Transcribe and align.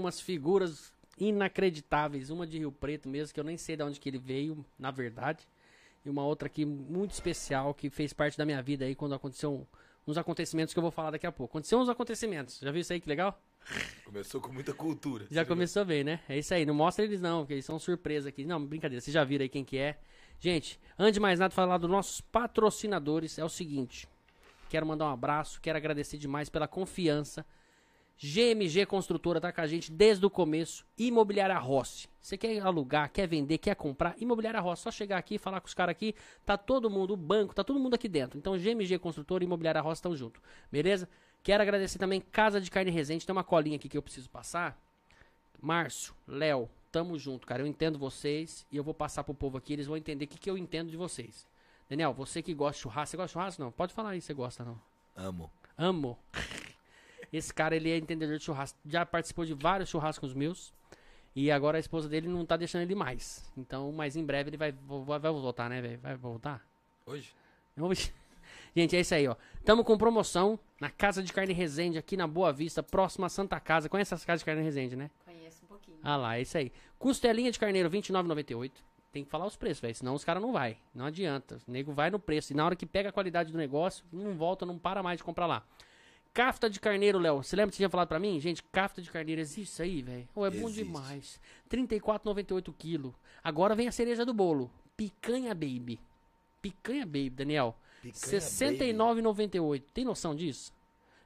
com 0.00 0.06
umas 0.06 0.20
figuras 0.20 0.92
inacreditáveis. 1.18 2.30
Uma 2.30 2.46
de 2.46 2.58
Rio 2.58 2.72
Preto 2.72 3.08
mesmo, 3.08 3.34
que 3.34 3.38
eu 3.40 3.44
nem 3.44 3.56
sei 3.56 3.76
de 3.76 3.82
onde 3.82 4.00
que 4.00 4.08
ele 4.08 4.18
veio, 4.18 4.64
na 4.78 4.90
verdade. 4.90 5.46
E 6.04 6.08
uma 6.08 6.24
outra 6.24 6.46
aqui 6.46 6.64
muito 6.64 7.12
especial, 7.12 7.74
que 7.74 7.90
fez 7.90 8.12
parte 8.12 8.38
da 8.38 8.46
minha 8.46 8.62
vida 8.62 8.84
aí 8.86 8.94
quando 8.94 9.14
aconteceu 9.14 9.52
um- 9.52 10.10
uns 10.10 10.16
acontecimentos 10.16 10.72
que 10.72 10.78
eu 10.78 10.82
vou 10.82 10.90
falar 10.90 11.10
daqui 11.10 11.26
a 11.26 11.32
pouco. 11.32 11.52
Aconteceu 11.58 11.78
uns 11.78 11.88
acontecimentos. 11.90 12.58
Já 12.60 12.70
viu 12.72 12.80
isso 12.80 12.92
aí 12.92 13.00
que 13.00 13.08
legal? 13.08 13.38
Começou 14.04 14.40
com 14.40 14.50
muita 14.50 14.72
cultura. 14.72 15.26
Já 15.30 15.44
começou 15.44 15.84
bem, 15.84 16.02
né? 16.02 16.20
É 16.26 16.38
isso 16.38 16.54
aí. 16.54 16.64
Não 16.64 16.74
mostra 16.74 17.04
eles 17.04 17.20
não, 17.20 17.40
porque 17.40 17.52
eles 17.52 17.64
são 17.66 17.78
surpresa 17.78 18.30
aqui. 18.30 18.46
Não, 18.46 18.64
brincadeira. 18.64 19.02
Vocês 19.02 19.12
já 19.12 19.22
viram 19.22 19.42
aí 19.42 19.48
quem 19.50 19.62
que 19.64 19.76
é. 19.76 19.98
Gente, 20.40 20.80
antes 20.98 21.14
de 21.14 21.20
mais 21.20 21.38
nada, 21.38 21.52
falar 21.54 21.76
dos 21.76 21.90
nossos 21.90 22.22
patrocinadores 22.22 23.38
é 23.38 23.44
o 23.44 23.48
seguinte. 23.50 24.08
Quero 24.70 24.86
mandar 24.86 25.04
um 25.04 25.12
abraço, 25.12 25.60
quero 25.60 25.76
agradecer 25.76 26.16
demais 26.16 26.48
pela 26.48 26.66
confiança. 26.66 27.44
GMG 28.22 28.84
Construtora 28.84 29.40
tá 29.40 29.50
com 29.50 29.62
a 29.62 29.66
gente 29.66 29.90
desde 29.90 30.26
o 30.26 30.28
começo. 30.28 30.84
Imobiliária 30.98 31.56
Rossi. 31.58 32.06
Você 32.20 32.36
quer 32.36 32.60
alugar, 32.60 33.10
quer 33.10 33.26
vender, 33.26 33.56
quer 33.56 33.74
comprar? 33.74 34.14
Imobiliária 34.20 34.60
Rossi. 34.60 34.82
Só 34.82 34.90
chegar 34.90 35.16
aqui, 35.16 35.38
falar 35.38 35.58
com 35.58 35.66
os 35.66 35.72
caras 35.72 35.92
aqui. 35.92 36.14
Tá 36.44 36.58
todo 36.58 36.90
mundo, 36.90 37.14
o 37.14 37.16
banco, 37.16 37.54
tá 37.54 37.64
todo 37.64 37.80
mundo 37.80 37.94
aqui 37.94 38.08
dentro. 38.08 38.38
Então 38.38 38.58
GMG 38.58 38.98
Construtora 38.98 39.42
e 39.42 39.46
Imobiliária 39.46 39.80
Rossi 39.80 40.00
estão 40.00 40.14
junto. 40.14 40.38
Beleza? 40.70 41.08
Quero 41.42 41.62
agradecer 41.62 41.98
também 41.98 42.20
Casa 42.20 42.60
de 42.60 42.70
Carne 42.70 42.90
Resende. 42.90 43.24
Tem 43.24 43.32
uma 43.32 43.42
colinha 43.42 43.76
aqui 43.76 43.88
que 43.88 43.96
eu 43.96 44.02
preciso 44.02 44.28
passar. 44.28 44.78
Márcio, 45.58 46.14
Léo, 46.28 46.68
tamo 46.92 47.18
junto, 47.18 47.46
cara. 47.46 47.62
Eu 47.62 47.66
entendo 47.66 47.98
vocês 47.98 48.66
e 48.70 48.76
eu 48.76 48.84
vou 48.84 48.92
passar 48.92 49.24
pro 49.24 49.32
povo 49.32 49.56
aqui. 49.56 49.72
Eles 49.72 49.86
vão 49.86 49.96
entender 49.96 50.26
o 50.26 50.28
que, 50.28 50.38
que 50.38 50.50
eu 50.50 50.58
entendo 50.58 50.90
de 50.90 50.96
vocês. 50.96 51.48
Daniel, 51.88 52.12
você 52.12 52.42
que 52.42 52.52
gosta 52.52 52.74
de 52.74 52.82
churrasco, 52.82 53.12
você 53.12 53.16
gosta 53.16 53.28
de 53.28 53.32
churrasco? 53.32 53.62
Não, 53.62 53.72
pode 53.72 53.94
falar 53.94 54.10
aí 54.10 54.20
se 54.20 54.26
você 54.26 54.34
gosta, 54.34 54.62
não. 54.62 54.78
Amo. 55.16 55.50
Amo. 55.78 56.18
Esse 57.32 57.52
cara, 57.54 57.76
ele 57.76 57.90
é 57.90 57.96
entendedor 57.96 58.36
de 58.38 58.44
churrasco. 58.44 58.78
Já 58.86 59.06
participou 59.06 59.44
de 59.44 59.54
vários 59.54 59.88
churrascos 59.88 60.34
meus. 60.34 60.72
E 61.34 61.50
agora 61.50 61.76
a 61.76 61.80
esposa 61.80 62.08
dele 62.08 62.26
não 62.28 62.44
tá 62.44 62.56
deixando 62.56 62.82
ele 62.82 62.94
mais. 62.94 63.44
Então, 63.56 63.92
mas 63.92 64.16
em 64.16 64.24
breve 64.24 64.50
ele 64.50 64.56
vai, 64.56 64.72
vai, 64.72 65.18
vai 65.20 65.30
voltar, 65.30 65.70
né, 65.70 65.80
velho? 65.80 65.98
Vai 66.00 66.16
voltar? 66.16 66.60
Hoje? 67.06 67.32
Vamos- 67.76 68.10
Gente, 68.74 68.96
é 68.96 69.00
isso 69.00 69.14
aí, 69.14 69.28
ó. 69.28 69.36
Tamo 69.64 69.84
com 69.84 69.96
promoção 69.96 70.58
na 70.80 70.90
Casa 70.90 71.22
de 71.22 71.32
Carne 71.32 71.52
Resende, 71.52 71.98
aqui 71.98 72.16
na 72.16 72.26
Boa 72.26 72.52
Vista, 72.52 72.82
próxima 72.82 73.26
à 73.26 73.30
Santa 73.30 73.60
Casa. 73.60 73.88
Conhece 73.88 74.12
essa 74.12 74.26
Casa 74.26 74.40
de 74.40 74.44
Carne 74.44 74.62
Resende, 74.62 74.96
né? 74.96 75.08
Conheço 75.24 75.64
um 75.64 75.68
pouquinho. 75.68 75.98
Ah 76.02 76.16
lá, 76.16 76.36
é 76.36 76.42
isso 76.42 76.58
aí. 76.58 76.72
Costelinha 76.98 77.50
de 77.52 77.58
carneiro, 77.60 77.88
R$ 77.88 77.98
29,98. 78.00 78.72
Tem 79.12 79.24
que 79.24 79.30
falar 79.30 79.46
os 79.46 79.56
preços, 79.56 79.80
velho. 79.80 79.94
Senão 79.94 80.14
os 80.14 80.24
caras 80.24 80.42
não 80.42 80.52
vai. 80.52 80.78
Não 80.94 81.04
adianta. 81.04 81.58
O 81.66 81.70
nego 81.70 81.92
vai 81.92 82.10
no 82.10 82.18
preço. 82.18 82.52
E 82.52 82.56
na 82.56 82.64
hora 82.64 82.76
que 82.76 82.86
pega 82.86 83.08
a 83.08 83.12
qualidade 83.12 83.50
do 83.52 83.58
negócio, 83.58 84.04
não 84.12 84.34
volta, 84.36 84.64
não 84.66 84.78
para 84.78 85.02
mais 85.02 85.18
de 85.18 85.24
comprar 85.24 85.46
lá. 85.46 85.64
Cafta 86.32 86.70
de 86.70 86.78
carneiro, 86.78 87.18
Léo. 87.18 87.42
Você 87.42 87.56
lembra 87.56 87.70
que 87.70 87.76
você 87.76 87.80
tinha 87.80 87.90
falado 87.90 88.08
pra 88.08 88.20
mim? 88.20 88.38
Gente, 88.38 88.62
cafta 88.62 89.02
de 89.02 89.10
carneiro, 89.10 89.40
existe 89.40 89.72
isso 89.72 89.82
aí, 89.82 90.00
velho? 90.00 90.28
Oh, 90.34 90.46
é 90.46 90.50
bom 90.50 90.68
Existe. 90.68 90.84
demais. 90.84 91.40
R$ 91.70 91.78
34,98 91.78 92.72
quilo. 92.78 93.14
Agora 93.42 93.74
vem 93.74 93.88
a 93.88 93.92
cereja 93.92 94.24
do 94.24 94.32
bolo. 94.32 94.70
Picanha 94.96 95.54
Baby. 95.54 95.98
Picanha 96.62 97.04
Baby, 97.04 97.30
Daniel. 97.30 97.76
R$ 98.02 98.12
Picanha 98.12 98.40
69,98. 98.40 99.82
Tem 99.92 100.04
noção 100.04 100.34
disso? 100.34 100.72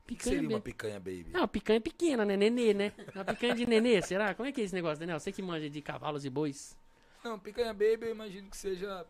O 0.05 0.07
que 0.07 0.17
Picanha 0.17 0.37
seria 0.37 0.49
uma 0.51 0.61
picanha 0.61 1.01
baby? 1.01 1.31
Uma 1.35 1.49
picanha 1.49 1.81
pequena, 1.81 2.25
né? 2.27 2.37
Nenê, 2.37 2.75
né? 2.75 2.93
Uma 3.15 3.25
picanha 3.25 3.55
de 3.55 3.65
nenê, 3.67 4.01
será? 4.03 4.35
Como 4.35 4.47
é 4.47 4.53
que 4.53 4.61
é 4.61 4.65
esse 4.65 4.75
negócio, 4.75 4.99
Daniel? 5.01 5.19
Você 5.19 5.33
que 5.33 5.41
manja 5.41 5.71
de 5.71 5.81
cavalos 5.81 6.27
e 6.27 6.31
bois. 6.31 6.77
Não, 7.25 7.39
picanha 7.39 7.73
baby 7.73 8.01
eu 8.03 8.11
imagino 8.11 8.51
que 8.51 8.57
seja 8.57 9.07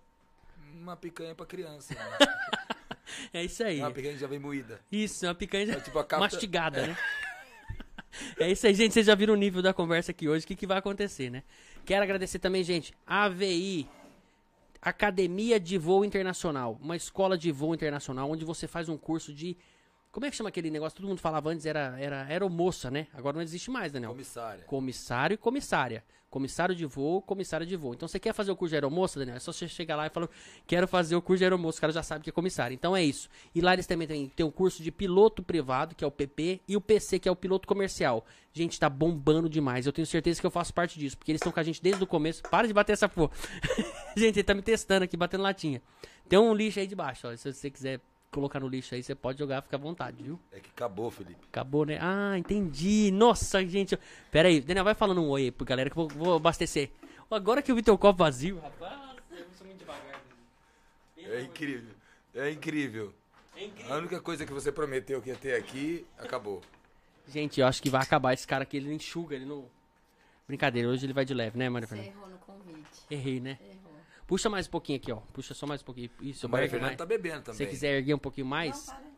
uma 0.72 0.96
picanha 0.96 1.34
pra 1.34 1.44
criança. 1.46 1.94
Né? 1.94 2.00
É 3.32 3.44
isso 3.44 3.62
aí. 3.62 3.80
Uma 3.80 3.90
picanha 3.90 4.14
que 4.14 4.20
já 4.20 4.26
vem 4.26 4.38
moída. 4.38 4.80
Isso, 4.90 5.26
uma 5.26 5.34
picanha 5.34 5.72
É 5.72 5.80
tipo 5.80 5.92
capta... 6.04 6.18
mastigada, 6.18 6.86
né? 6.86 6.96
É 8.38 8.50
isso 8.50 8.66
aí, 8.66 8.74
gente. 8.74 8.92
Vocês 8.94 9.06
já 9.06 9.14
viram 9.14 9.34
o 9.34 9.36
nível 9.36 9.60
da 9.60 9.74
conversa 9.74 10.12
aqui 10.12 10.28
hoje. 10.28 10.44
O 10.44 10.48
que, 10.48 10.54
que 10.56 10.66
vai 10.66 10.78
acontecer, 10.78 11.30
né? 11.30 11.42
Quero 11.84 12.02
agradecer 12.02 12.38
também, 12.38 12.62
gente. 12.62 12.94
AVI, 13.06 13.88
Academia 14.80 15.58
de 15.58 15.76
Voo 15.78 16.04
Internacional. 16.04 16.78
Uma 16.80 16.96
escola 16.96 17.36
de 17.36 17.50
voo 17.50 17.74
internacional 17.74 18.30
onde 18.30 18.44
você 18.44 18.66
faz 18.68 18.88
um 18.88 18.96
curso 18.96 19.32
de. 19.32 19.56
Como 20.14 20.24
é 20.24 20.30
que 20.30 20.36
chama 20.36 20.48
aquele 20.48 20.70
negócio? 20.70 20.96
Todo 20.96 21.08
mundo 21.08 21.18
falava 21.18 21.50
antes, 21.50 21.66
era, 21.66 21.96
era 21.98 22.24
aeromoça, 22.26 22.88
né? 22.88 23.08
Agora 23.12 23.34
não 23.34 23.42
existe 23.42 23.68
mais, 23.68 23.90
Daniel. 23.90 24.12
Comissária. 24.12 24.64
Comissário 24.64 25.34
e 25.34 25.36
comissária. 25.36 26.04
Comissário 26.30 26.72
de 26.72 26.86
voo, 26.86 27.20
comissária 27.20 27.66
de 27.66 27.74
voo. 27.74 27.94
Então 27.94 28.06
você 28.06 28.20
quer 28.20 28.32
fazer 28.32 28.52
o 28.52 28.56
curso 28.56 28.70
de 28.70 28.76
aeromoça, 28.76 29.18
Daniel? 29.18 29.36
É 29.36 29.40
só 29.40 29.52
você 29.52 29.66
chegar 29.66 29.96
lá 29.96 30.06
e 30.06 30.10
falar, 30.10 30.28
quero 30.68 30.86
fazer 30.86 31.16
o 31.16 31.22
curso 31.22 31.38
de 31.38 31.44
aeromoça. 31.44 31.78
O 31.78 31.80
cara 31.80 31.92
já 31.92 32.02
sabe 32.04 32.22
que 32.22 32.30
é 32.30 32.32
comissário. 32.32 32.72
Então 32.72 32.96
é 32.96 33.02
isso. 33.02 33.28
E 33.52 33.60
lá 33.60 33.72
eles 33.72 33.88
também 33.88 34.06
têm, 34.06 34.28
tem 34.28 34.46
o 34.46 34.52
curso 34.52 34.84
de 34.84 34.92
piloto 34.92 35.42
privado, 35.42 35.96
que 35.96 36.04
é 36.04 36.06
o 36.06 36.12
PP, 36.12 36.60
e 36.68 36.76
o 36.76 36.80
PC, 36.80 37.18
que 37.18 37.28
é 37.28 37.32
o 37.32 37.36
piloto 37.36 37.66
comercial. 37.66 38.24
Gente, 38.52 38.78
tá 38.78 38.88
bombando 38.88 39.48
demais. 39.48 39.84
Eu 39.84 39.92
tenho 39.92 40.06
certeza 40.06 40.40
que 40.40 40.46
eu 40.46 40.50
faço 40.50 40.72
parte 40.72 40.96
disso, 40.96 41.18
porque 41.18 41.32
eles 41.32 41.40
estão 41.40 41.50
com 41.50 41.58
a 41.58 41.64
gente 41.64 41.82
desde 41.82 42.04
o 42.04 42.06
começo. 42.06 42.40
Para 42.44 42.68
de 42.68 42.72
bater 42.72 42.92
essa 42.92 43.08
porra. 43.08 43.32
gente, 44.16 44.36
ele 44.36 44.44
tá 44.44 44.54
me 44.54 44.62
testando 44.62 45.02
aqui, 45.02 45.16
batendo 45.16 45.42
latinha. 45.42 45.82
Tem 46.28 46.38
um 46.38 46.54
lixo 46.54 46.78
aí 46.78 46.86
debaixo, 46.86 47.26
ó. 47.26 47.36
Se 47.36 47.52
você 47.52 47.68
quiser 47.68 48.00
colocar 48.34 48.58
no 48.60 48.68
lixo 48.68 48.94
aí, 48.94 49.02
você 49.02 49.14
pode 49.14 49.38
jogar, 49.38 49.62
fica 49.62 49.76
à 49.76 49.78
vontade, 49.78 50.22
viu? 50.22 50.38
É 50.52 50.58
que 50.58 50.68
acabou, 50.68 51.10
Felipe. 51.10 51.38
Acabou, 51.48 51.86
né? 51.86 51.98
Ah, 52.00 52.36
entendi. 52.36 53.10
Nossa, 53.12 53.64
gente. 53.64 53.96
Pera 54.30 54.48
aí, 54.48 54.60
Daniel, 54.60 54.84
vai 54.84 54.94
falando 54.94 55.22
um 55.22 55.28
oi 55.28 55.44
aí 55.44 55.50
pro 55.50 55.64
galera 55.64 55.88
que 55.88 55.96
eu 55.96 56.08
vou, 56.08 56.24
vou 56.26 56.36
abastecer. 56.36 56.90
Agora 57.30 57.62
que 57.62 57.70
eu 57.70 57.76
vi 57.76 57.82
teu 57.82 57.96
copo 57.96 58.18
vazio, 58.18 58.60
rapaz, 58.60 58.92
eu 59.30 59.44
sou 59.56 59.66
muito 59.66 59.78
devagar. 59.78 60.20
É 61.16 61.40
incrível. 61.42 61.94
É 62.34 62.50
incrível. 62.50 63.14
É 63.56 63.64
incrível. 63.64 63.94
A 63.94 63.98
única 63.98 64.20
coisa 64.20 64.44
que 64.44 64.52
você 64.52 64.70
prometeu 64.70 65.22
que 65.22 65.30
ia 65.30 65.36
ter 65.36 65.54
aqui, 65.54 66.04
acabou. 66.18 66.60
Gente, 67.26 67.60
eu 67.60 67.66
acho 67.66 67.82
que 67.82 67.88
vai 67.88 68.02
acabar 68.02 68.34
esse 68.34 68.46
cara 68.46 68.64
aqui, 68.64 68.76
ele 68.76 68.92
enxuga, 68.92 69.34
ele 69.34 69.46
não... 69.46 69.64
Brincadeira, 70.46 70.88
hoje 70.88 71.06
ele 71.06 71.12
vai 71.14 71.24
de 71.24 71.32
leve, 71.32 71.58
né, 71.58 71.70
Maria 71.70 71.88
Você 71.88 71.96
Fernanda? 71.96 72.18
errou 72.18 72.28
no 72.28 72.38
convite. 72.38 73.00
Errei, 73.10 73.40
né? 73.40 73.58
Errou. 73.62 73.73
Puxa 74.34 74.50
mais 74.50 74.66
um 74.66 74.70
pouquinho 74.70 74.96
aqui, 74.96 75.12
ó. 75.12 75.18
Puxa 75.32 75.54
só 75.54 75.64
mais 75.64 75.80
um 75.80 75.84
pouquinho. 75.84 76.10
Isso, 76.20 76.48
O 76.48 76.50
Maria 76.50 76.68
Fernanda 76.68 76.88
mais. 76.88 76.98
tá 76.98 77.06
bebendo 77.06 77.36
Se 77.38 77.42
também. 77.44 77.56
você 77.58 77.66
quiser 77.66 77.98
erguer 77.98 78.14
um 78.14 78.18
pouquinho 78.18 78.44
mais... 78.48 78.88
Não. 78.88 79.14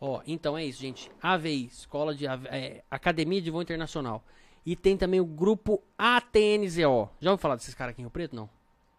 Ó, 0.00 0.22
então 0.26 0.56
é 0.56 0.64
isso, 0.64 0.80
gente. 0.80 1.10
AVI, 1.22 1.66
Escola 1.66 2.14
de 2.14 2.26
Ave- 2.26 2.48
é, 2.48 2.82
Academia 2.90 3.42
de 3.42 3.50
Voo 3.50 3.60
Internacional. 3.60 4.24
E 4.64 4.74
tem 4.74 4.96
também 4.96 5.20
o 5.20 5.24
grupo 5.26 5.82
ATNZO. 5.98 7.10
Já 7.20 7.30
ouviu 7.30 7.36
falar 7.42 7.56
desses 7.56 7.74
caras 7.74 7.92
aqui 7.92 8.00
em 8.00 8.04
Rio 8.04 8.10
Preto, 8.10 8.34
não? 8.34 8.48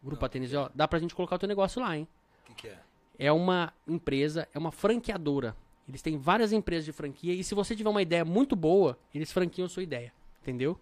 Grupo 0.04 0.22
Não. 0.22 0.28
ATNZO. 0.28 0.70
Dá 0.76 0.88
pra 0.88 1.00
gente 1.00 1.16
colocar 1.16 1.36
o 1.38 1.40
teu 1.40 1.50
negócio 1.50 1.82
lá, 1.82 1.98
hein? 1.98 2.08
O 2.44 2.46
que, 2.50 2.54
que 2.54 2.68
é? 2.68 2.80
É 3.18 3.32
uma 3.32 3.74
empresa, 3.88 4.48
é 4.54 4.60
uma 4.60 4.72
franqueadora. 4.72 5.58
Eles 5.90 6.04
têm 6.04 6.16
várias 6.16 6.54
empresas 6.54 6.86
de 6.86 6.92
franquia 6.92 7.34
e 7.34 7.44
se 7.44 7.56
você 7.56 7.76
tiver 7.76 7.90
uma 7.90 8.04
ideia 8.04 8.24
muito 8.24 8.56
boa, 8.56 9.00
eles 9.16 9.32
franquiam 9.32 9.66
a 9.66 9.70
sua 9.70 9.82
ideia. 9.82 10.14
Entendeu? 10.44 10.80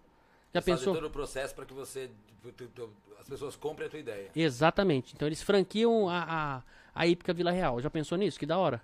Já 0.54 0.58
Eles 0.60 0.64
pensou? 0.64 0.94
todo 0.94 1.06
o 1.06 1.10
processo 1.10 1.54
para 1.54 1.66
que 1.66 1.74
você. 1.74 2.08
tu- 2.56 2.68
tu- 2.68 2.90
As 3.18 3.28
pessoas 3.28 3.56
comprem 3.56 3.86
a 3.88 3.90
tua 3.90 3.98
ideia. 3.98 4.30
Exatamente. 4.36 5.14
Então 5.14 5.26
eles 5.26 5.42
franquiam 5.42 6.08
a, 6.08 6.22
a, 6.22 6.62
a 6.94 7.06
Hípica 7.06 7.32
Vila 7.32 7.50
Real. 7.50 7.80
Já 7.80 7.90
pensou 7.90 8.16
nisso? 8.18 8.38
Que 8.38 8.46
da 8.46 8.56
hora. 8.58 8.80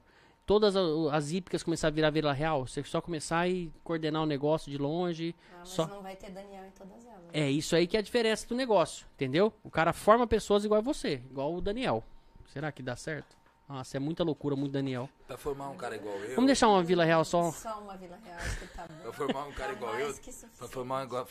Todas 0.47 0.75
a- 0.75 0.81
as 1.15 1.31
hípicas 1.31 1.63
começar 1.63 1.89
a 1.89 1.91
virar 1.91 2.11
Vila 2.11 2.33
Real, 2.33 2.67
você 2.67 2.83
só 2.83 3.01
começar 3.01 3.47
e 3.49 3.71
coordenar 3.85 4.23
o 4.23 4.27
negócio 4.27 4.69
de 4.71 4.79
longe. 4.79 5.35
Mas 5.59 5.69
Só- 5.69 5.87
não 5.87 6.03
vai 6.03 6.17
ter 6.17 6.31
Daniel 6.31 6.65
em 6.67 6.71
todas 6.71 7.05
elas. 7.07 7.21
É 7.33 7.49
isso 7.49 7.77
aí 7.77 7.87
que 7.87 7.97
é 7.97 8.01
a 8.01 8.03
diferença 8.03 8.49
do 8.49 8.55
negócio, 8.57 9.07
entendeu? 9.15 9.53
O 9.63 9.71
cara 9.71 9.93
forma 9.93 10.27
pessoas 10.27 10.65
igual 10.65 10.79
a 10.81 10.83
você, 10.83 11.23
igual 11.31 11.55
o 11.55 11.61
Daniel. 11.61 12.03
Será 12.47 12.73
que 12.73 12.83
dá 12.83 12.97
certo? 12.97 13.37
Nossa, 13.71 13.97
é 13.97 14.01
muita 14.01 14.25
loucura, 14.25 14.57
muito 14.57 14.73
Daniel. 14.73 15.09
Pra 15.29 15.39
formar 15.39 15.69
um 15.71 15.77
cara 15.77 15.95
igual 15.95 16.17
eu. 16.17 16.35
Vamos 16.35 16.47
deixar 16.47 16.67
uma 16.69 16.83
Vila 16.83 17.05
Real 17.05 17.25
só. 17.25 17.53
Só 17.53 17.79
uma 17.79 17.97
Vila 17.97 18.19
Real, 18.25 18.37
acho 18.39 18.59
que 18.59 18.67
tá 18.67 18.85
bom. 18.89 18.95
Pra 19.03 19.13
formar 19.13 19.45
um 19.47 19.53
cara 19.53 19.69
Tá 19.71 19.77
igual 19.77 19.95
eu. 20.01 20.15
Pra 20.59 20.67
formar 20.69 21.01
um 21.01 21.05
igual, 21.05 21.27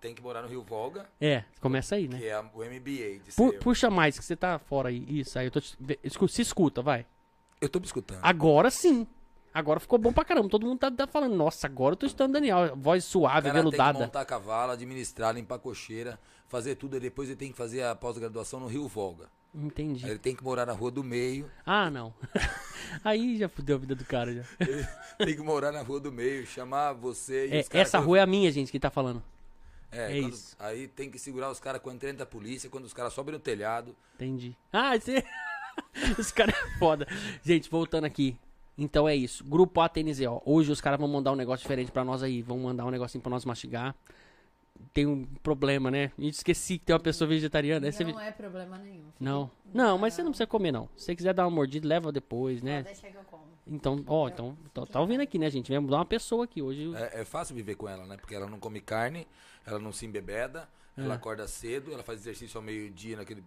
tem 0.00 0.12
que 0.12 0.20
morar 0.20 0.42
no 0.42 0.48
Rio 0.48 0.62
Volga, 0.62 1.06
É, 1.20 1.44
começa 1.60 1.94
aí, 1.94 2.08
né? 2.08 2.18
que 2.18 2.26
é 2.26 2.40
o 2.40 2.64
MBA 2.64 3.20
de 3.24 3.32
Pu- 3.36 3.52
puxa 3.60 3.88
mais, 3.88 4.18
que 4.18 4.24
você 4.24 4.34
tá 4.34 4.58
fora 4.58 4.88
aí. 4.88 5.04
Isso 5.20 5.38
aí, 5.38 5.46
eu 5.46 5.50
tô 5.52 5.60
te... 5.60 5.76
Se 6.28 6.42
escuta, 6.42 6.82
vai. 6.82 7.06
Eu 7.60 7.68
tô 7.68 7.78
me 7.78 7.86
escutando. 7.86 8.18
Agora 8.20 8.68
sim. 8.68 9.06
Agora 9.54 9.78
ficou 9.78 9.96
bom 9.98 10.12
pra 10.12 10.24
caramba. 10.24 10.48
Todo 10.48 10.66
mundo 10.66 10.78
tá, 10.80 10.90
tá 10.90 11.06
falando, 11.06 11.34
nossa, 11.36 11.68
agora 11.68 11.92
eu 11.92 11.96
tô 11.96 12.04
estudando 12.04 12.32
Daniel. 12.32 12.74
Voz 12.76 13.04
suave, 13.04 13.48
cara 13.48 13.62
tem 13.62 13.70
que 13.70 13.76
veludada. 13.76 13.98
montar 14.00 14.24
cavalo, 14.24 14.72
administrar, 14.72 15.32
limpar 15.34 15.58
cocheira, 15.60 16.18
fazer 16.48 16.74
tudo. 16.74 16.96
e 16.96 17.00
Depois 17.00 17.28
ele 17.28 17.38
tem 17.38 17.52
que 17.52 17.56
fazer 17.56 17.84
a 17.84 17.94
pós-graduação 17.94 18.58
no 18.60 18.66
Rio 18.66 18.86
Volga. 18.88 19.28
Aí 19.58 19.62
Entendi. 19.64 20.06
ele 20.06 20.18
tem 20.18 20.34
que 20.36 20.44
morar 20.44 20.66
na 20.66 20.72
Rua 20.74 20.90
do 20.90 21.02
Meio. 21.02 21.50
Ah, 21.64 21.90
não. 21.90 22.12
aí 23.02 23.38
já 23.38 23.48
fudeu 23.48 23.76
a 23.76 23.78
vida 23.78 23.94
do 23.94 24.04
cara 24.04 24.34
já. 24.34 24.42
Ele 24.60 24.86
tem 25.18 25.34
que 25.36 25.42
morar 25.42 25.72
na 25.72 25.80
Rua 25.82 25.98
do 25.98 26.12
Meio, 26.12 26.46
chamar 26.46 26.92
você 26.92 27.48
e 27.48 27.56
É, 27.56 27.60
os 27.60 27.68
essa 27.72 27.98
rua 27.98 28.18
é 28.18 28.20
a 28.20 28.26
minha, 28.26 28.50
gente, 28.52 28.70
que 28.70 28.78
tá 28.78 28.90
falando. 28.90 29.22
É, 29.90 30.18
é 30.18 30.20
quando- 30.20 30.32
isso. 30.34 30.54
Aí 30.58 30.88
tem 30.88 31.10
que 31.10 31.18
segurar 31.18 31.50
os 31.50 31.58
caras 31.58 31.80
quando 31.80 32.04
entra 32.04 32.24
a 32.24 32.26
polícia, 32.26 32.68
quando 32.68 32.84
os 32.84 32.92
caras 32.92 33.12
sobem 33.14 33.32
no 33.32 33.38
telhado. 33.40 33.96
Entendi. 34.16 34.54
Ah, 34.72 34.94
esse... 34.96 35.24
Os 36.18 36.30
caras 36.30 36.54
é 36.54 36.78
foda. 36.78 37.06
Gente, 37.42 37.68
voltando 37.68 38.04
aqui. 38.06 38.34
Então 38.78 39.06
é 39.06 39.14
isso. 39.14 39.44
Grupo 39.44 39.78
ATNZ, 39.82 40.22
ó. 40.26 40.40
Hoje 40.44 40.72
os 40.72 40.80
caras 40.80 40.98
vão 40.98 41.06
mandar 41.06 41.32
um 41.32 41.36
negócio 41.36 41.62
diferente 41.62 41.90
pra 41.92 42.02
nós 42.02 42.22
aí. 42.22 42.40
Vão 42.40 42.58
mandar 42.58 42.86
um 42.86 42.90
negocinho 42.90 43.20
pra 43.20 43.28
nós 43.30 43.44
mastigar. 43.44 43.94
Tem 44.92 45.06
um 45.06 45.24
problema, 45.42 45.90
né? 45.90 46.12
A 46.18 46.20
gente 46.22 46.34
esqueci 46.34 46.78
que 46.78 46.84
tem 46.86 46.94
uma 46.94 47.00
pessoa 47.00 47.28
vegetariana. 47.28 47.86
Aí 47.86 47.92
você... 47.92 48.04
Não 48.04 48.20
é 48.20 48.30
problema 48.32 48.78
nenhum. 48.78 48.94
filho. 49.04 49.12
Não. 49.20 49.50
Não, 49.72 49.98
mas 49.98 50.14
você 50.14 50.22
não 50.22 50.30
precisa 50.30 50.46
comer, 50.46 50.72
não. 50.72 50.88
Se 50.96 51.04
você 51.06 51.16
quiser 51.16 51.34
dar 51.34 51.44
uma 51.44 51.50
mordida, 51.50 51.86
leva 51.86 52.10
depois, 52.12 52.62
né? 52.62 52.82
Pode 52.82 52.94
deixar 52.94 53.10
que 53.10 53.16
eu 53.16 53.24
como. 53.24 53.44
Então, 53.66 54.02
ó, 54.06 54.28
então, 54.28 54.56
tá, 54.72 54.86
tá 54.86 55.00
ouvindo 55.00 55.20
aqui, 55.22 55.38
né, 55.38 55.50
gente? 55.50 55.72
Vamos 55.72 55.90
dar 55.90 55.96
uma 55.98 56.04
pessoa 56.06 56.44
aqui 56.44 56.62
hoje. 56.62 56.94
É, 56.94 57.20
é 57.22 57.24
fácil 57.24 57.54
viver 57.56 57.74
com 57.74 57.88
ela, 57.88 58.06
né? 58.06 58.16
Porque 58.16 58.34
ela 58.34 58.46
não 58.46 58.60
come 58.60 58.80
carne, 58.80 59.26
ela 59.66 59.78
não 59.80 59.92
se 59.92 60.06
embebeda, 60.06 60.68
ela 60.96 61.14
É. 61.14 61.16
acorda 61.16 61.46
cedo, 61.48 61.92
ela 61.92 62.04
faz 62.04 62.20
exercício 62.20 62.58
ao 62.58 62.62
meio-dia 62.64 63.16
naquele 63.16 63.42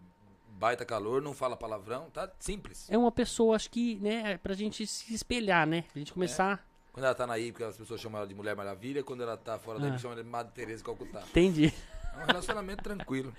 baita 0.60 0.84
calor, 0.84 1.22
não 1.22 1.34
fala 1.34 1.56
palavrão, 1.56 2.10
tá 2.12 2.30
simples. 2.38 2.90
É 2.92 2.98
uma 2.98 3.14
pessoa, 3.14 3.56
acho 3.56 3.72
que, 3.72 3.96
né, 4.02 4.34
é 4.34 4.38
pra 4.38 4.54
gente 4.54 4.86
se 4.86 5.14
espelhar, 5.14 5.66
né? 5.66 5.86
A 5.96 5.98
gente 5.98 6.12
começar. 6.12 6.68
Quando 7.00 7.06
ela 7.06 7.16
tá 7.16 7.26
na 7.26 7.36
porque 7.36 7.64
as 7.64 7.78
pessoas 7.78 8.02
chamam 8.02 8.18
ela 8.20 8.28
de 8.28 8.36
Mulher 8.36 8.58
Maravilha, 8.58 9.02
quando 9.04 9.24
ela 9.24 9.38
tá 9.38 9.58
fora 9.58 9.78
Ah. 9.80 9.90
daí, 9.90 9.98
chamam 9.98 10.14
ela 10.18 10.24
de 10.24 10.30
Madre 10.30 10.52
Teresa 10.54 10.80
de 10.80 10.84
Calcutá. 10.84 11.22
Entendi. 11.30 11.74
É 12.14 12.24
um 12.24 12.26
relacionamento 12.26 12.84
tranquilo. 12.84 13.34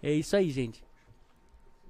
É 0.00 0.12
isso 0.12 0.36
aí, 0.36 0.48
gente. 0.50 0.84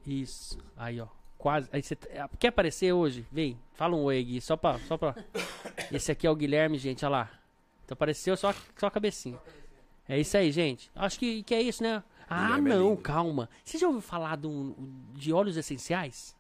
Isso. 0.07 0.59
Aí, 0.77 0.99
ó. 0.99 1.07
Quase. 1.37 1.69
Aí 1.73 1.83
você 1.83 1.95
tá- 1.95 2.29
quer 2.39 2.49
aparecer 2.49 2.93
hoje? 2.95 3.27
Vem. 3.31 3.59
Fala 3.75 3.95
um 3.97 4.05
oi, 4.05 4.23
Gui. 4.25 4.41
Só 4.41 4.57
pra, 4.57 4.79
só 4.81 4.97
pra. 4.97 5.15
Esse 5.93 6.11
aqui 6.11 6.27
é 6.27 6.31
o 6.31 6.35
Guilherme, 6.37 6.79
gente. 6.79 7.05
Olha 7.05 7.13
lá. 7.13 7.31
Então 7.85 7.95
apareceu 7.95 8.35
só, 8.37 8.55
só 8.79 8.87
a 8.87 8.91
cabecinha. 8.91 9.39
É 10.09 10.19
isso 10.19 10.35
aí, 10.39 10.51
gente. 10.51 10.91
Acho 10.95 11.19
que, 11.19 11.43
que 11.43 11.55
é 11.55 11.61
isso, 11.61 11.83
né? 11.83 12.03
Ah, 12.29 12.47
Guilherme 12.47 12.71
é 12.71 12.75
não, 12.77 12.91
lindo. 12.91 13.03
calma. 13.03 13.51
Você 13.63 13.77
já 13.77 13.87
ouviu 13.87 14.01
falar 14.03 14.37
do, 14.37 14.75
de 15.15 15.33
óleos 15.35 15.59
essenciais? 15.59 16.35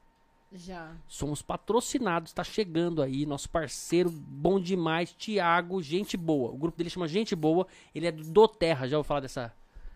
Já. 0.52 0.92
Somos 1.06 1.42
patrocinados, 1.42 2.32
tá 2.32 2.42
chegando 2.42 3.02
aí, 3.02 3.24
nosso 3.24 3.48
parceiro 3.48 4.10
bom 4.10 4.58
demais, 4.58 5.14
Tiago, 5.16 5.80
gente 5.80 6.16
boa. 6.16 6.50
O 6.50 6.56
grupo 6.56 6.76
dele 6.76 6.90
chama 6.90 7.06
Gente 7.06 7.36
Boa, 7.36 7.66
ele 7.94 8.06
é 8.06 8.12
do 8.12 8.24
Doterra, 8.24 8.88
já 8.88 8.96
ouviu 8.96 9.06
falar 9.06 9.20
dessa, 9.20 9.54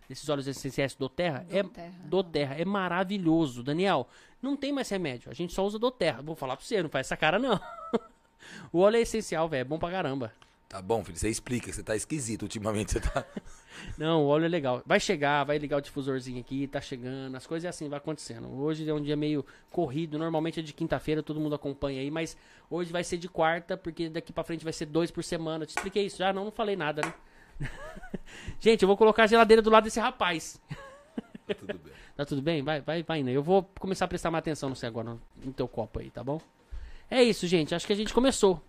desses 0.09 0.29
óleos 0.29 0.47
essenciais 0.47 0.95
do 0.95 1.01
Doterra? 1.01 1.45
É 1.51 1.63
Doterra. 1.63 1.95
Doterra, 2.05 2.55
é 2.55 2.65
maravilhoso. 2.65 3.65
Daniel, 3.65 4.09
não 4.41 4.57
tem 4.57 4.73
mais 4.73 4.89
remédio, 4.89 5.29
a 5.29 5.35
gente 5.35 5.53
só 5.53 5.67
usa 5.67 5.77
Doterra. 5.77 6.23
Vou 6.23 6.37
falar 6.37 6.57
pra 6.57 6.65
você, 6.65 6.81
não 6.81 6.89
faz 6.89 7.09
essa 7.09 7.17
cara 7.17 7.37
não. 7.37 7.59
o 8.73 8.79
óleo 8.79 8.97
é 8.97 9.01
essencial, 9.01 9.49
velho, 9.49 9.63
é 9.63 9.65
bom 9.65 9.79
pra 9.79 9.91
caramba. 9.91 10.33
Tá 10.69 10.83
bom, 10.83 11.05
filho, 11.05 11.17
você 11.17 11.29
explica, 11.29 11.73
você 11.73 11.83
tá 11.83 11.95
esquisito 11.95 12.43
ultimamente, 12.43 12.93
você 12.93 13.01
tá... 13.01 13.25
Não, 13.99 14.25
o 14.25 14.27
óleo 14.27 14.47
é 14.47 14.49
legal. 14.49 14.83
Vai 14.87 14.99
chegar, 14.99 15.45
vai 15.45 15.59
ligar 15.59 15.77
o 15.77 15.81
difusorzinho 15.81 16.41
aqui, 16.41 16.67
tá 16.67 16.81
chegando, 16.81 17.37
as 17.37 17.47
coisas 17.47 17.65
é 17.65 17.69
assim, 17.69 17.89
vai 17.89 17.99
acontecendo. 17.99 18.49
Hoje 18.49 18.89
é 18.89 18.93
um 18.95 19.01
dia 19.01 19.17
meio 19.17 19.45
corrido, 19.71 20.19
normalmente 20.19 20.61
é 20.61 20.63
de 20.63 20.73
quinta-feira, 20.73 21.23
todo 21.23 21.41
mundo 21.41 21.55
acompanha 21.55 22.01
aí, 22.01 22.11
mas 22.11 22.37
hoje 22.71 22.91
vai 22.91 23.05
ser 23.05 23.19
de 23.19 23.29
quarta, 23.29 23.77
porque 23.77 24.09
daqui 24.09 24.33
pra 24.33 24.43
frente 24.43 24.65
vai 24.65 24.73
ser 24.73 24.87
dois 24.87 25.11
por 25.11 25.23
semana. 25.23 25.65
Eu 25.65 25.67
te 25.67 25.77
expliquei 25.77 26.07
isso 26.07 26.19
já? 26.19 26.33
Não, 26.33 26.45
não 26.45 26.53
falei 26.53 26.77
nada, 26.77 27.03
né? 27.03 27.15
Gente, 28.59 28.83
eu 28.83 28.89
vou 28.89 28.97
colocar 28.97 29.25
a 29.25 29.27
geladeira 29.27 29.63
do 29.63 29.71
lado 29.71 29.85
desse 29.85 30.01
rapaz. 30.01 30.61
Tudo 31.47 31.79
bem. 31.79 31.93
Tá 32.17 32.25
tudo 32.25 32.41
bem? 32.41 32.63
Vai, 32.63 32.81
vai, 32.81 33.03
vai, 33.03 33.25
né? 33.25 33.33
Eu 33.33 33.43
vou 33.43 33.69
começar 33.81 34.05
a 34.05 34.09
prestar 34.09 34.31
mais 34.31 34.39
atenção 34.39 34.69
no 34.69 34.77
você 34.77 34.87
agora, 34.87 35.19
no 35.45 35.53
teu 35.53 35.67
copo 35.67 35.99
aí, 35.99 36.11
tá 36.11 36.23
bom? 36.23 36.41
É 37.11 37.21
isso, 37.25 37.45
gente. 37.49 37.75
Acho 37.75 37.89
que 37.89 37.93
a 37.93 37.97
gente 37.97 38.15
começou. 38.15 38.63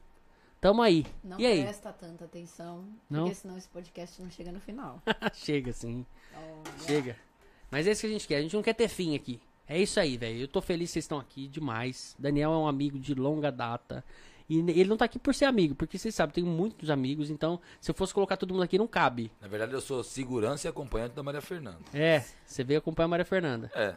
Tamo 0.59 0.81
aí. 0.81 1.05
Não 1.23 1.39
e 1.39 1.45
aí? 1.45 1.61
presta 1.63 1.93
tanta 1.93 2.25
atenção, 2.25 2.85
Não? 3.09 3.23
porque 3.23 3.35
senão 3.35 3.57
esse 3.57 3.67
podcast 3.67 4.21
não 4.21 4.29
chega 4.31 4.51
no 4.51 4.59
final. 4.59 5.01
Chega, 5.33 5.71
sim. 5.71 6.05
Olha. 6.35 6.85
Chega. 6.85 7.17
Mas 7.69 7.87
é 7.87 7.91
isso 7.91 8.01
que 8.01 8.07
a 8.07 8.09
gente 8.09 8.27
quer. 8.27 8.37
A 8.37 8.41
gente 8.41 8.55
não 8.55 8.63
quer 8.63 8.73
ter 8.73 8.87
fim 8.87 9.15
aqui. 9.15 9.39
É 9.67 9.79
isso 9.79 9.99
aí, 9.99 10.17
velho. 10.17 10.39
Eu 10.39 10.47
tô 10.47 10.61
feliz 10.61 10.89
que 10.89 10.93
vocês 10.93 11.05
estão 11.05 11.19
aqui 11.19 11.47
demais. 11.47 12.15
Daniel 12.17 12.51
é 12.53 12.57
um 12.57 12.67
amigo 12.67 12.97
de 12.99 13.13
longa 13.13 13.51
data. 13.51 14.03
E 14.47 14.59
ele 14.59 14.85
não 14.85 14.97
tá 14.97 15.05
aqui 15.05 15.17
por 15.17 15.33
ser 15.33 15.45
amigo, 15.45 15.73
porque 15.73 15.97
vocês 15.97 16.13
sabem, 16.13 16.35
tenho 16.35 16.45
muitos 16.47 16.91
amigos, 16.91 17.31
então 17.31 17.59
se 17.81 17.89
eu 17.89 17.95
fosse 17.95 18.13
colocar 18.13 18.37
todo 18.37 18.53
mundo 18.53 18.61
aqui, 18.61 18.77
não 18.77 18.85
cabe. 18.87 19.31
Na 19.41 19.47
verdade, 19.47 19.73
eu 19.73 19.81
sou 19.81 20.03
segurança 20.03 20.67
e 20.67 20.69
acompanhante 20.69 21.15
da 21.15 21.23
Maria 21.23 21.41
Fernanda. 21.41 21.79
É, 21.91 22.23
você 22.45 22.63
veio 22.63 22.77
acompanhar 22.77 23.05
a 23.05 23.09
Maria 23.09 23.25
Fernanda. 23.25 23.71
É, 23.73 23.95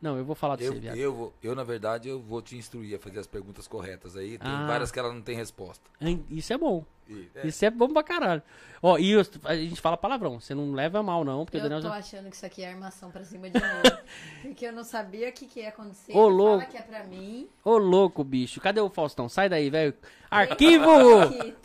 Não, 0.00 0.16
eu 0.16 0.24
vou 0.24 0.34
falar 0.34 0.56
pra 0.56 0.64
eu, 0.64 0.72
você, 0.72 0.78
viado. 0.80 0.96
eu, 0.96 1.12
vou- 1.14 1.32
eu, 1.42 1.54
na 1.54 1.62
verdade, 1.62 2.08
eu 2.08 2.18
vou 2.20 2.40
te 2.40 2.56
instruir 2.56 2.96
a 2.96 2.98
fazer 2.98 3.18
as 3.18 3.26
perguntas 3.26 3.68
corretas 3.68 4.16
aí. 4.16 4.38
Tem 4.38 4.50
Ah. 4.50 4.66
várias 4.66 4.90
que 4.90 4.98
ela 4.98 5.12
não 5.12 5.20
tem 5.20 5.36
resposta. 5.36 5.84
Isso 6.30 6.52
é 6.52 6.56
bom. 6.58 6.84
E- 7.06 7.28
é, 7.34 7.46
Isso 7.46 7.64
é 7.64 7.70
bom 7.70 7.88
pra 7.92 8.02
caralho. 8.02 8.40
Ó, 8.82 8.96
e 8.96 9.10
eu- 9.10 9.20
a 9.44 9.54
gente 9.56 9.78
fala 9.80 9.96
palavrão. 9.98 10.40
Você 10.40 10.54
não 10.54 10.72
leva 10.72 11.02
mal, 11.02 11.22
não, 11.24 11.44
porque 11.44 11.58
Eu 11.58 11.62
Daniel 11.62 11.82
tô 11.82 11.88
já... 11.88 11.96
achando 11.96 12.30
que 12.30 12.36
isso 12.36 12.46
aqui 12.46 12.62
é 12.62 12.70
armação 12.70 13.10
pra 13.10 13.24
cima 13.24 13.50
de 13.50 13.58
mim. 13.60 13.98
porque 14.42 14.64
eu 14.64 14.72
não 14.72 14.84
sabia 14.84 15.28
o 15.28 15.32
que, 15.32 15.44
que 15.46 15.60
ia 15.60 15.68
acontecer. 15.68 16.16
Ô, 16.16 16.28
louco. 16.28 16.60
Fala 16.60 16.70
que 16.70 16.76
é 16.78 16.82
pra 16.82 17.04
mim. 17.04 17.46
Ô, 17.64 17.76
louco, 17.76 18.24
bicho. 18.24 18.58
Cadê 18.60 18.80
o 18.80 18.88
Faustão? 18.88 19.28
Sai 19.28 19.48
daí, 19.50 19.68
velho. 19.68 19.92
Arquivo 20.30 20.86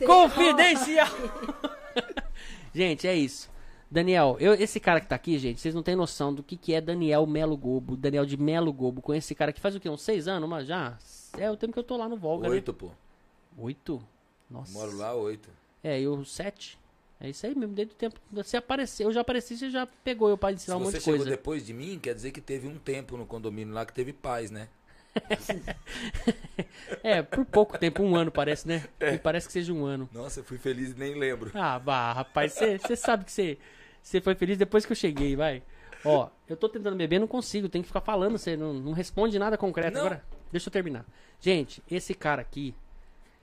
confidencial. 0.04 1.08
gente, 2.74 3.06
é 3.06 3.14
isso. 3.14 3.48
Daniel, 3.96 4.36
eu, 4.38 4.52
esse 4.52 4.78
cara 4.78 5.00
que 5.00 5.06
tá 5.06 5.16
aqui, 5.16 5.38
gente, 5.38 5.58
vocês 5.58 5.74
não 5.74 5.82
têm 5.82 5.96
noção 5.96 6.34
do 6.34 6.42
que, 6.42 6.54
que 6.54 6.74
é 6.74 6.82
Daniel 6.82 7.26
Melo 7.26 7.56
Gobo. 7.56 7.96
Daniel 7.96 8.26
de 8.26 8.36
Melo 8.36 8.70
Gobo. 8.70 9.00
Com 9.00 9.14
esse 9.14 9.34
cara 9.34 9.54
que 9.54 9.60
faz 9.60 9.74
o 9.74 9.80
quê? 9.80 9.88
Uns 9.88 10.02
seis 10.02 10.28
anos, 10.28 10.46
mas 10.46 10.66
já? 10.66 10.98
É 11.38 11.50
o 11.50 11.56
tempo 11.56 11.72
que 11.72 11.78
eu 11.78 11.82
tô 11.82 11.96
lá 11.96 12.06
no 12.06 12.14
Volga, 12.14 12.46
Oito, 12.46 12.74
pô. 12.74 12.88
né? 12.88 12.92
Oito? 13.56 14.02
Nossa. 14.50 14.70
Moro 14.70 14.94
lá, 14.98 15.14
oito. 15.14 15.48
É, 15.82 15.98
eu 15.98 16.22
sete. 16.26 16.78
É 17.18 17.30
isso 17.30 17.46
aí 17.46 17.54
mesmo, 17.54 17.74
desde 17.74 17.94
o 17.94 17.96
tempo. 17.96 18.20
Você 18.32 18.58
apareceu, 18.58 19.08
eu 19.08 19.14
já 19.14 19.22
apareci, 19.22 19.56
você 19.56 19.70
já 19.70 19.86
pegou 20.04 20.28
eu 20.28 20.36
pra 20.36 20.50
Se 20.50 20.56
ensinar 20.56 20.76
um 20.76 20.80
monte 20.80 20.90
você 20.90 20.98
de 20.98 21.04
chegou 21.04 21.20
coisa. 21.20 21.30
depois 21.30 21.64
de 21.64 21.72
mim, 21.72 21.98
quer 21.98 22.14
dizer 22.14 22.32
que 22.32 22.40
teve 22.42 22.68
um 22.68 22.76
tempo 22.78 23.16
no 23.16 23.24
condomínio 23.24 23.72
lá 23.72 23.86
que 23.86 23.94
teve 23.94 24.12
paz, 24.12 24.50
né? 24.50 24.68
É, 27.02 27.22
por 27.22 27.46
pouco 27.46 27.78
tempo, 27.78 28.02
um 28.02 28.14
ano 28.14 28.30
parece, 28.30 28.68
né? 28.68 28.84
É. 29.00 29.12
Me 29.12 29.18
parece 29.18 29.46
que 29.46 29.52
seja 29.54 29.72
um 29.72 29.86
ano. 29.86 30.06
Nossa, 30.12 30.40
eu 30.40 30.44
fui 30.44 30.58
feliz 30.58 30.90
e 30.90 30.98
nem 30.98 31.14
lembro. 31.14 31.50
Ah, 31.54 31.78
vá, 31.78 32.12
rapaz, 32.12 32.52
você 32.52 32.96
sabe 32.96 33.24
que 33.24 33.32
você 33.32 33.56
você 34.06 34.20
foi 34.20 34.36
feliz 34.36 34.56
depois 34.56 34.86
que 34.86 34.92
eu 34.92 34.96
cheguei, 34.96 35.34
vai. 35.34 35.64
Ó, 36.04 36.28
eu 36.48 36.56
tô 36.56 36.68
tentando 36.68 36.96
beber, 36.96 37.18
não 37.18 37.26
consigo, 37.26 37.68
tem 37.68 37.82
que 37.82 37.88
ficar 37.88 38.00
falando, 38.00 38.38
você 38.38 38.56
não, 38.56 38.72
não 38.72 38.92
responde 38.92 39.36
nada 39.36 39.58
concreto. 39.58 39.94
Não. 39.94 40.00
Agora, 40.02 40.24
deixa 40.52 40.68
eu 40.68 40.72
terminar. 40.72 41.04
Gente, 41.40 41.82
esse 41.90 42.14
cara 42.14 42.40
aqui, 42.40 42.72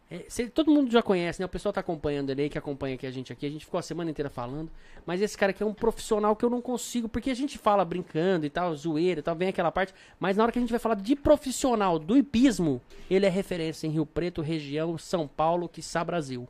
é, 0.09 0.23
cê- 0.29 0.47
todo 0.47 0.71
mundo 0.71 0.89
já 0.89 1.01
conhece, 1.01 1.41
né? 1.41 1.45
O 1.45 1.49
pessoal 1.49 1.73
tá 1.73 1.81
acompanhando 1.81 2.29
ele 2.29 2.43
aí, 2.43 2.49
que 2.49 2.57
acompanha 2.57 2.95
aqui 2.95 3.05
a 3.05 3.11
gente 3.11 3.33
aqui. 3.33 3.45
A 3.45 3.49
gente 3.49 3.65
ficou 3.65 3.77
a 3.77 3.81
semana 3.81 4.09
inteira 4.09 4.29
falando. 4.29 4.71
Mas 5.05 5.21
esse 5.21 5.37
cara 5.37 5.49
aqui 5.49 5.61
é 5.61 5.65
um 5.65 5.73
profissional 5.73 6.33
que 6.33 6.45
eu 6.45 6.49
não 6.49 6.61
consigo, 6.61 7.09
porque 7.09 7.29
a 7.29 7.35
gente 7.35 7.57
fala 7.57 7.83
brincando 7.83 8.45
e 8.45 8.49
tal, 8.49 8.73
zoeira 8.73 9.19
e 9.19 9.23
tal, 9.23 9.35
vem 9.35 9.49
aquela 9.49 9.71
parte. 9.71 9.93
Mas 10.17 10.37
na 10.37 10.43
hora 10.43 10.51
que 10.53 10.59
a 10.59 10.61
gente 10.61 10.71
vai 10.71 10.79
falar 10.79 10.95
de 10.95 11.15
profissional 11.17 11.99
do 11.99 12.15
hipismo, 12.15 12.81
ele 13.09 13.25
é 13.25 13.29
referência 13.29 13.85
em 13.85 13.89
Rio 13.89 14.05
Preto, 14.05 14.41
região, 14.41 14.97
São 14.97 15.27
Paulo, 15.27 15.67
quiçá 15.67 16.01
Brasil. 16.05 16.47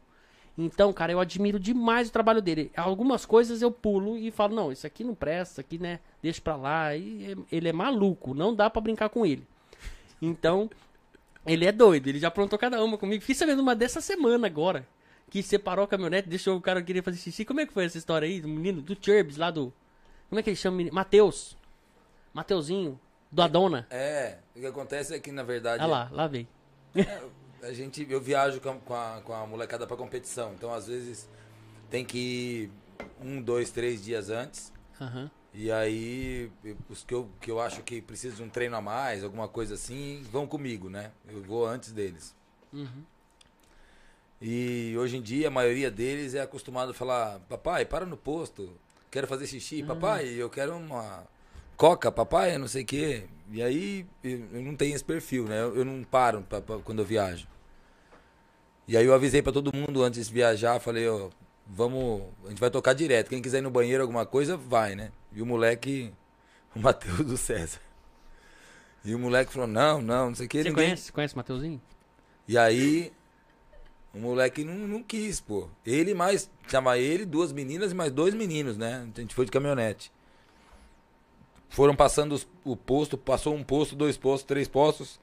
Então, 0.57 0.93
cara, 0.93 1.11
eu 1.11 1.19
admiro 1.19 1.59
demais 1.59 2.09
o 2.09 2.11
trabalho 2.11 2.41
dele. 2.41 2.71
Algumas 2.77 3.25
coisas 3.25 3.61
eu 3.61 3.71
pulo 3.71 4.15
e 4.17 4.29
falo, 4.29 4.53
não, 4.55 4.71
isso 4.71 4.85
aqui 4.85 5.03
não 5.03 5.15
presta, 5.15 5.53
isso 5.53 5.61
aqui, 5.61 5.79
né, 5.79 5.99
deixa 6.21 6.39
pra 6.41 6.55
lá. 6.55 6.95
E 6.95 7.31
é- 7.31 7.55
ele 7.55 7.69
é 7.69 7.73
maluco, 7.73 8.33
não 8.35 8.53
dá 8.53 8.69
pra 8.69 8.81
brincar 8.81 9.09
com 9.09 9.25
ele. 9.25 9.47
Então, 10.21 10.69
ele 11.45 11.65
é 11.65 11.71
doido, 11.71 12.07
ele 12.07 12.19
já 12.19 12.27
aprontou 12.27 12.57
cada 12.59 12.83
uma 12.83 12.97
comigo. 12.97 13.23
Fiz 13.23 13.37
sabendo 13.37 13.61
uma 13.61 13.75
dessa 13.75 13.99
semana 13.99 14.45
agora, 14.47 14.87
que 15.29 15.41
separou 15.41 15.85
a 15.85 15.87
caminhonete, 15.87 16.29
deixou 16.29 16.55
o 16.55 16.61
cara 16.61 16.79
que 16.81 16.87
queria 16.87 17.01
fazer 17.03 17.17
xixi. 17.17 17.43
Como 17.43 17.59
é 17.59 17.65
que 17.65 17.73
foi 17.73 17.85
essa 17.85 17.97
história 17.97 18.27
aí, 18.27 18.39
do 18.39 18.47
menino, 18.47 18.81
do 18.81 18.95
Churbs, 18.99 19.37
lá 19.37 19.49
do... 19.49 19.73
Como 20.29 20.39
é 20.39 20.43
que 20.43 20.49
ele 20.51 20.55
chama? 20.57 20.83
Matheus. 20.91 21.57
Mateuzinho, 22.33 22.99
do 23.31 23.41
Adona. 23.41 23.87
É, 23.89 24.37
o 24.55 24.59
que 24.59 24.65
acontece 24.65 25.13
é 25.15 25.19
que, 25.19 25.31
na 25.31 25.43
verdade, 25.43 25.83
Olha 25.83 25.91
lá, 25.91 26.09
lá 26.11 26.27
vem. 26.27 26.47
A 27.63 27.73
gente, 27.73 28.05
eu 28.09 28.21
viajo 28.21 28.59
com 28.59 28.93
a, 28.93 29.21
com 29.21 29.33
a, 29.33 29.47
molecada 29.47 29.87
pra 29.87 29.97
competição. 29.97 30.53
Então, 30.53 30.73
às 30.73 30.87
vezes, 30.87 31.29
tem 31.89 32.03
que 32.05 32.17
ir 32.17 32.71
um, 33.21 33.41
dois, 33.41 33.71
três 33.71 34.03
dias 34.03 34.29
antes. 34.29 34.71
Aham. 34.99 35.31
E 35.53 35.71
aí, 35.71 36.51
os 36.89 37.03
que 37.03 37.13
eu, 37.13 37.29
que 37.39 37.51
eu 37.51 37.61
acho 37.61 37.83
que 37.83 38.01
precisam 38.01 38.37
de 38.37 38.43
um 38.43 38.49
treino 38.49 38.75
a 38.75 38.81
mais, 38.81 39.23
alguma 39.23 39.47
coisa 39.47 39.75
assim, 39.75 40.23
vão 40.31 40.47
comigo, 40.47 40.89
né? 40.89 41.11
Eu 41.27 41.43
vou 41.43 41.65
antes 41.65 41.91
deles. 41.91 42.35
Uhum. 42.71 43.03
E 44.41 44.95
hoje 44.97 45.17
em 45.17 45.21
dia, 45.21 45.47
a 45.47 45.51
maioria 45.51 45.91
deles 45.91 46.33
é 46.33 46.41
acostumado 46.41 46.89
a 46.89 46.93
falar: 46.93 47.39
Papai, 47.41 47.85
para 47.85 48.05
no 48.05 48.17
posto, 48.17 48.75
quero 49.11 49.27
fazer 49.27 49.45
xixi. 49.45 49.83
Papai, 49.83 50.27
eu 50.27 50.49
quero 50.49 50.75
uma 50.75 51.23
coca, 51.77 52.11
papai, 52.11 52.57
não 52.57 52.67
sei 52.67 52.83
o 52.83 52.85
quê. 52.85 53.23
E 53.51 53.61
aí, 53.61 54.05
eu, 54.23 54.39
não 54.61 54.75
tenho 54.75 54.95
esse 54.95 55.03
perfil, 55.03 55.45
né? 55.45 55.61
Eu, 55.61 55.77
eu 55.77 55.85
não 55.85 56.03
paro 56.03 56.41
pra- 56.47 56.61
pra- 56.61 56.79
quando 56.79 56.99
eu 56.99 57.05
viajo. 57.05 57.47
E 58.87 58.97
aí, 58.97 59.05
eu 59.05 59.13
avisei 59.13 59.41
pra 59.41 59.51
todo 59.53 59.75
mundo 59.75 60.03
antes 60.03 60.27
de 60.27 60.33
viajar: 60.33 60.79
falei, 60.79 61.07
ó, 61.07 61.29
vamos, 61.67 62.23
a 62.45 62.49
gente 62.49 62.59
vai 62.59 62.69
tocar 62.71 62.93
direto. 62.93 63.29
Quem 63.29 63.41
quiser 63.41 63.59
ir 63.59 63.61
no 63.61 63.69
banheiro, 63.71 64.01
alguma 64.01 64.25
coisa, 64.25 64.57
vai, 64.57 64.95
né? 64.95 65.11
E 65.33 65.41
o 65.41 65.45
moleque, 65.45 66.11
o 66.75 66.79
Matheus 66.79 67.19
do 67.25 67.37
César. 67.37 67.79
E 69.05 69.13
o 69.13 69.19
moleque 69.19 69.51
falou: 69.51 69.67
Não, 69.67 70.01
não, 70.01 70.27
não 70.29 70.35
sei 70.35 70.45
o 70.45 70.49
quê. 70.49 70.59
Você 70.63 70.69
ninguém- 70.69 70.85
conhece, 70.85 71.11
conhece 71.11 71.33
o 71.33 71.37
Mateuzinho? 71.37 71.81
e 72.47 72.57
aí, 72.57 73.11
o 74.13 74.19
moleque 74.19 74.63
não, 74.63 74.73
não 74.87 75.03
quis, 75.03 75.41
pô. 75.41 75.67
Ele 75.85 76.13
mais, 76.13 76.49
chama 76.69 76.97
ele, 76.97 77.25
duas 77.25 77.51
meninas 77.51 77.91
e 77.91 77.95
mais 77.95 78.11
dois 78.11 78.33
meninos, 78.33 78.77
né? 78.77 79.05
A 79.15 79.19
gente 79.19 79.35
foi 79.35 79.43
de 79.45 79.51
caminhonete. 79.51 80.09
Foram 81.73 81.95
passando 81.95 82.33
os- 82.33 82.47
o 82.63 82.77
posto, 82.77 83.17
passou 83.17 83.55
um 83.55 83.63
posto, 83.63 83.95
dois 83.95 84.15
postos, 84.15 84.45
três 84.47 84.67
postos. 84.67 85.19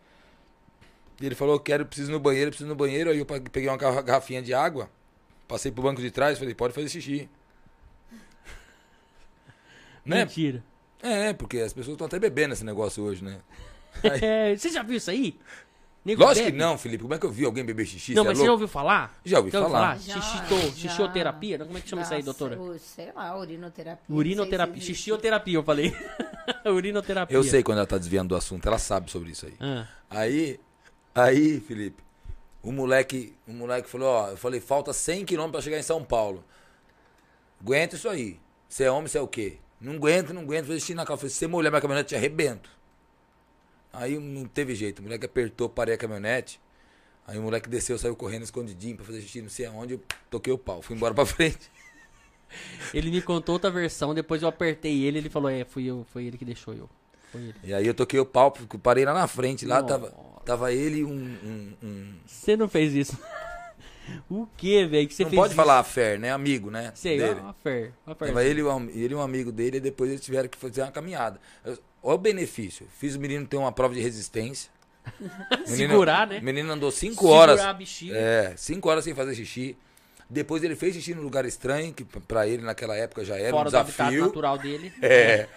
E 1.20 1.24
ele 1.26 1.36
falou, 1.36 1.60
quero, 1.60 1.86
preciso 1.86 2.10
ir 2.10 2.14
no 2.14 2.18
banheiro, 2.18 2.50
preciso 2.50 2.66
ir 2.68 2.70
no 2.70 2.74
banheiro. 2.74 3.08
Aí 3.08 3.18
eu 3.18 3.24
peguei 3.24 3.68
uma 3.68 3.76
garra- 3.76 4.02
garrafinha 4.02 4.42
de 4.42 4.52
água, 4.52 4.90
passei 5.46 5.70
pro 5.70 5.82
banco 5.84 6.00
de 6.00 6.10
trás, 6.10 6.40
falei, 6.40 6.52
pode 6.52 6.74
fazer 6.74 6.88
xixi. 6.88 7.28
Né? 10.04 10.24
Mentira. 10.24 10.64
É, 11.02 11.32
porque 11.32 11.58
as 11.58 11.72
pessoas 11.72 11.94
estão 11.94 12.06
até 12.08 12.18
bebendo 12.18 12.52
esse 12.52 12.64
negócio 12.64 13.04
hoje, 13.04 13.22
né? 13.24 13.38
É, 14.02 14.56
você 14.56 14.70
já 14.70 14.82
viu 14.82 14.96
isso 14.96 15.10
aí? 15.10 15.38
Nego 16.02 16.22
Lógico 16.22 16.46
que 16.46 16.52
bebe? 16.52 16.58
não, 16.64 16.78
Felipe. 16.78 17.02
Como 17.02 17.12
é 17.14 17.18
que 17.18 17.26
eu 17.26 17.30
vi 17.30 17.44
alguém 17.44 17.62
beber 17.62 17.84
xixi? 17.86 18.14
Não, 18.14 18.22
é 18.24 18.28
mas 18.28 18.38
você 18.38 18.46
já 18.46 18.52
ouviu 18.52 18.68
falar? 18.68 19.20
Já 19.22 19.38
ouvi 19.38 19.50
Já 19.50 19.58
ouviu 19.60 19.72
falar. 19.72 19.98
Já, 19.98 20.20
Xixito, 20.20 20.60
já. 20.60 20.88
xixioterapia? 20.88 21.58
Não, 21.58 21.66
Como 21.66 21.76
é 21.78 21.80
que 21.82 21.88
chama 21.88 22.02
isso 22.02 22.14
aí, 22.14 22.22
Nossa, 22.22 22.46
doutora? 22.48 22.78
Sei 22.78 23.12
lá, 23.14 23.36
urinoterapia. 23.38 24.16
Urinoterapia. 24.16 24.80
se. 24.80 24.94
Xixioterapia, 24.94 25.54
eu 25.56 25.62
falei. 25.62 25.94
Urinoterapia. 26.64 27.36
Eu 27.36 27.42
sei 27.44 27.62
quando 27.62 27.78
ela 27.78 27.86
tá 27.86 27.98
desviando 27.98 28.28
do 28.30 28.36
assunto, 28.36 28.66
ela 28.66 28.78
sabe 28.78 29.10
sobre 29.10 29.30
isso 29.30 29.44
aí. 29.46 29.54
Ah, 29.60 29.86
Aí, 30.08 30.58
aí, 31.14 31.60
Felipe, 31.60 32.02
o 32.62 32.72
moleque, 32.72 33.34
o 33.46 33.52
moleque 33.52 33.88
falou, 33.88 34.08
ó, 34.08 34.28
eu 34.30 34.36
falei, 34.38 34.58
falta 34.58 34.92
100 34.94 35.24
quilômetros 35.26 35.62
pra 35.62 35.70
chegar 35.70 35.78
em 35.78 35.82
São 35.82 36.02
Paulo. 36.02 36.42
Aguenta 37.60 37.96
isso 37.96 38.08
aí. 38.08 38.40
Você 38.68 38.84
é 38.84 38.90
homem, 38.90 39.06
você 39.06 39.18
é 39.18 39.20
o 39.20 39.28
quê? 39.28 39.58
Não 39.80 39.94
aguento, 39.94 40.32
não 40.32 40.42
aguento, 40.42 40.64
vou 40.66 40.74
desistir 40.74 40.94
na 40.94 41.04
calça. 41.04 41.20
Falei, 41.22 41.30
se 41.30 41.36
você 41.36 41.46
molhar 41.46 41.70
minha 41.70 41.80
caminhonete, 41.80 42.08
te 42.10 42.16
arrebento. 42.16 42.70
Aí 43.92 44.18
não 44.18 44.44
teve 44.46 44.74
jeito, 44.74 45.00
o 45.00 45.02
moleque 45.02 45.26
apertou, 45.26 45.68
parei 45.68 45.94
a 45.94 45.98
caminhonete. 45.98 46.60
Aí 47.26 47.38
o 47.38 47.42
moleque 47.42 47.68
desceu, 47.68 47.98
saiu 47.98 48.16
correndo 48.16 48.42
escondidinho 48.44 48.96
pra 48.96 49.04
fazer 49.04 49.20
xixi, 49.20 49.42
não 49.42 49.48
sei 49.50 49.66
aonde, 49.66 49.94
eu 49.94 50.02
toquei 50.30 50.52
o 50.52 50.58
pau, 50.58 50.80
fui 50.82 50.96
embora 50.96 51.14
pra 51.14 51.24
frente. 51.26 51.70
ele 52.92 53.10
me 53.10 53.22
contou 53.22 53.52
outra 53.54 53.70
versão, 53.70 54.14
depois 54.14 54.42
eu 54.42 54.48
apertei 54.48 55.04
ele, 55.04 55.18
ele 55.18 55.30
falou, 55.30 55.48
é, 55.50 55.64
fui 55.64 55.84
eu, 55.86 56.04
foi 56.12 56.24
ele 56.24 56.36
que 56.38 56.44
deixou 56.44 56.74
eu. 56.74 56.88
Foi 57.30 57.40
ele. 57.40 57.54
E 57.62 57.72
aí 57.74 57.86
eu 57.86 57.94
toquei 57.94 58.18
o 58.18 58.26
pau, 58.26 58.50
porque 58.50 58.76
parei 58.78 59.04
lá 59.04 59.14
na 59.14 59.26
frente, 59.28 59.64
lá 59.64 59.80
Nossa. 59.80 59.94
tava, 59.94 60.10
tava 60.44 60.72
ele 60.72 60.98
e 60.98 61.04
um, 61.04 61.12
um- 61.14 61.72
um- 61.82 62.14
Você 62.26 62.56
não 62.56 62.68
fez 62.68 62.92
isso. 62.94 63.16
o 64.28 64.46
que, 64.56 64.84
velho? 64.86 65.06
Que 65.06 65.14
você 65.14 65.22
Não 65.22 65.30
fez 65.30 65.40
pode 65.40 65.52
isso? 65.52 65.56
falar 65.56 65.78
a 65.78 65.84
Fer, 65.84 66.18
né? 66.18 66.32
Amigo, 66.32 66.70
né? 66.70 66.90
Sei, 66.96 67.18
dele. 67.18 67.38
uma 67.38 67.52
fé. 67.54 67.92
Uma 68.04 68.16
fé. 68.16 68.26
Tava 68.26 68.42
ele, 68.44 68.60
ele 68.92 69.12
e 69.12 69.16
um 69.16 69.20
amigo 69.20 69.52
dele, 69.52 69.76
e 69.76 69.80
depois 69.80 70.10
eles 70.10 70.24
tiveram 70.24 70.48
que 70.48 70.58
fazer 70.58 70.82
uma 70.82 70.90
caminhada. 70.90 71.40
Eu- 71.64 71.78
Olha 72.02 72.14
o 72.14 72.18
benefício. 72.18 72.86
Fiz 72.98 73.14
o 73.14 73.20
menino 73.20 73.46
ter 73.46 73.56
uma 73.56 73.72
prova 73.72 73.94
de 73.94 74.00
resistência. 74.00 74.70
Menino- 75.68 75.90
Segurar, 75.94 76.26
né? 76.26 76.38
O 76.38 76.44
menino 76.44 76.70
andou 76.72 76.90
cinco 76.90 77.22
Segurar 77.22 77.36
horas. 77.40 77.60
a 77.60 77.72
bexiga. 77.72 78.14
É, 78.16 78.54
cinco 78.56 78.88
horas 78.88 79.04
sem 79.04 79.14
fazer 79.14 79.34
xixi. 79.34 79.76
Depois 80.28 80.62
ele 80.62 80.76
fez 80.76 80.94
xixi 80.94 81.14
num 81.14 81.22
lugar 81.22 81.44
estranho, 81.44 81.92
que 81.92 82.04
p- 82.04 82.20
pra 82.20 82.46
ele 82.46 82.62
naquela 82.62 82.94
época 82.96 83.24
já 83.24 83.36
era 83.36 83.50
Fora 83.50 83.68
um 83.68 83.72
do 83.72 83.76
habitat 83.78 83.96
desafio. 84.10 84.26
natural 84.26 84.58
dele. 84.58 84.92
É. 85.02 85.48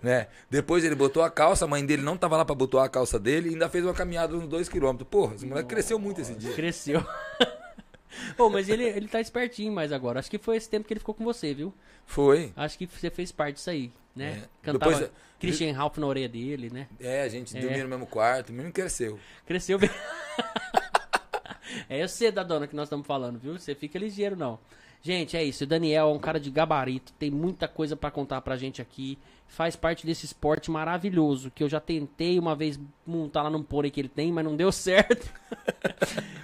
Né? 0.00 0.28
Depois 0.48 0.84
ele 0.84 0.94
botou 0.94 1.24
a 1.24 1.30
calça, 1.30 1.64
a 1.64 1.68
mãe 1.68 1.84
dele 1.84 2.02
não 2.02 2.16
tava 2.16 2.36
lá 2.36 2.44
pra 2.44 2.54
botar 2.54 2.84
a 2.84 2.88
calça 2.88 3.18
dele 3.18 3.48
e 3.48 3.52
ainda 3.54 3.68
fez 3.68 3.84
uma 3.84 3.92
caminhada 3.94 4.36
uns 4.36 4.46
dois 4.46 4.68
quilômetros. 4.68 5.08
Porra, 5.08 5.34
esse 5.34 5.44
moleque 5.46 5.68
cresceu 5.68 5.98
muito 5.98 6.20
esse 6.20 6.34
dia. 6.34 6.52
Cresceu. 6.52 7.04
Ô, 8.38 8.48
mas 8.48 8.68
ele, 8.68 8.84
ele 8.84 9.08
tá 9.08 9.20
espertinho 9.20 9.72
mais 9.72 9.90
agora. 9.92 10.20
Acho 10.20 10.30
que 10.30 10.38
foi 10.38 10.56
esse 10.56 10.68
tempo 10.68 10.86
que 10.86 10.92
ele 10.92 11.00
ficou 11.00 11.14
com 11.14 11.24
você, 11.24 11.52
viu? 11.54 11.72
Foi. 12.06 12.52
Acho 12.56 12.78
que 12.78 12.86
você 12.86 13.10
fez 13.10 13.32
parte 13.32 13.54
disso 13.56 13.70
aí, 13.70 13.90
né? 14.14 14.42
É. 14.44 14.48
Cantava 14.62 14.92
Depois- 14.92 15.10
Christian 15.40 15.72
Ralph 15.74 15.98
na 15.98 16.06
orelha 16.06 16.28
dele, 16.28 16.70
né? 16.70 16.86
É, 17.00 17.22
a 17.22 17.28
gente 17.28 17.56
É. 17.56 17.60
dormia 17.60 17.82
no 17.82 17.88
mesmo 17.88 18.06
quarto, 18.06 18.50
o 18.50 18.52
menino 18.52 18.72
cresceu. 18.72 19.18
Cresceu 19.44 19.78
bem. 19.78 19.90
é 21.88 22.06
você 22.06 22.30
da 22.30 22.42
dona 22.42 22.66
que 22.66 22.76
nós 22.76 22.86
estamos 22.86 23.06
falando, 23.06 23.38
viu? 23.38 23.58
Você 23.58 23.74
fica 23.74 23.98
ligeiro, 23.98 24.36
não. 24.36 24.58
Gente, 25.04 25.36
é 25.36 25.42
isso. 25.42 25.64
O 25.64 25.66
Daniel 25.66 26.10
é 26.10 26.12
um 26.12 26.18
cara 26.18 26.38
de 26.38 26.48
gabarito, 26.50 27.12
tem 27.14 27.28
muita 27.30 27.66
coisa 27.66 27.96
pra 27.96 28.10
contar 28.10 28.40
pra 28.40 28.56
gente 28.56 28.80
aqui. 28.80 29.18
Faz 29.48 29.74
parte 29.74 30.06
desse 30.06 30.24
esporte 30.24 30.70
maravilhoso 30.70 31.50
que 31.50 31.62
eu 31.62 31.68
já 31.68 31.80
tentei 31.80 32.38
uma 32.38 32.54
vez 32.54 32.78
montar 33.04 33.42
lá 33.42 33.50
num 33.50 33.62
pônei 33.64 33.90
que 33.90 34.00
ele 34.00 34.08
tem, 34.08 34.30
mas 34.30 34.44
não 34.44 34.54
deu 34.56 34.70
certo. 34.72 35.28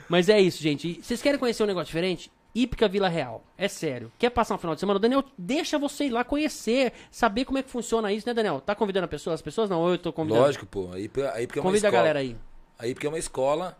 mas 0.08 0.28
é 0.28 0.40
isso, 0.40 0.60
gente. 0.62 0.88
E 0.98 1.02
Vocês 1.02 1.22
querem 1.22 1.38
conhecer 1.38 1.62
um 1.62 1.66
negócio 1.66 1.86
diferente? 1.86 2.30
Ípica 2.62 2.88
Vila 2.88 3.08
Real. 3.08 3.44
É 3.56 3.68
sério. 3.68 4.10
Quer 4.18 4.30
passar 4.30 4.54
um 4.54 4.58
final 4.58 4.74
de 4.74 4.80
semana? 4.80 4.98
Daniel, 4.98 5.24
deixa 5.36 5.78
você 5.78 6.04
ir 6.04 6.10
lá 6.10 6.24
conhecer, 6.24 6.92
saber 7.10 7.44
como 7.44 7.58
é 7.58 7.62
que 7.62 7.70
funciona 7.70 8.12
isso, 8.12 8.26
né, 8.26 8.34
Daniel? 8.34 8.60
Tá 8.60 8.74
convidando 8.74 9.04
a 9.04 9.08
pessoa? 9.08 9.34
As 9.34 9.42
pessoas 9.42 9.68
não? 9.70 9.88
Eu 9.88 9.98
tô 9.98 10.12
convidando? 10.12 10.42
Lógico, 10.42 10.66
pô. 10.66 10.90
Aí, 10.92 11.10
aí 11.34 11.46
porque 11.46 11.58
é 11.58 11.62
uma 11.62 11.70
Convida 11.70 11.86
a 11.86 11.90
escola. 11.90 11.92
galera 11.92 12.18
aí. 12.18 12.36
Aí 12.78 12.94
porque 12.94 13.06
é 13.06 13.10
uma 13.10 13.18
escola, 13.18 13.76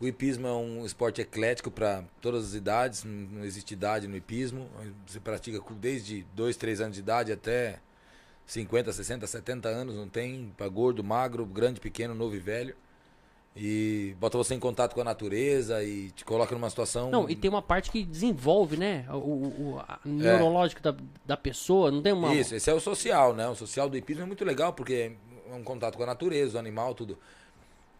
o 0.00 0.06
hipismo 0.06 0.46
é 0.46 0.52
um 0.52 0.84
esporte 0.84 1.20
eclético 1.20 1.70
para 1.70 2.04
todas 2.20 2.44
as 2.46 2.54
idades, 2.54 3.04
não 3.04 3.44
existe 3.44 3.72
idade 3.72 4.08
no 4.08 4.16
hipismo. 4.16 4.68
Você 5.06 5.20
pratica 5.20 5.60
desde 5.78 6.24
2, 6.34 6.56
3 6.56 6.80
anos 6.80 6.94
de 6.94 7.00
idade 7.00 7.32
até 7.32 7.78
50, 8.46 8.92
60, 8.92 9.26
70 9.26 9.68
anos, 9.68 9.94
não 9.94 10.08
tem 10.08 10.52
para 10.56 10.66
gordo, 10.68 11.04
magro, 11.04 11.46
grande, 11.46 11.80
pequeno, 11.80 12.14
novo 12.14 12.34
e 12.34 12.40
velho. 12.40 12.74
E 13.54 14.14
bota 14.20 14.38
você 14.38 14.54
em 14.54 14.60
contato 14.60 14.94
com 14.94 15.00
a 15.00 15.04
natureza 15.04 15.82
e 15.82 16.10
te 16.12 16.24
coloca 16.24 16.54
numa 16.54 16.70
situação. 16.70 17.10
Não, 17.10 17.28
e 17.28 17.34
tem 17.34 17.50
uma 17.50 17.60
parte 17.60 17.90
que 17.90 18.04
desenvolve, 18.04 18.76
né? 18.76 19.04
O, 19.10 19.16
o, 19.16 19.82
neurológico 20.04 20.80
da, 20.80 20.94
da 21.26 21.36
pessoa, 21.36 21.90
não 21.90 22.00
tem 22.00 22.12
uma. 22.12 22.32
Isso, 22.32 22.54
esse 22.54 22.70
é 22.70 22.74
o 22.74 22.78
social, 22.80 23.34
né? 23.34 23.48
O 23.48 23.56
social 23.56 23.90
do 23.90 23.96
hipismo 23.96 24.22
é 24.22 24.26
muito 24.26 24.44
legal 24.44 24.72
porque 24.72 25.12
é 25.50 25.54
um 25.54 25.64
contato 25.64 25.96
com 25.96 26.04
a 26.04 26.06
natureza, 26.06 26.56
o 26.58 26.60
animal, 26.60 26.94
tudo. 26.94 27.18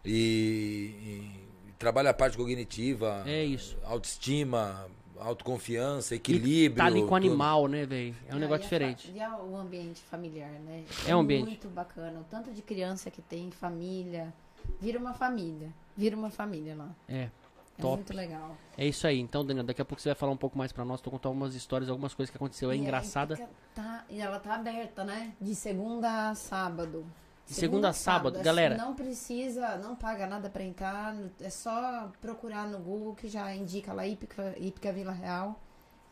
E, 0.05 0.95
e 0.99 1.31
trabalha 1.77 2.09
a 2.09 2.13
parte 2.13 2.37
cognitiva, 2.37 3.23
É 3.27 3.43
isso. 3.43 3.77
autoestima, 3.83 4.87
autoconfiança, 5.19 6.15
E 6.15 6.17
equilíbrio. 6.17 6.77
Tá 6.77 6.85
ali 6.85 7.01
com 7.01 7.05
o 7.05 7.07
tudo. 7.09 7.15
animal, 7.17 7.67
né, 7.67 7.85
velho? 7.85 8.15
É 8.27 8.33
um 8.33 8.37
E 8.37 8.39
negócio 8.39 8.61
aí 8.63 8.65
a 8.85 8.93
diferente. 8.93 9.11
E 9.13 9.19
a- 9.21 9.37
o 9.37 9.55
ambiente 9.57 10.01
familiar, 10.01 10.49
né? 10.65 10.83
É 11.05 11.15
um 11.15 11.19
ambiente. 11.19 11.43
Muito 11.45 11.67
bacana. 11.67 12.19
O 12.19 12.23
tanto 12.23 12.51
de 12.51 12.61
criança 12.61 13.11
que 13.11 13.21
tem, 13.21 13.51
família. 13.51 14.33
Vira 14.79 14.97
uma 14.99 15.13
família. 15.13 15.69
Vira 15.95 16.15
uma 16.15 16.29
família 16.29 16.75
lá. 16.75 16.89
É. 17.07 17.29
É 17.77 17.81
Top. 17.81 17.95
muito 17.97 18.13
legal. 18.13 18.55
É 18.77 18.85
isso 18.85 19.07
aí. 19.07 19.19
Então, 19.19 19.45
Daniel, 19.45 19.65
daqui 19.65 19.81
a 19.81 19.85
pouco 19.85 20.01
você 20.01 20.09
vai 20.09 20.15
falar 20.15 20.31
um 20.31 20.37
pouco 20.37 20.57
mais 20.57 20.71
pra 20.71 20.83
nós. 20.85 21.01
Tô 21.01 21.09
contando 21.09 21.31
algumas 21.31 21.55
histórias, 21.55 21.89
algumas 21.89 22.13
coisas 22.13 22.29
que 22.29 22.37
aconteceu. 22.37 22.69
É 22.71 22.75
E 22.75 22.79
engraçada. 22.79 23.39
tá- 23.73 24.03
e 24.09 24.19
ela 24.21 24.39
tá 24.39 24.55
aberta, 24.55 25.03
né? 25.03 25.33
De 25.39 25.55
segunda 25.55 26.29
a 26.29 26.35
sábado. 26.35 27.05
De 27.47 27.53
segunda 27.53 27.89
a 27.89 27.93
sábado, 27.93 28.39
galera. 28.41 28.77
Não 28.77 28.93
precisa, 28.93 29.77
não 29.77 29.95
paga 29.95 30.27
nada 30.27 30.49
pra 30.49 30.63
entrar. 30.63 31.15
É 31.39 31.49
só 31.49 32.11
procurar 32.21 32.67
no 32.67 32.77
Google 32.79 33.15
que 33.15 33.27
já 33.27 33.53
indica 33.55 33.91
lá 33.93 34.05
Ípica, 34.05 34.53
Ípica 34.59 34.91
Vila 34.91 35.11
Real. 35.11 35.59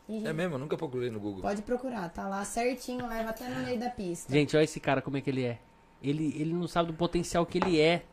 E 0.08 0.26
É 0.26 0.32
mesmo, 0.32 0.56
eu 0.56 0.58
nunca 0.58 0.76
procurei 0.76 1.08
no 1.08 1.20
Google. 1.20 1.40
pode 1.42 1.62
procurar, 1.62 2.08
tá 2.08 2.26
lá 2.26 2.44
certinho, 2.44 3.06
leva 3.06 3.30
até 3.30 3.48
no 3.48 3.64
meio 3.64 3.78
da 3.78 3.90
pista. 3.90 4.32
Gente, 4.32 4.56
olha 4.56 4.64
esse 4.64 4.80
cara 4.80 5.00
como 5.00 5.16
é 5.16 5.20
que 5.20 5.30
ele 5.30 5.44
é. 5.44 5.58
Ele, 6.02 6.34
ele 6.36 6.52
não 6.52 6.66
sabe 6.66 6.90
do 6.90 6.96
potencial 6.98 7.46
que 7.46 7.58
ele 7.58 7.78
é. 7.80 8.04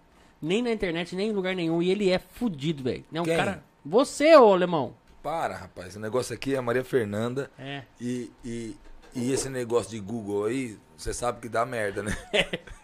Nem 0.41 0.61
na 0.61 0.71
internet, 0.71 1.15
nem 1.15 1.29
em 1.29 1.33
lugar 1.33 1.55
nenhum. 1.55 1.81
E 1.81 1.89
ele 1.89 2.09
é 2.09 2.19
fudido, 2.19 2.83
velho. 2.83 3.03
É 3.11 3.21
um 3.21 3.23
Quem? 3.23 3.35
cara. 3.35 3.63
Você, 3.83 4.35
ô 4.35 4.53
alemão. 4.53 4.93
Para, 5.23 5.55
rapaz. 5.55 5.95
O 5.95 5.99
negócio 5.99 6.33
aqui 6.33 6.53
é 6.53 6.57
a 6.57 6.61
Maria 6.61 6.83
Fernanda. 6.83 7.49
É. 7.57 7.83
E, 7.99 8.31
e, 8.45 8.75
e 9.15 9.31
esse 9.31 9.49
negócio 9.49 9.89
de 9.89 9.99
Google 9.99 10.45
aí, 10.45 10.77
você 10.95 11.13
sabe 11.13 11.41
que 11.41 11.49
dá 11.49 11.65
merda, 11.65 12.03
né? 12.03 12.15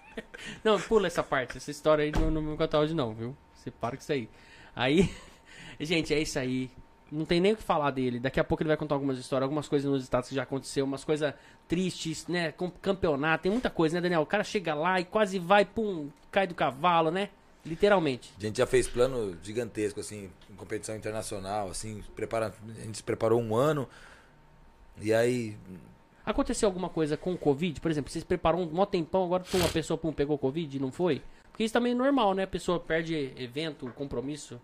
Não, 0.64 0.80
pula 0.80 1.08
essa 1.08 1.24
parte. 1.24 1.58
Essa 1.58 1.72
história 1.72 2.04
aí 2.04 2.12
não, 2.12 2.30
não 2.30 2.42
me 2.42 2.58
contar 2.58 2.80
hoje, 2.80 2.94
não, 2.94 3.14
viu? 3.14 3.36
Você 3.56 3.72
para 3.72 3.96
com 3.96 4.02
isso 4.04 4.12
aí. 4.12 4.30
Aí, 4.76 5.10
gente, 5.80 6.14
é 6.14 6.20
isso 6.20 6.38
aí. 6.38 6.70
Não 7.12 7.26
tem 7.26 7.40
nem 7.40 7.54
o 7.54 7.58
que 7.58 7.64
falar 7.64 7.92
dele. 7.92 8.20
Daqui 8.20 8.40
a 8.40 8.44
pouco 8.44 8.64
ele 8.64 8.68
vai 8.68 8.78
contar 8.78 8.96
algumas 8.96 9.18
histórias, 9.18 9.44
algumas 9.44 9.68
coisas 9.68 9.90
nos 9.90 10.04
estados 10.04 10.30
que 10.30 10.36
já 10.36 10.44
aconteceu, 10.44 10.86
umas 10.86 11.04
coisas 11.04 11.34
tristes, 11.68 12.28
né? 12.28 12.52
Com 12.52 12.70
campeonato, 12.70 13.44
tem 13.44 13.52
muita 13.52 13.70
coisa, 13.70 13.96
né, 13.96 14.02
Daniel? 14.02 14.22
O 14.22 14.26
cara 14.26 14.44
chega 14.44 14.74
lá 14.74 15.00
e 15.00 15.06
quase 15.06 15.40
vai, 15.40 15.66
pum, 15.66 16.10
cai 16.32 16.48
do 16.48 16.56
cavalo, 16.56 17.12
né? 17.12 17.30
Literalmente. 17.66 18.34
A 18.38 18.42
gente 18.42 18.58
já 18.58 18.66
fez 18.66 18.88
plano 18.88 19.38
gigantesco, 19.42 20.00
assim, 20.00 20.30
em 20.50 20.56
competição 20.56 20.96
internacional, 20.96 21.70
assim, 21.70 22.04
prepara, 22.16 22.54
a 22.78 22.82
gente 22.82 22.98
se 22.98 23.04
preparou 23.04 23.42
um 23.42 23.56
ano. 23.56 23.88
E 25.02 25.14
aí, 25.14 25.58
Aconteceu 26.26 26.68
alguma 26.70 26.88
coisa 26.90 27.18
com 27.18 27.34
o 27.34 27.38
Covid? 27.38 27.82
Por 27.82 27.92
exemplo, 27.92 28.10
vocês 28.10 28.24
prepararam 28.24 28.64
um 28.64 28.70
mó 28.72 28.86
tempão, 28.86 29.26
agora 29.26 29.44
uma 29.54 29.68
pessoa 29.68 29.98
pum, 29.98 30.14
pegou 30.14 30.38
Covid 30.38 30.78
e 30.78 30.80
não 30.80 30.90
foi? 30.92 31.22
Porque 31.52 31.66
isso 31.66 31.74
também 31.74 31.92
é 31.92 31.96
normal, 31.96 32.34
né? 32.34 32.44
A 32.44 32.48
pessoa 32.48 32.80
perde 32.80 33.34
evento, 33.36 33.88
compromisso. 33.96 34.60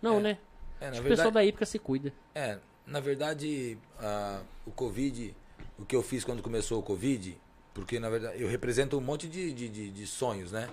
Não, 0.00 0.18
É. 0.18 0.20
né? 0.22 0.38
é, 0.80 0.86
Acho 0.88 1.00
o 1.00 1.02
verdade, 1.02 1.08
pessoal 1.08 1.30
da 1.30 1.44
época 1.44 1.66
se 1.66 1.78
cuida. 1.78 2.12
É, 2.34 2.58
na 2.86 2.98
verdade, 2.98 3.76
a- 4.00 4.40
o 4.66 4.70
Covid, 4.70 5.34
o 5.78 5.84
que 5.84 5.94
eu 5.94 6.02
fiz 6.02 6.24
quando 6.24 6.42
começou 6.42 6.80
o 6.80 6.82
Covid, 6.82 7.36
porque 7.74 8.00
na 8.00 8.08
verdade 8.08 8.40
eu 8.42 8.48
represento 8.48 8.96
um 8.96 9.00
monte 9.02 9.28
de, 9.28 9.52
de, 9.52 9.68
de- 9.68 9.90
de 9.90 10.06
sonhos, 10.06 10.50
né? 10.50 10.68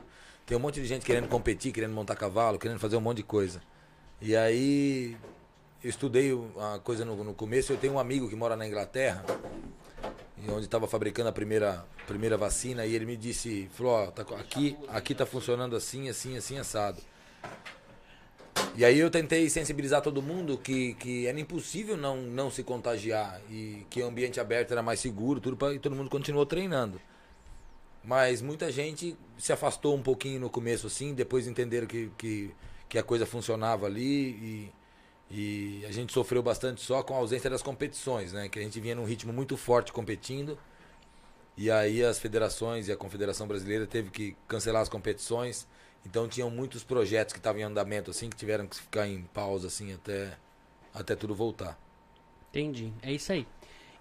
Tem 0.50 0.58
um 0.58 0.60
monte 0.60 0.82
de 0.82 0.88
gente 0.88 1.06
querendo 1.06 1.28
competir, 1.28 1.72
querendo 1.72 1.94
montar 1.94 2.16
cavalo, 2.16 2.58
querendo 2.58 2.80
fazer 2.80 2.98
um 2.98 3.02
monte 3.02 3.18
de 3.18 3.24
coisa. 3.24 3.62
E 4.20 4.36
aí 4.36 5.16
eu 5.84 5.88
estudei 5.92 6.32
a 6.58 6.80
coisa 6.80 7.06
no, 7.06 7.24
no 7.24 7.36
começo, 7.36 7.72
eu 7.72 7.78
tenho 7.78 7.94
um 7.94 8.00
amigo 8.00 8.28
que 8.28 8.36
mora 8.36 8.56
na 8.56 8.66
Inglaterra, 8.66 9.24
onde 10.50 10.66
estava 10.66 10.88
fabricando 10.88 11.30
a 11.30 11.32
primeira, 11.32 11.86
primeira 12.08 12.36
vacina, 12.36 12.84
e 12.84 12.96
ele 12.96 13.06
me 13.06 13.16
disse, 13.16 13.70
falou, 13.74 13.92
ó, 13.92 14.08
tá 14.08 14.24
aqui, 14.40 14.76
aqui 14.88 15.14
tá 15.14 15.24
funcionando 15.24 15.76
assim, 15.76 16.10
assim, 16.10 16.36
assim, 16.36 16.58
assado. 16.58 17.00
E 18.76 18.84
aí 18.84 18.98
eu 18.98 19.12
tentei 19.12 19.48
sensibilizar 19.52 20.02
todo 20.02 20.20
mundo 20.20 20.58
que, 20.58 20.96
que 20.96 21.28
era 21.28 21.40
impossível 21.40 21.96
não, 21.96 22.18
não 22.24 22.50
se 22.50 22.64
contagiar 22.64 23.40
e 23.52 23.86
que 23.88 24.02
o 24.02 24.08
ambiente 24.08 24.40
aberto 24.40 24.72
era 24.72 24.82
mais 24.82 25.00
seguro, 25.00 25.40
tudo 25.40 25.56
pra, 25.56 25.76
e 25.76 25.78
todo 25.78 25.96
mundo 25.96 26.10
continuou 26.10 26.44
treinando. 26.44 27.00
Mas 28.04 28.42
muita 28.42 28.72
gente 28.72 29.18
se 29.38 29.52
afastou 29.54 29.96
um 29.96 30.02
pouquinho 30.02 30.40
no 30.40 30.50
começo 30.50 30.88
assim, 30.88 31.14
depois 31.14 31.48
entenderam 31.48 31.88
que, 31.88 32.12
que, 32.18 32.56
que 32.88 32.98
a 32.98 33.04
coisa 33.04 33.26
funcionava 33.26 33.86
ali 33.86 34.72
e, 35.32 35.82
e 35.82 35.86
a 35.86 35.92
gente 35.92 36.14
sofreu 36.14 36.42
bastante 36.42 36.82
só 36.82 37.04
com 37.04 37.14
a 37.16 37.18
ausência 37.18 37.50
das 37.50 37.62
competições, 37.62 38.34
né? 38.34 38.50
Que 38.50 38.60
a 38.60 38.62
gente 38.64 38.80
vinha 38.80 38.96
num 38.96 39.06
ritmo 39.06 39.34
muito 39.34 39.58
forte 39.58 39.92
competindo 39.94 40.58
E 41.58 41.70
aí 41.70 42.04
as 42.04 42.20
federações 42.20 42.88
e 42.88 42.92
a 42.92 42.98
Confederação 42.98 43.48
Brasileira 43.48 43.86
teve 43.86 44.10
que 44.12 44.36
cancelar 44.48 44.82
as 44.82 44.90
competições. 44.90 45.68
Então 46.06 46.28
tinham 46.28 46.50
muitos 46.50 46.84
projetos 46.84 47.34
que 47.34 47.40
estavam 47.40 47.60
em 47.62 47.64
andamento 47.64 48.10
assim 48.12 48.30
que 48.30 48.38
tiveram 48.38 48.68
que 48.68 48.76
ficar 48.78 49.08
em 49.08 49.24
pausa 49.34 49.68
assim 49.68 49.94
até 49.94 50.38
até 50.94 51.16
tudo 51.16 51.36
voltar. 51.36 51.78
Entendi. 52.50 52.94
É 53.02 53.12
isso 53.12 53.32
aí. 53.32 53.48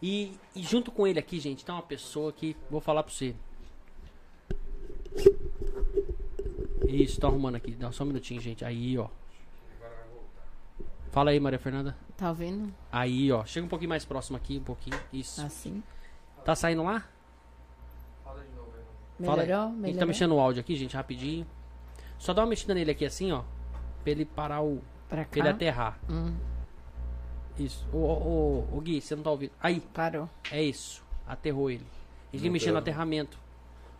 E, 0.02 0.38
e 0.54 0.62
junto 0.62 0.90
com 0.92 1.06
ele 1.06 1.18
aqui, 1.18 1.40
gente, 1.40 1.64
tá 1.64 1.74
uma 1.74 1.82
pessoa 1.82 2.32
que 2.32 2.56
vou 2.70 2.80
falar 2.80 3.02
pra 3.02 3.12
você. 3.12 3.34
Isso, 6.86 7.20
tô 7.20 7.26
arrumando 7.26 7.56
aqui. 7.56 7.72
Dá 7.72 7.92
só 7.92 8.04
um 8.04 8.06
minutinho, 8.06 8.40
gente. 8.40 8.64
Aí, 8.64 8.96
ó. 8.98 9.08
Fala 11.10 11.30
aí, 11.30 11.40
Maria 11.40 11.58
Fernanda. 11.58 11.96
Tá 12.16 12.32
vendo? 12.32 12.72
Aí, 12.92 13.30
ó. 13.32 13.44
Chega 13.44 13.66
um 13.66 13.68
pouquinho 13.68 13.88
mais 13.88 14.04
próximo 14.04 14.36
aqui, 14.36 14.58
um 14.58 14.62
pouquinho. 14.64 14.98
Isso. 15.12 15.40
Assim. 15.44 15.82
Tá 16.44 16.54
saindo 16.54 16.82
lá? 16.82 17.04
Fala 18.24 18.40
aí. 18.40 18.48
Melhorou? 19.18 19.62
A 19.66 19.66
gente 19.70 19.80
Melhorou? 19.80 19.98
tá 20.00 20.06
mexendo 20.06 20.34
o 20.34 20.40
áudio 20.40 20.60
aqui, 20.60 20.76
gente, 20.76 20.94
rapidinho. 20.96 21.46
Só 22.18 22.32
dá 22.32 22.42
uma 22.42 22.48
mexida 22.48 22.74
nele 22.74 22.90
aqui 22.90 23.04
assim, 23.04 23.32
ó. 23.32 23.42
Pra 24.02 24.10
ele 24.12 24.24
parar 24.24 24.62
o. 24.62 24.80
Pra 25.08 25.24
Pra 25.24 25.38
ele 25.40 25.48
cá. 25.48 25.54
aterrar. 25.54 25.98
Hum, 26.08 26.34
Isso. 27.58 27.86
Ô, 27.92 27.96
ô, 27.98 28.64
ô, 28.72 28.76
ô, 28.76 28.80
Gui, 28.80 29.00
você 29.00 29.16
não 29.16 29.22
tá 29.22 29.30
ouvindo. 29.30 29.52
Aí, 29.60 29.80
parou. 29.80 30.28
é 30.50 30.62
isso. 30.62 31.02
Aterrou 31.26 31.70
ele. 31.70 31.84
Não 32.32 32.50
mexer 32.52 32.68
no 32.68 32.74
tá. 32.74 32.78
aterramento. 32.80 33.38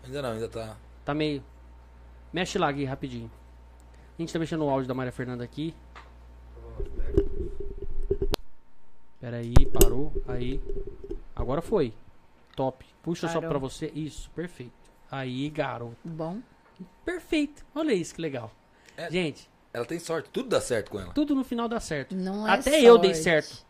Ainda 0.04 0.22
não, 0.22 0.30
ainda 0.32 0.48
tá. 0.48 0.76
Tá 1.08 1.14
meio. 1.14 1.42
Mexe 2.30 2.58
lá, 2.58 2.70
Gui, 2.70 2.84
rapidinho. 2.84 3.30
A 4.18 4.20
gente 4.20 4.30
tá 4.30 4.38
mexendo 4.38 4.58
no 4.60 4.68
áudio 4.68 4.86
da 4.86 4.92
Maria 4.92 5.10
Fernanda 5.10 5.42
aqui. 5.42 5.74
Pera 9.18 9.38
aí, 9.38 9.54
parou. 9.72 10.12
Aí. 10.28 10.60
Agora 11.34 11.62
foi. 11.62 11.94
Top. 12.54 12.84
Puxa 13.02 13.26
só 13.26 13.40
Parou. 13.40 13.48
pra 13.48 13.58
você. 13.58 13.90
Isso, 13.94 14.30
perfeito. 14.32 14.74
Aí, 15.10 15.48
garoto. 15.48 15.96
Bom. 16.04 16.42
Perfeito. 17.06 17.64
Olha 17.74 17.94
isso 17.94 18.14
que 18.14 18.20
legal. 18.20 18.52
É. 18.94 19.10
Gente, 19.10 19.48
Ela 19.72 19.86
tem 19.86 19.98
sorte, 19.98 20.28
tudo 20.28 20.50
dá 20.50 20.60
certo 20.60 20.90
com 20.90 21.00
ela. 21.00 21.14
tudo 21.14 21.34
no 21.34 21.42
final 21.42 21.68
dá 21.70 21.80
certo. 21.80 22.14
Não 22.14 22.46
é 22.46 22.52
Até 22.52 22.82
eu 22.82 22.98
dei 22.98 23.14
sorte. 23.14 23.24
certo. 23.24 23.66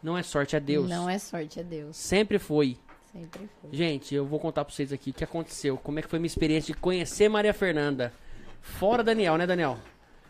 Não 0.00 0.16
é 0.16 0.22
sorte, 0.22 0.54
é 0.54 0.60
Deus. 0.60 0.88
Não 0.88 1.10
é 1.10 1.18
sorte, 1.18 1.58
é 1.58 1.64
Deus. 1.64 1.96
Sempre 1.96 2.38
foi. 2.38 2.78
Sempre 3.12 3.48
foi. 3.60 3.70
Gente, 3.72 4.14
eu 4.14 4.24
vou 4.24 4.38
contar 4.38 4.64
pra 4.64 4.72
vocês 4.72 4.92
aqui 4.92 5.10
o 5.10 5.14
que 5.14 5.24
aconteceu. 5.24 5.76
Como 5.76 5.98
é 5.98 6.02
que 6.02 6.08
foi 6.08 6.18
minha 6.18 6.26
experiência 6.26 6.72
de 6.74 6.80
conhecer 6.80 7.28
Maria 7.28 7.52
Fernanda. 7.52 8.12
Fora 8.60 9.02
Daniel, 9.02 9.36
né, 9.36 9.46
Daniel? 9.46 9.78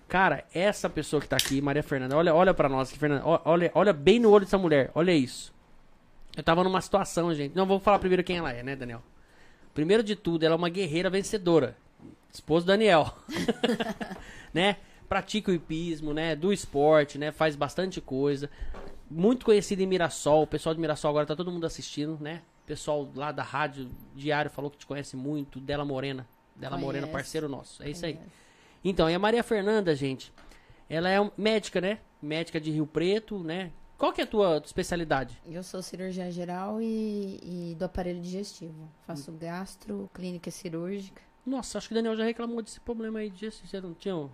Cara, 0.09 0.45
essa 0.53 0.89
pessoa 0.91 1.21
que 1.21 1.29
tá 1.29 1.37
aqui, 1.37 1.61
Maria 1.61 1.83
Fernanda, 1.83 2.17
olha, 2.17 2.35
olha 2.35 2.53
pra 2.53 2.69
nós 2.69 2.91
Fernanda. 2.93 3.23
Olha, 3.45 3.71
olha 3.75 3.93
bem 3.93 4.19
no 4.19 4.31
olho 4.31 4.45
dessa 4.45 4.59
mulher. 4.59 4.91
Olha 4.95 5.13
isso. 5.13 5.53
Eu 6.37 6.43
tava 6.43 6.65
numa 6.65 6.81
situação, 6.81 7.33
gente. 7.35 7.55
Não, 7.55 7.67
vou 7.67 7.79
falar 7.79 7.99
primeiro 7.99 8.25
quem 8.25 8.39
ela 8.39 8.53
é, 8.53 8.63
né, 8.63 8.75
Daniel? 8.75 9.03
Primeiro 9.75 10.03
de 10.03 10.17
tudo, 10.17 10.45
ela 10.45 10.55
é 10.55 10.59
uma 10.59 10.69
guerreira 10.69 11.11
vencedora. 11.11 11.77
Esposo 12.33 12.67
Daniel. 12.67 13.15
né? 14.55 14.77
Pratica 15.09 15.51
o 15.51 15.55
hipismo, 15.55 16.13
né? 16.13 16.35
Do 16.35 16.53
esporte, 16.53 17.19
né? 17.19 17.31
Faz 17.31 17.55
bastante 17.55 18.01
coisa. 18.01 18.51
Muito 19.11 19.45
conhecida 19.45 19.83
em 19.83 19.87
Mirassol. 19.87 20.43
O 20.43 20.47
pessoal 20.47 20.75
de 20.75 20.81
Mirassol 20.81 21.11
agora 21.11 21.27
tá 21.27 21.37
todo 21.37 21.51
mundo 21.51 21.67
assistindo, 21.67 22.19
né? 22.21 22.43
Pessoal 22.75 23.11
lá 23.17 23.33
da 23.33 23.43
rádio 23.43 23.91
Diário 24.15 24.49
falou 24.49 24.71
que 24.71 24.79
te 24.79 24.87
conhece 24.87 25.17
muito. 25.17 25.59
Dela 25.59 25.85
Morena. 25.85 26.25
Dela 26.55 26.79
Morena, 26.79 27.09
Conhece. 27.09 27.13
parceiro 27.25 27.49
nosso. 27.49 27.83
É 27.83 27.91
isso 27.91 28.07
aí. 28.07 28.15
Conhece. 28.15 28.33
Então, 28.85 29.11
e 29.11 29.15
a 29.15 29.19
Maria 29.19 29.43
Fernanda, 29.43 29.93
gente, 29.93 30.33
ela 30.89 31.11
é 31.11 31.17
médica, 31.37 31.81
né? 31.81 31.99
Médica 32.23 32.61
de 32.61 32.71
Rio 32.71 32.87
Preto, 32.87 33.41
né? 33.43 33.73
Qual 33.99 34.13
que 34.13 34.21
é 34.21 34.25
a 34.25 34.27
tua 34.27 34.63
especialidade? 34.65 35.37
Eu 35.45 35.65
sou 35.65 35.83
cirurgiã 35.83 36.31
geral 36.31 36.81
e, 36.81 37.41
e 37.73 37.75
do 37.77 37.85
aparelho 37.87 38.21
digestivo. 38.21 38.89
Faço 39.05 39.33
gastro, 39.33 40.09
clínica 40.15 40.49
cirúrgica. 40.53 41.21
Nossa, 41.45 41.77
acho 41.77 41.89
que 41.89 41.95
o 41.95 41.97
Daniel 41.97 42.15
já 42.17 42.23
reclamou 42.23 42.63
desse 42.63 42.79
problema 42.79 43.19
aí. 43.19 43.31
De, 43.31 43.51
você 43.51 43.81
não 43.81 43.95
tinha. 43.95 44.15
um- 44.15 44.31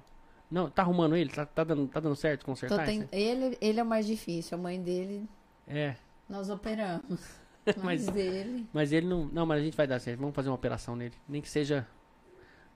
Não, 0.51 0.69
tá 0.69 0.83
arrumando 0.83 1.17
ele? 1.17 1.31
Tá, 1.31 1.47
tá 1.47 1.65
dando, 1.65 1.89
tá 1.89 2.01
dando 2.01 2.15
certo 2.17 2.41
Tô 2.41 2.47
consertar? 2.49 2.85
ten- 2.85 2.99
isso? 3.01 3.09
ele, 3.13 3.57
ele 3.63 3.81
é 3.81 3.83
o 3.83 3.87
mais 3.87 4.07
difícil. 4.07 4.59
A 4.59 4.61
mãe 4.61 4.79
dele, 4.83 5.27
É. 5.67 5.97
nós 6.29 6.51
operamos. 6.51 7.46
Mas- 7.83 8.05
Mas 8.07 8.15
dele. 8.15 8.67
Mas 8.73 8.93
ele 8.93 9.07
não. 9.07 9.25
Não, 9.27 9.45
mas 9.47 9.61
a 9.61 9.65
gente 9.65 9.77
vai 9.77 9.87
dar 9.87 9.99
certo. 9.99 10.21
Vamos 10.21 10.35
fazer 10.35 10.49
uma 10.49 10.55
operação 10.55 10.95
nele. 10.97 11.15
Nem 11.29 11.41
que 11.43 11.49
seja. 11.49 11.87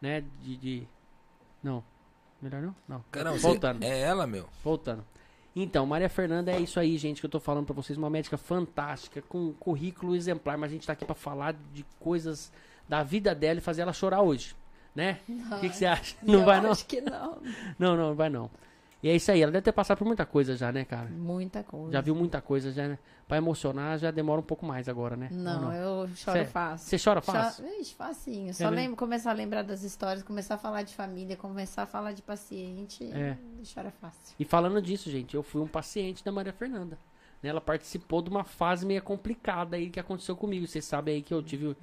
Né? 0.01 0.25
De. 0.43 0.57
de- 0.57 0.89
Não. 1.63 1.83
Melhor 2.43 2.63
não? 2.63 2.75
Não. 2.89 3.05
Caramba, 3.11 3.37
Voltando. 3.39 3.83
é 3.85 4.01
ela, 4.01 4.27
meu. 4.27 4.49
Voltando. 4.65 5.05
Então, 5.55 5.85
Maria 5.85 6.09
Fernanda 6.09 6.51
é 6.53 6.59
isso 6.61 6.79
aí, 6.81 6.97
gente, 6.97 7.21
que 7.21 7.27
eu 7.27 7.31
tô 7.31 7.39
falando 7.41 7.67
pra 7.67 7.75
vocês. 7.75 7.99
Uma 7.99 8.09
médica 8.09 8.39
fantástica, 8.39 9.21
com 9.23 9.49
um 9.49 9.53
currículo 9.53 10.15
exemplar. 10.17 10.57
Mas 10.57 10.71
a 10.71 10.75
gente 10.75 10.87
tá 10.87 10.93
aqui 10.95 11.05
pra 11.05 11.15
falar 11.15 11.55
de 11.73 11.85
coisas 11.99 12.53
da 12.89 13.03
vida 13.03 13.35
dela 13.35 13.59
e 13.59 13.63
fazer 13.63 13.83
ela 13.83 13.93
chorar 13.93 14.23
hoje. 14.23 14.55
Né? 14.95 15.19
O 15.29 15.61
que, 15.61 15.69
que 15.69 15.77
você 15.77 15.87
acha? 15.87 16.17
Não 16.23 16.35
eu 16.41 16.45
vai, 16.45 16.61
não? 16.61 16.73
Acho 16.73 16.87
que 16.87 17.01
não. 17.01 17.39
Não, 17.79 17.97
não, 17.97 18.15
vai 18.15 18.29
não. 18.31 18.51
E 19.03 19.09
é 19.09 19.17
isso 19.17 19.31
aí, 19.33 19.41
ela 19.43 19.51
deve 19.51 19.63
ter 19.65 19.73
passado 19.73 19.97
por 19.97 20.07
muita 20.07 20.27
coisa 20.27 20.55
já, 20.57 20.71
né, 20.71 20.85
cara? 20.85 21.09
Muita 21.09 21.63
coisa. 21.63 21.93
Já 21.93 22.01
viu 22.03 22.15
muita 22.15 22.41
coisa, 22.43 22.71
já, 22.71 22.87
né? 22.89 22.99
Pra 23.27 23.39
emocionar 23.39 23.99
já 23.99 24.11
demora 24.11 24.41
um 24.41 24.45
pouco 24.45 24.67
mais 24.67 24.89
agora, 24.91 25.17
né? 25.17 25.29
Ou 25.31 25.39
Não, 25.39 25.73
eu 25.73 26.09
choro 26.15 26.39
Cê- 26.39 26.45
fácil. 26.45 26.87
Você 26.99 27.03
chora 27.03 27.23
fácil? 27.23 27.65
Choro, 27.65 27.81
Ixi, 27.81 27.95
facinho. 27.95 28.51
É 28.51 28.53
Só 28.53 28.69
lembro, 28.69 28.97
começar 28.97 29.31
a 29.31 29.33
lembrar 29.35 29.63
das 29.63 29.83
histórias, 29.83 30.23
começar 30.23 30.57
a 30.57 30.59
falar 30.59 30.83
de 30.83 30.95
família, 30.95 31.37
começar 31.37 31.85
a 31.85 31.87
falar 31.87 32.13
de 32.13 32.21
paciente. 32.23 33.05
É. 33.13 33.37
Chora 33.73 33.91
fácil. 33.91 34.35
E 34.39 34.45
falando 34.45 34.83
disso, 34.83 35.11
gente, 35.11 35.35
eu 35.35 35.43
fui 35.43 35.63
um 35.63 35.67
paciente 35.69 36.23
da 36.25 36.31
Maria 36.33 36.53
Fernanda. 36.53 36.99
né? 37.43 37.49
Ela 37.49 37.61
participou 37.61 38.21
de 38.21 38.29
uma 38.29 38.45
fase 38.45 38.85
meio 38.85 39.01
complicada 39.03 39.77
aí 39.77 39.89
que 39.89 39.99
aconteceu 40.01 40.37
comigo. 40.37 40.67
Vocês 40.67 40.85
sabem 40.85 41.15
aí 41.17 41.23
que 41.23 41.33
eu 41.33 41.43
tive. 41.43 41.75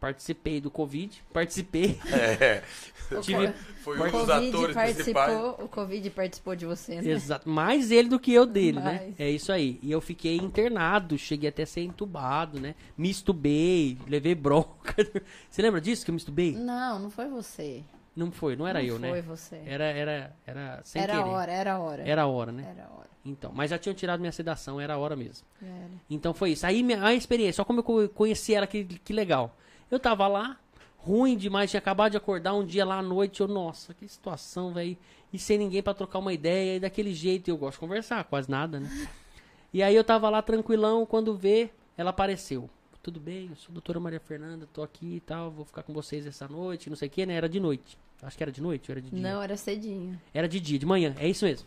Participei 0.00 0.60
do 0.60 0.70
Covid. 0.70 1.22
Participei. 1.32 1.98
É. 2.12 2.62
O 3.10 3.20
Tive- 3.22 3.52
Foi 3.82 3.98
o 3.98 4.02
um 4.02 4.04
dos 4.04 4.12
Covid 4.12 4.48
atores 4.48 4.74
participou, 4.74 5.50
o 5.64 5.68
Covid 5.68 6.10
participou 6.10 6.54
de 6.54 6.66
você, 6.66 7.00
né? 7.00 7.10
Exato. 7.10 7.48
Mais 7.48 7.90
ele 7.90 8.08
do 8.08 8.20
que 8.20 8.32
eu 8.34 8.44
dele, 8.44 8.80
né? 8.80 9.14
É 9.18 9.30
isso 9.30 9.50
aí. 9.50 9.78
E 9.82 9.90
eu 9.90 10.00
fiquei 10.00 10.36
internado. 10.36 11.16
Cheguei 11.16 11.48
até 11.48 11.62
a 11.62 11.66
ser 11.66 11.80
entubado, 11.82 12.60
né? 12.60 12.74
Me 12.98 13.08
estubei. 13.08 13.96
Levei 14.06 14.34
bronca. 14.34 14.94
Você 15.48 15.62
lembra 15.62 15.80
disso 15.80 16.04
que 16.04 16.10
eu 16.10 16.14
me 16.14 16.18
estubei? 16.18 16.52
Não, 16.52 16.98
não 16.98 17.10
foi 17.10 17.28
você. 17.28 17.82
Não 18.14 18.30
foi, 18.32 18.56
não 18.56 18.66
era 18.66 18.80
não 18.80 18.86
eu, 18.86 18.98
foi 18.98 19.12
né? 19.12 19.22
você. 19.22 19.62
Era, 19.64 19.84
era, 19.84 20.36
era 20.46 20.80
sem 20.84 21.00
Era 21.00 21.14
a 21.14 21.16
querer. 21.22 21.30
hora, 21.30 21.52
era 21.52 21.72
a 21.74 21.78
hora. 21.78 22.02
Era 22.02 22.22
a 22.22 22.26
hora, 22.26 22.52
né? 22.52 22.66
Era 22.76 22.88
a 22.88 22.92
hora. 22.98 23.08
Então, 23.24 23.52
mas 23.54 23.70
já 23.70 23.78
tinham 23.78 23.94
tirado 23.94 24.18
minha 24.20 24.32
sedação, 24.32 24.80
era 24.80 24.94
a 24.94 24.98
hora 24.98 25.14
mesmo. 25.16 25.46
Era. 25.62 25.90
Então 26.10 26.34
foi 26.34 26.50
isso. 26.50 26.66
Aí 26.66 26.82
minha, 26.82 27.02
a 27.04 27.14
experiência, 27.14 27.54
só 27.54 27.64
como 27.64 27.78
eu 27.80 27.84
co- 27.84 28.08
conheci 28.08 28.54
ela, 28.54 28.66
que, 28.66 28.84
que 28.84 29.12
legal. 29.12 29.56
Eu 29.90 29.98
tava 29.98 30.26
lá, 30.28 30.58
ruim 30.96 31.36
demais, 31.36 31.70
tinha 31.70 31.78
acabado 31.78 32.12
de 32.12 32.16
acordar 32.16 32.54
um 32.54 32.64
dia 32.64 32.84
lá 32.84 32.98
à 32.98 33.02
noite, 33.02 33.40
eu, 33.40 33.48
nossa, 33.48 33.94
que 33.94 34.06
situação, 34.06 34.72
velho. 34.72 34.96
E 35.32 35.38
sem 35.38 35.58
ninguém 35.58 35.82
pra 35.82 35.94
trocar 35.94 36.18
uma 36.18 36.32
ideia, 36.32 36.76
e 36.76 36.80
daquele 36.80 37.14
jeito, 37.14 37.48
eu 37.48 37.56
gosto 37.56 37.74
de 37.74 37.80
conversar, 37.80 38.24
quase 38.24 38.50
nada, 38.50 38.80
né? 38.80 38.88
E 39.70 39.82
aí 39.82 39.94
eu 39.94 40.02
tava 40.02 40.30
lá 40.30 40.40
tranquilão, 40.40 41.04
quando 41.04 41.36
vê, 41.36 41.68
ela 41.94 42.08
apareceu. 42.08 42.70
Tudo 43.02 43.20
bem, 43.20 43.48
eu 43.50 43.56
sou 43.56 43.70
a 43.70 43.74
doutora 43.74 44.00
Maria 44.00 44.18
Fernanda, 44.18 44.66
tô 44.72 44.82
aqui 44.82 45.16
e 45.16 45.20
tal, 45.20 45.50
vou 45.50 45.66
ficar 45.66 45.82
com 45.82 45.92
vocês 45.92 46.26
essa 46.26 46.48
noite, 46.48 46.88
não 46.88 46.96
sei 46.96 47.08
o 47.08 47.10
que, 47.10 47.26
né? 47.26 47.34
Era 47.34 47.50
de 47.50 47.60
noite. 47.60 47.98
Acho 48.22 48.34
que 48.34 48.42
era 48.42 48.50
de 48.50 48.62
noite 48.62 48.90
ou 48.90 48.94
era 48.94 49.02
de 49.02 49.10
dia? 49.10 49.20
Não, 49.20 49.42
era 49.42 49.58
cedinho. 49.58 50.18
Era 50.32 50.48
de 50.48 50.58
dia, 50.58 50.78
de 50.78 50.86
manhã, 50.86 51.14
é 51.18 51.28
isso 51.28 51.44
mesmo. 51.44 51.66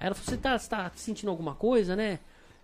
Aí 0.00 0.06
ela 0.06 0.14
falou, 0.14 0.30
você 0.30 0.36
tá, 0.38 0.58
tá 0.58 0.90
sentindo 0.96 1.28
alguma 1.28 1.54
coisa, 1.54 1.94
né? 1.94 2.18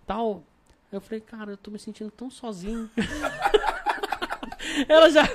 Tal. 0.05 0.43
Aí 0.91 0.97
eu 0.97 1.01
falei, 1.01 1.21
cara, 1.21 1.51
eu 1.51 1.57
tô 1.57 1.69
me 1.69 1.77
sentindo 1.77 2.09
tão 2.09 2.31
sozinho. 2.31 2.89
ela 4.87 5.09
já. 5.09 5.29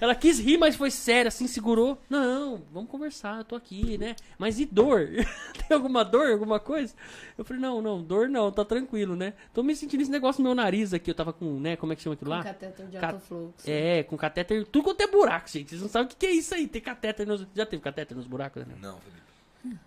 Ela 0.00 0.14
quis 0.14 0.38
rir, 0.38 0.58
mas 0.58 0.76
foi 0.76 0.90
séria, 0.90 1.28
assim, 1.28 1.46
segurou. 1.46 1.98
Não, 2.08 2.62
vamos 2.72 2.90
conversar, 2.90 3.38
eu 3.38 3.44
tô 3.44 3.56
aqui, 3.56 3.96
né? 3.98 4.14
Mas 4.38 4.58
e 4.60 4.64
dor? 4.66 5.08
Tem 5.68 5.74
alguma 5.76 6.04
dor, 6.04 6.30
alguma 6.32 6.58
coisa? 6.60 6.94
Eu 7.36 7.44
falei, 7.44 7.60
não, 7.62 7.80
não, 7.82 8.02
dor 8.02 8.28
não, 8.28 8.50
tá 8.52 8.64
tranquilo, 8.64 9.16
né? 9.16 9.34
Tô 9.54 9.62
me 9.62 9.74
sentindo 9.74 10.00
esse 10.02 10.10
negócio 10.10 10.42
no 10.42 10.48
meu 10.48 10.54
nariz 10.54 10.92
aqui, 10.92 11.10
eu 11.10 11.14
tava 11.14 11.32
com, 11.32 11.58
né? 11.60 11.76
Como 11.76 11.92
é 11.92 11.96
que 11.96 12.02
chama 12.02 12.14
aquilo 12.14 12.30
Com 12.30 12.36
lá? 12.36 12.42
cateter 12.44 12.86
de 12.86 12.98
Ca- 12.98 13.08
alto 13.08 13.20
fluxo. 13.20 13.70
É, 13.70 14.02
com 14.02 14.16
catéter, 14.16 14.66
tudo 14.66 14.84
quanto 14.84 15.00
é 15.00 15.06
buraco, 15.06 15.48
gente. 15.48 15.70
Vocês 15.70 15.82
não 15.82 15.88
sabem 15.88 16.06
o 16.06 16.10
que, 16.10 16.16
que 16.16 16.26
é 16.26 16.30
isso 16.32 16.54
aí, 16.54 16.66
ter 16.66 16.80
catéter 16.80 17.26
nos. 17.26 17.46
Já 17.54 17.64
teve 17.66 17.82
catéter 17.82 18.16
nos 18.16 18.26
buracos, 18.26 18.66
né? 18.66 18.74
Não, 18.80 18.98
Felipe. 18.98 19.18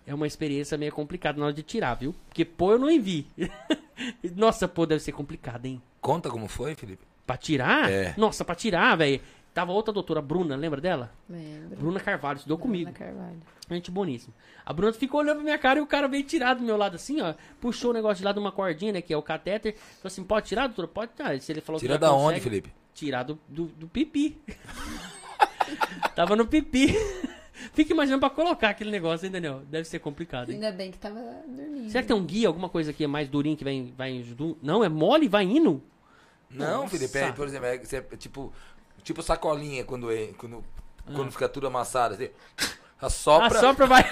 É 0.06 0.14
uma 0.14 0.26
experiência 0.26 0.76
meio 0.76 0.92
complicada 0.92 1.38
na 1.40 1.46
hora 1.46 1.54
de 1.54 1.62
tirar, 1.62 1.94
viu? 1.94 2.14
Porque 2.28 2.44
pô, 2.44 2.72
eu 2.72 2.78
não 2.78 2.90
envi. 2.90 3.26
Nossa, 4.36 4.68
pô, 4.68 4.84
deve 4.86 5.00
ser 5.02 5.12
complicado, 5.12 5.66
hein? 5.66 5.80
Conta 6.00 6.30
como 6.30 6.46
foi, 6.48 6.74
Felipe. 6.74 7.02
Pra 7.26 7.36
tirar? 7.36 7.90
É. 7.90 8.14
Nossa, 8.16 8.44
pra 8.44 8.54
tirar, 8.54 8.96
velho. 8.96 9.20
Tava 9.54 9.70
outra 9.70 9.92
doutora, 9.92 10.22
Bruna, 10.22 10.56
lembra 10.56 10.80
dela? 10.80 11.12
Lembro. 11.28 11.76
Bruna 11.76 12.00
Carvalho, 12.00 12.36
estudou 12.36 12.56
comigo. 12.56 12.90
Bruna 12.90 13.06
Carvalho. 13.12 13.42
Gente 13.70 13.90
boníssima. 13.90 14.34
A 14.64 14.72
Bruna 14.72 14.92
ficou 14.92 15.20
olhando 15.20 15.36
pra 15.36 15.44
minha 15.44 15.58
cara 15.58 15.78
e 15.78 15.82
o 15.82 15.86
cara 15.86 16.08
veio 16.08 16.24
tirar 16.24 16.54
do 16.54 16.62
meu 16.62 16.76
lado 16.76 16.96
assim, 16.96 17.20
ó. 17.20 17.34
Puxou 17.60 17.90
o 17.90 17.94
negócio 17.94 18.18
de 18.18 18.24
lá 18.24 18.32
de 18.32 18.38
uma 18.38 18.50
cordinha, 18.50 18.94
né? 18.94 19.02
Que 19.02 19.12
é 19.12 19.16
o 19.16 19.22
catéter. 19.22 19.74
Falou 19.74 20.06
assim: 20.06 20.24
pode 20.24 20.48
tirar, 20.48 20.68
doutora? 20.68 20.88
Pode 20.88 21.12
tirar. 21.12 21.38
Se 21.38 21.52
ele 21.52 21.60
falou 21.60 21.78
Tira 21.78 21.98
da 21.98 22.08
consegue, 22.08 22.28
onde, 22.28 22.40
Felipe? 22.40 22.72
Tirar 22.94 23.24
do, 23.24 23.38
do, 23.46 23.66
do 23.66 23.88
pipi. 23.88 24.38
Tava 26.16 26.34
no 26.34 26.46
pipi. 26.46 26.94
Fica 27.74 27.92
imaginando 27.92 28.20
pra 28.20 28.30
colocar 28.30 28.70
aquele 28.70 28.90
negócio, 28.90 29.26
hein, 29.26 29.32
Daniel? 29.32 29.62
Deve 29.70 29.86
ser 29.86 29.98
complicado, 29.98 30.50
hein? 30.50 30.56
Ainda 30.56 30.72
bem 30.72 30.90
que 30.90 30.98
tava 30.98 31.20
dormindo. 31.46 31.90
Será 31.90 32.02
que 32.02 32.08
tem 32.08 32.16
um 32.16 32.24
guia, 32.24 32.48
alguma 32.48 32.68
coisa 32.68 32.92
que 32.92 33.04
é 33.04 33.06
mais 33.06 33.28
durinho 33.28 33.56
que 33.56 33.62
vai, 33.62 33.92
vai 33.96 34.24
Não, 34.60 34.82
é 34.82 34.88
mole 34.88 35.26
e 35.26 35.28
vai 35.28 35.44
indo? 35.44 35.82
Não, 36.52 36.82
Nossa. 36.82 36.96
Felipe, 36.96 37.18
é, 37.18 37.32
por 37.32 37.46
exemplo, 37.46 37.66
é, 37.66 37.74
é 37.76 38.16
tipo, 38.16 38.52
Tipo 39.02 39.22
sacolinha 39.22 39.84
quando, 39.84 40.12
é, 40.12 40.28
quando, 40.38 40.64
quando 41.04 41.32
fica 41.32 41.48
tudo 41.48 41.66
amassado, 41.66 42.14
assim. 42.14 42.30
Assopra. 43.00 43.58
Assopra, 43.58 43.86
vai. 43.86 44.04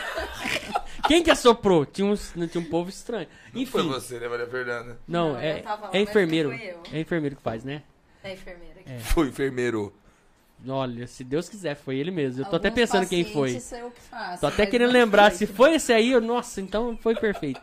Quem 1.07 1.23
que 1.23 1.31
assoprou? 1.31 1.87
Tinha, 1.87 2.09
uns, 2.09 2.33
tinha 2.51 2.61
um 2.61 2.69
povo 2.69 2.91
estranho. 2.91 3.29
Não 3.55 3.65
foi 3.65 3.83
Enfim. 3.83 3.89
você, 3.89 4.19
né, 4.19 4.27
Maria 4.29 4.49
Fernanda? 4.49 4.99
Não, 5.07 5.35
Não, 5.35 5.39
é, 5.39 5.63
lá, 5.63 5.91
é 5.93 6.01
enfermeiro. 6.01 6.51
É 6.51 6.99
enfermeiro 6.99 7.37
que 7.37 7.43
faz, 7.43 7.63
né? 7.63 7.85
É 8.23 8.33
enfermeira 8.33 8.81
aqui. 8.81 8.91
É. 8.91 8.99
Foi 8.99 9.29
enfermeiro. 9.29 9.95
Olha, 10.67 11.07
se 11.07 11.23
Deus 11.23 11.49
quiser, 11.49 11.77
foi 11.77 11.99
ele 11.99 12.11
mesmo. 12.11 12.43
Eu 12.43 12.47
tô 12.47 12.57
até 12.57 12.69
Alguns 12.69 12.81
pensando 12.81 13.09
quem 13.09 13.25
foi. 13.25 13.57
eu 13.81 13.91
que 13.93 14.01
faço, 14.01 14.41
Tô 14.41 14.49
até 14.49 14.67
querendo 14.67 14.91
lembrar. 14.91 15.31
foi 15.31 15.39
Se 15.39 15.47
foi 15.47 15.75
esse 15.75 15.93
aí, 15.93 16.11
eu, 16.11 16.21
nossa, 16.21 16.61
então 16.61 16.99
foi 17.01 17.15
perfeito. 17.15 17.63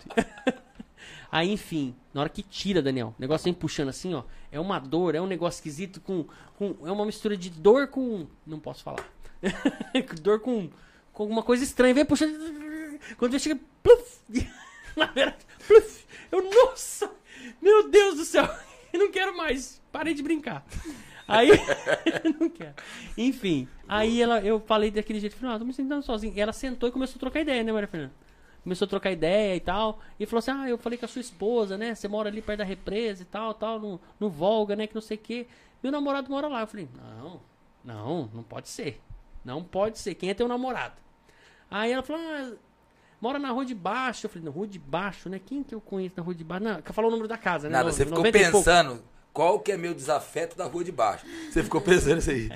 aí, 1.30 1.52
enfim, 1.52 1.94
na 2.18 2.22
hora 2.22 2.30
que 2.30 2.42
tira, 2.42 2.82
Daniel, 2.82 3.14
o 3.16 3.22
negócio 3.22 3.46
vem 3.46 3.54
puxando 3.54 3.90
assim, 3.90 4.16
ó. 4.16 4.24
É 4.52 4.60
uma 4.60 4.80
dor, 4.80 5.14
é 5.14 5.22
um 5.22 5.28
negócio 5.28 5.60
esquisito 5.60 6.02
com. 6.02 6.26
com 6.56 6.76
é 6.84 6.92
uma 6.92 7.06
mistura 7.06 7.38
de 7.38 7.48
dor 7.48 7.90
com. 7.90 8.26
Não 8.44 8.60
posso 8.60 8.84
falar. 8.84 9.08
dor 10.20 10.40
com. 10.40 10.68
Com 11.14 11.24
alguma 11.24 11.44
coisa 11.44 11.64
estranha. 11.64 11.94
Vem 11.94 12.04
puxando. 12.04 12.34
Quando 13.20 13.30
vem 13.30 13.40
chega. 13.40 13.60
Pluf, 13.84 14.22
na 14.98 15.08
pluf, 15.68 16.06
eu, 16.32 16.44
nossa! 16.44 17.12
Meu 17.62 17.88
Deus 17.88 18.16
do 18.16 18.26
céu! 18.26 18.50
Eu 18.92 19.00
não 19.00 19.12
quero 19.12 19.38
mais. 19.38 19.80
Parei 19.92 20.16
de 20.16 20.24
brincar. 20.24 20.66
Aí, 21.28 21.50
não 22.40 22.50
quero. 22.50 22.74
Enfim, 23.16 23.68
aí 23.88 24.22
ela, 24.22 24.40
eu 24.42 24.60
falei 24.62 24.90
daquele 24.90 25.20
jeito, 25.20 25.36
falei, 25.36 25.56
ah, 25.56 25.60
tô 25.60 25.66
me 25.66 25.74
sentindo 25.74 26.02
sozinho. 26.02 26.34
E 26.34 26.40
ela 26.40 26.54
sentou 26.54 26.90
e 26.90 26.92
começou 26.92 27.18
a 27.18 27.20
trocar 27.20 27.42
ideia, 27.42 27.64
né, 27.64 27.72
Maria 27.72 27.88
Fernanda? 27.88 28.14
Começou 28.68 28.86
a 28.86 28.90
trocar 28.90 29.12
ideia 29.12 29.56
e 29.56 29.62
tal. 29.62 30.00
E 30.20 30.26
falou 30.26 30.40
assim, 30.40 30.52
ah, 30.52 30.68
eu 30.70 30.78
falei 30.78 31.00
com 31.00 31.06
a 31.06 31.08
sua 31.08 31.22
esposa, 31.22 31.78
né? 31.78 31.96
Você 31.96 32.06
mora 32.10 32.28
ali 32.28 32.42
perto 32.42 32.58
da 32.60 32.66
represa 32.66 33.22
e 33.22 33.26
tal, 33.26 33.54
tal, 33.54 33.80
no, 33.80 33.98
no 34.20 34.30
Volga, 34.30 34.76
né? 34.76 34.86
Que 34.86 34.94
não 34.94 35.02
sei 35.02 35.16
o 35.16 35.20
quê. 35.22 35.48
Meu 35.82 35.90
namorado 35.90 36.30
mora 36.30 36.50
lá. 36.50 36.60
Eu 36.60 36.68
falei, 36.68 36.90
não, 36.94 37.40
não, 37.82 38.30
não 38.34 38.44
pode 38.44 38.68
ser. 38.68 39.02
Não 39.46 39.64
pode 39.64 40.00
ser. 40.00 40.16
Quem 40.16 40.32
é 40.32 40.34
teu 40.34 40.50
namorado? 40.50 40.96
Aí 41.72 41.94
ela 41.94 42.04
falou, 42.04 42.22
ah, 42.22 42.52
mora 43.22 43.40
na 43.40 43.52
rua 43.52 43.64
de 43.64 43.74
baixo. 43.74 44.26
Eu 44.26 44.30
falei, 44.30 44.44
na 44.44 44.52
rua 44.52 44.68
de 44.68 44.80
baixo, 44.80 45.30
né? 45.30 45.40
Quem 45.40 45.64
que 45.64 45.74
eu 45.74 45.80
conheço 45.80 46.16
na 46.18 46.24
rua 46.24 46.36
de 46.36 46.44
baixo? 46.44 46.66
Não, 46.66 46.82
falou 46.92 47.08
o 47.10 47.12
número 47.14 47.30
da 47.30 47.38
casa, 47.38 47.70
né? 47.70 47.74
Nada, 47.78 47.86
No- 47.88 47.94
você 47.94 48.04
ficou 48.04 48.18
90 48.20 48.52
pouco. 48.52 48.58
pensando 48.66 49.02
qual 49.38 49.60
que 49.60 49.72
é 49.72 49.78
meu 49.78 49.94
desafeto 49.94 50.58
da 50.58 50.66
rua 50.66 50.84
de 50.84 50.92
baixo. 50.92 51.24
Você 51.52 51.62
ficou 51.62 51.80
pensando 51.82 52.18
isso 52.18 52.32
aí. 52.32 52.50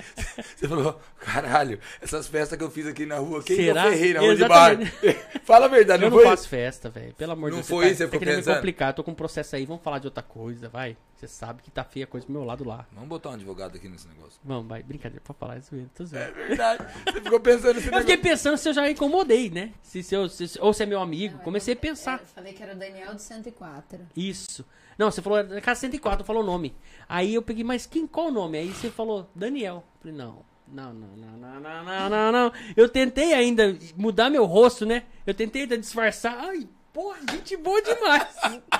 Você 0.56 0.66
falou, 0.66 1.00
caralho, 1.20 1.78
essas 2.00 2.26
festas 2.26 2.58
que 2.58 2.64
eu 2.64 2.70
fiz 2.70 2.88
aqui 2.88 3.06
na 3.06 3.18
rua, 3.18 3.40
quem 3.42 3.54
Será? 3.54 3.82
que 3.82 3.88
eu 3.88 3.92
ferrei 3.92 4.14
na 4.14 4.20
rua 4.20 4.32
Exatamente. 4.32 4.90
de 4.90 5.06
baixo? 5.06 5.18
Fala 5.46 5.66
a 5.66 5.68
verdade, 5.68 6.02
Eu 6.02 6.10
não 6.10 6.16
não 6.16 6.22
foi? 6.24 6.30
faço 6.36 6.48
festa, 6.48 6.90
velho. 6.90 7.14
Pelo 7.14 7.32
amor 7.32 7.50
de 7.50 7.56
Não 7.56 7.60
Deus. 7.60 7.68
foi 7.68 7.84
você 7.86 7.90
isso 7.92 7.94
que 7.94 7.98
você 7.98 8.04
tá, 8.04 8.06
tá 8.06 8.10
ficou 8.10 8.18
querendo 8.20 8.36
me 8.36 8.42
pensando? 8.42 8.56
complicar. 8.56 8.94
Tô 8.94 9.04
com 9.04 9.10
um 9.12 9.14
processo 9.14 9.54
aí. 9.56 9.64
Vamos 9.64 9.82
falar 9.82 9.98
de 10.00 10.06
outra 10.08 10.22
coisa, 10.24 10.68
vai. 10.68 10.96
Você 11.16 11.28
sabe 11.28 11.62
que 11.62 11.70
tá 11.70 11.84
feia 11.84 12.04
a 12.04 12.08
coisa 12.08 12.26
do 12.26 12.32
meu 12.32 12.42
lado 12.42 12.64
lá. 12.64 12.84
Vamos 12.92 13.08
botar 13.08 13.30
um 13.30 13.34
advogado 13.34 13.76
aqui 13.76 13.88
nesse 13.88 14.08
negócio. 14.08 14.40
Vamos, 14.42 14.66
vai. 14.66 14.82
Brincadeira. 14.82 15.22
Pra 15.24 15.32
falar 15.34 15.58
isso 15.58 15.72
mesmo. 15.72 15.88
Tô 15.94 16.02
É 16.02 16.06
zoando. 16.06 16.32
verdade. 16.34 16.84
Você 17.06 17.20
ficou 17.20 17.38
pensando 17.40 17.74
nesse 17.74 17.88
Eu 17.94 18.00
fiquei 18.00 18.16
pensando 18.16 18.56
se 18.56 18.68
eu 18.68 18.72
já 18.74 18.90
incomodei, 18.90 19.48
né? 19.48 19.70
Se, 19.82 20.02
se 20.02 20.14
eu, 20.14 20.28
se- 20.28 20.58
ou 20.60 20.72
se 20.72 20.82
é 20.82 20.86
meu 20.86 21.00
amigo. 21.00 21.36
Não, 21.36 21.44
Comecei 21.44 21.74
a 21.74 21.76
eu- 21.76 21.80
pensar. 21.80 22.18
Eu 22.20 22.26
falei 22.26 22.52
que 22.52 22.62
era 22.62 22.72
o 22.74 22.76
Daniel 22.76 23.14
de 23.14 23.22
104. 23.22 24.00
Isso. 24.16 24.64
Não, 24.98 25.10
você 25.10 25.22
falou 25.22 25.42
da 25.42 25.60
casa 25.60 25.80
104, 25.80 26.24
falou 26.24 26.42
o 26.42 26.46
nome. 26.46 26.71
Aí 27.08 27.34
eu 27.34 27.42
peguei, 27.42 27.64
mas 27.64 27.86
quem, 27.86 28.06
qual 28.06 28.28
o 28.28 28.32
nome? 28.32 28.58
Aí 28.58 28.68
você 28.68 28.90
falou, 28.90 29.28
Daniel. 29.34 29.84
Eu 29.96 30.00
falei, 30.00 30.16
não. 30.16 30.52
Não, 30.72 30.94
não, 30.94 31.08
não, 31.16 31.36
não, 31.36 31.60
não, 31.60 31.84
não, 31.84 32.10
não, 32.10 32.32
não. 32.32 32.52
Eu 32.74 32.88
tentei 32.88 33.34
ainda 33.34 33.76
mudar 33.94 34.30
meu 34.30 34.46
rosto, 34.46 34.86
né? 34.86 35.04
Eu 35.26 35.34
tentei 35.34 35.62
ainda 35.62 35.76
disfarçar. 35.76 36.34
Ai, 36.38 36.66
porra, 36.92 37.18
gente 37.30 37.56
boa 37.58 37.82
demais. 37.82 38.34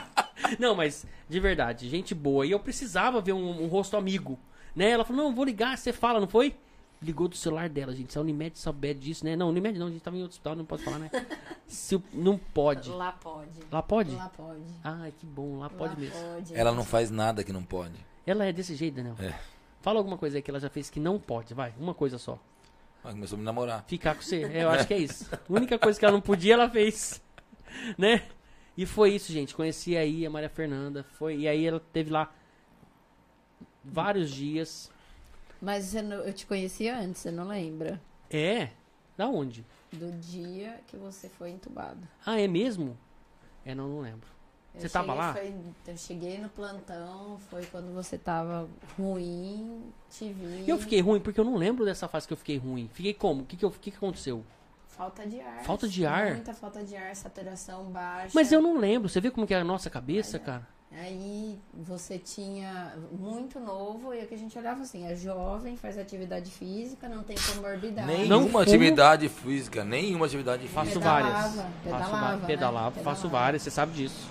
não, 0.59 0.75
mas 0.75 1.05
de 1.29 1.41
verdade, 1.41 1.89
gente 1.91 2.15
boa. 2.15 2.47
E 2.47 2.51
eu 2.51 2.61
precisava 2.61 3.21
ver 3.21 3.33
um, 3.35 3.63
um 3.65 3.67
rosto 3.67 3.97
amigo, 3.97 4.39
né? 4.75 4.91
Ela 4.91 5.05
falou, 5.05 5.25
não, 5.25 5.35
vou 5.35 5.45
ligar, 5.45 5.77
você 5.77 5.93
fala, 5.93 6.19
não 6.19 6.29
foi? 6.29 6.55
Ligou 7.03 7.27
do 7.27 7.37
celular 7.37 7.69
dela, 7.69 7.95
gente. 7.95 8.13
Se 8.13 8.19
a 8.19 8.21
Unimed 8.21 8.57
souber 8.59 8.95
disso, 8.95 9.25
né? 9.25 9.35
Não, 9.35 9.49
Unimed 9.49 9.79
não, 9.79 9.89
a 9.89 9.91
gente 9.91 10.03
tava 10.03 10.17
em 10.17 10.23
outro 10.23 10.35
hospital, 10.35 10.55
não 10.55 10.65
pode 10.65 10.85
falar, 10.85 10.99
né? 10.99 11.11
Se, 11.67 12.01
não 12.13 12.39
pode. 12.39 12.91
Lá 12.91 13.13
pode. 13.13 13.51
Lá 13.71 13.83
pode? 13.83 14.15
Lá 14.15 14.29
pode. 14.29 14.63
Ai, 14.85 15.13
que 15.19 15.27
bom, 15.27 15.59
lá 15.59 15.69
pode 15.69 15.95
Lá 15.95 16.01
mesmo. 16.01 16.21
pode. 16.21 16.55
Ela 16.55 16.73
não 16.73 16.85
faz 16.85 17.11
nada 17.11 17.43
que 17.43 17.53
não 17.53 17.65
pode. 17.65 17.95
Ela 18.27 18.45
é 18.45 18.53
desse 18.53 18.75
jeito, 18.77 18.95
Daniel. 18.95 19.17
É. 19.19 19.35
Fala 19.81 19.99
alguma 19.99 20.17
coisa 20.17 20.39
aí 20.39 20.43
que 20.43 20.51
ela 20.51 20.61
já 20.61 20.71
fez 20.71 20.89
que 20.89 21.01
não 21.01 21.19
pode, 21.19 21.55
vai. 21.55 21.75
Uma 21.79 21.93
coisa 21.95 22.19
só. 22.19 22.39
Mas 23.03 23.15
começou 23.15 23.37
a 23.37 23.39
me 23.41 23.45
namorar. 23.45 23.85
Ficar 23.87 24.15
com 24.15 24.23
você. 24.23 24.45
É, 24.53 24.63
eu 24.63 24.71
acho 24.71 24.87
que 24.87 24.95
é 24.95 24.99
isso. 24.99 25.29
A 25.35 25.39
única 25.53 25.79
coisa 25.79 25.99
que 25.99 26.05
ela 26.05 26.13
não 26.13 26.21
podia, 26.21 26.55
ela 26.55 26.71
fez. 26.71 27.21
Né? 27.97 28.23
E 28.77 28.85
foi 28.85 29.15
isso, 29.15 29.33
gente. 29.33 29.55
Conheci 29.55 29.97
aí 29.97 30.27
a 30.27 30.31
Maria 30.31 30.49
Fernanda. 30.51 31.05
Foi, 31.15 31.37
e 31.39 31.49
aí 31.49 31.67
ela 31.67 31.81
teve 31.93 32.11
lá 32.11 32.31
vários 33.83 34.31
dias. 34.31 34.91
Mas 35.63 35.85
você 35.85 36.03
não- 36.03 36.17
eu 36.17 36.33
te 36.33 36.45
conhecia 36.45 36.99
antes, 36.99 37.23
você 37.23 37.31
não 37.31 37.47
lembra? 37.47 38.01
É? 38.29 38.71
Da 39.17 39.29
onde? 39.29 39.65
Do 39.93 40.11
dia 40.19 40.81
que 40.89 40.97
você 40.97 41.29
foi 41.29 41.51
entubado. 41.51 42.01
Ah, 42.27 42.41
é 42.41 42.49
mesmo? 42.49 42.99
É, 43.65 43.75
não, 43.75 43.87
não 43.89 44.01
lembro. 44.01 44.27
Eu 44.75 44.81
Você 44.81 44.89
tava 44.89 45.07
cheguei- 45.13 45.21
lá? 45.21 45.33
foi- 45.35 45.93
eu 45.93 45.97
cheguei 45.99 46.39
no 46.39 46.49
plantão, 46.49 47.39
foi 47.51 47.65
quando 47.67 47.95
você 47.95 48.17
tava 48.19 48.69
ruim, 48.99 49.83
te 50.11 50.33
vi. 50.33 50.65
Eu 50.69 50.79
fiquei 50.79 51.01
ruim 51.01 51.21
porque 51.21 51.39
eu 51.39 51.45
não 51.45 51.57
lembro 51.57 51.85
dessa 51.85 52.09
fase 52.09 52.27
que 52.27 52.33
eu 52.33 52.39
fiquei 52.39 52.57
ruim. 52.57 52.89
Fiquei 52.93 53.13
como? 53.15 53.43
O 53.43 53.47
que, 53.47 53.57
que, 53.57 53.65
eu- 53.65 53.71
que, 53.71 53.91
que 53.91 53.97
aconteceu? 53.97 54.43
Falta 54.89 55.27
de 55.27 55.41
ar. 55.41 55.63
Falta 55.63 55.87
de 55.89 56.05
ar? 56.07 56.33
Muita 56.33 56.55
falta 56.55 56.83
de 56.83 56.97
ar, 56.97 57.15
saturação 57.15 57.85
baixa. 57.85 58.33
Mas 58.35 58.51
eu 58.51 58.61
não 58.63 58.79
lembro. 58.79 59.09
Você 59.09 59.21
vê 59.21 59.31
como 59.31 59.47
que 59.47 59.55
é 59.55 59.59
a 59.61 59.65
nossa 59.65 59.89
cabeça, 59.91 60.39
cara? 60.39 60.67
Aí 61.01 61.59
você 61.73 62.19
tinha 62.19 62.93
muito 63.11 63.59
novo 63.59 64.13
e 64.13 64.23
o 64.23 64.27
que 64.27 64.35
a 64.35 64.39
gente 64.39 64.57
olhava 64.59 64.83
assim, 64.83 65.07
é 65.07 65.17
jovem, 65.17 65.77
faz 65.77 65.97
atividade 65.99 66.51
física, 66.51 67.09
não 67.09 67.23
tem 67.23 67.37
comorbidade. 67.55 68.07
Nenhuma 68.07 68.63
atividade 68.63 69.29
física, 69.29 69.85
nenhuma 69.85 70.27
atividade 70.27 70.63
física. 70.69 70.85
Faço 70.85 71.01
várias. 71.01 71.33
pedalava, 71.83 72.09
faço 72.21 72.37
né? 72.41 72.47
pedalava, 72.47 72.91
faço 72.91 73.23
Pedalava. 73.23 73.29
várias, 73.29 73.63
você 73.63 73.71
sabe 73.71 73.93
disso. 73.93 74.29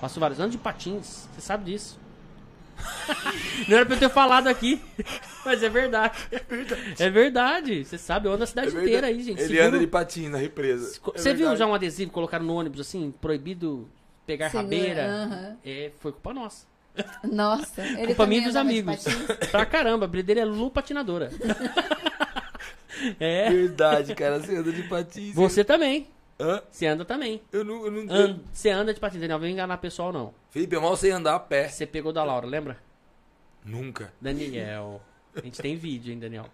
Faço 0.00 0.18
várias. 0.18 0.40
Ando 0.40 0.50
de 0.52 0.58
patins, 0.58 1.28
você 1.34 1.40
sabe 1.42 1.64
disso. 1.70 1.98
Não 3.68 3.76
era 3.76 3.84
pra 3.84 3.94
eu 3.94 3.98
ter 4.00 4.08
falado 4.08 4.46
aqui, 4.46 4.80
mas 5.44 5.62
é 5.62 5.68
verdade. 5.68 6.16
É 6.98 7.10
verdade. 7.10 7.84
Você 7.84 7.98
sabe, 7.98 8.26
eu 8.26 8.32
ando 8.32 8.44
a 8.44 8.46
cidade 8.46 8.68
É 8.68 8.70
verdade. 8.70 8.88
inteira 8.90 9.06
aí, 9.08 9.22
gente. 9.22 9.38
Ele 9.38 9.48
Seguro- 9.48 9.66
anda 9.68 9.78
de 9.78 9.86
patins 9.86 10.30
na 10.30 10.38
represa. 10.38 10.98
Co- 11.00 11.12
É 11.14 11.18
Você 11.18 11.28
viu 11.30 11.40
verdade. 11.40 11.58
já 11.58 11.66
um 11.66 11.74
adesivo 11.74 12.10
colocaram 12.10 12.44
no 12.46 12.54
ônibus 12.54 12.80
assim, 12.80 13.12
proibido 13.20 13.86
pegar 14.30 14.50
Segura- 14.50 14.62
rabeira? 14.62 15.06
aham. 15.06 15.56
É, 15.64 15.90
foi 15.98 16.12
culpa 16.12 16.32
nossa. 16.32 16.66
Nossa, 17.24 17.82
ele 17.82 18.06
culpa 18.08 18.26
minha 18.26 18.42
dos 18.42 18.56
amigos. 18.56 19.04
pra 19.50 19.64
caramba, 19.66 20.04
a 20.04 20.08
brilha 20.08 20.24
dele 20.24 20.40
é 20.40 20.44
Lu 20.44 20.70
Patinadora. 20.70 21.30
é, 23.18 23.50
Verdade, 23.50 24.14
cara, 24.14 24.40
você 24.40 24.56
anda 24.56 24.72
de 24.72 24.82
patins. 24.84 25.34
você 25.34 25.64
também. 25.64 26.08
Hã? 26.38 26.62
Você 26.70 26.86
anda 26.86 27.04
também. 27.04 27.40
Eu 27.52 27.64
não. 27.64 27.84
Eu 27.84 27.90
não 27.90 28.14
An- 28.14 28.40
Você 28.52 28.70
anda 28.70 28.94
de 28.94 29.00
patins, 29.00 29.20
Daniel. 29.20 29.38
Vem 29.38 29.52
enganar 29.52 29.76
pessoal, 29.78 30.12
não. 30.12 30.32
Felipe, 30.50 30.74
eu 30.74 30.80
mal 30.80 30.96
sei 30.96 31.10
andar 31.10 31.34
a 31.34 31.40
pé. 31.40 31.68
Você 31.68 31.86
pegou 31.86 32.12
da 32.12 32.24
Laura, 32.24 32.46
lembra? 32.46 32.78
Nunca. 33.64 34.12
Daniel. 34.20 35.02
A 35.34 35.40
gente 35.40 35.60
tem 35.60 35.76
vídeo, 35.76 36.12
hein, 36.12 36.18
Daniel? 36.18 36.46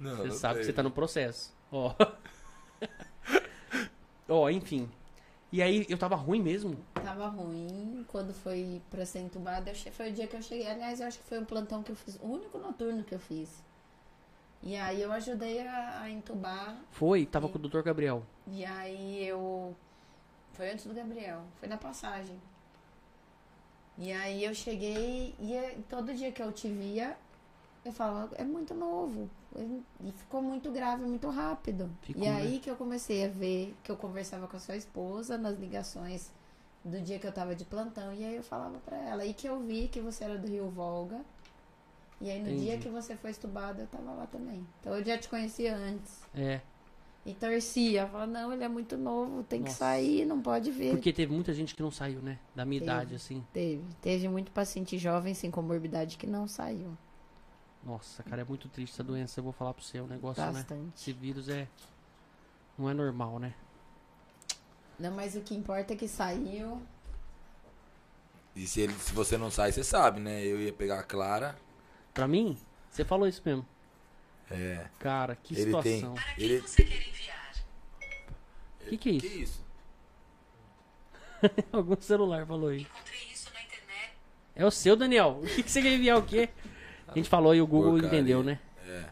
Não, 0.00 0.16
Você 0.16 0.28
não 0.28 0.34
sabe 0.34 0.60
que 0.60 0.66
você 0.66 0.72
tá 0.72 0.82
no 0.82 0.90
processo. 0.90 1.54
Ó. 1.70 1.94
Ó, 4.28 4.50
enfim. 4.50 4.88
E 5.56 5.62
aí, 5.62 5.86
eu 5.88 5.96
tava 5.96 6.14
ruim 6.16 6.42
mesmo. 6.42 6.76
Tava 7.02 7.28
ruim. 7.28 8.04
Quando 8.08 8.34
foi 8.34 8.82
pra 8.90 9.06
ser 9.06 9.20
entubada, 9.20 9.72
che- 9.72 9.90
foi 9.90 10.10
o 10.10 10.12
dia 10.12 10.26
que 10.26 10.36
eu 10.36 10.42
cheguei. 10.42 10.66
Aliás, 10.68 11.00
eu 11.00 11.06
acho 11.06 11.18
que 11.18 11.24
foi 11.24 11.38
um 11.38 11.46
plantão 11.46 11.82
que 11.82 11.90
eu 11.92 11.96
fiz, 11.96 12.16
o 12.20 12.26
único 12.26 12.58
noturno 12.58 13.02
que 13.02 13.14
eu 13.14 13.18
fiz. 13.18 13.48
E 14.62 14.76
aí 14.76 15.00
eu 15.00 15.10
ajudei 15.12 15.66
a, 15.66 16.00
a 16.02 16.10
entubar. 16.10 16.76
Foi, 16.90 17.24
tava 17.24 17.48
com 17.48 17.56
o 17.56 17.58
doutor 17.58 17.82
Gabriel. 17.82 18.22
E 18.46 18.66
aí 18.66 19.26
eu. 19.26 19.74
Foi 20.52 20.70
antes 20.70 20.84
do 20.84 20.92
Gabriel, 20.92 21.40
foi 21.58 21.70
na 21.70 21.78
passagem. 21.78 22.36
E 23.96 24.12
aí 24.12 24.44
eu 24.44 24.54
cheguei 24.54 25.34
e 25.40 25.54
é- 25.54 25.78
todo 25.88 26.12
dia 26.12 26.30
que 26.30 26.42
eu 26.42 26.52
te 26.52 26.68
via, 26.68 27.16
eu 27.82 27.94
falava, 27.94 28.36
é 28.36 28.44
muito 28.44 28.74
novo. 28.74 29.30
E 30.02 30.12
ficou 30.12 30.42
muito 30.42 30.70
grave, 30.70 31.04
muito 31.04 31.28
rápido. 31.28 31.90
Ficou, 32.02 32.22
e 32.22 32.28
aí 32.28 32.54
né? 32.54 32.58
que 32.58 32.70
eu 32.70 32.76
comecei 32.76 33.24
a 33.24 33.28
ver 33.28 33.74
que 33.82 33.90
eu 33.90 33.96
conversava 33.96 34.46
com 34.46 34.56
a 34.56 34.60
sua 34.60 34.76
esposa 34.76 35.38
nas 35.38 35.58
ligações 35.58 36.30
do 36.84 37.00
dia 37.00 37.18
que 37.18 37.26
eu 37.26 37.32
tava 37.32 37.54
de 37.54 37.64
plantão. 37.64 38.12
E 38.12 38.24
aí 38.24 38.36
eu 38.36 38.42
falava 38.42 38.78
pra 38.84 38.96
ela. 38.96 39.24
E 39.24 39.34
que 39.34 39.46
eu 39.46 39.60
vi 39.60 39.88
que 39.88 40.00
você 40.00 40.24
era 40.24 40.38
do 40.38 40.46
Rio 40.46 40.68
Volga. 40.68 41.20
E 42.20 42.30
aí 42.30 42.40
no 42.40 42.48
Entendi. 42.48 42.64
dia 42.64 42.78
que 42.78 42.88
você 42.88 43.14
foi 43.14 43.30
estubada, 43.30 43.82
eu 43.82 43.86
tava 43.86 44.12
lá 44.12 44.26
também. 44.26 44.66
Então 44.80 44.94
eu 44.94 45.04
já 45.04 45.18
te 45.18 45.28
conhecia 45.28 45.76
antes. 45.76 46.22
É. 46.34 46.60
E 47.26 47.34
torcia, 47.34 48.06
falava, 48.06 48.30
não, 48.30 48.52
ele 48.52 48.62
é 48.62 48.68
muito 48.68 48.96
novo, 48.96 49.42
tem 49.42 49.60
que 49.60 49.70
Nossa. 49.70 49.78
sair, 49.78 50.24
não 50.24 50.40
pode 50.40 50.70
vir. 50.70 50.92
Porque 50.92 51.12
teve 51.12 51.34
muita 51.34 51.52
gente 51.52 51.74
que 51.74 51.82
não 51.82 51.90
saiu, 51.90 52.22
né? 52.22 52.38
Da 52.54 52.64
minha 52.64 52.80
Teve. 52.80 52.92
idade, 52.92 53.14
assim. 53.16 53.44
Teve. 53.52 53.82
Teve 54.00 54.28
muito 54.28 54.52
paciente 54.52 54.96
jovem 54.96 55.34
sem 55.34 55.50
comorbidade 55.50 56.16
que 56.16 56.26
não 56.26 56.46
saiu. 56.46 56.96
Nossa, 57.86 58.20
cara, 58.24 58.42
é 58.42 58.44
muito 58.44 58.68
triste 58.68 58.94
essa 58.94 59.04
doença. 59.04 59.38
Eu 59.38 59.44
vou 59.44 59.52
falar 59.52 59.72
pro 59.72 59.84
você, 59.84 60.00
o 60.00 60.08
negócio, 60.08 60.44
né? 60.44 60.50
Bastante. 60.50 60.92
Esse 60.96 61.12
vírus 61.12 61.48
é. 61.48 61.68
Não 62.76 62.90
é 62.90 62.92
normal, 62.92 63.38
né? 63.38 63.54
Não, 64.98 65.12
mas 65.12 65.36
o 65.36 65.40
que 65.40 65.54
importa 65.54 65.92
é 65.92 65.96
que 65.96 66.08
saiu. 66.08 66.82
E 68.56 68.66
se, 68.66 68.80
ele, 68.80 68.92
se 68.94 69.12
você 69.12 69.38
não 69.38 69.52
sai, 69.52 69.70
você 69.70 69.84
sabe, 69.84 70.18
né? 70.18 70.44
Eu 70.44 70.60
ia 70.60 70.72
pegar 70.72 70.98
a 70.98 71.02
Clara. 71.04 71.56
Pra 72.12 72.26
mim, 72.26 72.58
você 72.90 73.04
falou 73.04 73.28
isso 73.28 73.40
mesmo. 73.44 73.64
É. 74.50 74.88
Cara, 74.98 75.36
que 75.36 75.54
Ele 75.54 75.80
tem. 75.80 76.00
situação. 76.00 76.14
Ele... 76.36 76.58
O 76.58 76.64
que, 78.88 78.96
que 78.98 79.16
é 79.16 79.20
Que 79.20 79.26
isso? 79.26 79.26
isso? 79.26 79.64
Algum 81.70 82.00
celular 82.00 82.44
falou 82.46 82.70
aí. 82.70 82.84
É 84.56 84.64
o 84.66 84.70
seu, 84.72 84.96
Daniel. 84.96 85.40
O 85.42 85.46
que, 85.46 85.62
que 85.62 85.70
você 85.70 85.82
quer 85.82 85.92
enviar 85.94 86.18
o 86.18 86.22
quê? 86.22 86.48
A 87.08 87.14
gente 87.14 87.28
falou 87.28 87.54
e 87.54 87.60
o 87.60 87.66
Google 87.66 87.92
Porcaria. 87.92 88.18
entendeu, 88.18 88.42
né? 88.42 88.58
É. 88.86 89.04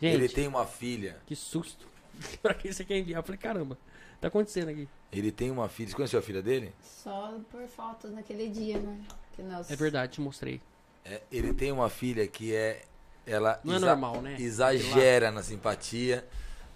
Gente, 0.00 0.14
Ele 0.14 0.28
tem 0.28 0.46
uma 0.48 0.66
filha. 0.66 1.16
que 1.26 1.34
susto. 1.36 1.86
pra 2.42 2.54
quem 2.54 2.72
você 2.72 2.84
quer 2.84 2.98
enviar? 2.98 3.20
Eu 3.20 3.22
falei, 3.22 3.38
caramba, 3.38 3.78
tá 4.20 4.28
acontecendo 4.28 4.68
aqui. 4.68 4.88
Ele 5.12 5.30
tem 5.30 5.50
uma 5.50 5.68
filha. 5.68 5.90
Você 5.90 5.94
conheceu 5.96 6.18
a 6.18 6.22
filha 6.22 6.42
dele? 6.42 6.72
Só 6.82 7.38
por 7.50 7.66
fotos 7.68 8.10
naquele 8.12 8.48
dia, 8.48 8.78
né? 8.78 9.00
Que 9.34 9.42
nós... 9.42 9.70
É 9.70 9.76
verdade, 9.76 10.12
te 10.12 10.20
mostrei. 10.20 10.60
É, 11.04 11.20
ele 11.30 11.52
tem 11.52 11.72
uma 11.72 11.88
filha 11.88 12.26
que 12.26 12.54
é. 12.54 12.82
Ela 13.24 13.60
Não 13.62 13.74
é 13.74 13.78
normal, 13.78 14.20
né? 14.20 14.36
exagera 14.40 15.30
na 15.30 15.42
simpatia, 15.44 16.26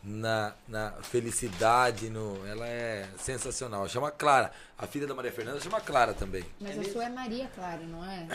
na, 0.06 0.54
na 0.68 0.92
felicidade. 1.02 2.08
No, 2.08 2.46
ela 2.46 2.66
é 2.66 3.08
sensacional. 3.18 3.88
Chama 3.88 4.10
Clara. 4.12 4.52
A 4.78 4.86
filha 4.86 5.06
da 5.06 5.14
Maria 5.14 5.32
Fernanda 5.32 5.60
chama 5.60 5.80
Clara 5.80 6.14
também. 6.14 6.44
Mas 6.60 6.78
a 6.78 6.84
sua 6.84 7.04
é 7.04 7.08
Maria 7.08 7.50
Clara, 7.54 7.82
não 7.82 8.04
é? 8.04 8.26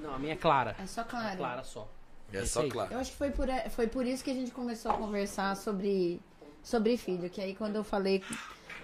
Não, 0.00 0.14
a 0.14 0.18
minha 0.18 0.32
é 0.32 0.36
Clara. 0.36 0.74
É 0.82 0.86
só 0.86 1.02
É 1.02 1.04
Clara. 1.04 1.36
Clara 1.36 1.64
só. 1.64 1.88
É 2.32 2.38
Esse 2.38 2.48
só 2.48 2.62
aí. 2.62 2.70
Clara. 2.70 2.92
Eu 2.92 2.98
acho 2.98 3.12
que 3.12 3.16
foi 3.16 3.30
por, 3.30 3.46
foi 3.70 3.86
por 3.86 4.04
isso 4.04 4.24
que 4.24 4.30
a 4.30 4.34
gente 4.34 4.50
começou 4.50 4.90
a 4.90 4.94
conversar 4.94 5.56
sobre, 5.56 6.20
sobre 6.62 6.96
filho. 6.96 7.30
Que 7.30 7.40
aí 7.40 7.54
quando 7.54 7.76
eu 7.76 7.84
falei. 7.84 8.22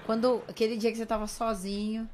Quando 0.06 0.42
aquele 0.48 0.76
dia 0.76 0.90
que 0.92 0.96
você 0.96 1.06
tava 1.06 1.26
sozinho. 1.26 2.08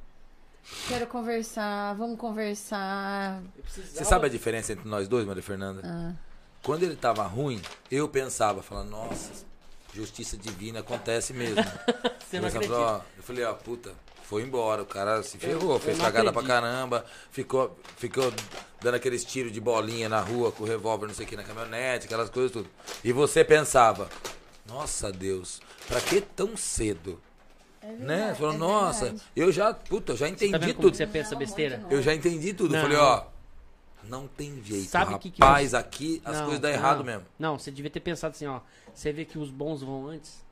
Quero 0.89 1.07
conversar, 1.07 1.95
vamos 1.95 2.19
conversar. 2.19 3.43
Você 3.69 4.03
sabe 4.03 4.25
a 4.27 4.31
diferença 4.31 4.73
entre 4.73 4.89
nós 4.89 5.07
dois, 5.07 5.27
Maria 5.27 5.43
Fernanda? 5.43 5.83
Ah, 5.85 6.15
Quando 6.63 6.85
ele 6.85 6.97
tava 6.97 7.23
ruim, 7.25 7.61
eu 7.91 8.09
pensava, 8.09 8.63
falando, 8.63 8.89
nossa, 8.89 9.45
justiça 9.95 10.37
divina 10.37 10.81
acontece 10.81 11.33
mesmo. 11.33 11.57
Você 12.29 12.41
não 12.41 12.49
Eu 12.49 12.75
ó, 12.75 13.01
eu 13.17 13.23
falei, 13.23 13.45
ó, 13.45 13.53
puta, 13.55 13.93
foi 14.25 14.43
embora, 14.43 14.83
o 14.83 14.87
cara 14.87 15.23
se 15.23 15.39
ferrou, 15.39 15.75
eu 15.75 15.79
fez 15.81 15.97
não 15.99 16.05
cagada 16.05 16.33
pra 16.33 16.41
acredito. 16.43 16.63
caramba, 16.63 17.05
ficou, 17.31 17.79
ficou 17.97 18.33
dando 18.81 18.95
aqueles 18.97 19.25
tiros 19.25 19.53
de 19.53 19.61
bolinha 19.61 20.09
na 20.09 20.21
rua 20.21 20.51
com 20.51 20.65
o 20.65 20.67
revólver, 20.67 21.07
não 21.07 21.15
sei 21.15 21.25
o 21.25 21.29
que, 21.29 21.37
na 21.37 21.45
caminhonete, 21.45 22.07
aquelas 22.07 22.29
coisas 22.29 22.51
tudo. 22.51 22.69
E 23.05 23.13
você 23.13 23.45
pensava, 23.45 24.09
nossa 24.67 25.13
Deus, 25.13 25.61
pra 25.87 26.01
que 26.01 26.21
tão 26.21 26.57
cedo? 26.57 27.21
é 27.81 27.87
verdade, 27.87 28.05
Né? 28.07 28.29
Você 28.31 28.35
falou, 28.41 28.55
é 28.55 28.59
nossa, 28.59 29.15
eu 29.37 29.53
já, 29.53 29.73
puta, 29.75 30.13
eu 30.13 30.17
já 30.17 30.27
Tá 30.27 30.33
entendi 30.33 30.53
vendo 30.53 30.61
como 30.75 30.75
tudo. 30.83 30.91
que 30.93 30.97
você 30.97 31.07
pensa 31.07 31.33
Não, 31.33 31.39
besteira? 31.39 31.87
Eu 31.91 32.03
já 32.03 32.15
entendi 32.15 32.53
tudo. 32.55 32.75
Eu 32.75 32.79
Não. 32.81 32.83
falei, 32.89 32.97
ó, 32.97 33.25
não 34.05 34.27
tem 34.27 34.63
jeito. 34.65 34.89
Sabe 34.91 35.19
que 35.19 35.31
que 35.31 35.41
rapaz, 35.43 35.71
você- 35.71 35.77
aqui 35.77 36.23
as 36.25 36.37
Não, 36.39 36.45
coisas 36.45 36.61
dão 36.61 36.71
não. 36.71 36.77
errado 36.79 37.05
mesmo. 37.05 37.25
Não, 37.39 37.59
você 37.59 37.71
devia 37.71 37.91
ter 37.91 38.01
pensado 38.01 38.33
assim, 38.33 38.47
ó. 38.47 38.61
Você 38.95 39.13
vê 39.13 39.25
que 39.25 39.39
os 39.39 39.51
bons 39.51 39.83
vão 39.83 40.07
antes. 40.07 40.45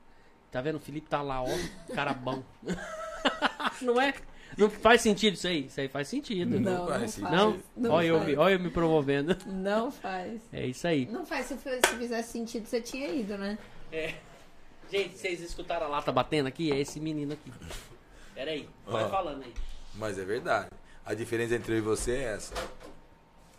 Tá 0.51 0.61
vendo? 0.61 0.75
O 0.75 0.79
Felipe 0.79 1.07
tá 1.09 1.21
lá, 1.21 1.41
ó. 1.41 1.47
Cara 1.95 2.13
bom. 2.13 2.43
não 3.81 3.99
é? 3.99 4.13
Não 4.57 4.69
faz 4.69 5.01
sentido 5.01 5.33
isso 5.33 5.47
aí? 5.47 5.65
Isso 5.65 5.81
aí 5.81 5.87
faz 5.87 6.07
sentido. 6.07 6.59
Não, 6.59 6.85
não 6.85 6.87
faz. 6.87 7.17
Não? 7.17 7.59
Não 7.75 7.91
olha, 7.91 8.07
eu, 8.07 8.23
me- 8.23 8.35
olha 8.35 8.53
eu 8.53 8.59
me 8.59 8.69
promovendo. 8.69 9.35
Não 9.47 9.91
faz. 9.91 10.41
É 10.51 10.65
isso 10.65 10.85
aí. 10.87 11.07
Não 11.07 11.25
faz. 11.25 11.47
Se, 11.47 11.57
se 11.57 11.95
fizesse 11.97 12.31
sentido, 12.33 12.67
você 12.67 12.79
tinha 12.79 13.07
ido, 13.07 13.35
né? 13.37 13.57
É. 13.91 14.13
Gente, 14.91 15.17
vocês 15.17 15.41
escutaram 15.41 15.87
a 15.87 15.89
lata 15.89 16.11
batendo 16.11 16.45
aqui? 16.47 16.71
É 16.71 16.79
esse 16.79 16.99
menino 16.99 17.33
aqui. 17.33 17.51
Pera 18.35 18.51
aí, 18.51 18.69
vai 18.85 19.05
Ó. 19.05 19.09
falando 19.09 19.41
aí. 19.43 19.53
Mas 19.95 20.19
é 20.19 20.23
verdade. 20.23 20.69
A 21.03 21.15
diferença 21.15 21.55
entre 21.55 21.73
eu 21.73 21.77
e 21.77 21.81
você 21.81 22.11
é 22.11 22.23
essa. 22.35 22.53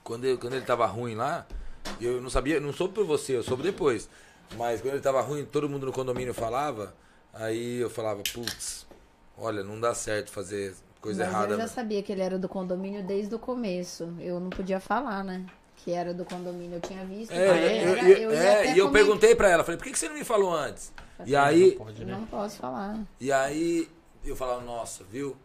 Quando, 0.05 0.25
eu, 0.27 0.39
quando 0.39 0.55
ele 0.55 0.65
tava 0.65 0.87
ruim 0.87 1.15
lá, 1.15 1.45
eu 2.01 2.21
não 2.21 2.31
sabia, 2.31 2.61
não 2.61 2.73
soube 2.73 2.95
por 2.95 3.05
você, 3.05 3.37
eu 3.37 3.43
soube 3.43 3.63
depois. 3.65 4.09
Mas 4.57 4.81
quando 4.81 4.95
ele 4.95 5.03
tava 5.03 5.21
ruim, 5.21 5.45
todo 5.45 5.69
mundo 5.69 5.87
no 5.87 5.93
condomínio 5.93 6.33
falava, 6.35 6.95
aí 7.33 7.79
eu 7.81 7.91
falava, 7.91 8.23
putz, 8.33 8.87
olha, 9.37 9.63
não 9.65 9.81
dá 9.81 9.95
certo 9.95 10.31
fazer 10.31 10.75
coisa 11.01 11.25
Mas 11.25 11.33
errada. 11.33 11.55
eu 11.55 11.57
já 11.59 11.63
né? 11.65 11.69
sabia 11.69 12.03
que 12.03 12.13
ele 12.13 12.23
era 12.23 12.39
do 12.39 12.49
condomínio 12.49 13.03
desde 13.05 13.35
o 13.35 13.39
começo. 13.39 14.13
Eu 14.21 14.39
não 14.41 14.51
podia 14.51 14.81
falar, 14.81 15.23
né? 15.25 15.45
Que 15.77 15.93
era 15.93 16.15
do 16.15 16.25
condomínio. 16.25 16.77
Eu 16.77 16.81
tinha 16.81 17.05
visto. 17.05 17.33
É, 17.33 17.47
eu- 17.47 17.53
era, 17.97 18.09
eu- 18.09 18.17
eu 18.19 18.31
ia 18.33 18.39
é, 18.39 18.75
e 18.75 18.79
eu 18.79 18.87
comen- 18.87 19.03
perguntei 19.05 19.35
pra 19.35 19.49
ela, 19.51 19.65
falei, 19.65 19.77
por 19.77 19.85
que 19.85 19.93
que 19.93 19.99
você 19.99 20.09
não 20.09 20.15
me 20.17 20.25
falou 20.25 20.55
antes? 20.55 20.93
E 21.27 21.33
Não 21.33 21.41
aí, 21.43 21.73
pode, 21.73 22.05
né? 22.05 22.13
Não 22.13 22.25
posso 22.27 22.57
falar. 22.59 22.99
E 23.21 23.31
aí 23.31 23.89
eu 24.25 24.35
falava, 24.35 24.63
nossa, 24.63 25.05
viu? 25.05 25.37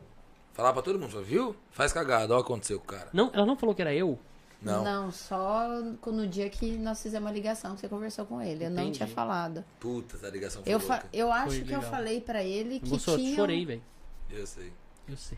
Falava 0.53 0.73
pra 0.75 0.81
todo 0.83 0.97
mundo, 0.99 1.09
falava, 1.11 1.27
viu? 1.29 1.55
Faz 1.71 1.91
cagada, 1.93 2.33
olha 2.33 2.41
o 2.41 2.43
que 2.45 2.51
aconteceu 2.51 2.79
com 2.79 2.85
o 2.85 2.87
cara. 2.87 3.09
Não, 3.13 3.29
ela 3.33 3.45
não 3.45 3.55
falou 3.57 3.73
que 3.75 3.81
era 3.81 3.93
eu? 3.93 4.17
Não. 4.61 5.11
só 5.11 5.67
no 6.07 6.27
dia 6.27 6.49
que 6.49 6.77
nós 6.77 7.01
fizemos 7.01 7.29
a 7.29 7.31
ligação, 7.33 7.75
que 7.75 7.81
você 7.81 7.87
conversou 7.89 8.25
com 8.25 8.41
ele. 8.41 8.65
Eu 8.65 8.69
não 8.69 8.91
tinha 8.91 9.07
falado. 9.07 9.63
Puta, 9.79 10.17
essa 10.17 10.29
ligação 10.29 10.63
foi 10.63 10.73
Eu, 10.73 10.79
louca. 10.79 11.05
eu 11.13 11.31
acho 11.31 11.55
Foi 11.55 11.61
que 11.63 11.71
eu 11.71 11.77
legal. 11.79 11.91
falei 11.91 12.21
pra 12.21 12.43
ele 12.43 12.79
que 12.79 12.89
Gostou? 12.89 13.17
tinha. 13.17 13.35
Chorei, 13.35 13.65
velho. 13.65 13.81
Eu 14.29 14.45
sei. 14.45 14.73
Eu 15.07 15.17
sei. 15.17 15.37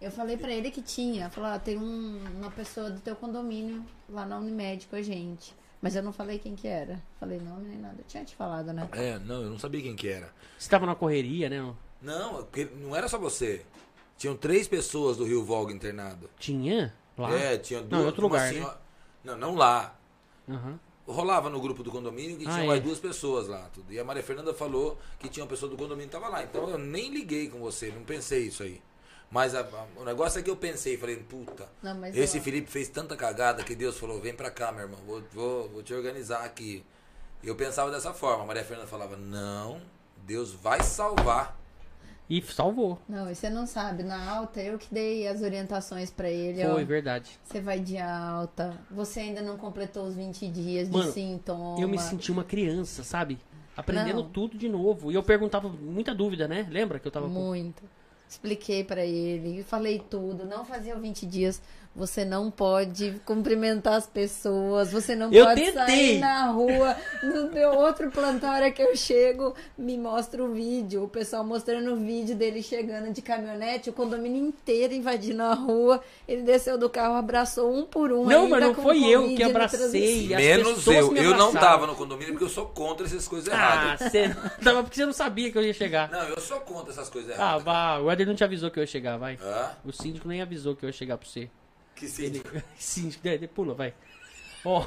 Eu 0.00 0.10
falei 0.12 0.36
pra 0.36 0.52
ele 0.52 0.70
que 0.70 0.80
tinha. 0.80 1.28
Falou, 1.30 1.50
ó, 1.50 1.58
tem 1.58 1.76
um- 1.76 2.22
uma 2.36 2.50
pessoa 2.52 2.88
do 2.90 3.00
teu 3.00 3.16
condomínio 3.16 3.84
lá 4.08 4.24
na 4.24 4.38
Unimed 4.38 4.86
com 4.86 4.94
a 4.96 5.02
gente. 5.02 5.52
Mas 5.82 5.94
eu 5.96 6.02
não 6.02 6.12
falei 6.12 6.38
quem 6.38 6.54
que 6.56 6.66
era. 6.68 7.02
Falei 7.20 7.38
nome 7.40 7.68
nem 7.68 7.78
nada. 7.78 7.96
Eu 7.98 8.04
tinha 8.06 8.24
te 8.24 8.34
falado, 8.36 8.72
né? 8.72 8.88
É, 8.92 9.18
não, 9.18 9.42
eu 9.42 9.50
não 9.50 9.58
sabia 9.58 9.80
quem 9.82 9.94
que 9.96 10.08
era. 10.08 10.32
Você 10.58 10.68
tava 10.70 10.86
na 10.86 10.94
correria, 10.94 11.48
né? 11.48 11.74
Não, 12.02 12.34
porque 12.36 12.64
não 12.64 12.94
era 12.94 13.08
só 13.08 13.18
você. 13.18 13.64
Tinham 14.16 14.36
três 14.36 14.66
pessoas 14.66 15.16
do 15.16 15.24
Rio 15.24 15.44
Volga 15.44 15.72
internado. 15.72 16.28
Tinha? 16.38 16.92
Lá? 17.18 17.32
É, 17.34 17.58
tinha 17.58 17.80
duas. 17.82 18.00
Não, 18.00 18.06
outro 18.06 18.22
lugar, 18.22 18.46
né? 18.46 18.52
senhora- 18.52 18.80
Não, 19.24 19.36
não 19.36 19.54
lá. 19.54 19.94
Aham. 20.48 20.78
Rolava 21.06 21.48
no 21.48 21.58
grupo 21.60 21.82
do 21.82 21.90
condomínio 21.90 22.36
que 22.36 22.46
Ah, 22.46 22.50
tinha 22.52 22.64
é. 22.64 22.66
mais 22.66 22.82
duas 22.82 22.98
pessoas 22.98 23.48
lá. 23.48 23.68
Tudo. 23.72 23.90
E 23.92 23.98
a 23.98 24.04
Maria 24.04 24.22
Fernanda 24.22 24.52
falou 24.54 24.98
que 25.18 25.28
tinha 25.28 25.42
uma 25.42 25.48
pessoa 25.50 25.70
do 25.70 25.76
condomínio 25.76 26.06
que 26.08 26.12
tava 26.12 26.28
lá. 26.28 26.42
Então 26.44 26.68
eu 26.68 26.78
nem 26.78 27.10
liguei 27.10 27.48
com 27.48 27.58
você, 27.58 27.90
não 27.90 28.02
pensei 28.04 28.46
isso 28.46 28.62
aí. 28.62 28.80
Mas 29.30 29.54
a- 29.54 29.60
a- 29.60 29.86
o 30.00 30.04
negócio 30.04 30.38
é 30.38 30.42
que 30.42 30.48
eu 30.50 30.56
pensei, 30.56 30.96
falei, 30.96 31.16
puta, 31.16 31.66
Não, 31.82 32.06
esse 32.06 32.38
eu- 32.38 32.42
Felipe 32.42 32.70
fez 32.70 32.88
tanta 32.88 33.14
cagada 33.16 33.62
que 33.64 33.74
Deus 33.74 33.98
falou, 33.98 34.20
vem 34.20 34.34
pra 34.34 34.50
cá, 34.50 34.70
meu 34.72 34.82
irmão, 34.82 34.98
vou, 35.06 35.22
vou, 35.32 35.68
vou 35.70 35.82
te 35.82 35.92
organizar 35.94 36.44
aqui. 36.44 36.84
E 37.42 37.48
eu 37.48 37.54
pensava 37.56 37.90
dessa 37.90 38.12
forma. 38.14 38.44
A 38.44 38.46
Maria 38.46 38.64
Fernanda 38.64 38.88
falava, 38.88 39.16
não, 39.16 39.80
Deus 40.26 40.52
vai 40.52 40.82
salvar. 40.82 41.58
E 42.28 42.42
salvou. 42.42 42.98
Não, 43.08 43.30
e 43.30 43.34
você 43.34 43.48
não 43.48 43.66
sabe. 43.66 44.02
Na 44.02 44.30
alta, 44.30 44.60
eu 44.60 44.78
que 44.78 44.92
dei 44.92 45.26
as 45.26 45.40
orientações 45.40 46.10
pra 46.10 46.28
ele. 46.28 46.64
ó. 46.66 46.74
Foi, 46.74 46.84
verdade. 46.84 47.30
Você 47.42 47.60
vai 47.60 47.80
de 47.80 47.96
alta. 47.96 48.78
Você 48.90 49.20
ainda 49.20 49.40
não 49.40 49.56
completou 49.56 50.04
os 50.06 50.14
20 50.14 50.46
dias 50.48 50.88
de 50.90 50.96
Mano, 50.96 51.10
sintoma. 51.12 51.80
Eu 51.80 51.88
me 51.88 51.98
senti 51.98 52.30
uma 52.30 52.44
criança, 52.44 53.02
sabe? 53.02 53.38
Aprendendo 53.74 54.22
Não. 54.24 54.28
tudo 54.28 54.58
de 54.58 54.68
novo. 54.68 55.10
E 55.10 55.14
eu 55.14 55.22
perguntava 55.22 55.68
muita 55.68 56.14
dúvida, 56.14 56.46
né? 56.46 56.66
Lembra 56.68 56.98
que 56.98 57.06
eu 57.06 57.12
tava 57.12 57.26
com... 57.26 57.32
Muito. 57.32 57.82
Expliquei 58.28 58.84
pra 58.84 59.06
ele, 59.06 59.62
falei 59.62 59.98
tudo. 60.10 60.44
Não 60.44 60.64
fazia 60.64 60.94
20 60.96 61.24
dias. 61.24 61.62
Você 61.98 62.24
não 62.24 62.48
pode 62.48 63.20
cumprimentar 63.24 63.94
as 63.94 64.06
pessoas. 64.06 64.92
Você 64.92 65.16
não 65.16 65.32
Eu 65.32 65.44
pode 65.44 65.60
tentei. 65.64 65.74
sair 65.74 66.18
na 66.20 66.46
rua. 66.46 66.96
No 67.24 67.50
meu 67.50 67.70
outro 67.74 68.08
plantão, 68.08 68.50
hora 68.54 68.70
que 68.70 68.80
eu 68.80 68.94
chego, 68.96 69.52
me 69.76 69.98
mostra 69.98 70.42
o 70.44 70.52
vídeo. 70.52 71.02
O 71.02 71.08
pessoal 71.08 71.42
mostrando 71.42 71.92
o 71.92 71.96
vídeo 71.96 72.36
dele 72.36 72.62
chegando 72.62 73.12
de 73.12 73.20
caminhonete, 73.20 73.90
o 73.90 73.92
condomínio 73.92 74.46
inteiro 74.46 74.94
invadindo 74.94 75.42
a 75.42 75.54
rua. 75.54 76.00
Ele 76.28 76.42
desceu 76.42 76.78
do 76.78 76.88
carro, 76.88 77.14
abraçou 77.16 77.74
um 77.74 77.84
por 77.84 78.12
um. 78.12 78.24
Não, 78.26 78.48
mas 78.48 78.60
não 78.62 78.74
foi 78.74 79.04
eu 79.04 79.34
que 79.34 79.42
abracei. 79.42 80.28
Menos 80.28 80.86
eu. 80.86 81.10
me 81.10 81.18
Eu 81.24 81.36
não 81.36 81.52
tava 81.52 81.84
no 81.84 81.96
condomínio 81.96 82.32
porque 82.34 82.44
eu 82.44 82.48
sou 82.48 82.66
contra 82.66 83.04
essas 83.06 83.26
coisas 83.26 83.52
Ah, 83.52 83.56
erradas. 83.56 84.12
você... 84.12 84.28
tava 84.62 84.82
porque 84.84 84.94
você 84.96 85.04
não 85.06 85.12
sabia 85.12 85.50
que 85.50 85.58
eu 85.58 85.62
ia 85.64 85.74
chegar. 85.74 86.08
Não, 86.10 86.22
eu 86.28 86.40
sou 86.40 86.60
contra 86.60 86.92
essas 86.92 87.08
coisas 87.10 87.32
Ah, 87.32 87.34
erradas. 87.34 87.62
vá. 87.64 87.98
O 87.98 88.08
Éder 88.08 88.24
não 88.26 88.36
te 88.36 88.44
avisou 88.44 88.70
que 88.70 88.78
eu 88.78 88.82
ia 88.84 88.86
chegar, 88.86 89.16
vai. 89.16 89.36
Ah, 89.42 89.72
O 89.84 89.92
síndico 89.92 90.28
nem 90.28 90.40
avisou 90.40 90.76
que 90.76 90.84
eu 90.84 90.88
ia 90.88 90.92
chegar 90.92 91.18
pra 91.18 91.28
você. 91.28 91.50
Que 91.98 92.08
síndico. 92.08 92.48
Síndico, 92.76 93.26
é, 93.28 93.38
pula, 93.46 93.74
vai. 93.74 93.94
Ó. 94.64 94.84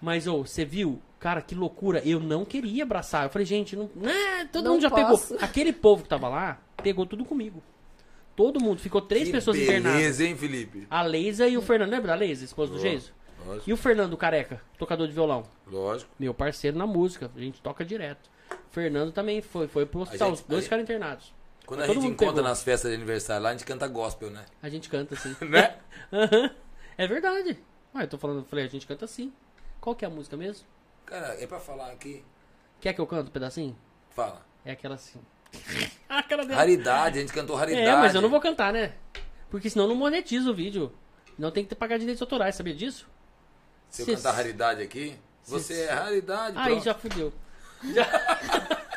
Mas, 0.00 0.26
ô, 0.26 0.44
você 0.44 0.64
viu? 0.64 1.00
Cara, 1.18 1.42
que 1.42 1.54
loucura. 1.54 2.00
Eu 2.04 2.20
não 2.20 2.44
queria 2.44 2.84
abraçar. 2.84 3.24
Eu 3.24 3.30
falei, 3.30 3.44
gente, 3.46 3.74
não. 3.74 3.90
né, 3.96 4.48
todo 4.52 4.64
Não 4.64 4.72
mundo 4.74 4.82
já 4.82 4.90
posso. 4.90 5.28
pegou. 5.34 5.44
Aquele 5.44 5.72
povo 5.72 6.02
que 6.04 6.08
tava 6.08 6.28
lá, 6.28 6.60
pegou 6.82 7.04
tudo 7.04 7.24
comigo. 7.24 7.62
Todo 8.36 8.60
mundo. 8.60 8.80
Ficou 8.80 9.00
três 9.02 9.24
Que 9.26 9.32
pessoas 9.32 9.56
internadas. 9.58 9.98
Beleza, 9.98 10.24
hein, 10.24 10.36
Felipe? 10.36 10.86
A 10.88 11.02
Leisa 11.02 11.48
e 11.48 11.56
o 11.58 11.62
Fernando. 11.62 11.90
Lembra 11.90 12.08
da 12.08 12.14
Leisa, 12.14 12.44
esposa 12.44 12.72
do? 12.72 12.78
Lógico, 12.78 13.68
E 13.68 13.72
o 13.72 13.76
Fernando 13.76 14.16
Careca, 14.16 14.60
tocador 14.78 15.06
de 15.08 15.12
violão. 15.12 15.42
lógico. 15.66 16.10
Meu 16.18 16.32
parceiro 16.32 16.76
na 16.78 16.86
música. 16.86 17.30
A 17.34 17.40
gente 17.40 17.60
toca 17.60 17.84
direto. 17.84 18.30
O 18.50 18.70
Fernando 18.70 19.10
também 19.10 19.40
foi, 19.42 19.66
foi 19.66 19.84
pro 19.86 20.00
hospital. 20.00 20.28
gente- 20.30 20.42
Os 20.42 20.46
dois 20.46 20.64
ficaram 20.64 20.82
internados. 20.84 21.34
Quando 21.68 21.80
Mas 21.80 21.90
a 21.90 21.92
gente 21.92 22.06
encontra 22.06 22.36
pegou. 22.36 22.48
nas 22.48 22.62
festas 22.62 22.90
de 22.90 22.96
aniversário 22.96 23.42
lá, 23.42 23.50
a 23.50 23.52
gente 23.52 23.66
canta 23.66 23.86
gospel, 23.86 24.30
né? 24.30 24.46
A 24.62 24.70
gente 24.70 24.88
canta 24.88 25.14
assim. 25.14 25.36
Né? 25.44 25.76
Aham. 26.10 26.50
é 26.96 27.06
verdade. 27.06 27.62
Ah, 27.92 28.04
eu 28.04 28.08
tô 28.08 28.16
falando, 28.16 28.38
eu 28.38 28.44
falei, 28.46 28.64
a 28.64 28.68
gente 28.68 28.86
canta 28.86 29.04
assim. 29.04 29.30
Qual 29.78 29.94
que 29.94 30.02
é 30.02 30.08
a 30.08 30.10
música 30.10 30.34
mesmo? 30.34 30.66
Cara, 31.04 31.34
é 31.38 31.46
pra 31.46 31.60
falar 31.60 31.90
aqui. 31.92 32.24
Quer 32.80 32.94
que 32.94 33.00
eu 33.02 33.06
canto 33.06 33.28
um 33.28 33.30
pedacinho? 33.30 33.76
Fala. 34.08 34.40
É 34.64 34.72
aquela 34.72 34.94
assim. 34.94 35.20
a 36.08 36.22
cara 36.22 36.46
dela. 36.46 36.56
Raridade, 36.58 37.18
a 37.18 37.20
gente 37.20 37.34
cantou 37.34 37.54
raridade. 37.54 37.86
É, 37.86 37.94
mas 37.96 38.14
eu 38.14 38.22
não 38.22 38.30
vou 38.30 38.40
cantar, 38.40 38.72
né? 38.72 38.94
Porque 39.50 39.68
senão 39.68 39.86
não 39.86 39.94
monetiza 39.94 40.50
o 40.50 40.54
vídeo. 40.54 40.90
Não 41.38 41.50
tem 41.50 41.66
que 41.66 41.74
pagar 41.74 41.98
direitos 41.98 42.22
autorais, 42.22 42.54
sabia 42.54 42.74
disso? 42.74 43.06
Se 43.90 44.00
eu 44.02 44.06
Cê- 44.06 44.16
cantar 44.16 44.32
raridade 44.32 44.80
aqui, 44.82 45.18
você 45.44 45.82
é 45.82 45.92
raridade. 45.92 46.56
Aí 46.56 46.64
pronto. 46.72 46.84
já 46.84 46.94
fudeu. 46.94 47.30
Já- 47.92 48.08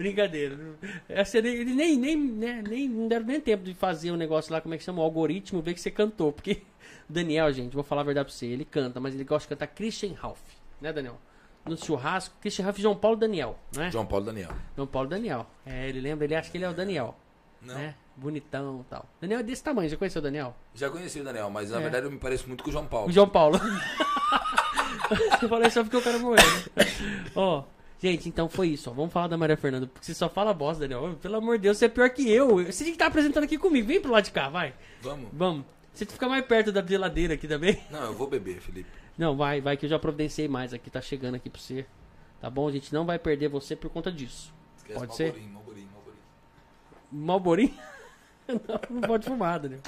Brincadeira. 0.00 0.56
Nem, 0.56 1.44
ele 1.44 1.74
nem, 1.74 1.96
nem, 1.98 2.16
né, 2.16 2.62
nem, 2.66 2.88
não 2.88 3.06
deram 3.06 3.26
nem 3.26 3.38
tempo 3.38 3.62
de 3.64 3.74
fazer 3.74 4.10
o 4.10 4.16
negócio 4.16 4.50
lá, 4.50 4.58
como 4.58 4.74
é 4.74 4.78
que 4.78 4.82
chama? 4.84 5.02
O 5.02 5.04
algoritmo, 5.04 5.60
ver 5.60 5.74
que 5.74 5.80
você 5.80 5.90
cantou. 5.90 6.32
Porque 6.32 6.62
o 7.08 7.12
Daniel, 7.12 7.52
gente, 7.52 7.74
vou 7.74 7.84
falar 7.84 8.00
a 8.00 8.04
verdade 8.04 8.26
pra 8.28 8.34
você, 8.34 8.46
ele 8.46 8.64
canta, 8.64 8.98
mas 8.98 9.14
ele 9.14 9.24
gosta 9.24 9.44
de 9.46 9.48
cantar 9.50 9.66
Christian 9.74 10.14
Ralph, 10.18 10.40
né, 10.80 10.90
Daniel? 10.90 11.18
No 11.66 11.76
churrasco, 11.76 12.34
Christian 12.40 12.64
Ralph 12.64 12.78
e 12.78 12.82
João 12.82 12.96
Paulo 12.96 13.18
Daniel, 13.18 13.58
né? 13.76 13.90
João 13.90 14.06
Paulo 14.06 14.24
Daniel. 14.24 14.50
João 14.74 14.86
Paulo 14.88 15.06
Daniel. 15.10 15.46
É, 15.66 15.86
ele 15.90 16.00
lembra, 16.00 16.24
ele 16.24 16.34
acha 16.34 16.50
que 16.50 16.56
ele 16.56 16.64
é 16.64 16.70
o 16.70 16.72
Daniel, 16.72 17.14
Não. 17.60 17.74
né? 17.74 17.94
Bonitão 18.16 18.80
e 18.80 18.90
tal. 18.90 19.04
Daniel 19.20 19.40
é 19.40 19.42
desse 19.42 19.62
tamanho, 19.62 19.88
já 19.90 19.96
conheceu 19.98 20.20
o 20.20 20.22
Daniel? 20.22 20.56
Já 20.74 20.88
conheci 20.88 21.20
o 21.20 21.24
Daniel, 21.24 21.50
mas 21.50 21.70
na 21.70 21.78
É. 21.78 21.82
verdade 21.82 22.06
eu 22.06 22.10
me 22.10 22.18
pareço 22.18 22.48
muito 22.48 22.64
com 22.64 22.70
o 22.70 22.72
João 22.72 22.86
Paulo. 22.86 23.08
O 23.10 23.12
João 23.12 23.28
Paulo. 23.28 23.58
Você 25.38 25.48
falou 25.48 25.70
só 25.70 25.82
porque 25.82 25.96
o 25.96 26.02
cara 26.02 26.18
morreu. 26.18 26.36
né? 26.76 26.84
Ó, 27.34 27.64
gente, 28.00 28.28
então 28.28 28.48
foi 28.48 28.68
isso. 28.68 28.90
Ó. 28.90 28.92
Vamos 28.92 29.12
falar 29.12 29.28
da 29.28 29.36
Maria 29.36 29.56
Fernanda. 29.56 29.86
Porque 29.86 30.06
você 30.06 30.14
só 30.14 30.28
fala 30.28 30.54
bosta, 30.54 30.86
Daniel. 30.86 31.16
Pelo 31.20 31.36
amor 31.36 31.56
de 31.56 31.62
Deus, 31.62 31.78
você 31.78 31.84
é 31.84 31.88
pior 31.88 32.08
que 32.10 32.30
eu. 32.30 32.56
Você 32.64 32.84
tinha 32.84 32.86
que 32.86 32.90
estar 32.92 33.06
apresentando 33.06 33.44
aqui 33.44 33.58
comigo. 33.58 33.86
Vem 33.86 34.00
pro 34.00 34.12
lado 34.12 34.24
de 34.24 34.30
cá, 34.30 34.48
vai. 34.48 34.74
Vamos? 35.00 35.28
Vamos. 35.32 35.64
Você 35.92 36.06
fica 36.06 36.28
mais 36.28 36.44
perto 36.44 36.72
da 36.72 36.82
geladeira 36.82 37.34
aqui 37.34 37.46
também. 37.46 37.80
Não, 37.90 38.04
eu 38.04 38.14
vou 38.14 38.26
beber, 38.26 38.60
Felipe. 38.60 38.88
Não, 39.18 39.36
vai, 39.36 39.60
vai 39.60 39.76
que 39.76 39.84
eu 39.84 39.90
já 39.90 39.98
providenciei 39.98 40.48
mais 40.48 40.72
aqui. 40.72 40.90
Tá 40.90 41.00
chegando 41.00 41.34
aqui 41.34 41.50
pra 41.50 41.60
você. 41.60 41.84
Tá 42.40 42.48
bom? 42.48 42.66
A 42.68 42.72
gente 42.72 42.90
não 42.92 43.04
vai 43.04 43.18
perder 43.18 43.48
você 43.48 43.76
por 43.76 43.90
conta 43.90 44.10
disso. 44.10 44.52
Esquece 44.78 44.98
Pode 44.98 45.14
ser? 45.14 45.34
Malborinho, 45.34 45.52
Malborinho, 45.52 45.88
Malborinho. 45.92 46.24
Malborim? 47.12 47.74
não, 48.48 48.98
não 49.00 49.00
pode 49.02 49.26
fumar, 49.26 49.60
Daniel. 49.60 49.80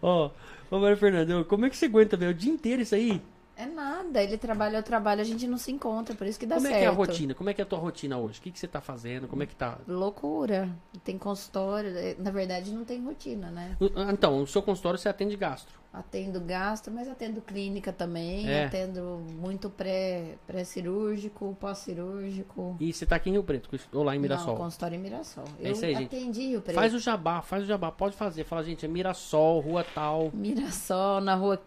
Ó, 0.00 0.30
ô 0.70 0.78
Maria 0.78 0.96
Fernanda, 0.96 1.44
como 1.44 1.66
é 1.66 1.70
que 1.70 1.76
você 1.76 1.84
aguenta, 1.84 2.16
velho? 2.16 2.30
O 2.30 2.34
dia 2.34 2.50
inteiro 2.50 2.80
isso 2.80 2.94
aí? 2.94 3.20
É 3.56 3.66
nada, 3.66 4.20
ele 4.22 4.36
trabalha, 4.36 4.78
eu 4.78 4.82
trabalho, 4.82 5.20
a 5.20 5.24
gente 5.24 5.46
não 5.46 5.56
se 5.56 5.70
encontra, 5.70 6.14
por 6.14 6.26
isso 6.26 6.38
que 6.40 6.44
dá 6.44 6.56
Como 6.56 6.66
é 6.66 6.70
certo. 6.70 6.80
que 6.80 6.86
é 6.86 6.88
a 6.88 6.92
rotina? 6.92 7.34
Como 7.34 7.48
é 7.50 7.54
que 7.54 7.60
é 7.60 7.64
a 7.64 7.66
tua 7.66 7.78
rotina 7.78 8.18
hoje? 8.18 8.40
O 8.40 8.42
que, 8.42 8.50
que 8.50 8.58
você 8.58 8.66
tá 8.66 8.80
fazendo? 8.80 9.28
Como 9.28 9.42
é 9.42 9.46
que 9.46 9.54
tá? 9.54 9.78
Loucura. 9.86 10.68
Tem 11.04 11.16
consultório, 11.16 11.96
é, 11.96 12.16
na 12.18 12.32
verdade 12.32 12.72
não 12.72 12.84
tem 12.84 13.00
rotina, 13.04 13.50
né? 13.52 13.76
O- 13.78 14.10
Então, 14.10 14.40
no 14.40 14.46
seu 14.46 14.60
consultório 14.60 14.98
você 14.98 15.08
atende 15.08 15.36
gastro. 15.36 15.72
Atendo 15.92 16.40
gastro, 16.40 16.92
mas 16.92 17.06
atendo 17.08 17.40
clínica 17.40 17.92
também, 17.92 18.48
É. 18.50 18.64
atendo 18.66 19.22
muito 19.38 19.70
pré- 19.70 20.34
pré-cirúrgico, 20.44 21.56
pós-cirúrgico. 21.60 22.76
E 22.80 22.92
você 22.92 23.06
tá 23.06 23.14
aqui 23.16 23.30
em 23.30 23.34
Rio 23.34 23.44
Preto, 23.44 23.70
ou 23.92 24.02
lá 24.02 24.16
em 24.16 24.18
Mirassol. 24.18 24.54
Não, 24.54 24.62
consultório 24.64 24.96
em 24.96 25.00
Mirassol. 25.00 25.44
É 25.60 25.70
isso 25.70 25.84
aí, 25.84 25.94
gente. 25.94 26.06
atendi 26.06 26.48
Rio 26.48 26.60
Preto. 26.60 26.74
Faz 26.74 26.92
o 26.92 26.98
jabá, 26.98 27.40
faz 27.42 27.62
o 27.62 27.66
jabá, 27.66 27.92
pode 27.92 28.16
fazer. 28.16 28.42
Fala, 28.42 28.64
gente, 28.64 28.84
é 28.84 28.88
Mirassol, 28.88 29.60
rua 29.60 29.84
tal. 29.94 30.30
Mirassol, 30.34 31.20
na 31.20 31.36
rua 31.36 31.62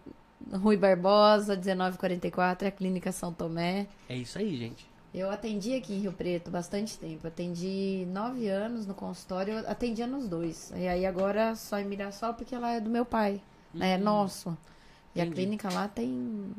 Rui 0.52 0.76
Barbosa, 0.76 1.56
1944, 1.56 2.66
é 2.66 2.68
a 2.68 2.72
Clínica 2.72 3.12
São 3.12 3.32
Tomé. 3.32 3.86
É 4.08 4.16
isso 4.16 4.38
aí, 4.38 4.56
gente. 4.56 4.86
Eu 5.12 5.30
atendi 5.30 5.74
aqui 5.74 5.94
em 5.94 6.00
Rio 6.00 6.12
Preto 6.12 6.50
bastante 6.50 6.98
tempo. 6.98 7.26
Atendi 7.26 8.06
nove 8.08 8.48
anos 8.48 8.86
no 8.86 8.94
consultório, 8.94 9.58
atendia 9.66 10.06
nos 10.06 10.28
dois. 10.28 10.70
E 10.76 10.86
aí 10.86 11.06
agora 11.06 11.54
só 11.54 11.78
em 11.78 11.84
Mirassol, 11.84 12.34
porque 12.34 12.56
lá 12.56 12.72
é 12.72 12.80
do 12.80 12.90
meu 12.90 13.04
pai, 13.04 13.40
né? 13.72 13.92
É 13.92 13.98
nosso. 13.98 14.56
E 15.14 15.20
a 15.20 15.26
clínica 15.26 15.72
lá 15.72 15.88
tem, 15.88 16.52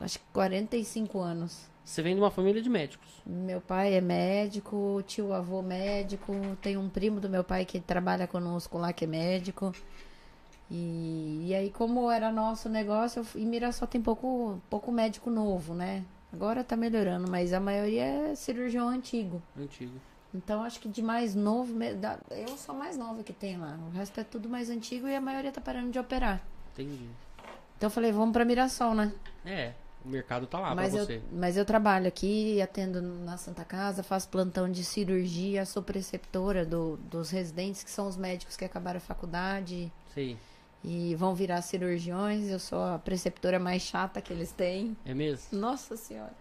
acho 0.00 0.18
que 0.18 0.24
45 0.32 1.18
anos. 1.18 1.66
Você 1.84 2.00
vem 2.02 2.14
de 2.14 2.20
uma 2.20 2.30
família 2.30 2.62
de 2.62 2.68
médicos. 2.68 3.08
Meu 3.26 3.60
pai 3.60 3.94
é 3.94 4.00
médico, 4.00 5.02
tio 5.06 5.32
avô 5.32 5.60
médico, 5.60 6.32
tem 6.62 6.76
um 6.76 6.88
primo 6.88 7.20
do 7.20 7.28
meu 7.28 7.42
pai 7.42 7.64
que 7.64 7.80
trabalha 7.80 8.26
conosco 8.26 8.78
lá 8.78 8.92
que 8.92 9.04
é 9.04 9.08
médico. 9.08 9.74
E, 10.70 11.44
e 11.48 11.54
aí, 11.54 11.70
como 11.70 12.10
era 12.10 12.32
nosso 12.32 12.68
negócio, 12.68 13.20
eu, 13.34 13.40
em 13.40 13.46
Mirassol 13.46 13.86
tem 13.86 14.00
pouco, 14.00 14.60
pouco 14.70 14.90
médico 14.90 15.30
novo, 15.30 15.74
né? 15.74 16.04
Agora 16.32 16.64
tá 16.64 16.74
melhorando, 16.76 17.30
mas 17.30 17.52
a 17.52 17.60
maioria 17.60 18.02
é 18.04 18.34
cirurgião 18.34 18.88
antigo. 18.88 19.40
Antigo. 19.56 19.92
Então 20.34 20.64
acho 20.64 20.80
que 20.80 20.88
de 20.88 21.00
mais 21.00 21.34
novo, 21.34 21.72
eu 22.30 22.48
sou 22.58 22.74
a 22.74 22.78
mais 22.78 22.96
nova 22.96 23.22
que 23.22 23.32
tem 23.32 23.56
lá. 23.56 23.78
O 23.88 23.96
resto 23.96 24.18
é 24.18 24.24
tudo 24.24 24.48
mais 24.48 24.68
antigo 24.68 25.06
e 25.06 25.14
a 25.14 25.20
maioria 25.20 25.52
tá 25.52 25.60
parando 25.60 25.90
de 25.92 25.98
operar. 25.98 26.42
Entendi. 26.72 27.08
Então 27.76 27.86
eu 27.86 27.90
falei, 27.90 28.10
vamos 28.10 28.32
pra 28.32 28.44
Mirassol, 28.44 28.94
né? 28.94 29.12
É, 29.46 29.74
o 30.04 30.08
mercado 30.08 30.44
tá 30.48 30.58
lá 30.58 30.74
mas, 30.74 30.90
pra 30.90 31.02
eu, 31.02 31.06
você. 31.06 31.22
mas 31.30 31.56
eu 31.56 31.64
trabalho 31.64 32.08
aqui, 32.08 32.60
atendo 32.60 33.00
na 33.00 33.36
Santa 33.36 33.64
Casa, 33.64 34.02
faço 34.02 34.28
plantão 34.28 34.68
de 34.68 34.82
cirurgia, 34.82 35.64
sou 35.64 35.82
preceptora 35.84 36.66
do- 36.66 36.96
dos 36.96 37.30
residentes, 37.30 37.84
que 37.84 37.90
são 37.90 38.08
os 38.08 38.16
médicos 38.16 38.56
que 38.56 38.64
acabaram 38.64 38.96
a 38.96 39.00
faculdade 39.00 39.92
Sei. 40.12 40.36
E 40.84 41.14
vão 41.14 41.34
virar 41.34 41.62
cirurgiões. 41.62 42.48
Eu 42.50 42.58
sou 42.58 42.82
a 42.82 42.98
preceptora 42.98 43.58
mais 43.58 43.82
chata 43.82 44.20
que 44.20 44.32
eles 44.32 44.52
têm. 44.52 44.96
É 45.04 45.14
mesmo? 45.14 45.58
Nossa 45.58 45.96
Senhora. 45.96 46.32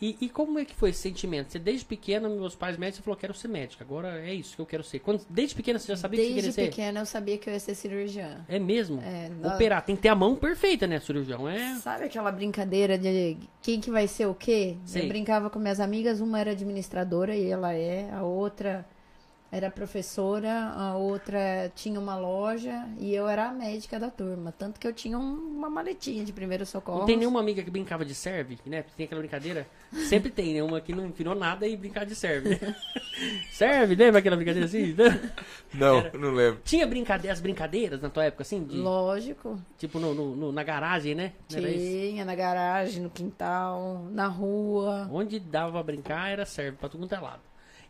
E, 0.00 0.16
e 0.20 0.28
como 0.28 0.58
é 0.58 0.64
que 0.64 0.74
foi 0.74 0.90
esse 0.90 1.00
sentimento? 1.00 1.50
Você 1.50 1.58
desde 1.58 1.84
pequena, 1.84 2.28
meus 2.28 2.54
pais 2.54 2.76
médicos, 2.76 2.98
você 2.98 3.02
falou, 3.02 3.18
quero 3.18 3.32
ser 3.32 3.48
médica. 3.48 3.82
Agora 3.82 4.20
é 4.20 4.34
isso 4.34 4.54
que 4.54 4.60
eu 4.60 4.66
quero 4.66 4.84
ser. 4.84 4.98
Quando, 4.98 5.24
desde 5.30 5.54
pequena 5.54 5.78
você 5.78 5.88
já 5.88 5.96
sabia 5.96 6.20
que 6.20 6.26
você 6.26 6.32
Desde 6.34 6.50
queria 6.52 6.64
ser? 6.64 6.70
pequena 6.70 7.00
eu 7.00 7.06
sabia 7.06 7.38
que 7.38 7.48
eu 7.48 7.54
ia 7.54 7.60
ser 7.60 7.74
cirurgiã. 7.74 8.44
É 8.46 8.58
mesmo? 8.58 9.00
É, 9.00 9.30
Operar. 9.54 9.82
Tem 9.84 9.96
que 9.96 10.02
ter 10.02 10.08
a 10.08 10.14
mão 10.14 10.36
perfeita, 10.36 10.86
né, 10.86 11.00
cirurgião? 11.00 11.48
É. 11.48 11.76
Sabe 11.76 12.04
aquela 12.04 12.30
brincadeira 12.30 12.98
de 12.98 13.38
quem 13.62 13.80
que 13.80 13.90
vai 13.90 14.06
ser 14.06 14.26
o 14.26 14.34
quê? 14.34 14.76
Sei. 14.84 15.04
Eu 15.04 15.08
brincava 15.08 15.48
com 15.48 15.58
minhas 15.58 15.80
amigas, 15.80 16.20
uma 16.20 16.38
era 16.38 16.50
administradora 16.50 17.34
e 17.34 17.46
ela 17.46 17.72
é, 17.72 18.10
a 18.12 18.22
outra 18.22 18.84
era 19.52 19.70
professora, 19.70 20.50
a 20.76 20.96
outra 20.96 21.70
tinha 21.74 21.98
uma 22.00 22.16
loja 22.16 22.86
e 22.98 23.14
eu 23.14 23.28
era 23.28 23.48
a 23.48 23.52
médica 23.52 23.98
da 23.98 24.10
turma. 24.10 24.52
Tanto 24.52 24.78
que 24.80 24.86
eu 24.86 24.92
tinha 24.92 25.18
um- 25.18 25.56
uma 25.56 25.70
maletinha 25.70 26.24
de 26.24 26.32
primeiro 26.32 26.66
socorro. 26.66 26.98
Não 27.00 27.06
tem 27.06 27.16
nenhuma 27.16 27.40
amiga 27.40 27.62
que 27.62 27.70
brincava 27.70 28.04
de 28.04 28.14
serve, 28.14 28.58
né? 28.66 28.84
Tem 28.96 29.06
aquela 29.06 29.20
brincadeira. 29.20 29.66
Sempre 30.08 30.30
tem, 30.30 30.52
né? 30.54 30.62
Uma 30.62 30.80
que 30.80 30.92
não 30.92 31.10
virou 31.10 31.34
nada 31.34 31.66
e 31.66 31.76
brincar 31.76 32.04
de 32.04 32.14
serve. 32.14 32.50
né? 32.50 32.76
serve, 33.52 33.94
lembra 33.94 34.18
aquela 34.18 34.36
brincadeira 34.36 34.66
assim? 34.66 34.94
Não, 35.74 35.98
Era. 35.98 36.18
não 36.18 36.30
lembro. 36.30 36.60
Tinha 36.64 36.86
brincadeira, 36.86 37.32
as 37.32 37.40
brincadeiras 37.40 38.00
na 38.00 38.08
tua 38.08 38.24
época, 38.24 38.42
assim? 38.42 38.62
De, 38.64 38.76
Lógico. 38.76 39.60
tipo 39.76 39.98
no, 39.98 40.14
no- 40.14 40.34
no- 40.36 40.52
na 40.52 40.62
garagem, 40.62 41.14
né? 41.14 41.32
Não? 41.52 41.60
Tinha 41.60 42.24
na 42.24 42.34
garagem, 42.34 43.02
no 43.02 43.10
quintal, 43.10 44.06
na 44.10 44.26
rua. 44.26 45.08
Onde 45.12 45.38
dava 45.38 45.72
pra 45.72 45.82
brincar 45.82 46.30
era 46.30 46.46
serve 46.46 46.78
pra 46.78 46.88
todo 46.88 47.00
mundo 47.00 47.12
é 47.14 47.18
lado. 47.18 47.40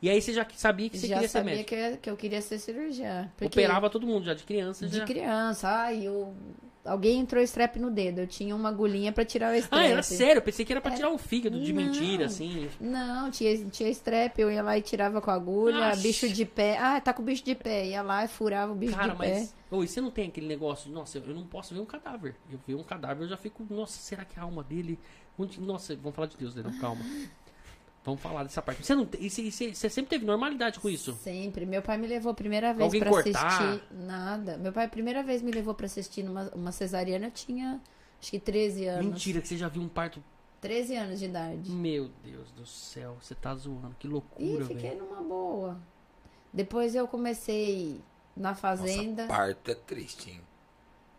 E 0.02 0.11
aí 0.11 0.20
você 0.20 0.32
já 0.32 0.46
sabia 0.54 0.88
que 0.90 0.98
você 0.98 1.06
Já 1.06 1.14
queria 1.16 1.28
ser 1.28 1.38
sabia 1.38 1.50
médico. 1.52 1.68
que 1.70 1.74
eu, 1.74 1.78
ia- 1.78 1.96
que 1.96 2.11
eu 2.11 2.16
queria 2.16 2.42
ser 2.42 2.59
cirurgiã. 2.59 3.30
Operava 3.40 3.88
todo 3.90 4.06
mundo 4.06 4.24
já 4.24 4.35
de 4.35 4.44
criança. 4.44 4.87
de 4.87 4.98
já... 4.98 5.04
criança. 5.04 5.68
Ai, 5.68 6.06
eu... 6.06 6.35
alguém 6.85 7.18
entrou 7.18 7.42
strep 7.42 7.78
no 7.78 7.90
dedo. 7.90 8.20
Eu 8.20 8.26
tinha 8.26 8.54
uma 8.54 8.68
agulhinha 8.68 9.11
pra 9.11 9.24
tirar 9.24 9.52
o 9.52 9.56
strep. 9.56 9.80
Ah, 9.82 9.87
era 9.87 10.02
sério? 10.02 10.38
Eu 10.38 10.42
pensei 10.42 10.64
que 10.66 10.72
era 10.72 10.80
pra 10.82 10.90
tirar 10.92 11.11
um 11.11 11.16
fígado 11.18 11.59
de 11.61 11.72
Não. 11.72 11.82
mentira, 11.82 12.26
assim. 12.26 12.68
Não, 12.78 13.30
tinha, 13.30 13.56
tinha 13.70 13.88
strep, 13.90 14.38
eu 14.38 14.50
ia 14.52 14.62
lá 14.62 14.76
e 14.76 14.82
tirava 14.82 15.20
com 15.22 15.30
a 15.30 15.35
agulha, 15.35 15.88
Nossa. 15.88 16.00
bicho 16.02 16.28
de 16.28 16.44
pé. 16.44 16.76
Ah, 16.78 17.00
tá 17.00 17.12
com 17.14 17.22
bicho 17.22 17.42
de 17.44 17.54
pé. 17.54 17.87
Ia 17.87 18.02
lá 18.02 18.24
e 18.24 18.28
furava 18.28 18.72
o 18.72 18.74
bicho 18.76 18.94
Cara, 18.94 19.14
de 19.14 19.18
pé. 19.18 19.35
mas. 19.40 19.54
Ô, 19.70 19.82
e 19.82 19.88
você 19.88 20.00
não 20.00 20.11
tem 20.11 20.28
aquele 20.28 20.46
negócio? 20.46 20.90
Nossa, 20.92 21.18
eu 21.18 21.35
não 21.35 21.44
posso 21.46 21.74
ver 21.74 21.80
um 21.80 21.87
cadáver. 21.87 22.37
Eu 22.52 22.59
ver 22.66 22.74
um 22.76 22.85
cadáver, 22.85 23.24
eu 23.24 23.28
já 23.28 23.36
fico. 23.36 23.66
Nossa, 23.70 23.99
será 23.99 24.24
que 24.24 24.38
a 24.38 24.42
alma 24.42 24.62
dele. 24.62 24.99
Nossa, 25.59 25.97
vamos 25.97 26.14
falar 26.14 26.28
de 26.28 26.36
Deus, 26.36 26.55
Daniel, 26.55 26.78
calma. 26.80 27.03
Vamos 28.07 28.22
falar 28.22 28.44
dessa 28.44 28.62
parte. 28.62 28.82
Você, 28.86 28.94
não, 28.94 29.07
e 29.18 29.28
você, 29.28 29.42
e 29.42 29.50
você- 29.52 29.74
você 29.74 29.90
sempre 29.90 30.11
teve 30.11 30.24
normalidade 30.24 30.78
com 30.80 30.88
isso? 30.88 31.12
Sempre. 31.14 31.66
Meu 31.66 31.82
pai 31.82 31.98
me 31.98 32.07
levou 32.07 32.30
a 32.30 32.34
primeira 32.34 32.72
vez 32.72 32.84
Alguém 32.84 33.00
pra 33.00 33.11
cortar? 33.11 33.46
assistir. 33.46 33.82
Nada. 33.92 34.57
Meu 34.57 34.72
pai 34.72 34.84
a 34.86 34.88
primeira 34.88 35.22
vez 35.24 35.42
me 35.42 35.50
levou 35.50 35.74
pra 35.74 35.86
assistir 35.86 36.22
numa 36.22 36.48
uma 36.54 36.70
cesariana, 36.72 37.26
eu 37.26 37.30
tinha 37.32 37.80
acho 38.22 38.30
que 38.30 38.38
13 38.38 38.86
anos. 38.86 39.07
Mentira, 39.07 39.40
que 39.42 39.48
você 39.48 39.57
já 39.59 39.68
viu 39.68 39.82
um 39.82 39.88
parto. 39.88 40.22
13 40.61 40.94
anos 40.96 41.18
de 41.18 41.24
idade. 41.26 41.70
Meu 41.70 42.09
Deus 42.24 42.50
do 42.52 42.64
céu, 42.64 43.16
você 43.20 43.34
tá 43.34 43.54
zoando. 43.57 43.94
Que 43.98 44.07
E 44.07 44.11
loucura, 44.11 44.64
fiquei 44.66 44.90
velho. 44.90 45.04
numa 45.04 45.20
boa. 45.22 45.76
Depois 46.52 46.94
eu 46.94 47.07
comecei 47.09 48.00
na 48.36 48.54
fazenda. 48.54 49.26
Nossa, 49.26 49.36
parto 49.36 49.70
é 49.70 49.74
triste, 49.74 50.30
hein? 50.30 50.40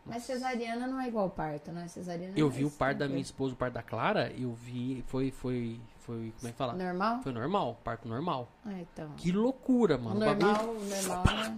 Mas 0.06 0.24
cesariana 0.24 0.88
não 0.88 1.02
é 1.02 1.08
igual 1.10 1.30
parto, 1.30 1.70
né? 1.72 1.86
Cesariana 1.90 2.34
é 2.34 2.42
Eu 2.42 2.50
vi 2.50 2.64
o 2.64 2.72
parto 2.72 3.00
da 3.00 3.08
minha 3.10 3.20
esposa, 3.22 3.54
o 3.54 3.58
parto 3.58 3.74
da 3.74 3.84
Clara, 3.84 4.32
eu 4.38 4.54
vi. 4.54 5.04
Foi. 5.08 5.32
Foi. 5.32 5.80
Foi. 6.08 6.34
Como 6.40 6.48
é 6.48 6.52
que 6.52 6.58
fala? 6.58 6.74
Normal? 6.74 7.22
Foi 7.22 7.32
normal, 7.34 7.80
parto 7.84 8.08
normal. 8.08 8.50
Ah, 8.66 8.80
então. 8.80 9.10
Que 9.18 9.32
loucura, 9.32 9.98
mano. 9.98 10.16
o 10.16 10.20
bagulho- 10.26 10.48
normal, 10.48 10.74
normal, 10.74 11.34
né? 11.36 11.58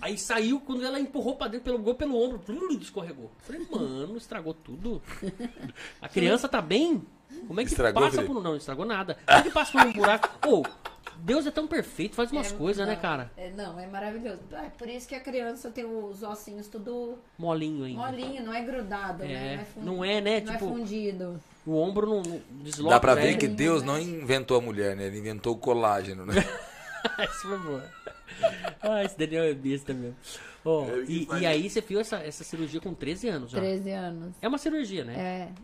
Aí 0.00 0.16
saiu, 0.16 0.60
quando 0.60 0.84
ela 0.84 0.98
empurrou 1.00 1.36
pra 1.36 1.48
dentro, 1.48 1.72
pegou 1.76 1.94
pelo 1.94 2.16
ombro, 2.22 2.40
blum, 2.46 2.78
escorregou. 2.78 3.30
Falei, 3.38 3.66
mano, 3.70 4.16
estragou 4.16 4.54
tudo. 4.54 5.02
A 6.00 6.08
criança 6.08 6.48
tá 6.48 6.60
bem? 6.62 7.02
Como 7.48 7.60
é 7.60 7.64
que 7.64 7.70
Estragou, 7.70 8.00
passa 8.02 8.16
Felipe? 8.16 8.32
por 8.32 8.38
um... 8.38 8.42
Não, 8.42 8.50
não 8.52 8.56
estragou 8.56 8.84
nada. 8.86 9.16
Como 9.26 9.38
é 9.38 9.42
que 9.42 9.50
passa 9.50 9.72
por 9.72 9.86
um 9.86 9.92
buraco? 9.92 10.28
Ô, 10.48 10.62
Deus 11.18 11.46
é 11.46 11.50
tão 11.50 11.66
perfeito, 11.66 12.14
faz 12.14 12.30
umas 12.32 12.52
É, 12.52 12.56
coisas, 12.56 12.86
né, 12.86 12.94
cara? 12.96 13.30
É, 13.36 13.50
não, 13.50 13.78
é 13.80 13.86
maravilhoso. 13.86 14.40
Ah, 14.52 14.64
É 14.66 14.70
por 14.70 14.88
isso 14.88 15.08
que 15.08 15.14
a 15.14 15.20
criança 15.20 15.70
tem 15.70 15.84
os 15.84 16.22
ossinhos 16.22 16.68
tudo 16.68 17.18
Molinho 17.38 17.84
ainda. 17.84 18.00
molinho, 18.00 18.44
não 18.44 18.54
é 18.54 18.62
grudado, 18.62 19.22
É, 19.24 19.26
né? 19.28 19.66
Não 19.76 19.82
é, 19.82 19.84
não 19.84 20.04
é, 20.04 20.20
né, 20.20 20.40
Não 20.40 20.52
tipo- 20.52 20.64
é 20.64 20.68
fundido. 20.68 21.40
O 21.66 21.76
ombro 21.76 22.06
não, 22.08 22.22
não 22.22 22.40
desloca. 22.62 22.94
Dá 22.94 23.00
pra 23.00 23.14
né? 23.16 23.22
ver 23.22 23.36
que 23.38 23.48
Deus 23.48 23.82
não 23.82 23.98
inventou 24.00 24.56
a 24.56 24.60
mulher, 24.60 24.94
né? 24.96 25.06
Ele 25.06 25.18
inventou 25.18 25.54
o 25.54 25.58
colágeno, 25.58 26.24
né? 26.24 26.34
Isso 27.30 27.48
foi 27.48 27.58
boa. 27.58 27.84
ah, 28.82 29.02
esse 29.04 29.16
Daniel 29.18 29.44
é 29.44 29.54
besta 29.54 29.92
mesmo. 29.94 30.16
Ó, 30.64 30.84
É, 30.88 31.02
que 31.04 31.12
e, 31.12 31.28
e 31.40 31.46
aí 31.46 31.70
você 31.70 31.80
fez 31.80 32.00
essa, 32.00 32.16
essa 32.18 32.42
cirurgia 32.42 32.80
com 32.80 32.92
13 32.92 33.28
anos 33.28 33.50
já. 33.52 33.58
13 33.60 33.90
anos. 33.92 34.34
É 34.42 34.48
uma 34.48 34.58
cirurgia, 34.58 35.04
né? 35.04 35.14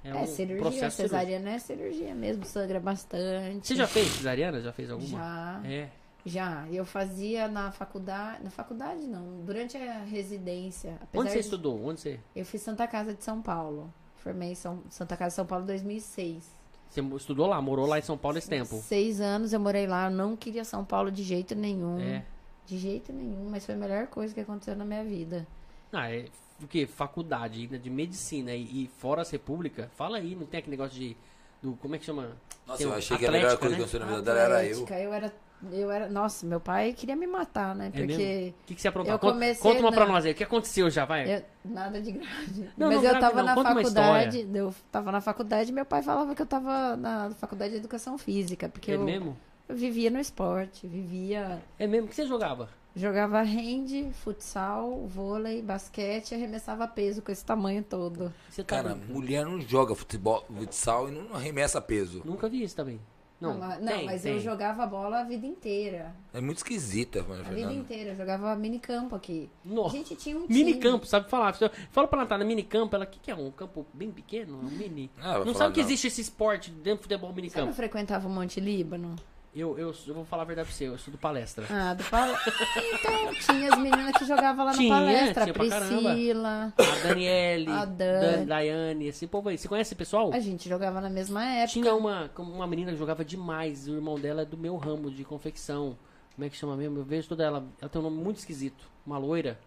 É, 0.04 0.08
É 0.08 0.10
é, 0.10 0.14
um 0.14 0.26
cirurgia. 0.26 0.60
processo 0.62 0.96
Cesariana 0.96 1.50
é 1.50 1.58
cirurgia 1.58 2.14
mesmo, 2.14 2.44
sangra 2.44 2.78
bastante. 2.78 3.66
Você 3.66 3.74
já 3.74 3.86
fez 3.88 4.06
cesariana? 4.08 4.60
Já 4.60 4.72
fez 4.72 4.90
alguma? 4.90 5.18
Já, 5.18 5.60
É. 5.64 5.88
já. 6.24 6.66
Eu 6.70 6.84
fazia 6.84 7.48
na 7.48 7.72
faculdade. 7.72 8.44
Na 8.44 8.50
faculdade 8.50 9.06
não, 9.08 9.44
durante 9.44 9.76
a 9.76 10.04
residência. 10.04 10.96
Onde 11.14 11.30
você 11.30 11.38
de- 11.38 11.44
estudou? 11.44 11.84
Onde 11.84 12.00
você... 12.00 12.20
Eu 12.34 12.44
fiz 12.44 12.62
Santa 12.62 12.86
Casa 12.86 13.12
de 13.12 13.24
São 13.24 13.42
Paulo. 13.42 13.92
Formei 14.22 14.52
em 14.52 14.54
São, 14.54 14.82
Santa 14.88 15.16
Casa 15.16 15.30
de 15.30 15.34
São 15.34 15.46
Paulo 15.46 15.64
em 15.64 15.68
2006. 15.68 16.44
Você 16.88 17.00
estudou 17.16 17.46
lá, 17.46 17.60
morou 17.60 17.86
lá 17.86 17.98
em 17.98 18.02
São 18.02 18.16
Paulo 18.16 18.38
esse 18.38 18.48
tempo? 18.48 18.76
Seis 18.76 19.20
anos 19.20 19.52
eu 19.52 19.58
morei 19.58 19.86
lá, 19.86 20.06
eu 20.06 20.10
não 20.10 20.36
queria 20.36 20.64
São 20.64 20.84
Paulo 20.84 21.10
de 21.10 21.22
jeito 21.22 21.54
nenhum. 21.54 21.98
É. 21.98 22.24
De 22.66 22.78
jeito 22.78 23.12
nenhum, 23.12 23.48
mas 23.50 23.66
foi 23.66 23.74
a 23.74 23.78
melhor 23.78 24.06
coisa 24.06 24.32
que 24.32 24.40
aconteceu 24.40 24.76
na 24.76 24.84
minha 24.84 25.02
vida. 25.02 25.46
Ah, 25.92 26.12
é 26.12 26.26
o 26.62 26.68
quê? 26.68 26.86
Faculdade 26.86 27.66
né, 27.66 27.78
de 27.78 27.90
medicina 27.90 28.54
e, 28.54 28.84
e 28.84 28.90
fora 28.98 29.22
as 29.22 29.30
república? 29.30 29.90
Fala 29.96 30.18
aí, 30.18 30.36
não 30.36 30.46
tem 30.46 30.58
aquele 30.58 30.76
negócio 30.76 30.98
de. 30.98 31.16
Do, 31.60 31.74
como 31.76 31.94
é 31.94 31.98
que 31.98 32.04
chama? 32.04 32.36
Nossa, 32.66 32.78
Tem 32.78 32.86
eu 32.86 32.94
achei 32.94 33.16
que 33.16 33.26
a 33.26 33.30
melhor 33.30 33.56
coisa 33.56 33.70
né? 33.70 33.76
que 33.76 33.82
aconteceu 33.82 34.00
na 34.00 34.06
vida 34.06 34.22
dela 34.22 34.40
era 34.40 34.64
eu. 34.64 34.86
Eu 34.86 35.12
era, 35.12 35.32
eu 35.70 35.90
era. 35.90 36.08
Nossa, 36.08 36.44
meu 36.46 36.58
pai 36.60 36.92
queria 36.92 37.14
me 37.14 37.26
matar, 37.26 37.74
né? 37.74 37.88
É 37.88 37.90
Porque. 37.90 38.54
O 38.62 38.66
que, 38.66 38.74
que 38.74 38.80
você 38.80 38.88
aprontou? 38.88 39.18
comecei 39.18 39.62
conta 39.62 39.80
uma 39.84 39.92
pra 39.92 40.06
na- 40.06 40.12
nós 40.12 40.24
aí. 40.24 40.32
O 40.32 40.34
que 40.34 40.44
aconteceu 40.44 40.88
já, 40.90 41.04
vai? 41.04 41.36
Eu- 41.36 41.42
nada 41.64 42.00
de 42.00 42.12
grave. 42.12 42.68
Não, 42.76 42.88
Mas 42.88 43.02
não 43.02 43.10
eu 43.10 43.20
tava 43.20 43.36
não, 43.36 43.44
na 43.44 43.54
conta 43.54 43.74
faculdade. 43.74 44.48
Eu 44.54 44.74
tava 44.90 45.12
na 45.12 45.20
faculdade 45.20 45.70
e 45.70 45.72
meu 45.74 45.84
pai 45.84 46.02
falava 46.02 46.34
que 46.34 46.42
eu 46.42 46.46
tava 46.46 46.96
na 46.96 47.30
faculdade 47.30 47.72
de 47.72 47.78
educação 47.78 48.16
física. 48.18 48.68
Porque 48.68 48.90
é 48.92 48.96
eu, 48.96 49.04
mesmo? 49.04 49.36
eu 49.68 49.76
vivia 49.76 50.10
no 50.10 50.18
esporte, 50.18 50.86
vivia. 50.86 51.62
É 51.78 51.86
mesmo? 51.86 52.06
O 52.06 52.08
que 52.10 52.16
você 52.16 52.26
jogava? 52.26 52.68
Jogava 52.94 53.40
hand, 53.40 54.12
futsal, 54.12 55.06
vôlei, 55.06 55.62
basquete, 55.62 56.34
arremessava 56.34 56.86
peso 56.86 57.22
com 57.22 57.32
esse 57.32 57.42
tamanho 57.42 57.82
todo. 57.82 58.30
Você 58.50 58.62
tá 58.62 58.76
Cara, 58.76 58.90
brincando? 58.94 59.12
mulher 59.14 59.46
não 59.46 59.58
joga 59.62 59.94
futebol, 59.94 60.44
futsal 60.54 61.08
e 61.08 61.12
não 61.12 61.34
arremessa 61.34 61.80
peso. 61.80 62.20
Nunca 62.22 62.50
vi 62.50 62.62
isso 62.62 62.76
também. 62.76 63.00
Não, 63.42 63.58
mas, 63.58 63.76
tem, 63.76 63.84
não, 63.84 64.04
mas 64.04 64.22
tem. 64.22 64.32
eu 64.32 64.40
jogava 64.40 64.86
bola 64.86 65.20
a 65.20 65.24
vida 65.24 65.46
inteira. 65.46 66.14
É 66.32 66.40
muito 66.40 66.58
esquisita, 66.58 67.20
A 67.20 67.22
vida 67.22 67.44
Fernanda. 67.44 67.74
inteira. 67.74 68.10
Eu 68.10 68.16
jogava 68.16 68.54
minicampo 68.56 69.14
aqui. 69.14 69.50
Nossa. 69.64 69.94
A 69.94 69.98
gente 69.98 70.16
tinha 70.16 70.36
um 70.36 70.46
Mini 70.48 70.72
time. 70.72 70.74
campo, 70.82 71.06
sabe 71.06 71.28
falar? 71.28 71.54
Fala 71.90 72.06
pra 72.08 72.20
Natália, 72.20 72.46
mini 72.46 72.62
campo, 72.62 72.94
ela, 72.96 73.04
o 73.04 73.08
que, 73.08 73.18
que 73.18 73.30
é? 73.30 73.34
Um 73.34 73.50
campo 73.50 73.86
bem 73.92 74.10
pequeno? 74.10 74.58
Um 74.58 74.70
mini? 74.70 75.10
Ah, 75.20 75.38
não 75.38 75.46
falar, 75.46 75.54
sabe 75.56 75.74
que 75.74 75.80
não. 75.80 75.86
existe 75.86 76.06
esse 76.06 76.20
esporte 76.20 76.70
dentro 76.70 77.00
do 77.00 77.02
futebol 77.02 77.32
mini 77.32 77.50
Você 77.50 77.58
não 77.58 77.66
campo? 77.66 77.76
frequentava 77.76 78.26
o 78.28 78.30
Monte 78.30 78.60
Líbano? 78.60 79.16
Eu, 79.54 79.78
eu, 79.78 79.94
eu 80.06 80.14
vou 80.14 80.24
falar 80.24 80.44
a 80.44 80.46
verdade 80.46 80.66
pra 80.66 80.74
você, 80.74 80.88
eu 80.88 80.94
estudo 80.94 81.18
palestra. 81.18 81.66
Ah, 81.68 81.92
do 81.92 82.02
pal... 82.04 82.26
Então, 82.26 83.34
tinha 83.34 83.70
as 83.70 83.78
meninas 83.78 84.16
que 84.16 84.24
jogavam 84.24 84.64
lá 84.64 84.72
Tinha, 84.72 84.88
na 84.88 85.00
palestra. 85.00 85.44
tinha 85.44 85.54
a. 85.54 85.58
Priscila. 85.58 86.74
A 86.78 87.06
Daniele, 87.08 87.70
A 87.70 87.80
a 87.80 87.84
Dan. 87.84 88.46
Daiane, 88.46 89.08
esse 89.08 89.26
povo 89.26 89.50
aí. 89.50 89.58
Você 89.58 89.68
conhece 89.68 89.88
esse 89.88 89.94
pessoal? 89.94 90.32
A 90.32 90.40
gente 90.40 90.66
jogava 90.70 91.02
na 91.02 91.10
mesma 91.10 91.44
época. 91.44 91.72
Tinha 91.72 91.94
uma, 91.94 92.30
uma 92.38 92.66
menina 92.66 92.92
que 92.92 92.96
jogava 92.98 93.22
demais. 93.22 93.86
O 93.86 93.92
irmão 93.94 94.18
dela 94.18 94.40
é 94.40 94.44
do 94.46 94.56
meu 94.56 94.74
ramo 94.78 95.10
de 95.10 95.22
confecção. 95.22 95.98
Como 96.34 96.46
é 96.46 96.48
que 96.48 96.56
chama 96.56 96.74
mesmo? 96.74 96.98
Eu 96.98 97.04
vejo 97.04 97.28
toda 97.28 97.44
ela. 97.44 97.62
Ela 97.78 97.90
tem 97.90 98.00
um 98.00 98.04
nome 98.04 98.16
muito 98.22 98.38
esquisito. 98.38 98.82
Uma 99.04 99.18
loira. 99.18 99.58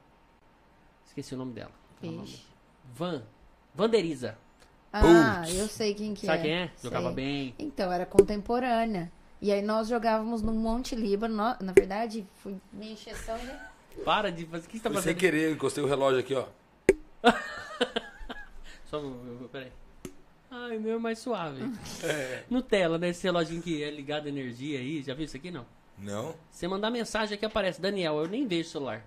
Esqueci 1.05 1.35
o 1.35 1.37
nome 1.37 1.53
dela. 1.53 1.71
Ixi. 2.01 2.43
Van. 2.91 3.21
Vanderiza. 3.75 4.35
Ah, 4.91 5.41
Putz. 5.43 5.55
eu 5.59 5.67
sei 5.67 5.93
quem 5.93 6.13
que 6.15 6.25
Sabe 6.25 6.39
é. 6.39 6.41
quem 6.41 6.53
é? 6.53 6.71
Sei. 6.75 6.89
Jogava 6.89 7.11
bem. 7.11 7.53
Então, 7.59 7.91
era 7.91 8.05
contemporânea. 8.05 9.11
E 9.41 9.51
aí 9.51 9.61
nós 9.61 9.87
jogávamos 9.87 10.41
no 10.41 10.53
Monte 10.53 10.95
Líbano. 10.95 11.35
No- 11.35 11.57
Na 11.65 11.73
verdade, 11.73 12.25
foi 12.35 12.55
minha 12.73 12.93
encheção 12.93 13.37
de... 13.37 13.51
Para 14.03 14.31
de 14.31 14.45
fazer. 14.45 14.65
O 14.65 14.69
que 14.69 14.77
você 14.77 14.83
tá 14.83 14.89
Foi 14.89 15.01
sem 15.01 15.13
fazendo? 15.13 15.17
querer, 15.19 15.49
eu 15.49 15.53
encostei 15.53 15.83
o 15.83 15.87
relógio 15.87 16.19
aqui, 16.19 16.33
ó. 16.35 16.45
Só. 18.85 19.01
Peraí. 19.51 19.71
Ai, 20.51 20.77
o 20.77 20.81
meu 20.81 20.95
é 20.95 20.99
mais 20.99 21.19
suave. 21.19 21.61
É. 22.03 22.43
Nutella, 22.49 22.97
né? 22.97 23.09
Esse 23.09 23.23
reloginho 23.23 23.61
que 23.61 23.83
é 23.83 23.89
ligado 23.89 24.25
à 24.25 24.29
energia 24.29 24.79
aí. 24.79 25.01
Já 25.01 25.13
viu 25.13 25.25
isso 25.25 25.37
aqui? 25.37 25.49
Não. 25.51 25.65
Não? 25.97 26.35
Você 26.51 26.67
mandar 26.67 26.89
mensagem 26.91 27.35
aqui 27.35 27.45
aparece, 27.45 27.79
Daniel, 27.81 28.17
eu 28.17 28.27
nem 28.27 28.45
vejo 28.45 28.67
o 28.69 28.71
celular. 28.71 29.05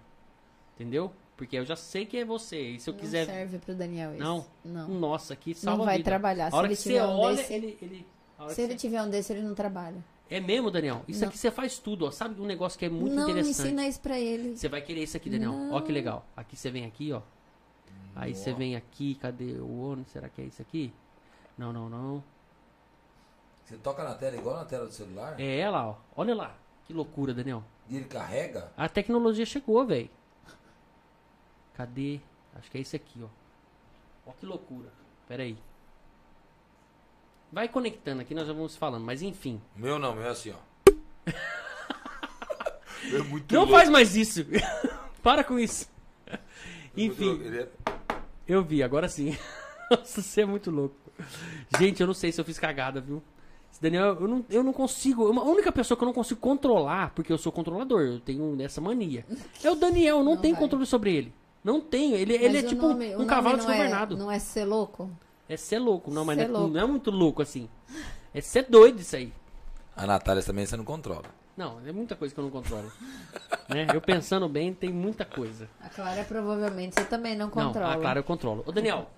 Entendeu? 0.75 1.13
Porque 1.37 1.57
eu 1.59 1.65
já 1.65 1.77
sei 1.77 2.07
que 2.07 2.17
é 2.17 2.25
você. 2.25 2.61
E 2.61 2.81
se 2.81 2.89
eu 2.91 2.95
Não 2.95 3.01
quiser. 3.01 3.27
serve 3.27 3.59
pro 3.59 3.75
Daniel 3.75 4.13
isso. 4.15 4.23
Não? 4.23 4.47
Não. 4.65 4.89
Nossa, 4.89 5.37
que 5.37 5.55
salva 5.55 5.79
Não 5.79 5.85
vai 5.85 5.99
vida. 5.99 6.11
trabalhar. 6.11 6.47
A 6.47 6.51
Se 6.51 6.57
hora 6.57 6.67
ele 6.67 6.77
que 6.77 6.83
você 6.83 6.89
tiver 6.89 7.05
um 7.05 7.19
olha, 7.19 7.37
desse- 7.37 7.53
ele. 7.53 7.79
ele 7.83 8.07
Se 8.49 8.63
ele 8.63 8.73
você- 8.73 8.77
tiver 8.79 9.03
um 9.03 9.11
desse, 9.11 9.33
ele 9.33 9.43
não 9.43 9.55
trabalha. 9.55 10.03
É 10.31 10.41
mesmo, 10.41 10.71
Daniel? 10.71 11.03
Isso 11.09 11.21
Não. 11.23 11.29
aqui 11.29 11.39
você 11.39 11.51
faz 11.51 11.79
tudo, 11.79 12.05
ó. 12.07 12.11
Sabe 12.11 12.41
um 12.41 12.45
negócio 12.45 12.79
que 12.79 12.85
é 12.85 12.89
muito 12.89 13.15
não, 13.15 13.25
interessante? 13.25 13.69
ensina 13.69 13.87
isso 13.87 14.01
pra 14.01 14.19
ele. 14.19 14.57
Você 14.57 14.69
vai 14.69 14.83
querer 14.83 15.03
isso 15.03 15.17
aqui, 15.17 15.31
Daniel. 15.31 15.53
Não. 15.53 15.73
Ó 15.73 15.81
que 15.81 15.91
legal. 15.91 16.27
Aqui 16.37 16.55
você 16.57 16.71
vem 16.71 16.85
aqui, 16.85 17.13
ó. 17.13 17.23
Aí 18.15 18.35
você 18.35 18.53
vem 18.53 18.77
aqui, 18.77 19.15
cadê 19.15 19.53
o 19.55 19.81
ônibus? 19.81 20.13
Será 20.13 20.29
que 20.29 20.43
é 20.43 20.45
isso 20.45 20.61
aqui? 20.61 20.93
Não, 21.57 21.73
não, 21.73 21.89
não. 21.89 22.23
Você 23.65 23.77
toca 23.77 24.03
na 24.03 24.15
tela 24.15 24.37
igual 24.37 24.57
na 24.57 24.65
tela 24.65 24.87
do 24.87 24.93
celular? 24.93 25.39
É 25.39 25.59
ela, 25.59 25.87
ó. 25.87 25.97
Olha 26.17 26.35
lá. 26.35 26.57
Que 26.87 26.93
loucura, 26.93 27.33
Daniel. 27.35 27.63
E 27.89 27.97
ele 27.97 28.07
carrega? 28.07 28.73
A 28.77 28.89
tecnologia 28.89 29.47
chegou, 29.47 29.85
velho. 29.87 30.11
Cadê? 31.75 32.21
Acho 32.55 32.71
que 32.71 32.79
é 32.79 32.81
esse 32.81 32.97
aqui, 32.97 33.23
ó. 33.23 33.29
Ó 34.27 34.33
que 34.33 34.45
loucura. 34.47 34.89
Pera 35.27 35.43
aí. 35.43 35.57
Vai 37.53 37.69
conectando 37.69 38.21
aqui, 38.21 38.35
nós 38.35 38.47
já 38.47 38.53
vamos 38.53 38.77
falando, 38.77 39.05
mas 39.05 39.23
enfim. 39.23 39.61
Meu 39.77 39.99
não, 39.99 40.15
meu 40.15 40.25
é 40.25 40.29
assim, 40.29 40.53
ó. 40.53 40.57
é 43.15 43.19
muito 43.23 43.53
Não 43.55 43.63
louco. 43.63 43.75
faz 43.75 43.89
mais 43.89 44.15
isso. 44.17 44.45
Para 45.23 45.43
com 45.45 45.59
isso. 45.59 45.89
Louco. 46.27 46.43
Enfim, 46.97 47.41
Ele 47.45 47.59
é- 47.61 47.69
eu 48.47 48.63
vi, 48.63 48.83
agora 48.83 49.09
sim. 49.09 49.37
Nossa, 49.91 50.21
você 50.23 50.43
é 50.43 50.47
muito 50.47 50.71
louco. 50.71 50.95
Gente, 51.79 52.01
eu 52.01 52.07
não 52.07 52.15
sei 52.15 52.31
se 52.31 52.41
eu 52.41 52.45
fiz 52.45 52.59
cagada, 52.59 53.01
viu? 53.01 53.23
Esse 53.73 53.81
Daniel, 53.83 54.17
eu 54.21 54.29
não, 54.29 54.45
eu 54.51 54.63
não 54.63 54.73
consigo. 54.73 55.27
A 55.39 55.45
única 55.45 55.73
pessoa 55.73 55.97
que 55.97 56.05
eu 56.05 56.07
não 56.07 56.13
consigo 56.13 56.41
controlar, 56.41 57.13
porque 57.15 57.33
eu 57.33 57.39
sou 57.39 57.51
controlador, 57.53 58.03
eu 58.03 58.21
tenho 58.21 58.61
essa 58.63 58.81
mania. 58.81 59.25
É 59.63 59.71
o 59.71 59.75
Daniel, 59.75 60.19
eu 60.19 60.25
não, 60.25 60.35
Não 60.35 60.41
tenho 60.41 60.55
vai. 60.55 60.63
controle 60.63 60.87
sobre 60.87 61.15
ele. 61.15 61.35
Não 61.65 61.81
tenho. 61.81 62.15
Ele, 62.17 62.35
Mas 62.35 62.43
ele 62.47 62.59
é 62.59 62.63
tipo 62.63 62.83
nome- 62.89 63.17
um 63.17 63.27
cavalo 63.27 63.57
não 63.57 63.65
desgovernado. 63.65 64.15
É, 64.15 64.19
não 64.19 64.31
é 64.31 64.39
ser 64.39 64.65
louco? 64.65 65.11
É 65.49 65.57
ser 65.57 65.79
louco, 65.79 66.11
não, 66.11 66.25
mas 66.25 66.37
não 66.37 66.45
é, 66.45 66.49
louco. 66.49 66.69
não 66.69 66.81
é 66.81 66.87
muito 66.87 67.11
louco 67.11 67.43
assim. 67.43 67.69
É 68.35 68.41
ser 68.41 68.67
doido 68.69 69.01
isso 69.01 69.17
aí. 69.17 69.33
A 69.97 70.07
Natália 70.07 70.43
também 70.43 70.67
você 70.67 70.77
não 70.77 70.85
controla. 70.85 71.25
Não, 71.57 71.81
é 71.85 71.91
muita 71.91 72.15
coisa 72.15 72.33
que 72.33 72.39
eu 72.39 72.45
não 72.45 72.51
controlo. 72.51 72.91
né? 73.69 73.87
Eu 73.93 74.01
pensando 74.01 74.49
bem, 74.49 74.73
tem 74.73 74.93
muita 74.93 75.25
coisa. 75.25 75.69
A 75.81 75.89
Clara 75.89 76.23
provavelmente 76.23 76.95
você 76.95 77.05
também 77.05 77.35
não 77.37 77.51
controla. 77.51 77.89
Não, 77.89 77.95
ah, 77.95 78.01
claro, 78.01 78.19
eu 78.21 78.25
controlo. 78.25 78.63
Ô, 78.67 78.71
Daniel, 78.71 79.11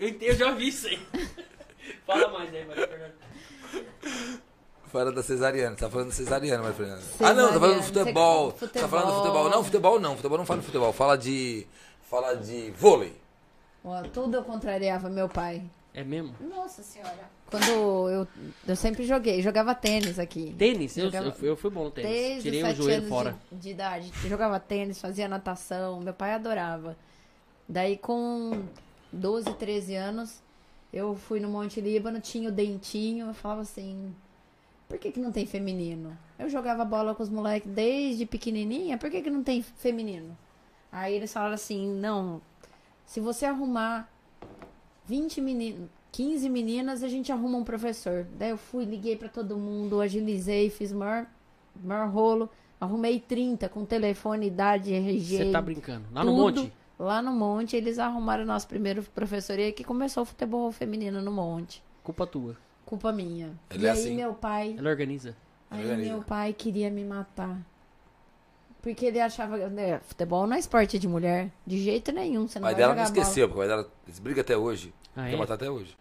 eu, 0.00 0.08
eu 0.20 0.34
já 0.34 0.50
vi 0.52 0.68
isso 0.68 0.88
aí. 0.88 0.98
Fala 2.06 2.28
mais 2.32 2.52
aí, 2.52 2.64
Maria 2.66 2.88
Fernanda. 2.88 3.14
Fala 4.86 5.12
da 5.12 5.22
cesariana, 5.22 5.76
você 5.76 5.84
tá 5.84 5.90
falando 5.90 6.08
da 6.08 6.14
cesariana, 6.14 6.62
Maria 6.62 6.76
Fernanda. 6.76 7.02
Ah, 7.20 7.34
não, 7.34 7.48
tá 7.52 7.60
falando 7.60 7.76
do 7.76 7.82
Cesariana, 7.82 7.82
futebol. 7.82 8.50
você- 8.50 8.66
Tá 8.68 8.88
falando 8.88 9.06
do 9.06 9.12
futebol. 9.12 9.24
futebol. 9.24 9.50
Não, 9.50 9.64
futebol 9.64 10.00
não, 10.00 10.16
futebol 10.16 10.38
não 10.38 10.46
fala 10.46 10.60
de 10.60 10.66
futebol. 10.66 10.92
Fala 10.92 11.16
de. 11.16 11.66
Fala 12.08 12.34
de 12.34 12.70
vôlei. 12.72 13.23
Tudo 14.12 14.36
eu 14.36 14.42
contrariava 14.44 15.08
meu 15.10 15.28
pai. 15.28 15.62
É 15.92 16.02
mesmo? 16.02 16.34
Nossa 16.40 16.82
senhora. 16.82 17.30
Quando 17.48 17.68
eu, 18.10 18.26
eu 18.66 18.74
sempre 18.76 19.04
joguei, 19.04 19.40
jogava 19.42 19.74
tênis 19.74 20.18
aqui. 20.18 20.52
Tênis, 20.58 20.96
eu, 20.96 21.04
Jogava- 21.06 21.26
eu, 21.26 21.32
fui- 21.32 21.48
eu 21.50 21.56
fui 21.56 21.70
bom 21.70 21.84
no 21.84 21.90
tênis. 21.90 22.10
Desde 22.10 22.42
Tirei 22.50 22.62
o 22.64 22.74
joelho 22.74 22.96
anos 22.98 23.08
fora. 23.08 23.36
De, 23.52 23.58
de 23.58 23.70
idade. 23.70 24.12
Eu 24.24 24.28
jogava 24.30 24.58
tênis, 24.58 25.00
fazia 25.00 25.28
natação. 25.28 26.00
Meu 26.00 26.12
pai 26.12 26.32
adorava. 26.32 26.96
Daí 27.68 27.96
com 27.96 28.64
12, 29.12 29.52
13 29.54 29.94
anos, 29.94 30.42
eu 30.92 31.14
fui 31.14 31.38
no 31.38 31.48
Monte 31.48 31.80
Líbano, 31.80 32.20
tinha 32.20 32.48
o 32.48 32.52
dentinho. 32.52 33.28
Eu 33.28 33.34
falava 33.34 33.60
assim, 33.60 34.12
por 34.88 34.98
que, 34.98 35.12
que 35.12 35.20
não 35.20 35.30
tem 35.30 35.46
feminino? 35.46 36.16
Eu 36.38 36.48
jogava 36.50 36.84
bola 36.84 37.14
com 37.14 37.22
os 37.22 37.28
moleques 37.30 37.70
desde 37.70 38.26
pequenininha, 38.26 38.98
por 38.98 39.08
que, 39.10 39.22
que 39.22 39.30
não 39.30 39.44
tem 39.44 39.62
feminino? 39.62 40.36
Aí 40.90 41.14
eles 41.14 41.32
falaram 41.32 41.54
assim, 41.54 41.88
não, 41.88 42.40
se 43.06 43.20
você 43.20 43.46
arrumar 43.46 44.08
20 45.06 45.40
meninos, 45.40 45.88
15 46.12 46.48
meninas, 46.48 47.02
a 47.02 47.08
gente 47.08 47.30
arruma 47.32 47.58
um 47.58 47.64
professor. 47.64 48.26
Daí 48.38 48.50
eu 48.50 48.56
fui, 48.56 48.84
liguei 48.84 49.16
pra 49.16 49.28
todo 49.28 49.56
mundo, 49.56 50.00
agilizei, 50.00 50.70
fiz 50.70 50.92
o 50.92 50.96
maior, 50.96 51.26
maior 51.82 52.08
rolo. 52.08 52.48
Arrumei 52.80 53.18
30 53.20 53.68
com 53.68 53.84
telefone, 53.84 54.46
idade, 54.46 54.92
RG. 54.92 55.36
Você 55.38 55.50
tá 55.50 55.60
brincando. 55.62 56.04
Lá 56.12 56.22
no 56.24 56.30
tudo. 56.32 56.60
monte? 56.60 56.72
Lá 56.96 57.20
no 57.20 57.32
Monte, 57.32 57.74
eles 57.74 57.98
arrumaram 57.98 58.44
o 58.44 58.46
nosso 58.46 58.68
primeiro 58.68 59.02
professor 59.02 59.58
e 59.58 59.64
aí 59.64 59.72
que 59.72 59.82
começou 59.82 60.22
o 60.22 60.26
futebol 60.26 60.70
feminino 60.70 61.20
no 61.20 61.32
Monte. 61.32 61.82
Culpa 62.04 62.24
tua. 62.24 62.56
Culpa 62.86 63.10
minha. 63.10 63.50
Ele 63.68 63.82
e 63.82 63.86
é 63.86 63.90
aí 63.90 63.98
assim. 63.98 64.14
meu 64.14 64.32
pai, 64.32 64.76
Ela 64.78 64.90
organiza. 64.90 65.34
aí 65.68 65.82
Organiza. 65.82 66.12
meu 66.12 66.22
pai 66.22 66.52
queria 66.52 66.90
me 66.90 67.04
matar. 67.04 67.58
Porque 68.84 69.06
ele 69.06 69.18
achava 69.18 69.58
que 69.58 69.64
né, 69.68 69.98
futebol 70.00 70.46
não 70.46 70.54
é 70.54 70.58
esporte 70.58 70.98
de 70.98 71.08
mulher, 71.08 71.50
de 71.66 71.82
jeito 71.82 72.12
nenhum, 72.12 72.46
você 72.46 72.58
não 72.58 72.66
pai 72.66 72.74
vai 72.74 72.82
dela 72.82 72.94
não 72.94 73.02
esqueceu, 73.02 73.48
porque 73.48 73.58
o 73.58 73.66
pai 73.66 73.68
dela 73.74 73.90
eles 74.06 74.18
brigam 74.18 74.42
até 74.42 74.54
hoje. 74.54 74.92
Ah, 75.16 75.24
Quer 75.24 75.32
é? 75.32 75.36
matar 75.38 75.54
até 75.54 75.70
hoje. 75.70 75.96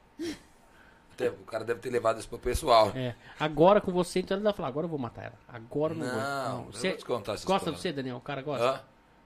Até 1.14 1.30
O 1.30 1.46
cara 1.46 1.64
deve 1.64 1.80
ter 1.80 1.90
levado 1.90 2.20
isso 2.20 2.28
pro 2.28 2.38
pessoal. 2.38 2.92
É. 2.94 3.16
Agora 3.40 3.80
com 3.80 3.90
você, 3.90 4.20
então 4.20 4.36
ele 4.36 4.44
vai 4.44 4.52
falar, 4.52 4.68
agora 4.68 4.84
eu 4.84 4.90
vou 4.90 5.00
matar 5.00 5.24
ela. 5.24 5.40
Agora 5.48 5.94
eu 5.94 5.98
não, 5.98 6.06
Não, 6.08 6.58
vou. 6.58 6.66
eu 6.66 6.72
Você 6.74 6.90
vou 6.90 6.98
te 6.98 7.06
contar 7.06 7.34
essa 7.36 7.46
gosta 7.48 7.72
de 7.72 7.78
você, 7.80 7.94
Daniel? 7.94 8.18
O 8.18 8.22
cara 8.22 8.42
gosta? 8.42 8.66
Hã? 8.70 8.82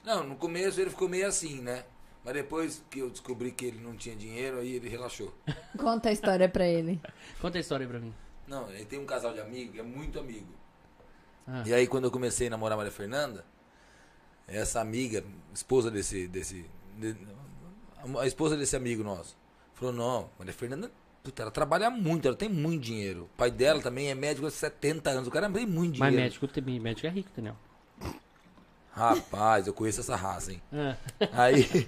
Não, 0.06 0.24
no 0.24 0.36
começo 0.36 0.80
ele 0.80 0.92
ficou 0.92 1.10
meio 1.10 1.26
assim, 1.26 1.60
né? 1.60 1.84
Mas 2.24 2.36
depois 2.36 2.84
que 2.92 3.00
eu 3.00 3.10
descobri 3.10 3.52
que 3.52 3.66
ele 3.66 3.80
não 3.80 3.96
tinha 3.96 4.16
dinheiro, 4.16 4.60
aí 4.60 4.76
ele 4.76 4.88
relaxou. 4.88 5.34
Conta 5.80 6.10
a 6.10 6.12
história 6.12 6.48
pra 6.48 6.68
ele. 6.68 7.02
Conta 7.42 7.58
a 7.58 7.62
história 7.62 7.88
pra 7.88 8.00
mim. 8.00 8.14
Não, 8.48 8.70
ele 8.70 8.86
tem 8.86 9.00
um 9.00 9.06
casal 9.08 9.34
de 9.34 9.40
amigos, 9.40 9.80
é 9.80 9.84
muito 9.84 10.20
amigo. 10.20 10.54
Ah. 11.48 11.64
E 11.66 11.74
aí 11.74 11.88
quando 11.88 12.04
eu 12.06 12.12
comecei 12.12 12.48
a 12.48 12.50
namorar 12.50 12.74
a 12.74 12.78
Maria 12.78 12.92
Fernanda, 12.92 13.46
essa 14.48 14.80
amiga, 14.82 15.24
esposa 15.54 15.90
desse. 15.90 16.28
desse 16.28 16.66
de- 16.98 17.16
a 18.20 18.26
esposa 18.28 18.56
desse 18.58 18.76
amigo 18.76 19.04
nosso, 19.04 19.36
falou, 19.74 19.94
não, 19.94 20.30
Maria 20.38 20.54
Fernanda, 20.54 20.92
puta, 21.24 21.42
ela 21.42 21.52
trabalha 21.52 21.90
muito, 21.90 22.28
ela 22.28 22.38
tem 22.38 22.48
muito 22.50 22.84
dinheiro. 22.84 23.24
O 23.24 23.38
pai 23.38 23.50
dela 23.52 23.82
também 23.82 24.10
é 24.10 24.16
médico 24.16 24.46
há 24.48 24.52
70 24.52 25.10
anos, 25.10 25.28
o 25.28 25.32
cara 25.32 25.50
tem 25.50 25.66
muito 25.66 26.00
Mas 26.00 26.10
dinheiro. 26.10 26.24
médico, 26.24 26.48
tem- 26.48 26.80
médico 26.80 27.08
é 27.08 27.10
rico, 27.10 27.30
Daniel. 27.36 27.58
Rapaz, 28.92 29.68
eu 29.68 29.74
conheço 29.74 30.00
essa 30.00 30.16
raça, 30.16 30.52
hein? 30.54 30.62
Ah. 30.74 30.96
Aí, 31.34 31.68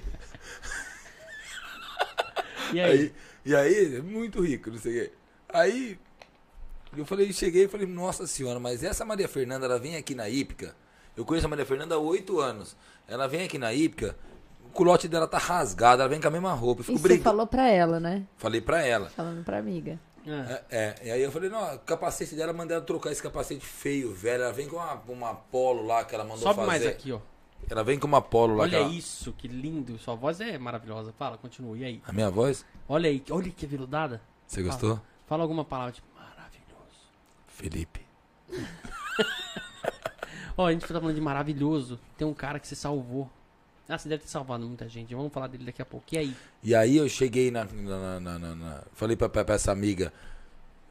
E 2.74 2.80
aí? 2.80 2.92
aí, 2.92 3.14
e 3.46 3.56
aí, 3.56 4.02
muito 4.02 4.42
rico, 4.42 4.70
não 4.70 4.78
sei 4.78 4.92
o 4.92 5.02
quê. 5.06 5.14
Aí, 5.50 6.00
eu 6.96 7.06
falei, 7.06 7.32
cheguei 7.34 7.66
e 7.66 7.68
falei, 7.68 7.88
nossa 7.88 8.26
senhora, 8.28 8.60
mas 8.60 8.84
essa 8.84 9.06
Maria 9.06 9.28
Fernanda, 9.28 9.66
ela 9.66 9.80
vem 9.80 9.96
aqui 9.96 10.14
na 10.16 10.28
Ípica. 10.30 10.76
Eu 11.16 11.26
conheço 11.26 11.46
a 11.46 11.50
Maria 11.50 11.66
Fernanda 11.66 11.96
há 11.96 11.98
oito 12.00 12.40
anos. 12.40 12.76
Ela 13.08 13.28
vem 13.28 13.44
aqui 13.44 13.58
na 13.58 13.74
Ípica, 13.74 14.16
o 14.66 14.70
culote 14.70 15.08
dela 15.08 15.28
tá 15.28 15.38
rasgado, 15.38 16.02
ela 16.02 16.10
vem 16.10 16.22
com 16.22 16.28
a 16.28 16.32
mesma 16.32 16.54
roupa. 16.54 16.82
Isso 16.82 16.98
você 16.98 17.20
falou 17.20 17.46
pra 17.48 17.68
ela, 17.68 18.00
né? 18.00 18.26
Falei 18.38 18.62
pra 18.62 18.84
ela. 18.86 19.10
Falando 19.10 19.44
pra 19.44 19.58
amiga. 19.58 20.00
Ah. 20.28 20.62
É, 20.70 20.78
é, 20.78 21.08
e 21.08 21.12
aí 21.12 21.22
eu 21.22 21.32
falei, 21.32 21.50
não, 21.50 21.76
o 21.76 21.80
capacete 21.80 22.36
dela, 22.36 22.54
mandei 22.54 22.76
ela 22.78 22.86
trocar 22.86 23.12
esse 23.12 23.22
capacete 23.24 23.66
feio, 23.66 24.14
velho. 24.14 24.44
Ela 24.44 24.54
vem 24.54 24.68
com 24.68 24.76
uma, 24.76 24.94
uma 25.08 25.34
polo 25.34 25.86
lá 25.86 26.04
que 26.04 26.14
ela 26.14 26.24
mandou 26.24 26.40
Sobe 26.40 26.56
fazer. 26.56 26.68
mais 26.68 26.86
aqui, 26.86 27.12
ó. 27.12 27.20
Ela 27.70 27.84
vem 27.84 28.00
com 28.00 28.08
uma 28.08 28.22
polo 28.22 28.56
lá. 28.56 28.68
que 28.70 28.76
Olha 28.76 28.84
ela- 28.84 28.94
isso, 28.94 29.34
que 29.34 29.48
lindo. 29.48 29.98
Sua 30.00 30.16
voz 30.16 30.40
é 30.42 30.58
maravilhosa. 30.58 31.14
Fala, 31.18 31.38
continua. 31.38 31.78
E 31.78 31.84
aí? 31.86 32.02
A 32.06 32.12
minha 32.12 32.30
voz? 32.30 32.66
Olha 32.88 33.10
aí, 33.10 33.24
olha 33.30 33.50
que 33.52 33.66
veludada. 33.66 34.22
Você 34.48 34.62
gostou? 34.64 35.00
Fala 35.28 35.44
alguma 35.44 35.64
palavra 35.64 35.94
tipo. 35.94 36.08
Felipe. 37.60 38.00
Ó, 40.58 40.66
a 40.66 40.72
gente 40.72 40.82
tá 40.88 41.00
falando 41.00 41.14
de 41.16 41.20
maravilhoso. 41.22 42.00
Tem 42.18 42.26
um 42.26 42.34
cara 42.34 42.58
que 42.58 42.66
você 42.68 42.76
salvou. 42.76 43.30
Ah, 43.88 43.98
você 43.98 44.08
deve 44.08 44.24
ter 44.24 44.30
salvado 44.30 44.66
muita 44.66 44.88
gente. 44.88 45.14
Vamos 45.14 45.34
falar 45.34 45.48
dele 45.48 45.66
daqui 45.66 45.82
a 45.82 45.86
pouco. 45.86 46.06
E 46.14 46.18
aí? 46.18 46.36
E 46.64 46.74
aí 46.76 46.96
eu 46.98 47.10
cheguei 47.10 47.52
na. 47.52 47.66
na- 47.66 48.20
na- 48.20 48.40
na- 48.40 48.56
na- 48.56 48.84
falei 48.94 49.18
pra, 49.18 49.28
pra- 49.28 49.44
pra 49.44 49.56
essa 49.56 49.72
amiga, 49.74 50.14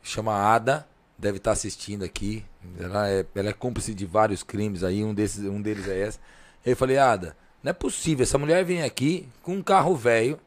chama 0.02 0.34
Ada, 0.34 0.86
deve 1.16 1.38
estar 1.38 1.52
assistindo 1.52 2.04
aqui. 2.04 2.44
Ela 2.78 3.08
é, 3.08 3.24
ela 3.34 3.48
é 3.48 3.52
cúmplice 3.52 3.94
de 3.94 4.04
vários 4.04 4.42
crimes 4.42 4.84
aí, 4.84 5.02
um, 5.04 5.14
desses, 5.14 5.44
um 5.44 5.62
deles 5.62 5.88
é 5.88 6.06
esse. 6.06 6.18
Eu 6.66 6.76
falei, 6.76 6.98
Ada, 6.98 7.34
não 7.62 7.70
é 7.70 7.72
possível, 7.72 8.24
essa 8.24 8.36
mulher 8.36 8.62
vem 8.64 8.82
aqui 8.82 9.26
com 9.42 9.54
um 9.54 9.62
carro 9.62 9.94
velho, 9.96 10.38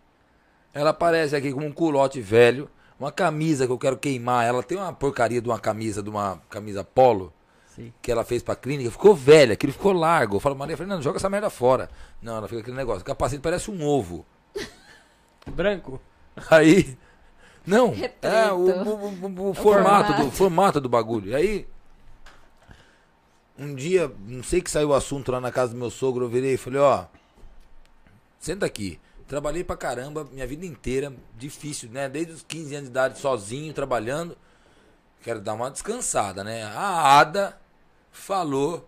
ela 0.74 0.90
aparece 0.92 1.36
aqui 1.36 1.52
com 1.54 1.66
um 1.66 1.72
culote 1.72 2.20
velho, 2.22 2.70
uma 3.02 3.12
camisa 3.12 3.66
que 3.66 3.72
eu 3.72 3.78
quero 3.78 3.98
queimar. 3.98 4.46
Ela 4.46 4.62
tem 4.64 4.78
uma 4.78 4.94
porcaria 4.94 5.42
de 5.42 5.50
uma 5.50 5.60
camisa, 5.60 6.02
de 6.04 6.10
uma 6.10 6.42
camisa 6.50 6.84
polo 6.84 7.34
Sei. 7.76 7.92
que 8.02 8.12
ela 8.12 8.24
fez 8.24 8.44
pra 8.44 8.56
clínica, 8.56 8.92
ficou 8.92 9.16
velha, 9.16 9.54
aquilo 9.54 9.74
ficou 9.74 9.92
largo. 9.94 10.36
Eu 10.36 10.40
falo, 10.40 10.56
Maria 10.56 10.78
Fernanda, 10.78 11.02
joga 11.02 11.18
essa 11.18 11.30
merda 11.30 11.50
fora. 11.50 11.90
Não, 12.22 12.38
ela 12.38 12.48
fica 12.48 12.62
aquele 12.62 12.78
negócio, 12.78 13.02
o 13.02 13.06
capacete 13.06 13.42
parece 13.42 13.72
um 13.72 13.84
ovo. 13.86 14.26
Branco? 15.48 16.00
Aí. 16.50 16.98
Não, 17.66 17.94
É 17.94 18.12
é, 18.22 18.52
o, 18.52 18.56
o- 18.58 19.06
o- 19.26 19.50
o 19.50 19.54
formato, 19.54 19.56
formato. 19.56 20.14
do, 20.24 20.32
formato 20.32 20.82
do 20.82 20.90
bagulho. 20.90 21.36
Aí. 21.36 21.68
Um 23.58 23.76
dia, 23.76 24.12
não 24.28 24.42
sei 24.44 24.62
que 24.62 24.72
saiu 24.72 24.90
o 24.90 24.94
assunto 24.94 25.32
lá 25.32 25.40
na 25.40 25.52
casa 25.52 25.74
do 25.74 25.78
meu 25.78 25.92
sogro, 25.92 26.26
eu 26.26 26.30
virei 26.30 26.54
e 26.54 26.58
falei, 26.58 26.80
ó. 26.80 27.06
Senta 28.40 28.66
aqui. 28.66 29.00
Trabalhei 29.32 29.64
pra 29.64 29.78
caramba, 29.78 30.28
minha 30.30 30.46
vida 30.46 30.66
inteira, 30.66 31.14
difícil, 31.38 31.90
né? 31.90 32.10
Desde 32.10 32.34
os 32.34 32.44
15 32.44 32.76
anos 32.76 32.86
de 32.88 32.92
idade, 32.92 33.18
sozinho, 33.18 33.74
trabalhando. 33.74 34.38
Quero 35.22 35.40
dar 35.40 35.54
uma 35.54 35.72
descansada, 35.72 36.44
né? 36.44 36.64
A 36.66 37.18
Ada 37.18 37.58
falou 38.12 38.86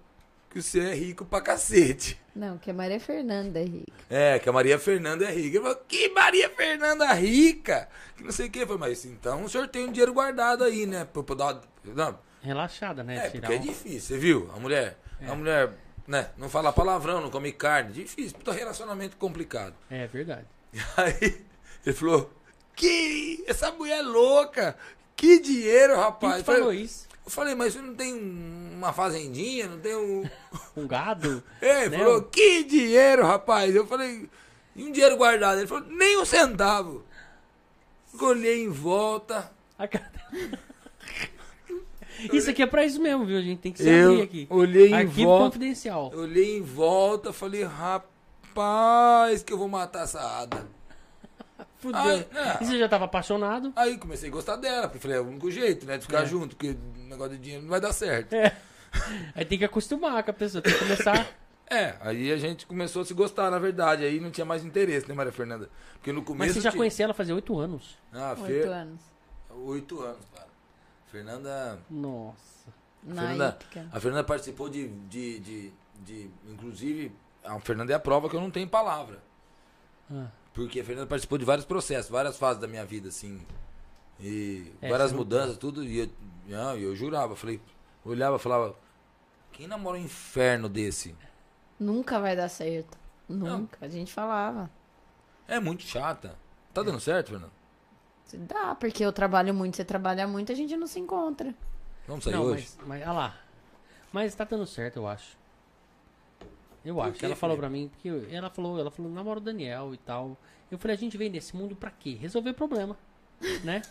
que 0.50 0.62
você 0.62 0.82
é 0.82 0.94
rico 0.96 1.24
pra 1.24 1.40
cacete. 1.40 2.20
Não, 2.36 2.58
que 2.58 2.70
a 2.70 2.74
Maria 2.74 3.00
Fernanda 3.00 3.58
é 3.58 3.64
rica. 3.64 3.94
É, 4.10 4.38
que 4.38 4.50
a 4.50 4.52
Maria 4.52 4.78
Fernanda 4.78 5.24
é 5.24 5.32
rica. 5.32 5.56
Ele 5.56 5.62
falou, 5.62 5.82
que 5.88 6.10
Maria 6.10 6.50
Fernanda 6.50 7.14
rica? 7.14 7.88
Que 8.18 8.24
não 8.26 8.32
sei 8.34 8.48
o 8.48 8.52
que. 8.52 8.60
Eu 8.60 8.68
falei, 8.68 8.80
mas 8.82 9.06
então 9.06 9.46
o 9.46 9.50
senhor 9.50 9.70
tem 9.70 9.86
um 9.88 9.92
dinheiro 9.94 10.12
guardado 10.14 10.66
aí, 10.66 10.86
né? 10.86 11.06
Pra, 11.06 11.24
pra 11.24 11.36
dar... 11.36 11.62
Não, 11.86 12.20
Relaxada, 12.42 13.02
né? 13.02 13.16
é, 13.16 13.30
Tirar 13.30 13.48
porque 13.48 13.54
é 13.54 13.60
um- 13.60 13.62
difícil, 13.62 14.02
você 14.02 14.18
viu? 14.18 14.52
A 14.54 14.60
mulher, 14.60 14.98
a 15.26 15.34
mulher, 15.36 15.72
né? 16.08 16.30
Não 16.38 16.50
fala 16.50 16.72
palavrão, 16.74 17.22
não 17.22 17.30
come 17.30 17.52
carne. 17.52 17.94
Difícil, 17.94 18.38
puta 18.38 18.52
relacionamento 18.52 19.16
complicado. 19.18 19.74
É 19.90 20.06
verdade. 20.08 20.46
Aí 20.98 21.44
ele 21.86 21.96
falou, 21.96 22.32
que 22.76 23.44
essa 23.48 23.72
mulher 23.72 24.00
é 24.00 24.02
louca. 24.02 24.76
Que 25.16 25.40
dinheiro, 25.40 25.94
Quem 25.94 26.02
rapaz. 26.04 26.34
que 26.36 26.40
Eu 26.42 26.46
falei- 26.46 26.60
falou 26.62 26.74
isso? 26.74 27.08
Eu 27.26 27.32
falei, 27.32 27.56
mas 27.56 27.72
você 27.74 27.80
não 27.82 27.96
tem 27.96 28.14
uma 28.14 28.92
fazendinha, 28.92 29.68
não 29.68 29.80
tem 29.80 29.96
um... 29.96 30.30
Um 30.76 30.86
gado? 30.88 31.42
É, 31.62 31.82
ele 31.86 31.90
Né? 31.98 32.04
falou, 32.04 32.24
que 32.24 32.64
dinheiro, 32.66 33.26
rapaz. 33.26 33.74
Eu 33.74 33.88
falei, 33.88 34.30
e 34.76 34.84
um 34.84 34.92
dinheiro 34.92 35.16
guardado? 35.16 35.60
Ele 35.60 35.68
falou, 35.68 35.86
nem 35.88 36.18
um 36.20 36.26
centavo. 36.26 37.06
Olhei 38.20 38.64
em 38.64 38.70
volta. 38.70 39.52
A 39.78 39.88
cara- 39.88 40.12
Isso 42.32 42.50
aqui 42.50 42.62
é 42.62 42.68
pra 42.68 42.86
isso 42.86 43.02
mesmo, 43.02 43.26
viu? 43.26 43.38
A 43.38 43.42
gente 43.42 43.60
tem 43.60 43.72
que 43.72 43.82
se 43.82 43.90
abrir 43.90 44.22
aqui. 44.22 44.48
olhei 44.50 44.90
em 44.90 44.94
Arquivo 44.94 45.24
volta. 45.30 45.46
confidencial. 45.46 46.12
Olhei 46.16 46.58
em 46.58 46.62
volta, 46.62 47.34
falei, 47.34 47.64
rapaz, 47.64 49.44
que 49.44 49.52
eu 49.52 49.58
vou 49.58 49.68
matar 49.68 50.04
essa 50.04 50.20
Ada. 50.22 50.66
Fudeu. 51.80 52.00
Ai, 52.00 52.26
é. 52.34 52.64
E 52.64 52.66
você 52.66 52.78
já 52.80 52.88
tava 52.88 53.06
apaixonado? 53.06 53.74
Aí 53.76 53.98
comecei 53.98 54.30
a 54.30 54.32
gostar 54.32 54.56
dela, 54.56 54.88
porque 54.88 55.00
falei, 55.00 55.18
é 55.18 55.20
o 55.20 55.28
único 55.28 55.52
jeito, 55.52 55.86
né, 55.86 55.98
de 55.98 56.06
ficar 56.06 56.24
É. 56.24 56.26
junto, 56.26 56.56
porque 56.56 56.78
o 56.78 57.10
negócio 57.10 57.34
de 57.36 57.40
dinheiro 57.40 57.64
não 57.64 57.70
vai 57.70 57.82
dar 57.82 57.92
certo. 57.94 58.34
É. 58.34 58.56
Aí 59.36 59.44
tem 59.44 59.58
que 59.58 59.66
acostumar 59.66 60.24
com 60.24 60.30
a 60.32 60.34
pessoa, 60.34 60.62
tem 60.62 60.72
que 60.72 60.80
começar. 60.80 61.28
É, 61.68 61.96
aí 62.02 62.32
a 62.32 62.38
gente 62.38 62.68
começou 62.68 63.02
a 63.02 63.06
se 63.06 63.14
gostar, 63.16 63.50
na 63.50 63.58
verdade, 63.58 64.04
aí 64.04 64.20
não 64.20 64.30
tinha 64.30 64.46
mais 64.46 64.64
interesse, 64.64 65.08
né, 65.10 65.16
Maria 65.16 65.32
Fernanda? 65.32 65.70
Porque 65.94 66.12
no 66.12 66.22
começo... 66.22 66.46
Mas 66.50 66.54
você 66.54 66.62
já 66.62 66.70
tinha- 66.70 66.78
conhecia 66.78 67.06
ela 67.06 67.14
fazia 67.16 67.34
oito 67.34 67.58
anos. 67.58 67.98
Ah, 68.14 68.36
Oito 68.38 68.46
Fer... 68.46 68.68
anos. 68.68 69.02
Oito 69.66 70.00
anos, 70.02 70.20
cara. 70.36 70.48
Fernanda... 71.14 71.80
Nossa. 71.92 72.74
Na 73.04 73.22
Fernanda, 73.22 73.60
a 73.92 74.00
Fernanda 74.00 74.24
participou 74.24 74.68
de, 74.68 74.88
de, 74.88 75.40
de, 75.42 75.74
de- 76.00 76.32
Inclusive, 76.48 77.12
a 77.44 77.60
Fernanda 77.60 77.92
é 77.94 77.96
a 77.96 78.00
prova 78.00 78.28
que 78.28 78.36
eu 78.36 78.42
não 78.42 78.50
tenho 78.50 78.68
palavra. 78.68 79.22
Ah, 80.12 80.28
Porque 80.56 80.80
a 80.80 80.84
Fernanda 80.84 81.06
participou 81.06 81.38
de 81.38 81.46
vários 81.46 81.66
processos, 81.68 82.10
várias 82.10 82.36
fases 82.38 82.60
da 82.60 82.68
minha 82.68 82.84
vida, 82.84 83.10
assim. 83.10 83.46
E 84.20 84.72
É, 84.82 84.90
várias 84.90 85.12
não- 85.12 85.20
mudanças, 85.20 85.56
tudo. 85.58 85.84
E 85.84 86.00
eu, 86.00 86.10
não, 86.48 86.76
eu 86.78 86.96
jurava, 86.96 87.36
falei, 87.36 87.62
olhava, 88.04 88.40
falava, 88.40 88.76
quem 89.52 89.68
namora 89.68 89.98
um 89.98 90.02
inferno 90.02 90.68
desse? 90.68 91.16
Nunca 91.80 92.20
vai 92.20 92.36
dar 92.36 92.50
certo. 92.50 92.98
Nunca. 93.30 93.78
A 93.86 93.88
gente 93.90 94.12
falava. 94.12 94.68
É 95.48 95.60
muito 95.60 95.84
chata. 95.84 96.36
Tá 96.74 96.82
dando 96.82 97.00
certo, 97.00 97.30
Fernanda? 97.32 97.52
Dá, 98.34 98.74
porque 98.76 99.04
eu 99.06 99.14
trabalho 99.14 99.54
muito, 99.54 99.76
você 99.78 99.86
trabalha 99.86 100.28
muito, 100.28 100.52
a 100.52 100.56
gente 100.56 100.76
não 100.76 100.88
se 100.88 101.00
encontra. 101.00 101.54
Vamos 102.08 102.24
sair 102.24 102.34
não, 102.34 102.44
hoje? 102.44 102.68
mas, 102.80 102.88
mas, 102.88 103.02
olha 103.04 103.12
lá. 103.12 103.38
Mas 104.12 104.36
tá 104.36 104.44
dando 104.44 104.66
certo, 104.66 104.98
eu 104.98 105.08
acho. 105.08 105.38
Eu 106.84 107.00
acho. 107.02 107.14
quê, 107.20 107.26
ela 107.26 107.36
falou 107.36 107.56
pra 107.58 107.70
mim, 107.70 107.90
porque 107.90 108.10
eu- 108.10 108.28
ela 108.30 108.50
falou, 108.50 108.80
ela 108.80 108.92
falou, 108.92 109.12
namora 109.12 109.40
o 109.40 109.42
Daniel 109.42 109.94
e 109.94 109.98
tal. 109.98 110.36
Eu 110.70 110.78
falei, 110.78 110.96
a 110.98 111.00
gente 111.00 111.18
veio 111.18 111.32
nesse 111.32 111.56
mundo 111.56 111.76
pra 111.76 111.92
quê? 111.92 112.18
Resolver 112.20 112.54
problema, 112.54 112.98
né? 113.64 113.82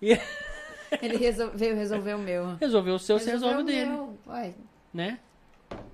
E 0.00 0.10
Ele 1.00 1.16
resol- 1.16 1.52
veio 1.54 1.74
resolver 1.74 2.14
o 2.14 2.18
meu. 2.18 2.56
resolveu 2.56 2.94
o 2.94 2.98
seu, 2.98 3.18
você 3.18 3.30
Resolveu 3.30 3.58
resolve 3.58 3.62
o 3.62 3.62
o 3.62 3.66
dele, 3.66 3.90
meu. 3.90 4.18
Ué, 4.34 4.54
né? 4.92 5.18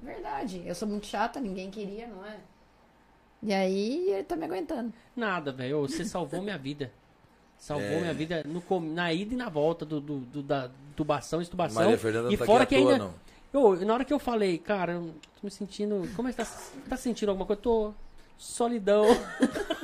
verdade. 0.02 0.62
Eu 0.66 0.74
sou 0.74 0.88
muito 0.88 1.06
chata, 1.06 1.38
ninguém 1.38 1.70
queria, 1.70 2.06
não 2.08 2.24
é? 2.24 2.36
E 3.42 3.52
aí 3.54 4.10
ele 4.10 4.24
tá 4.24 4.34
me 4.34 4.44
aguentando. 4.46 4.92
Nada, 5.14 5.52
velho. 5.52 5.80
Você 5.82 6.04
salvou 6.04 6.42
minha 6.42 6.58
vida. 6.58 6.90
Salvou 7.58 7.86
É. 7.88 8.00
minha 8.00 8.14
vida 8.14 8.44
no, 8.46 8.62
na 8.80 9.12
ida 9.12 9.34
e 9.34 9.36
na 9.36 9.48
volta 9.48 9.84
do, 9.84 10.00
do, 10.00 10.18
do- 10.20 10.42
da 10.42 10.70
tubação, 10.96 11.42
estubação. 11.42 11.82
Maria 11.82 11.98
Fernanda 11.98 12.32
e 12.32 12.36
tá 12.36 12.46
fora 12.46 12.62
aqui 12.62 12.76
que 12.76 12.80
à 12.80 12.84
toa, 12.84 12.92
ainda. 12.92 13.04
não. 13.04 13.14
Eu, 13.52 13.86
na 13.86 13.94
hora 13.94 14.04
que 14.04 14.12
eu 14.12 14.18
falei, 14.18 14.58
cara, 14.58 14.92
eu 14.92 15.14
tô 15.34 15.40
me 15.42 15.50
sentindo. 15.50 16.08
Como 16.14 16.28
é 16.28 16.30
que 16.32 16.36
tá, 16.38 16.46
tá 16.88 16.96
sentindo 16.96 17.30
alguma 17.30 17.46
coisa? 17.46 17.58
Eu 17.60 17.62
tô. 17.64 17.94
Solidão. 18.36 19.04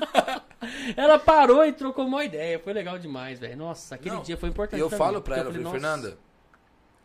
ela 0.97 1.18
parou 1.18 1.64
e 1.64 1.72
trocou 1.72 2.07
uma 2.07 2.25
ideia. 2.25 2.59
Foi 2.59 2.72
legal 2.72 2.99
demais, 2.99 3.39
velho. 3.39 3.57
Nossa, 3.57 3.95
aquele 3.97 4.14
Não, 4.14 4.22
dia 4.22 4.37
foi 4.37 4.49
importante. 4.49 4.81
Eu 4.81 4.89
falo 4.91 5.20
pra 5.20 5.39
ela, 5.39 5.49
eu 5.49 5.53
falei. 5.55 5.70
Fernanda, 5.70 6.18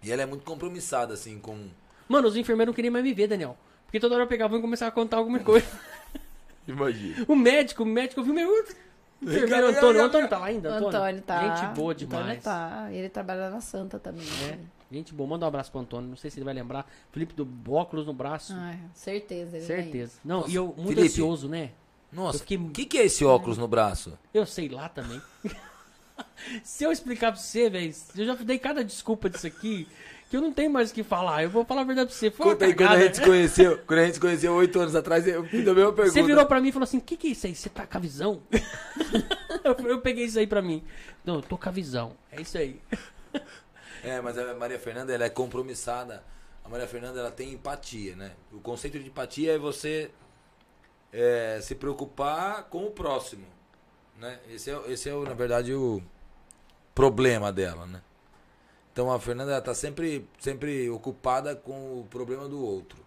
e 0.04 0.12
ela 0.12 0.22
é 0.22 0.26
muito 0.26 0.44
compromissada, 0.46 1.14
assim, 1.14 1.40
com... 1.40 1.68
Mano, 2.08 2.28
os 2.28 2.36
enfermeiros 2.36 2.68
não 2.72 2.76
queriam 2.76 2.92
mais 2.92 3.04
me 3.04 3.14
ver, 3.14 3.28
Daniel. 3.28 3.58
Porque 3.86 4.00
toda 4.00 4.16
hora 4.16 4.24
eu 4.24 4.28
pegava 4.28 4.58
e 4.58 4.62
começava 4.62 4.90
a 4.90 4.92
contar 4.92 5.18
alguma 5.18 5.40
coisa. 5.40 5.66
Imagina. 6.68 7.26
O 7.28 7.36
médico, 7.36 7.84
o 7.84 7.86
médico 7.86 8.22
viu 8.22 8.34
meu. 8.34 8.66
Enfermeiro 9.22 9.68
Antônio. 9.68 10.02
O 10.02 10.06
Antônio 10.06 10.30
tá 10.30 10.38
lá 10.38 10.46
ainda? 10.48 10.70
O 10.82 10.88
Antônio 10.88 11.22
tá. 11.22 11.42
Gente 11.58 11.76
boa 11.76 11.92
Antônio 11.94 11.96
demais. 11.96 12.44
tá. 12.44 12.88
Ele 12.92 13.10
trabalha 13.10 13.50
na 13.50 13.60
Santa 13.62 14.00
também. 14.00 14.26
É, 14.50 14.58
gente 14.96 15.14
boa. 15.14 15.30
Manda 15.30 15.46
um 15.46 15.48
abraço 15.50 15.72
pro 15.72 15.82
Antônio. 15.82 16.10
Não 16.10 16.16
sei 16.18 16.30
se 16.32 16.38
ele 16.40 16.46
vai 16.46 16.54
lembrar. 16.54 16.90
Felipe 17.12 17.34
do 17.34 17.48
óculos 17.72 18.06
no 18.06 18.14
braço. 18.14 18.54
Ah, 18.56 18.76
certeza. 18.94 19.58
Ele 19.58 19.66
Certeza. 19.66 20.20
Não, 20.24 20.48
e 20.48 20.56
eu 20.56 20.68
muito 20.68 20.88
Felipe. 20.90 21.08
ansioso, 21.08 21.50
né? 21.50 21.72
Nossa, 22.12 22.38
Eu 22.38 22.40
fiquei- 22.40 22.58
o 22.58 22.70
que, 22.70 22.86
que 22.86 22.98
é 22.98 23.06
esse 23.06 23.24
óculos 23.24 23.58
no 23.58 23.68
braço? 23.68 24.18
Eu 24.34 24.46
sei 24.46 24.68
lá 24.70 24.88
também. 24.90 25.22
Se 26.64 26.84
eu 26.84 26.92
explicar 26.92 27.32
pra 27.32 27.40
você, 27.42 27.70
velho, 27.70 27.94
eu 28.18 28.26
já 28.26 28.36
dei 28.36 28.58
cada 28.60 28.84
desculpa 28.84 29.30
disso 29.30 29.48
aqui, 29.48 29.88
que 30.30 30.38
eu 30.38 30.42
não 30.42 30.54
tenho 30.54 30.70
mais 30.70 30.92
o 30.92 30.94
que 30.94 31.02
falar. 31.02 31.44
Eu 31.44 31.50
vou 31.50 31.66
falar 31.66 31.82
a 31.82 31.84
verdade 31.84 32.10
pra 32.10 32.16
você. 32.16 32.30
Foi 32.30 32.52
Conta 32.52 32.66
aí, 32.66 32.76
quando 32.76 32.92
a 32.92 33.00
gente 33.00 33.18
se 33.18 33.24
conheceu, 33.24 33.80
quando 33.80 34.00
a 34.00 34.06
gente 34.06 34.14
se 34.14 34.20
conheceu 34.20 34.54
oito 34.54 34.80
anos 34.80 34.96
atrás, 34.96 35.28
eu 35.28 35.44
fiz 35.44 35.68
a 35.68 35.74
mesma 35.74 35.92
pergunta. 35.92 36.14
Você 36.14 36.24
virou 36.24 36.46
pra 36.46 36.62
mim 36.62 36.70
e 36.70 36.72
falou 36.72 36.84
assim: 36.84 37.00
o 37.00 37.02
que, 37.02 37.18
que 37.18 37.28
é 37.28 37.32
isso 37.32 37.48
aí? 37.48 37.56
Você 37.56 37.68
tá 37.68 37.88
com 37.88 37.98
a 37.98 38.00
visão? 38.00 38.42
eu, 39.64 39.88
eu 39.88 40.02
peguei 40.02 40.26
isso 40.26 40.38
aí 40.38 40.46
pra 40.46 40.62
mim. 40.62 40.84
Não, 41.26 41.36
eu 41.36 41.42
tô 41.42 41.58
com 41.58 41.68
a 41.68 41.72
visão. 41.72 42.16
É 42.32 42.40
isso 42.40 42.58
aí. 42.60 42.80
É, 44.04 44.22
mas 44.22 44.38
a 44.38 44.54
Maria 44.54 44.80
Fernanda, 44.80 45.14
ela 45.14 45.26
é 45.26 45.30
compromissada. 45.30 46.24
A 46.64 46.70
Maria 46.70 46.88
Fernanda, 46.88 47.20
ela 47.20 47.32
tem 47.32 47.52
empatia, 47.52 48.16
né? 48.16 48.34
O 48.54 48.60
conceito 48.60 49.00
de 49.00 49.08
empatia 49.08 49.56
é 49.56 49.58
você 49.58 50.12
é, 51.12 51.60
se 51.62 51.74
preocupar 51.74 52.66
com 52.66 52.86
o 52.86 52.92
próximo, 52.92 53.48
né? 54.18 54.40
Esse 54.48 54.70
é, 54.70 54.80
esse 54.92 55.10
é 55.10 55.14
na 55.14 55.34
verdade, 55.34 55.74
o 55.74 56.02
problema 56.94 57.52
dela, 57.52 57.88
né? 57.88 58.02
Então 59.00 59.10
a 59.14 59.18
Fernanda, 59.18 59.54
ela 59.54 59.62
tá 59.62 59.74
sempre, 59.74 60.28
sempre 60.40 60.90
ocupada 60.90 61.56
com 61.56 62.02
o 62.02 62.08
problema 62.10 62.50
do 62.50 62.62
outro. 62.62 63.00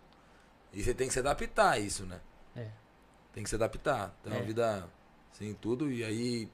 E 0.73 0.83
você 0.83 0.95
tem 0.95 1.07
que 1.07 1.13
se 1.13 1.19
adaptar 1.19 1.73
a 1.73 1.79
isso, 1.79 2.07
né? 2.07 2.19
É. 2.57 2.69
Tem 3.35 3.45
que 3.45 3.51
se 3.51 3.57
adaptar. 3.57 4.17
Então 4.23 4.33
É. 4.33 4.39
a 4.39 4.43
vida, 4.43 4.89
assim, 5.31 5.53
tudo. 5.61 5.93
E 5.93 6.03
aí 6.03 6.49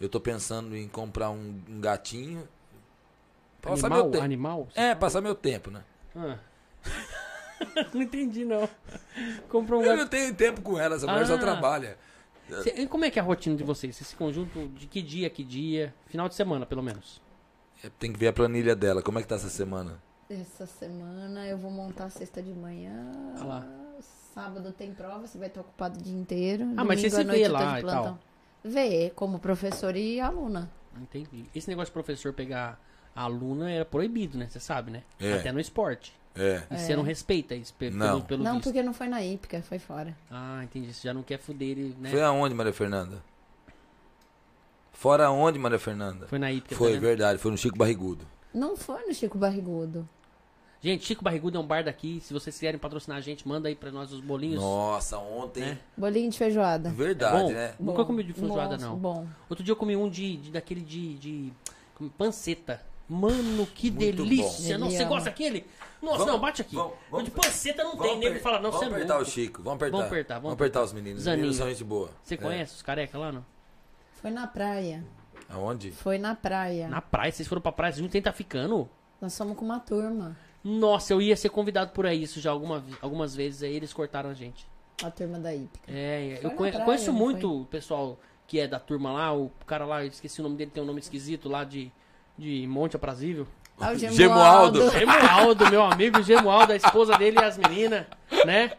eu 0.00 0.08
tô 0.08 0.18
pensando 0.20 0.76
em 0.76 0.88
comprar 0.88 1.30
um, 1.30 1.62
um 1.68 1.80
gatinho. 1.80 2.48
Passar 3.62 3.86
Animal? 3.86 4.02
meu 4.02 4.10
tempo. 4.10 4.24
Animal? 4.24 4.68
É, 4.74 4.92
passar 4.92 5.20
meu 5.20 5.36
tempo, 5.36 5.70
né? 5.70 5.84
Ah. 6.16 6.38
não 7.94 8.02
entendi, 8.02 8.44
não. 8.44 8.68
Comprou 9.48 9.78
um 9.80 9.84
Eu 9.84 9.90
gato. 9.90 9.98
não 10.00 10.08
tenho 10.08 10.34
tempo 10.34 10.62
com 10.62 10.76
ela, 10.76 10.96
essa 10.96 11.06
mulher 11.06 11.28
só 11.28 11.36
Ah. 11.36 11.38
trabalha. 11.38 11.96
Cê- 12.64 12.74
e 12.76 12.88
como 12.88 13.04
é 13.04 13.10
que 13.12 13.20
é 13.20 13.22
a 13.22 13.24
rotina 13.24 13.54
de 13.54 13.62
vocês? 13.62 14.00
Esse 14.00 14.16
conjunto 14.16 14.66
de 14.70 14.88
que 14.88 15.00
dia, 15.00 15.30
que 15.30 15.44
dia? 15.44 15.94
Final 16.08 16.28
de 16.28 16.34
semana, 16.34 16.66
pelo 16.66 16.82
menos. 16.82 17.22
É, 17.84 17.88
Tem 17.98 18.12
que 18.12 18.18
ver 18.18 18.28
a 18.28 18.32
planilha 18.32 18.74
dela. 18.74 19.02
Como 19.02 19.18
é 19.18 19.22
que 19.22 19.28
tá 19.28 19.36
essa 19.36 19.48
semana? 19.48 20.00
Essa 20.28 20.66
semana 20.66 21.46
eu 21.46 21.56
vou 21.56 21.70
montar 21.70 22.10
sexta 22.10 22.42
de 22.42 22.52
manhã. 22.52 22.92
Ah 23.40 23.44
lá. 23.44 23.66
Sábado 24.34 24.72
tem 24.72 24.92
prova, 24.92 25.26
você 25.26 25.38
vai 25.38 25.48
estar 25.48 25.62
ocupado 25.62 25.98
o 25.98 26.02
dia 26.02 26.14
inteiro. 26.14 26.64
Ah, 26.76 26.84
mas 26.84 27.00
você 27.00 27.08
Domingo 27.08 27.16
se 27.16 27.24
noite 27.38 27.42
vê 27.42 27.48
lá 27.48 27.80
e 27.80 27.82
tal. 27.84 28.18
Vê, 28.62 29.10
como 29.16 29.38
professor 29.38 29.96
e 29.96 30.20
aluna. 30.20 30.70
Entendi. 31.00 31.46
Esse 31.54 31.68
negócio 31.68 31.86
de 31.86 31.92
professor 31.92 32.32
pegar 32.32 32.78
a 33.16 33.22
aluna 33.22 33.70
é 33.70 33.82
proibido, 33.84 34.36
né? 34.38 34.46
Você 34.48 34.60
sabe, 34.60 34.90
né? 34.90 35.02
É. 35.18 35.34
Até 35.34 35.50
no 35.50 35.58
esporte. 35.58 36.12
É. 36.36 36.62
E 36.70 36.78
você 36.78 36.94
não 36.94 37.02
respeita 37.02 37.54
isso 37.54 37.74
pe- 37.74 37.90
Não. 37.90 38.16
pelo, 38.16 38.22
pelo 38.22 38.44
não, 38.44 38.52
visto. 38.54 38.64
porque 38.64 38.82
não 38.82 38.92
foi 38.92 39.08
na 39.08 39.24
hípica, 39.24 39.60
foi 39.62 39.78
fora. 39.80 40.16
Ah, 40.30 40.60
entendi. 40.62 40.92
Você 40.92 41.08
já 41.08 41.14
não 41.14 41.22
quer 41.22 41.38
fuder 41.38 41.70
ele, 41.70 41.96
né? 41.98 42.10
Foi 42.10 42.22
aonde, 42.22 42.54
Maria 42.54 42.72
Fernanda? 42.72 43.22
Fora 44.98 45.26
aonde, 45.26 45.60
Maria 45.60 45.78
Fernanda? 45.78 46.26
Foi 46.26 46.40
na 46.40 46.50
hípica. 46.50 46.74
Foi, 46.74 46.90
vendo? 46.94 47.00
verdade. 47.02 47.38
Foi 47.38 47.52
no 47.52 47.56
Chico 47.56 47.78
Barrigudo. 47.78 48.26
Não 48.52 48.76
foi 48.76 49.06
no 49.06 49.14
Chico 49.14 49.38
Barrigudo. 49.38 50.08
Gente, 50.82 51.06
Chico 51.06 51.22
Barrigudo 51.22 51.56
é 51.56 51.60
um 51.60 51.66
bar 51.66 51.84
daqui. 51.84 52.20
Se 52.20 52.32
vocês 52.32 52.52
quiserem 52.56 52.80
patrocinar 52.80 53.16
a 53.16 53.20
gente, 53.20 53.46
manda 53.46 53.68
aí 53.68 53.76
pra 53.76 53.92
nós 53.92 54.12
os 54.12 54.20
bolinhos. 54.20 54.60
Nossa, 54.60 55.16
ontem. 55.16 55.62
É. 55.62 55.78
Bolinho 55.96 56.28
de 56.28 56.36
feijoada. 56.36 56.90
Verdade, 56.90 57.36
bom? 57.44 57.52
né? 57.52 57.74
Nunca 57.78 57.98
Bom. 57.98 58.06
comi 58.06 58.24
de 58.24 58.32
feijoada, 58.32 58.72
Nossa, 58.72 58.86
não. 58.88 58.96
Bom. 58.96 59.24
Outro 59.48 59.64
dia 59.64 59.70
eu 59.70 59.76
comi 59.76 59.94
um 59.96 60.10
de, 60.10 60.36
de- 60.38 60.50
daquele 60.50 60.80
de, 60.80 61.14
de 61.14 61.52
panceta. 62.16 62.82
Mano, 63.08 63.66
que 63.66 63.92
Muito 63.92 64.16
delícia! 64.24 64.76
bom. 64.78 64.84
Nossa, 64.86 64.96
você 64.96 65.04
gosta 65.04 65.24
daquele? 65.30 65.64
Nossa, 66.02 66.18
Vamos- 66.18 66.32
não, 66.32 66.40
bate 66.40 66.60
aqui. 66.62 66.74
vamos- 66.74 66.92
vamos- 67.08 67.24
de 67.24 67.30
panceta 67.30 67.84
não 67.84 67.92
tem, 67.92 68.00
Vamos 68.00 68.18
nego 68.24 68.40
fala, 68.40 68.56
não, 68.60 68.70
vamos 68.72 68.78
você 68.80 68.84
é 68.84 68.94
apertar 68.96 69.14
louco. 69.14 69.28
o 69.30 69.32
Chico. 69.32 69.62
Vamos 69.62 69.76
apertar. 69.76 69.96
Vamos 69.96 70.06
apertar, 70.12 70.34
vamos 70.34 70.42
Vamos 70.42 70.54
apertar 70.54 70.82
os 70.82 70.92
meninos. 70.92 71.20
Os 71.20 71.26
meninos 71.26 71.56
são 71.56 71.68
gente 71.68 71.84
boa. 71.84 72.10
Você 72.24 72.34
É. 72.34 72.36
conhece 72.36 72.74
os 72.74 72.82
careca 72.82 73.16
lá, 73.16 73.30
não? 73.30 73.44
Foi 74.20 74.30
na 74.30 74.46
praia. 74.46 75.04
Aonde? 75.48 75.90
Foi 75.92 76.18
na 76.18 76.34
praia. 76.34 76.88
Na 76.88 77.00
praia, 77.00 77.32
vocês 77.32 77.48
foram 77.48 77.62
pra 77.62 77.72
praia, 77.72 77.92
vocês 77.92 78.02
não 78.02 78.08
tem 78.10 78.20
tá 78.20 78.32
ficando? 78.32 78.88
Nós 79.20 79.36
fomos 79.36 79.56
com 79.56 79.64
uma 79.64 79.80
turma. 79.80 80.36
Nossa, 80.62 81.12
eu 81.12 81.22
ia 81.22 81.36
ser 81.36 81.48
convidado 81.48 81.92
por 81.92 82.04
aí, 82.04 82.22
isso 82.22 82.40
já 82.40 82.50
alguma, 82.50 82.84
algumas 83.00 83.34
vezes, 83.34 83.62
aí 83.62 83.74
eles 83.74 83.92
cortaram 83.92 84.30
a 84.30 84.34
gente. 84.34 84.66
A 85.02 85.10
turma 85.10 85.38
da 85.38 85.54
hípica. 85.54 85.84
É, 85.90 86.38
Foi 86.42 86.50
eu 86.50 86.54
conhe- 86.54 86.72
praia, 86.72 86.84
conheço 86.84 87.12
muito 87.12 87.62
o 87.62 87.64
pessoal 87.66 88.18
que 88.46 88.58
é 88.58 88.66
da 88.66 88.80
turma 88.80 89.12
lá, 89.12 89.32
o 89.32 89.50
cara 89.66 89.84
lá, 89.86 90.02
eu 90.02 90.08
esqueci 90.08 90.40
o 90.40 90.42
nome 90.42 90.56
dele, 90.56 90.70
tem 90.72 90.82
um 90.82 90.86
nome 90.86 90.98
esquisito 91.00 91.48
lá 91.48 91.62
de, 91.64 91.92
de 92.36 92.66
Monte 92.66 92.96
Aprazível. 92.96 93.46
Ah, 93.80 93.92
o 93.92 93.94
Gemualdo. 93.98 94.90
Gemualdo. 94.90 94.90
Gemualdo, 94.90 95.70
meu 95.70 95.82
amigo 95.84 96.22
Gemualdo, 96.22 96.72
a 96.72 96.76
esposa 96.76 97.16
dele 97.16 97.38
e 97.38 97.44
as 97.44 97.56
meninas, 97.56 98.06
né? 98.44 98.72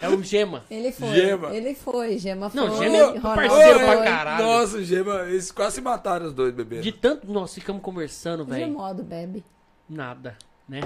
É 0.00 0.08
o 0.08 0.22
Gema. 0.22 0.64
Ele 0.70 0.92
foi. 0.92 1.08
Gema. 1.14 1.54
Ele 1.56 1.74
foi. 1.74 2.18
Gema 2.18 2.50
foi. 2.50 2.60
Não, 2.60 2.76
Gema 2.76 2.96
é 3.16 3.20
parceiro 3.20 3.78
pra 3.80 4.04
caralho. 4.04 4.44
Nossa, 4.44 4.82
Gema, 4.84 5.22
eles 5.28 5.50
quase 5.50 5.76
se 5.76 5.80
mataram 5.80 6.26
os 6.26 6.34
dois 6.34 6.52
bebês. 6.52 6.82
De 6.84 6.92
tanto 6.92 7.26
nós 7.32 7.54
ficamos 7.54 7.80
conversando, 7.82 8.44
velho. 8.44 8.66
Gemualdo 8.66 9.02
bebe. 9.02 9.42
Nada, 9.88 10.36
né? 10.68 10.80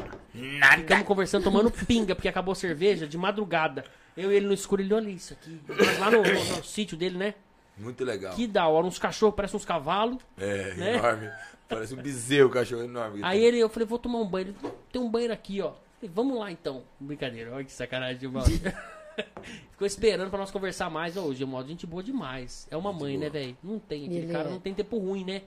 Ficamos 0.76 1.06
conversando, 1.06 1.42
tomando 1.44 1.70
pinga, 1.70 2.14
porque 2.14 2.28
acabou 2.28 2.52
a 2.52 2.54
cerveja 2.54 3.06
de 3.06 3.18
madrugada. 3.18 3.84
Eu 4.16 4.30
e 4.32 4.36
ele 4.36 4.46
no 4.46 4.52
escuro, 4.54 4.82
ele 4.82 4.92
olha 4.92 5.08
isso 5.08 5.32
aqui. 5.32 5.61
Nós 5.68 5.98
lá 5.98 6.11
no, 6.11 6.22
no- 6.22 6.56
no 6.56 6.64
sítio 6.64 6.96
dele, 6.96 7.16
né? 7.16 7.34
Muito 7.78 8.04
legal. 8.04 8.34
Que 8.34 8.46
da 8.46 8.68
hora, 8.68 8.86
uns 8.86 8.98
cachorros, 8.98 9.34
parecem 9.34 9.56
uns 9.56 9.64
cavalos. 9.64 10.18
É, 10.38 10.74
Né? 10.74 10.96
enorme. 10.96 11.30
Parece 11.68 11.94
um 11.94 11.96
bezerro, 12.02 12.50
cachorro 12.50 12.82
enorme. 12.82 13.20
Aí 13.22 13.42
ele, 13.42 13.58
eu 13.58 13.68
falei, 13.68 13.86
vou 13.86 13.98
tomar 13.98 14.18
um 14.18 14.26
banho. 14.26 14.48
Ele, 14.48 14.56
tem 14.92 15.00
um 15.00 15.08
banheiro 15.08 15.32
aqui, 15.32 15.61
ó. 15.62 15.72
Falei, 15.98 16.12
vamos 16.14 16.38
lá 16.38 16.50
então. 16.50 16.82
Brincadeira, 16.98 17.52
olha 17.54 17.64
que 17.64 17.72
sacanagem, 17.72 18.20
Gemaldo. 18.20 18.50
Ficou 19.72 19.86
esperando 19.86 20.28
pra 20.30 20.38
nós 20.38 20.50
conversar 20.50 20.90
mais. 20.90 21.16
Ô, 21.16 21.32
Gemaldo, 21.34 21.68
gente 21.68 21.86
boa 21.86 22.02
demais. 22.02 22.66
É 22.70 22.76
uma 22.76 22.92
mãe, 22.92 23.12
boa. 23.16 23.24
né, 23.24 23.30
velho? 23.30 23.56
Não 23.62 23.78
tem, 23.78 24.04
aquele 24.04 24.24
Ele 24.24 24.32
cara 24.32 24.48
é. 24.48 24.52
não 24.52 24.60
tem 24.60 24.74
tempo 24.74 24.98
ruim, 24.98 25.24
né? 25.24 25.42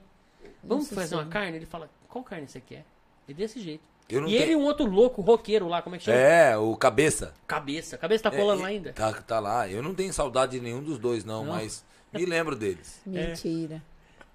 Vamos 0.62 0.84
Nossa 0.84 0.94
fazer 0.94 1.14
uma 1.14 1.22
Senhora. 1.22 1.28
carne? 1.40 1.56
Ele 1.58 1.66
fala, 1.66 1.88
qual 2.08 2.24
carne 2.24 2.48
você 2.48 2.60
quer? 2.60 2.84
É 3.28 3.32
desse 3.32 3.60
jeito. 3.60 3.82
Eu 4.08 4.20
não 4.22 4.28
E 4.28 4.34
ele 4.34 4.42
e 4.42 4.46
tenho- 4.48 4.58
um 4.58 4.64
outro 4.64 4.84
louco, 4.84 5.22
roqueiro 5.22 5.66
lá, 5.68 5.80
como 5.80 5.96
é 5.96 5.98
que 5.98 6.04
chama? 6.04 6.18
É, 6.18 6.56
o 6.58 6.76
cabeça. 6.76 7.32
Cabeça. 7.46 7.96
Cabeça 7.96 8.24
tá 8.24 8.30
colando 8.30 8.60
É, 8.60 8.62
lá 8.62 8.68
ainda? 8.68 8.92
Tá, 8.92 9.12
tá 9.22 9.40
lá. 9.40 9.68
Eu 9.68 9.82
não 9.82 9.94
tenho 9.94 10.12
saudade 10.12 10.52
de 10.52 10.60
nenhum 10.60 10.82
dos 10.82 10.98
dois, 10.98 11.24
não, 11.24 11.44
Não? 11.44 11.52
mas 11.54 11.84
me 12.12 12.26
lembro 12.26 12.54
deles. 12.54 13.00
Mentira. 13.06 13.82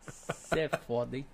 Você 0.07 0.61
é 0.61 0.69
foda, 0.69 1.17
hein? 1.17 1.25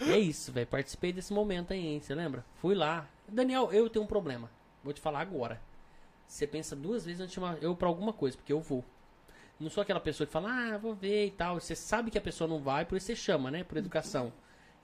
É 0.00 0.18
isso, 0.18 0.50
velho. 0.52 0.66
Participei 0.66 1.12
desse 1.12 1.32
momento 1.32 1.72
aí, 1.72 1.86
hein? 1.86 2.00
Você 2.00 2.14
lembra? 2.14 2.44
Fui 2.60 2.74
lá. 2.74 3.06
Daniel, 3.28 3.68
eu 3.72 3.88
tenho 3.88 4.04
um 4.04 4.08
problema. 4.08 4.50
Vou 4.82 4.92
te 4.92 5.00
falar 5.00 5.20
agora. 5.20 5.60
Você 6.28 6.46
pensa 6.46 6.76
duas 6.76 7.06
vezes 7.06 7.20
antes 7.20 7.30
de 7.30 7.34
chamar 7.36 7.56
eu 7.62 7.74
pra 7.74 7.88
alguma 7.88 8.12
coisa, 8.12 8.36
porque 8.36 8.52
eu 8.52 8.60
vou. 8.60 8.84
Não 9.58 9.70
sou 9.70 9.82
aquela 9.82 9.98
pessoa 9.98 10.26
que 10.26 10.32
fala, 10.32 10.50
ah, 10.50 10.78
vou 10.78 10.94
ver 10.94 11.26
e 11.26 11.30
tal. 11.30 11.58
Você 11.58 11.74
sabe 11.74 12.10
que 12.10 12.18
a 12.18 12.20
pessoa 12.20 12.46
não 12.46 12.60
vai, 12.60 12.84
por 12.84 12.96
isso 12.96 13.06
você 13.06 13.16
chama, 13.16 13.50
né? 13.50 13.64
Por 13.64 13.78
educação. 13.78 14.32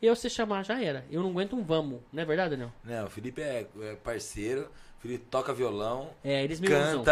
Eu, 0.03 0.17
você 0.17 0.29
chamar, 0.29 0.65
já 0.65 0.83
era. 0.83 1.05
Eu 1.11 1.23
não 1.23 1.31
aguento 1.31 1.55
um 1.55 1.63
vamos. 1.63 2.01
Não 2.13 2.23
é 2.23 2.27
verdade, 2.27 2.51
Daniel? 2.51 2.73
Não, 2.83 3.07
o 3.07 3.11
Felipe 3.11 3.41
é, 3.41 3.69
é 3.83 3.95
parceiro. 3.95 4.69
O 4.99 5.01
Felipe 5.01 5.27
toca 5.31 5.53
violão, 5.53 6.11
É, 6.25 6.43
eles 6.43 6.59
me 6.61 6.67
usam. 6.67 7.05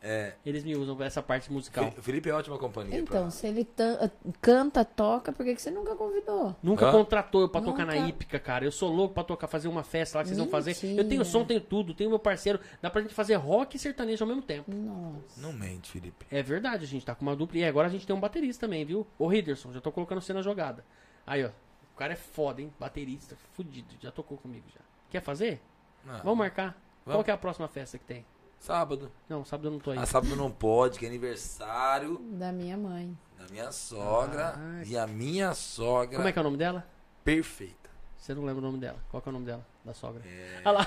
É. 0.00 0.34
Eles 0.46 0.62
me 0.62 0.76
usam 0.76 0.94
pra 0.96 1.06
essa 1.06 1.20
parte 1.20 1.52
musical. 1.52 1.92
O 1.98 2.02
Felipe 2.02 2.28
é 2.30 2.32
ótima 2.32 2.56
companhia. 2.56 2.98
Então, 3.00 3.22
pra- 3.22 3.30
se 3.30 3.46
ele 3.48 3.64
tan- 3.64 4.08
canta, 4.40 4.84
toca, 4.84 5.32
por 5.32 5.44
que, 5.44 5.56
que 5.56 5.60
você 5.60 5.72
nunca 5.72 5.96
convidou? 5.96 6.54
Nunca 6.62 6.86
Hã? 6.88 6.92
contratou 6.92 7.40
eu 7.42 7.48
pra 7.48 7.60
tocar 7.60 7.84
na 7.84 7.94
Nunca. 7.94 8.06
hípica, 8.08 8.38
cara. 8.38 8.64
Eu 8.64 8.70
sou 8.70 8.90
louco 8.92 9.12
pra 9.14 9.24
tocar, 9.24 9.48
fazer 9.48 9.66
uma 9.66 9.82
festa 9.82 10.18
lá 10.18 10.22
que 10.22 10.28
vocês 10.28 10.38
vão 10.38 10.46
fazer. 10.48 10.70
Eu 10.70 10.88
Mentira. 10.88 11.04
tenho 11.08 11.24
som, 11.24 11.44
tenho 11.44 11.60
tudo, 11.60 11.94
tenho 11.94 12.10
meu 12.10 12.18
parceiro. 12.20 12.60
Dá 12.80 12.88
pra 12.88 13.02
gente 13.02 13.12
fazer 13.12 13.34
rock 13.34 13.76
e 13.76 13.78
sertanejo 13.80 14.22
ao 14.22 14.28
mesmo 14.28 14.42
tempo. 14.42 14.70
Nossa. 14.72 15.40
Não 15.40 15.52
mente, 15.52 15.90
Felipe. 15.90 16.26
É 16.30 16.42
verdade, 16.44 16.84
a 16.84 16.88
gente 16.88 17.04
tá 17.04 17.14
com 17.16 17.22
uma 17.22 17.34
dupla. 17.34 17.58
E 17.58 17.64
agora 17.64 17.88
a 17.88 17.90
gente 17.90 18.06
tem 18.06 18.14
um 18.14 18.20
baterista 18.20 18.66
também, 18.66 18.84
viu? 18.84 19.04
O 19.18 19.26
Riderson, 19.26 19.72
já 19.72 19.80
tô 19.80 19.90
colocando 19.90 20.20
você 20.20 20.32
na 20.32 20.42
jogada. 20.42 20.84
Aí, 21.26 21.44
ó. 21.44 21.48
O 21.92 21.98
cara 21.98 22.12
é 22.12 22.16
foda, 22.16 22.62
hein? 22.62 22.72
Baterista, 22.78 23.36
fudido. 23.54 23.92
Já 24.00 24.12
tocou 24.12 24.38
comigo 24.38 24.66
já. 24.72 24.80
Quer 25.10 25.20
fazer? 25.20 25.60
Ah, 26.06 26.20
Vamos 26.22 26.38
marcar. 26.38 26.72
Qual 27.04 27.14
Vamos. 27.14 27.24
que 27.24 27.30
é 27.32 27.34
a 27.34 27.38
próxima 27.38 27.66
festa 27.66 27.98
que 27.98 28.04
tem? 28.04 28.24
Sábado. 28.58 29.10
Não, 29.28 29.44
sábado 29.44 29.68
eu 29.68 29.72
não 29.72 29.78
tô 29.78 29.90
aí. 29.92 29.98
Ah, 29.98 30.06
sábado 30.06 30.34
não 30.36 30.50
pode, 30.50 30.98
que 30.98 31.04
é 31.04 31.08
aniversário 31.08 32.18
Da 32.32 32.52
minha 32.52 32.76
mãe. 32.76 33.16
da 33.38 33.46
minha 33.50 33.70
sogra. 33.72 34.54
Ah. 34.56 34.82
E 34.86 34.96
a 34.96 35.06
minha 35.06 35.54
sogra. 35.54 36.16
Como 36.16 36.28
é 36.28 36.32
que 36.32 36.38
é 36.38 36.40
o 36.40 36.44
nome 36.44 36.56
dela? 36.58 36.86
Perfeita. 37.24 37.88
Você 38.16 38.34
não 38.34 38.44
lembra 38.44 38.60
o 38.60 38.66
nome 38.66 38.78
dela. 38.78 38.98
Qual 39.10 39.22
que 39.22 39.28
é 39.28 39.30
o 39.30 39.32
nome 39.32 39.46
dela? 39.46 39.64
Da 39.84 39.94
sogra. 39.94 40.22
É. 40.26 40.60
Olha 40.64 40.78
lá. 40.78 40.86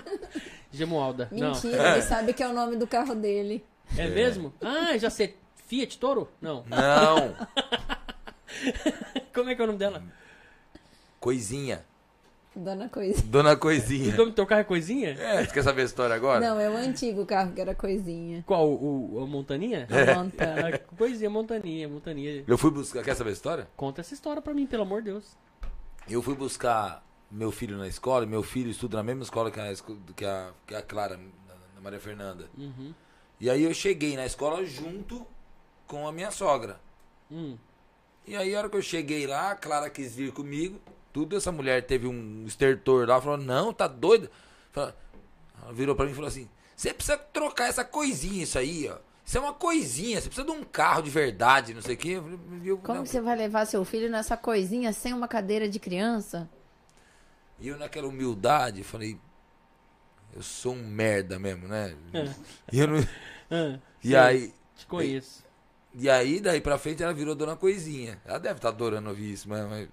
Gemualda. 0.70 1.28
Não. 1.32 1.52
Mentira, 1.52 1.92
ele 1.92 2.02
sabe 2.06 2.32
que 2.32 2.42
é 2.42 2.48
o 2.48 2.52
nome 2.52 2.76
do 2.76 2.86
carro 2.86 3.14
dele. 3.14 3.64
É 3.96 4.06
mesmo? 4.08 4.52
Ah, 4.60 4.96
já 4.98 5.10
sei. 5.10 5.36
Fiat 5.66 5.98
Toro? 5.98 6.28
Não. 6.40 6.64
Não. 6.68 7.34
Como 9.34 9.48
é 9.50 9.54
que 9.54 9.60
é 9.60 9.64
o 9.64 9.66
nome 9.66 9.78
dela? 9.78 10.02
Coisinha. 11.18 11.84
Dona 12.54 12.88
Coisinha. 12.88 13.26
Dona 13.28 13.52
O 13.52 13.56
Coisinha. 13.58 14.14
nome 14.16 14.30
do 14.30 14.34
teu 14.34 14.46
carro 14.46 14.60
é 14.60 14.64
coisinha? 14.64 15.10
É, 15.18 15.44
você 15.44 15.52
quer 15.52 15.62
saber 15.62 15.82
a 15.82 15.84
história 15.86 16.14
agora? 16.14 16.40
Não, 16.40 16.60
é 16.60 16.68
o 16.68 16.76
antigo 16.76 17.24
carro 17.24 17.52
que 17.52 17.60
era 17.60 17.74
Coisinha. 17.74 18.42
Qual? 18.46 18.68
O, 18.70 19.14
o- 19.16 19.22
a 19.22 19.26
montaninha? 19.26 19.88
A 19.90 20.14
monta. 20.14 20.44
Ah, 20.44 20.78
coisinha, 20.96 21.30
montaninha, 21.30 21.88
montaninha. 21.88 22.44
Eu 22.46 22.58
fui 22.58 22.70
buscar, 22.70 23.02
quer 23.02 23.14
saber 23.16 23.30
a 23.30 23.32
história? 23.32 23.68
Conta 23.76 24.02
essa 24.02 24.12
história 24.12 24.42
pra 24.42 24.52
mim, 24.52 24.66
pelo 24.66 24.82
amor 24.82 25.00
de 25.02 25.10
Deus. 25.10 25.34
Eu 26.10 26.20
fui 26.20 26.34
buscar 26.34 27.02
meu 27.30 27.50
filho 27.50 27.78
na 27.78 27.88
escola, 27.88 28.24
e 28.24 28.28
meu 28.28 28.42
filho 28.42 28.70
estuda 28.70 28.98
na 28.98 29.02
mesma 29.02 29.22
escola 29.22 29.50
que 29.50 29.58
a, 29.58 29.72
que 30.14 30.24
a, 30.26 30.50
que 30.66 30.74
a 30.74 30.82
Clara, 30.82 31.16
na- 31.16 31.54
na 31.74 31.80
Maria 31.80 32.00
Fernanda. 32.00 32.50
Uhum. 32.58 32.92
E 33.40 33.48
aí 33.48 33.62
eu 33.62 33.72
cheguei 33.72 34.14
na 34.14 34.26
escola 34.26 34.62
junto 34.66 35.26
com 35.86 36.06
a 36.06 36.12
minha 36.12 36.30
sogra. 36.30 36.78
Hum. 37.30 37.56
E 38.26 38.36
aí 38.36 38.54
a 38.54 38.58
hora 38.58 38.68
que 38.68 38.76
eu 38.76 38.82
cheguei 38.82 39.26
lá, 39.26 39.52
a 39.52 39.56
Clara 39.56 39.88
quis 39.88 40.14
vir 40.14 40.32
comigo. 40.32 40.78
Tudo 41.12 41.36
essa 41.36 41.52
mulher 41.52 41.84
teve 41.86 42.06
um 42.06 42.44
estertor 42.46 43.06
lá, 43.08 43.20
falou, 43.20 43.36
não, 43.36 43.72
tá 43.72 43.86
doida. 43.86 44.30
Ela 44.74 44.94
virou 45.72 45.94
pra 45.94 46.04
mim 46.06 46.12
e 46.12 46.14
falou 46.14 46.28
assim, 46.28 46.48
você 46.74 46.92
precisa 46.92 47.18
trocar 47.18 47.68
essa 47.68 47.84
coisinha, 47.84 48.42
isso 48.44 48.58
aí, 48.58 48.88
ó. 48.88 48.96
Isso 49.24 49.38
é 49.38 49.40
uma 49.40 49.52
coisinha, 49.54 50.20
você 50.20 50.26
precisa 50.28 50.46
de 50.46 50.52
um 50.52 50.64
carro 50.64 51.02
de 51.02 51.10
verdade, 51.10 51.72
não 51.74 51.80
sei 51.82 51.94
o 51.94 51.98
quê. 51.98 52.08
Eu 52.10 52.22
falei, 52.22 52.38
eu- 52.64 52.78
Como 52.78 52.96
não. 52.98 53.04
que 53.04 53.10
você 53.10 53.20
vai 53.20 53.36
levar 53.36 53.66
seu 53.66 53.84
filho 53.84 54.10
nessa 54.10 54.36
coisinha 54.36 54.92
sem 54.92 55.12
uma 55.12 55.28
cadeira 55.28 55.68
de 55.68 55.78
criança? 55.78 56.48
E 57.60 57.68
eu 57.68 57.78
naquela 57.78 58.08
humildade, 58.08 58.82
falei, 58.82 59.16
eu 60.34 60.42
sou 60.42 60.72
um 60.74 60.84
merda 60.84 61.38
mesmo, 61.38 61.68
né? 61.68 61.94
E, 62.72 62.80
eu 62.80 62.88
não- 62.88 62.98
Ah, 63.50 63.78
e 64.02 64.16
aí, 64.16 64.52
Te 64.74 64.86
conheço. 64.86 65.44
e 65.94 66.10
aí, 66.10 66.40
daí 66.40 66.60
pra 66.60 66.78
frente, 66.78 67.02
ela 67.02 67.12
virou 67.14 67.34
dona 67.36 67.54
coisinha. 67.54 68.20
Ela 68.24 68.38
deve 68.38 68.56
estar 68.58 68.70
adorando 68.70 69.08
ouvir 69.10 69.30
isso, 69.32 69.48
mas, 69.48 69.68
mas, 69.68 69.88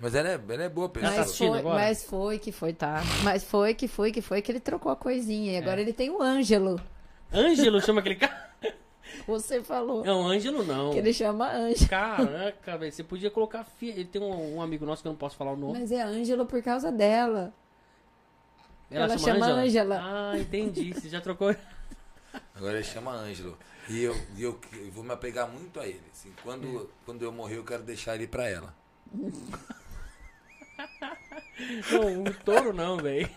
mas 0.00 0.14
ela, 0.14 0.30
é, 0.30 0.40
ela 0.48 0.62
é 0.62 0.68
boa 0.68 0.88
pessoa. 0.88 1.08
Ela 1.08 1.14
tá 1.16 1.20
Mas 1.20 1.26
assistindo 1.28 1.50
foi, 1.50 1.58
agora? 1.58 1.78
mas 1.78 2.04
foi 2.04 2.38
que 2.38 2.50
foi, 2.52 2.72
tá? 2.72 3.02
Mas 3.22 3.44
foi 3.44 3.74
que 3.74 3.86
foi 3.86 4.10
que 4.10 4.22
foi 4.22 4.40
que 4.40 4.50
ele 4.50 4.60
trocou 4.60 4.90
a 4.90 4.96
coisinha. 4.96 5.52
E 5.52 5.56
agora 5.58 5.80
ele 5.80 5.92
tem 5.92 6.08
o 6.08 6.22
Ângelo. 6.22 6.80
Ângelo 7.32 7.80
chama 7.82 8.00
aquele 8.00 8.16
cara? 8.16 8.50
Você 9.26 9.62
falou 9.62 10.04
Não, 10.04 10.26
Ângelo 10.26 10.64
não. 10.64 10.90
que 10.92 10.98
ele 10.98 11.12
chama 11.12 11.52
Ângelo. 11.52 11.88
Caraca, 11.90 12.78
velho. 12.78 12.90
Você 12.90 13.04
podia 13.04 13.30
colocar. 13.30 13.62
Fi... 13.64 13.90
Ele 13.90 14.06
tem 14.06 14.22
um, 14.22 14.56
um 14.56 14.62
amigo 14.62 14.86
nosso 14.86 15.02
que 15.02 15.08
eu 15.08 15.12
não 15.12 15.18
posso 15.18 15.36
falar 15.36 15.52
o 15.52 15.56
nome. 15.56 15.78
Mas 15.80 15.92
é 15.92 16.00
Ângelo 16.00 16.46
por 16.46 16.62
causa 16.62 16.90
dela. 16.90 17.52
ela 18.90 19.18
chama 19.18 19.46
Ângela. 19.46 20.00
Ah, 20.02 20.38
entendi. 20.38 20.94
Você 20.94 21.10
já 21.10 21.20
trocou. 21.20 21.54
Agora 22.54 22.74
ele 22.74 22.84
chama 22.84 23.12
Ângelo. 23.12 23.58
E 23.88 24.02
eu, 24.02 24.16
e 24.36 24.42
eu, 24.42 24.58
eu 24.72 24.90
vou 24.92 25.04
me 25.04 25.12
apegar 25.12 25.46
muito 25.48 25.78
a 25.78 25.86
ele. 25.86 26.00
assim. 26.10 26.32
quando, 26.42 26.88
quando 27.04 27.22
eu 27.22 27.30
morrer, 27.32 27.58
eu 27.58 27.64
quero 27.64 27.82
deixar 27.82 28.14
ele 28.14 28.26
pra 28.26 28.48
ela. 28.48 28.74
Não, 31.92 32.22
o 32.24 32.34
touro 32.44 32.72
não, 32.72 32.96
velho. 32.96 33.28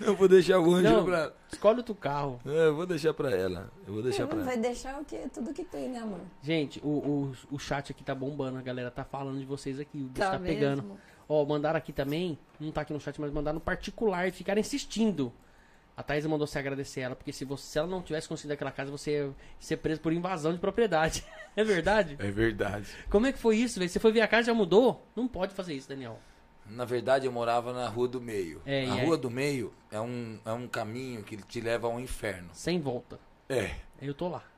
Eu 0.00 0.14
vou 0.16 0.28
deixar 0.28 0.58
o 0.58 0.74
Ângelo 0.74 0.98
Não. 0.98 1.04
pra. 1.04 1.32
Escolhe 1.52 1.78
outro 1.78 1.94
carro. 1.94 2.40
É, 2.46 2.66
eu 2.68 2.74
vou 2.74 2.86
deixar 2.86 3.12
pra 3.12 3.30
ela. 3.30 3.70
Eu 3.86 3.94
vou 3.94 4.02
deixar 4.02 4.26
pra 4.26 4.36
ela. 4.36 4.44
Vai 4.46 4.56
deixar 4.56 5.00
o 5.00 5.04
quê? 5.04 5.24
Tudo 5.32 5.52
que 5.52 5.64
tem, 5.64 5.88
né, 5.88 5.98
amor? 5.98 6.20
Gente, 6.42 6.80
o, 6.82 6.88
o, 6.88 7.36
o 7.50 7.58
chat 7.58 7.92
aqui 7.92 8.02
tá 8.02 8.14
bombando. 8.14 8.58
A 8.58 8.62
galera 8.62 8.90
tá 8.90 9.04
falando 9.04 9.38
de 9.38 9.44
vocês 9.44 9.78
aqui. 9.78 9.98
O 9.98 10.04
bicho 10.04 10.14
tá, 10.14 10.32
Tá 10.32 10.38
pegando. 10.38 10.98
Ó, 11.28 11.44
mandaram 11.44 11.76
aqui 11.76 11.92
também. 11.92 12.38
Não 12.58 12.70
tá 12.72 12.80
aqui 12.80 12.92
no 12.92 13.00
chat, 13.00 13.20
mas 13.20 13.30
mandaram 13.30 13.56
no 13.56 13.60
particular 13.60 14.26
e 14.26 14.30
ficaram 14.30 14.60
insistindo. 14.60 15.32
A 15.94 16.02
Thaís 16.02 16.24
mandou 16.26 16.46
você 16.46 16.60
agradecer 16.60 17.00
ela, 17.00 17.16
porque 17.16 17.32
se, 17.32 17.44
você, 17.44 17.66
se 17.66 17.78
ela 17.78 17.88
não 17.88 18.00
tivesse 18.00 18.28
conseguido 18.28 18.54
aquela 18.54 18.70
casa, 18.70 18.88
você 18.88 19.10
ia 19.10 19.30
ser 19.58 19.78
preso 19.78 20.00
por 20.00 20.12
invasão 20.12 20.52
de 20.52 20.58
propriedade. 20.58 21.24
É 21.56 21.64
verdade? 21.64 22.14
É 22.20 22.30
verdade. 22.30 22.86
Como 23.10 23.26
é 23.26 23.32
que 23.32 23.38
foi 23.38 23.56
isso, 23.56 23.80
velho? 23.80 23.90
Você 23.90 23.98
foi 23.98 24.12
ver 24.12 24.20
a 24.20 24.28
casa 24.28 24.42
e 24.42 24.46
já 24.46 24.54
mudou? 24.54 25.04
Não 25.16 25.26
pode 25.26 25.52
fazer 25.52 25.74
isso, 25.74 25.88
Daniel. 25.88 26.20
Na 26.70 26.84
verdade, 26.84 27.26
eu 27.26 27.32
morava 27.32 27.72
na 27.72 27.88
Rua 27.88 28.08
do 28.08 28.20
Meio. 28.20 28.60
É, 28.66 28.86
a 28.86 28.94
aí? 28.94 29.04
Rua 29.04 29.16
do 29.16 29.30
Meio 29.30 29.72
é 29.90 30.00
um, 30.00 30.38
é 30.44 30.52
um 30.52 30.68
caminho 30.68 31.22
que 31.22 31.36
te 31.36 31.60
leva 31.60 31.86
ao 31.86 31.98
inferno. 31.98 32.48
Sem 32.52 32.80
volta. 32.80 33.18
É. 33.48 33.74
Eu 34.00 34.14
tô 34.14 34.28
lá. 34.28 34.42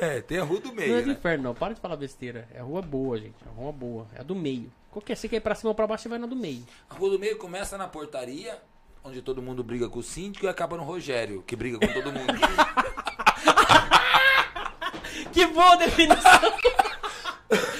É, 0.00 0.20
tem 0.22 0.38
a 0.38 0.44
Rua 0.44 0.60
do 0.60 0.68
não 0.72 0.82
é 0.82 0.86
Meio, 0.86 1.00
do 1.02 1.06
né? 1.08 1.12
inferno, 1.12 1.44
não. 1.44 1.54
Para 1.54 1.74
de 1.74 1.80
falar 1.80 1.96
besteira. 1.96 2.48
É 2.54 2.60
rua 2.60 2.80
boa, 2.80 3.18
gente. 3.18 3.34
É 3.44 3.60
rua 3.60 3.70
boa. 3.70 4.06
É 4.14 4.20
a 4.20 4.22
do 4.22 4.34
meio. 4.34 4.72
Qualquer, 4.90 5.16
você 5.16 5.28
quer 5.28 5.36
ir 5.36 5.40
pra 5.40 5.54
cima 5.54 5.70
ou 5.70 5.74
pra 5.74 5.86
baixo, 5.86 6.04
você 6.04 6.08
vai 6.08 6.18
na 6.18 6.26
do 6.26 6.36
meio. 6.36 6.64
A 6.88 6.94
Rua 6.94 7.10
do 7.10 7.18
Meio 7.18 7.36
começa 7.38 7.76
na 7.78 7.88
portaria, 7.88 8.58
onde 9.04 9.20
todo 9.22 9.42
mundo 9.42 9.62
briga 9.64 9.88
com 9.88 9.98
o 9.98 10.02
síndico, 10.02 10.46
e 10.46 10.48
acaba 10.48 10.76
no 10.76 10.84
Rogério, 10.84 11.42
que 11.46 11.56
briga 11.56 11.78
com 11.78 11.92
todo 11.92 12.12
mundo. 12.12 12.32
Que 15.32 15.46
boa 15.46 15.76
definição! 15.76 16.40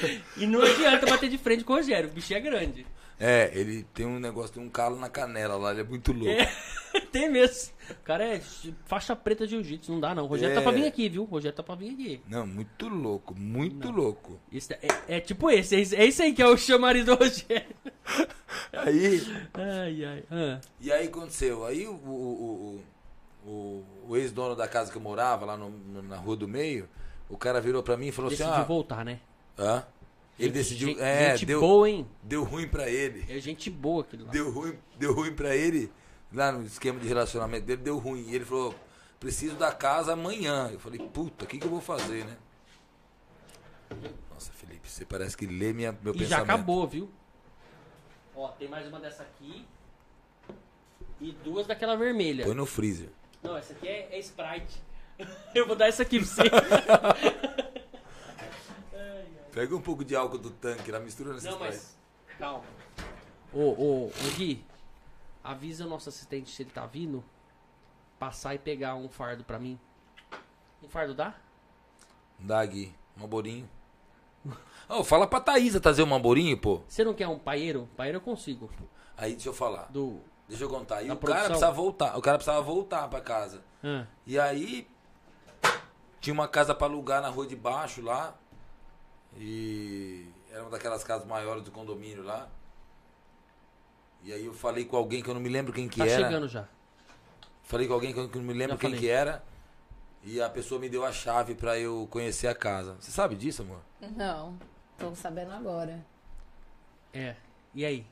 e 0.37 0.47
não 0.47 0.63
adianta 0.63 1.07
bater 1.07 1.29
de 1.31 1.39
frente 1.39 1.65
com 1.65 1.73
o 1.73 1.77
Rogério, 1.77 2.09
o 2.11 2.13
bicho 2.13 2.33
é 2.35 2.41
grande. 2.41 2.87
é, 3.19 3.51
ele 3.55 3.85
tem 3.95 4.05
um 4.07 4.19
negócio, 4.19 4.55
tem 4.55 4.63
um 4.63 4.69
calo 4.69 4.99
na 4.99 5.09
canela 5.09 5.57
lá, 5.57 5.71
ele 5.73 5.81
é 5.81 5.85
muito 5.85 6.13
louco. 6.13 6.33
Tem 7.11 7.27
mesmo. 7.31 7.73
O 7.91 7.95
cara 8.05 8.23
é 8.23 8.41
faixa 8.85 9.17
preta 9.17 9.47
de 9.47 9.53
jiu-jitsu, 9.53 9.93
não 9.93 10.01
dá 10.01 10.15
não. 10.15 10.25
O 10.25 10.27
Rogério 10.27 10.55
tá 10.55 10.61
É. 10.61 10.63
pra 10.63 10.73
vir 10.73 10.85
aqui, 10.87 11.09
viu? 11.09 11.23
O 11.23 11.27
Rogério 11.27 11.57
tá 11.57 11.63
pra 11.63 11.75
vir 11.75 11.95
aqui. 11.95 12.21
Não, 12.29 12.47
muito 12.47 12.87
louco, 12.87 13.35
muito 13.35 13.91
louco. 13.91 14.39
Isso 14.51 14.75
é, 14.75 14.81
é 15.09 15.21
tipo 15.21 15.51
esse, 15.51 15.75
é 15.75 15.81
isso- 15.81 15.95
é 15.95 16.25
aí 16.25 16.33
que 16.35 16.43
é 16.43 16.47
o 16.47 16.57
chamariz 16.57 17.07
do 17.07 17.15
Rogério. 17.15 17.75
Aí, 18.73 19.23
Ai, 19.55 20.05
ai. 20.05 20.25
Ah, 20.31 20.61
e 20.81 20.93
aí 20.93 21.07
aconteceu, 21.07 21.65
aí 21.65 21.87
o, 21.87 21.93
o, 21.93 22.83
o, 23.47 23.51
o, 23.51 23.85
o 24.09 24.17
ex-dono 24.17 24.55
da 24.55 24.69
casa 24.69 24.91
que 24.91 24.97
eu 24.99 25.03
morava, 25.03 25.45
lá 25.47 25.57
no- 25.57 26.03
na 26.03 26.17
Rua 26.17 26.37
do 26.37 26.47
Meio, 26.49 26.89
o 27.29 27.37
cara 27.37 27.61
virou 27.61 27.83
pra 27.83 27.97
mim 27.97 28.09
e 28.09 28.13
falou 28.13 28.31
assim, 28.31 28.43
ah, 28.43 28.63
voltar, 28.63 29.05
né? 29.05 29.21
Hã? 29.63 29.87
Ele 30.39 30.49
Gente- 30.49 30.53
decidiu, 30.55 30.89
gente, 30.89 31.01
é, 31.01 31.31
gente 31.37 31.47
deu, 31.47 31.61
boa, 31.61 31.89
hein? 31.89 32.09
deu 32.23 32.43
ruim 32.43 32.67
pra 32.69 32.89
ele. 32.89 33.25
É 33.29 33.39
gente 33.39 33.71
boa 33.71 34.03
aquele 34.03 34.25
lá. 34.25 34.31
Deu 34.31 34.51
ruim, 34.51 34.77
deu 34.99 35.15
ruim 35.15 35.33
pra 35.35 35.55
ele, 35.55 35.93
lá 36.33 36.51
no 36.51 36.65
esquema 36.65 36.99
de 36.99 37.07
relacionamento 37.07 37.65
dele, 37.67 37.83
deu 37.83 37.99
ruim. 37.99 38.27
E 38.29 38.35
ele 38.35 38.45
falou, 38.45 38.75
preciso 39.21 39.55
da 39.57 39.71
casa 39.73 40.15
amanhã. 40.15 40.69
Eu 40.73 40.81
falei, 40.81 40.99
puta, 40.99 41.45
o 41.45 41.49
que, 41.49 41.59
que 41.59 41.67
eu 41.67 41.71
vou 41.71 41.81
fazer, 41.81 42.25
né? 42.25 42.37
Nossa, 44.33 44.51
Felipe, 44.53 44.89
você 44.91 45.05
parece 45.05 45.37
que 45.37 45.47
lê 45.47 45.73
minha, 45.73 45.93
meu 46.03 46.15
E 46.15 46.19
pensamento. 46.19 46.29
já 46.49 46.55
acabou, 46.55 46.87
viu? 46.89 47.11
Ó, 48.35 48.49
tem 48.49 48.67
mais 48.69 48.89
uma 48.89 48.99
dessa 48.99 49.23
aqui. 49.23 49.65
E 51.21 51.33
duas 51.45 51.67
daquela 51.67 51.95
vermelha. 51.95 52.45
Põe 52.45 52.55
no 52.55 52.67
freezer. 52.67 53.11
Não, 53.43 53.57
essa 53.57 53.75
aqui 53.75 53.87
é, 53.87 54.09
é 54.17 54.19
Sprite. 54.19 54.83
Eu 55.55 55.67
vou 55.67 55.77
dar 55.77 55.87
essa 55.89 56.03
aqui 56.03 56.19
pra 56.19 56.27
você. 56.27 56.43
Pega 59.53 59.77
um 59.77 59.81
pouco 59.81 60.05
de 60.05 60.17
álcool 60.17 60.39
do 60.39 60.51
tanque 60.51 60.91
lá, 60.91 60.99
mistura 60.99 61.35
nessa 61.35 61.51
Não, 61.51 61.59
mas. 61.59 61.97
Calma. 62.39 62.65
Ô, 63.53 63.61
ô, 63.61 64.07
ô 64.07 64.11
Gui, 64.37 64.65
avisa 65.45 65.85
o 65.85 65.89
nosso 65.89 66.09
assistente 66.09 66.51
se 66.51 66.63
ele 66.63 66.71
tá 66.71 66.87
vindo. 66.87 67.23
Passar 68.19 68.55
e 68.55 68.59
pegar 68.59 68.95
um 68.95 69.09
fardo 69.09 69.45
pra 69.45 69.59
mim. 69.59 69.79
Um 70.83 70.89
fardo 70.89 71.15
dá? 71.15 71.35
Dá, 72.39 72.65
Gui. 72.65 72.95
Mamborinho. 73.17 73.69
Ô, 74.89 75.05
fala 75.05 75.27
pra 75.27 75.41
Thaísa 75.41 75.81
trazer 75.81 76.03
um 76.03 76.07
mamborinho, 76.07 76.57
pô. 76.59 76.81
Você 76.89 77.05
não 77.05 77.13
quer 77.15 77.29
um 77.29 77.39
paeiro? 77.39 77.89
Paeiro 77.97 78.17
eu 78.17 78.23
consigo. 78.23 78.71
Aí, 79.17 79.33
deixa 79.33 79.49
eu 79.51 79.55
falar. 79.55 79.91
Do. 79.93 80.21
Deixa 80.49 80.65
eu 80.65 80.69
contar. 80.69 81.03
E 81.03 81.09
Da 81.09 81.15
o 81.15 81.17
cara 81.17 81.21
produção. 81.21 81.47
precisava 81.49 81.73
voltar. 81.77 82.17
O 82.19 82.23
cara 82.23 82.39
precisava 82.39 82.63
voltar 82.63 83.09
pra 83.09 83.21
casa. 83.21 83.63
Ah, 83.85 84.07
E 84.27 84.39
aí 84.39 84.89
tinha 86.21 86.33
uma 86.35 86.49
casa 86.49 86.75
pra 86.75 86.87
alugar 86.87 87.21
na 87.23 87.29
rua 87.29 87.47
de 87.47 87.55
baixo 87.57 88.01
lá. 88.03 88.35
E 89.37 90.27
era 90.51 90.63
uma 90.63 90.71
daquelas 90.71 91.03
casas 91.05 91.27
maiores 91.27 91.63
do 91.65 91.71
condomínio 91.71 92.23
lá. 92.23 92.49
E 94.23 94.33
aí 94.33 94.45
eu 94.45 94.55
falei 94.55 94.85
com 94.85 94.97
alguém 94.97 95.23
que 95.23 95.29
eu 95.29 95.35
não 95.35 95.41
me 95.41 95.49
lembro 95.49 95.73
quem 95.73 95.89
que 95.89 95.99
tá 95.99 96.07
era. 96.07 96.25
chegando 96.25 96.47
já. 96.49 96.69
Falei 97.65 97.87
com 97.89 97.95
alguém 97.95 98.13
que 98.13 98.19
eu 98.19 98.29
não 98.29 98.43
me 98.43 98.53
lembro 98.53 98.77
Já 98.77 98.81
quem 98.81 98.91
falei. 98.91 99.01
que 99.01 99.09
era. 99.09 99.43
E 100.23 100.41
a 100.41 100.49
pessoa 100.49 100.81
me 100.81 100.89
deu 100.89 101.05
a 101.05 101.11
chave 101.11 101.55
pra 101.55 101.79
eu 101.79 102.07
conhecer 102.11 102.47
a 102.47 102.55
casa. 102.55 102.95
Você 103.01 103.11
sabe 103.11 103.35
disso, 103.35 103.63
amor? 103.63 103.81
Não, 104.01 104.57
tô 104.97 105.15
sabendo 105.17 105.51
agora. 105.53 106.05
É. 107.13 107.35
E 107.75 107.85
aí? 107.85 108.07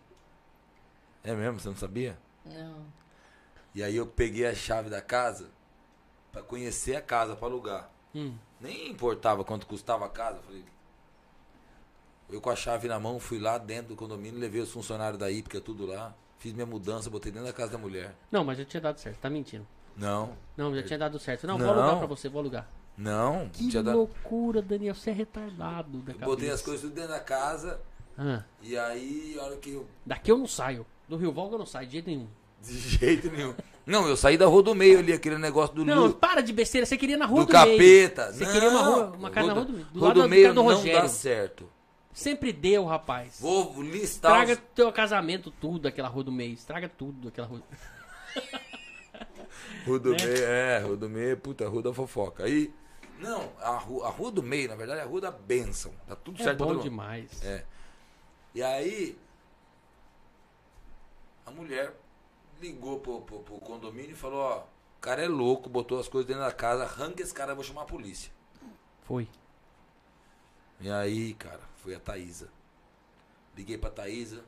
É 1.23 1.33
mesmo? 1.35 1.61
Você 1.61 1.69
não 1.69 1.77
sabia? 1.77 2.19
Não. 2.45 2.85
E 3.75 3.83
aí 3.85 3.95
eu 3.95 4.07
peguei 4.07 4.47
a 4.47 4.55
chave 4.55 4.91
da 4.91 5.01
casa 5.01 5.51
pra 6.33 6.43
conhecer 6.43 6.97
a 6.97 7.03
casa, 7.03 7.37
pra 7.37 7.47
alugar. 7.47 7.91
Hum. 8.13 8.37
Nem 8.61 8.89
importava 8.91 9.45
quanto 9.45 9.67
custava 9.67 10.07
a 10.07 10.09
casa. 10.09 10.39
eu 10.39 10.43
Falei. 10.43 10.65
Eu 12.33 12.41
com 12.41 12.51
a 12.51 12.57
chave 12.57 12.87
na 12.89 12.99
mão 13.01 13.19
fui 13.19 13.39
lá 13.39 13.59
dentro 13.59 13.89
do 13.89 13.97
condomínio, 13.97 14.39
levei 14.39 14.61
os 14.61 14.71
funcionários 14.71 15.19
daí, 15.19 15.43
porque 15.43 15.57
é 15.57 15.61
tudo 15.61 15.87
lá. 15.87 16.15
Fiz 16.39 16.53
minha 16.53 16.65
mudança, 16.67 17.11
botei 17.11 17.31
dentro 17.31 17.47
da 17.49 17.53
casa 17.53 17.73
da 17.73 17.79
mulher. 17.79 18.15
Não, 18.31 18.43
mas 18.45 18.57
já 18.59 18.65
tinha 18.65 18.81
dado 18.81 18.99
certo. 18.99 19.19
Tá 19.19 19.29
mentindo. 19.29 19.67
Não, 19.97 20.31
Não, 20.57 20.75
já 20.75 20.83
tinha 20.83 20.99
dado 20.99 21.19
certo. 21.19 21.47
Não, 21.47 21.59
vou 21.59 21.67
Não. 21.67 21.75
alugar 21.75 21.99
pra 21.99 22.07
você, 22.07 22.29
vou 22.29 22.41
alugar. 22.41 22.67
não. 22.97 23.49
Que 23.53 23.69
tinha 23.69 23.83
dado- 23.83 23.97
loucura, 23.99 24.63
Daniel. 24.63 24.95
Você 24.95 25.11
é 25.11 25.13
retardado 25.13 25.99
da 25.99 26.13
cabeça. 26.13 26.25
Botei 26.27 26.51
as 26.51 26.63
coisas 26.63 26.81
tudo 26.83 26.95
dentro 26.95 27.11
da 27.11 27.21
casa. 27.21 27.81
Ah, 28.17 28.43
E 28.63 28.77
aí, 28.79 29.37
a 29.39 29.45
hora 29.45 29.57
que 29.57 29.73
eu. 29.73 29.87
daqui 30.07 30.31
eu 30.31 30.39
não 30.39 30.47
saio. 30.47 30.87
Do 31.09 31.17
Rio 31.17 31.33
Volga 31.33 31.55
eu 31.57 31.59
não 31.59 31.67
saio 31.67 31.87
de 31.87 31.93
jeito 31.95 32.07
nenhum. 32.09 32.27
De 32.63 32.73
jeito 32.79 33.31
nenhum. 33.31 33.55
Não, 33.85 34.07
eu 34.09 34.17
saí 34.17 34.37
da 34.39 34.47
rua 34.47 34.63
do 34.63 34.75
meio 34.75 34.99
ali, 35.01 35.13
aquele 35.13 35.37
negócio 35.39 35.75
do 35.75 35.85
Não, 35.85 36.07
Lu, 36.07 36.15
para 36.15 36.41
de 36.41 36.53
besteira. 36.53 36.87
Você 36.87 36.97
queria 36.97 37.17
na 37.19 37.27
rua 37.27 37.45
do 37.45 37.47
do, 37.47 37.53
meio. 37.53 37.77
capeta. 37.77 38.33
Você 38.33 38.45
não, 38.45 38.53
queria 38.53 38.71
uma, 38.71 38.83
rua, 38.83 39.05
uma 39.17 39.31
casa 39.31 39.47
na 39.49 39.53
rua 39.55 39.65
do 39.65 39.73
meio. 39.73 39.85
Do 39.87 39.99
rua 39.99 40.09
lado 40.09 40.15
do 40.17 40.23
da 40.23 40.29
meio 40.29 40.49
do 40.49 40.55
não 40.55 40.63
Rogério. 40.65 41.03
dá 41.03 41.09
certo. 41.09 41.69
Sempre 42.13 42.53
deu, 42.53 42.85
rapaz. 42.85 43.41
Vou 43.41 43.81
listar 43.83 44.33
Estraga 44.33 44.53
os... 44.55 44.75
teu 44.75 44.93
casamento 44.93 45.51
tudo, 45.51 45.87
aquela 45.87 46.09
rua 46.09 46.25
do 46.25 46.33
meio. 46.33 46.55
Estraga 46.55 46.89
tudo, 46.89 47.29
aquela 47.29 47.47
rua. 47.47 47.63
Rua 49.87 49.99
do 49.99 50.11
né? 50.13 50.25
meio, 50.25 50.45
é, 50.45 50.79
rua 50.79 50.97
do 50.97 51.09
meio, 51.09 51.37
puta, 51.37 51.69
rua 51.69 51.83
da 51.83 51.95
fofoca. 51.95 52.45
Aí, 52.45 52.73
não, 53.19 53.53
a 53.61 53.77
rua, 53.77 54.07
a 54.07 54.11
rua 54.11 54.31
do 54.31 54.43
meio, 54.43 54.69
na 54.69 54.75
verdade, 54.75 55.01
é 55.01 55.05
a 55.05 55.07
rua 55.07 55.21
da 55.21 55.31
bênção. 55.31 55.93
Tá 56.07 56.17
tudo 56.17 56.41
É 56.41 56.45
certo 56.45 56.59
pra 56.59 56.67
bom 56.67 56.79
demais. 56.79 57.43
É. 57.45 57.65
E 58.55 58.63
aí, 58.63 59.19
a 61.47 61.51
mulher 61.51 61.95
ligou 62.61 63.01
pro, 63.01 63.21
pro, 63.23 63.41
pro 63.41 63.59
condomínio 63.61 64.13
e 64.13 64.17
falou, 64.17 64.41
ó, 64.41 64.59
o 64.59 65.01
cara 65.01 65.23
é 65.23 65.29
louco, 65.29 65.69
botou 65.69 65.99
as 65.99 66.09
coisas 66.09 66.27
dentro 66.27 66.43
da 66.43 66.53
casa, 66.53 66.85
arranca 66.85 67.23
esse 67.23 67.33
cara, 67.33 67.53
eu 67.53 67.57
vou 67.57 67.65
chamar 67.65 67.83
a 67.83 67.87
polícia. 67.87 68.33
Foi. 69.05 69.29
E 70.81 70.91
aí, 70.91 71.35
cara, 71.35 71.61
foi 71.83 71.95
a 71.95 72.01
Thaísa. 72.01 72.49
Liguei 73.57 73.77
pra 73.77 73.91
Thaísa, 73.91 74.45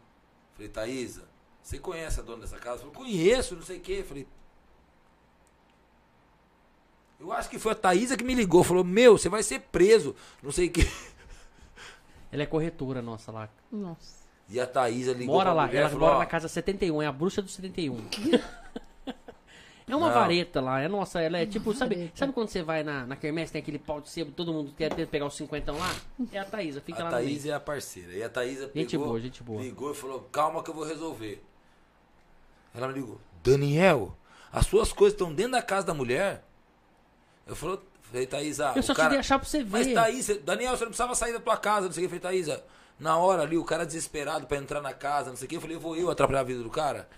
falei, 0.55 0.69
Thaísa, 0.69 1.25
você 1.63 1.79
conhece 1.79 2.21
a 2.21 2.23
dona 2.23 2.43
dessa 2.43 2.59
casa? 2.59 2.79
Falei, 2.79 2.95
conheço, 2.95 3.57
não 3.57 3.63
sei 3.63 3.79
o 3.79 3.81
quê. 3.81 4.05
Falei, 4.07 4.27
eu 7.21 7.33
acho 7.33 7.49
que 7.49 7.59
foi 7.59 7.73
a 7.73 7.77
Thaísa 7.77 8.17
que 8.17 8.25
me 8.25 8.35
ligou, 8.35 8.65
falou, 8.65 8.85
meu, 8.85 9.17
você 9.19 9.29
vai 9.29 9.43
ser 9.43 9.61
preso, 9.61 10.15
não 10.43 10.53
sei 10.53 10.69
o 10.69 10.71
quê. 10.73 10.83
Ela 12.31 12.43
é 12.43 12.47
corretora 12.47 13.03
nossa 13.03 13.31
lá. 13.31 13.49
Nossa. 13.71 14.23
E 14.49 14.61
a 14.61 14.67
Thaísa 14.67 15.13
ligou 15.13 15.35
Mora 15.35 15.51
pra 15.51 15.55
lá, 15.55 15.67
mulher, 15.67 15.81
ela 15.81 15.91
falou, 15.91 16.09
mora 16.09 16.19
na 16.19 16.27
casa 16.27 16.49
71, 16.49 17.03
é 17.03 17.07
a 17.07 17.13
bruxa 17.13 17.41
do 17.41 17.49
71. 17.49 17.97
É 19.89 19.97
uma 19.97 20.07
Não. 20.09 20.15
vareta 20.15 20.61
lá, 20.61 20.81
é 20.81 20.89
nossa, 20.89 21.21
ela 21.21 21.39
é 21.39 21.47
tipo, 21.47 21.75
sabe, 21.75 21.97
vareta. 21.97 22.13
sabe 22.17 22.33
quando 22.33 22.49
você 22.49 22.63
vai 22.63 22.83
na, 22.85 23.05
na 23.07 23.17
quermesse, 23.17 23.53
tem 23.53 23.61
aquele 23.61 23.79
pau 23.79 24.01
de 24.01 24.09
sebo, 24.09 24.31
todo 24.31 24.53
mundo 24.53 24.73
quer 24.77 24.95
pegar 25.09 25.27
os 25.27 25.35
cinquentão 25.37 25.77
lá? 25.77 25.95
É 26.33 26.39
a 26.39 26.45
Thaísa, 26.45 26.81
fica 26.81 27.01
A 27.01 27.05
lá 27.05 27.11
no 27.11 27.17
Thaís 27.17 27.43
meio. 27.43 27.53
é 27.53 27.57
a 27.57 27.61
parceira. 27.61 28.13
E 28.13 28.23
a 28.23 28.29
Thaísa 28.29 28.69
pegou, 28.69 28.83
Gente 28.83 28.99
boa, 28.99 29.21
gente 29.21 29.43
boa. 29.43 29.63
ligou 29.63 29.91
e 29.91 29.95
falou, 29.95 30.21
calma 30.33 30.63
que 30.63 30.71
eu 30.71 30.75
vou 30.75 30.85
resolver. 30.85 31.43
Ela 32.75 32.89
me 32.89 32.95
ligou, 32.95 33.21
Daniel, 33.43 34.17
as 34.53 34.67
suas 34.67 34.93
coisas 34.93 35.15
estão 35.15 35.33
dentro 35.35 35.53
da 35.53 35.63
casa 35.63 35.87
da 35.87 35.95
mulher? 35.95 36.45
Eu 37.47 37.57
falei, 37.57 37.79
falei 38.03 38.27
Thaís, 38.27 38.61
ah, 38.61 38.73
Eu 38.77 38.83
só 38.83 38.93
o 38.93 38.97
cara... 38.97 39.11
te 39.11 39.15
deixar 39.15 39.39
pra 39.39 39.49
você 39.49 39.65
Mas 39.65 39.87
ver. 39.87 39.95
Thaís, 39.95 40.25
você- 40.25 40.39
Daniel, 40.39 40.71
você 40.77 40.85
não 40.85 40.91
precisava 40.91 41.15
sair 41.15 41.33
da 41.33 41.41
tua 41.41 41.57
casa, 41.57 41.87
não 41.87 41.93
sei 41.93 42.05
o 42.07 42.09
que. 42.09 42.15
Eu 42.15 42.21
falei, 42.21 42.37
Thaísa, 42.39 42.65
na 43.01 43.17
hora 43.19 43.43
ali, 43.43 43.59
o 43.59 43.65
cara 43.65 43.85
desesperado 43.85 44.47
pra 44.47 44.57
entrar 44.59 44.81
na 44.81 44.95
casa, 44.95 45.31
não 45.31 45.37
sei 45.37 45.47
o 45.47 45.49
que. 45.49 45.57
Eu 45.57 45.61
falei, 45.61 45.77
vou 45.77 45.97
eu 45.97 46.09
atrapalhar 46.11 46.41
a 46.41 46.45
vida 46.45 46.63
do 46.63 46.71
cara? 46.71 47.09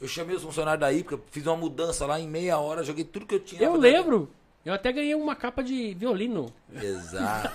Eu 0.00 0.08
chamei 0.08 0.34
os 0.34 0.42
funcionários 0.42 0.80
daí, 0.80 1.02
porque 1.02 1.14
eu 1.14 1.24
fiz 1.30 1.46
uma 1.46 1.56
mudança 1.56 2.06
lá 2.06 2.18
em 2.18 2.26
meia 2.26 2.58
hora, 2.58 2.82
joguei 2.82 3.04
tudo 3.04 3.26
que 3.26 3.34
eu 3.34 3.40
tinha. 3.40 3.60
Eu 3.62 3.72
dentro. 3.72 3.80
lembro. 3.80 4.30
Eu 4.64 4.72
até 4.74 4.92
ganhei 4.92 5.14
uma 5.14 5.34
capa 5.36 5.62
de 5.62 5.94
violino, 5.94 6.52
Exato. 6.74 7.50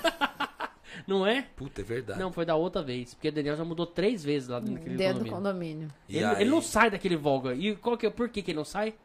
não 1.08 1.26
é? 1.26 1.43
Puta, 1.56 1.82
é 1.82 1.84
verdade. 1.84 2.20
Não, 2.20 2.32
foi 2.32 2.46
da 2.46 2.56
outra 2.56 2.82
vez, 2.82 3.14
porque 3.14 3.30
o 3.30 3.32
Daniel 3.32 3.56
já 3.56 3.64
mudou 3.64 3.86
três 3.86 4.24
vezes 4.24 4.48
lá 4.50 4.60
naquele 4.60 4.96
Dentro 4.96 5.24
do 5.24 5.30
condomínio. 5.30 5.89
condomínio. 5.89 5.93
E 6.10 6.18
Ele, 6.18 6.41
ele 6.41 6.50
não 6.50 6.62
sai 6.62 6.89
daquele 6.89 7.16
Volga. 7.16 7.54
E 7.54 7.76
qual 7.76 7.98
que 7.98 8.06
é, 8.06 8.10
por 8.10 8.30
que, 8.30 8.41
que 8.41 8.52
ele 8.52 8.58
não 8.58 8.66
sai? 8.66 8.96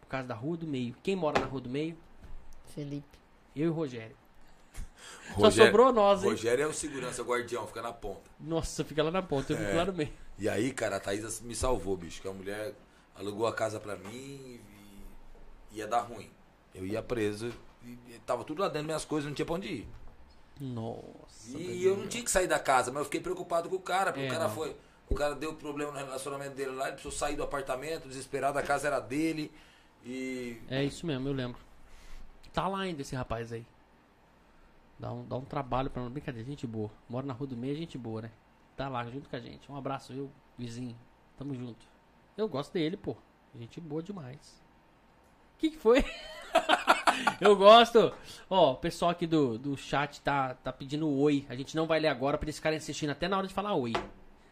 Por 0.00 0.08
causa 0.08 0.26
da 0.28 0.34
rua 0.34 0.56
do 0.56 0.66
meio. 0.66 0.94
Quem 1.02 1.16
mora 1.16 1.40
na 1.40 1.46
rua 1.46 1.60
do 1.62 1.68
meio? 1.70 1.96
Felipe. 2.74 3.18
Eu 3.56 3.66
e 3.66 3.68
o 3.68 3.72
Rogério. 3.72 4.16
Rogério- 5.32 5.70
sobrou 5.72 5.92
nós, 5.92 6.22
hein? 6.24 6.30
Rogério 6.30 6.62
é 6.64 6.66
o 6.66 6.72
segurança, 6.74 7.22
o 7.22 7.24
guardião, 7.24 7.66
fica 7.66 7.80
na 7.80 7.92
ponta. 7.92 8.30
Nossa, 8.40 8.84
fica 8.84 9.02
lá 9.02 9.10
na 9.10 9.22
ponta, 9.22 9.52
eu 9.52 9.56
fico 9.56 9.70
É. 9.70 9.74
lá 9.74 9.84
no 9.86 9.92
meio. 9.94 10.10
E 10.38 10.48
aí, 10.48 10.72
cara, 10.72 10.96
a 10.96 11.00
Thaisa 11.00 11.42
me 11.44 11.54
salvou, 11.54 11.96
bicho. 11.96 12.20
Que 12.20 12.28
a 12.28 12.32
mulher 12.32 12.74
alugou 13.14 13.46
a 13.46 13.52
casa 13.54 13.78
pra 13.78 13.96
mim 13.96 14.60
e 15.72 15.78
ia 15.78 15.86
dar 15.86 16.00
ruim. 16.00 16.28
Eu 16.74 16.84
ia 16.86 17.02
preso 17.02 17.52
e 17.84 17.96
tava 18.26 18.42
tudo 18.44 18.60
lá 18.62 18.68
dentro, 18.68 18.86
minhas 18.86 19.04
coisas, 19.04 19.28
não 19.28 19.34
tinha 19.34 19.46
pra 19.46 19.54
onde 19.54 19.68
ir. 19.68 19.88
Nossa. 20.60 21.56
E 21.58 21.84
eu 21.84 21.96
não 21.96 22.06
tinha 22.08 22.24
que 22.24 22.30
sair 22.30 22.46
da 22.46 22.58
casa, 22.58 22.90
mas 22.90 23.00
eu 23.00 23.04
fiquei 23.04 23.20
preocupado 23.20 23.68
com 23.68 23.76
o 23.76 23.80
cara, 23.80 24.12
porque 24.12 24.26
É, 24.26 24.28
o 24.28 24.32
cara 24.32 24.44
não. 24.48 24.54
foi. 24.54 24.76
O 25.08 25.14
cara 25.14 25.34
deu 25.34 25.54
problema 25.54 25.92
no 25.92 25.98
relacionamento 25.98 26.54
dele 26.54 26.70
lá, 26.72 26.84
ele 26.86 26.92
precisou 26.94 27.12
sair 27.12 27.36
do 27.36 27.42
apartamento, 27.42 28.08
desesperado, 28.08 28.58
a 28.58 28.62
casa 28.62 28.86
era 28.86 28.98
dele. 29.00 29.52
E. 30.04 30.60
É 30.68 30.82
isso 30.82 31.06
mesmo, 31.06 31.28
eu 31.28 31.32
lembro. 31.32 31.58
Tá 32.52 32.66
lá 32.68 32.80
ainda 32.80 33.02
esse 33.02 33.14
rapaz 33.14 33.52
aí. 33.52 33.66
Dá 34.98 35.12
um, 35.12 35.24
dá 35.26 35.36
um 35.36 35.44
trabalho 35.44 35.90
pra 35.90 36.02
nós. 36.02 36.10
Brincadeira, 36.12 36.48
gente 36.48 36.66
boa. 36.66 36.90
Mora 37.08 37.26
na 37.26 37.34
rua 37.34 37.46
do 37.48 37.56
meio, 37.56 37.74
gente 37.76 37.98
boa, 37.98 38.22
né? 38.22 38.30
Tá 38.76 38.88
lá 38.88 39.04
junto 39.06 39.28
com 39.28 39.36
a 39.36 39.40
gente. 39.40 39.70
Um 39.70 39.76
abraço, 39.76 40.12
eu, 40.12 40.30
vizinho. 40.58 40.96
Tamo 41.36 41.54
junto. 41.54 41.86
Eu 42.36 42.48
gosto 42.48 42.72
dele, 42.72 42.96
pô. 42.96 43.16
Gente 43.56 43.80
boa 43.80 44.02
demais. 44.02 44.60
O 45.54 45.58
que, 45.58 45.70
que 45.70 45.76
foi? 45.78 46.04
eu 47.40 47.56
gosto. 47.56 48.12
Ó, 48.50 48.72
o 48.72 48.76
pessoal 48.76 49.10
aqui 49.12 49.26
do, 49.26 49.56
do 49.58 49.76
chat 49.76 50.20
tá, 50.20 50.54
tá 50.54 50.72
pedindo 50.72 51.08
oi. 51.08 51.46
A 51.48 51.54
gente 51.54 51.76
não 51.76 51.86
vai 51.86 52.00
ler 52.00 52.08
agora 52.08 52.36
pra 52.36 52.46
eles 52.46 52.56
ficarem 52.56 52.78
assistindo 52.78 53.10
até 53.10 53.28
na 53.28 53.38
hora 53.38 53.46
de 53.46 53.54
falar 53.54 53.74
oi. 53.74 53.92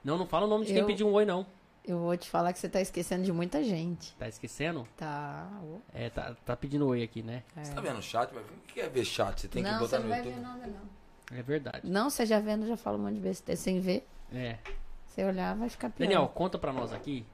Não, 0.05 0.17
não 0.17 0.27
fala 0.27 0.47
o 0.47 0.49
nome 0.49 0.65
de 0.67 0.73
quem 0.73 0.81
Eu- 0.81 0.87
pediu 0.87 1.09
um 1.09 1.13
oi, 1.13 1.25
não. 1.25 1.45
Eu 1.85 1.99
vou 1.99 2.17
te 2.17 2.31
falar 2.31 2.53
que 2.53 2.61
você 2.61 2.69
tá 2.69 2.81
esquecendo 2.81 3.25
de 3.25 3.33
muita 3.33 3.61
gente. 3.65 4.15
Tá 4.15 4.29
esquecendo? 4.29 4.87
Tá. 4.97 5.51
É, 5.93 6.09
tá, 6.11 6.37
tá 6.47 6.57
pedindo 6.57 6.87
oi 6.87 7.03
aqui, 7.03 7.25
né? 7.25 7.43
Você 7.57 7.75
tá 7.75 7.81
vendo 7.81 7.99
o 7.99 8.03
chat? 8.03 8.31
Mas 8.33 8.45
o 8.45 8.53
que 8.69 8.81
é 8.81 8.89
ver 8.89 9.05
chat? 9.05 9.41
Você 9.41 9.49
tem 9.49 9.65
que 9.65 9.69
botar 9.69 9.81
você 9.89 9.97
não 9.97 10.03
no 10.05 10.09
vai 10.11 10.19
YouTube. 10.21 10.35
ver 10.37 10.41
nada, 10.43 10.67
não. 10.69 11.37
É 11.37 11.43
verdade. 11.43 11.81
Não, 11.91 12.09
você 12.09 12.25
já 12.25 12.39
vendo, 12.39 12.69
já 12.69 12.77
fala 12.77 12.97
um 12.97 13.01
monte 13.03 13.15
de 13.15 13.21
besteira. 13.21 13.61
Sem 13.61 13.81
ver, 13.81 14.07
É. 14.33 14.59
você 15.07 15.25
olhar, 15.25 15.55
vai 15.57 15.69
ficar 15.69 15.91
pior. 15.91 16.07
Daniel, 16.07 16.29
conta 16.29 16.59
pra 16.59 16.73
nós 16.73 16.93
aqui, 16.93 17.27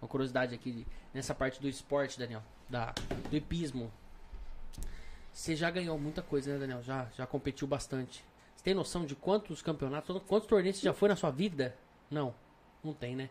uma 0.00 0.08
curiosidade 0.08 0.54
aqui, 0.54 0.86
nessa 1.12 1.34
parte 1.34 1.60
do 1.60 1.68
esporte, 1.68 2.18
Daniel, 2.18 2.42
da, 2.68 2.92
do 3.30 3.36
hipismo. 3.36 3.90
Você 5.32 5.56
já 5.56 5.70
ganhou 5.70 5.98
muita 5.98 6.22
coisa, 6.22 6.52
né, 6.52 6.58
Daniel? 6.58 6.82
Já, 6.82 7.06
já 7.16 7.26
competiu 7.26 7.66
bastante. 7.66 8.24
Você 8.54 8.62
tem 8.64 8.74
noção 8.74 9.04
de 9.04 9.16
quantos 9.16 9.60
campeonatos, 9.62 10.22
quantos 10.28 10.48
torneios 10.48 10.76
você 10.78 10.84
já 10.84 10.92
foi 10.94 11.08
na 11.08 11.16
sua 11.16 11.30
vida? 11.30 11.76
Não, 12.10 12.34
não 12.82 12.92
tem, 12.94 13.16
né? 13.16 13.28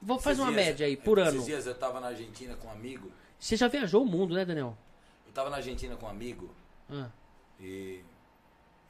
Vou 0.00 0.18
fazer 0.18 0.40
Esses 0.40 0.44
uma 0.44 0.52
dias- 0.52 0.66
média 0.66 0.86
aí, 0.86 0.96
por 0.96 1.18
ano. 1.18 1.30
Esses 1.36 1.44
dias 1.44 1.66
eu 1.66 1.74
tava 1.74 2.00
na 2.00 2.08
Argentina 2.08 2.56
com 2.56 2.68
um 2.68 2.70
amigo. 2.70 3.12
Você 3.38 3.56
já 3.56 3.68
viajou 3.68 4.02
o 4.02 4.06
mundo, 4.06 4.34
né, 4.34 4.44
Daniel? 4.44 4.76
Eu 5.26 5.32
tava 5.32 5.50
na 5.50 5.56
Argentina 5.56 5.96
com 5.96 6.06
um 6.06 6.08
amigo 6.08 6.50
Ah, 6.90 7.10
e, 7.60 8.02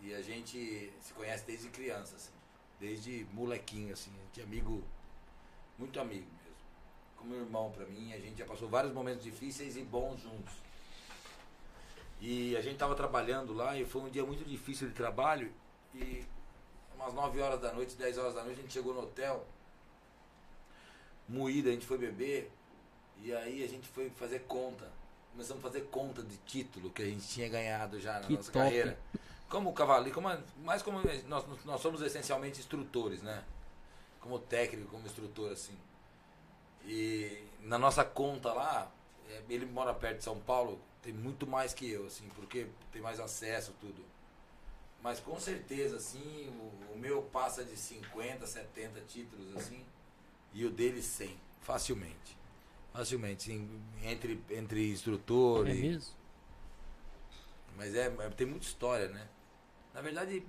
e 0.01 0.15
a 0.15 0.23
gente 0.23 0.93
se 1.01 1.13
conhece 1.15 1.45
desde 1.47 1.69
criança, 1.71 2.15
assim. 2.15 2.31
Desde 2.81 3.27
molequinho, 3.33 3.93
assim. 3.93 4.11
A 4.21 4.25
gente 4.27 4.41
é 4.41 4.45
amigo, 4.45 4.83
muito 5.79 5.99
amigo 6.01 6.27
mesmo. 6.27 6.57
Como 7.17 7.35
irmão 7.35 7.71
pra 7.73 7.85
mim, 7.87 8.13
a 8.13 8.19
gente 8.19 8.39
já 8.39 8.45
passou 8.45 8.69
vários 8.69 8.93
momentos 8.93 9.25
difíceis 9.25 9.77
e 9.77 9.83
bons 9.83 10.21
juntos. 10.21 10.55
E 12.21 12.57
a 12.57 12.61
gente 12.61 12.77
tava 12.79 12.95
trabalhando 12.95 13.53
lá 13.53 13.77
e 13.77 13.85
foi 13.85 14.03
um 14.03 14.09
dia 14.11 14.25
muito 14.25 14.45
difícil 14.45 14.89
de 14.89 14.95
trabalho. 14.95 15.53
E 15.95 16.25
umas 16.95 17.13
9 17.15 17.41
horas 17.41 17.61
da 17.61 17.73
noite, 17.73 17.97
10 17.97 18.19
horas 18.19 18.35
da 18.35 18.43
noite, 18.43 18.59
a 18.59 18.63
gente 18.63 18.73
chegou 18.73 18.95
no 18.95 19.03
hotel. 19.03 19.47
Moída, 21.29 21.69
a 21.71 21.73
gente 21.73 21.87
foi 21.87 21.99
beber. 21.99 22.51
E 23.23 23.33
aí 23.33 23.65
a 23.65 23.69
gente 23.69 23.89
foi 23.89 24.11
fazer 24.11 24.41
conta. 24.41 24.89
Começamos 25.33 25.65
a 25.65 25.69
fazer 25.69 25.83
conta 25.87 26.23
de 26.23 26.37
título 26.39 26.91
que 26.91 27.03
a 27.03 27.05
gente 27.05 27.27
tinha 27.27 27.49
ganhado 27.49 28.01
já 28.01 28.15
na 28.15 28.27
Que 28.27 28.35
nossa 28.35 28.53
top. 28.53 28.65
carreira. 28.65 28.99
Como 29.49 29.73
cavaleiro, 29.73 30.15
como, 30.15 30.29
mais 30.63 30.83
como 30.83 31.01
nós, 31.27 31.45
nós 31.65 31.81
somos 31.81 32.03
essencialmente 32.03 32.61
instrutores, 32.61 33.23
né? 33.23 33.43
Como 34.21 34.39
técnico, 34.39 34.91
como 34.91 35.07
instrutor, 35.07 35.53
assim. 35.53 35.77
E 36.85 37.45
na 37.61 37.79
nossa 37.79 38.05
conta 38.05 38.53
lá, 38.53 38.91
é, 39.29 39.43
ele 39.49 39.65
mora 39.67 39.95
perto 39.95 40.19
de 40.19 40.25
São 40.25 40.39
Paulo, 40.41 40.79
tem 41.03 41.13
muito 41.13 41.47
mais 41.47 41.73
que 41.73 41.91
eu, 41.91 42.07
assim, 42.07 42.29
porque 42.35 42.67
tem 42.93 43.01
mais 43.01 43.21
acesso, 43.21 43.75
tudo. 43.81 44.05
Mas 45.03 45.21
com 45.21 45.39
certeza, 45.39 45.97
assim, 45.97 46.49
o, 46.49 46.95
o 46.95 46.99
meu 46.99 47.23
passa 47.23 47.65
de 47.65 47.77
50, 47.77 48.47
70 48.47 49.01
títulos, 49.03 49.57
assim, 49.57 49.85
e 50.53 50.65
o 50.65 50.71
dele 50.71 51.01
100, 51.01 51.39
facilmente. 51.63 52.37
Facilmente, 52.93 53.45
sim, 53.45 53.81
entre, 54.03 54.43
entre 54.51 54.91
instrutor 54.91 55.69
é 55.69 55.75
e... 55.75 55.83
mesmo? 55.83 56.15
Mas 57.77 57.95
é, 57.95 58.07
é- 58.07 58.31
tem 58.31 58.47
muita 58.47 58.67
história, 58.67 59.09
né? 59.09 59.29
Na 59.95 60.01
verdade, 60.03 60.43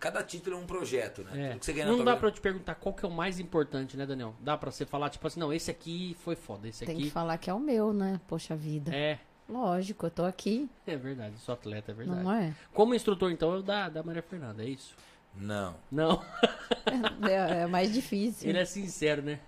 cada 0.00 0.22
título 0.22 0.56
é 0.56 0.58
um 0.58 0.66
projeto, 0.66 1.22
né? 1.22 1.52
É. 1.54 1.58
Que 1.58 1.84
Não 1.84 1.98
dá 1.98 2.12
vida- 2.12 2.16
pra 2.16 2.28
eu 2.28 2.32
te 2.32 2.40
perguntar 2.40 2.74
qual 2.74 2.94
que 2.94 3.04
é 3.04 3.08
o 3.08 3.12
mais 3.12 3.38
importante, 3.38 3.96
né, 3.96 4.04
Daniel? 4.06 4.34
Dá 4.40 4.56
pra 4.56 4.70
você 4.70 4.84
falar, 4.84 5.10
tipo 5.10 5.26
assim, 5.26 5.38
não, 5.38 5.52
esse 5.52 5.70
aqui 5.70 6.16
foi 6.20 6.34
foda, 6.34 6.66
esse 6.68 6.84
Tem 6.84 6.96
que 6.96 7.02
aqui... 7.02 7.10
falar 7.10 7.38
que 7.38 7.48
é 7.50 7.54
o 7.54 7.60
meu, 7.60 7.92
né? 7.92 8.20
Poxa 8.26 8.56
vida. 8.56 8.94
É, 8.94 9.18
Lógico, 9.48 10.06
eu 10.06 10.10
tô 10.10 10.24
aqui, 10.24 10.68
é 10.84 10.96
verdade, 10.96 11.38
sou 11.38 11.52
atleta, 11.52 11.92
é 11.92 11.94
verdade. 11.94 12.20
não 12.20 12.32
é? 12.32 12.52
Como 12.74 12.96
instrutor, 12.96 13.30
então, 13.30 13.54
eu 13.54 13.62
da, 13.62 13.88
da 13.88 14.02
Maria 14.02 14.20
Fernanda, 14.22 14.64
é 14.64 14.68
isso? 14.68 14.96
Não. 15.36 15.76
Não, 15.88 16.20
É, 17.30 17.62
é 17.62 17.66
mais 17.68 17.92
difícil. 17.92 18.48
ele 18.48 18.58
é 18.58 18.64
sincero, 18.64 19.22
né? 19.22 19.38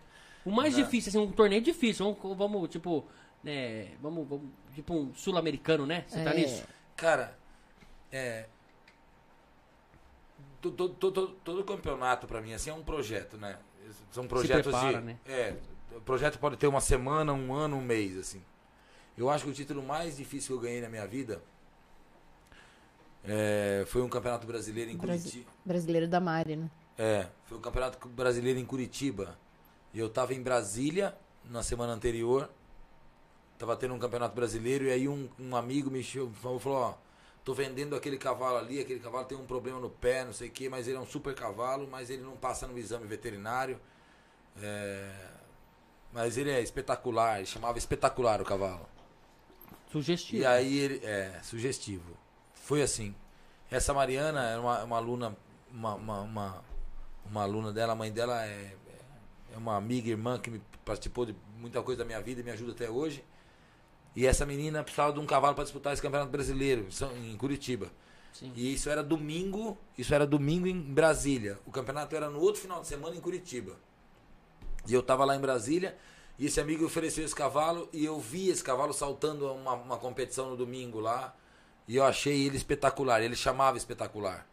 O 0.45 0.53
mais 0.53 0.77
Não. 0.77 0.85
difícil, 0.85 1.09
assim, 1.11 1.19
um 1.19 1.33
torneio 1.33 1.61
difícil, 1.61 2.15
vamos, 2.17 2.39
vamos 2.39 2.69
tipo, 2.69 3.05
né, 3.43 3.89
vamos, 4.01 4.29
vamos, 4.29 4.47
tipo 4.73 4.95
um 4.95 5.13
sul-americano, 5.15 5.85
né? 5.85 6.05
Você 6.07 6.23
tá 6.23 6.31
É. 6.31 6.37
nisso? 6.37 6.65
Cara, 6.95 7.37
é. 8.13 8.47
To- 10.61 10.71
to- 10.73 10.89
to- 10.91 11.11
to- 11.13 11.29
Todo, 11.45 11.65
campeonato 11.65 12.27
pra 12.27 12.41
mim 12.41 12.53
assim 12.53 12.71
é 12.71 12.75
um 12.75 12.83
projeto, 12.83 13.37
né? 13.37 13.59
São 14.11 14.27
projetos 14.27 14.73
prepara, 14.73 14.99
de. 15.01 15.05
né? 15.07 15.19
É. 15.27 15.57
O 15.97 16.01
projeto 16.01 16.39
pode 16.39 16.57
ter 16.57 16.67
uma 16.67 16.81
semana, 16.81 17.33
um 17.33 17.53
ano, 17.55 17.77
um 17.77 17.81
mês, 17.83 18.17
assim. 18.19 18.43
Eu 19.17 19.29
acho 19.31 19.45
que 19.45 19.51
o 19.51 19.55
título 19.55 19.83
mais 19.83 20.17
difícil 20.17 20.49
que 20.49 20.53
eu 20.55 20.61
ganhei 20.69 20.81
na 20.81 20.89
minha 20.89 21.07
vida 21.07 21.43
É, 23.25 23.85
foi 23.89 24.01
um 24.03 24.09
campeonato 24.09 24.47
brasileiro 24.47 24.91
em 24.91 24.97
Brasi- 24.97 25.25
Curitiba. 25.31 25.51
Brasileiro 25.65 26.09
da 26.09 26.21
Mari, 26.21 26.57
né? 26.57 26.71
É, 26.97 27.27
foi 27.47 27.59
o 27.59 27.61
campeonato 27.61 28.09
brasileiro 28.09 28.59
em 28.59 28.65
Curitiba. 28.65 29.37
E 29.93 29.99
eu 29.99 30.09
tava 30.09 30.35
em 30.35 30.43
Brasília 30.43 31.15
na 31.45 31.63
semana 31.63 31.93
anterior. 31.93 32.49
Tava 33.59 33.77
tendo 33.77 33.93
um 33.95 33.99
campeonato 33.99 34.35
brasileiro 34.35 34.85
e 34.85 34.91
aí 34.91 35.09
um, 35.09 35.29
um 35.39 35.57
amigo 35.57 35.91
me 35.91 36.03
chamou, 36.03 36.59
falou, 36.59 36.79
ó, 36.79 36.95
tô 37.49 37.55
vendendo 37.55 37.97
aquele 37.97 38.19
cavalo 38.19 38.59
ali, 38.59 38.79
aquele 38.79 39.01
cavalo 39.01 39.25
tem 39.25 39.39
um 39.39 39.47
problema 39.47 39.81
no 39.81 39.89
pé, 39.89 40.23
não 40.23 40.35
sei 40.35 40.49
o 40.49 40.51
que, 40.51 40.69
mas 40.69 40.87
ele 40.87 40.99
é 40.99 41.01
um 41.01 41.07
super 41.07 41.35
cavalo, 41.35 41.89
mas 41.91 42.11
ele 42.11 42.21
não 42.21 42.37
passa 42.37 42.67
no 42.67 42.77
exame 42.79 43.07
veterinário. 43.07 43.81
É, 44.61 45.11
mas 46.13 46.37
ele 46.37 46.51
é 46.51 46.61
espetacular, 46.61 47.39
ele 47.39 47.47
chamava 47.47 47.79
espetacular 47.79 48.43
o 48.43 48.45
cavalo. 48.45 48.87
Sugestivo. 49.91 50.43
E 50.43 50.45
aí 50.45 50.79
ele. 50.79 51.01
É, 51.03 51.41
sugestivo. 51.43 52.19
Foi 52.53 52.83
assim. 52.83 53.15
Essa 53.71 53.95
Mariana 53.95 54.51
é 54.51 54.59
uma, 54.59 54.85
uma 54.85 54.97
aluna. 54.99 55.37
Uma, 55.73 55.95
uma, 55.95 56.21
uma, 56.21 56.65
uma 57.25 57.43
aluna 57.43 57.73
dela, 57.73 57.95
a 57.95 57.97
mãe 57.97 58.13
dela 58.13 58.45
é, 58.45 58.75
é 59.55 59.57
uma 59.57 59.75
amiga, 59.75 60.11
irmã 60.11 60.39
que 60.39 60.51
me 60.51 60.61
participou 60.85 61.25
de 61.25 61.35
muita 61.57 61.83
coisa 61.83 62.01
da 62.01 62.05
minha 62.05 62.21
vida 62.21 62.43
e 62.43 62.45
me 62.45 62.51
ajuda 62.51 62.73
até 62.73 62.91
hoje. 62.91 63.25
E 64.17 64.27
essa 64.27 64.45
menina 64.45 64.83
precisava 64.83 65.13
de 65.13 65.21
um 65.21 65.27
cavalo 65.27 65.55
para 65.55 65.65
disputar 65.65 65.93
esse 65.93 66.03
campeonato 66.03 66.31
brasileiro 66.31 66.89
em 67.17 67.37
Curitiba. 67.37 67.91
Sim. 68.33 68.53
E 68.55 68.73
isso 68.73 68.89
era 68.89 69.03
domingo, 69.03 69.77
isso 69.97 70.15
era 70.15 70.27
domingo 70.27 70.67
em 70.67 70.81
Brasília. 70.81 71.59
O 71.67 71.71
campeonato 71.71 72.15
era 72.15 72.29
no 72.31 72.41
outro 72.41 72.61
final 72.61 72.81
de 72.81 72.87
semana 72.87 73.17
em 73.17 73.21
Curitiba. 73.21 73.77
E 74.87 74.95
eu 74.95 75.03
tava 75.03 75.25
lá 75.25 75.37
em 75.37 75.41
Brasília 75.41 75.97
e 76.39 76.47
esse 76.47 76.61
amigo 76.61 76.85
ofereceu 76.85 77.25
esse 77.25 77.35
cavalo 77.35 77.89
e 77.93 78.05
eu 78.05 78.19
vi 78.19 78.49
esse 78.49 78.63
cavalo 78.63 78.93
saltando 78.93 79.53
uma, 79.53 79.73
uma 79.75 79.97
competição 79.99 80.51
no 80.51 80.57
domingo 80.57 81.01
lá 81.01 81.35
e 81.87 81.97
eu 81.97 82.05
achei 82.05 82.47
ele 82.47 82.57
espetacular. 82.57 83.23
Ele 83.23 83.35
chamava 83.35 83.77
espetacular. 83.77 84.47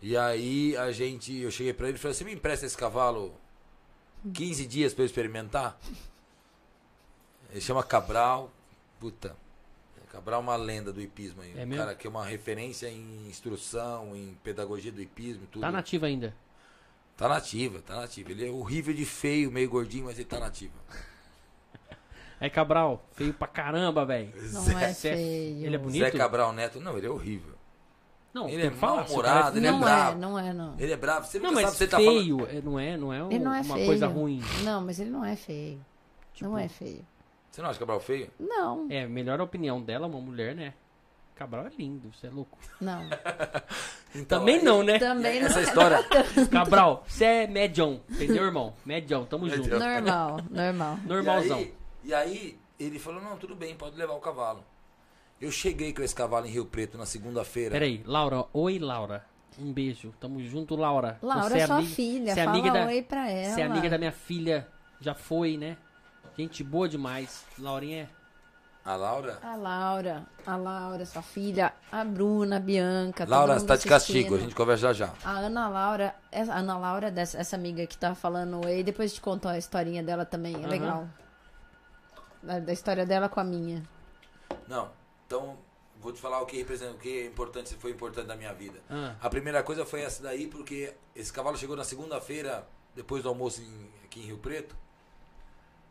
E 0.00 0.16
aí 0.16 0.76
a 0.76 0.92
gente, 0.92 1.36
eu 1.36 1.50
cheguei 1.50 1.72
pra 1.72 1.88
ele 1.88 1.96
e 1.96 2.00
falei: 2.00 2.14
"Você 2.14 2.24
me 2.24 2.32
empresta 2.32 2.64
esse 2.64 2.76
cavalo 2.76 3.34
15 4.32 4.66
dias 4.66 4.94
para 4.94 5.02
eu 5.02 5.06
experimentar?" 5.06 5.78
Ele 7.50 7.60
chama 7.60 7.82
Cabral. 7.82 8.50
Puta. 9.00 9.34
Cabral 10.12 10.40
é 10.40 10.42
uma 10.42 10.56
lenda 10.56 10.92
do 10.92 11.00
hipismo 11.00 11.40
aí. 11.40 11.52
É 11.56 11.62
um 11.64 11.66
mesmo? 11.68 11.76
cara 11.76 11.94
que 11.94 12.04
é 12.06 12.10
uma 12.10 12.24
referência 12.24 12.88
em 12.88 13.28
instrução, 13.28 14.14
em 14.16 14.36
pedagogia 14.42 14.90
do 14.90 15.00
hipismo, 15.00 15.44
e 15.44 15.46
tudo. 15.46 15.62
Tá 15.62 15.70
nativa 15.70 16.06
ainda. 16.06 16.34
Tá 17.16 17.28
nativa, 17.28 17.80
tá 17.80 17.94
nativa. 17.96 18.32
Ele 18.32 18.48
é 18.48 18.50
horrível 18.50 18.92
de 18.92 19.04
feio, 19.04 19.52
meio 19.52 19.70
gordinho, 19.70 20.06
mas 20.06 20.18
ele 20.18 20.24
tá 20.28 20.40
nativa. 20.40 20.74
Aí, 22.40 22.50
Cabral, 22.50 23.04
feio 23.12 23.32
pra 23.32 23.46
caramba, 23.46 24.04
velho. 24.04 24.32
Não 24.52 24.62
Zé, 24.62 24.72
é 24.84 24.92
Zé- 24.92 25.14
feio. 25.16 25.66
ele 25.66 25.74
é 25.76 25.78
bonito? 25.78 26.02
Zé 26.02 26.10
Cabral 26.10 26.52
Neto, 26.52 26.80
não, 26.80 26.98
ele 26.98 27.06
é 27.06 27.10
horrível. 27.10 27.54
Não, 28.34 28.48
Ele 28.48 28.64
é 28.66 28.70
mal-humorado, 28.70 29.58
ele 29.58 29.66
é 29.66 29.70
Não 29.72 29.78
é, 29.78 29.82
bravo. 29.82 30.18
não 30.18 30.38
é, 30.38 30.52
não. 30.52 30.74
Ele 30.78 30.92
é 30.92 30.96
bravo, 30.96 31.26
você 31.26 31.38
Não, 31.40 31.50
nunca 31.50 31.62
mas 31.62 31.64
sabe 31.66 31.76
se 31.78 31.82
ele 31.84 31.90
tá 31.90 31.96
falando. 31.98 32.20
feio 32.20 32.46
é- 32.58 32.62
não 32.62 32.78
é, 32.80 32.96
não 32.96 33.12
é, 33.12 33.24
um- 33.24 33.30
Ele 33.30 33.44
não 33.44 33.52
é 33.54 33.60
uma 33.60 33.74
feio. 33.74 33.86
coisa 33.86 34.06
ruim. 34.06 34.40
Não, 34.62 34.80
mas 34.84 35.00
ele 35.00 35.10
não 35.10 35.24
é 35.24 35.34
feio. 35.36 35.84
Tipo, 36.32 36.50
Não 36.50 36.56
é 36.58 36.68
feio. 36.68 37.04
Você 37.50 37.60
não 37.62 37.68
acha 37.70 37.78
Cabral 37.78 38.00
feio? 38.00 38.30
Não, 38.38 38.86
É, 38.90 39.06
melhor 39.06 39.40
a 39.40 39.44
opinião 39.44 39.80
dela, 39.82 40.06
uma 40.06 40.20
mulher, 40.20 40.54
né? 40.54 40.74
Cabral 41.34 41.66
é 41.66 41.70
lindo, 41.76 42.12
você 42.12 42.26
é 42.26 42.30
louco. 42.30 42.58
não. 42.80 43.02
Então, 44.12 44.40
Também 44.40 44.56
aí- 44.56 44.64
não, 44.64 44.82
né? 44.82 44.98
Também 44.98 45.38
não 45.40 45.46
Essa 45.46 45.60
é 45.60 45.62
história. 45.62 45.98
Cabral, 46.50 47.04
você 47.06 47.24
é 47.24 47.46
medião, 47.46 48.00
entendeu, 48.10 48.42
irmão? 48.44 48.74
Medião, 48.84 49.24
tamo 49.24 49.48
junto. 49.48 49.68
Normal, 49.70 50.40
normal. 50.50 50.98
Normalzão. 51.06 51.60
E 51.60 51.64
aí, 51.64 51.74
e 52.02 52.14
aí 52.14 52.58
ele 52.80 52.98
falou: 52.98 53.22
não, 53.22 53.36
tudo 53.36 53.54
bem, 53.54 53.76
pode 53.76 53.96
levar 53.96 54.14
o 54.14 54.18
cavalo. 54.20 54.64
Eu 55.40 55.52
cheguei 55.52 55.92
com 55.94 56.02
esse 56.02 56.12
cavalo 56.14 56.44
em 56.46 56.50
Rio 56.50 56.66
Preto 56.66 56.98
na 56.98 57.06
segunda-feira. 57.06 57.70
Peraí, 57.70 58.02
Laura, 58.04 58.46
oi, 58.52 58.80
Laura. 58.80 59.24
Um 59.56 59.72
beijo, 59.72 60.12
tamo 60.18 60.42
junto, 60.42 60.74
Laura. 60.74 61.16
Laura 61.22 61.48
Você 61.50 61.58
é 61.58 61.66
sua 61.66 61.76
amiga- 61.76 61.94
filha, 61.94 62.34
você 62.34 62.40
é 62.40 62.44
fala 62.44 62.58
amiga 62.58 62.72
da- 62.72 62.86
oi 62.86 63.02
pra 63.02 63.30
ela. 63.30 63.54
Você 63.54 63.60
é 63.60 63.64
amiga 63.64 63.88
da 63.90 63.98
minha 63.98 64.12
filha, 64.12 64.66
já 65.00 65.14
foi, 65.14 65.56
né? 65.56 65.76
Gente 66.40 66.64
boa 66.64 66.88
demais. 66.88 67.44
Laurinha 67.58 68.04
é 68.04 68.08
A 68.82 68.96
Laura? 68.96 69.38
A 69.42 69.54
Laura, 69.56 70.26
a 70.46 70.56
Laura, 70.56 71.04
sua 71.04 71.20
filha, 71.20 71.70
a 71.92 72.02
Bruna, 72.02 72.56
a 72.56 72.58
Bianca. 72.58 73.26
Laura, 73.28 73.58
você 73.60 73.66
tá 73.66 73.76
de 73.76 73.86
castigo, 73.86 74.36
a 74.36 74.38
gente 74.38 74.54
conversa 74.54 74.94
já 74.94 75.06
já. 75.06 75.14
A 75.22 75.32
Ana 75.32 75.68
Laura, 75.68 76.14
essa, 76.32 76.54
a 76.54 76.58
Ana 76.60 76.78
Laura, 76.78 77.10
dessa, 77.10 77.36
essa 77.36 77.56
amiga 77.56 77.86
que 77.86 77.98
tá 77.98 78.14
falando 78.14 78.66
aí, 78.66 78.82
depois 78.82 79.12
te 79.12 79.20
contou 79.20 79.50
a 79.50 79.58
historinha 79.58 80.02
dela 80.02 80.24
também, 80.24 80.54
é 80.54 80.58
Aham. 80.60 80.68
legal. 80.68 81.08
Da, 82.42 82.58
da 82.58 82.72
história 82.72 83.04
dela 83.04 83.28
com 83.28 83.38
a 83.38 83.44
minha. 83.44 83.82
Não, 84.66 84.90
então 85.26 85.58
vou 86.00 86.10
te 86.10 86.22
falar 86.22 86.40
o 86.40 86.46
que 86.46 86.56
representa, 86.56 86.92
o 86.92 86.98
que 86.98 87.18
é 87.20 87.26
importante, 87.26 87.74
foi 87.74 87.90
importante 87.90 88.26
na 88.28 88.34
minha 88.34 88.54
vida. 88.54 88.78
Ah. 88.88 89.14
A 89.20 89.28
primeira 89.28 89.62
coisa 89.62 89.84
foi 89.84 90.00
essa 90.00 90.22
daí, 90.22 90.46
porque 90.46 90.94
esse 91.14 91.30
cavalo 91.30 91.58
chegou 91.58 91.76
na 91.76 91.84
segunda-feira, 91.84 92.66
depois 92.96 93.22
do 93.24 93.28
almoço 93.28 93.60
em- 93.60 93.90
aqui 94.06 94.20
em 94.20 94.24
Rio 94.24 94.38
Preto. 94.38 94.74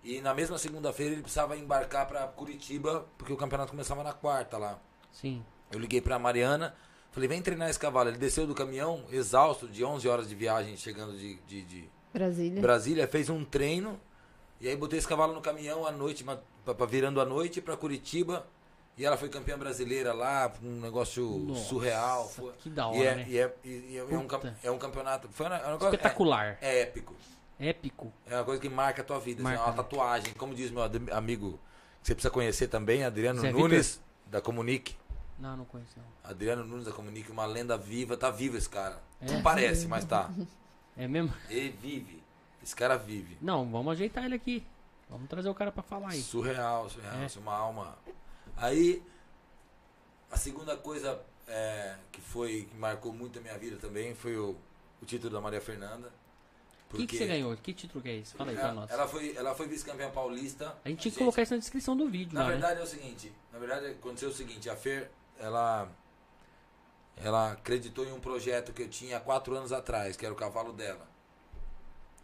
E 0.04 0.22
na 0.22 0.34
mesma 0.34 0.58
segunda-feira 0.58 1.14
ele 1.14 1.22
precisava 1.22 1.58
embarcar 1.58 2.08
para 2.08 2.26
Curitiba, 2.28 3.06
porque 3.18 3.34
o 3.34 3.38
campeonato 3.38 3.72
começava 3.72 4.04
na 4.04 4.14
quarta 4.14 4.58
lá. 4.58 4.80
Sim. 5.12 5.43
Eu 5.72 5.80
liguei 5.80 6.00
pra 6.02 6.18
Mariana, 6.18 6.74
falei, 7.12 7.28
vem 7.28 7.41
treinar 7.41 7.70
esse 7.70 7.78
cavalo. 7.80 8.10
Ele 8.10 8.18
desceu 8.18 8.47
do 8.47 8.56
caminhão, 8.56 9.04
exausto, 9.12 9.68
de 9.68 9.84
11 9.84 10.08
horas 10.08 10.30
de 10.30 10.36
viagem, 10.36 10.78
chegando 10.78 11.18
de, 11.18 11.36
de, 11.41 11.62
de 11.64 11.89
Brasília. 12.14 12.62
Brasília, 12.62 13.08
fez 13.08 13.30
um 13.30 13.43
treino. 13.43 14.00
E 14.62 14.68
aí 14.68 14.76
botei 14.76 15.00
esse 15.00 15.08
cavalo 15.08 15.34
no 15.34 15.41
caminhão 15.41 15.86
à 15.86 15.91
noite, 15.91 16.24
pra- 16.24 16.74
pra- 16.74 16.86
virando 16.86 17.20
à 17.22 17.26
noite 17.26 17.62
pra 17.62 17.76
Curitiba. 17.78 18.47
E 18.97 19.06
ela 19.06 19.16
foi 19.16 19.30
campeã 19.30 19.58
brasileira 19.58 20.12
lá, 20.12 20.52
um 20.62 20.82
negócio 20.82 21.24
Nossa, 21.47 21.64
surreal. 21.66 22.28
Foi- 22.28 22.52
que 22.54 22.70
da 22.70 22.88
hora, 22.88 22.97
e 22.97 23.06
é, 23.06 23.16
né? 23.16 23.26
E 23.30 23.38
é, 23.38 23.56
e 23.64 23.97
é 23.97 24.04
um, 24.18 24.28
cam- 24.28 24.39
Puta. 24.39 24.58
é 24.62 24.70
um 24.72 24.78
campeonato. 24.78 25.30
Foi 25.32 25.45
um 25.45 25.54
é 25.54 25.68
um 25.68 25.72
negócio- 25.72 25.88
Espetacular. 25.95 26.58
É, 26.62 26.80
é 26.80 26.82
épico. 26.82 27.16
Épico. 27.60 28.12
É 28.26 28.36
uma 28.36 28.43
coisa 28.45 28.62
que 28.62 28.70
marca 28.70 29.01
a 29.01 29.05
tua 29.05 29.20
vida. 29.20 29.41
assim, 29.41 29.43
Marca, 29.43 29.60
é 29.60 29.64
uma 29.66 29.72
né? 29.72 29.78
tatuagem. 29.78 30.34
Como 30.36 30.55
diz 30.55 30.72
meu 30.72 30.84
amigo, 31.12 31.60
que 32.01 32.07
você 32.07 32.16
precisa 32.16 32.32
conhecer 32.32 32.68
também, 32.68 33.03
Adriano 33.03 33.41
Zé 33.41 33.51
Nunes, 33.51 34.01
da 34.26 34.39
Comunique. 34.41 34.95
Não, 35.38 35.57
não 35.57 35.66
conheço 35.66 35.97
não. 35.97 36.30
Adriano 36.30 36.64
Nunes 36.64 36.86
da 36.86 36.91
Comunique, 36.91 37.32
uma 37.32 37.45
lenda 37.45 37.78
viva. 37.78 38.16
Tá 38.16 38.32
vivo 38.32 38.57
esse 38.57 38.70
cara. 38.70 39.01
É? 39.22 39.32
Não 39.32 39.41
parece, 39.41 39.88
mas 39.88 40.05
tá. 40.05 40.30
É 40.97 41.07
mesmo? 41.07 41.34
Ele 41.49 41.70
vive. 41.70 42.24
Esse 42.64 42.76
cara 42.76 42.97
vive. 42.97 43.38
Não, 43.41 43.70
vamos 43.70 43.93
ajeitar 43.93 44.26
ele 44.26 44.36
aqui. 44.36 44.66
Vamos 45.10 45.28
trazer 45.28 45.49
o 45.49 45.55
cara 45.55 45.72
pra 45.72 45.82
falar 45.82 46.10
aí. 46.10 46.22
Surreal, 46.22 46.89
surreal. 46.89 47.16
É. 47.16 47.26
isso 47.26 47.39
é 47.39 47.41
uma 47.41 47.55
alma. 47.55 47.97
Aí, 48.55 49.01
a 50.30 50.38
segunda 50.38 50.78
coisa 50.78 51.20
é, 51.47 51.95
que 52.12 52.22
foi 52.22 52.68
que 52.70 52.78
marcou 52.78 53.12
muito 53.12 53.39
a 53.39 53.41
minha 53.41 53.57
vida 53.57 53.78
também 53.78 54.14
foi 54.14 54.38
o, 54.38 54.55
o 55.01 55.05
título 55.05 55.34
da 55.34 55.41
Maria 55.41 55.60
Fernanda. 55.60 56.12
O 56.92 56.98
que, 56.98 57.06
que 57.06 57.18
você 57.18 57.28
ganhou? 57.28 57.56
Que 57.58 57.72
título 57.74 58.02
que 58.02 58.10
é 58.10 58.16
esse? 58.18 58.34
Fala 58.34 58.50
aí 58.50 58.56
pra 58.56 58.66
Ela, 58.66 58.74
nós. 58.74 58.90
ela 58.92 59.08
foi, 59.08 59.36
ela 59.36 59.54
foi 59.56 59.68
vice-campeã 59.68 60.10
paulista. 60.10 60.76
A 60.84 60.90
gente 60.90 61.00
tinha 61.02 61.12
que 61.12 61.20
colocar 61.20 61.42
isso 61.44 61.54
na 61.54 61.60
descrição 61.60 61.96
do 61.96 62.10
vídeo 62.10 62.34
Na 62.34 62.42
lá, 62.42 62.46
né? 62.48 62.52
verdade 62.54 62.80
é 62.80 62.84
o 62.84 62.88
seguinte, 62.88 63.32
na 63.54 63.60
verdade 63.60 63.86
aconteceu 63.88 64.30
o 64.30 64.34
seguinte, 64.34 64.70
a 64.70 64.76
Fer, 64.76 65.12
ela 65.40 65.88
ela 67.18 67.52
acreditou 67.52 68.06
em 68.06 68.12
um 68.12 68.20
projeto 68.20 68.72
que 68.74 68.82
eu 68.84 68.88
tinha 68.90 69.18
há 69.18 69.20
quatro 69.20 69.56
anos 69.56 69.72
atrás, 69.72 70.16
que 70.16 70.26
era 70.26 70.34
o 70.34 70.38
cavalo 70.38 70.72
dela. 70.74 71.08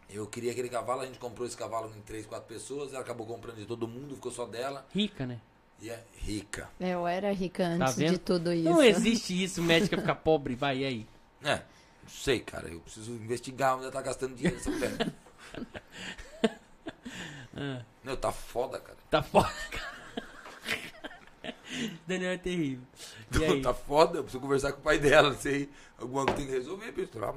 Eu 0.08 0.26
queria 0.26 0.52
aquele 0.52 0.68
cavalo, 0.68 1.02
a 1.02 1.06
gente 1.06 1.18
comprou 1.18 1.46
esse 1.46 1.56
cavalo 1.56 1.92
em 1.96 2.00
três, 2.00 2.24
quatro 2.26 2.46
pessoas, 2.48 2.92
ela 2.92 3.02
acabou 3.02 3.26
comprando 3.26 3.56
de 3.56 3.66
todo 3.66 3.86
mundo, 3.86 4.14
ficou 4.14 4.32
só 4.32 4.46
dela. 4.46 4.86
Rica, 4.94 5.26
né? 5.26 5.40
E 5.82 5.90
é 5.90 6.02
rica. 6.16 6.70
É, 6.80 6.90
Eu 6.94 7.06
era 7.06 7.32
rica 7.32 7.66
antes 7.66 7.94
Tá 7.96 8.02
de 8.06 8.18
tudo 8.18 8.52
isso. 8.52 8.64
Não 8.70 8.82
existe 8.82 9.44
isso, 9.44 9.60
médica 9.62 9.98
ficar 9.98 10.14
pobre, 10.14 10.54
vai 10.54 10.78
e 10.78 10.84
aí. 10.84 11.06
É, 11.44 11.62
não 12.06 12.10
sei, 12.10 12.40
cara, 12.40 12.68
eu 12.68 12.80
preciso 12.80 13.12
investigar 13.12 13.74
onde 13.74 13.84
ela 13.84 13.92
tá 13.92 14.00
gastando 14.02 14.34
dinheiro 14.34 14.56
essa 14.56 14.70
mulher. 14.70 15.12
Ah, 17.58 17.80
Meu, 18.04 18.16
tá 18.18 18.30
foda, 18.30 18.78
cara. 18.78 18.98
tá 19.10 19.22
foda, 19.22 19.48
cara. 19.70 19.96
Daniel 22.06 22.32
é 22.32 22.36
terrível. 22.36 22.84
E 23.40 23.44
aí? 23.44 23.62
Tá 23.62 23.72
foda, 23.72 24.18
eu 24.18 24.22
preciso 24.22 24.42
conversar 24.42 24.72
com 24.72 24.80
o 24.80 24.82
pai 24.82 24.98
dela, 24.98 25.30
não 25.30 25.36
sei. 25.38 25.70
Alguma 25.98 26.24
coisa 26.26 26.36
tem 26.36 26.46
que 26.46 26.52
resolver, 26.52 26.92
pessoal. 26.92 27.34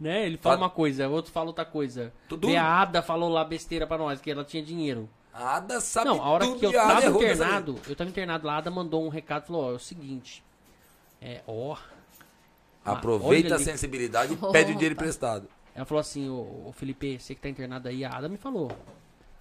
Né? 0.00 0.24
Ele 0.26 0.38
fala 0.38 0.54
Fala- 0.56 0.66
uma 0.68 0.70
coisa, 0.74 1.06
outro 1.08 1.30
fala 1.32 1.48
outra 1.48 1.66
coisa. 1.66 2.12
Tudo. 2.28 2.48
E 2.48 2.56
a 2.56 2.64
Ada 2.80 3.02
falou 3.02 3.28
lá 3.28 3.44
besteira 3.44 3.86
pra 3.86 3.98
nós, 3.98 4.20
que 4.22 4.30
ela 4.30 4.42
tinha 4.44 4.62
dinheiro. 4.62 5.06
A 5.34 5.56
Ada 5.56 5.80
sabe 5.80 6.06
Não, 6.08 6.22
a 6.22 6.28
hora 6.30 6.46
que 6.56 6.64
eu 6.64 6.72
tava 6.72 7.04
internado, 7.06 7.78
eu 7.86 7.94
tava 7.94 8.08
internado 8.10 8.46
lá, 8.46 8.54
a 8.54 8.58
Ada 8.58 8.70
mandou 8.70 9.04
um 9.04 9.08
recado, 9.10 9.46
falou, 9.48 9.64
ó, 9.66 9.72
é 9.72 9.74
o 9.74 9.78
seguinte. 9.78 10.42
É, 11.20 11.42
ó. 11.46 11.76
Aproveita 12.92 13.48
olha 13.48 13.56
a 13.56 13.58
sensibilidade 13.58 14.34
e 14.34 14.36
pede 14.52 14.72
o 14.72 14.74
dinheiro 14.74 14.94
emprestado. 14.94 15.48
Ela 15.74 15.84
falou 15.84 16.00
assim, 16.00 16.28
ô, 16.28 16.66
ô, 16.66 16.72
Felipe, 16.72 17.18
você 17.18 17.34
que 17.34 17.40
tá 17.40 17.48
internado 17.48 17.88
aí, 17.88 18.04
a 18.04 18.10
Ada 18.10 18.28
me 18.28 18.36
falou. 18.36 18.70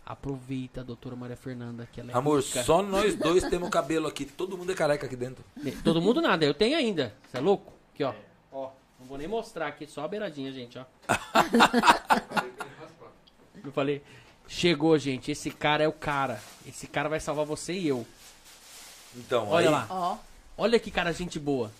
Aproveita 0.05 0.81
a 0.81 0.83
doutora 0.83 1.15
Maria 1.15 1.35
Fernanda, 1.35 1.87
que 1.91 1.99
ela 1.99 2.11
é 2.11 2.15
Amor, 2.15 2.41
rica. 2.41 2.63
só 2.63 2.81
nós 2.81 3.15
dois 3.17 3.43
temos 3.43 3.69
cabelo 3.69 4.07
aqui. 4.07 4.25
Todo 4.25 4.57
mundo 4.57 4.71
é 4.71 4.75
careca 4.75 5.05
aqui 5.05 5.15
dentro. 5.15 5.43
Todo 5.83 6.01
mundo 6.01 6.21
nada, 6.21 6.45
eu 6.45 6.53
tenho 6.53 6.77
ainda. 6.77 7.13
Você 7.29 7.37
é 7.37 7.41
louco? 7.41 7.73
Aqui, 7.93 8.03
ó. 8.03 8.13
Ó, 8.51 8.71
não 8.99 9.07
vou 9.07 9.17
nem 9.17 9.27
mostrar 9.27 9.67
aqui, 9.67 9.85
só 9.87 10.05
a 10.05 10.07
beiradinha, 10.07 10.51
gente, 10.51 10.79
ó. 10.79 10.85
eu 13.65 13.71
falei, 13.71 14.01
chegou, 14.47 14.97
gente, 14.97 15.31
esse 15.31 15.51
cara 15.51 15.83
é 15.83 15.87
o 15.87 15.93
cara. 15.93 16.41
Esse 16.65 16.87
cara 16.87 17.09
vai 17.09 17.19
salvar 17.19 17.45
você 17.45 17.73
e 17.73 17.87
eu. 17.87 18.05
Então, 19.15 19.49
Olha 19.49 19.67
aí, 19.67 19.73
lá. 19.73 19.87
Ó, 19.89 20.17
Olha 20.57 20.79
que 20.79 20.89
cara, 20.89 21.11
gente 21.11 21.39
boa. 21.39 21.71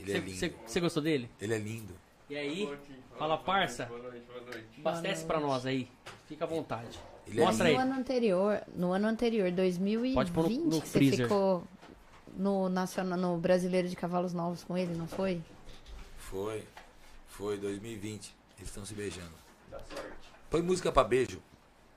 Ele 0.00 0.12
é 0.12 0.18
lindo. 0.18 0.54
Você 0.66 0.80
gostou 0.80 1.02
dele? 1.02 1.30
Ele 1.40 1.54
é 1.54 1.58
lindo. 1.58 1.94
E 2.28 2.36
aí, 2.36 2.78
fala, 3.18 3.36
parça. 3.38 3.86
Boa 3.86 4.00
noite, 4.02 4.24
boa 4.26 4.40
noite. 4.40 4.66
abastece 4.80 5.24
pra 5.24 5.40
nós 5.40 5.66
aí. 5.66 5.88
Fica 6.28 6.44
à 6.44 6.48
vontade. 6.48 6.98
Ele 7.26 7.40
é 7.40 7.44
Mostra 7.44 7.64
no 7.64 7.70
aí. 7.70 7.76
ano 7.76 7.94
anterior, 7.94 8.62
no 8.74 8.92
ano 8.92 9.06
anterior, 9.08 9.50
2020, 9.50 10.14
Pode 10.14 10.30
pôr 10.32 10.48
no- 10.50 10.64
no 10.66 10.80
que 10.80 10.88
você 10.88 11.10
ficou 11.12 11.64
no, 12.36 12.68
nacional, 12.68 13.18
no 13.18 13.36
Brasileiro 13.36 13.88
de 13.88 13.96
Cavalos 13.96 14.32
Novos 14.32 14.64
com 14.64 14.76
ele, 14.78 14.94
não 14.94 15.06
foi? 15.06 15.40
Foi. 16.18 16.64
Foi 17.28 17.56
2020. 17.58 18.34
Eles 18.58 18.68
estão 18.68 18.84
se 18.84 18.94
beijando. 18.94 19.32
Dá 19.70 19.78
sorte. 19.80 20.10
Põe 20.48 20.62
música 20.62 20.90
pra 20.92 21.02
beijo. 21.04 21.40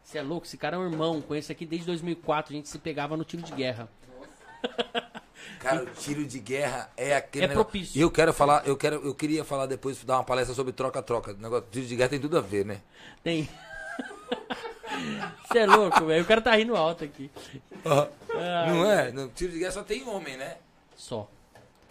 Você 0.03 0.17
é 0.17 0.21
louco? 0.21 0.45
Esse 0.45 0.57
cara 0.57 0.75
é 0.75 0.79
um 0.79 0.83
irmão. 0.91 1.21
Conheço 1.21 1.51
aqui 1.51 1.65
desde 1.65 1.87
2004. 1.87 2.53
A 2.53 2.55
gente 2.55 2.69
se 2.69 2.77
pegava 2.79 3.15
no 3.15 3.23
tiro 3.23 3.41
de 3.43 3.51
guerra. 3.53 3.87
Cara, 5.59 5.83
o 5.83 5.85
tiro 5.87 6.25
de 6.25 6.39
guerra 6.39 6.91
é 6.97 7.15
aquele 7.15 7.45
É 7.45 7.47
negócio. 7.47 7.65
propício. 7.65 7.97
E 7.97 8.01
eu 8.01 8.11
quero 8.11 8.33
falar, 8.33 8.67
eu 8.67 8.75
quero, 8.75 8.95
eu 9.05 9.15
queria 9.15 9.43
falar 9.45 9.65
depois 9.65 10.03
dar 10.03 10.17
uma 10.17 10.23
palestra 10.23 10.53
sobre 10.53 10.73
troca-troca. 10.73 11.31
O 11.31 11.37
negócio 11.37 11.65
tiro 11.71 11.85
de 11.85 11.95
guerra 11.95 12.09
tem 12.09 12.19
tudo 12.19 12.37
a 12.37 12.41
ver, 12.41 12.65
né? 12.65 12.81
Tem. 13.23 13.47
Você 15.47 15.59
é 15.59 15.65
louco, 15.65 16.05
velho. 16.05 16.23
O 16.23 16.27
cara 16.27 16.41
tá 16.41 16.55
rindo 16.55 16.75
alto 16.75 17.03
aqui. 17.03 17.29
Não 18.67 18.89
é? 18.91 19.11
No 19.11 19.27
tiro 19.29 19.51
de 19.51 19.59
guerra 19.59 19.71
só 19.71 19.83
tem 19.83 20.07
homem, 20.07 20.37
né? 20.37 20.57
Só. 20.95 21.29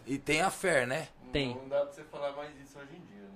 E 0.07 0.19
tem 0.19 0.41
a 0.41 0.51
fé, 0.51 0.87
né? 0.87 1.09
Tem. 1.33 1.55
Não 1.55 1.69
dá 1.69 1.81
pra 1.81 1.93
você 1.93 2.03
falar 2.05 2.33
mais 2.33 2.51
isso 2.63 2.77
hoje 2.79 2.89
em 2.93 3.01
dia, 3.15 3.23
né? 3.23 3.29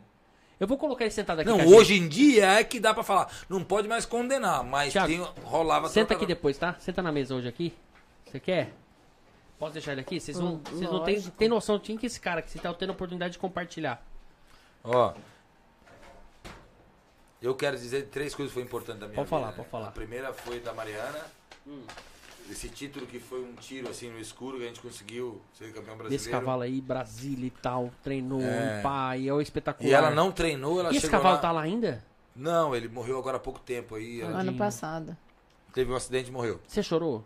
Eu 0.60 0.66
vou 0.66 0.76
colocar 0.78 1.04
ele 1.04 1.10
sentado 1.12 1.40
aqui. 1.40 1.48
Não, 1.48 1.56
a 1.56 1.62
gente. 1.64 1.74
hoje 1.74 1.94
em 1.94 2.08
dia 2.08 2.46
é 2.58 2.64
que 2.64 2.80
dá 2.80 2.92
pra 2.92 3.02
falar. 3.02 3.30
Não 3.48 3.62
pode 3.62 3.88
mais 3.88 4.04
condenar, 4.04 4.62
mas 4.64 4.92
Thiago, 4.92 5.08
tem, 5.08 5.20
rolava 5.44 5.88
Senta 5.88 6.08
troca- 6.08 6.14
aqui 6.24 6.26
depois, 6.26 6.56
tá? 6.58 6.74
Senta 6.78 7.02
na 7.02 7.12
mesa 7.12 7.34
hoje 7.34 7.48
aqui. 7.48 7.72
Você 8.26 8.40
quer? 8.40 8.72
Posso 9.58 9.72
deixar 9.72 9.92
ele 9.92 10.02
aqui? 10.02 10.20
Vocês 10.20 10.38
não, 10.38 10.54
Hum, 10.54 10.60
vocês 10.64 10.90
não 10.90 11.02
têm, 11.04 11.20
têm 11.20 11.48
noção 11.48 11.78
de 11.78 11.84
quem 11.84 11.96
que 11.96 12.06
é 12.06 12.08
esse 12.08 12.20
cara 12.20 12.42
que 12.42 12.50
você 12.50 12.58
tá 12.58 12.72
tendo 12.74 12.90
a 12.90 12.92
oportunidade 12.92 13.32
de 13.34 13.38
compartilhar. 13.38 14.04
Ó. 14.84 15.14
Eu 17.40 17.54
quero 17.54 17.76
dizer 17.76 18.06
três 18.08 18.34
coisas 18.34 18.50
que 18.50 18.54
foram 18.54 18.66
importantes 18.66 19.00
da 19.00 19.06
minha 19.06 19.14
Pode 19.16 19.26
vida. 19.28 19.36
falar, 19.38 19.50
né? 19.50 19.56
pode 19.56 19.68
falar. 19.68 19.88
A 19.88 19.92
primeira 19.92 20.32
foi 20.32 20.60
da 20.60 20.72
Mariana. 20.72 21.18
Esse 22.50 22.68
título 22.68 23.06
que 23.06 23.18
foi 23.18 23.40
um 23.42 23.54
tiro 23.54 23.88
assim 23.88 24.08
no 24.10 24.18
escuro 24.20 24.58
que 24.58 24.64
a 24.64 24.68
gente 24.68 24.80
conseguiu 24.80 25.40
ser 25.52 25.66
campeão 25.72 25.96
brasileiro. 25.96 26.10
Desse 26.10 26.30
cavalo 26.30 26.62
aí, 26.62 26.80
Brasília 26.80 27.46
e 27.46 27.50
tal. 27.50 27.90
Treinou, 28.02 28.40
É. 28.40 28.80
pai, 28.82 29.28
é 29.28 29.32
o 29.32 29.40
espetacular. 29.40 29.88
E 29.88 29.92
ela 29.92 30.10
não 30.10 30.30
treinou, 30.30 30.78
ela 30.80 30.90
E 30.92 30.96
esse 30.96 31.06
chegou 31.06 31.18
cavalo 31.18 31.36
lá... 31.36 31.40
tá 31.42 31.52
lá 31.52 31.62
ainda? 31.62 32.04
Não, 32.34 32.74
ele 32.74 32.88
morreu 32.88 33.18
agora 33.18 33.36
há 33.38 33.40
pouco 33.40 33.58
tempo 33.60 33.94
aí. 33.96 34.20
ela 34.20 34.40
Ano 34.40 34.54
passado. 34.54 35.16
Teve 35.72 35.92
um 35.92 35.96
acidente 35.96 36.28
e 36.30 36.32
morreu. 36.32 36.60
Você 36.66 36.82
chorou? 36.82 37.24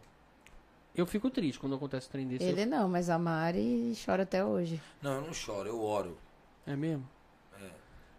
Eu 0.95 1.07
fico 1.07 1.31
triste 1.31 1.59
quando 1.59 1.75
acontece 1.77 2.09
um 2.09 2.11
trem 2.11 2.27
desse. 2.27 2.45
Ele 2.45 2.67
não, 2.67 2.89
mas 2.89 3.09
a 3.09 3.19
Mari 3.19 3.97
chora 4.05 4.25
até 4.25 4.45
hoje. 4.45 4.81
Não, 5.01 5.13
eu 5.15 5.21
não 5.23 5.33
choro, 5.33 5.69
eu 5.69 5.81
oro. 5.83 6.17
É 6.67 6.75
mesmo? 6.77 7.09
É. 7.61 7.67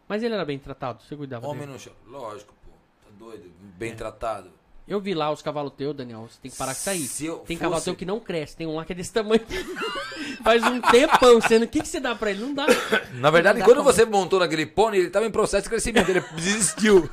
Mas 0.08 0.24
ele 0.24 0.34
era 0.34 0.46
bem 0.46 0.58
tratado? 0.58 1.02
Você 1.04 1.16
cuidava 1.16 1.46
Homem 1.48 1.62
dele? 1.68 1.74
não 1.74 1.78
chora. 1.80 1.96
Lógico, 2.08 2.54
pô. 2.66 2.72
Tá 3.04 3.10
doido. 3.20 3.52
Bem 3.78 3.96
tratado. 3.96 4.50
Eu 4.88 5.00
vi 5.00 5.14
lá 5.14 5.32
os 5.32 5.42
cavalos 5.42 5.74
teus, 5.74 5.96
Daniel. 5.96 6.28
Você 6.30 6.40
tem 6.42 6.52
que 6.52 6.58
parar 6.58 6.74
com 6.74 6.80
isso 6.80 6.90
aí. 6.90 7.00
Se 7.08 7.26
eu 7.26 7.38
Tem 7.40 7.56
fosse- 7.56 7.60
cavalo 7.60 7.82
teu 7.84 7.96
que 7.96 8.06
não 8.06 8.20
cresce. 8.20 8.58
Tem 8.58 8.66
um 8.68 8.76
lá 8.76 8.84
que 8.84 8.92
é 8.92 8.96
desse 8.96 9.14
tamanho. 9.14 9.42
Faz 10.44 10.64
um 10.64 10.82
tempão 10.82 11.40
sendo. 11.42 11.64
O 11.64 11.68
que, 11.68 11.82
que 11.82 11.88
você 11.88 12.00
dá 12.00 12.16
pra 12.16 12.32
ele? 12.32 12.42
Não 12.42 12.54
dá. 12.54 12.66
Na 13.14 13.30
verdade, 13.30 13.64
quando 13.64 13.84
você 13.84 14.06
montou 14.06 14.40
naquele 14.40 14.66
pônei, 14.66 15.02
ele 15.02 15.10
tava 15.10 15.26
em 15.26 15.32
processo 15.32 15.64
de 15.64 15.70
crescimento. 15.70 16.10
Ele 16.10 16.20
desistiu. 16.36 17.10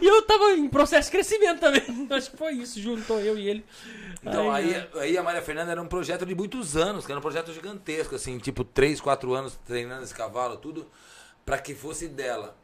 E 0.00 0.06
eu 0.06 0.22
tava 0.22 0.52
em 0.52 0.68
processo 0.68 1.10
de 1.10 1.16
crescimento 1.16 1.60
também. 1.60 1.82
Acho 2.10 2.30
que 2.30 2.36
foi 2.36 2.52
isso. 2.54 2.80
Juntou 2.80 3.20
eu 3.20 3.36
e 3.36 3.48
ele. 3.48 3.64
Então, 4.22 4.50
Ai, 4.50 4.74
aí, 4.74 5.00
aí 5.00 5.18
a 5.18 5.22
Maria 5.22 5.42
Fernanda 5.42 5.72
era 5.72 5.82
um 5.82 5.88
projeto 5.88 6.24
de 6.24 6.34
muitos 6.34 6.76
anos, 6.76 7.04
que 7.04 7.12
era 7.12 7.18
um 7.18 7.22
projeto 7.22 7.52
gigantesco, 7.52 8.14
assim, 8.14 8.38
tipo 8.38 8.64
3, 8.64 9.00
4 9.00 9.34
anos 9.34 9.58
treinando 9.66 10.04
esse 10.04 10.14
cavalo, 10.14 10.56
tudo, 10.56 10.88
pra 11.44 11.58
que 11.58 11.74
fosse 11.74 12.06
dela. 12.06 12.56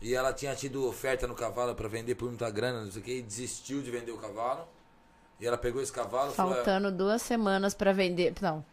E 0.00 0.14
ela 0.14 0.32
tinha 0.32 0.54
tido 0.54 0.86
oferta 0.86 1.26
no 1.26 1.34
cavalo 1.34 1.74
pra 1.74 1.88
vender 1.88 2.14
por 2.14 2.28
muita 2.28 2.50
grana, 2.50 2.84
não 2.84 2.90
sei 2.90 3.00
o 3.00 3.04
que, 3.04 3.18
e 3.18 3.22
desistiu 3.22 3.82
de 3.82 3.90
vender 3.90 4.12
o 4.12 4.18
cavalo. 4.18 4.66
E 5.40 5.46
ela 5.46 5.58
pegou 5.58 5.82
esse 5.82 5.92
cavalo 5.92 6.32
e 6.32 6.34
falou. 6.34 6.54
Faltando 6.54 6.90
duas 6.90 7.22
semanas 7.22 7.74
pra 7.74 7.92
vender. 7.92 8.32
Não. 8.40 8.64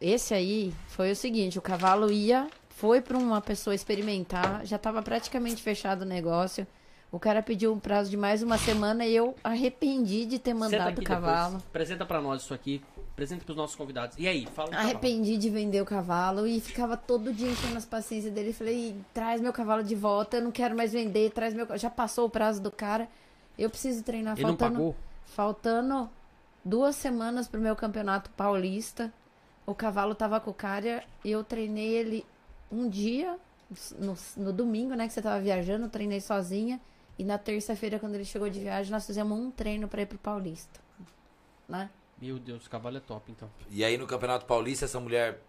Esse 0.00 0.34
aí 0.34 0.74
foi 0.88 1.12
o 1.12 1.16
seguinte: 1.16 1.58
o 1.58 1.62
cavalo 1.62 2.10
ia, 2.10 2.48
foi 2.70 3.00
pra 3.00 3.16
uma 3.16 3.40
pessoa 3.40 3.74
experimentar, 3.74 4.66
já 4.66 4.76
tava 4.76 5.00
praticamente 5.02 5.62
fechado 5.62 6.02
o 6.02 6.06
negócio. 6.06 6.66
O 7.12 7.18
cara 7.20 7.42
pediu 7.42 7.70
um 7.74 7.78
prazo 7.78 8.08
de 8.10 8.16
mais 8.16 8.42
uma 8.42 8.56
semana 8.56 9.04
e 9.04 9.14
eu 9.14 9.34
arrependi 9.44 10.24
de 10.24 10.38
ter 10.38 10.54
mandado 10.54 10.98
o 10.98 11.04
cavalo. 11.04 11.56
depois. 11.56 11.66
Apresenta 11.68 12.06
pra 12.06 12.22
nós 12.22 12.40
isso 12.40 12.54
aqui. 12.54 12.82
Apresenta 13.12 13.44
pros 13.44 13.54
nossos 13.54 13.76
convidados. 13.76 14.16
E 14.18 14.26
aí, 14.26 14.46
fala. 14.46 14.74
Arrependi 14.74 15.36
de 15.36 15.50
vender 15.50 15.82
o 15.82 15.84
cavalo 15.84 16.46
e 16.46 16.58
ficava 16.58 16.96
todo 16.96 17.30
dia 17.30 17.50
enchendo 17.50 17.76
as 17.76 17.84
paciências 17.84 18.32
dele. 18.32 18.54
Falei, 18.54 18.96
traz 19.12 19.42
meu 19.42 19.52
cavalo 19.52 19.82
de 19.84 19.94
volta, 19.94 20.38
eu 20.38 20.42
não 20.42 20.50
quero 20.50 20.74
mais 20.74 20.90
vender, 20.94 21.30
traz 21.32 21.52
meu. 21.52 21.66
ca-". 21.66 21.76
Já 21.76 21.90
passou 21.90 22.24
o 22.26 22.30
prazo 22.30 22.62
do 22.62 22.70
cara. 22.70 23.06
Eu 23.58 23.68
preciso 23.68 24.02
treinar 24.02 24.32
Ele 24.34 24.44
não 24.44 24.56
faltando. 24.56 24.72
pagou? 24.74 24.96
Faltando 25.26 26.08
duas 26.64 26.96
semanas 26.96 27.46
pro 27.46 27.60
meu 27.60 27.76
campeonato 27.76 28.30
paulista. 28.30 29.12
O 29.66 29.74
cavalo 29.74 30.14
tava 30.14 30.40
com 30.40 30.50
o 30.50 30.54
cara 30.54 31.04
e 31.22 31.30
eu 31.30 31.44
treinei 31.44 31.90
ele 31.90 32.24
um 32.70 32.88
dia, 32.88 33.36
no, 33.98 34.16
no 34.34 34.50
domingo, 34.50 34.94
né, 34.94 35.06
que 35.06 35.12
você 35.12 35.20
tava 35.20 35.38
viajando, 35.40 35.84
eu 35.84 35.90
treinei 35.90 36.20
sozinha. 36.22 36.80
E 37.18 37.24
na 37.24 37.38
terça-feira, 37.38 37.98
quando 37.98 38.14
ele 38.14 38.24
chegou 38.24 38.48
de 38.48 38.58
viagem, 38.60 38.90
nós 38.90 39.06
fizemos 39.06 39.38
um 39.38 39.50
treino 39.50 39.86
pra 39.88 40.02
ir 40.02 40.06
pro 40.06 40.18
Paulista. 40.18 40.80
Né? 41.68 41.90
Meu 42.20 42.38
Deus, 42.38 42.66
o 42.66 42.70
cavalo 42.70 42.96
é 42.96 43.00
top, 43.00 43.30
então. 43.32 43.50
E 43.70 43.84
aí 43.84 43.96
no 43.98 44.06
Campeonato 44.06 44.46
Paulista, 44.46 44.84
essa 44.84 44.98
mulher 45.00 45.40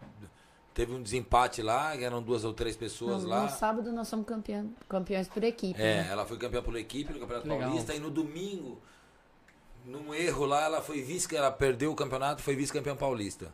teve 0.74 0.93
um 0.93 1.01
desempate 1.01 1.61
lá, 1.61 1.95
eram 1.95 2.22
duas 2.22 2.43
ou 2.43 2.53
três 2.53 2.76
pessoas 2.76 3.24
No, 3.24 3.30
lá. 3.30 3.43
no 3.43 3.49
sábado 3.49 3.91
nós 3.91 4.07
somos 4.07 4.26
campeão, 4.26 4.74
campeões 4.89 5.28
por 5.28 5.43
equipe. 5.43 5.80
É, 5.80 6.03
né? 6.03 6.07
ela 6.11 6.26
foi 6.26 6.38
campeã 6.38 6.61
por 6.64 6.76
equipe 6.76 7.14
no 7.14 7.20
Campeonato 7.20 7.47
Legal. 7.47 7.68
Paulista 7.70 7.93
e 7.93 7.99
no 7.99 8.09
domingo, 8.09 8.82
num 9.86 10.14
erro 10.14 10.45
lá, 10.45 10.64
ela 10.64 10.82
foi 10.82 11.01
vice, 11.01 11.34
ela 11.36 11.51
perdeu 11.51 11.91
o 11.91 11.95
campeonato, 11.95 12.41
foi 12.41 12.55
vice-campeã 12.55 12.95
paulista. 12.95 13.51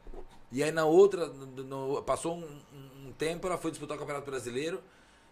E 0.52 0.64
aí 0.64 0.72
na 0.72 0.86
outra, 0.86 1.28
no- 1.28 1.64
no- 1.64 2.04
passou 2.04 2.36
um, 2.38 2.60
um 3.08 3.12
tempo, 3.18 3.48
ela 3.48 3.58
foi 3.58 3.72
disputar 3.72 3.98
o 3.98 4.00
Campeonato 4.00 4.30
Brasileiro 4.30 4.82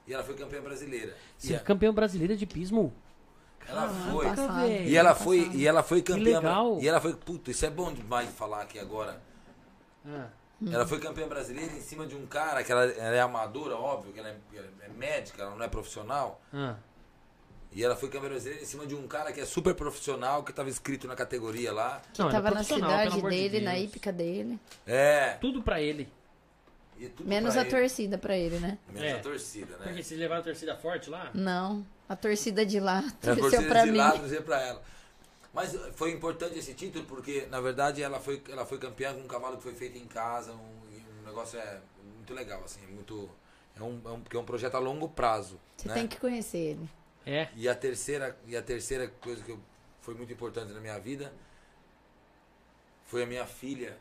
e 0.07 0.13
ela 0.13 0.23
foi 0.23 0.35
campeã 0.35 0.61
brasileira. 0.61 1.15
Você 1.37 1.53
é 1.53 1.57
a- 1.57 1.59
campeão 1.59 1.93
brasileira 1.93 2.35
de 2.35 2.45
pismo. 2.45 2.93
ela 3.67 3.85
Ah, 3.85 4.11
foi. 4.11 4.25
passado. 4.27 4.67
E 4.67 4.95
ela 4.95 5.09
ano 5.11 5.19
foi, 5.19 5.39
passado. 5.39 5.57
e 5.57 5.67
ela 5.67 5.83
foi 5.83 6.01
campeã. 6.01 6.37
legal. 6.39 6.79
E 6.81 6.87
ela 6.87 7.01
foi, 7.01 7.13
puta, 7.13 7.51
isso 7.51 7.65
é 7.65 7.69
bom 7.69 7.91
demais 7.93 8.27
de 8.29 8.33
falar 8.33 8.61
aqui 8.61 8.79
agora. 8.79 9.21
Ah, 10.05 10.27
Ela 10.71 10.87
foi 10.87 10.99
campeã 10.99 11.27
brasileira 11.27 11.71
em 11.73 11.81
cima 11.81 12.07
de 12.07 12.15
um 12.15 12.25
cara 12.25 12.63
que 12.63 12.71
ela, 12.71 12.85
ela 12.85 13.15
é 13.15 13.19
amadora, 13.19 13.75
óbvio, 13.75 14.11
que 14.13 14.19
ela 14.19 14.29
é, 14.29 14.37
ela 14.55 14.67
é 14.85 14.89
médica, 14.89 15.43
ela 15.43 15.55
não 15.55 15.63
é 15.63 15.67
profissional. 15.67 16.41
ah. 16.53 16.75
E 17.69 17.83
ela 17.83 17.95
foi 17.97 18.09
campeã 18.09 18.29
brasileira 18.29 18.63
em 18.63 18.65
cima 18.65 18.87
de 18.87 18.95
um 18.95 19.05
cara 19.07 19.31
que 19.33 19.41
é 19.41 19.45
super 19.45 19.75
profissional, 19.75 20.41
que 20.41 20.51
estava 20.51 20.69
inscrito 20.69 21.05
na 21.07 21.15
categoria 21.15 21.71
lá. 21.71 22.01
Não, 22.17 22.27
ele 22.27 22.35
é 22.35 22.41
Tava 22.41 22.55
na 22.55 22.63
cidade 22.63 23.17
amor 23.17 23.29
de 23.29 23.37
dele, 23.37 23.59
na 23.65 23.77
hípica 23.77 24.11
dele. 24.11 24.57
É. 24.87 25.33
Tudo 25.41 25.61
pra 25.61 25.79
ele. 25.81 26.07
E 26.99 27.09
tudo 27.09 27.27
Menos 27.29 27.55
a 27.55 27.61
ele. 27.61 27.69
torcida 27.69 28.17
pra 28.17 28.35
ele, 28.37 28.57
né? 28.59 28.77
Menos 28.87 29.01
É. 29.03 29.13
a 29.13 29.19
torcida, 29.19 29.77
né? 29.77 29.83
Porque 29.85 30.03
vocês 30.03 30.19
levaram 30.19 30.41
a 30.41 30.43
torcida 30.43 30.75
forte 30.77 31.09
lá? 31.09 31.29
Não. 31.33 31.85
A 32.09 32.15
torcida 32.15 32.65
de 32.65 32.79
lá 32.79 33.03
É 33.03 33.07
a 33.31 33.35
torceu 33.35 33.41
torcida 33.51 33.67
pra 33.67 33.85
de 33.85 33.91
mim. 33.91 33.97
lá 33.97 34.11
torcia 34.11 34.41
pra 34.41 34.61
ela. 34.61 34.83
Mas 35.53 35.75
foi 35.95 36.11
importante 36.11 36.57
esse 36.57 36.73
título 36.73 37.05
porque, 37.05 37.47
na 37.49 37.59
verdade, 37.61 38.01
ela 38.03 38.19
foi, 38.19 38.41
ela 38.49 38.65
foi 38.65 38.77
campeã 38.77 39.13
com 39.13 39.21
um 39.21 39.27
cavalo 39.27 39.57
que 39.57 39.63
foi 39.63 39.73
feito 39.73 39.97
em 39.97 40.05
casa. 40.05 40.51
Um, 40.53 41.21
um 41.21 41.25
negócio 41.27 41.59
é 41.59 41.79
muito 42.15 42.33
legal, 42.33 42.63
assim, 42.63 42.79
é 42.83 42.87
muito. 42.87 43.29
É 43.75 43.81
um, 43.83 44.01
é 44.05 44.09
um, 44.09 44.21
porque 44.21 44.35
é 44.35 44.39
um 44.39 44.45
projeto 44.45 44.75
a 44.75 44.79
longo 44.79 45.07
prazo. 45.09 45.59
Você 45.75 45.87
né? 45.87 45.93
tem 45.93 46.07
que 46.07 46.19
conhecer 46.19 46.57
ele. 46.57 46.89
É. 47.25 47.47
E 47.55 47.67
a 47.67 47.75
terceira, 47.75 48.37
e 48.47 48.55
a 48.55 48.61
terceira 48.61 49.07
coisa 49.21 49.43
que 49.43 49.51
eu, 49.51 49.59
foi 50.01 50.13
muito 50.15 50.31
importante 50.31 50.71
na 50.73 50.79
minha 50.79 50.97
vida 50.99 51.31
foi 53.05 53.23
a 53.23 53.25
minha 53.25 53.45
filha, 53.45 53.97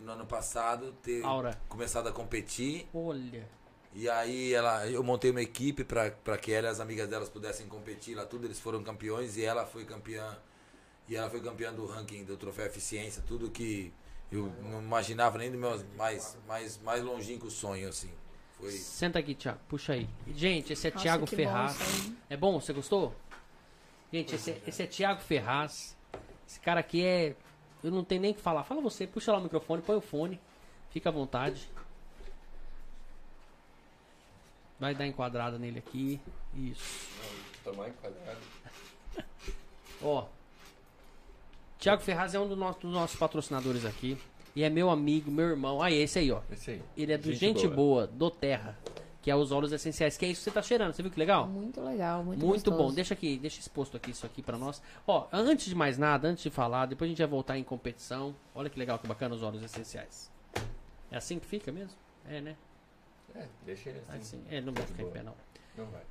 no 0.00 0.12
ano 0.12 0.26
passado, 0.26 0.92
ter 1.02 1.24
Aura. 1.24 1.58
começado 1.68 2.08
a 2.08 2.12
competir. 2.12 2.88
Olha. 2.92 3.48
E 3.94 4.08
aí 4.08 4.52
ela, 4.52 4.86
eu 4.86 5.02
montei 5.02 5.30
uma 5.30 5.42
equipe 5.42 5.82
para 5.84 6.38
que 6.38 6.52
ela 6.52 6.68
e 6.68 6.70
as 6.70 6.80
amigas 6.80 7.08
delas 7.08 7.28
pudessem 7.28 7.66
competir 7.66 8.14
lá, 8.14 8.24
tudo, 8.26 8.46
eles 8.46 8.60
foram 8.60 8.82
campeões 8.82 9.36
e 9.36 9.44
ela 9.44 9.64
foi 9.66 9.84
campeã. 9.84 10.36
E 11.08 11.16
ela 11.16 11.30
foi 11.30 11.40
campeã 11.40 11.72
do 11.72 11.86
ranking 11.86 12.24
do 12.24 12.36
troféu 12.36 12.66
Eficiência, 12.66 13.22
tudo 13.26 13.50
que 13.50 13.92
eu 14.30 14.52
não 14.62 14.82
imaginava 14.82 15.38
nem 15.38 15.50
dos 15.50 15.58
meus 15.58 15.84
mais, 15.96 16.36
mais, 16.46 16.78
mais 16.82 17.02
longínquos 17.02 17.54
sonhos, 17.54 17.96
assim. 17.96 18.10
Foi. 18.58 18.70
Senta 18.72 19.18
aqui, 19.18 19.34
Thiago. 19.34 19.58
Puxa 19.68 19.94
aí. 19.94 20.08
Gente, 20.26 20.72
esse 20.72 20.88
é 20.88 20.90
Nossa, 20.90 21.18
bom 21.18 21.26
Ferraz. 21.26 21.80
aí. 21.80 22.16
É 22.28 22.36
bom? 22.36 22.60
Você 22.60 22.72
gostou? 22.72 23.14
Gente, 24.12 24.34
esse, 24.34 24.50
é- 24.50 24.62
esse 24.66 24.82
é 24.82 24.86
Thiago 24.86 25.20
Ferraz. 25.20 25.96
Esse 26.46 26.60
cara 26.60 26.80
aqui 26.80 27.04
é. 27.04 27.36
Eu 27.82 27.90
não 27.90 28.04
tenho 28.04 28.20
nem 28.20 28.32
o 28.32 28.34
que 28.34 28.40
falar. 28.40 28.64
Fala 28.64 28.80
você, 28.80 29.06
puxa 29.06 29.32
lá 29.32 29.38
o 29.38 29.42
microfone, 29.42 29.82
põe 29.82 29.96
o 29.96 30.00
fone. 30.00 30.40
Fica 30.90 31.08
à 31.08 31.12
vontade. 31.12 31.68
Vai 34.78 34.94
dar 34.94 35.06
enquadrada 35.06 35.58
nele 35.58 35.78
aqui. 35.78 36.20
Isso. 36.54 37.08
Tomar 37.64 37.88
enquadrado. 37.88 38.40
Ó. 40.02 40.26
Thiago 41.78 42.02
Ferraz 42.02 42.34
é 42.34 42.40
um 42.40 42.48
dos 42.48 42.58
nossos, 42.58 42.82
dos 42.82 42.92
nossos 42.92 43.18
patrocinadores 43.18 43.84
aqui. 43.84 44.18
E 44.54 44.62
é 44.64 44.70
meu 44.70 44.90
amigo, 44.90 45.30
meu 45.30 45.46
irmão. 45.46 45.80
Ah, 45.82 45.90
esse 45.90 46.18
aí, 46.18 46.32
ó. 46.32 46.40
Esse 46.50 46.72
aí. 46.72 46.82
Ele 46.96 47.12
é 47.12 47.18
do 47.18 47.32
Gente, 47.32 47.66
boa. 47.68 48.06
do 48.06 48.30
Terra. 48.30 48.76
Que 49.20 49.30
é 49.30 49.36
os 49.36 49.50
óleos 49.52 49.72
essenciais. 49.72 50.16
Que 50.16 50.26
é 50.26 50.28
isso 50.28 50.40
que 50.40 50.44
você 50.44 50.50
tá 50.52 50.62
cheirando. 50.62 50.92
Você 50.92 51.02
viu 51.02 51.10
que 51.10 51.18
legal? 51.18 51.46
Muito 51.46 51.80
legal, 51.80 52.22
muito 52.24 52.44
Muito 52.46 52.70
gostoso. 52.70 52.76
bom. 52.90 52.94
Deixa 52.94 53.14
aqui, 53.14 53.36
deixa 53.36 53.58
exposto 53.60 53.96
aqui 53.96 54.10
isso 54.12 54.24
aqui 54.24 54.40
pra 54.42 54.56
nós. 54.56 54.80
Ó, 55.06 55.26
antes 55.32 55.66
de 55.66 55.74
mais 55.74 55.98
nada, 55.98 56.28
antes 56.28 56.42
de 56.42 56.50
falar, 56.50 56.86
depois 56.86 57.08
a 57.08 57.10
gente 57.10 57.18
vai 57.18 57.26
voltar 57.26 57.58
em 57.58 57.64
competição. 57.64 58.34
Olha 58.54 58.70
que 58.70 58.78
legal, 58.78 58.98
que 58.98 59.06
bacana 59.08 59.34
os 59.34 59.42
óleos 59.42 59.62
essenciais. 59.62 60.30
É 61.10 61.16
assim 61.16 61.38
que 61.38 61.46
fica 61.46 61.72
mesmo? 61.72 61.96
É, 62.28 62.40
né? 62.40 62.56
É, 63.34 63.46
deixa 63.66 63.90
ele 63.90 64.00
assim. 64.08 64.18
Assim. 64.18 64.44
É, 64.50 64.60
não 64.60 64.72
vai 64.72 64.84
ficar 64.86 65.02
em 65.02 65.10
pé, 65.10 65.22
não. 65.22 65.34
Não 65.76 65.86
vai. 65.86 66.02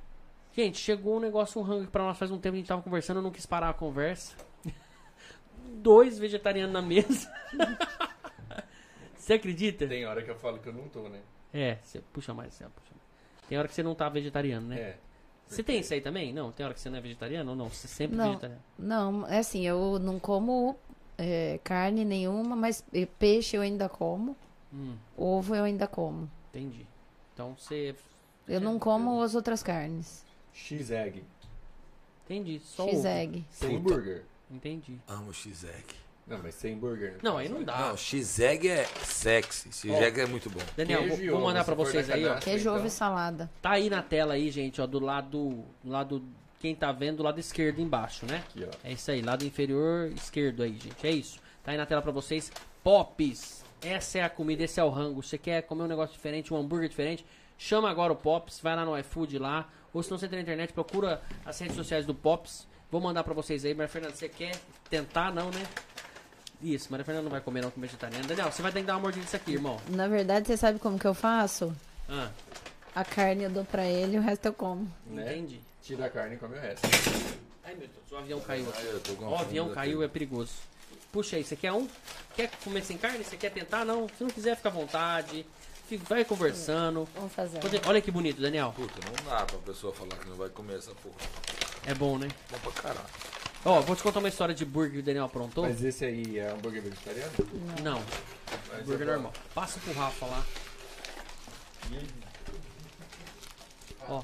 Gente, 0.52 0.78
chegou 0.78 1.16
um 1.16 1.20
negócio, 1.20 1.60
um 1.60 1.64
rango 1.64 1.82
aqui 1.82 1.90
pra 1.90 2.02
nós 2.04 2.18
faz 2.18 2.30
um 2.30 2.38
tempo, 2.38 2.54
a 2.54 2.58
gente 2.58 2.66
tava 2.66 2.82
conversando, 2.82 3.18
eu 3.18 3.22
não 3.22 3.30
quis 3.30 3.46
parar 3.46 3.68
a 3.70 3.74
conversa. 3.74 4.34
Dois 5.82 6.18
vegetarianos 6.18 6.72
na 6.72 6.82
mesa. 6.82 7.30
Você 9.14 9.34
acredita? 9.34 9.86
Tem 9.86 10.06
hora 10.06 10.22
que 10.22 10.30
eu 10.30 10.36
falo 10.36 10.58
que 10.58 10.68
eu 10.68 10.72
não 10.72 10.88
tô, 10.88 11.08
né? 11.08 11.20
É, 11.52 11.76
você 11.82 12.00
puxa 12.12 12.32
mais, 12.32 12.54
você 12.54 12.64
puxa 12.64 12.92
mais. 12.92 12.97
Tem 13.48 13.58
hora 13.58 13.66
que 13.68 13.74
você 13.74 13.82
não 13.82 13.94
tá 13.94 14.08
vegetariano, 14.08 14.68
né? 14.68 14.78
É. 14.80 14.96
Você 15.46 15.62
tem 15.62 15.80
isso 15.80 15.94
aí 15.94 16.00
também? 16.00 16.32
Não, 16.32 16.52
tem 16.52 16.64
hora 16.64 16.74
que 16.74 16.80
você 16.80 16.90
não 16.90 16.98
é 16.98 17.00
vegetariano 17.00 17.50
ou 17.52 17.56
não? 17.56 17.68
Você 17.70 17.88
sempre 17.88 18.16
é 18.16 18.18
Não. 18.18 18.26
vegetariano? 18.28 18.62
Não, 18.78 19.26
é 19.26 19.38
assim, 19.38 19.66
eu 19.66 19.98
não 19.98 20.18
como 20.18 20.76
é, 21.16 21.58
carne 21.64 22.04
nenhuma, 22.04 22.54
mas 22.54 22.84
peixe 23.18 23.56
eu 23.56 23.62
ainda 23.62 23.88
como. 23.88 24.36
Hum, 24.72 24.94
Ovo 25.16 25.54
eu 25.54 25.64
ainda 25.64 25.86
como. 25.86 26.30
entendi. 26.50 26.86
Então 27.32 27.56
você. 27.58 27.94
Eu 28.46 28.60
não 28.60 28.78
como 28.78 29.22
as 29.22 29.34
outras 29.34 29.62
carnes. 29.62 30.24
X-Egg. 30.52 31.24
Entendi. 32.26 32.60
Só. 32.60 32.86
X-egg. 32.88 33.44
Sem 33.50 33.78
burger. 33.78 34.24
Entendi. 34.50 34.98
Amo 35.08 35.32
X-Egg. 35.32 35.94
Não, 36.28 36.38
mas 36.42 36.54
sem 36.54 36.76
burger. 36.76 37.16
no 37.22 37.30
Não, 37.30 37.38
aí 37.38 37.48
não 37.48 37.60
né? 37.60 37.64
dá. 37.64 37.78
Não, 37.88 37.96
X-Egg 37.96 38.68
é 38.68 38.84
sexy. 39.02 39.68
X-Egg 39.72 40.20
é 40.20 40.26
muito 40.26 40.50
bom. 40.50 40.60
Daniel, 40.76 41.00
Queijo 41.00 41.16
vou, 41.16 41.24
e 41.24 41.28
vou 41.28 41.38
ovo, 41.38 41.46
mandar 41.46 41.60
se 41.60 41.66
pra 41.66 41.76
for 41.76 41.86
vocês 41.86 42.10
aí, 42.10 42.26
ó. 42.26 42.34
Queijo, 42.36 42.68
ovo 42.68 42.78
então. 42.78 42.86
e 42.88 42.90
salada. 42.90 43.50
Tá 43.62 43.70
aí 43.70 43.88
na 43.88 44.02
tela 44.02 44.34
aí, 44.34 44.50
gente, 44.50 44.80
ó, 44.80 44.86
do 44.86 44.98
lado, 44.98 45.64
do 45.82 45.90
lado, 45.90 46.22
quem 46.60 46.74
tá 46.74 46.92
vendo, 46.92 47.18
do 47.18 47.22
lado 47.22 47.40
esquerdo 47.40 47.80
embaixo, 47.80 48.26
né? 48.26 48.44
Aqui, 48.48 48.64
ó. 48.64 48.76
É 48.84 48.92
isso 48.92 49.10
aí, 49.10 49.22
lado 49.22 49.44
inferior 49.44 50.12
esquerdo 50.12 50.62
aí, 50.62 50.72
gente. 50.72 51.06
É 51.06 51.10
isso. 51.10 51.40
Tá 51.64 51.72
aí 51.72 51.76
na 51.78 51.86
tela 51.86 52.02
pra 52.02 52.12
vocês. 52.12 52.52
Pops. 52.82 53.64
Essa 53.80 54.18
é 54.18 54.22
a 54.22 54.28
comida, 54.30 54.64
esse 54.64 54.80
é 54.80 54.84
o 54.84 54.90
rango. 54.90 55.22
Você 55.22 55.38
quer 55.38 55.62
comer 55.62 55.84
um 55.84 55.86
negócio 55.86 56.14
diferente, 56.14 56.52
um 56.52 56.56
hambúrguer 56.56 56.88
diferente? 56.88 57.24
Chama 57.56 57.90
agora 57.90 58.12
o 58.12 58.16
Pops, 58.16 58.60
vai 58.60 58.74
lá 58.76 58.84
no 58.84 58.98
iFood 58.98 59.38
lá. 59.38 59.68
Ou 59.92 60.02
se 60.02 60.10
não 60.10 60.18
você 60.18 60.26
entra 60.26 60.36
na 60.36 60.42
internet, 60.42 60.72
procura 60.72 61.22
as 61.44 61.58
redes 61.58 61.76
sociais 61.76 62.04
do 62.04 62.14
Pops. 62.14 62.66
Vou 62.90 63.00
mandar 63.00 63.22
pra 63.22 63.34
vocês 63.34 63.64
aí. 63.64 63.74
Maria 63.74 63.88
Fernanda, 63.88 64.14
você 64.14 64.28
quer 64.28 64.56
tentar? 64.88 65.32
Não, 65.32 65.50
né? 65.50 65.62
Isso, 66.60 66.88
Maria 66.90 67.04
Fernanda 67.04 67.24
não 67.24 67.30
vai 67.30 67.40
comer 67.40 67.62
não 67.62 67.70
com 67.70 67.80
vegetariano. 67.80 68.26
Daniel, 68.26 68.50
você 68.50 68.62
vai 68.62 68.72
ter 68.72 68.80
que 68.80 68.86
dar 68.86 68.94
uma 68.94 69.00
mordida 69.00 69.24
nisso 69.24 69.36
aqui, 69.36 69.52
irmão. 69.52 69.78
Na 69.88 70.08
verdade, 70.08 70.46
você 70.48 70.56
sabe 70.56 70.78
como 70.78 70.98
que 70.98 71.06
eu 71.06 71.14
faço? 71.14 71.74
Ah, 72.08 72.30
A 72.94 73.04
carne 73.04 73.44
eu 73.44 73.50
dou 73.50 73.64
pra 73.64 73.84
ele 73.86 74.16
e 74.16 74.18
o 74.18 74.22
resto 74.22 74.46
eu 74.46 74.52
como. 74.52 74.90
Né? 75.06 75.36
entendi. 75.36 75.60
Tira 75.82 76.06
a 76.06 76.10
carne 76.10 76.34
e 76.34 76.38
come 76.38 76.56
o 76.56 76.60
resto. 76.60 76.86
Ai, 77.64 77.74
meu 77.74 77.86
Deus, 77.86 78.10
o 78.12 78.16
avião 78.16 78.40
caiu 78.40 78.68
aqui. 78.68 78.78
Ai, 78.80 78.88
eu 78.92 79.00
tô 79.00 79.14
com 79.14 79.24
Ó, 79.26 79.30
o 79.30 79.38
avião 79.38 79.64
fome 79.66 79.74
caiu, 79.76 79.98
daqui. 80.00 80.04
é 80.04 80.08
perigoso. 80.12 80.52
Puxa 81.12 81.36
aí, 81.36 81.44
você 81.44 81.54
quer 81.56 81.72
um? 81.72 81.88
Quer 82.34 82.50
comer 82.64 82.82
sem 82.84 82.98
carne? 82.98 83.22
Você 83.24 83.36
quer 83.36 83.50
tentar? 83.50 83.84
Não. 83.84 84.08
Se 84.08 84.22
não 84.24 84.30
quiser, 84.30 84.56
fica 84.56 84.68
à 84.68 84.72
vontade. 84.72 85.46
Fica- 85.88 86.04
Vai 86.08 86.24
conversando. 86.24 87.08
Vamos 87.14 87.32
fazer. 87.32 87.60
Olha- 87.64 87.80
Olha 87.86 88.00
que 88.02 88.10
bonito, 88.10 88.42
Daniel. 88.42 88.74
Puta, 88.76 88.94
não 89.06 89.30
dá 89.30 89.44
pra 89.46 89.58
pessoa 89.58 89.92
falar 89.94 90.16
que 90.16 90.28
não 90.28 90.36
vai 90.36 90.48
comer 90.50 90.76
essa 90.78 90.90
porra. 90.96 91.14
É 91.86 91.94
bom, 91.94 92.18
né? 92.18 92.28
Bom 92.50 92.58
pra 92.58 92.72
caralho. 92.82 93.06
Ó, 93.64 93.80
vou 93.80 93.96
te 93.96 94.02
contar 94.02 94.20
uma 94.20 94.28
história 94.28 94.54
de 94.54 94.64
burger 94.64 94.92
que 94.92 94.98
o 94.98 95.02
Daniel 95.02 95.24
aprontou. 95.24 95.64
Mas 95.64 95.82
esse 95.82 96.04
aí 96.04 96.38
é 96.38 96.50
hambúrguer 96.50 96.82
vegetariano? 96.82 97.32
Não, 97.82 98.02
Mas 98.72 98.86
burger 98.86 99.08
é 99.08 99.12
normal. 99.12 99.32
Passa 99.54 99.80
pro 99.80 99.92
Rafa 99.92 100.26
lá. 100.26 100.44
Ó. 104.08 104.22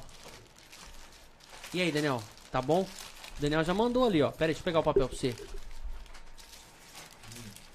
E 1.73 1.82
aí, 1.82 1.90
Daniel? 1.90 2.23
Tá 2.51 2.62
bom? 2.62 2.82
O 2.82 3.40
Daniel 3.40 3.65
já 3.65 3.74
mandou 3.74 4.06
ali, 4.06 4.23
ó. 4.23 4.31
Pera 4.31 4.44
aí, 4.44 4.55
deixa 4.55 4.61
eu 4.61 4.65
pegar 4.65 4.81
o 4.81 4.82
papel 4.82 5.09
pra 5.09 5.16
você. 5.16 5.35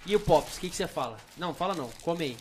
E 0.05 0.15
o 0.15 0.19
Pops, 0.19 0.57
o 0.57 0.59
que, 0.61 0.69
que 0.69 0.75
você 0.75 0.87
fala? 0.87 1.17
Não, 1.37 1.53
fala 1.53 1.75
não. 1.75 1.89
Come 2.01 2.23
aí. 2.23 2.37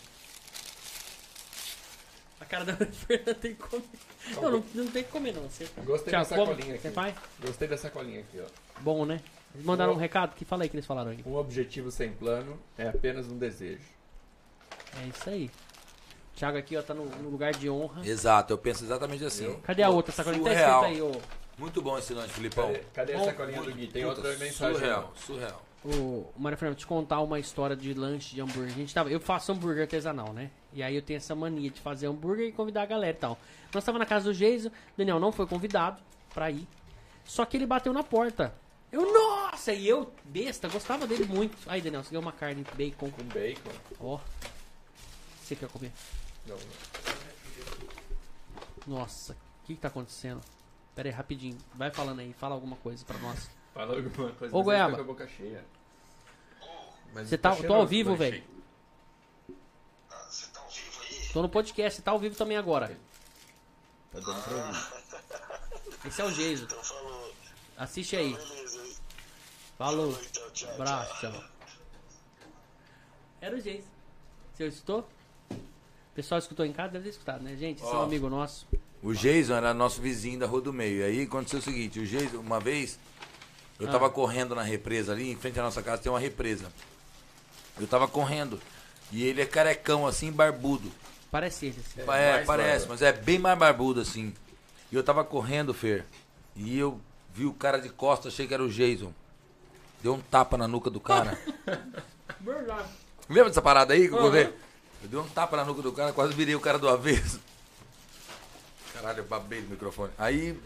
A 2.40 2.44
cara 2.44 2.64
da 2.64 2.76
Fernanda 2.86 3.34
tem 3.34 3.54
que 3.54 3.62
comer. 3.62 3.84
Não, 4.36 4.50
não, 4.50 4.64
não 4.74 4.86
tem 4.90 5.02
que 5.04 5.10
comer 5.10 5.32
não. 5.34 5.42
Você... 5.42 5.68
Gostei 5.84 6.12
Tchau, 6.12 6.22
da 6.24 6.28
come. 6.28 6.46
sacolinha 6.46 6.74
aqui. 6.74 6.82
Você 6.82 6.90
vai? 6.90 7.14
Gostei 7.40 7.68
da 7.68 7.76
sacolinha 7.76 8.20
aqui, 8.20 8.40
ó. 8.40 8.46
Bom, 8.80 9.04
né? 9.04 9.20
Eles 9.54 9.64
mandaram 9.66 9.92
um 9.92 9.96
Ó. 9.96 9.98
recado? 9.98 10.34
Que 10.34 10.44
fala 10.44 10.62
aí 10.62 10.68
que 10.68 10.76
eles 10.76 10.86
falaram 10.86 11.10
aí. 11.10 11.18
Um 11.26 11.34
objetivo 11.36 11.90
sem 11.90 12.12
plano 12.12 12.58
é 12.76 12.88
apenas 12.88 13.26
um 13.30 13.38
desejo. 13.38 13.82
É 15.02 15.06
isso 15.08 15.28
aí. 15.30 15.50
Thiago 16.36 16.56
aqui, 16.58 16.76
ó, 16.76 16.82
tá 16.82 16.94
no, 16.94 17.04
no 17.06 17.30
lugar 17.30 17.52
de 17.52 17.68
honra. 17.68 18.06
Exato, 18.06 18.52
eu 18.52 18.58
penso 18.58 18.84
exatamente 18.84 19.24
assim. 19.24 19.58
Cadê 19.64 19.82
a 19.82 19.88
outra 19.88 20.12
sacolinha? 20.12 20.44
Tá 20.44 20.50
escrito 20.50 20.70
Surreal. 20.72 20.84
aí, 20.84 21.02
ô. 21.02 21.20
Muito 21.58 21.82
bom 21.82 21.98
esse 21.98 22.14
lanche, 22.14 22.34
Filipão. 22.34 22.66
Cadê, 22.68 22.84
cadê 22.94 23.14
a 23.14 23.18
Bom, 23.18 23.24
sacolinha 23.24 23.62
do 23.62 23.72
Gui? 23.72 23.88
Tem 23.88 24.04
Puta, 24.04 24.16
outra 24.20 24.36
mensagem. 24.36 24.74
Surreal, 24.76 25.02
não. 25.02 25.16
surreal. 25.16 25.62
Ô, 25.84 26.24
Maria 26.36 26.56
Fernanda, 26.56 26.74
vou 26.74 26.80
te 26.80 26.86
contar 26.86 27.20
uma 27.20 27.38
história 27.38 27.76
de 27.76 27.94
lanche 27.94 28.34
de 28.34 28.40
hambúrguer. 28.40 28.72
A 28.72 28.76
gente 28.76 28.92
tava, 28.92 29.10
eu 29.10 29.20
faço 29.20 29.52
hambúrguer 29.52 29.82
artesanal, 29.82 30.32
né? 30.32 30.50
E 30.72 30.82
aí 30.82 30.94
eu 30.94 31.02
tenho 31.02 31.18
essa 31.18 31.34
mania 31.34 31.70
de 31.70 31.80
fazer 31.80 32.06
hambúrguer 32.08 32.48
e 32.48 32.52
convidar 32.52 32.82
a 32.82 32.86
galera 32.86 33.16
e 33.16 33.20
tal. 33.20 33.38
Nós 33.72 33.84
tava 33.84 33.98
na 33.98 34.06
casa 34.06 34.24
do 34.24 34.34
Geiso, 34.34 34.72
Daniel 34.96 35.20
não 35.20 35.30
foi 35.30 35.46
convidado 35.46 36.00
pra 36.34 36.50
ir. 36.50 36.66
Só 37.24 37.44
que 37.44 37.56
ele 37.56 37.66
bateu 37.66 37.92
na 37.92 38.02
porta. 38.02 38.54
Eu, 38.90 39.12
nossa! 39.12 39.72
E 39.72 39.86
eu, 39.86 40.12
besta, 40.24 40.66
gostava 40.68 41.06
dele 41.06 41.26
muito. 41.26 41.56
Aí, 41.66 41.80
Daniel, 41.80 42.02
você 42.02 42.10
ganhou 42.10 42.22
uma 42.22 42.32
carne 42.32 42.64
bacon. 42.74 43.10
Com 43.10 43.24
bacon. 43.24 43.70
Ó. 44.00 44.18
Você 45.42 45.54
quer 45.54 45.68
comer? 45.68 45.92
Não, 46.46 46.56
Nossa, 48.86 49.32
o 49.32 49.66
que 49.66 49.74
que 49.74 49.80
tá 49.80 49.88
acontecendo? 49.88 50.40
Pera 50.94 51.08
aí, 51.08 51.14
rapidinho. 51.14 51.58
Vai 51.74 51.90
falando 51.90 52.20
aí, 52.20 52.32
fala 52.32 52.54
alguma 52.54 52.76
coisa 52.76 53.04
pra 53.04 53.18
nós. 53.18 53.50
Fala 53.78 53.94
alguma 53.94 54.32
coisa. 54.32 54.56
Ô, 54.56 54.62
Goiaba. 54.64 54.90
tá 54.90 54.96
com 54.96 55.02
a 55.02 55.06
boca 55.06 55.28
cheia. 55.28 55.64
Mas 57.14 57.28
Você 57.28 57.38
tá- 57.38 57.50
tô 57.50 57.56
cheiroso 57.58 57.80
ao 57.80 57.86
vivo, 57.86 58.16
velho. 58.16 58.42
aí. 58.42 59.54
Tô 61.32 61.42
no 61.42 61.48
podcast, 61.48 61.96
você 61.96 62.02
tá 62.02 62.10
ao 62.10 62.18
vivo 62.18 62.34
também 62.34 62.56
agora. 62.56 62.88
Tá 64.10 64.18
dando 64.18 64.42
pra 64.42 64.56
ouvir. 64.66 64.86
Esse 66.06 66.20
é 66.20 66.24
o 66.24 66.30
Geiso. 66.32 66.66
Assiste 67.76 68.16
aí. 68.16 68.36
Falou. 69.76 70.18
Abraço, 70.74 71.20
tchau. 71.20 71.44
Era 73.40 73.54
o 73.56 73.60
Geiso. 73.60 73.86
Você 74.54 74.66
escutou? 74.66 75.08
O 75.52 76.14
pessoal 76.16 76.40
escutou 76.40 76.66
em 76.66 76.72
casa, 76.72 76.94
deve 76.94 77.04
ter 77.04 77.10
escutado, 77.10 77.44
né? 77.44 77.54
Gente, 77.54 77.80
esse 77.80 77.92
é 77.92 77.94
um 77.96 78.02
amigo 78.02 78.28
nosso. 78.28 78.66
O 79.00 79.14
Jason 79.14 79.54
era 79.54 79.72
nosso 79.72 80.00
vizinho 80.00 80.40
da 80.40 80.46
Rua 80.46 80.60
do 80.62 80.72
Meio. 80.72 80.98
E 80.98 81.04
aí 81.04 81.22
aconteceu 81.22 81.60
o 81.60 81.62
seguinte, 81.62 82.00
o 82.00 82.04
Jason, 82.06 82.38
uma 82.38 82.58
vez, 82.58 82.98
eu 83.78 83.88
Ah. 83.88 83.92
tava 83.92 84.10
correndo 84.10 84.54
na 84.54 84.62
represa 84.62 85.12
ali, 85.12 85.30
em 85.30 85.36
frente 85.36 85.58
à 85.58 85.62
nossa 85.62 85.82
casa 85.82 86.02
tem 86.02 86.10
uma 86.10 86.18
represa. 86.20 86.70
Eu 87.78 87.86
tava 87.86 88.08
correndo. 88.08 88.60
E 89.12 89.22
ele 89.24 89.40
é 89.40 89.46
carecão, 89.46 90.06
assim, 90.06 90.30
barbudo. 90.32 90.92
Parece 91.30 91.66
ele, 91.66 91.76
assim. 91.80 92.00
É, 92.00 92.04
mais 92.04 92.46
parece, 92.46 92.86
barba. 92.86 92.94
mas 92.94 93.02
é 93.02 93.12
bem 93.12 93.38
mais 93.38 93.58
barbudo, 93.58 94.00
assim. 94.00 94.34
E 94.90 94.96
eu 94.96 95.02
tava 95.02 95.22
correndo, 95.24 95.72
Fer. 95.72 96.04
E 96.56 96.76
eu 96.78 97.00
vi 97.34 97.46
o 97.46 97.52
cara 97.52 97.78
de 97.78 97.88
costas, 97.88 98.32
achei 98.32 98.46
que 98.46 98.54
era 98.54 98.62
o 98.62 98.68
Jason. 98.68 99.12
Deu 100.02 100.14
um 100.14 100.20
tapa 100.20 100.56
na 100.56 100.66
nuca 100.68 100.90
do 100.90 101.00
cara. 101.00 101.38
Verdade. 102.40 102.88
Lembra 103.28 103.50
dessa 103.50 103.62
parada 103.62 103.94
aí 103.94 104.08
que 104.08 104.14
eu 104.14 104.18
contei? 104.18 104.44
Eu 105.02 105.08
dei 105.08 105.18
um 105.20 105.28
tapa 105.28 105.56
na 105.56 105.64
nuca 105.64 105.82
do 105.82 105.92
cara, 105.92 106.12
quase 106.12 106.32
virei 106.34 106.54
o 106.54 106.60
cara 106.60 106.78
do 106.78 106.88
avesso. 106.88 107.40
Caralho, 108.92 109.18
eu 109.20 109.24
babei 109.24 109.60
no 109.60 109.68
microfone. 109.68 110.12
Aí, 110.18 110.58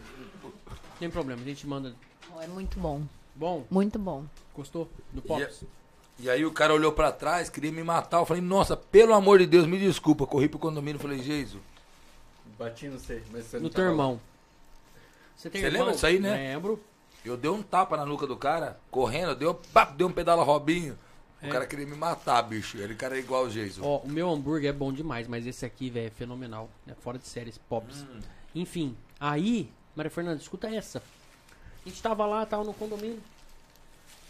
Tem 0.99 1.11
problema, 1.11 1.43
a 1.43 1.45
gente 1.45 1.67
manda. 1.67 1.95
Oh, 2.37 2.41
é 2.41 2.47
muito 2.47 2.79
bom. 2.79 3.03
Bom, 3.35 3.65
Muito 3.71 3.99
bom. 3.99 4.25
gostou 4.55 4.91
do 5.13 5.23
Pops? 5.23 5.65
e 6.19 6.29
aí 6.29 6.45
o 6.45 6.53
cara 6.53 6.75
olhou 6.75 6.93
pra 6.93 7.11
trás, 7.11 7.49
queria 7.49 7.73
me 7.73 7.83
matar. 7.83 8.19
Eu 8.19 8.27
falei, 8.27 8.43
nossa, 8.43 8.77
pelo 8.77 9.15
amor 9.15 9.39
de 9.39 9.47
Deus, 9.47 9.67
me 9.67 9.79
desculpa. 9.79 10.27
Corri 10.27 10.49
pro 10.49 10.59
condomínio 10.59 10.99
e 10.99 11.03
falei, 11.03 11.19
Jesus. 11.23 11.63
Bati 12.59 12.89
no 12.89 12.99
sei, 12.99 13.23
mas 13.33 13.45
você 13.47 13.57
No 13.57 13.65
não 13.65 13.71
teu 13.71 13.77
tava- 13.79 13.89
irmão. 13.91 14.21
Você 15.37 15.49
tem 15.51 15.61
Você 15.61 15.67
irmão? 15.67 15.81
lembra 15.81 15.95
disso 15.95 16.07
aí, 16.07 16.21
né? 16.21 16.35
Lembro. 16.53 16.81
Eu 17.25 17.37
dei 17.37 17.51
um 17.51 17.63
tapa 17.63 17.97
na 17.97 18.05
nuca 18.05 18.27
do 18.27 18.37
cara, 18.37 18.79
correndo, 18.91 19.35
deu, 19.35 19.55
pá, 19.55 19.85
deu 19.87 20.09
um 20.09 20.13
pedala 20.13 20.43
Robinho. 20.43 20.99
O 21.43 21.47
É. 21.47 21.49
cara 21.49 21.67
queria 21.67 21.87
me 21.87 21.97
matar, 21.97 22.43
bicho. 22.43 22.77
Ele 22.79 22.95
cara 22.95 23.17
é 23.17 23.21
igual 23.21 23.45
o 23.47 23.49
Jason. 23.51 23.81
Ó, 23.83 23.99
o 23.99 24.09
meu 24.09 24.29
hambúrguer 24.31 24.71
é 24.71 24.73
bom 24.73 24.93
demais, 24.93 25.27
mas 25.27 25.47
esse 25.47 25.65
aqui, 25.65 25.89
velho, 25.91 26.07
é 26.09 26.11
fenomenal. 26.11 26.69
É 26.87 26.95
fora 26.95 27.19
de 27.19 27.27
série, 27.27 27.49
esse 27.49 27.59
Pops. 27.61 28.03
Hum. 28.03 28.21
Enfim, 28.55 28.97
aí, 29.19 29.71
Maria 29.97 30.11
Fernanda, 30.11 30.41
escuta 30.41 30.69
essa. 30.69 31.03
A 31.85 31.89
gente 31.89 32.03
tava 32.03 32.25
lá, 32.27 32.47
tava 32.47 32.65
no 32.65 32.73
condomínio, 32.73 33.21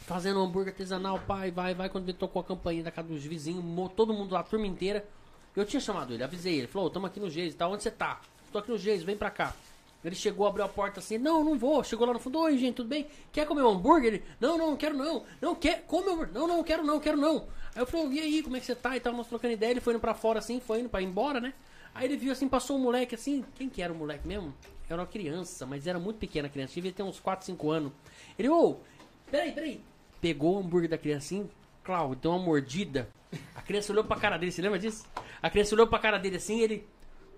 fazendo 0.07 0.41
hambúrguer 0.41 0.73
artesanal, 0.73 1.19
pai, 1.21 1.51
vai, 1.51 1.75
vai. 1.75 1.89
Quando 1.89 2.09
ele 2.09 2.17
tocou 2.17 2.41
a 2.41 2.45
campainha 2.45 2.83
da 2.83 2.91
casa 2.91 3.09
dos 3.09 3.25
vizinhos, 3.25 3.65
todo 3.95 4.15
mundo 4.15 4.33
lá, 4.33 4.41
a 4.41 4.45
turma 4.45 4.67
inteira. 4.67 5.07
Eu 5.55 5.67
tinha 5.67 5.81
chamado 5.81 6.15
ele, 6.15 6.25
avisei 6.25 6.57
ele, 6.57 6.67
falou, 6.67 6.89
tamo 6.89 7.07
aqui 7.07 7.21
no 7.21 7.29
Geis, 7.29 7.55
tá? 7.55 7.69
Onde 7.69 7.83
você 7.83 7.91
tá? 7.91 8.21
Tô 8.51 8.59
aqui 8.59 8.71
no 8.71 8.79
Geis, 8.79 9.03
vem 9.03 9.17
pra 9.17 9.31
cá. 9.31 9.55
Ele 10.05 10.15
chegou, 10.17 10.47
abriu 10.47 10.65
a 10.65 10.69
porta 10.69 10.99
assim, 10.99 11.19
não, 11.19 11.45
não 11.45 11.57
vou. 11.57 11.85
Chegou 11.85 12.07
lá 12.07 12.13
no 12.15 12.19
fundo, 12.19 12.39
oi 12.41 12.59
gente, 12.59 12.77
tudo 12.77 12.89
bem? 12.89 13.07
Quer 13.31 13.47
comer 13.47 13.63
um 13.63 13.71
hambúrguer? 13.71 14.15
Ele, 14.15 14.25
não, 14.41 14.59
não, 14.59 14.77
quero 14.77 14.97
não. 14.97 15.25
Não, 15.41 15.55
quer, 15.55 15.85
come 15.87 16.11
hambúrguer. 16.11 16.35
Não, 16.35 16.49
não, 16.49 16.65
quero 16.65 16.83
não, 16.83 16.99
quero 16.99 17.17
não. 17.19 17.47
Aí 17.75 17.83
eu 17.83 17.87
falei, 17.87 18.07
e 18.09 18.21
aí, 18.21 18.43
como 18.43 18.57
é 18.57 18.61
que 18.61 18.67
você 18.67 18.75
tá? 18.75 18.97
E 18.97 19.01
tava 19.01 19.17
nós 19.17 19.29
trocando 19.29 19.53
ideia, 19.53 19.71
ele 19.71 19.81
foi 19.81 19.93
indo 19.93 20.01
pra 20.01 20.15
fora 20.15 20.39
assim, 20.39 20.59
foi 20.59 20.81
indo 20.81 20.89
pra 20.89 21.01
ir 21.01 21.05
embora, 21.05 21.41
né? 21.41 21.55
Aí 21.95 22.07
ele 22.07 22.17
viu 22.17 22.33
assim, 22.33 22.49
passou 22.49 22.77
um 22.77 22.81
moleque 22.81 23.15
assim, 23.15 23.45
quem 23.55 23.69
que 23.69 23.83
era 23.83 23.93
o 23.93 23.97
moleque 23.97 24.27
mesmo? 24.27 24.53
Era 24.93 25.03
uma 25.03 25.09
criança, 25.09 25.65
mas 25.65 25.87
era 25.87 25.99
muito 25.99 26.19
pequena 26.19 26.49
a 26.49 26.51
criança, 26.51 26.75
devia 26.75 26.93
ter 26.93 27.03
uns 27.03 27.19
4, 27.19 27.47
5 27.47 27.71
anos. 27.71 27.93
Ele, 28.39 28.49
ô, 28.49 28.77
peraí, 29.31 29.53
peraí. 29.53 29.81
Pegou 30.21 30.57
o 30.57 30.59
hambúrguer 30.59 30.91
da 30.91 30.99
criança 30.99 31.35
assim, 31.35 31.49
Cláudio, 31.83 32.17
deu 32.17 32.31
uma 32.33 32.39
mordida. 32.39 33.09
A 33.55 33.63
criança 33.63 33.91
olhou 33.93 34.05
pra 34.05 34.17
cara 34.17 34.37
dele, 34.37 34.53
você 34.53 34.61
lembra 34.61 34.79
disso? 34.79 35.07
A 35.43 35.49
criança 35.49 35.75
olhou 35.75 35.87
pra 35.87 35.99
cara 35.99 36.19
dele 36.19 36.37
assim 36.37 36.59
e 36.59 36.63
ele. 36.63 36.87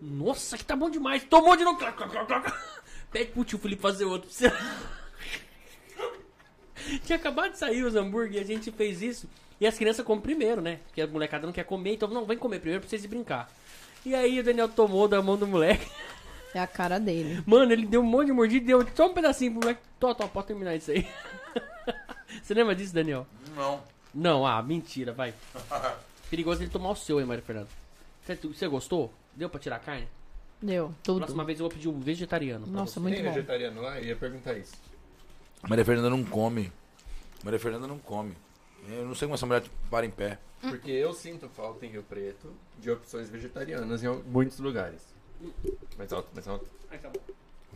Nossa, 0.00 0.58
que 0.58 0.64
tá 0.64 0.74
bom 0.74 0.90
demais. 0.90 1.22
Tomou 1.24 1.56
de 1.56 1.62
novo. 1.64 1.78
Pede 3.12 3.30
pro 3.30 3.44
tio 3.44 3.58
Felipe 3.58 3.80
fazer 3.80 4.04
outro. 4.04 4.28
Tinha 7.04 7.16
acabado 7.16 7.52
de 7.52 7.58
sair 7.58 7.84
os 7.84 7.94
hambúrguer 7.94 8.40
e 8.40 8.40
a 8.40 8.44
gente 8.44 8.72
fez 8.72 9.00
isso. 9.00 9.30
E 9.60 9.66
as 9.66 9.78
crianças 9.78 10.04
comem 10.04 10.20
primeiro, 10.20 10.60
né? 10.60 10.80
Porque 10.86 11.00
a 11.00 11.06
molecada 11.06 11.46
não 11.46 11.52
quer 11.52 11.64
comer, 11.64 11.94
então 11.94 12.08
não, 12.08 12.26
vem 12.26 12.36
comer 12.36 12.58
primeiro 12.58 12.80
pra 12.80 12.90
vocês 12.90 13.06
brincar. 13.06 13.48
E 14.04 14.12
aí 14.14 14.40
o 14.40 14.44
Daniel 14.44 14.68
tomou 14.68 15.06
da 15.06 15.22
mão 15.22 15.36
do 15.36 15.46
moleque. 15.46 15.88
É 16.54 16.60
a 16.60 16.66
cara 16.66 17.00
dele. 17.00 17.42
Mano, 17.44 17.72
ele 17.72 17.84
deu 17.84 18.00
um 18.00 18.04
monte 18.04 18.26
de 18.26 18.32
mordida 18.32 18.64
e 18.64 18.66
deu 18.68 18.86
só 18.94 19.08
um 19.08 19.14
pedacinho 19.14 19.52
pro 19.52 19.60
moleque. 19.62 19.80
Tô, 19.98 20.14
tô, 20.14 20.28
pode 20.28 20.46
terminar 20.46 20.76
isso 20.76 20.92
aí. 20.92 21.06
Você 22.42 22.54
lembra 22.54 22.74
disso, 22.76 22.94
Daniel? 22.94 23.26
Não. 23.56 23.82
Não, 24.14 24.46
ah, 24.46 24.62
mentira, 24.62 25.12
vai. 25.12 25.34
Perigoso 26.30 26.62
ele 26.62 26.70
tomar 26.70 26.90
o 26.90 26.96
seu, 26.96 27.20
hein, 27.20 27.26
Maria 27.26 27.42
Fernanda. 27.42 27.68
Você, 28.24 28.36
você 28.36 28.68
gostou? 28.68 29.12
Deu 29.34 29.50
pra 29.50 29.60
tirar 29.60 29.76
a 29.76 29.80
carne? 29.80 30.08
Deu, 30.62 30.94
tudo. 31.02 31.18
Próxima 31.18 31.44
vez 31.44 31.58
eu 31.58 31.64
vou 31.64 31.70
pedir 31.70 31.88
um 31.88 32.00
vegetariano. 32.00 32.66
Nossa, 32.66 32.94
você. 32.94 33.00
muito 33.00 33.16
Tem 33.16 33.24
bom. 33.24 33.32
vegetariano 33.32 33.82
lá? 33.82 33.98
Eu 33.98 34.06
ia 34.06 34.16
perguntar 34.16 34.54
isso. 34.54 34.74
Maria 35.68 35.84
Fernanda 35.84 36.08
não 36.08 36.24
come. 36.24 36.72
Maria 37.42 37.58
Fernanda 37.58 37.86
não 37.86 37.98
come. 37.98 38.34
Eu 38.88 39.04
não 39.04 39.14
sei 39.14 39.26
como 39.26 39.34
essa 39.34 39.46
mulher 39.46 39.64
para 39.90 40.06
em 40.06 40.10
pé. 40.10 40.38
Porque 40.60 40.90
eu 40.90 41.12
sinto 41.12 41.48
falta 41.48 41.84
em 41.84 41.90
Rio 41.90 42.02
Preto 42.02 42.52
de 42.78 42.90
opções 42.90 43.28
vegetarianas 43.28 44.02
em 44.02 44.08
muitos 44.26 44.58
lugares. 44.58 45.13
Mais 45.98 46.12
alto, 46.12 46.28
mais 46.34 46.46
alto. 46.48 46.66
Ai, 46.90 46.98
tá 46.98 47.08
bom. 47.08 47.20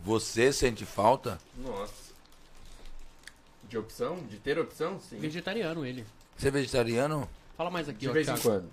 Você 0.03 0.51
sente 0.53 0.85
falta? 0.85 1.39
Nossa. 1.57 2.09
De 3.67 3.77
opção? 3.77 4.15
De 4.27 4.37
ter 4.39 4.57
opção? 4.57 4.99
Sim. 4.99 5.19
Vegetariano 5.19 5.85
ele. 5.85 6.05
Você 6.37 6.47
é 6.47 6.51
vegetariano? 6.51 7.29
Fala 7.57 7.69
mais 7.69 7.87
aqui, 7.89 7.99
De 7.99 8.09
ó, 8.09 8.13
vez 8.13 8.27
em 8.27 8.33
Thiago. 8.33 8.41
quando. 8.43 8.69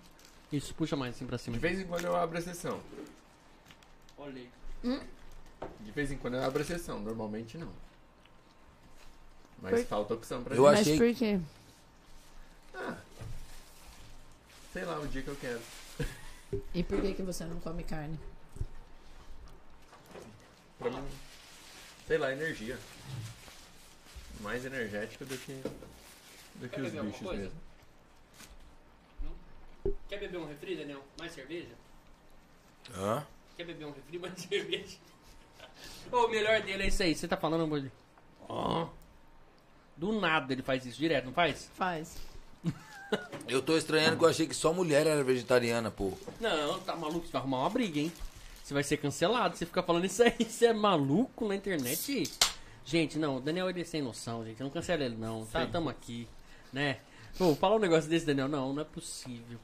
Isso, 0.52 0.74
puxa 0.74 0.94
mais 0.96 1.14
assim 1.14 1.26
pra 1.26 1.36
cima. 1.38 1.54
De 1.56 1.60
vez 1.60 1.78
em 1.80 1.84
quando 1.86 2.04
eu 2.04 2.14
abro 2.16 2.38
a 2.38 2.40
sessão. 2.40 2.80
Olha 4.16 4.40
aí. 4.84 5.00
De 5.80 5.90
vez 5.90 6.12
em 6.12 6.16
quando 6.16 6.34
eu 6.34 6.42
abro 6.44 6.62
a 6.62 6.64
sessão. 6.64 7.00
Normalmente 7.00 7.58
não. 7.58 7.68
Mas 9.60 9.80
Por- 9.80 9.86
falta 9.88 10.14
opção 10.14 10.42
pra 10.44 10.54
Eu 10.54 10.62
gente. 10.64 10.70
Mas 10.76 10.80
achei- 10.80 10.98
por 10.98 11.18
quê? 11.18 11.40
Sei 14.72 14.84
lá, 14.84 14.98
o 15.00 15.08
dia 15.08 15.22
que 15.22 15.28
eu 15.28 15.36
quero. 15.36 15.60
E 16.74 16.82
por 16.82 17.00
que, 17.00 17.14
que 17.14 17.22
você 17.22 17.44
não 17.44 17.58
come 17.60 17.82
carne? 17.82 18.18
Pra 20.78 20.90
mim, 20.90 21.08
sei 22.06 22.18
lá, 22.18 22.32
energia. 22.32 22.78
Mais 24.40 24.64
energética 24.64 25.24
do 25.24 25.36
que, 25.38 25.52
do 26.56 26.68
que 26.68 26.74
Quer 26.76 26.80
os 26.82 26.86
beber 26.92 26.98
alguma 26.98 27.04
bichos 27.12 27.26
coisa? 27.26 27.42
mesmo. 27.42 27.60
Quer 30.08 30.18
beber 30.20 30.38
um 30.38 30.46
refri, 30.46 30.76
Daniel? 30.76 31.02
Mais 31.18 31.32
cerveja? 31.32 31.70
Hã? 32.94 33.24
Quer 33.56 33.64
beber 33.64 33.86
um 33.86 33.92
refri, 33.92 34.18
mais 34.20 34.34
cerveja? 34.38 34.96
Ô, 36.12 36.26
o 36.26 36.28
melhor 36.28 36.60
dele 36.62 36.84
é 36.84 36.86
isso 36.88 37.02
aí. 37.02 37.14
Você 37.14 37.26
tá 37.26 37.36
falando, 37.36 37.64
amor? 37.64 37.80
de- 37.80 37.90
Ó. 38.48 38.88
Do 39.96 40.12
nada 40.20 40.52
ele 40.52 40.62
faz 40.62 40.84
isso 40.84 40.98
direto, 40.98 41.24
não 41.24 41.32
faz? 41.32 41.70
Faz. 41.74 42.16
Eu 43.48 43.62
tô 43.62 43.76
estranhando 43.78 44.18
que 44.18 44.24
eu 44.24 44.28
achei 44.28 44.46
que 44.46 44.54
só 44.54 44.72
mulher 44.72 45.06
era 45.06 45.22
vegetariana, 45.24 45.90
pô. 45.90 46.12
Não, 46.40 46.78
tá 46.80 46.94
maluco? 46.94 47.24
Você 47.26 47.32
vai 47.32 47.40
arrumar 47.40 47.60
uma 47.60 47.70
briga, 47.70 48.00
hein? 48.00 48.12
Você 48.66 48.74
vai 48.74 48.82
ser 48.82 48.96
cancelado. 48.96 49.56
Você 49.56 49.64
fica 49.64 49.80
falando 49.80 50.06
isso 50.06 50.20
aí. 50.24 50.34
Você 50.44 50.66
é 50.66 50.72
maluco 50.72 51.46
na 51.46 51.54
internet? 51.54 52.24
Gente, 52.84 53.16
não, 53.16 53.36
o 53.36 53.40
Daniel 53.40 53.70
ele 53.70 53.82
é 53.82 53.84
sem 53.84 54.02
noção, 54.02 54.44
gente. 54.44 54.60
Não 54.60 54.70
cancela 54.70 55.04
ele, 55.04 55.14
não. 55.14 55.46
Tá, 55.46 55.64
tamo 55.68 55.88
aqui, 55.88 56.28
né? 56.72 56.98
Pô, 57.38 57.54
falar 57.54 57.76
um 57.76 57.78
negócio 57.78 58.10
desse, 58.10 58.26
Daniel. 58.26 58.48
Não, 58.48 58.72
não 58.72 58.82
é 58.82 58.84
possível. 58.84 59.60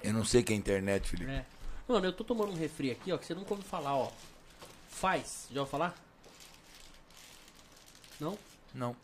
Eu 0.00 0.12
não 0.12 0.24
sei 0.24 0.44
que 0.44 0.52
é 0.52 0.56
internet, 0.56 1.08
Felipe. 1.10 1.28
né? 1.28 1.44
Mano, 1.88 2.06
eu 2.06 2.12
tô 2.12 2.22
tomando 2.22 2.52
um 2.52 2.56
refri 2.56 2.92
aqui, 2.92 3.10
ó, 3.10 3.18
que 3.18 3.26
você 3.26 3.34
nunca 3.34 3.52
ouviu 3.52 3.66
falar, 3.68 3.96
ó. 3.96 4.12
Faz. 4.88 5.48
Já 5.50 5.62
ouviu 5.62 5.70
falar? 5.72 5.96
Não? 8.20 8.38
Não. 8.72 8.94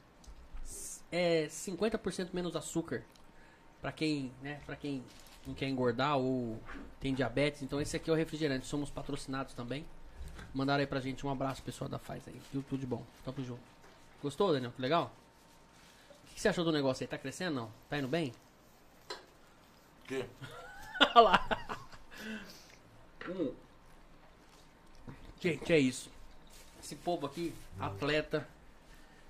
É 1.11 1.49
50% 1.49 2.29
menos 2.33 2.55
açúcar. 2.55 3.03
Pra 3.83 3.91
quem, 3.91 4.31
né, 4.41 4.61
pra 4.65 4.77
quem 4.77 5.03
não 5.47 5.55
quer 5.55 5.69
engordar 5.69 6.17
ou 6.19 6.61
tem 7.01 7.15
diabetes. 7.15 7.63
Então 7.63 7.81
esse 7.81 7.97
aqui 7.97 8.11
é 8.11 8.13
o 8.13 8.17
refrigerante. 8.17 8.67
Somos 8.67 8.91
patrocinados 8.91 9.55
também. 9.55 9.85
Mandaram 10.53 10.81
aí 10.81 10.87
pra 10.87 11.01
gente 11.01 11.27
um 11.27 11.31
abraço, 11.31 11.63
pessoal 11.63 11.89
da 11.89 11.99
Faz 11.99 12.27
aí. 12.27 12.41
Tudo, 12.51 12.65
tudo 12.69 12.81
de 12.81 12.87
bom. 12.87 13.05
Tamo 13.25 13.45
junto. 13.45 13.61
Gostou, 14.23 14.53
Daniel? 14.53 14.73
Que 14.73 14.81
legal? 14.81 15.13
O 16.25 16.35
que 16.35 16.41
você 16.41 16.49
achou 16.49 16.65
do 16.65 16.73
negócio 16.73 17.05
aí? 17.05 17.09
Tá 17.09 17.19
crescendo 17.19 17.55
não? 17.57 17.71
Tá 17.89 17.99
indo 17.99 18.09
bem? 18.09 18.33
Que? 20.05 20.25
Olha 21.15 21.21
lá. 21.21 21.79
Hum. 23.29 23.53
Gente, 25.41 25.73
é 25.73 25.79
isso. 25.79 26.11
Esse 26.83 26.97
povo 26.97 27.27
aqui, 27.27 27.55
atleta. 27.79 28.47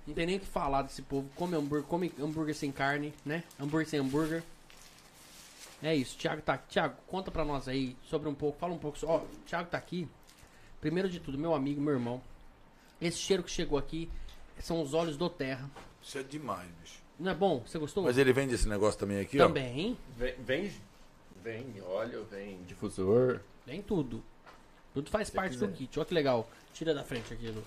Não 0.05 0.13
tem 0.13 0.25
nem 0.25 0.37
o 0.37 0.39
que 0.39 0.45
falar 0.45 0.83
desse 0.83 1.01
povo. 1.01 1.29
Come 1.35 1.55
hambúrguer, 1.55 1.87
come 1.87 2.13
hambúrguer 2.19 2.55
sem 2.55 2.71
carne, 2.71 3.13
né? 3.25 3.43
Hambúrguer 3.59 3.89
sem 3.89 3.99
hambúrguer. 3.99 4.43
É 5.81 5.95
isso. 5.95 6.17
Thiago 6.17 6.41
tá 6.41 6.53
aqui. 6.53 6.69
Thiago, 6.73 6.95
conta 7.07 7.29
pra 7.31 7.45
nós 7.45 7.67
aí 7.67 7.95
sobre 8.03 8.27
um 8.27 8.33
pouco. 8.35 8.57
Fala 8.59 8.73
um 8.73 8.77
pouco. 8.79 8.97
Ó, 9.05 9.17
o 9.19 9.27
Thiago 9.45 9.69
tá 9.69 9.77
aqui. 9.77 10.07
Primeiro 10.81 11.09
de 11.09 11.19
tudo, 11.19 11.37
meu 11.37 11.53
amigo, 11.53 11.79
meu 11.81 11.93
irmão. 11.93 12.21
Esse 12.99 13.17
cheiro 13.17 13.43
que 13.43 13.51
chegou 13.51 13.77
aqui 13.77 14.09
são 14.59 14.81
os 14.81 14.93
olhos 14.93 15.17
do 15.17 15.29
terra. 15.29 15.69
Isso 16.01 16.17
é 16.17 16.23
demais, 16.23 16.67
bicho. 16.81 16.99
Não 17.19 17.31
é 17.31 17.35
bom? 17.35 17.63
Você 17.65 17.77
gostou? 17.79 18.03
Mas 18.03 18.17
ele 18.17 18.31
vende 18.33 18.53
esse 18.55 18.67
negócio 18.67 18.99
também 18.99 19.19
aqui, 19.19 19.37
Também. 19.37 19.97
Vem, 20.15 20.35
vem, 20.39 20.71
vem 21.43 21.81
óleo, 21.81 22.25
vem 22.29 22.61
difusor. 22.63 23.39
Vem 23.65 23.81
tudo. 23.81 24.23
Tudo 24.93 25.09
faz 25.09 25.27
Se 25.27 25.33
parte 25.33 25.57
do 25.57 25.67
quiser. 25.67 25.77
kit. 25.77 25.99
Olha 25.99 26.05
que 26.05 26.13
legal. 26.13 26.49
Tira 26.73 26.93
da 26.93 27.03
frente 27.03 27.33
aqui, 27.33 27.49
Lu. 27.49 27.63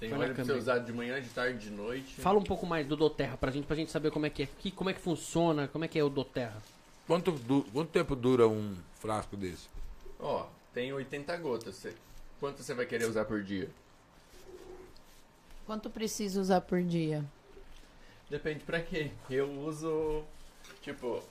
Tem 0.00 0.12
óleo 0.12 0.26
pra 0.26 0.28
você 0.28 0.36
câmera. 0.42 0.58
usar 0.58 0.78
de 0.78 0.92
manhã, 0.92 1.20
de 1.20 1.28
tarde, 1.30 1.58
de 1.58 1.70
noite. 1.70 2.14
Fala 2.20 2.38
um 2.38 2.42
pouco 2.44 2.64
mais 2.66 2.86
do 2.86 2.96
Doterra 2.96 3.36
pra 3.36 3.50
gente, 3.50 3.66
pra 3.66 3.74
gente 3.76 3.90
saber 3.90 4.10
como 4.12 4.26
é 4.26 4.30
que 4.30 4.44
é. 4.44 4.48
Que, 4.58 4.70
como 4.70 4.90
é 4.90 4.94
que 4.94 5.00
funciona, 5.00 5.66
como 5.68 5.84
é 5.84 5.88
que 5.88 5.98
é 5.98 6.04
o 6.04 6.08
Doterra. 6.08 6.62
Quanto, 7.06 7.32
du- 7.32 7.64
quanto 7.72 7.90
tempo 7.90 8.14
dura 8.14 8.46
um 8.46 8.76
frasco 9.00 9.36
desse? 9.36 9.68
Ó, 10.20 10.46
tem 10.72 10.92
80 10.92 11.36
gotas. 11.38 11.74
Você- 11.74 11.94
quanto 12.38 12.62
você 12.62 12.74
vai 12.74 12.86
querer 12.86 13.06
usar 13.06 13.24
por 13.24 13.42
dia? 13.42 13.68
Quanto 15.66 15.90
precisa 15.90 16.40
usar 16.40 16.60
por 16.60 16.80
dia? 16.82 17.24
Depende 18.30 18.60
pra 18.60 18.80
quê. 18.80 19.10
Eu 19.28 19.50
uso, 19.50 20.22
tipo, 20.82 21.22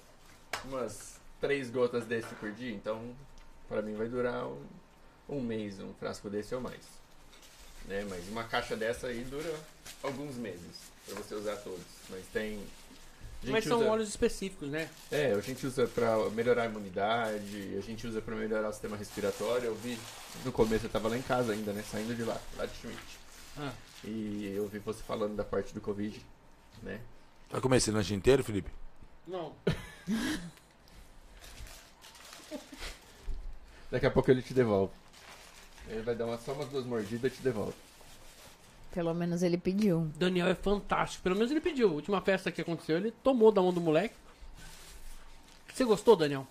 umas 0.66 1.20
3 1.40 1.70
gotas 1.70 2.06
desse 2.06 2.34
por 2.36 2.52
dia. 2.52 2.74
Então, 2.74 3.16
pra 3.68 3.82
mim 3.82 3.96
vai 3.96 4.08
durar 4.08 4.46
um, 4.46 4.62
um 5.30 5.42
mês, 5.42 5.80
um 5.80 5.94
frasco 5.94 6.30
desse 6.30 6.54
ou 6.54 6.62
mais. 6.62 6.86
Né? 7.88 8.06
Mas 8.10 8.28
uma 8.30 8.44
caixa 8.44 8.76
dessa 8.76 9.08
aí 9.08 9.24
dura 9.24 9.54
alguns 10.04 10.36
meses 10.36 10.62
pra 11.06 11.16
você 11.16 11.36
usar 11.36 11.56
todos. 11.58 11.82
Mas 12.10 12.26
tem... 12.34 12.62
Mas 13.44 13.64
são 13.66 13.80
usa- 13.80 13.90
óleos 13.90 14.10
específicos, 14.10 14.68
né? 14.70 14.90
É, 15.12 15.32
a 15.32 15.40
gente 15.40 15.66
usa 15.66 15.88
pra 15.88 16.18
melhorar 16.32 16.64
a 16.64 16.66
imunidade, 16.66 17.76
a 17.78 17.82
gente 17.82 18.06
usa 18.06 18.20
pra 18.20 18.36
melhorar 18.36 18.68
o 18.70 18.74
sistema 18.74 18.98
respiratório. 18.98 19.68
Eu 19.68 19.76
vi 19.76 19.98
no 20.44 20.52
começo, 20.52 20.86
eu 20.88 20.90
tava 20.90 21.08
lá 21.08 21.18
em 21.18 21.22
casa 21.22 21.54
ainda, 21.54 21.72
né? 21.72 21.84
Saindo 21.90 22.16
de 22.16 22.24
lá, 22.24 22.38
lá 22.58 22.66
de 22.66 22.76
Schmidt. 22.78 23.00
Ah, 23.58 23.72
E 24.04 24.52
eu 24.56 24.68
vi 24.68 24.80
você 24.80 25.02
falando 25.04 25.36
da 25.36 25.44
parte 25.46 25.72
do 25.74 25.80
Covid, 25.80 26.20
né? 26.84 27.00
Vai 27.50 27.62
comer 27.62 27.78
esse 27.78 27.92
lanche 27.92 28.14
inteiro, 28.14 28.44
Felipe? 28.44 28.70
não. 29.28 29.54
Daqui 33.90 34.06
a 34.06 34.12
pouco 34.12 34.30
ele 34.30 34.42
te 34.42 34.54
devolve. 34.54 34.92
Ele 35.90 36.02
vai 36.02 36.16
dar 36.16 36.26
uma, 36.26 36.38
só 36.38 36.54
umas 36.54 36.68
duas 36.70 36.86
mordidas 36.86 37.32
e 37.32 37.36
te 37.36 37.42
devolve. 37.42 37.74
Pelo 38.94 39.14
menos 39.14 39.44
ele 39.44 39.58
pediu. 39.58 40.12
Daniel 40.18 40.48
é 40.48 40.56
fantástico. 40.56 41.24
Pelo 41.24 41.36
menos 41.36 41.52
ele 41.52 41.62
pediu. 41.62 41.90
A 41.90 41.94
última 41.94 42.22
festa 42.22 42.52
que 42.52 42.62
aconteceu, 42.62 42.98
ele 42.98 43.12
tomou 43.12 43.52
da 43.52 43.62
mão 43.62 43.74
do 43.74 43.82
moleque. 43.82 44.16
Você 45.74 45.86
gostou, 45.86 46.16
Daniel? 46.16 46.48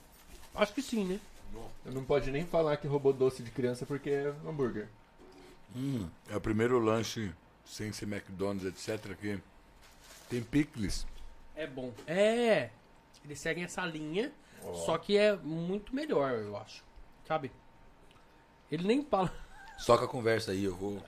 Acho 0.54 0.72
que 0.72 0.80
sim, 0.82 1.04
né? 1.04 1.20
Não 1.84 2.04
pode 2.04 2.30
nem 2.30 2.44
falar 2.44 2.76
que 2.76 2.86
roubou 2.86 3.12
doce 3.12 3.42
de 3.42 3.50
criança 3.50 3.84
porque 3.86 4.10
é 4.10 4.34
hambúrguer. 4.46 4.88
Hum, 5.74 6.08
é 6.30 6.36
o 6.36 6.40
primeiro 6.40 6.78
lanche 6.78 7.32
sem 7.64 7.92
ser 7.92 8.06
McDonald's, 8.06 8.64
etc. 8.64 9.14
que 9.16 9.38
tem 10.28 10.42
picles. 10.42 11.06
É 11.54 11.66
bom. 11.66 11.92
É. 12.06 12.70
Eles 13.24 13.40
seguem 13.40 13.64
essa 13.64 13.84
linha, 13.84 14.32
só 14.84 14.96
que 14.98 15.16
é 15.16 15.34
muito 15.34 15.94
melhor, 15.94 16.32
eu 16.32 16.56
acho. 16.56 16.84
Sabe? 17.26 17.50
Ele 18.70 18.86
nem 18.86 19.04
fala. 19.04 19.32
Só 19.78 19.96
com 19.98 20.04
a 20.04 20.08
conversa 20.08 20.52
aí, 20.52 20.64
eu 20.64 20.74
vou. 20.74 21.02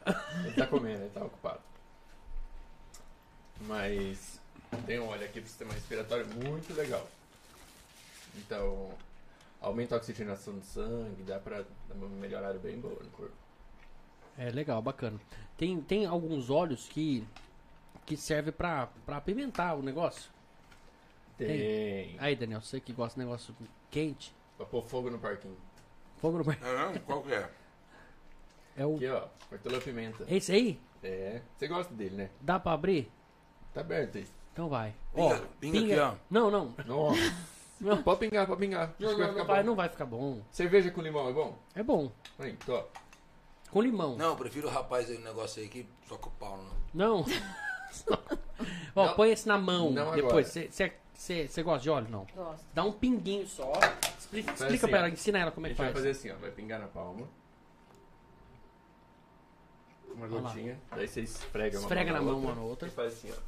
Ele 0.45 0.55
tá 0.55 0.67
comendo, 0.67 1.03
ele 1.03 1.11
tá 1.11 1.25
ocupado. 1.25 1.61
Mas 3.63 4.41
tem 4.87 5.01
um 5.01 5.09
óleo 5.09 5.25
aqui 5.25 5.41
pro 5.41 5.49
sistema 5.49 5.73
respiratório 5.73 6.27
muito 6.27 6.73
legal. 6.75 7.07
Então, 8.37 8.91
aumenta 9.61 9.95
a 9.95 9.99
oxigenação 9.99 10.55
do 10.55 10.65
sangue, 10.65 11.23
dá 11.23 11.39
pra 11.39 11.63
dar 11.89 11.95
uma 11.95 12.09
melhorada 12.09 12.59
bem 12.59 12.79
boa 12.79 13.03
no 13.03 13.11
corpo. 13.11 13.35
É 14.37 14.51
legal, 14.51 14.81
bacana. 14.81 15.19
Tem, 15.57 15.81
tem 15.81 16.07
alguns 16.07 16.51
óleos 16.51 16.89
que, 16.89 17.27
que 18.07 18.17
servem 18.17 18.53
pra, 18.53 18.89
pra 19.05 19.17
apimentar 19.17 19.75
o 19.75 19.83
negócio. 19.83 20.31
Tem. 21.37 22.17
Aí, 22.19 22.37
Daniel, 22.37 22.61
você 22.61 22.81
que 22.81 22.93
gosta 22.93 23.19
de 23.19 23.25
negócio 23.25 23.55
quente, 23.91 24.33
Pra 24.59 24.67
pôr 24.67 24.83
fogo 24.83 25.09
no 25.09 25.21
parquinho. 25.21 25.57
Fogo 26.19 26.39
no. 26.39 26.53
É 26.53 26.89
mesmo? 26.89 27.01
Qual 27.07 27.23
que 27.23 27.33
é? 27.35 27.51
É 28.77 28.87
o. 28.87 28.97
Aqui, 28.97 29.09
ó, 29.09 29.25
hortelã-pimenta. 29.53 30.25
Esse 30.29 30.53
aí? 30.53 30.81
É. 31.03 31.41
Você 31.57 31.69
gosta 31.69 31.95
dele, 31.95 32.17
né? 32.17 32.31
Dá 32.41 32.59
pra 32.59 32.73
abrir? 32.73 33.11
Tá 33.73 33.81
aberto 33.81 34.19
aí. 34.19 34.27
Então 34.53 34.69
vai. 34.69 34.95
Pinga, 35.15 35.35
Ó, 35.35 35.39
pinga 35.61 35.79
aqui, 35.79 35.99
ó. 35.99 36.15
Não, 36.31 36.51
não. 36.51 36.75
Nossa. 36.87 37.21
Não. 37.81 38.03
Pode 38.03 38.19
pingar, 38.19 38.45
pode 38.45 38.59
pingar. 38.59 38.93
Não, 38.99 39.11
que 39.11 39.15
vai 39.15 39.27
não, 39.27 39.29
ficar 39.29 39.39
não 39.39 39.47
vai, 39.47 39.63
bom. 39.63 39.67
não 39.69 39.77
vai 39.77 39.89
ficar 39.89 40.05
bom. 40.05 40.43
Cerveja 40.51 40.91
com 40.91 41.01
limão 41.01 41.29
é 41.29 41.33
bom? 41.33 41.57
É 41.77 41.83
bom. 41.85 42.11
Aí, 42.37 42.55
tô. 42.67 42.83
Com 43.71 43.81
limão. 43.81 44.17
Não, 44.17 44.31
eu 44.31 44.37
prefiro 44.37 44.67
o 44.67 44.71
rapaz 44.71 45.09
aí 45.09 45.17
no 45.19 45.23
negócio 45.25 45.63
aí 45.63 45.69
que 45.69 45.87
só 46.09 46.17
com 46.17 46.29
o 46.29 46.33
pau, 46.33 46.59
não. 46.93 47.23
Não. 47.23 47.25
Ó, 48.97 49.07
Não. 49.07 49.15
põe 49.15 49.31
esse 49.31 49.47
na 49.47 49.57
mão. 49.57 49.93
Não 49.93 50.13
Depois. 50.13 50.49
Você 50.49 50.93
gosta 51.65 51.83
de 51.83 51.91
óleo? 51.91 52.09
Não. 52.11 52.27
Gosto. 52.35 52.65
Dá 52.73 52.85
um 52.85 52.93
pinguinho 52.93 53.47
só. 53.47 53.73
Explica, 54.19 54.49
Faz 54.53 54.61
explica 54.63 54.75
assim, 54.87 54.89
pra 54.89 54.99
ela, 54.99 55.09
ensina 55.11 55.39
ela 55.39 55.51
como 55.51 55.67
A 55.67 55.69
é 55.69 55.73
que 55.73 55.77
gente 55.83 55.85
vai 55.93 55.93
faz. 55.93 55.97
fazer 55.97 56.11
assim, 56.11 56.31
ó. 56.31 56.41
Vai 56.41 56.51
pingar 56.51 56.79
na 56.81 56.87
palma. 56.89 57.29
Uma 60.15 60.25
Olha 60.27 60.35
lá. 60.35 60.41
gotinha. 60.41 60.79
Daí 60.91 61.07
você 61.09 61.21
esfrega 61.23 61.79
uma 61.79 61.83
Esfrega 61.83 62.13
na 62.13 62.21
mão 62.21 62.35
outra, 62.37 62.47
uma 62.49 62.55
na 62.55 62.63
outra. 62.63 62.89
E 62.89 62.91
faz 62.91 63.13
assim, 63.15 63.31
ó. 63.33 63.41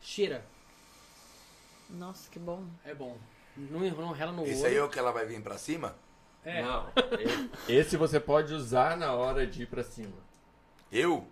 Cheira. 0.00 0.44
Nossa, 1.90 2.30
que 2.30 2.38
bom. 2.38 2.64
É 2.84 2.94
bom. 2.94 3.16
Não, 3.56 3.80
não 3.80 4.12
rela 4.12 4.32
no 4.32 4.44
Esse 4.46 4.60
olho. 4.62 4.66
aí 4.70 4.76
é 4.76 4.82
o 4.82 4.88
que 4.88 4.98
ela 4.98 5.12
vai 5.12 5.24
vir 5.26 5.40
pra 5.42 5.56
cima? 5.56 5.94
É. 6.44 6.62
Não. 6.62 6.88
e- 7.68 7.72
Esse 7.72 7.96
você 7.96 8.20
pode 8.20 8.52
usar 8.52 8.96
na 8.96 9.12
hora 9.14 9.46
de 9.46 9.62
ir 9.62 9.66
pra 9.66 9.82
cima. 9.82 10.16
Eu? 10.92 11.26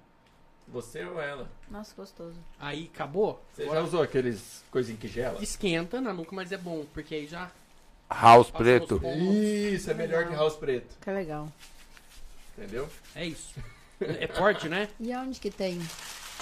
Você 0.68 1.04
ou 1.04 1.20
ela. 1.20 1.48
Nossa, 1.70 1.94
gostoso. 1.94 2.36
Aí 2.58 2.90
acabou. 2.92 3.40
Você 3.54 3.66
já 3.66 3.80
usou 3.80 4.02
aqueles 4.02 4.64
coisinhos 4.70 5.00
que 5.00 5.08
gela? 5.08 5.42
Esquenta 5.42 6.00
na 6.00 6.12
nuca, 6.12 6.34
mas 6.34 6.50
é 6.52 6.56
bom, 6.56 6.84
porque 6.92 7.14
aí 7.14 7.26
já. 7.26 7.50
House 8.10 8.50
Passa 8.50 8.64
Preto. 8.64 8.94
nos 8.94 9.02
pontos. 9.02 9.24
Isso, 9.26 9.90
é 9.90 9.94
melhor 9.94 10.26
que 10.26 10.34
house 10.34 10.56
preto. 10.56 10.96
Que 11.00 11.10
legal. 11.10 11.50
Entendeu? 12.56 12.88
É 13.14 13.26
isso. 13.26 13.54
É 14.00 14.26
forte, 14.28 14.68
né? 14.68 14.88
E 15.00 15.12
aonde 15.12 15.38
que 15.40 15.50
tem? 15.50 15.80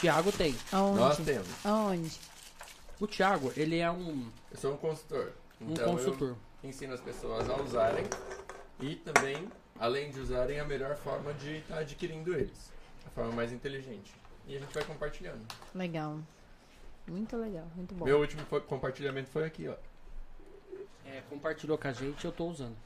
Tiago 0.01 0.33
tem. 0.33 0.55
Aonde? 0.73 0.99
Nós 1.01 1.17
temos. 1.19 1.49
Aonde? 1.65 2.19
O 3.01 3.07
Tiago, 3.07 3.53
ele 3.57 3.79
é 3.79 3.91
um, 3.91 4.29
Eu 4.51 4.57
sou 4.59 4.75
um 4.75 4.77
consultor. 4.77 5.33
um 5.61 5.73
Então 5.73 5.93
consultor. 5.97 6.37
eu 6.63 6.69
ensino 6.69 6.95
as 6.95 7.01
pessoas 7.01 7.49
a 7.49 7.61
usarem 7.61 8.05
e 8.81 8.97
também, 8.97 9.49
além 9.79 10.11
de 10.11 10.21
usarem, 10.21 10.59
a 10.61 10.65
melhor 10.65 10.97
forma 10.97 11.33
de 11.35 11.59
estar 11.59 11.79
adquirindo 11.79 12.35
eles. 12.35 12.72
Forma 13.15 13.33
mais 13.33 13.53
inteligente. 13.53 14.13
E 14.47 14.57
a 14.57 14.59
gente 14.61 14.73
vai 14.75 14.85
compartilhando. 14.85 15.41
Legal. 15.75 16.19
Muito 17.07 17.37
legal, 17.37 17.67
muito 17.77 17.95
bom. 17.95 18.05
Meu 18.05 18.21
último 18.21 18.43
foi- 18.47 18.61
compartilhamento 18.61 19.29
foi 19.31 19.45
aqui, 19.45 19.69
ó. 19.69 19.75
É, 21.05 21.21
compartilhou 21.29 21.77
com 21.77 21.89
a 21.89 21.93
gente 21.93 22.25
eu 22.25 22.33
tô 22.33 22.47
usando. 22.47 22.77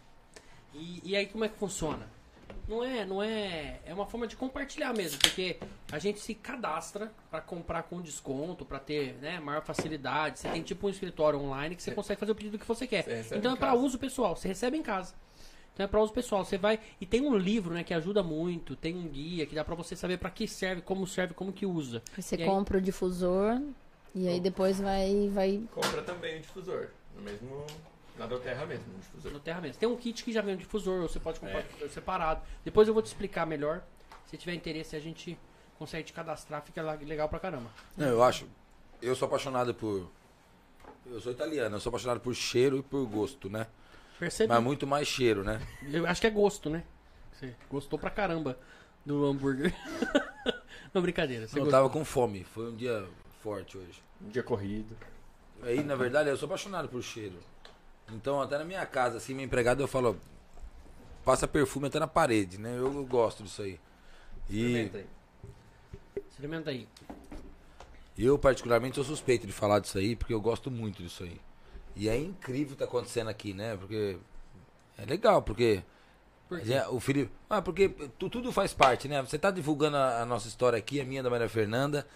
E, 0.74 1.00
e 1.04 1.16
aí 1.16 1.26
como 1.26 1.44
é 1.44 1.48
que 1.48 1.56
funciona? 1.58 2.08
Não 2.68 2.82
é, 2.82 3.04
não 3.04 3.22
é, 3.22 3.78
é 3.84 3.94
uma 3.94 4.06
forma 4.06 4.26
de 4.26 4.34
compartilhar 4.36 4.92
mesmo, 4.92 5.18
porque 5.20 5.58
a 5.92 5.98
gente 5.98 6.18
se 6.18 6.34
cadastra 6.34 7.12
para 7.30 7.40
comprar 7.40 7.84
com 7.84 8.00
desconto, 8.00 8.64
para 8.64 8.78
ter, 8.80 9.14
né, 9.20 9.38
maior 9.38 9.62
facilidade. 9.62 10.38
Você 10.40 10.48
tem 10.48 10.62
tipo 10.62 10.86
um 10.86 10.90
escritório 10.90 11.38
online 11.38 11.76
que 11.76 11.82
você 11.82 11.90
É. 11.90 11.94
consegue 11.94 12.18
fazer 12.18 12.32
o 12.32 12.34
pedido 12.34 12.58
que 12.58 12.66
você 12.66 12.86
quer. 12.86 13.04
Você 13.22 13.36
Então 13.36 13.52
é 13.52 13.56
para 13.56 13.74
uso 13.74 13.98
pessoal, 13.98 14.34
você 14.34 14.48
recebe 14.48 14.76
em 14.76 14.82
casa. 14.82 15.14
Então 15.76 15.84
é 15.84 15.86
para 15.86 16.00
uso 16.00 16.10
pessoal, 16.10 16.42
você 16.42 16.56
vai 16.56 16.80
e 16.98 17.04
tem 17.04 17.20
um 17.20 17.36
livro, 17.36 17.74
né, 17.74 17.84
que 17.84 17.92
ajuda 17.92 18.22
muito, 18.22 18.74
tem 18.74 18.96
um 18.96 19.06
guia 19.06 19.44
que 19.44 19.54
dá 19.54 19.62
para 19.62 19.74
você 19.74 19.94
saber 19.94 20.16
para 20.16 20.30
que 20.30 20.48
serve, 20.48 20.80
como 20.80 21.06
serve, 21.06 21.34
como 21.34 21.52
que 21.52 21.66
usa. 21.66 22.02
Você 22.16 22.34
E 22.34 22.40
aí- 22.42 22.48
compra 22.48 22.78
o 22.78 22.80
difusor 22.80 23.60
e 24.14 24.26
aí 24.26 24.40
depois 24.40 24.80
vai, 24.80 25.28
vai. 25.34 25.62
Compra 25.74 26.00
também 26.00 26.38
o 26.38 26.40
difusor. 26.40 26.88
No 27.14 27.20
mesmo. 27.20 27.66
Na 28.18 28.24
Doterra 28.26 28.64
mesmo, 28.64 28.86
o 28.96 28.98
difusor. 29.00 29.30
no 29.32 29.38
Terra 29.38 29.60
mesmo. 29.60 29.78
Tem 29.78 29.86
um 29.86 29.96
kit 29.98 30.24
que 30.24 30.32
já 30.32 30.40
vem 30.40 30.54
um 30.54 30.56
difusor, 30.56 31.02
você 31.02 31.20
pode 31.20 31.38
comprar 31.38 31.58
É. 31.58 31.60
o 31.60 31.66
difusor 31.66 31.90
separado. 31.90 32.40
Depois 32.64 32.88
eu 32.88 32.94
vou 32.94 33.02
te 33.02 33.06
explicar 33.08 33.44
melhor. 33.44 33.82
Se 34.30 34.38
tiver 34.38 34.54
interesse, 34.54 34.96
a 34.96 35.00
gente 35.00 35.38
consegue 35.78 36.04
te 36.04 36.14
cadastrar, 36.14 36.62
fica 36.62 36.80
legal 36.80 37.28
pra 37.28 37.38
caramba. 37.38 37.68
Não, 37.94 38.06
eu 38.08 38.22
acho. 38.22 38.46
Eu 39.02 39.14
sou 39.14 39.26
apaixonado 39.26 39.74
por. 39.74 40.10
Eu 41.04 41.20
sou 41.20 41.30
italiano, 41.32 41.76
eu 41.76 41.80
sou 41.80 41.90
apaixonado 41.90 42.18
por 42.20 42.34
cheiro 42.34 42.78
e 42.78 42.82
por 42.82 43.06
gosto, 43.06 43.50
né? 43.50 43.66
Percebe? 44.18 44.48
Mas 44.52 44.62
muito 44.62 44.86
mais 44.86 45.06
cheiro, 45.06 45.44
né? 45.44 45.60
Eu 45.82 46.06
acho 46.06 46.20
que 46.20 46.26
é 46.26 46.30
gosto, 46.30 46.70
né? 46.70 46.84
Você 47.32 47.54
gostou 47.70 47.98
pra 47.98 48.10
caramba 48.10 48.58
do 49.04 49.24
hambúrguer. 49.26 49.74
Não, 50.94 51.02
brincadeira. 51.02 51.46
Você 51.46 51.58
Eu 51.58 51.64
gostou. 51.64 51.78
tava 51.80 51.90
com 51.90 52.04
fome, 52.04 52.44
foi 52.44 52.70
um 52.70 52.76
dia 52.76 53.06
forte 53.42 53.76
hoje. 53.76 54.02
Um 54.22 54.28
dia 54.30 54.42
corrido. 54.42 54.96
Aí, 55.62 55.82
na 55.82 55.94
verdade, 55.94 56.30
eu 56.30 56.36
sou 56.36 56.46
apaixonado 56.46 56.88
por 56.88 57.02
cheiro. 57.02 57.38
Então, 58.10 58.40
até 58.40 58.56
na 58.58 58.64
minha 58.64 58.84
casa, 58.86 59.18
assim, 59.18 59.34
minha 59.34 59.44
empregada, 59.46 59.82
eu 59.82 59.88
falo, 59.88 60.18
passa 61.24 61.46
perfume 61.46 61.88
até 61.88 61.98
na 61.98 62.06
parede, 62.06 62.58
né? 62.58 62.70
Eu, 62.78 62.92
eu 62.94 63.04
gosto 63.04 63.42
disso 63.42 63.62
aí. 63.62 63.78
E 64.48 64.60
Experimenta 64.60 64.98
aí. 64.98 65.06
Experimenta 66.30 66.70
aí. 66.70 66.88
eu, 68.16 68.38
particularmente, 68.38 68.94
sou 68.96 69.04
suspeito 69.04 69.46
de 69.46 69.52
falar 69.52 69.80
disso 69.80 69.98
aí, 69.98 70.14
porque 70.16 70.32
eu 70.32 70.40
gosto 70.40 70.70
muito 70.70 71.02
disso 71.02 71.24
aí. 71.24 71.40
E 71.96 72.08
é 72.08 72.16
incrível 72.18 72.68
o 72.68 72.70
que 72.72 72.76
tá 72.76 72.84
acontecendo 72.84 73.28
aqui, 73.28 73.54
né? 73.54 73.76
Porque 73.76 74.18
é 74.98 75.04
legal, 75.06 75.40
porque 75.42 75.82
Por 76.48 76.60
quê? 76.60 76.66
Já, 76.66 76.88
o 76.90 77.00
Felipe. 77.00 77.32
Ah, 77.48 77.60
porque 77.62 77.88
tu- 78.18 78.28
tudo 78.30 78.52
faz 78.52 78.72
parte, 78.74 79.08
né? 79.08 79.20
Você 79.22 79.38
tá 79.38 79.50
divulgando 79.50 79.96
a, 79.96 80.20
a 80.22 80.26
nossa 80.26 80.46
história 80.46 80.78
aqui, 80.78 81.00
a 81.00 81.04
minha 81.04 81.22
da 81.22 81.30
Maria 81.30 81.48
Fernanda, 81.48 82.06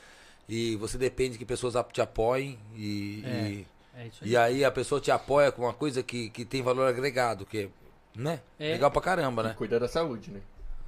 e 0.48 0.77
você 0.77 0.98
depende 0.98 1.39
que 1.39 1.44
pessoas 1.44 1.74
te 1.93 2.01
apoiem 2.01 2.59
e, 2.77 3.23
É. 3.24 3.28
e, 3.51 3.66
É 3.97 4.07
isso 4.07 4.24
aí. 4.24 4.31
e 4.31 4.36
aí 4.36 4.65
a 4.65 4.70
pessoa 4.70 5.01
te 5.01 5.11
apoia 5.11 5.51
com 5.51 5.62
uma 5.62 5.73
coisa 5.73 6.02
que, 6.02 6.28
que 6.31 6.44
tem 6.44 6.62
valor 6.62 6.86
agregado, 6.86 7.44
que 7.47 7.70
né? 8.15 8.40
É. 8.59 8.73
Legal 8.73 8.90
pra 8.90 9.01
caramba, 9.01 9.43
né? 9.43 9.55
Cuida 9.57 9.81
da 9.81 9.89
saúde, 9.89 10.31
né? 10.31 10.40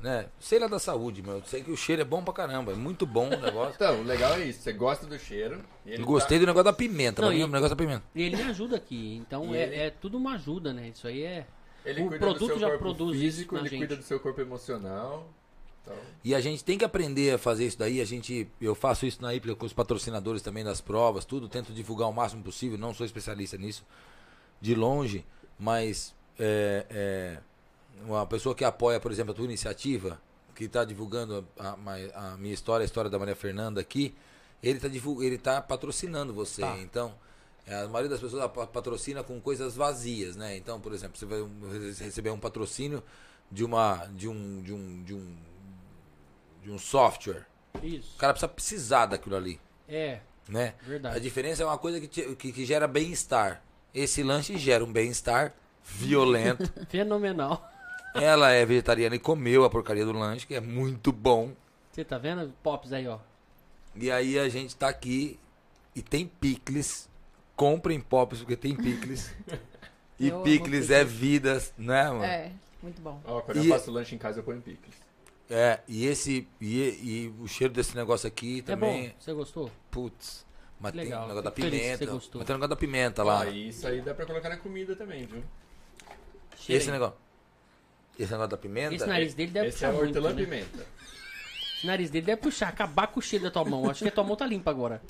Né? 0.02 0.26
Sei 0.40 0.58
lá 0.58 0.66
da 0.66 0.78
saúde, 0.78 1.22
meu. 1.22 1.42
Sei 1.46 1.62
que 1.62 1.70
o 1.70 1.76
cheiro 1.76 2.02
é 2.02 2.04
bom 2.04 2.22
pra 2.22 2.34
caramba, 2.34 2.72
é 2.72 2.74
muito 2.74 3.06
bom 3.06 3.26
o 3.28 3.40
negócio. 3.40 3.74
Então, 3.76 4.00
o 4.00 4.04
legal 4.04 4.34
é 4.34 4.44
isso. 4.44 4.60
Você 4.62 4.72
gosta 4.72 5.06
do 5.06 5.18
cheiro. 5.18 5.60
ele 5.86 6.02
Eu 6.02 6.06
gostei 6.06 6.38
do 6.38 6.46
negócio 6.46 6.64
da 6.64 6.72
pimenta, 6.72 7.22
Não, 7.22 7.28
pra 7.28 7.34
mim 7.36 7.42
e- 7.42 7.44
o 7.44 7.48
negócio 7.48 7.74
da 7.74 7.76
pimenta. 7.82 8.02
E 8.14 8.22
ele 8.22 8.36
me 8.36 8.42
ajuda 8.42 8.76
aqui. 8.76 9.16
Então 9.26 9.54
é, 9.54 9.62
ele- 9.62 9.76
é 9.76 9.90
tudo 9.90 10.18
uma 10.18 10.34
ajuda, 10.34 10.72
né? 10.72 10.88
Isso 10.94 11.06
aí 11.06 11.22
é. 11.22 11.40
Tá, 11.42 11.88
ele 11.90 12.02
o 12.02 12.08
cuida 12.08 12.18
produto 12.26 12.40
do 12.40 12.46
seu 12.46 12.58
já 12.58 12.66
corpo 12.68 12.82
produz 12.82 13.16
isso 13.16 13.22
físico, 13.22 13.54
na 13.54 13.60
ele 13.62 13.68
gente. 13.70 13.78
cuida 13.78 13.96
do 13.96 14.02
seu 14.02 14.20
corpo 14.20 14.40
emocional. 14.40 15.28
Então, 15.82 15.96
E 16.22 16.32
a 16.32 16.40
gente 16.40 16.62
tem 16.62 16.78
que 16.78 16.84
aprender 16.84 17.34
a 17.34 17.38
fazer 17.38 17.66
isso 17.66 17.76
daí. 17.78 18.00
A 18.00 18.04
gente, 18.04 18.46
eu 18.60 18.72
faço 18.74 19.04
isso 19.04 19.20
na 19.20 19.34
Hípica 19.34 19.56
com 19.56 19.66
os 19.66 19.72
patrocinadores 19.72 20.40
também 20.40 20.62
das 20.62 20.80
provas, 20.80 21.24
tudo. 21.24 21.48
Tento 21.48 21.72
divulgar 21.72 22.08
o 22.08 22.12
máximo 22.12 22.40
possível. 22.42 22.78
Não 22.78 22.94
sou 22.94 23.04
especialista 23.04 23.56
nisso 23.56 23.84
de 24.60 24.76
longe, 24.76 25.24
mas 25.58 26.14
é, 26.38 26.86
é, 26.88 27.38
uma 28.06 28.26
pessoa 28.26 28.54
que 28.54 28.64
apoia, 28.64 28.98
por 29.00 29.10
exemplo, 29.12 29.32
a 29.32 29.34
tua 29.34 29.44
iniciativa, 29.44 30.20
que 30.54 30.64
está 30.64 30.84
divulgando 30.84 31.46
a, 31.58 31.70
a- 31.70 32.32
a 32.32 32.36
minha 32.36 32.52
história, 32.54 32.84
a 32.84 32.86
história 32.86 33.10
da 33.10 33.18
Maria 33.18 33.34
Fernanda 33.36 33.80
aqui, 33.80 34.14
ele 34.62 34.78
está 34.78 34.88
ele 35.24 35.38
tá 35.38 35.60
patrocinando 35.60 36.32
você. 36.32 36.60
Tá. 36.62 36.78
Então, 36.78 37.14
a 37.66 37.86
maioria 37.88 38.10
das 38.10 38.20
pessoas 38.20 38.50
pa- 38.50 38.66
patrocina 38.66 39.22
com 39.22 39.40
coisas 39.40 39.74
vazias, 39.76 40.36
né? 40.36 40.56
Então, 40.56 40.80
por 40.80 40.92
exemplo, 40.92 41.16
você 41.18 41.26
vai 41.26 41.40
receber 41.98 42.30
um 42.30 42.38
patrocínio 42.38 43.02
de 43.50 43.64
uma 43.64 44.06
de 44.14 44.28
um 44.28 44.62
de 44.62 44.72
um 44.72 45.02
de 45.02 45.14
um 45.14 45.36
de 46.62 46.70
um 46.70 46.78
software. 46.78 47.46
Isso. 47.82 48.14
O 48.14 48.18
cara 48.18 48.32
precisa 48.32 48.48
precisar 48.48 49.06
daquilo 49.06 49.34
ali, 49.34 49.58
É, 49.88 50.20
né? 50.48 50.74
A 50.80 50.86
verdade. 50.88 51.20
diferença 51.20 51.62
é 51.62 51.66
uma 51.66 51.78
coisa 51.78 52.00
que, 52.00 52.06
te- 52.06 52.36
que, 52.36 52.52
que 52.52 52.64
gera 52.64 52.86
bem-estar. 52.86 53.62
Esse 53.94 54.22
lanche 54.22 54.56
gera 54.58 54.84
um 54.84 54.92
bem-estar 54.92 55.54
violento. 55.84 56.70
Fenomenal. 56.88 57.68
Ela 58.14 58.50
é 58.52 58.64
vegetariana 58.66 59.16
e 59.16 59.18
comeu 59.18 59.64
a 59.64 59.70
porcaria 59.70 60.04
do 60.04 60.12
lanche, 60.12 60.46
que 60.46 60.54
é 60.54 60.60
muito 60.60 61.10
bom. 61.12 61.52
Você 61.90 62.04
tá 62.04 62.18
vendo? 62.18 62.52
Pops 62.62 62.92
aí, 62.92 63.06
ó. 63.06 63.18
E 63.96 64.10
aí 64.10 64.38
a 64.38 64.48
gente 64.48 64.74
tá 64.76 64.88
aqui 64.88 65.38
e 65.94 66.02
tem 66.02 66.26
picles. 66.26 67.08
Comprem 67.56 68.00
pops 68.00 68.38
porque 68.40 68.56
tem 68.56 68.74
picles. 68.76 69.34
E 70.20 70.28
Eu 70.28 70.40
picles 70.42 70.88
é 70.90 71.02
vidas, 71.02 71.72
né, 71.76 72.04
mano? 72.08 72.22
É, 72.22 72.52
muito 72.80 73.00
bom. 73.02 73.20
ó, 73.24 73.40
quando 73.40 73.56
E- 73.56 73.66
eu 73.68 73.74
faço 73.76 73.90
lanche 73.90 74.14
em 74.14 74.18
casa, 74.18 74.38
eu 74.38 74.44
ponho 74.44 74.60
picles. 74.60 74.94
É, 75.50 75.80
e 75.88 76.06
esse. 76.06 76.46
E, 76.60 76.78
e 76.80 77.34
o 77.40 77.48
cheiro 77.48 77.72
desse 77.74 77.96
negócio 77.96 78.28
aqui 78.28 78.60
É 78.60 78.62
também. 78.62 79.08
bom. 79.08 79.14
Você 79.18 79.32
gostou? 79.32 79.70
Putz. 79.90 80.46
Mas 80.78 80.92
tem 80.92 81.00
o 81.00 81.04
Legal, 81.04 81.22
negócio 81.22 81.42
da 81.42 81.50
fico 81.50 81.68
pimenta. 81.68 82.06
Mas 82.12 82.28
tem 82.28 82.38
o 82.38 82.42
negócio 82.44 82.68
da 82.68 82.76
pimenta 82.76 83.24
lá. 83.24 83.46
E 83.46 83.68
isso 83.68 83.84
aí 83.84 84.00
dá 84.00 84.14
pra 84.14 84.24
colocar 84.24 84.48
na 84.48 84.58
comida 84.58 84.94
também, 84.94 85.26
viu? 85.26 85.42
Cheira 86.56 86.80
Esse 86.80 86.88
aí. 86.90 86.92
negócio. 86.92 87.16
Esse 88.18 88.30
negócio 88.32 88.50
da 88.50 88.56
pimenta? 88.56 88.94
Esse 88.94 89.06
nariz 89.06 89.34
dele 89.34 89.50
deve 89.52 89.68
Esse 89.68 89.84
é 89.84 89.88
puxar 89.88 89.98
muito, 90.02 90.16
hortelã-pimenta. 90.18 90.76
né? 90.78 90.84
Esse 91.78 91.86
nariz 91.86 92.10
dele 92.10 92.26
deve 92.26 92.40
puxar, 92.40 92.68
acabar 92.68 93.06
com 93.08 93.18
o 93.20 93.22
cheiro 93.22 93.44
da 93.44 93.50
tua 93.50 93.64
mão. 93.64 93.90
Acho 93.90 94.02
que 94.04 94.08
a 94.08 94.12
tua 94.12 94.22
mão 94.24 94.36
tá 94.36 94.46
limpa 94.46 94.70
agora. 94.70 95.02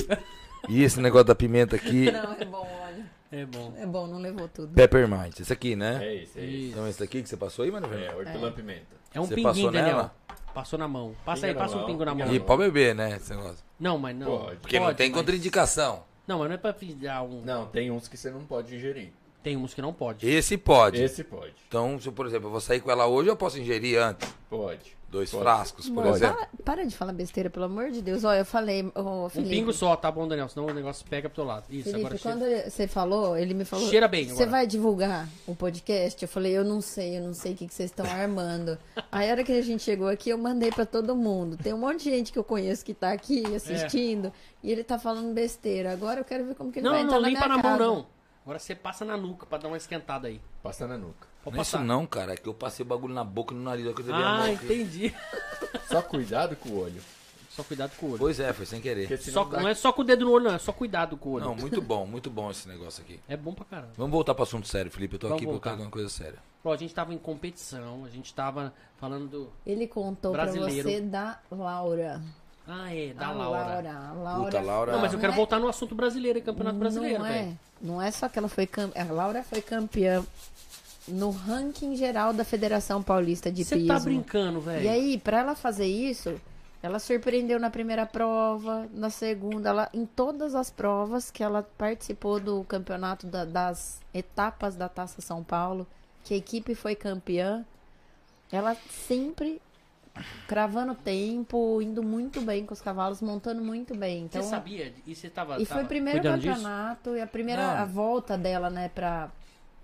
E 0.69 0.83
esse 0.83 1.01
negócio 1.01 1.25
da 1.27 1.35
pimenta 1.35 1.77
aqui, 1.77 2.11
Não, 2.13 2.33
é 2.33 2.45
bom, 2.45 2.69
olha. 2.85 3.11
É 3.33 3.47
bom. 3.47 3.75
É 3.79 3.87
bom, 3.87 4.07
não 4.07 4.19
levou 4.19 4.47
tudo. 4.49 4.73
peppermint. 4.75 5.41
Esse 5.41 5.53
aqui, 5.53 5.75
né? 5.75 5.99
É 6.05 6.15
esse, 6.23 6.39
é 6.39 6.45
esse. 6.45 6.55
Isso. 6.57 6.71
Então 6.73 6.89
esse 6.89 7.01
daqui 7.01 7.23
que 7.23 7.29
você 7.29 7.37
passou 7.37 7.65
aí, 7.65 7.71
mano? 7.71 7.89
É, 7.93 8.15
hortelã-pimenta. 8.15 8.87
É 9.15 9.21
um 9.21 9.25
Você 9.25 9.35
pinguinho, 9.35 9.55
passou 9.55 9.71
Daniel. 9.73 9.97
nela? 9.97 10.15
Passou 10.55 10.79
na 10.79 10.87
mão. 10.89 11.15
Passa 11.25 11.41
Pinga 11.43 11.47
aí, 11.49 11.55
na 11.55 11.61
passa 11.61 11.75
um 11.75 11.79
mão, 11.79 11.87
pingo 11.87 12.05
na 12.05 12.13
pinga 12.13 12.27
mão. 12.27 12.35
E 12.35 12.41
pode 12.41 12.63
beber, 12.63 12.95
né? 12.95 13.17
Esse 13.17 13.35
negócio. 13.35 13.65
Não, 13.81 13.99
mas 13.99 14.15
não. 14.17 14.27
Pode. 14.39 14.57
Porque 14.57 14.79
não 14.79 14.87
Pode, 14.87 14.99
tem 14.99 15.11
mas- 15.11 15.19
contraindicação. 15.19 16.05
Não, 16.27 16.39
mas 16.39 16.49
não 16.49 16.55
é 16.55 16.59
pra 16.59 16.75
dar 17.01 17.23
um. 17.23 17.43
Não, 17.43 17.67
tem 17.67 17.91
uns 17.91 18.07
que 18.07 18.17
você 18.17 18.31
não 18.31 18.45
pode 18.45 18.75
ingerir. 18.77 19.13
Tem 19.43 19.57
uns 19.57 19.75
que 19.75 19.83
não 19.83 19.93
pode. 19.93 20.29
Esse 20.29 20.57
pode. 20.57 21.03
Esse 21.03 21.25
pode. 21.25 21.55
Então, 21.69 21.99
se, 22.01 22.11
por 22.11 22.27
exemplo, 22.27 22.47
eu 22.47 22.53
vou 22.53 22.61
sair 22.61 22.81
com 22.81 22.91
ela 22.91 23.07
hoje, 23.07 23.29
eu 23.29 23.37
posso 23.37 23.59
ingerir 23.59 23.99
antes. 24.01 24.29
Pode. 24.49 24.97
Dois 25.11 25.31
Pode. 25.31 25.43
frascos, 25.43 25.91
por 25.91 26.07
exemplo. 26.07 26.37
para, 26.39 26.49
para 26.65 26.87
de 26.87 26.97
falar 26.97 27.13
besteira, 27.13 27.51
pelo 27.51 27.67
amor 27.67 27.91
de 27.91 28.01
Deus. 28.01 28.25
Olha, 28.25 28.39
eu 28.39 28.45
falei, 28.47 28.91
ô 28.95 29.27
Um 29.27 29.29
Felipe. 29.29 29.51
pingo 29.57 29.71
só, 29.71 29.95
tá 29.95 30.11
bom, 30.11 30.27
Daniel? 30.27 30.49
Senão 30.49 30.67
o 30.69 30.73
negócio 30.73 31.05
pega 31.07 31.29
pro 31.29 31.37
teu 31.37 31.45
lado. 31.45 31.65
Isso, 31.69 31.91
Felipe, 31.91 32.07
agora 32.07 32.19
quando 32.19 32.45
cheira. 32.47 32.71
você 32.71 32.89
falou, 32.89 33.37
ele 33.37 33.53
me 33.53 33.67
falou. 33.67 33.87
Cheira 33.91 34.09
bem 34.09 34.25
Você 34.25 34.33
agora." 34.45 34.51
vai 34.51 34.67
divulgar 34.67 35.29
o 35.47 35.55
podcast? 35.55 36.23
Eu 36.23 36.29
falei, 36.29 36.53
eu 36.57 36.65
não 36.65 36.81
sei, 36.81 37.19
eu 37.19 37.23
não 37.25 37.35
sei 37.35 37.53
o 37.53 37.57
que, 37.57 37.67
que 37.69 37.75
vocês 37.75 37.91
estão 37.91 38.07
armando. 38.11 38.79
Aí 39.11 39.29
a 39.29 39.33
hora 39.33 39.45
que 39.45 39.53
a 39.53 39.61
gente 39.61 39.83
chegou 39.83 40.09
aqui, 40.09 40.31
eu 40.31 40.39
mandei 40.39 40.71
pra 40.71 40.87
todo 40.87 41.15
mundo. 41.15 41.59
Tem 41.59 41.75
um 41.75 41.79
monte 41.79 42.05
de 42.05 42.11
gente 42.11 42.33
que 42.33 42.39
eu 42.39 42.45
conheço 42.45 42.83
que 42.83 42.95
tá 42.95 43.13
aqui 43.13 43.43
assistindo 43.55 44.33
e 44.63 44.73
ele 44.73 44.83
tá 44.83 44.99
falando 44.99 45.35
besteira. 45.35 45.93
Agora 45.93 46.21
eu 46.21 46.25
quero 46.25 46.47
ver 46.47 46.55
como 46.55 46.73
que 46.73 46.79
ele 46.79 46.89
vai 46.89 47.01
Não, 47.01 47.05
entrar 47.05 47.17
não, 47.17 47.23
na 47.23 47.29
limpa 47.29 47.49
na 47.49 47.59
mão, 47.59 47.77
não. 47.79 48.07
Agora 48.45 48.59
você 48.59 48.75
passa 48.75 49.05
na 49.05 49.17
nuca 49.17 49.47
pra 49.47 49.59
dar 49.59 49.69
uma 49.69 49.77
esquentada 49.77 50.29
aí. 50.29 50.41
Passa 50.63 50.87
na 50.87 50.97
nuca. 50.99 51.29
Pode 51.45 51.57
Não 51.57 51.61
é 51.61 51.63
isso 51.63 51.79
não, 51.79 52.07
cara. 52.07 52.33
É 52.35 52.37
que 52.37 52.49
eu 52.49 52.55
passei 52.55 52.85
o 52.85 52.89
bagulho 52.89 53.15
na 53.15 53.25
boca 53.25 53.55
e 53.55 53.57
no 53.57 53.63
nariz. 53.63 53.85
eu 53.87 53.95
Ah, 54.15 54.51
entendi. 54.51 55.15
Só 55.89 56.03
cuidado 56.03 56.57
com 56.57 56.71
o 56.71 56.81
olho. 56.83 57.01
Só 57.51 57.63
cuidado 57.63 57.93
com 57.99 58.07
o 58.07 58.09
olho. 58.11 58.19
Pois 58.19 58.41
é, 58.41 58.51
foi 58.53 58.65
sem 58.65 58.81
querer. 58.81 59.19
Só, 59.21 59.45
dá- 59.45 59.61
não 59.61 59.69
é 59.69 59.75
só 59.75 59.93
com 59.93 60.01
o 60.01 60.05
dedo 60.05 60.25
no 60.25 60.31
olho, 60.33 60.45
não. 60.47 60.55
É 60.55 60.59
só 60.59 60.73
cuidado 60.73 61.17
com 61.19 61.29
o 61.29 61.33
olho. 61.35 61.45
Não, 61.45 61.55
muito 61.55 61.83
bom, 61.83 62.07
muito 62.07 62.31
bom 62.31 62.51
esse 62.51 62.67
negócio 62.67 63.03
aqui. 63.03 63.21
É 63.29 63.37
bom 63.37 63.53
pra 63.53 63.65
caramba. 63.67 63.93
Vamos 63.97 64.11
voltar 64.13 64.35
pro 64.35 64.43
assunto 64.45 64.67
sério, 64.67 64.91
Felipe. 64.91 65.17
Eu 65.17 65.19
tô 65.21 65.29
Vamos 65.29 65.39
aqui 65.39 65.45
pra 65.47 65.53
voltar. 65.53 65.71
contar 65.73 65.83
uma 65.83 65.91
coisa 65.91 66.09
séria. 66.09 66.39
Ó, 66.65 66.73
a 66.73 66.77
gente 66.77 66.95
tava 66.95 67.13
em 67.13 67.19
competição, 67.19 68.05
a 68.07 68.09
gente 68.09 68.33
tava 68.33 68.73
falando 68.97 69.29
do. 69.29 69.53
Ele 69.67 69.87
contou 69.87 70.33
Brasileiro. 70.33 70.83
pra 70.89 70.93
você 70.93 71.01
da 71.03 71.39
Laura. 71.51 72.23
Ah, 72.67 72.95
é, 72.95 73.13
da 73.13 73.27
a 73.29 73.33
Laura. 73.33 73.59
Laura. 73.61 73.91
A 73.93 74.13
Laura. 74.13 74.45
Puta, 74.45 74.61
Laura- 74.61 74.93
Não, 74.93 75.01
mas 75.01 75.13
eu 75.13 75.19
quero 75.19 75.33
é- 75.33 75.37
voltar 75.37 75.59
no 75.59 75.69
assunto 75.69 75.95
brasileiro 75.95 76.39
e 76.39 76.43
campeonato 76.43 76.79
brasileiro, 76.79 77.19
não 77.19 77.27
é, 77.27 77.53
não 77.81 78.03
é 78.03 78.11
só 78.11 78.29
que 78.29 78.39
ela 78.39 78.49
foi 78.49 78.67
campeã. 78.67 79.03
A 79.09 79.13
Laura 79.13 79.43
foi 79.43 79.61
campeã 79.61 80.25
no 81.09 81.31
ranking 81.31 81.97
geral 81.97 82.33
da 82.33 82.45
Federação 82.45 83.03
Paulista 83.03 83.51
de 83.51 83.65
Você 83.65 83.75
Pismo. 83.77 83.89
tá 83.89 83.99
brincando, 83.99 84.61
velho. 84.61 84.85
E 84.85 84.89
aí, 84.89 85.19
pra 85.19 85.41
ela 85.41 85.55
fazer 85.57 85.87
isso, 85.87 86.41
ela 86.81 87.01
surpreendeu 87.01 87.59
na 87.59 87.69
primeira 87.71 88.07
prova, 88.07 88.87
na 88.93 89.11
segunda, 89.11 89.69
ela, 89.71 89.89
em 89.93 90.07
todas 90.07 90.55
as 90.55 90.71
provas 90.71 91.31
que 91.33 91.43
ela 91.43 91.69
participou 91.77 92.39
do 92.39 92.63
campeonato 92.65 93.27
da- 93.27 93.45
das 93.45 94.01
etapas 94.15 94.77
da 94.77 94.89
Taça 94.89 95.21
São 95.21 95.43
Paulo, 95.43 95.85
que 96.23 96.35
a 96.35 96.37
equipe 96.37 96.77
foi 96.77 96.95
campeã, 96.95 97.65
ela 98.53 98.77
sempre 99.09 99.61
cravando 100.47 100.95
tempo, 100.95 101.81
indo 101.81 102.03
muito 102.03 102.41
bem 102.41 102.67
com 102.67 102.75
os 102.75 102.81
cavalos, 102.81 103.21
montando 103.23 103.63
muito 103.63 103.95
bem. 103.97 104.25
Então, 104.25 104.43
Você 104.43 104.51
sabia? 104.51 104.93
E 105.07 105.15
você 105.15 105.31
tava. 105.31 105.61
e 105.61 105.65
foi 105.65 105.83
o 105.83 105.87
primeiro 105.87 106.21
cuidando 106.21 106.41
disso? 106.41 106.55
campeonato 106.55 107.17
e 107.17 107.21
a 107.21 107.27
primeira 107.27 107.63
Não. 107.77 107.83
a 107.83 107.85
volta 107.85 108.37
dela, 108.37 108.69
né, 108.71 108.91
pra, 108.95 109.31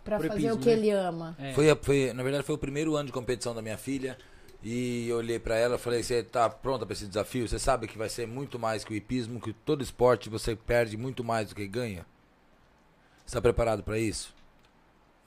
pra 0.05 0.19
Pro 0.19 0.29
fazer 0.29 0.41
hipismo, 0.41 0.57
o 0.57 0.59
que 0.63 0.67
né? 0.69 0.73
ele 0.73 0.91
ama. 0.91 1.37
É. 1.39 1.53
Foi, 1.55 1.71
a- 1.71 1.77
foi, 1.77 2.13
na 2.13 2.23
verdade, 2.23 2.45
foi 2.45 2.55
o 2.55 2.59
primeiro 2.59 2.95
ano 2.97 3.07
de 3.07 3.13
competição 3.13 3.55
da 3.55 3.63
minha 3.63 3.79
filha. 3.79 4.17
E 4.63 5.09
eu 5.09 5.19
olhei 5.19 5.39
pra 5.39 5.57
ela 5.57 5.77
e 5.77 5.79
falei: 5.79 6.03
Você 6.03 6.21
tá 6.23 6.51
pronta 6.51 6.85
pra 6.85 6.93
esse 6.93 7.07
desafio? 7.07 7.47
Você 7.49 7.59
sabe 7.61 7.87
que 7.87 7.97
vai 7.97 8.09
ser 8.09 8.27
muito 8.27 8.59
mais 8.59 8.85
que 8.85 8.93
o 8.93 8.97
hipismo, 8.97 9.41
que 9.41 9.53
todo 9.53 9.83
esporte 9.85 10.29
você 10.29 10.57
perde 10.57 10.97
muito 10.97 11.23
mais 11.23 11.49
do 11.51 11.55
que 11.55 11.67
ganha? 11.67 12.05
Você 13.25 13.37
tá 13.37 13.41
preparado 13.41 13.83
pra 13.85 13.99
isso? 13.99 14.35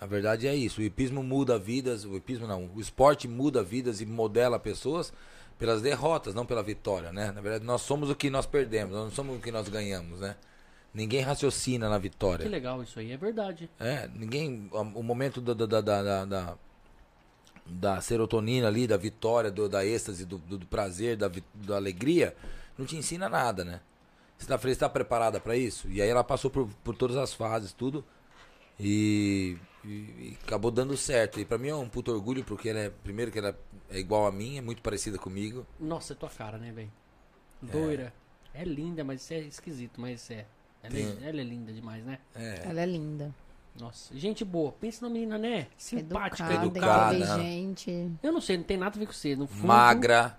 A 0.02 0.08
verdade 0.08 0.48
é 0.48 0.56
isso. 0.56 0.82
O 0.82 0.84
hipismo 0.84 1.22
muda 1.22 1.60
vidas. 1.60 2.04
O 2.06 2.18
hipismo 2.18 2.48
não. 2.48 2.72
O 2.76 2.82
esporte 2.82 3.28
muda 3.28 3.62
vidas 3.62 4.02
e 4.02 4.06
modela 4.06 4.58
pessoas 4.58 5.14
pelas 5.60 5.80
derrotas, 5.80 6.34
não 6.34 6.44
pela 6.44 6.64
vitória, 6.64 7.14
né? 7.14 7.32
Na 7.32 7.40
verdade, 7.40 7.64
nós 7.64 7.84
somos 7.84 8.10
o 8.10 8.16
que 8.16 8.32
nós 8.32 8.48
perdemos, 8.48 8.96
nós 8.96 9.04
não 9.04 9.12
somos 9.12 9.38
o 9.38 9.40
que 9.40 9.52
nós 9.52 9.70
ganhamos, 9.70 10.20
né? 10.20 10.36
Ninguém 10.92 11.22
raciocina 11.22 11.88
na 11.88 12.00
vitória. 12.00 12.44
Que 12.44 12.50
legal 12.50 12.82
isso 12.82 13.00
aí, 13.00 13.12
é 13.12 13.18
verdade. 13.18 13.70
É, 13.80 14.10
ninguém. 14.16 14.68
O 14.72 15.04
momento 15.04 15.40
da, 15.40 15.54
da, 15.54 15.80
da, 15.80 16.26
da, 16.26 16.58
da, 17.64 18.02
serotonina 18.02 18.68
ali, 18.68 18.88
da 18.88 18.98
vitória, 18.98 19.52
do, 19.52 19.70
da 19.70 19.86
êxtase, 19.86 20.26
do, 20.26 20.40
do, 20.40 20.58
do 20.58 20.66
prazer, 20.66 21.16
da, 21.16 21.32
da 21.54 21.76
alegria, 21.76 22.36
não 22.76 22.88
te 22.88 22.98
ensina 22.98 23.30
nada, 23.30 23.64
né? 23.64 23.82
Você 24.40 24.48
tá, 24.48 24.58
você 24.58 24.76
tá 24.76 24.90
preparada 24.90 25.40
pra 25.40 25.56
isso? 25.56 25.88
E 25.90 26.02
aí 26.02 26.10
ela 26.10 26.24
passou 26.24 26.50
por, 26.50 26.68
por 26.84 26.96
todas 26.96 27.18
as 27.18 27.36
fases, 27.36 27.72
tudo. 27.72 28.04
E, 28.80 29.58
e- 29.84 29.88
e 29.88 30.38
acabou 30.44 30.72
dando 30.72 30.96
certo. 30.98 31.40
E 31.40 31.46
pra 31.46 31.58
mim 31.58 31.70
é 31.70 31.76
um 31.76 31.90
puto 31.90 32.12
orgulho, 32.12 32.44
porque 32.44 32.70
ela 32.70 32.80
é, 32.80 32.90
primeiro 32.90 33.32
que 33.32 33.40
ela 33.40 33.58
é 33.90 34.00
igual 34.00 34.26
a 34.28 34.32
mim, 34.32 34.58
é 34.58 34.62
muito 34.62 34.82
parecida 34.82 35.18
comigo. 35.18 35.66
Nossa, 35.80 36.14
é 36.14 36.16
tua 36.16 36.30
cara, 36.30 36.58
né, 36.58 36.72
velho? 36.72 36.92
Doira. 37.62 38.14
É. 38.54 38.64
linda, 38.66 39.04
mas 39.04 39.22
isso 39.22 39.34
é 39.34 39.40
esquisito, 39.40 40.02
mas 40.02 40.30
é. 40.30 40.46
Ela, 40.84 40.98
é. 40.98 41.04
Tem- 41.06 41.18
ela 41.28 41.40
é 41.42 41.44
linda 41.44 41.72
demais, 41.72 42.04
né? 42.04 42.20
É. 42.36 42.62
Ela 42.66 42.82
é 42.82 42.86
linda. 42.86 43.34
Nossa, 43.80 44.14
gente 44.18 44.44
boa. 44.44 44.72
Pensa 44.74 45.06
numa 45.06 45.14
menina, 45.14 45.38
né? 45.38 45.68
Simpática, 45.78 46.44
educada, 46.44 46.66
educada. 46.66 47.16
educada. 47.16 47.42
inteligente. 47.42 48.12
Eu 48.22 48.32
não 48.34 48.42
sei, 48.42 48.58
não 48.58 48.64
tem 48.66 48.76
nada 48.78 48.98
a 48.98 49.00
ver 49.00 49.06
com 49.06 49.14
você. 49.14 49.36
No 49.36 49.48
fundo, 49.48 49.68
Magra. 49.68 50.38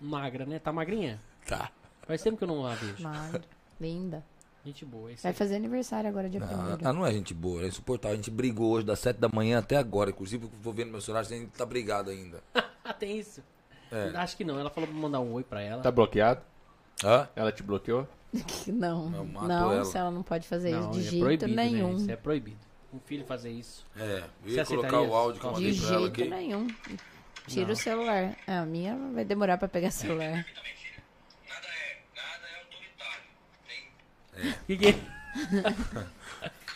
Magra, 0.00 0.44
né? 0.44 0.58
Tá 0.58 0.72
magrinha? 0.72 1.20
Tá. 1.46 1.70
Faz 2.02 2.20
tempo 2.22 2.36
que 2.36 2.42
eu 2.44 2.48
não 2.48 2.66
a 2.66 2.74
vejo. 2.74 3.02
Magra, 3.02 3.42
linda. 3.80 4.24
Gente 4.64 4.84
boa. 4.84 5.12
Esse 5.12 5.22
Vai 5.22 5.32
fazer 5.32 5.56
aniversário 5.56 6.08
agora, 6.08 6.28
dia 6.28 6.40
Não, 6.40 6.46
primeiro. 6.48 6.78
ela 6.82 6.92
não 6.92 7.04
é 7.06 7.12
gente 7.12 7.34
boa, 7.34 7.62
é 7.62 7.66
insuportável. 7.68 8.14
A 8.14 8.16
gente 8.16 8.30
brigou 8.30 8.72
hoje 8.72 8.86
das 8.86 8.98
7 8.98 9.18
da 9.18 9.28
manhã 9.28 9.58
até 9.58 9.76
agora. 9.76 10.10
Inclusive, 10.10 10.44
eu 10.44 10.50
vou 10.62 10.72
vendo 10.72 10.90
meu 10.90 11.00
celular, 11.02 11.20
a 11.20 11.24
gente 11.24 11.48
tá 11.48 11.66
brigado 11.66 12.10
ainda. 12.10 12.42
Ah, 12.84 12.92
tem 12.98 13.18
isso. 13.18 13.42
É. 13.92 14.08
Acho 14.16 14.36
que 14.36 14.44
não. 14.44 14.58
Ela 14.58 14.70
falou 14.70 14.88
pra 14.88 14.98
mandar 14.98 15.20
um 15.20 15.32
oi 15.34 15.42
pra 15.44 15.60
ela. 15.60 15.82
Tá 15.82 15.90
bloqueado? 15.90 16.40
Hã? 17.04 17.28
Ela 17.36 17.52
te 17.52 17.62
bloqueou? 17.62 18.08
Não, 18.66 19.14
Eu 19.14 19.24
mato 19.26 19.46
não, 19.46 19.72
ela. 19.72 19.84
se 19.84 19.96
ela 19.96 20.10
não 20.10 20.22
pode 20.24 20.48
fazer 20.48 20.72
não, 20.72 20.90
isso 20.90 21.00
de 21.00 21.06
é 21.06 21.10
jeito 21.10 21.22
proibido, 21.24 21.54
nenhum. 21.54 21.90
Né? 21.92 21.96
Isso 21.98 22.10
é 22.10 22.16
proibido. 22.16 22.56
Um 22.92 22.98
filho 22.98 23.24
fazer 23.24 23.50
isso. 23.50 23.86
É, 23.96 24.24
eu 24.44 24.50
Você 24.50 24.56
ia 24.56 24.64
colocar 24.66 24.88
aceitaria? 24.88 25.08
o 25.08 25.14
áudio 25.14 25.40
que 25.40 25.46
eu 25.46 25.50
De 25.52 25.54
mandei 25.56 25.70
De 25.72 25.80
pra 25.80 25.88
ela 25.88 25.98
jeito 26.00 26.20
aqui. 26.20 26.30
nenhum. 26.30 26.66
Tira 27.46 27.66
Não. 27.66 27.72
o 27.72 27.76
celular. 27.76 28.36
Ah, 28.46 28.60
A 28.62 28.66
minha 28.66 28.96
vai 29.12 29.24
demorar 29.24 29.56
pra 29.58 29.68
pegar 29.68 29.90
celular. 29.92 30.44
Que 34.66 34.76
que... 34.76 34.94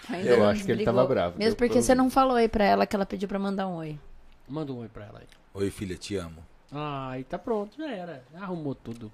Ainda 0.08 0.30
Eu 0.30 0.38
não 0.38 0.48
acho 0.48 0.64
que 0.64 0.72
ele 0.72 0.84
tava 0.84 1.06
bravo, 1.06 1.38
Mesmo 1.38 1.56
porque 1.56 1.74
você 1.74 1.88
problema. 1.88 2.02
não 2.04 2.10
falou 2.10 2.36
aí 2.36 2.48
pra 2.48 2.64
ela 2.64 2.86
que 2.86 2.96
ela 2.96 3.04
pediu 3.06 3.28
pra 3.28 3.38
mandar 3.38 3.66
um 3.68 3.76
oi. 3.76 3.98
Manda 4.48 4.72
um 4.72 4.78
oi 4.78 4.88
pra 4.88 5.04
ela 5.04 5.18
aí. 5.20 5.26
Oi, 5.54 5.70
filha, 5.70 5.96
te 5.96 6.16
amo. 6.16 6.42
Ai, 6.72 7.24
tá 7.24 7.38
pronto, 7.38 7.76
já 7.76 7.90
era. 7.90 8.24
Já 8.32 8.40
arrumou 8.42 8.74
tudo. 8.74 9.12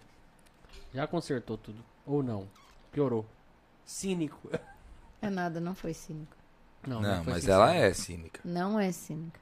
Já 0.92 1.06
consertou 1.06 1.58
tudo. 1.58 1.82
Ou 2.06 2.22
não. 2.22 2.48
Piorou. 2.92 3.26
Cínico. 3.84 4.48
É 5.20 5.28
nada, 5.28 5.60
não 5.60 5.74
foi 5.74 5.92
cínico. 5.94 6.36
Não, 6.86 7.00
Não, 7.00 7.24
foi 7.24 7.32
mas 7.32 7.48
ela 7.48 7.74
é 7.74 7.92
cínica. 7.92 8.40
Não 8.44 8.78
é 8.78 8.92
cínico. 8.92 9.38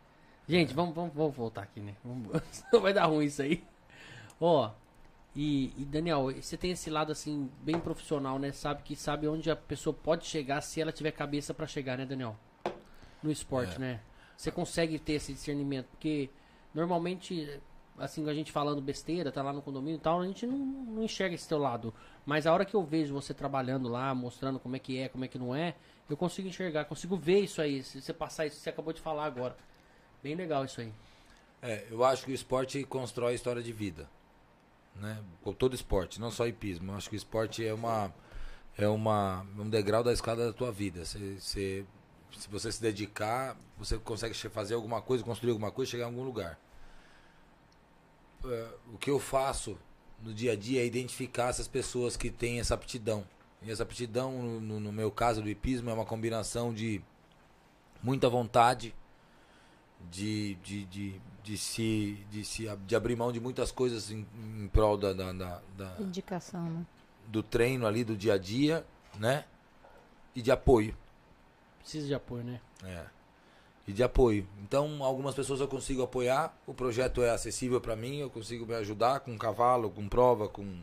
Gente, 0.49 0.73
vamos, 0.75 0.95
vamos, 0.95 1.13
vamos 1.15 1.35
voltar 1.35 1.63
aqui, 1.63 1.81
né? 1.81 1.95
Vamos... 2.05 2.41
Senão 2.51 2.83
vai 2.83 2.93
dar 2.95 3.07
ruim 3.07 3.27
isso 3.27 3.43
aí. 3.43 3.63
Ó, 4.41 4.71
e, 5.35 5.73
e, 5.79 5.85
Daniel, 5.85 6.31
você 6.35 6.57
tem 6.57 6.73
esse 6.73 6.91
lado 6.91 7.11
assim, 7.11 7.51
bem 7.63 7.79
profissional, 7.81 8.39
né? 8.39 8.53
Sabe 8.53 8.83
que 8.83 8.95
sabe 8.95 9.27
onde 9.27 9.51
a 9.51 9.57
pessoa 9.57 9.95
pode 9.95 10.27
chegar 10.27 10.61
se 10.61 10.81
ela 10.81 10.93
tiver 10.93 11.11
cabeça 11.13 11.55
pra 11.55 11.67
chegar, 11.67 11.97
né, 11.97 12.05
Daniel? 12.05 12.37
No 13.23 13.31
esporte, 13.31 13.77
É. 13.77 13.79
né? 13.79 14.01
Você 14.37 14.51
consegue 14.51 14.99
ter 14.99 15.15
esse 15.15 15.33
discernimento, 15.33 15.87
porque 15.87 16.29
normalmente, 16.75 17.61
assim, 17.97 18.29
a 18.29 18.35
gente 18.35 18.53
falando 18.53 18.83
besteira, 18.83 19.33
tá 19.33 19.43
lá 19.43 19.53
no 19.53 19.63
condomínio 19.63 19.97
e 19.97 20.01
tal, 20.01 20.21
a 20.21 20.27
gente 20.27 20.47
não, 20.47 20.59
não 20.59 21.03
enxerga 21.03 21.35
esse 21.35 21.49
teu 21.49 21.59
lado. 21.59 21.95
Mas 22.27 22.47
a 22.47 22.53
hora 22.53 22.65
que 22.65 22.75
eu 22.75 22.83
vejo 22.83 23.15
você 23.15 23.33
trabalhando 23.33 23.89
lá, 23.89 24.15
mostrando 24.15 24.59
como 24.59 24.77
é 24.77 24.79
que 24.79 24.99
é, 24.99 25.09
como 25.09 25.25
é 25.25 25.29
que 25.29 25.39
não 25.39 25.55
é, 25.55 25.75
eu 26.11 26.17
consigo 26.17 26.47
enxergar, 26.49 26.85
consigo 26.85 27.17
ver 27.17 27.41
isso 27.41 27.63
aí. 27.63 27.83
Se 27.83 28.03
você 28.03 28.13
passar 28.13 28.47
isso 28.47 28.61
você 28.61 28.69
acabou 28.69 28.93
de 28.93 29.01
falar 29.01 29.25
agora. 29.25 29.57
Bem 30.23 30.35
legal 30.35 30.65
isso 30.65 30.81
aí. 30.81 30.93
É, 31.63 31.87
eu 31.91 32.05
acho 32.05 32.25
que 32.25 32.33
o 32.33 32.35
esporte 32.35 32.85
constrói 32.85 33.35
história 33.35 33.63
de 33.63 33.73
vida. 33.73 34.09
Né? 34.97 35.19
Com 35.43 35.53
todo 35.53 35.75
esporte, 35.75 36.21
não 36.21 36.31
só 36.31 36.47
hipismo. 36.47 36.93
Eu 36.93 36.97
acho 36.97 37.09
que 37.09 37.17
o 37.17 37.19
esporte 37.19 37.65
é 37.67 37.73
uma 37.75 38.13
é 38.77 38.89
uma 38.89 39.47
um 39.59 39.69
degrau 39.69 40.03
da 40.03 40.13
escada 40.13 40.47
da 40.47 40.53
tua 40.53 40.73
vida. 40.73 41.05
Você, 41.05 41.37
você- 41.39 41.85
se 42.39 42.49
você 42.49 42.73
se 42.73 42.81
dedicar, 42.81 43.57
você 43.77 43.99
consegue 43.99 44.35
fazer 44.35 44.75
alguma 44.75 45.03
coisa, 45.03 45.23
construir 45.25 45.51
alguma 45.51 45.71
coisa, 45.71 45.91
chegar 45.91 46.05
em 46.05 46.07
algum 46.09 46.23
lugar. 46.25 46.59
É, 48.45 48.69
o 48.93 48.99
que 48.99 49.11
eu 49.11 49.19
faço 49.21 49.79
no 50.23 50.33
dia 50.33 50.53
a 50.53 50.57
dia 50.57 50.83
é 50.83 50.87
identificar 50.87 51.49
essas 51.49 51.69
pessoas 51.69 52.17
que 52.17 52.31
têm 52.31 52.61
essa 52.61 52.75
aptidão. 52.75 53.25
E 53.61 53.71
essa 53.71 53.83
aptidão, 53.83 54.61
no, 54.61 54.81
no 54.81 54.93
meu 54.93 55.11
caso 55.11 55.43
do 55.43 55.49
hipismo, 55.49 55.91
é 55.91 55.93
uma 55.93 56.05
combinação 56.05 56.73
de 56.73 57.01
muita 58.03 58.29
vontade, 58.29 58.95
de, 60.11 60.55
de, 60.57 60.85
de, 60.87 61.21
de 61.43 61.59
se, 61.59 62.19
de 62.31 62.45
se 62.45 62.67
de 62.87 62.97
abrir 62.97 63.17
mão 63.17 63.31
de 63.33 63.41
muitas 63.41 63.71
coisas 63.73 64.11
em, 64.11 64.27
em 64.59 64.69
prol 64.69 64.97
da, 64.97 65.13
da, 65.13 65.33
da- 65.33 65.63
da- 65.77 65.97
Indicação, 66.01 66.65
né? 66.71 66.87
do 67.29 67.43
treino 67.43 67.87
ali, 67.87 68.05
do 68.05 68.17
dia 68.17 68.35
a 68.35 68.39
dia, 68.39 68.85
né? 69.19 69.45
E 70.35 70.43
de 70.43 70.51
apoio. 70.51 70.95
Precisa 71.81 72.07
de 72.07 72.15
apoio, 72.15 72.45
né? 72.45 72.61
É. 72.85 73.05
E 73.87 73.93
de 73.93 74.03
apoio. 74.03 74.47
Então, 74.63 75.03
algumas 75.03 75.35
pessoas 75.35 75.61
eu 75.61 75.67
consigo 75.69 76.03
apoiar, 76.03 76.57
o 76.67 76.73
projeto 76.75 77.23
é 77.23 77.31
acessível 77.31 77.81
para 77.81 77.97
mim, 77.97 78.19
eu 78.19 78.31
consigo 78.31 78.65
me 78.67 78.75
ajudar 78.75 79.21
com 79.21 79.37
cavalo, 79.37 79.91
com 79.91 80.09
prova, 80.09 80.49
com 80.49 80.81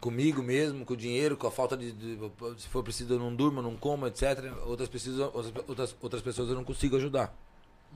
comigo 0.00 0.42
mesmo, 0.42 0.84
com 0.84 0.94
dinheiro, 0.94 1.36
com 1.36 1.46
a 1.46 1.50
falta 1.50 1.76
de, 1.76 1.92
de- 1.92 2.18
se 2.58 2.68
for 2.68 2.82
preciso 2.82 3.14
eu 3.14 3.18
não 3.18 3.34
durmo, 3.34 3.60
não 3.62 3.76
como, 3.76 4.06
etc. 4.06 4.22
Outras 4.66 4.88
precisam, 4.88 5.30
outras, 5.34 5.94
outras 6.00 6.22
pessoas 6.22 6.48
eu 6.48 6.54
não 6.54 6.64
consigo 6.64 6.96
ajudar. 6.96 7.34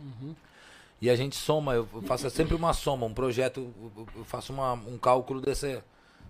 Uhum. 0.00 0.34
E 1.00 1.08
a 1.08 1.16
gente 1.16 1.36
soma, 1.36 1.74
eu 1.74 1.86
faço 2.02 2.28
sempre 2.30 2.54
uma 2.54 2.72
soma, 2.72 3.06
um 3.06 3.14
projeto, 3.14 3.72
eu- 4.16 4.24
faço 4.24 4.52
uma- 4.52 4.72
um 4.74 4.98
cálculo 4.98 5.40
dessa, 5.40 5.84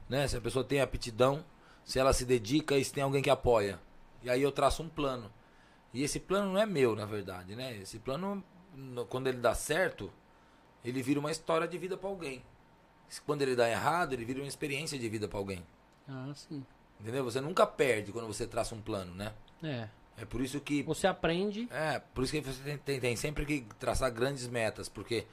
né? 0.08 0.28
Se 0.28 0.36
a 0.36 0.40
pessoa 0.40 0.64
tem 0.64 0.80
aptidão, 0.80 1.44
se 1.84 1.98
ela 1.98 2.12
se 2.12 2.24
dedica 2.24 2.76
e 2.76 2.84
se 2.84 2.92
tem 2.92 3.02
alguém 3.02 3.22
que 3.22 3.30
apoia. 3.30 3.80
E 4.22 4.30
aí 4.30 4.40
eu 4.42 4.52
traço 4.52 4.82
um 4.82 4.88
plano. 4.88 5.30
E 5.92 6.02
esse 6.04 6.20
plano 6.20 6.52
não 6.52 6.60
é 6.60 6.66
meu, 6.66 6.94
na 6.94 7.04
verdade, 7.04 7.56
né? 7.56 7.76
Esse 7.78 7.98
plano, 7.98 8.44
no- 8.74 9.04
quando 9.06 9.26
ele 9.26 9.38
dá 9.38 9.54
certo, 9.54 10.10
ele 10.84 11.02
vira 11.02 11.18
uma 11.18 11.32
história 11.32 11.66
de 11.66 11.76
vida 11.76 11.96
para 11.96 12.08
alguém. 12.08 12.42
Quando 13.26 13.42
ele 13.42 13.56
dá 13.56 13.68
errado, 13.68 14.12
ele 14.12 14.24
vira 14.24 14.38
uma 14.40 14.46
experiência 14.46 14.96
de 14.96 15.08
vida 15.08 15.26
para 15.26 15.38
alguém. 15.38 15.64
Ah, 16.08 16.30
sim. 16.34 16.64
Entendeu? 17.00 17.24
Você 17.24 17.40
nunca 17.40 17.66
perde 17.66 18.12
quando 18.12 18.28
você 18.28 18.46
traça 18.46 18.72
um 18.74 18.80
plano, 18.80 19.12
né? 19.14 19.32
É. 19.64 19.88
É 20.20 20.24
por 20.24 20.40
isso 20.42 20.60
que 20.60 20.82
Você 20.82 21.06
aprende. 21.06 21.66
é, 21.70 21.98
por 21.98 22.24
isso 22.24 22.32
que 22.32 22.40
você 22.40 22.62
tem, 22.62 22.76
tem- 22.78 23.00
tem 23.00 23.16
sempre 23.16 23.46
que 23.46 23.64
traçar 23.78 24.10
grandes 24.12 24.46
metas, 24.46 24.88
porque 24.88 25.26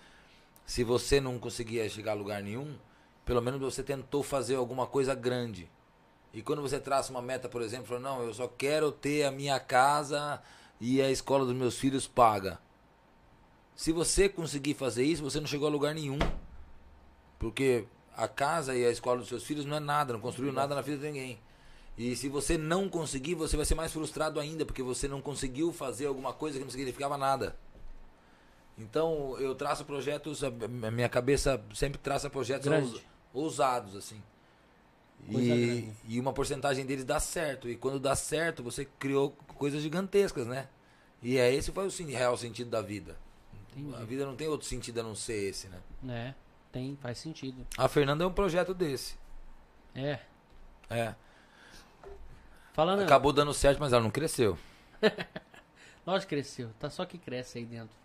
se 0.65 0.83
você 0.83 1.19
não 1.19 1.37
conseguia 1.39 1.87
chegar 1.89 2.11
a 2.11 2.15
lugar 2.15 2.41
nenhum, 2.41 2.75
pelo 3.25 3.41
menos 3.41 3.59
você 3.59 3.83
tentou 3.83 4.23
fazer 4.23 4.55
alguma 4.55 4.87
coisa 4.87 5.13
grande. 5.13 5.69
E 6.33 6.41
quando 6.41 6.61
você 6.61 6.79
traça 6.79 7.11
uma 7.11 7.21
meta, 7.21 7.49
por 7.49 7.61
exemplo, 7.61 7.87
fala, 7.87 7.99
não, 7.99 8.21
eu 8.23 8.33
só 8.33 8.47
quero 8.47 8.91
ter 8.91 9.23
a 9.25 9.31
minha 9.31 9.59
casa 9.59 10.41
e 10.79 11.01
a 11.01 11.09
escola 11.11 11.45
dos 11.45 11.55
meus 11.55 11.77
filhos 11.77 12.07
paga. 12.07 12.59
Se 13.75 13.91
você 13.91 14.29
conseguir 14.29 14.73
fazer 14.73 15.03
isso, 15.03 15.23
você 15.23 15.39
não 15.39 15.47
chegou 15.47 15.67
a 15.67 15.71
lugar 15.71 15.93
nenhum. 15.93 16.19
Porque 17.39 17.85
a 18.15 18.27
casa 18.27 18.75
e 18.75 18.85
a 18.85 18.89
escola 18.91 19.19
dos 19.19 19.27
seus 19.29 19.43
filhos 19.43 19.65
não 19.65 19.77
é 19.77 19.79
nada, 19.79 20.13
não 20.13 20.19
construiu 20.19 20.51
nada 20.51 20.73
na 20.75 20.81
vida 20.81 20.97
de 20.97 21.03
ninguém. 21.05 21.39
E 21.97 22.15
se 22.15 22.29
você 22.29 22.57
não 22.57 22.87
conseguir, 22.87 23.33
você 23.33 23.57
vai 23.57 23.65
ser 23.65 23.73
mais 23.73 23.91
frustrado 23.91 24.39
ainda, 24.39 24.65
porque 24.65 24.83
você 24.83 25.07
não 25.07 25.19
conseguiu 25.19 25.73
fazer 25.73 26.05
alguma 26.05 26.31
coisa 26.31 26.59
que 26.59 26.63
não 26.63 26.71
significava 26.71 27.17
nada. 27.17 27.55
Então, 28.77 29.35
eu 29.39 29.55
traço 29.55 29.83
projetos, 29.83 30.43
a 30.43 30.51
minha 30.91 31.09
cabeça 31.09 31.59
sempre 31.73 31.97
traça 31.97 32.29
projetos 32.29 33.01
ousados, 33.33 33.95
assim. 33.95 34.21
E, 35.27 35.91
e 36.07 36.19
uma 36.19 36.31
porcentagem 36.31 36.85
deles 36.85 37.03
dá 37.03 37.19
certo. 37.19 37.67
E 37.67 37.75
quando 37.75 37.99
dá 37.99 38.15
certo, 38.15 38.61
você 38.61 38.85
criou 38.99 39.31
coisas 39.55 39.81
gigantescas, 39.81 40.45
né? 40.45 40.67
E 41.23 41.37
é 41.37 41.51
esse 41.51 41.71
foi 41.71 41.87
o 41.87 41.91
real 42.11 42.37
sentido 42.37 42.69
da 42.69 42.81
vida. 42.81 43.17
Entendi. 43.75 43.95
A 43.95 44.05
vida 44.05 44.25
não 44.25 44.35
tem 44.35 44.47
outro 44.47 44.67
sentido 44.67 44.99
a 44.99 45.03
não 45.03 45.15
ser 45.15 45.49
esse, 45.49 45.67
né? 45.67 45.79
É, 46.07 46.33
tem, 46.71 46.95
faz 47.01 47.17
sentido. 47.17 47.65
A 47.75 47.87
Fernanda 47.87 48.23
é 48.23 48.27
um 48.27 48.33
projeto 48.33 48.73
desse. 48.73 49.15
É. 49.95 50.19
É. 50.89 51.15
Falando. 52.77 53.01
Acabou 53.01 53.33
dando 53.33 53.55
certo, 53.55 53.79
mas 53.79 53.91
ela 53.91 54.03
não 54.03 54.11
cresceu. 54.11 54.55
Lógico 56.05 56.29
que 56.29 56.35
cresceu, 56.35 56.69
tá 56.79 56.91
só 56.91 57.05
que 57.05 57.17
cresce 57.17 57.57
aí 57.57 57.65
dentro. 57.65 57.97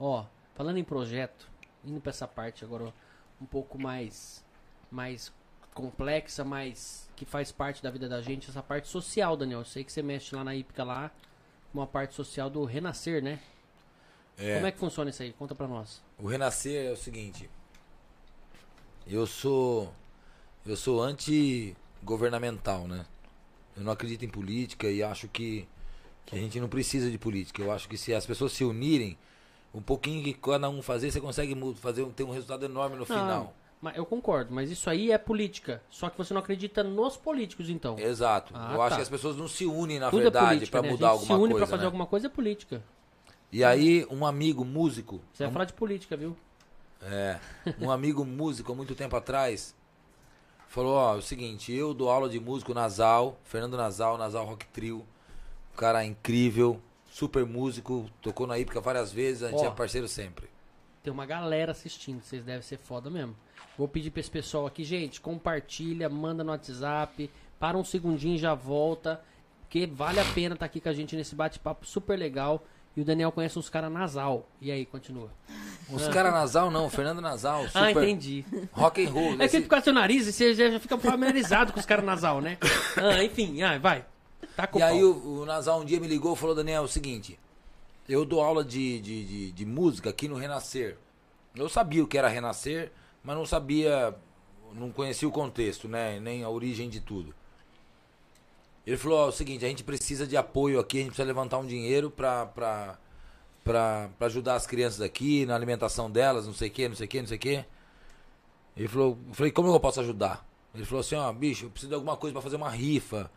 Ó, 0.00 0.24
falando 0.54 0.78
em 0.78 0.84
projeto, 0.84 1.46
indo 1.84 2.00
pra 2.00 2.08
essa 2.08 2.26
parte 2.26 2.64
agora 2.64 2.94
um 3.38 3.44
pouco 3.44 3.78
mais 3.78 4.42
mais 4.90 5.30
complexa, 5.74 6.42
mais 6.42 7.10
que 7.14 7.26
faz 7.26 7.52
parte 7.52 7.82
da 7.82 7.90
vida 7.90 8.08
da 8.08 8.22
gente, 8.22 8.48
essa 8.48 8.62
parte 8.62 8.88
social, 8.88 9.36
Daniel. 9.36 9.58
Eu 9.58 9.64
sei 9.66 9.84
que 9.84 9.92
você 9.92 10.02
mexe 10.02 10.34
lá 10.34 10.42
na 10.42 10.54
Ípica 10.54 10.82
lá, 10.82 11.10
uma 11.74 11.86
parte 11.86 12.14
social 12.14 12.48
do 12.48 12.64
renascer, 12.64 13.22
né? 13.22 13.38
Como 14.34 14.66
é 14.66 14.72
que 14.72 14.78
funciona 14.78 15.10
isso 15.10 15.22
aí? 15.22 15.34
Conta 15.34 15.54
pra 15.54 15.68
nós. 15.68 16.02
O 16.18 16.26
renascer 16.26 16.86
é 16.86 16.90
o 16.90 16.96
seguinte. 16.96 17.50
Eu 19.06 19.26
sou 19.26 19.92
eu 20.64 20.74
sou 20.74 21.02
anti-governamental, 21.02 22.88
né? 22.88 23.04
Eu 23.80 23.84
não 23.84 23.92
acredito 23.92 24.24
em 24.26 24.28
política 24.28 24.88
e 24.90 25.02
acho 25.02 25.26
que, 25.26 25.66
que 26.26 26.36
a 26.36 26.38
gente 26.38 26.60
não 26.60 26.68
precisa 26.68 27.10
de 27.10 27.16
política. 27.16 27.62
Eu 27.62 27.72
acho 27.72 27.88
que 27.88 27.96
se 27.96 28.12
as 28.12 28.26
pessoas 28.26 28.52
se 28.52 28.62
unirem, 28.62 29.16
um 29.74 29.80
pouquinho 29.80 30.22
que 30.22 30.34
cada 30.34 30.68
um 30.68 30.82
fazer, 30.82 31.10
você 31.10 31.18
consegue 31.18 31.56
fazer 31.76 32.02
um- 32.02 32.10
ter 32.10 32.24
um 32.24 32.30
resultado 32.30 32.62
enorme 32.66 32.96
no 32.96 33.06
final. 33.06 33.54
Mas 33.80 33.96
eu 33.96 34.04
concordo, 34.04 34.52
mas 34.54 34.70
isso 34.70 34.90
aí 34.90 35.10
é 35.10 35.16
política. 35.16 35.82
Só 35.88 36.10
que 36.10 36.18
você 36.18 36.34
não 36.34 36.42
acredita 36.42 36.84
nos 36.84 37.16
políticos, 37.16 37.70
então. 37.70 37.98
Exato. 37.98 38.52
Ah, 38.54 38.72
eu 38.74 38.82
acho 38.82 38.90
tá. 38.90 38.96
que 38.96 39.02
as 39.02 39.08
pessoas 39.08 39.36
não 39.36 39.48
se 39.48 39.64
unem 39.64 39.98
na 39.98 40.10
Tudo 40.10 40.20
é 40.20 40.22
verdade 40.24 40.46
política, 40.56 40.78
pra 40.78 40.82
né? 40.82 40.90
mudar 40.92 41.08
alguma 41.08 41.26
se 41.26 41.32
une 41.32 41.40
coisa. 41.52 41.56
pra 41.56 41.66
fazer 41.66 41.80
né? 41.80 41.86
alguma 41.86 42.06
coisa 42.06 42.26
é 42.26 42.30
política. 42.30 42.82
E 43.50 43.64
aí 43.64 44.06
um 44.10 44.26
amigo 44.26 44.62
músico, 44.62 45.22
Você 45.32 45.44
vai 45.44 45.52
falar 45.54 45.64
de 45.64 45.72
política, 45.72 46.14
viu? 46.18 46.36
É, 47.02 47.40
um 47.80 47.90
amigo 47.90 48.26
músico 48.26 48.70
há 48.72 48.74
muito 48.74 48.94
tempo 48.94 49.16
atrás 49.16 49.74
falou, 50.70 50.94
ó, 50.94 51.16
é 51.16 51.18
o 51.18 51.22
seguinte, 51.22 51.72
eu 51.72 51.92
dou 51.92 52.08
aula 52.08 52.28
de 52.28 52.38
músico 52.38 52.72
Nasal, 52.72 53.36
Fernando 53.42 53.76
Nasal, 53.76 54.16
Nasal 54.16 54.46
Rock 54.46 54.64
Trio, 54.68 55.04
um 55.74 55.76
cara 55.76 56.04
incrível, 56.04 56.80
super 57.10 57.44
músico, 57.44 58.08
tocou 58.22 58.46
na 58.46 58.56
Ípica 58.56 58.80
várias 58.80 59.12
vezes, 59.12 59.42
a 59.42 59.50
gente 59.50 59.64
Ó. 59.64 59.66
é 59.66 59.70
parceiro 59.72 60.06
sempre. 60.06 60.48
Tem 61.02 61.12
uma 61.12 61.26
galera 61.26 61.72
assistindo, 61.72 62.22
vocês 62.22 62.44
devem 62.44 62.62
ser 62.62 62.78
foda 62.78 63.10
mesmo. 63.10 63.34
Vou 63.76 63.88
pedir 63.88 64.12
pra 64.12 64.20
esse 64.20 64.30
pessoal 64.30 64.64
aqui, 64.64 64.84
gente, 64.84 65.20
compartilha, 65.20 66.08
manda 66.08 66.44
no 66.44 66.52
WhatsApp, 66.52 67.28
para 67.58 67.76
um 67.76 67.84
segundinho 67.84 68.36
e 68.36 68.38
já 68.38 68.54
volta, 68.54 69.20
porque 69.62 69.88
vale 69.88 70.20
a 70.20 70.24
pena 70.24 70.54
estar 70.54 70.66
aqui 70.66 70.80
com 70.80 70.88
a 70.88 70.92
gente 70.92 71.16
nesse 71.16 71.34
bate-papo 71.34 71.84
super 71.84 72.16
legal. 72.16 72.64
E 72.96 73.00
o 73.00 73.04
Daniel 73.04 73.30
conhece 73.32 73.58
uns 73.58 73.68
caras 73.68 73.90
nasal. 73.90 74.48
E 74.60 74.70
aí, 74.70 74.84
continua. 74.84 75.30
Os 75.92 76.06
caras 76.08 76.32
Nasal 76.32 76.70
não, 76.70 76.88
Fernando 76.88 77.20
Nasal, 77.20 77.66
super 77.66 77.78
Ah, 77.82 77.90
entendi. 77.90 78.44
rock 78.72 79.04
and 79.04 79.10
roll. 79.10 79.32
É 79.34 79.36
que 79.38 79.44
esse- 79.56 79.60
por 79.62 79.68
causa 79.70 79.82
do 79.82 79.84
seu 79.84 79.92
nariz, 79.94 80.26
você 80.26 80.54
já 80.54 80.78
fica 80.78 80.96
familiarizado 80.98 81.72
com 81.72 81.80
os 81.80 81.86
caras 81.86 82.04
nasal, 82.04 82.40
né? 82.40 82.58
Ah, 82.96 83.24
enfim, 83.24 83.60
ah, 83.62 83.76
vai. 83.78 84.04
Tá 84.56 84.66
com 84.68 84.78
E 84.78 84.82
o 84.82 84.84
aí 84.84 85.00
pau. 85.00 85.08
o, 85.08 85.40
o 85.40 85.46
Nasal 85.46 85.80
um 85.80 85.84
dia 85.84 85.98
me 85.98 86.06
ligou 86.06 86.32
e 86.34 86.36
falou, 86.36 86.54
Daniel, 86.54 86.82
é 86.82 86.84
o 86.84 86.88
seguinte, 86.88 87.38
eu 88.08 88.24
dou 88.24 88.40
aula 88.40 88.64
de, 88.64 89.00
de, 89.00 89.24
de, 89.24 89.52
de 89.52 89.66
música 89.66 90.10
aqui 90.10 90.28
no 90.28 90.36
Renascer. 90.36 90.96
Eu 91.56 91.68
sabia 91.68 92.04
o 92.04 92.06
que 92.06 92.16
era 92.18 92.28
Renascer, 92.28 92.92
mas 93.24 93.36
não 93.36 93.44
sabia, 93.46 94.14
não 94.74 94.92
conhecia 94.92 95.26
o 95.28 95.32
contexto, 95.32 95.88
né? 95.88 96.20
Nem 96.20 96.44
a 96.44 96.48
origem 96.48 96.88
de 96.88 97.00
tudo. 97.00 97.34
Ele 98.86 98.96
falou, 98.96 99.18
ó, 99.18 99.26
é 99.26 99.28
o 99.28 99.32
seguinte, 99.32 99.64
a 99.64 99.68
gente 99.68 99.84
precisa 99.84 100.26
de 100.26 100.36
apoio 100.36 100.80
aqui, 100.80 100.98
a 100.98 101.00
gente 101.00 101.10
precisa 101.10 101.26
levantar 101.26 101.58
um 101.58 101.66
dinheiro 101.66 102.10
pra, 102.10 102.46
pra, 102.46 102.98
pra 103.62 104.10
ajudar 104.20 104.54
as 104.54 104.66
crianças 104.66 105.00
aqui, 105.00 105.44
na 105.46 105.54
alimentação 105.54 106.10
delas, 106.10 106.46
não 106.46 106.54
sei 106.54 106.68
o 106.68 106.70
que, 106.70 106.88
não 106.88 106.96
sei 106.96 107.06
o 107.06 107.08
que, 107.08 107.20
não 107.20 107.28
sei 107.28 107.36
o 107.36 107.40
que. 107.40 107.64
Ele 108.76 108.88
falou, 108.88 109.18
eu 109.28 109.34
falei, 109.34 109.52
como 109.52 109.68
eu 109.68 109.80
posso 109.80 110.00
ajudar? 110.00 110.46
Ele 110.74 110.84
falou 110.84 111.00
assim, 111.00 111.14
ó, 111.16 111.32
bicho, 111.32 111.66
eu 111.66 111.70
preciso 111.70 111.90
de 111.90 111.94
alguma 111.94 112.16
coisa 112.16 112.32
pra 112.32 112.42
fazer 112.42 112.56
uma 112.56 112.70
rifa. 112.70 113.30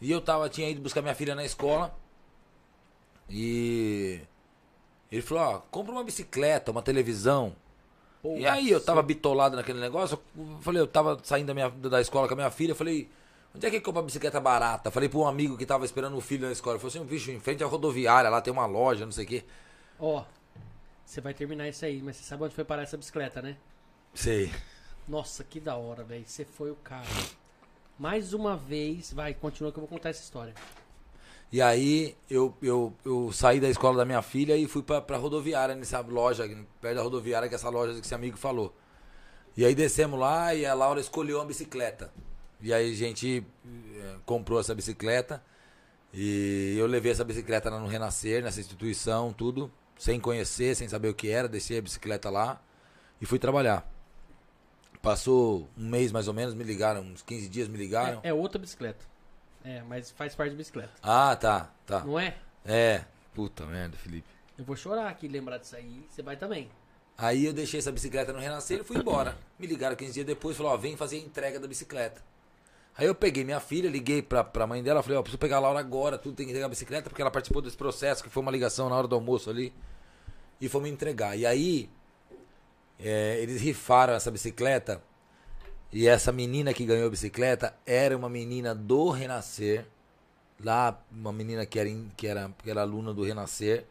E 0.00 0.10
eu 0.10 0.20
tava, 0.20 0.48
tinha 0.48 0.68
ido 0.68 0.80
buscar 0.80 1.02
minha 1.02 1.14
filha 1.14 1.34
na 1.34 1.44
escola. 1.44 1.94
E 3.28 4.20
ele 5.10 5.22
falou, 5.22 5.44
ó, 5.44 5.58
compra 5.70 5.92
uma 5.92 6.04
bicicleta, 6.04 6.70
uma 6.70 6.82
televisão. 6.82 7.56
Pô, 8.22 8.36
e 8.36 8.46
aí 8.46 8.70
eu 8.70 8.80
tava 8.80 9.02
bitolado 9.02 9.56
naquele 9.56 9.80
negócio, 9.80 10.18
eu 10.36 10.58
falei, 10.60 10.80
eu 10.80 10.86
tava 10.86 11.18
saindo 11.22 11.48
da, 11.48 11.54
minha, 11.54 11.68
da 11.68 12.00
escola 12.00 12.26
com 12.26 12.34
a 12.34 12.36
minha 12.36 12.50
filha, 12.50 12.72
eu 12.72 12.76
falei, 12.76 13.10
onde 13.54 13.66
é 13.66 13.70
que 13.70 13.80
compra 13.80 14.02
bicicleta 14.02 14.40
barata? 14.40 14.90
Falei 14.90 15.08
pra 15.08 15.18
um 15.18 15.26
amigo 15.26 15.56
que 15.56 15.64
tava 15.64 15.84
esperando 15.84 16.16
o 16.16 16.20
filho 16.20 16.46
na 16.46 16.52
escola, 16.52 16.78
falou 16.78 16.88
assim, 16.88 17.04
bicho, 17.04 17.30
em 17.30 17.40
frente 17.40 17.62
à 17.62 17.66
rodoviária, 17.66 18.30
lá 18.30 18.40
tem 18.40 18.52
uma 18.52 18.66
loja, 18.66 19.04
não 19.04 19.12
sei 19.12 19.24
o 19.24 19.28
quê. 19.28 19.44
Ó, 19.98 20.24
você 21.04 21.20
vai 21.20 21.34
terminar 21.34 21.68
isso 21.68 21.84
aí, 21.84 22.02
mas 22.02 22.16
você 22.16 22.24
sabe 22.24 22.44
onde 22.44 22.54
foi 22.54 22.64
parar 22.64 22.82
essa 22.82 22.96
bicicleta, 22.96 23.40
né? 23.40 23.56
Sei. 24.12 24.52
Nossa, 25.06 25.44
que 25.44 25.60
da 25.60 25.76
hora, 25.76 26.02
velho. 26.02 26.24
Você 26.26 26.44
foi 26.44 26.70
o 26.70 26.76
cara. 26.76 27.06
Mais 27.98 28.32
uma 28.32 28.56
vez, 28.56 29.12
vai, 29.12 29.34
continua 29.34 29.70
que 29.70 29.78
eu 29.78 29.82
vou 29.82 29.88
contar 29.88 30.08
essa 30.08 30.22
história. 30.22 30.54
E 31.52 31.62
aí 31.62 32.16
eu, 32.28 32.52
eu, 32.60 32.92
eu 33.04 33.30
saí 33.32 33.60
da 33.60 33.68
escola 33.68 33.98
da 33.98 34.04
minha 34.04 34.22
filha 34.22 34.56
e 34.56 34.66
fui 34.66 34.82
pra, 34.82 35.00
pra 35.00 35.16
rodoviária, 35.16 35.74
nessa 35.74 36.00
loja, 36.00 36.48
perto 36.80 36.96
da 36.96 37.02
rodoviária, 37.02 37.48
que 37.48 37.54
é 37.54 37.56
essa 37.56 37.68
loja 37.68 37.94
que 37.94 38.00
esse 38.00 38.14
amigo 38.14 38.36
falou. 38.36 38.74
E 39.56 39.64
aí 39.64 39.74
descemos 39.74 40.18
lá 40.18 40.52
e 40.52 40.66
a 40.66 40.74
Laura 40.74 41.00
escolheu 41.00 41.38
uma 41.38 41.44
bicicleta. 41.44 42.12
E 42.64 42.72
aí 42.72 42.92
a 42.92 42.96
gente 42.96 43.46
eh, 43.66 44.16
comprou 44.24 44.58
essa 44.58 44.74
bicicleta 44.74 45.44
e 46.14 46.74
eu 46.78 46.86
levei 46.86 47.12
essa 47.12 47.22
bicicleta 47.22 47.68
lá 47.68 47.78
no 47.78 47.86
Renascer, 47.86 48.42
nessa 48.42 48.58
instituição, 48.58 49.34
tudo, 49.34 49.70
sem 49.98 50.18
conhecer, 50.18 50.74
sem 50.74 50.88
saber 50.88 51.10
o 51.10 51.14
que 51.14 51.28
era, 51.28 51.46
deixei 51.46 51.76
a 51.76 51.82
bicicleta 51.82 52.30
lá 52.30 52.58
e 53.20 53.26
fui 53.26 53.38
trabalhar. 53.38 53.86
Passou 55.02 55.68
um 55.76 55.90
mês 55.90 56.10
mais 56.10 56.26
ou 56.26 56.32
menos, 56.32 56.54
me 56.54 56.64
ligaram, 56.64 57.02
uns 57.02 57.20
15 57.20 57.50
dias 57.50 57.68
me 57.68 57.76
ligaram. 57.76 58.20
É, 58.22 58.30
é 58.30 58.32
outra 58.32 58.58
bicicleta. 58.58 59.04
É, 59.62 59.82
mas 59.82 60.10
faz 60.12 60.34
parte 60.34 60.52
de 60.52 60.56
bicicleta. 60.56 60.92
Ah, 61.02 61.36
tá, 61.36 61.70
tá. 61.84 62.00
Não 62.00 62.18
é? 62.18 62.34
É. 62.64 63.04
Puta 63.34 63.66
merda, 63.66 63.94
Felipe. 63.98 64.28
Eu 64.56 64.64
vou 64.64 64.74
chorar 64.74 65.10
aqui, 65.10 65.28
lembrar 65.28 65.58
disso 65.58 65.76
aí. 65.76 66.06
Você 66.08 66.22
vai 66.22 66.38
também. 66.38 66.70
Aí 67.18 67.44
eu 67.44 67.52
deixei 67.52 67.80
essa 67.80 67.92
bicicleta 67.92 68.32
no 68.32 68.38
Renascer 68.38 68.80
e 68.80 68.84
fui 68.84 68.96
embora. 68.96 69.36
Me 69.58 69.66
ligaram 69.66 69.94
15 69.94 70.14
dias 70.14 70.26
depois 70.26 70.56
e 70.56 70.56
falaram, 70.56 70.76
ó, 70.76 70.80
vem 70.80 70.96
fazer 70.96 71.16
a 71.16 71.20
entrega 71.20 71.60
da 71.60 71.68
bicicleta. 71.68 72.22
Aí 72.96 73.06
eu 73.06 73.14
peguei 73.14 73.42
minha 73.42 73.58
filha, 73.58 73.90
liguei 73.90 74.22
pra, 74.22 74.44
pra 74.44 74.66
mãe 74.66 74.82
dela, 74.82 75.02
falei, 75.02 75.18
ó, 75.18 75.22
preciso 75.22 75.38
pegar 75.38 75.56
a 75.56 75.60
Laura 75.60 75.80
agora, 75.80 76.16
tudo 76.16 76.36
tem 76.36 76.46
que 76.46 76.52
entregar 76.52 76.66
a 76.66 76.68
bicicleta, 76.68 77.08
porque 77.10 77.20
ela 77.20 77.30
participou 77.30 77.60
desse 77.60 77.76
processo, 77.76 78.22
que 78.22 78.30
foi 78.30 78.40
uma 78.40 78.52
ligação 78.52 78.88
na 78.88 78.96
hora 78.96 79.08
do 79.08 79.16
almoço 79.16 79.50
ali. 79.50 79.72
E 80.60 80.68
fomos 80.68 80.88
entregar. 80.88 81.36
E 81.36 81.44
aí, 81.44 81.90
é, 82.98 83.38
eles 83.40 83.60
rifaram 83.60 84.14
essa 84.14 84.30
bicicleta. 84.30 85.02
E 85.92 86.06
essa 86.06 86.32
menina 86.32 86.72
que 86.72 86.84
ganhou 86.84 87.06
a 87.06 87.10
bicicleta 87.10 87.74
era 87.84 88.16
uma 88.16 88.28
menina 88.28 88.74
do 88.74 89.10
Renascer. 89.10 89.86
Lá, 90.64 90.98
uma 91.10 91.32
menina 91.32 91.66
que 91.66 91.78
era, 91.78 91.90
que 92.16 92.26
era, 92.26 92.50
que 92.62 92.70
era 92.70 92.82
aluna 92.82 93.12
do 93.12 93.24
Renascer. 93.24 93.84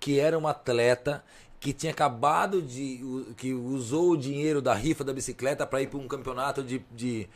Que 0.00 0.18
era 0.18 0.36
uma 0.36 0.50
atleta 0.50 1.22
que 1.60 1.72
tinha 1.72 1.92
acabado 1.92 2.62
de. 2.62 3.00
que 3.36 3.52
usou 3.52 4.12
o 4.12 4.16
dinheiro 4.16 4.62
da 4.62 4.74
rifa 4.74 5.04
da 5.04 5.12
bicicleta 5.12 5.66
para 5.66 5.82
ir 5.82 5.88
para 5.88 5.98
um 5.98 6.08
campeonato 6.08 6.62
de, 6.62 6.82
de, 6.92 7.28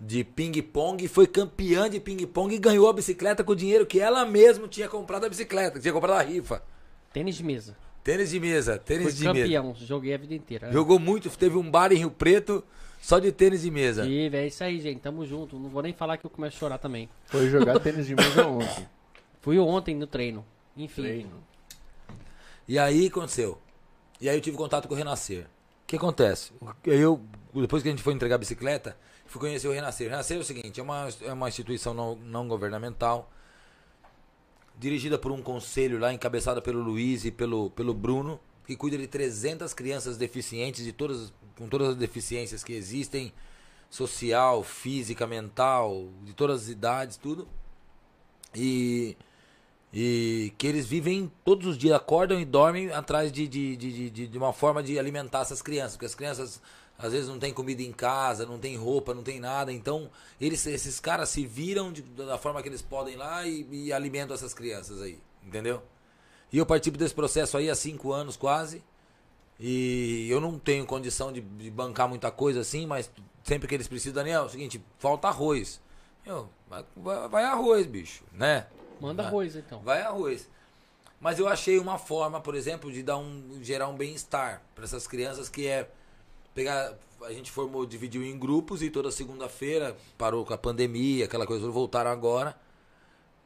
de 0.00 0.22
ping-pong. 0.24 1.04
e 1.04 1.08
Foi 1.08 1.26
campeã 1.26 1.88
de 1.88 1.98
ping-pong 2.00 2.54
e 2.54 2.58
ganhou 2.58 2.88
a 2.88 2.92
bicicleta 2.92 3.42
com 3.42 3.52
o 3.52 3.56
dinheiro 3.56 3.86
que 3.86 4.00
ela 4.00 4.24
mesma 4.24 4.68
tinha 4.68 4.88
comprado 4.88 5.24
a 5.24 5.28
bicicleta, 5.28 5.76
que 5.76 5.80
tinha 5.80 5.92
comprado 5.92 6.18
a 6.18 6.22
rifa. 6.22 6.62
Tênis 7.12 7.36
de 7.36 7.44
mesa. 7.44 7.76
Tênis 8.04 8.30
de 8.30 8.40
mesa, 8.40 8.72
Fui 8.76 8.80
tênis 8.84 9.16
de 9.16 9.24
mesa. 9.28 9.40
campeão, 9.40 9.74
joguei 9.74 10.14
a 10.14 10.18
vida 10.18 10.34
inteira. 10.34 10.72
Jogou 10.72 10.98
muito, 10.98 11.28
teve 11.36 11.56
um 11.56 11.70
bar 11.70 11.92
em 11.92 11.96
Rio 11.96 12.10
Preto 12.10 12.64
só 13.00 13.18
de 13.18 13.30
tênis 13.32 13.62
de 13.62 13.70
mesa. 13.70 14.04
Tive, 14.04 14.36
é 14.36 14.46
isso 14.46 14.62
aí, 14.64 14.80
gente. 14.80 15.00
Tamo 15.00 15.24
junto. 15.26 15.58
Não 15.58 15.68
vou 15.68 15.82
nem 15.82 15.92
falar 15.92 16.16
que 16.16 16.24
eu 16.26 16.30
começo 16.30 16.56
a 16.56 16.60
chorar 16.60 16.78
também. 16.78 17.08
Foi 17.26 17.48
jogar 17.48 17.78
tênis 17.80 18.06
de 18.06 18.14
mesa 18.14 18.46
ontem. 18.46 18.86
Fui 19.40 19.58
ontem 19.58 19.94
no 19.94 20.06
treino. 20.06 20.44
Enfim. 20.76 21.02
Treino. 21.02 21.44
E 22.66 22.78
aí 22.78 23.06
aconteceu. 23.06 23.58
E 24.20 24.28
aí 24.28 24.36
eu 24.36 24.40
tive 24.40 24.56
contato 24.56 24.88
com 24.88 24.94
o 24.94 24.96
Renascer. 24.96 25.44
O 25.44 25.86
que 25.86 25.96
acontece? 25.96 26.52
Eu, 26.84 27.20
depois 27.54 27.82
que 27.82 27.88
a 27.88 27.92
gente 27.92 28.02
foi 28.02 28.12
entregar 28.12 28.34
a 28.34 28.38
bicicleta, 28.38 28.96
fui 29.28 29.40
conhecer 29.40 29.68
o 29.68 29.72
Renascer. 29.72 30.10
Renascer 30.10 30.36
é 30.36 30.40
o 30.40 30.44
seguinte, 30.44 30.80
é 30.80 30.82
uma, 30.82 31.08
é 31.22 31.32
uma 31.32 31.48
instituição 31.48 31.94
não, 31.94 32.16
não 32.16 32.48
governamental, 32.48 33.30
dirigida 34.76 35.18
por 35.18 35.30
um 35.30 35.42
conselho 35.42 35.98
lá, 35.98 36.12
encabeçada 36.12 36.60
pelo 36.60 36.80
Luiz 36.80 37.24
e 37.24 37.30
pelo, 37.30 37.70
pelo 37.70 37.94
Bruno, 37.94 38.40
que 38.66 38.74
cuida 38.74 38.98
de 38.98 39.06
300 39.06 39.72
crianças 39.74 40.16
deficientes, 40.16 40.84
de 40.84 40.92
todas, 40.92 41.32
com 41.56 41.68
todas 41.68 41.90
as 41.90 41.96
deficiências 41.96 42.64
que 42.64 42.72
existem, 42.72 43.32
social, 43.90 44.62
física, 44.64 45.26
mental, 45.26 46.08
de 46.24 46.32
todas 46.32 46.62
as 46.62 46.68
idades, 46.68 47.16
tudo. 47.16 47.46
E 48.54 49.16
e 49.92 50.52
que 50.58 50.66
eles 50.66 50.86
vivem 50.86 51.32
todos 51.44 51.66
os 51.66 51.78
dias, 51.78 51.96
acordam 51.96 52.38
e 52.38 52.44
dormem 52.44 52.92
atrás 52.92 53.32
de, 53.32 53.48
de, 53.48 53.76
de, 53.76 54.10
de, 54.10 54.26
de 54.26 54.38
uma 54.38 54.52
forma 54.52 54.82
de 54.82 54.98
alimentar 54.98 55.40
essas 55.40 55.62
crianças. 55.62 55.92
Porque 55.92 56.06
as 56.06 56.14
crianças 56.14 56.60
às 56.98 57.12
vezes 57.12 57.28
não 57.28 57.38
tem 57.38 57.52
comida 57.54 57.80
em 57.82 57.92
casa, 57.92 58.44
não 58.44 58.58
tem 58.58 58.76
roupa, 58.76 59.14
não 59.14 59.22
tem 59.22 59.38
nada. 59.38 59.72
Então, 59.72 60.10
eles, 60.40 60.66
esses 60.66 60.98
caras 60.98 61.28
se 61.28 61.46
viram 61.46 61.92
de- 61.92 62.02
da 62.02 62.36
forma 62.36 62.60
que 62.60 62.68
eles 62.68 62.82
podem 62.82 63.14
lá 63.16 63.46
e, 63.46 63.66
e 63.70 63.92
alimentam 63.92 64.34
essas 64.34 64.52
crianças 64.52 65.00
aí. 65.00 65.18
Entendeu? 65.46 65.82
E 66.52 66.58
eu 66.58 66.66
participo 66.66 66.98
desse 66.98 67.14
processo 67.14 67.56
aí 67.56 67.70
há 67.70 67.74
cinco 67.74 68.12
anos 68.12 68.36
quase. 68.36 68.82
E 69.60 70.28
eu 70.30 70.40
não 70.40 70.58
tenho 70.58 70.84
condição 70.86 71.32
de, 71.32 71.40
de 71.40 71.70
bancar 71.70 72.08
muita 72.08 72.30
coisa 72.30 72.60
assim, 72.60 72.86
mas 72.86 73.10
sempre 73.42 73.66
que 73.68 73.74
eles 73.74 73.88
precisam, 73.88 74.14
Daniel, 74.14 74.42
é 74.42 74.46
o 74.46 74.48
seguinte, 74.48 74.80
falta 74.98 75.28
arroz. 75.28 75.80
Vai- 76.68 77.28
vai 77.28 77.44
arroz, 77.44 77.86
bicho, 77.86 78.22
né? 78.32 78.66
Manda 79.00 79.22
Vai. 79.22 79.30
arroz, 79.30 79.56
então. 79.56 79.80
Vai 79.80 80.02
arroz. 80.02 80.48
Mas 81.20 81.38
eu 81.38 81.48
achei 81.48 81.78
uma 81.78 81.98
forma, 81.98 82.40
por 82.40 82.54
exemplo, 82.54 82.92
de 82.92 83.02
dar 83.02 83.16
um 83.18 83.58
gerar 83.62 83.88
um 83.88 83.96
bem-estar 83.96 84.62
para 84.74 84.84
essas 84.84 85.06
crianças 85.06 85.48
que 85.48 85.66
é 85.66 85.88
pegar 86.58 86.92
a 87.22 87.32
gente 87.32 87.50
formou, 87.50 87.86
dividiu 87.86 88.22
em 88.22 88.36
grupos 88.36 88.82
e 88.82 88.90
toda 88.90 89.10
segunda-feira 89.10 89.96
parou 90.16 90.44
com 90.44 90.54
a 90.54 90.58
pandemia, 90.58 91.24
aquela 91.24 91.46
coisa, 91.46 91.68
voltaram 91.68 92.10
agora. 92.10 92.56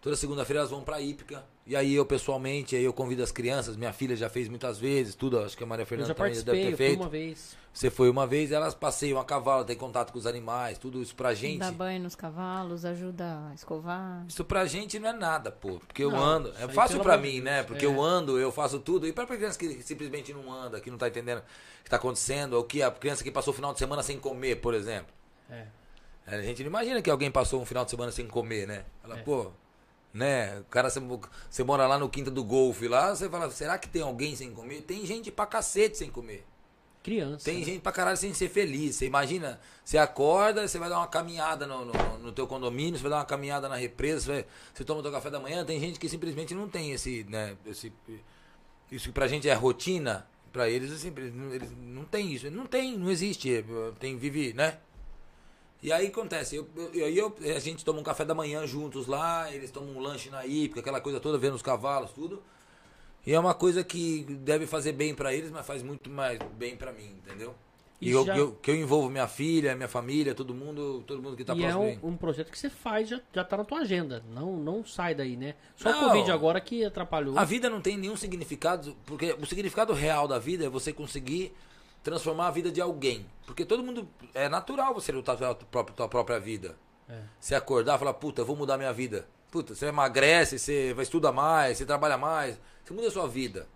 Toda 0.01 0.17
segunda-feira 0.17 0.61
elas 0.61 0.71
vão 0.71 0.83
pra 0.83 1.01
Ípica. 1.01 1.45
E 1.67 1.77
aí 1.77 1.95
eu 1.95 2.05
pessoalmente, 2.05 2.75
aí 2.75 2.85
eu 2.85 2.93
convido 2.93 3.23
as 3.23 3.31
crianças, 3.31 3.77
minha 3.77 3.93
filha 3.93 4.17
já 4.17 4.29
fez 4.29 4.49
muitas 4.49 4.79
vezes, 4.79 5.15
tudo, 5.15 5.39
acho 5.39 5.57
que 5.57 5.63
a 5.63 5.67
Maria 5.67 5.87
Fernanda 5.87 6.15
também 6.15 6.35
já 6.35 6.43
deve 6.43 6.71
ter 6.71 6.77
feito. 6.77 7.01
uma 7.01 7.09
vez. 7.09 7.57
Você 7.73 7.89
foi 7.89 8.11
uma 8.11 8.27
vez, 8.27 8.53
elas 8.53 8.75
passeiam 8.75 9.19
a 9.19 9.25
cavalo, 9.25 9.65
tem 9.65 9.75
contato 9.75 10.13
com 10.13 10.19
os 10.19 10.27
animais, 10.27 10.77
tudo 10.77 11.01
isso 11.01 11.17
pra 11.17 11.33
gente. 11.33 11.59
Dá 11.59 11.73
banho 11.73 12.03
nos 12.03 12.15
cavalos, 12.15 12.85
ajuda 12.85 13.49
a 13.51 13.55
escovar. 13.55 14.27
Isso 14.29 14.45
pra 14.45 14.67
gente 14.67 14.99
não 14.99 15.09
é 15.09 15.13
nada, 15.15 15.51
pô. 15.51 15.81
Porque 15.81 16.05
eu 16.05 16.11
Não, 16.11 16.23
ando. 16.23 16.53
É 16.59 16.65
aí, 16.65 16.73
fácil 16.73 16.97
pelo 16.97 17.05
pra 17.05 17.15
amor 17.15 17.25
de 17.25 17.29
mim, 17.33 17.35
Deus, 17.43 17.45
né? 17.45 17.63
Porque 17.63 17.87
é. 17.87 17.89
eu 17.89 18.03
ando, 18.03 18.39
eu 18.39 18.53
faço 18.53 18.79
tudo. 18.79 19.07
E 19.07 19.13
pra 19.13 19.27
criança 19.27 19.59
que 19.59 19.83
simplesmente 19.83 20.35
não 20.35 20.53
anda, 20.53 20.81
que 20.81 20.91
não 20.91 20.99
tá 20.99 21.09
entendendo 21.09 21.39
o 21.39 21.85
que 21.85 21.89
tá 21.89 21.97
acontecendo, 21.97 22.53
ou 22.55 22.65
que 22.65 22.83
a 22.83 22.91
criança 22.91 23.25
que 23.25 23.31
passou 23.31 23.53
o 23.53 23.57
final 23.57 23.73
de 23.73 23.79
semana 23.79 24.03
sem 24.03 24.19
comer, 24.19 24.57
por 24.57 24.75
exemplo. 24.75 25.13
É. 25.51 25.65
A 26.27 26.43
gente 26.43 26.63
não 26.63 26.69
imagina 26.69 27.01
que 27.01 27.11
alguém 27.11 27.31
passou 27.31 27.61
um 27.61 27.65
final 27.65 27.85
de 27.87 27.91
semana 27.91 28.13
sem 28.13 28.27
comer, 28.29 28.67
né? 28.67 28.85
Fala, 29.01 29.19
É. 29.19 29.23
pô, 29.23 29.51
né? 30.13 30.61
O 30.61 30.65
cara, 30.65 30.91
você, 30.91 31.01
você 31.51 31.65
mora 31.65 31.87
lá 31.87 31.99
no 31.99 32.09
Quinta 32.09 32.31
do 32.31 32.45
Golfe, 32.45 32.87
lá, 32.87 33.15
você 33.15 33.29
fala, 33.31 33.51
será 33.51 33.79
que 33.79 33.89
tem 33.89 34.03
alguém 34.03 34.37
sem 34.37 34.53
comer? 34.53 34.83
Tem 34.83 35.05
gente 35.07 35.33
pra 35.33 35.47
cacete 35.47 35.97
sem 35.97 36.11
comer. 36.11 36.47
Criança. 37.03 37.45
Tem 37.45 37.59
né? 37.59 37.65
gente 37.65 37.81
pra 37.81 37.91
caralho 37.91 38.17
sem 38.17 38.33
ser 38.33 38.49
feliz. 38.49 38.97
Você 38.97 39.07
imagina, 39.07 39.59
você 39.85 39.99
acorda, 39.99 40.67
você 40.67 40.79
vai 40.79 40.89
dar 40.89 40.99
uma 40.99 41.07
caminhada 41.09 41.67
no, 41.67 41.85
no, 41.85 42.19
no 42.19 42.33
teu 42.33 42.47
condomínio, 42.47 42.97
você 42.97 43.03
vai 43.03 43.11
dar 43.11 43.17
uma 43.19 43.25
caminhada 43.25 43.69
na 43.69 43.75
represa, 43.77 44.21
você, 44.21 44.33
vai- 44.33 44.47
você 44.73 44.85
toma 44.85 45.01
o 45.01 45.03
teu 45.03 45.11
café 45.11 45.29
da 45.29 45.41
manhã. 45.41 45.65
Tem 45.65 45.81
gente 45.81 45.99
que 45.99 46.09
simplesmente 46.09 46.55
não 46.55 46.69
tem 46.69 46.93
esse, 46.93 47.25
né, 47.29 47.57
esse, 47.67 47.93
isso 48.91 49.07
que 49.09 49.13
pra 49.13 49.27
gente 49.27 49.49
é 49.49 49.55
rotina, 49.55 50.27
pra 50.53 50.69
eles, 50.69 50.93
assim, 50.93 51.13
eles 51.17 51.73
não- 51.77 52.05
tem 52.05 52.33
isso. 52.33 52.51
Não 52.51 52.67
tem, 52.67 52.97
não 52.97 53.11
existe. 53.11 53.65
Tem, 53.99 54.17
vive, 54.17 54.53
né? 54.53 54.79
E 55.83 55.91
aí 55.93 56.07
acontece, 56.07 56.55
eu, 56.55 56.69
eu, 56.95 57.09
eu- 57.41 57.57
a 57.57 57.59
gente 57.59 57.85
toma 57.85 57.99
um 57.99 58.05
café 58.05 58.25
da 58.25 58.35
manhã 58.35 58.65
juntos 58.65 59.09
lá, 59.09 59.51
eles 59.53 59.73
tomam 59.73 59.97
um 59.97 59.99
lanche 60.01 60.31
na 60.31 60.47
Ípica, 60.47 60.79
aquela 60.79 61.01
coisa 61.01 61.19
toda, 61.19 61.37
vendo 61.37 61.55
os 61.57 61.63
cavalos, 61.63 62.13
tudo. 62.13 62.41
E 63.27 63.33
é 63.33 63.39
uma 63.39 63.55
coisa 63.55 63.85
que 63.85 64.25
deve 64.41 64.67
fazer 64.67 64.93
bem 64.93 65.15
pra 65.15 65.33
eles, 65.33 65.51
mas 65.51 65.65
faz 65.67 65.83
muito 65.83 66.11
mais 66.11 66.39
bem 66.57 66.77
pra 66.77 66.93
mim, 66.93 67.17
entendeu? 67.25 67.55
E, 68.01 68.09
E 68.09 68.11
eu, 68.11 68.27
já- 68.27 68.37
eu- 68.37 68.53
que 68.57 68.69
eu 68.69 68.75
envolvo 68.75 69.09
minha 69.09 69.29
filha, 69.29 69.77
minha 69.77 69.87
família, 69.89 70.35
todo 70.35 70.53
mundo, 70.53 71.05
todo 71.07 71.23
mundo 71.23 71.37
que 71.37 71.45
tá 71.45 71.55
e 71.55 71.59
é 71.65 71.71
próximo. 71.71 71.85
mim. 71.85 71.99
um, 72.03 72.09
um 72.09 72.17
projeto 72.17 72.51
que 72.51 72.59
você 72.59 72.69
faz, 72.69 73.09
já, 73.09 73.21
já 73.33 73.45
tá 73.45 73.57
na 73.57 73.65
tua 73.65 73.79
agenda. 73.79 74.25
Não, 74.35 74.57
não 74.57 74.85
sai 74.85 75.15
daí, 75.15 75.37
né? 75.37 75.55
Só 75.77 75.89
Não. 75.93 75.99
o 76.07 76.09
Covid 76.09 76.33
agora 76.33 76.61
que 76.61 76.85
atrapalhou. 76.85 77.39
A 77.39 77.45
vida 77.45 77.71
não 77.71 77.81
tem 77.81 77.97
nenhum 77.97 78.17
significado, 78.17 78.97
porque 79.07 79.37
o 79.41 79.47
significado 79.47 79.93
real 79.93 80.27
da 80.27 80.41
vida 80.41 80.65
é 80.65 80.69
você 80.69 80.93
conseguir 80.93 81.53
transformar 82.03 82.49
a 82.49 82.51
vida 82.51 82.73
de 82.73 82.81
alguém. 82.81 83.25
Porque 83.47 83.65
todo 83.65 83.85
mundo. 83.85 84.09
É 84.35 84.49
natural 84.49 84.93
você 84.93 85.13
lutar 85.13 85.37
pela 85.37 85.55
tua 85.55 85.69
própria, 85.71 85.95
tua 85.95 86.09
própria 86.09 86.41
vida. 86.41 86.75
É. 87.09 87.21
Você 87.39 87.55
acordar 87.55 87.95
e 87.95 87.99
falar, 88.01 88.15
puta, 88.15 88.41
eu 88.43 88.47
vou 88.47 88.57
mudar 88.57 88.77
minha 88.79 88.93
vida. 88.93 89.29
Puta, 89.53 89.75
você 89.75 89.85
emagrece, 89.85 90.59
você 90.59 90.95
vai 90.95 91.03
estudar 91.03 91.31
mais, 91.31 91.77
você 91.77 91.85
trabalha 91.85 92.17
mais, 92.17 92.59
você 92.83 92.95
muda 92.95 93.09
a 93.09 93.11
sua 93.11 93.29
vida. 93.29 93.69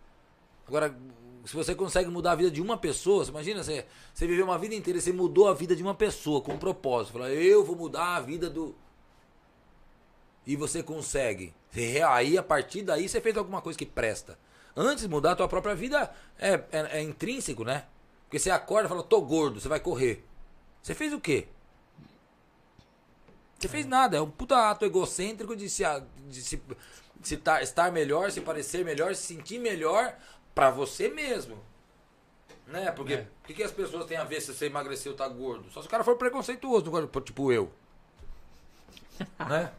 Agora, 0.66 0.96
se 1.44 1.54
você 1.54 1.74
consegue 1.74 2.08
mudar 2.08 2.32
a 2.32 2.34
vida 2.34 2.50
de 2.50 2.62
uma 2.62 2.78
pessoa, 2.78 3.22
você 3.22 3.30
imagina, 3.30 3.62
você, 3.62 3.84
você 4.14 4.26
viveu 4.26 4.46
uma 4.46 4.56
vida 4.56 4.74
inteira, 4.74 4.98
você 4.98 5.12
mudou 5.12 5.46
a 5.46 5.52
vida 5.52 5.76
de 5.76 5.82
uma 5.82 5.94
pessoa 5.94 6.40
com 6.40 6.54
um 6.54 6.58
propósito. 6.58 7.12
Fala, 7.12 7.28
eu 7.30 7.62
vou 7.62 7.76
mudar 7.76 8.16
a 8.16 8.20
vida 8.20 8.48
do. 8.48 8.74
E 10.46 10.56
você 10.56 10.82
consegue. 10.82 11.52
Aí, 12.08 12.38
a 12.38 12.42
partir 12.42 12.80
daí, 12.80 13.06
você 13.06 13.20
fez 13.20 13.36
alguma 13.36 13.60
coisa 13.60 13.78
que 13.78 13.84
presta. 13.84 14.38
Antes 14.74 15.04
de 15.04 15.10
mudar 15.10 15.32
a 15.32 15.36
tua 15.36 15.46
própria 15.46 15.74
vida, 15.74 16.10
é, 16.38 16.54
é, 16.72 17.00
é 17.00 17.02
intrínseco, 17.02 17.64
né? 17.64 17.84
Porque 18.24 18.38
você 18.38 18.50
acorda 18.50 18.86
e 18.86 18.88
fala, 18.88 19.02
tô 19.02 19.20
gordo, 19.20 19.60
você 19.60 19.68
vai 19.68 19.78
correr. 19.78 20.24
Você 20.82 20.94
fez 20.94 21.12
o 21.12 21.20
quê? 21.20 21.48
Você 23.66 23.72
fez 23.72 23.86
nada, 23.86 24.16
é 24.16 24.20
um 24.20 24.30
puta 24.30 24.70
ato 24.70 24.84
egocêntrico 24.84 25.56
de 25.56 25.68
se, 25.68 25.84
a- 25.84 26.02
de 26.28 26.42
se, 26.42 26.62
se 27.22 27.36
tá- 27.36 27.62
estar 27.62 27.90
melhor, 27.92 28.30
se 28.30 28.40
parecer 28.40 28.84
melhor, 28.84 29.14
se 29.14 29.22
sentir 29.34 29.58
melhor 29.58 30.14
pra 30.54 30.70
você 30.70 31.08
mesmo. 31.08 31.58
Né? 32.66 32.90
Porque 32.92 33.14
É. 33.14 33.26
o 33.44 33.54
que, 33.54 33.62
as 33.62 33.70
pessoas 33.72 34.06
têm 34.06 34.16
a 34.16 34.24
ver 34.24 34.40
se 34.40 34.52
você 34.54 34.66
emagreceu 34.66 35.12
ou 35.12 35.18
tá 35.18 35.28
gordo? 35.28 35.70
Só 35.70 35.80
se 35.80 35.86
o 35.86 35.90
cara 35.90 36.02
for 36.04 36.16
preconceituoso, 36.16 36.90
tipo 37.24 37.52
eu. 37.52 37.70
né? 39.48 39.72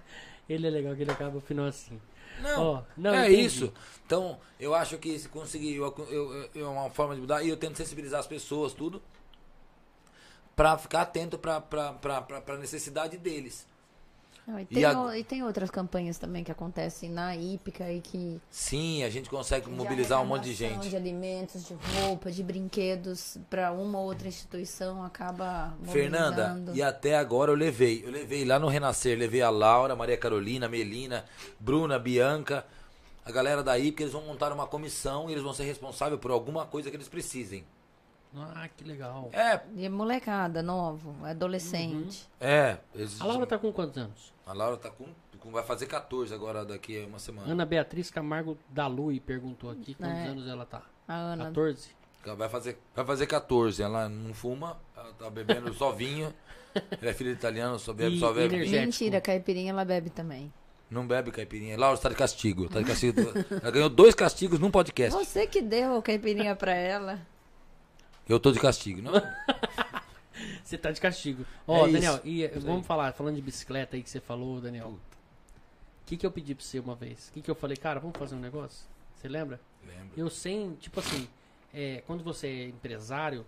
Ele 0.48 0.68
é 0.68 0.70
legal 0.70 0.96
que 0.96 1.02
ele 1.02 1.12
acaba 1.12 1.38
o 1.38 1.42
final 1.42 1.66
assim. 1.66 2.00
Não, 2.42 2.62
Ó, 2.64 2.84
não, 2.96 3.14
é 3.14 3.26
entendi. 3.28 3.46
isso. 3.46 3.74
Então, 4.06 4.40
eu 4.60 4.74
acho 4.76 4.98
que 4.98 5.18
se 5.20 5.28
conseguir, 5.28 5.76
eu, 5.76 5.94
eu, 6.10 6.50
eu- 6.54 6.66
é 6.66 6.70
uma 6.70 6.90
forma 6.90 7.16
de 7.16 7.22
mudar, 7.22 7.44
e 7.44 7.50
eu 7.50 7.58
tento 7.58 7.76
sensibilizar 7.78 8.20
as 8.20 8.28
pessoas, 8.28 8.74
tudo, 8.74 9.02
pra 10.56 10.78
ficar 10.78 11.02
atento 11.02 11.38
pra, 11.38 11.60
pra 11.60 12.58
necessidade 12.58 13.18
deles. 13.18 13.66
Não, 14.48 14.58
e, 14.58 14.62
E 14.64 14.66
tem 14.66 14.86
a- 14.86 14.98
o- 14.98 15.14
e 15.14 15.24
tem 15.26 15.44
outras 15.44 15.70
campanhas 15.70 16.18
também 16.18 16.42
que 16.42 16.50
acontecem 16.52 17.10
na 17.10 17.36
Hípica 17.36 17.92
e 17.92 18.00
que. 18.00 18.40
Sim, 18.50 19.04
a 19.04 19.10
gente 19.10 19.30
consegue 19.30 19.70
mobilizar 19.70 20.22
um 20.22 20.26
monte 20.26 20.46
de 20.46 20.54
gente. 20.54 20.88
De 20.88 20.96
alimentos, 20.96 21.68
de 21.68 21.74
roupa, 22.00 22.32
de 22.32 22.42
brinquedos 22.44 23.38
para 23.50 23.74
uma 23.74 24.00
ou 24.00 24.06
outra 24.06 24.28
instituição 24.30 25.04
acaba 25.04 25.76
Fernanda, 25.84 26.56
e 26.74 26.82
até 26.82 27.18
agora 27.18 27.52
eu 27.52 27.56
levei. 27.56 28.06
Eu 28.06 28.10
levei 28.12 28.46
lá 28.46 28.58
no 28.58 28.70
Renascer, 28.70 29.18
levei 29.20 29.42
a 29.42 29.50
Laura, 29.50 29.98
Maria 29.98 30.16
Carolina, 30.18 30.70
Melina, 30.70 31.26
Bruna, 31.60 32.00
Bianca, 32.00 32.66
a 33.26 33.32
galera 33.34 33.62
daí, 33.62 33.92
porque 33.92 34.04
eles 34.04 34.14
vão 34.14 34.22
montar 34.24 34.54
uma 34.54 34.66
comissão 34.66 35.28
e 35.30 35.34
eles 35.34 35.44
vão 35.44 35.54
ser 35.54 35.66
responsáveis 35.66 36.22
por 36.22 36.32
alguma 36.32 36.66
coisa 36.66 36.90
que 36.90 36.96
eles 36.96 37.10
precisem. 37.10 37.66
Ah, 38.34 38.70
que 38.78 38.84
legal. 38.86 39.30
É, 39.34 39.60
E 39.76 39.86
é 39.86 39.90
molecada, 39.90 40.62
novo, 40.62 41.14
adolescente. 41.26 42.30
é. 42.40 42.78
eles- 42.96 43.20
A 43.20 43.26
Laura 43.26 43.46
tá 43.46 43.58
com 43.58 43.74
quantos 43.74 43.98
anos? 43.98 44.37
A 44.48 44.54
Laura 44.54 44.78
tá 44.78 44.90
com, 44.90 45.06
com- 45.40 45.52
Vai 45.52 45.64
fazer 45.64 45.86
14 45.86 46.34
agora, 46.34 46.66
daqui 46.66 47.04
a 47.04 47.08
uma 47.08 47.20
semana. 47.20 47.52
Ana 47.52 47.66
Beatriz 47.66 48.10
Camargo 48.10 48.58
da 48.70 48.88
Lui 48.88 49.20
perguntou 49.20 49.70
aqui 49.72 49.94
quantos 49.94 50.18
É. 50.18 50.28
anos 50.28 50.48
ela 50.48 50.66
tá. 50.66 50.82
A 51.08 51.14
Ana. 51.16 51.46
14? 51.46 51.90
Vai 52.38 52.50
fazer, 52.50 52.78
vai 52.96 53.06
fazer 53.06 53.28
14. 53.28 53.82
Ela 53.82 54.10
não 54.10 54.34
fuma, 54.34 54.78
ela 54.96 55.14
tá 55.14 55.30
bebendo 55.30 55.74
só 55.74 55.92
vinho. 55.92 56.34
Ela 57.02 57.10
é 57.10 57.14
filha 57.14 57.32
de 57.32 57.38
italiano, 57.40 57.80
só 57.80 57.92
bebe, 57.92 58.18
E 58.18 58.20
só 58.20 58.32
bebe. 58.32 58.54
energia- 58.56 58.82
Mentira, 58.82 59.20
caipirinha 59.22 59.72
ela 59.72 59.84
bebe 59.84 60.10
também. 60.12 60.54
Não 60.92 61.08
bebe 61.08 61.32
caipirinha. 61.32 61.76
Laura 61.78 61.96
está 61.96 62.08
de 62.08 62.14
castigo. 62.16 62.70
Tá 62.70 62.80
de 62.80 62.86
castigo. 62.86 63.20
Ela 63.62 63.72
ganhou 63.72 63.90
dois 63.90 64.14
castigos 64.14 64.60
num 64.60 64.70
podcast. 64.70 65.18
Você 65.18 65.48
que 65.48 65.60
deu 65.62 65.98
a 65.98 66.02
caipirinha 66.04 66.56
pra 66.56 66.74
ela. 66.76 67.20
Eu 68.30 68.40
tô 68.40 68.52
de 68.52 68.60
castigo. 68.60 69.02
Não, 69.02 69.12
Você 70.64 70.78
tá 70.78 70.92
de 70.92 71.00
castigo. 71.02 71.46
Ó, 71.66 71.88
É 71.88 71.92
Daniel, 71.92 72.14
isso. 72.16 72.22
e, 72.28 72.44
Isso 72.46 72.62
vamos 72.66 72.86
falar, 72.86 73.12
falando 73.14 73.36
de 73.36 73.42
bicicleta 73.42 73.96
aí 73.96 74.04
que 74.04 74.10
você 74.10 74.20
falou, 74.20 74.60
Daniel. 74.62 74.90
O 74.90 75.00
que, 76.06 76.16
que 76.18 76.26
eu 76.26 76.32
pedi 76.32 76.56
pra 76.56 76.64
você 76.64 76.80
uma 76.80 76.96
vez? 76.96 77.28
O 77.30 77.32
que, 77.34 77.42
que 77.42 77.52
eu 77.52 77.56
falei, 77.56 77.76
cara, 77.78 78.00
vamos 78.00 78.18
fazer 78.18 78.36
um 78.36 78.40
negócio? 78.40 78.86
Você 79.16 79.28
lembra? 79.28 79.60
lembro. 79.86 80.10
Eu 80.16 80.30
sem, 80.30 80.74
tipo 80.76 81.00
assim, 81.00 81.28
é, 81.74 82.02
quando 82.08 82.24
você 82.24 82.48
é 82.48 82.66
empresário, 82.68 83.46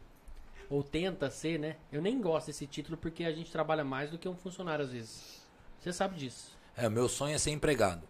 ou 0.69 0.83
tenta 0.83 1.29
ser, 1.31 1.57
né? 1.59 1.77
Eu 1.91 2.01
nem 2.01 2.19
gosto 2.21 2.47
desse 2.47 2.67
título 2.67 2.97
porque 2.97 3.23
a 3.23 3.31
gente 3.31 3.51
trabalha 3.51 3.83
mais 3.83 4.09
do 4.11 4.17
que 4.17 4.27
um 4.27 4.35
funcionário 4.35 4.83
às 4.85 4.91
vezes. 4.91 5.41
Você 5.79 5.91
sabe 5.93 6.17
disso. 6.17 6.51
É, 6.75 6.87
o 6.87 6.91
meu 6.91 7.07
sonho 7.09 7.33
é 7.33 7.37
ser 7.37 7.51
empregado. 7.51 8.03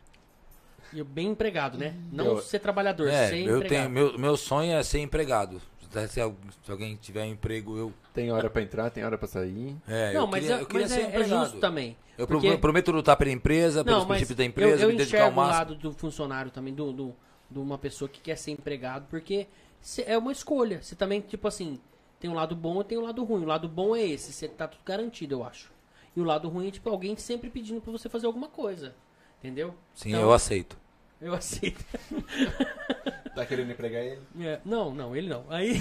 E 0.92 1.00
eu 1.00 1.06
bem 1.06 1.28
empregado, 1.28 1.78
né? 1.78 1.96
Não 2.12 2.26
Eu- 2.26 2.42
ser 2.42 2.60
trabalhador, 2.60 3.08
É, 3.08 3.30
ser 3.30 3.38
eu 3.46 3.58
empregado. 3.58 3.70
tenho, 3.70 3.90
meu, 3.90 4.18
meu 4.18 4.36
sonho 4.36 4.74
é 4.74 4.82
ser 4.84 5.00
empregado. 5.00 5.62
Se, 6.08 6.22
al- 6.22 6.36
se 6.64 6.72
alguém 6.72 6.96
tiver 6.96 7.24
um 7.24 7.32
emprego, 7.32 7.76
eu. 7.78 7.94
Tem 8.14 8.32
hora 8.32 8.50
pra 8.50 8.62
entrar, 8.62 8.90
tem 8.92 9.04
hora 9.04 9.18
pra 9.18 9.28
sair. 9.28 9.76
É, 9.88 10.14
Não, 10.14 10.22
eu 10.22 10.28
mas, 10.28 10.42
queria, 10.42 10.56
é, 10.58 10.62
eu 10.62 10.66
queria 10.68 10.82
mas 10.82 10.92
ser 10.92 11.00
é, 11.00 11.04
é 11.04 11.08
empregado. 11.08 11.44
justo 11.46 11.60
também. 11.60 11.98
Eu 12.18 12.28
porque- 12.28 12.58
prometo 12.58 12.92
lutar 12.92 13.18
pela 13.18 13.32
empresa, 13.32 13.84
pelos 13.84 14.00
Não, 14.02 14.08
mas 14.08 14.18
princípios 14.18 14.38
da 14.38 14.44
eu, 14.44 14.48
empresa, 14.48 14.84
eu 14.84 14.90
me 14.90 14.96
dedicar 14.98 15.18
ao 15.18 15.24
enxergo 15.30 15.40
o 15.40 15.44
máximo. 15.44 15.58
lado 15.58 15.76
do 15.76 15.92
funcionário 15.94 16.52
também, 16.52 16.74
do, 16.74 16.92
do, 16.94 17.16
de 17.50 17.58
uma 17.60 17.78
pessoa 17.78 18.08
que 18.10 18.20
quer 18.22 18.36
ser 18.38 18.52
empregado, 18.52 19.08
porque 19.10 19.48
cê- 19.82 20.04
é 20.06 20.18
uma 20.18 20.32
escolha. 20.32 20.82
Você 20.82 20.96
também, 20.96 21.22
tipo 21.22 21.48
assim, 21.48 21.80
tem 22.20 22.30
um 22.30 22.34
lado 22.36 22.56
bom 22.56 22.82
e 22.82 22.84
tem 22.84 22.98
um 22.98 23.04
lado 23.04 23.24
ruim. 23.24 23.44
O 23.44 23.48
lado 23.48 23.68
bom 23.70 23.96
é 23.96 24.04
esse, 24.06 24.32
você 24.34 24.48
tá 24.48 24.68
tudo 24.68 24.82
garantido, 24.86 25.36
eu 25.36 25.44
acho. 25.44 25.72
E 26.16 26.20
o 26.20 26.24
lado 26.24 26.50
ruim 26.50 26.68
é, 26.68 26.72
tipo, 26.72 26.90
alguém 26.90 27.16
sempre 27.16 27.50
pedindo 27.50 27.80
pra 27.82 27.92
você 27.92 28.10
fazer 28.10 28.26
alguma 28.28 28.48
coisa. 28.50 28.94
Entendeu? 29.40 29.74
Sim, 29.96 30.10
Então- 30.10 30.22
eu 30.22 30.34
aceito. 30.34 30.78
Eu 31.22 31.34
aceito. 31.34 31.84
Tá 33.36 33.46
querendo 33.46 33.72
empregar 33.72 34.04
ele? 34.04 34.22
É, 34.42 34.60
não, 34.66 34.94
não, 34.94 35.16
ele 35.16 35.30
não. 35.30 35.46
Aí. 35.50 35.76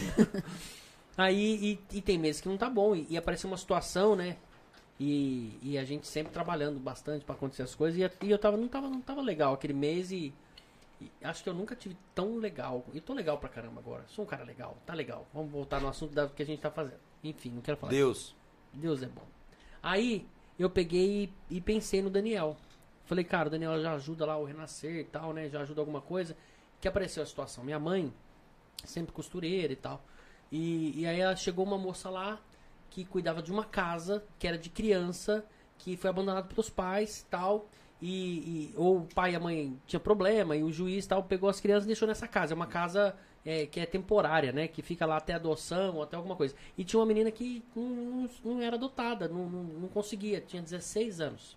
aí 1.16 1.78
e, 1.90 1.97
e 1.97 2.01
tem 2.01 2.16
meses 2.16 2.40
que 2.40 2.48
não 2.48 2.56
tá 2.56 2.70
bom. 2.70 2.94
E, 2.94 3.05
e 3.10 3.16
apareceu 3.16 3.51
uma 3.51 3.56
situação, 3.56 4.15
né? 4.15 4.36
E, 5.01 5.59
e 5.62 5.78
a 5.78 5.85
gente 5.85 6.06
sempre 6.06 6.32
trabalhando 6.32 6.78
bastante 6.78 7.24
pra 7.24 7.35
acontecer 7.35 7.62
as 7.62 7.74
coisas. 7.74 7.98
E, 7.98 8.27
e 8.27 8.31
eu 8.31 8.39
tava, 8.39 8.56
não, 8.56 8.69
tava, 8.69 8.89
não 8.89 9.01
tava 9.01 9.20
legal 9.20 9.55
aquele 9.55 9.73
mês 9.73 10.12
e, 10.12 10.32
e 11.01 11.10
acho 11.23 11.43
que 11.43 11.48
eu 11.48 11.55
nunca 11.55 11.74
tive 11.74 11.97
tão 12.15 12.36
legal. 12.36 12.85
E 12.93 13.01
tô 13.01 13.12
legal 13.12 13.39
pra 13.39 13.48
caramba 13.48 13.81
agora. 13.81 14.05
Sou 14.06 14.24
um 14.24 14.28
cara 14.28 14.44
legal, 14.44 14.77
tá 14.86 14.94
legal. 14.94 15.27
Vamos 15.35 15.51
voltar 15.51 15.81
no 15.81 15.89
assunto 15.89 16.15
da, 16.15 16.28
que 16.28 16.43
a 16.43 16.47
gente 16.47 16.60
tá 16.60 16.70
fazendo. 16.70 17.01
Enfim, 17.24 17.51
não 17.51 17.62
quero 17.62 17.77
falar. 17.77 17.90
Deus. 17.90 18.36
Deus 18.73 19.02
é 19.02 19.06
bom. 19.06 19.27
Aí 19.82 20.27
eu 20.59 20.70
peguei 20.70 21.32
e 21.51 21.60
pensei 21.60 22.02
no 22.02 22.10
Daniel. 22.10 22.56
Falei, 23.09 23.24
cara, 23.24 23.48
o 23.48 23.51
Daniel 23.51 23.80
já 23.80 23.94
ajuda 23.94 24.26
lá 24.26 24.36
o 24.36 24.44
renascer 24.44 24.97
e 25.01 25.05
tal, 25.05 25.32
né? 25.32 25.48
Já 25.48 25.62
ajuda 25.62 25.80
alguma 25.80 26.01
coisa. 26.01 26.36
Que 26.80 26.86
apareceu 26.86 27.22
a 27.22 27.26
situação. 27.26 27.64
Minha 27.64 27.78
mãe, 27.78 28.12
sempre 28.85 29.12
costureira 29.12 29.72
e 29.72 29.76
tal. 29.76 30.05
E, 30.52 31.01
e 31.01 31.06
aí 31.06 31.18
ela 31.18 31.35
chegou 31.35 31.64
uma 31.64 31.78
moça 31.78 32.10
lá 32.10 32.39
que 32.90 33.05
cuidava 33.06 33.43
de 33.43 33.51
uma 33.51 33.64
casa 33.64 34.22
que 34.39 34.47
era 34.47 34.59
de 34.59 34.68
criança, 34.70 35.44
que 35.78 35.97
foi 35.97 36.10
abandonada 36.10 36.47
pelos 36.47 36.68
pais 36.70 37.20
e 37.20 37.24
tal. 37.24 37.66
E, 38.01 38.70
e- 38.70 38.74
ou 38.76 38.98
o 38.98 39.06
pai 39.14 39.32
e 39.32 39.36
a 39.36 39.40
mãe 39.40 39.76
tinha 39.86 39.98
problema, 39.98 40.55
e 40.55 40.62
o 40.62 40.70
juiz 40.70 41.05
tal 41.06 41.22
pegou 41.24 41.48
as 41.48 41.60
crianças 41.60 41.85
e 41.85 41.89
deixou 41.89 42.06
nessa 42.06 42.28
casa. 42.28 42.52
É 42.52 42.56
uma 42.56 42.66
casa 42.66 43.16
é, 43.44 43.64
que 43.66 43.80
é 43.80 43.86
temporária, 43.86 44.52
né? 44.52 44.68
Que 44.68 44.82
fica 44.82 45.06
lá 45.06 45.16
até 45.16 45.32
adoção 45.35 45.97
ou 45.97 46.02
até 46.02 46.14
alguma 46.16 46.36
coisa. 46.36 46.55
E 46.76 46.85
tinha 46.85 47.01
uma 47.01 47.06
menina 47.06 47.30
que 47.30 47.64
não, 47.74 47.85
não- 47.85 48.30
não 48.44 48.60
era 48.62 48.76
adotada, 48.76 49.26
não, 49.28 49.48
não, 49.48 49.64
não 49.64 49.89
conseguia, 49.89 50.40
tinha 50.43 50.60
16 50.62 51.20
anos. 51.22 51.56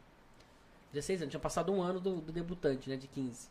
16 0.93 1.21
anos, 1.21 1.31
tinha 1.31 1.39
passado 1.39 1.71
um 1.71 1.81
ano 1.81 1.99
do, 1.99 2.15
do 2.21 2.31
debutante, 2.31 2.89
né? 2.89 2.95
De 2.95 3.07
15. 3.07 3.49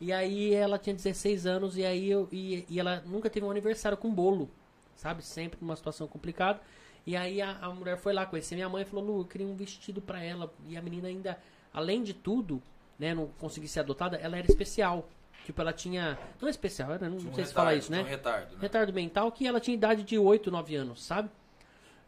E 0.00 0.12
aí 0.12 0.54
ela 0.54 0.78
tinha 0.78 0.94
16 0.94 1.46
anos 1.46 1.76
e 1.76 1.84
aí 1.84 2.10
eu, 2.10 2.28
e, 2.30 2.64
e 2.68 2.78
ela 2.78 3.02
nunca 3.06 3.30
teve 3.30 3.46
um 3.46 3.50
aniversário 3.50 3.96
com 3.96 4.12
bolo, 4.12 4.50
sabe? 4.94 5.22
Sempre 5.22 5.58
numa 5.60 5.74
situação 5.74 6.06
complicada. 6.06 6.60
E 7.06 7.16
aí 7.16 7.40
a, 7.40 7.56
a 7.58 7.70
mulher 7.70 7.96
foi 7.96 8.12
lá 8.12 8.26
conhecer 8.26 8.54
minha 8.56 8.68
mãe 8.68 8.82
e 8.82 8.84
falou: 8.84 9.04
Lu, 9.04 9.20
eu 9.20 9.24
queria 9.24 9.46
um 9.46 9.54
vestido 9.54 10.00
pra 10.02 10.22
ela. 10.22 10.52
E 10.68 10.76
a 10.76 10.82
menina 10.82 11.08
ainda, 11.08 11.38
além 11.72 12.02
de 12.02 12.12
tudo, 12.12 12.62
né, 12.98 13.14
não 13.14 13.28
conseguir 13.38 13.68
ser 13.68 13.80
adotada, 13.80 14.16
ela 14.16 14.36
era 14.36 14.46
especial. 14.46 15.08
Tipo, 15.44 15.60
ela 15.60 15.72
tinha. 15.72 16.18
Não 16.40 16.48
é 16.48 16.50
especial, 16.50 16.92
era, 16.92 17.08
não, 17.08 17.18
Tinha 17.18 17.30
um 17.30 17.34
sei 17.34 17.44
se 17.44 17.50
retardo, 17.50 17.68
fala 17.68 17.74
isso, 17.76 17.92
né? 17.92 18.00
um 18.00 18.04
retardo, 18.04 18.52
né? 18.54 18.58
retardo 18.60 18.92
mental 18.92 19.30
que 19.30 19.46
ela 19.46 19.60
tinha 19.60 19.74
idade 19.74 20.02
de 20.02 20.18
8, 20.18 20.50
9 20.50 20.74
anos, 20.74 21.04
sabe? 21.04 21.30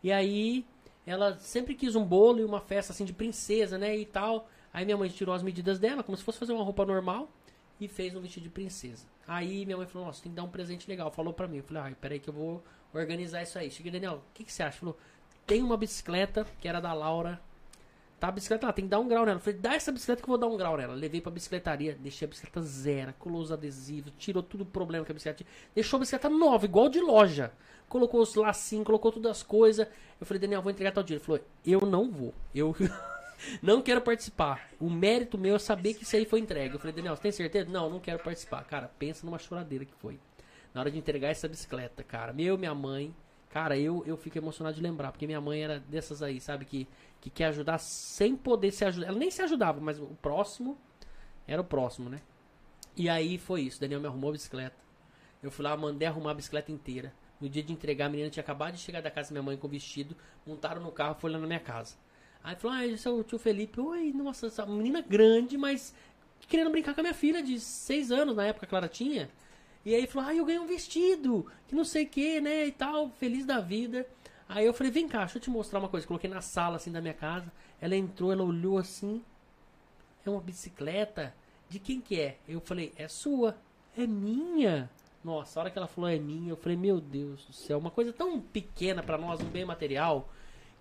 E 0.02 0.10
aí 0.10 0.66
ela 1.06 1.38
sempre 1.38 1.74
quis 1.74 1.94
um 1.94 2.04
bolo 2.04 2.40
e 2.40 2.44
uma 2.44 2.60
festa 2.60 2.92
assim 2.92 3.04
de 3.04 3.12
princesa, 3.12 3.78
né, 3.78 3.96
e 3.96 4.04
tal. 4.04 4.48
Aí 4.72 4.84
minha 4.84 4.96
mãe 4.96 5.08
tirou 5.08 5.34
as 5.34 5.42
medidas 5.42 5.78
dela, 5.78 6.02
como 6.02 6.16
se 6.16 6.22
fosse 6.22 6.38
fazer 6.38 6.52
uma 6.52 6.64
roupa 6.64 6.84
normal 6.84 7.30
e 7.80 7.88
fez 7.88 8.14
um 8.14 8.20
vestido 8.20 8.44
de 8.44 8.50
princesa. 8.50 9.06
Aí 9.26 9.64
minha 9.64 9.76
mãe 9.76 9.86
falou: 9.86 10.06
"Nossa, 10.06 10.22
tem 10.22 10.32
que 10.32 10.36
dar 10.36 10.44
um 10.44 10.50
presente 10.50 10.88
legal". 10.88 11.10
Falou 11.10 11.32
pra 11.32 11.48
mim. 11.48 11.58
Eu 11.58 11.64
falei: 11.64 11.82
"Ai, 11.84 11.96
peraí 12.00 12.20
que 12.20 12.28
eu 12.28 12.34
vou 12.34 12.62
organizar 12.92 13.42
isso 13.42 13.58
aí". 13.58 13.70
Cheguei, 13.70 13.92
Daniel, 13.92 14.14
o 14.14 14.22
que 14.34 14.44
que 14.44 14.52
você 14.52 14.62
acha? 14.62 14.78
Falou: 14.78 14.98
"Tem 15.46 15.62
uma 15.62 15.76
bicicleta 15.76 16.46
que 16.60 16.68
era 16.68 16.80
da 16.80 16.92
Laura 16.92 17.40
Tá 18.18 18.28
a 18.28 18.32
bicicleta 18.32 18.66
lá, 18.66 18.72
tem 18.72 18.84
que 18.84 18.90
dar 18.90 18.98
um 18.98 19.06
grau 19.06 19.24
nela. 19.24 19.38
Eu 19.38 19.40
falei, 19.40 19.60
dá 19.60 19.74
essa 19.74 19.92
bicicleta 19.92 20.20
que 20.20 20.28
eu 20.28 20.32
vou 20.32 20.38
dar 20.38 20.48
um 20.48 20.56
grau 20.56 20.76
nela. 20.76 20.92
Levei 20.92 21.20
pra 21.20 21.30
bicicletaria, 21.30 21.96
deixei 22.00 22.26
a 22.26 22.28
bicicleta 22.28 22.60
zero, 22.62 23.14
colou 23.16 23.40
os 23.40 23.52
adesivos, 23.52 24.12
tirou 24.18 24.42
tudo 24.42 24.62
o 24.62 24.66
problema 24.66 25.04
que 25.04 25.12
a 25.12 25.14
bicicleta 25.14 25.44
tinha. 25.44 25.50
Deixou 25.72 25.98
a 25.98 26.00
bicicleta 26.00 26.28
nova, 26.28 26.64
igual 26.64 26.88
de 26.88 27.00
loja. 27.00 27.52
Colocou 27.88 28.20
os 28.20 28.34
lacinhos, 28.34 28.84
colocou 28.84 29.12
todas 29.12 29.30
as 29.30 29.42
coisas. 29.44 29.86
Eu 30.20 30.26
falei, 30.26 30.40
Daniel, 30.40 30.60
vou 30.60 30.72
entregar 30.72 30.90
tal 30.90 31.04
dia. 31.04 31.16
Ele 31.16 31.24
falou, 31.24 31.40
eu 31.64 31.80
não 31.82 32.10
vou. 32.10 32.34
Eu 32.52 32.74
não 33.62 33.82
quero 33.82 34.00
participar. 34.00 34.68
O 34.80 34.90
mérito 34.90 35.38
meu 35.38 35.56
é 35.56 35.58
saber 35.58 35.94
que 35.94 36.02
isso 36.02 36.16
aí 36.16 36.24
foi 36.24 36.40
entregue. 36.40 36.74
Eu 36.74 36.80
falei, 36.80 36.94
Daniel, 36.94 37.16
você 37.16 37.22
tem 37.22 37.32
certeza? 37.32 37.70
Não, 37.70 37.88
não 37.88 38.00
quero 38.00 38.18
participar. 38.22 38.64
Cara, 38.64 38.90
pensa 38.98 39.24
numa 39.24 39.38
choradeira 39.38 39.84
que 39.84 39.94
foi. 39.94 40.18
Na 40.72 40.80
hora 40.80 40.90
de 40.90 40.98
entregar 40.98 41.28
essa 41.28 41.48
bicicleta, 41.48 42.02
cara. 42.02 42.32
Meu, 42.32 42.58
minha 42.58 42.74
mãe. 42.74 43.14
Cara, 43.50 43.78
eu, 43.78 44.04
eu 44.06 44.16
fico 44.16 44.36
emocionado 44.36 44.76
de 44.76 44.82
lembrar, 44.82 45.10
porque 45.10 45.26
minha 45.26 45.40
mãe 45.40 45.62
era 45.62 45.80
dessas 45.80 46.22
aí, 46.22 46.38
sabe? 46.38 46.66
Que, 46.66 46.86
que 47.20 47.30
quer 47.30 47.46
ajudar 47.46 47.78
sem 47.78 48.36
poder 48.36 48.70
se 48.70 48.84
ajudar. 48.84 49.08
Ela 49.08 49.18
nem 49.18 49.30
se 49.30 49.40
ajudava, 49.40 49.80
mas 49.80 49.98
o 49.98 50.06
próximo 50.20 50.76
era 51.46 51.62
o 51.62 51.64
próximo, 51.64 52.10
né? 52.10 52.20
E 52.94 53.08
aí 53.08 53.38
foi 53.38 53.62
isso. 53.62 53.80
Daniel 53.80 54.00
me 54.00 54.06
arrumou 54.06 54.30
a 54.30 54.32
bicicleta. 54.32 54.76
Eu 55.42 55.50
fui 55.50 55.64
lá, 55.64 55.76
mandei 55.76 56.06
arrumar 56.06 56.32
a 56.32 56.34
bicicleta 56.34 56.70
inteira. 56.70 57.12
No 57.40 57.48
dia 57.48 57.62
de 57.62 57.72
entregar, 57.72 58.06
a 58.06 58.08
menina 58.08 58.28
tinha 58.28 58.42
acabado 58.42 58.74
de 58.74 58.80
chegar 58.80 59.00
da 59.00 59.10
casa 59.10 59.28
da 59.28 59.34
minha 59.34 59.42
mãe 59.42 59.56
com 59.56 59.66
o 59.66 59.70
vestido, 59.70 60.16
montaram 60.44 60.82
no 60.82 60.90
carro, 60.90 61.14
foi 61.14 61.30
lá 61.30 61.38
na 61.38 61.46
minha 61.46 61.60
casa. 61.60 61.96
Aí 62.42 62.56
falou, 62.56 62.76
ah, 62.76 62.86
esse 62.86 63.06
é 63.06 63.10
o 63.10 63.22
tio 63.22 63.38
Felipe. 63.38 63.80
Oi, 63.80 64.12
nossa, 64.12 64.46
essa 64.46 64.64
menina 64.64 65.00
grande, 65.00 65.58
mas 65.58 65.94
querendo 66.48 66.70
brincar 66.70 66.94
com 66.94 67.00
a 67.00 67.02
minha 67.02 67.14
filha 67.14 67.42
de 67.42 67.60
seis 67.60 68.10
anos, 68.10 68.34
na 68.34 68.46
época 68.46 68.66
que 68.66 68.74
ela 68.74 68.88
tinha. 68.88 69.28
E 69.84 69.94
aí 69.94 70.06
falou, 70.06 70.28
ah, 70.28 70.34
eu 70.34 70.44
ganhei 70.44 70.60
um 70.60 70.66
vestido, 70.66 71.46
que 71.66 71.74
não 71.74 71.84
sei 71.84 72.04
o 72.04 72.08
que, 72.08 72.40
né, 72.40 72.66
e 72.66 72.72
tal, 72.72 73.10
feliz 73.10 73.44
da 73.44 73.60
vida. 73.60 74.06
Aí 74.48 74.64
eu 74.64 74.72
falei, 74.72 74.90
vem 74.90 75.06
cá, 75.06 75.20
deixa 75.20 75.38
eu 75.38 75.42
te 75.42 75.50
mostrar 75.50 75.78
uma 75.78 75.88
coisa. 75.88 76.06
Coloquei 76.06 76.28
na 76.28 76.40
sala, 76.40 76.76
assim, 76.76 76.90
da 76.90 77.00
minha 77.00 77.14
casa. 77.14 77.52
Ela 77.80 77.94
entrou, 77.94 78.32
ela 78.32 78.42
olhou 78.42 78.78
assim, 78.78 79.22
é 80.24 80.30
uma 80.30 80.40
bicicleta? 80.40 81.34
De 81.68 81.78
quem 81.78 82.00
que 82.00 82.18
é? 82.18 82.38
Eu 82.48 82.60
falei, 82.60 82.92
é 82.96 83.08
sua. 83.08 83.56
É 83.96 84.06
minha? 84.06 84.90
Nossa, 85.22 85.58
a 85.58 85.62
hora 85.62 85.70
que 85.70 85.76
ela 85.76 85.86
falou 85.86 86.08
é 86.08 86.18
minha, 86.18 86.50
eu 86.50 86.56
falei, 86.56 86.76
meu 86.76 87.00
Deus 87.00 87.44
do 87.44 87.52
céu, 87.52 87.78
uma 87.78 87.90
coisa 87.90 88.12
tão 88.12 88.40
pequena 88.40 89.02
pra 89.02 89.18
nós, 89.18 89.40
um 89.40 89.50
bem 89.50 89.64
material, 89.64 90.32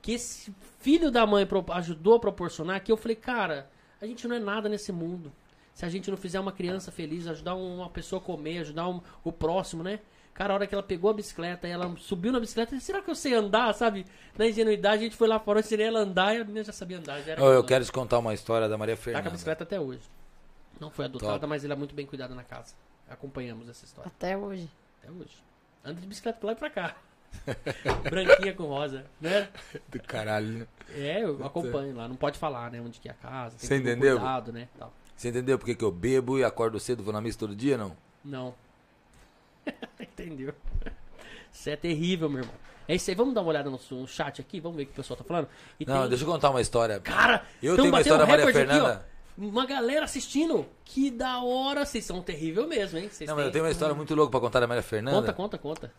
que 0.02 0.14
esse 0.14 0.53
filho 0.80 1.11
da 1.11 1.26
mãe 1.26 1.48
ajudou 1.74 2.15
a 2.15 2.19
proporcionar, 2.19 2.82
que 2.84 2.91
eu 2.91 2.98
falei, 2.98 3.15
cara, 3.15 3.69
a 4.02 4.06
gente 4.06 4.28
não 4.28 4.36
é 4.36 4.40
nada 4.40 4.69
nesse 4.69 4.91
mundo. 4.91 5.32
Se 5.74 5.86
a 5.86 5.90
gente 5.90 6.10
não 6.10 6.18
fizer 6.18 6.40
uma 6.40 6.52
criança 6.52 6.91
feliz, 6.91 7.28
ajudar 7.28 7.56
uma 7.56 7.90
pessoa 7.90 8.19
a 8.22 8.24
comer, 8.24 8.60
ajudar 8.60 8.88
um- 8.88 9.02
o 9.24 9.32
próximo, 9.32 9.84
né? 9.84 9.99
Cara, 10.34 10.53
a 10.53 10.56
hora 10.56 10.68
que 10.68 10.74
ela 10.76 10.84
pegou 10.84 11.10
a 11.10 11.14
bicicleta, 11.14 11.68
ela 11.68 11.95
subiu 11.98 12.32
na 12.32 12.40
bicicleta, 12.40 12.76
eu 12.76 12.80
será 12.80 13.02
que 13.02 13.10
eu 13.10 13.15
sei 13.15 13.34
andar, 13.34 13.74
sabe? 13.74 14.06
Na 14.38 14.48
ingenuidade, 14.48 15.02
a 15.02 15.03
gente 15.06 15.15
foi 15.15 15.28
lá 15.28 15.40
fora, 15.40 15.60
eu 15.60 15.61
ensinei 15.61 15.88
ela 15.88 15.99
a 15.99 16.03
andar 16.03 16.36
e 16.36 16.41
a 16.41 16.44
menina 16.44 16.64
já 16.64 16.72
sabia 16.72 16.98
andar. 16.99 17.22
Já 17.22 17.34
eu 17.34 17.38
capaz. 17.38 17.65
quero 17.65 17.86
te 17.86 17.91
contar 17.91 18.19
uma 18.19 18.34
história 18.36 18.69
da 18.69 18.78
Maria 18.78 18.95
Tá 18.95 18.98
com 18.98 19.02
a 19.02 19.14
Fernanda. 19.14 19.30
bicicleta 19.32 19.64
até 19.64 19.80
hoje. 19.80 20.02
Não 20.80 20.91
foi 20.91 21.06
adotada, 21.06 21.34
Top. 21.34 21.48
mas 21.48 21.64
ele 21.64 21.74
é 21.74 21.76
muito 21.76 21.95
bem 21.95 22.06
cuidado 22.06 22.36
na 22.36 22.44
casa. 22.44 22.76
Acompanhamos 23.10 23.68
essa 23.68 23.84
história 23.86 24.11
Até 24.15 24.38
hoje. 24.38 24.69
até 25.02 25.11
hoje. 25.11 25.44
Anda 25.84 25.99
de 26.02 26.06
bicicleta 26.07 26.38
pra 26.40 26.48
lá 26.48 26.53
e 26.53 26.56
pra 26.56 26.69
cá. 26.69 26.95
Branquinha 28.09 28.53
com 28.53 28.63
rosa, 28.65 29.05
né? 29.21 29.47
Do 29.89 30.01
caralho. 30.01 30.47
né? 30.59 30.67
É, 30.95 31.23
eu 31.23 31.45
acompanho 31.45 31.95
lá. 31.95 32.07
Não 32.07 32.15
pode 32.15 32.37
falar, 32.37 32.71
né? 32.71 32.81
Onde 32.81 32.99
que 32.99 33.07
é 33.07 33.11
a 33.11 33.15
casa. 33.15 33.55
Você 33.57 33.75
entendeu? 33.77 34.17
Cuidado, 34.17 34.51
né? 34.51 34.67
Tal. 34.77 34.91
Você 35.15 35.29
entendeu 35.29 35.57
por 35.57 35.65
que 35.73 35.83
eu 35.83 35.91
bebo 35.91 36.37
e 36.37 36.43
acordo 36.43 36.79
cedo, 36.79 37.03
vou 37.03 37.13
na 37.13 37.21
missa 37.21 37.39
todo 37.39 37.55
dia, 37.55 37.77
não? 37.77 37.95
Não. 38.23 38.53
Entendeu? 39.99 40.53
Você 41.51 41.71
é 41.71 41.75
terrível, 41.75 42.29
meu 42.29 42.41
irmão. 42.41 42.53
É 42.87 42.95
isso 42.95 43.09
aí, 43.09 43.15
vamos 43.15 43.33
dar 43.33 43.41
uma 43.41 43.49
olhada 43.49 43.69
no, 43.69 43.79
no 43.91 44.07
chat 44.07 44.39
aqui, 44.39 44.59
vamos 44.59 44.77
ver 44.77 44.83
o 44.83 44.85
que 44.85 44.91
o 44.93 44.95
pessoal 44.95 45.17
tá 45.17 45.23
falando. 45.23 45.47
E 45.79 45.85
Não, 45.85 46.01
tem- 46.01 46.09
deixa 46.09 46.23
eu 46.23 46.27
contar 46.27 46.49
uma 46.51 46.61
história. 46.61 46.99
Cara, 46.99 47.43
eu 47.61 47.75
tenho 47.75 47.89
uma 47.89 47.99
história 47.99 48.25
da 48.25 48.27
Maria 48.29 48.45
recorde 48.45 48.69
aqui. 48.71 48.79
Fernanda. 48.79 49.05
Uma 49.37 49.65
galera 49.65 50.05
assistindo. 50.05 50.65
Que 50.85 51.11
da 51.11 51.41
hora. 51.41 51.85
Vocês 51.85 52.05
são 52.05 52.21
terrível 52.21 52.67
mesmo, 52.67 52.97
hein? 52.97 53.09
Vocês 53.11 53.27
Não, 53.29 53.35
mas 53.35 53.45
eu 53.47 53.51
tenho 53.51 53.65
uma 53.65 53.71
história 53.71 53.93
muito 53.93 54.15
louca 54.15 54.31
pra 54.31 54.39
contar 54.39 54.59
da 54.61 54.67
Maria 54.67 54.81
Fernanda. 54.83 55.17
Conta, 55.17 55.33
conta, 55.33 55.57
conta. 55.57 55.93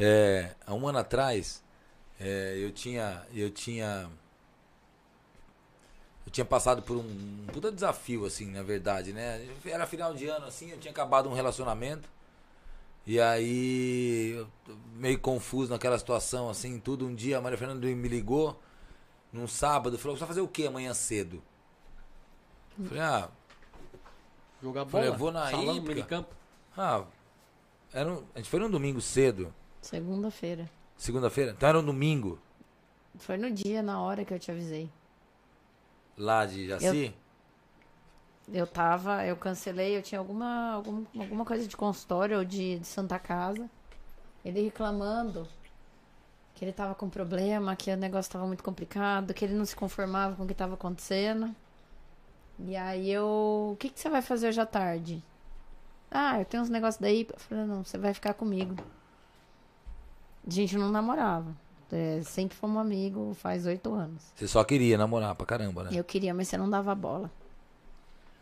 É, 0.00 0.54
há 0.66 0.74
um 0.74 0.86
ano 0.88 0.98
atrás, 0.98 1.62
é, 2.18 2.56
eu 2.58 2.70
tinha. 2.72 3.22
Eu 3.34 3.50
tinha. 3.50 4.10
Eu 6.26 6.30
tinha 6.32 6.44
passado 6.44 6.82
por 6.82 6.96
um, 6.96 7.00
um 7.00 7.46
puta 7.52 7.72
desafio, 7.72 8.24
assim, 8.24 8.50
na 8.50 8.62
verdade, 8.62 9.12
né? 9.12 9.46
Era 9.64 9.86
final 9.86 10.14
de 10.14 10.26
ano, 10.26 10.46
assim, 10.46 10.70
eu 10.70 10.78
tinha 10.78 10.92
acabado 10.92 11.28
um 11.28 11.32
relacionamento. 11.34 12.08
E 13.06 13.18
aí, 13.20 14.46
meio 14.94 15.18
confuso 15.18 15.72
naquela 15.72 15.98
situação, 15.98 16.48
assim, 16.48 16.78
tudo. 16.78 17.06
Um 17.06 17.14
dia 17.14 17.38
a 17.38 17.40
Maria 17.40 17.58
Fernanda 17.58 17.86
me 17.86 18.08
ligou, 18.08 18.60
num 19.32 19.48
sábado, 19.48 19.98
falou: 19.98 20.16
Você 20.16 20.20
vai 20.20 20.28
fazer 20.28 20.40
o 20.40 20.48
que 20.48 20.66
amanhã 20.66 20.94
cedo? 20.94 21.42
Eu 22.78 22.84
Falei, 22.86 23.02
ah, 23.02 23.28
Jogar 24.62 24.84
bola. 24.84 24.90
Falei, 24.90 25.08
eu 25.08 25.14
vou 25.18 25.32
na 25.32 25.50
salão, 25.50 25.76
hípica. 25.76 26.26
ah 26.76 27.04
era 27.92 28.08
um- 28.12 28.24
a 28.34 28.38
gente 28.38 28.48
foi 28.48 28.60
num 28.60 28.70
domingo 28.70 29.00
cedo, 29.00 29.52
Segunda-feira. 29.80 30.70
segunda-feira, 30.96 31.52
então 31.52 31.68
era 31.68 31.78
um 31.78 31.84
domingo. 31.84 32.38
Foi 33.18 33.36
no 33.36 33.50
dia, 33.50 33.82
na 33.82 34.00
hora 34.00 34.24
que 34.24 34.32
eu 34.32 34.38
te 34.38 34.50
avisei. 34.50 34.90
Lá 36.16 36.44
de 36.46 36.68
Jaci? 36.68 37.14
Eu 38.52 38.66
tava, 38.66 39.24
eu 39.24 39.36
cancelei, 39.36 39.96
eu 39.96 40.02
tinha 40.02 40.18
alguma, 40.18 40.72
algum, 40.72 41.04
alguma 41.18 41.44
coisa 41.44 41.66
de 41.66 41.76
consultório 41.76 42.38
ou 42.38 42.44
de, 42.44 42.78
de 42.78 42.86
Santa 42.86 43.18
Casa. 43.18 43.70
Ele 44.44 44.62
reclamando 44.62 45.46
que 46.54 46.64
ele 46.64 46.72
tava 46.72 46.94
com 46.94 47.08
problema, 47.08 47.76
que 47.76 47.90
o 47.90 47.96
negócio 47.96 48.30
tava 48.30 48.46
muito 48.46 48.62
complicado, 48.62 49.32
que 49.32 49.44
ele 49.44 49.54
não 49.54 49.64
se 49.64 49.76
conformava 49.76 50.36
com 50.36 50.44
o 50.44 50.46
que 50.46 50.54
tava 50.54 50.74
acontecendo. 50.74 51.54
E 52.58 52.76
aí 52.76 53.10
eu. 53.10 53.70
O 53.72 53.76
que, 53.78 53.88
que 53.88 53.98
você 53.98 54.10
vai 54.10 54.20
fazer 54.20 54.48
hoje 54.48 54.60
à 54.60 54.66
tarde? 54.66 55.22
Ah, 56.10 56.38
eu 56.38 56.44
tenho 56.44 56.62
uns 56.62 56.68
negócios 56.68 57.00
daí. 57.00 57.26
Eu 57.30 57.38
falei, 57.38 57.64
não, 57.64 57.84
você 57.84 57.96
vai 57.96 58.12
ficar 58.12 58.34
comigo. 58.34 58.76
A 60.46 60.50
gente 60.50 60.76
não 60.76 60.90
namorava. 60.90 61.54
É, 61.92 62.20
sempre 62.22 62.56
fomos 62.56 62.78
amigos, 62.80 63.36
faz 63.38 63.66
oito 63.66 63.92
anos. 63.92 64.22
Você 64.36 64.46
só 64.46 64.62
queria 64.62 64.96
namorar 64.96 65.34
pra 65.34 65.44
caramba, 65.44 65.84
né? 65.84 65.90
Eu 65.92 66.04
queria, 66.04 66.32
mas 66.32 66.46
você 66.48 66.56
não 66.56 66.70
dava 66.70 66.94
bola. 66.94 67.30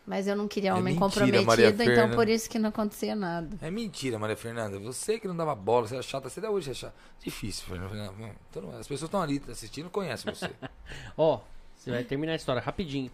Mas 0.05 0.27
eu 0.27 0.35
não 0.35 0.47
queria 0.47 0.71
É 0.71 0.73
homem 0.73 0.93
mentira, 0.95 0.99
comprometido, 1.07 1.45
Maria 1.45 1.69
então 1.69 1.85
Fernanda. 1.85 2.15
por 2.15 2.27
isso 2.27 2.49
que 2.49 2.57
não 2.57 2.69
acontecia 2.69 3.15
nada. 3.15 3.57
É 3.61 3.69
mentira, 3.69 4.17
Maria 4.17 4.35
Fernanda. 4.37 4.79
Você 4.79 5.19
que 5.19 5.27
não 5.27 5.35
dava 5.37 5.53
bola, 5.53 5.87
você 5.87 5.97
é 5.97 6.01
chata, 6.01 6.29
você 6.29 6.39
até 6.39 6.49
hoje 6.49 6.71
é 6.71 6.73
chata. 6.73 6.95
Difícil, 7.23 7.65
Fernanda. 7.67 8.11
Hum, 8.19 8.31
então, 8.49 8.69
as 8.71 8.87
pessoas 8.87 9.03
estão 9.07 9.21
ali 9.21 9.41
assistindo 9.49 9.89
conhecem 9.89 10.33
você. 10.33 10.49
Ó, 11.17 11.41
você 11.75 11.91
vai 11.91 12.03
terminar 12.03 12.33
a 12.33 12.35
história 12.35 12.59
rapidinho. 12.61 13.11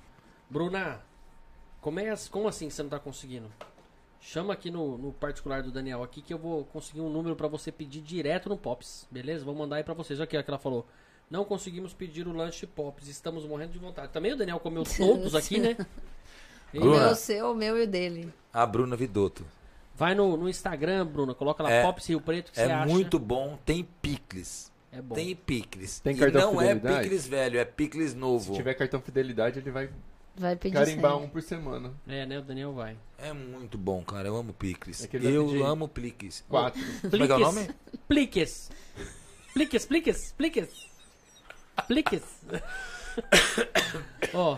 Bruna, 0.49 1.01
como, 1.81 1.99
é, 1.99 2.09
as- 2.09 2.29
como 2.29 2.47
assim 2.47 2.67
que 2.69 2.73
você 2.73 2.83
não 2.83 2.89
tá 2.89 2.99
conseguindo? 2.99 3.49
Chama 4.27 4.53
aqui 4.53 4.71
no, 4.71 4.97
no 4.97 5.13
particular 5.13 5.61
do 5.61 5.71
Daniel 5.71 6.01
aqui 6.01 6.19
que 6.19 6.33
eu 6.33 6.37
vou 6.39 6.65
conseguir 6.65 6.99
um 6.99 7.09
número 7.11 7.35
pra 7.35 7.47
você 7.47 7.71
pedir 7.71 8.01
direto 8.01 8.49
no 8.49 8.57
Pops, 8.57 9.07
beleza? 9.11 9.45
Vou 9.45 9.53
mandar 9.53 9.75
aí 9.75 9.83
pra 9.83 9.93
vocês. 9.93 10.19
Olha 10.19 10.23
aqui 10.23 10.35
ó, 10.35 10.41
que 10.41 10.49
ela 10.49 10.57
falou. 10.57 10.85
Não 11.29 11.45
conseguimos 11.45 11.93
pedir 11.93 12.27
o 12.27 12.33
lanche 12.33 12.65
Pops, 12.65 13.07
estamos 13.07 13.45
morrendo 13.45 13.73
de 13.73 13.77
vontade. 13.79 14.11
Também 14.11 14.33
o 14.33 14.35
Daniel 14.35 14.59
comeu 14.59 14.83
todos 14.97 15.35
aqui, 15.35 15.59
né? 15.59 15.77
E- 16.73 16.79
O 16.79 16.85
meu, 16.85 17.09
o 17.11 17.15
seu, 17.15 17.51
o 17.51 17.55
meu 17.55 17.77
e 17.77 17.83
o 17.83 17.87
dele. 17.87 18.33
A 18.51 18.65
Bruna 18.65 18.95
Vidotto. 18.95 19.45
Vai 19.95 20.15
no, 20.15 20.35
no 20.35 20.49
Instagram, 20.49 21.05
Bruna, 21.05 21.35
coloca 21.35 21.61
lá 21.61 21.69
É- 21.71 21.83
Pops 21.83 22.07
Rio 22.09 22.19
Preto 22.19 22.51
que 22.51 22.57
você 22.57 22.63
É 22.65 22.73
acha. 22.73 22.91
muito 22.91 23.19
bom, 23.19 23.59
tem 23.63 23.87
picles. 24.01 24.71
É 24.91 25.01
bom. 25.03 25.13
Tem 25.13 25.35
picles. 25.35 25.99
Tem 25.99 26.15
e 26.15 26.19
cartão 26.19 26.53
não 26.53 26.61
é 26.61 26.69
fidelidade? 26.73 27.03
picles 27.03 27.27
velho, 27.27 27.59
é 27.59 27.65
picles 27.65 28.09
Se 28.11 28.17
novo. 28.17 28.53
tiver 28.55 28.73
cartão 28.73 28.99
fidelidade, 28.99 29.59
ele 29.59 29.69
vai 29.69 29.89
Vai 30.37 30.55
pedir 30.55 30.73
carimbar 30.73 31.11
sempre. 31.11 31.25
um 31.25 31.29
por 31.29 31.41
semana. 31.41 31.93
É, 32.07 32.25
né? 32.25 32.39
O 32.39 32.41
Daniel 32.41 32.73
vai. 32.73 32.97
É 33.17 33.31
muito 33.31 33.77
bom, 33.77 34.03
cara. 34.03 34.27
Eu 34.27 34.35
amo 34.35 34.53
picles. 34.53 35.01
É 35.03 35.05
eu 35.05 35.09
pedir- 35.47 35.61
amo 35.63 35.87
picles. 35.87 36.43
Quatro. 36.49 36.81
Como 37.09 37.23
é 37.23 37.25
que 37.27 37.31
é 37.31 37.35
o 37.35 37.39
nome? 37.39 37.69
Pliques. 38.07 38.69
Pliques, 39.53 39.85
pliques, 39.85 40.33
pliques. 40.33 40.69
Pliques. 41.87 42.23
Ó, 44.33 44.57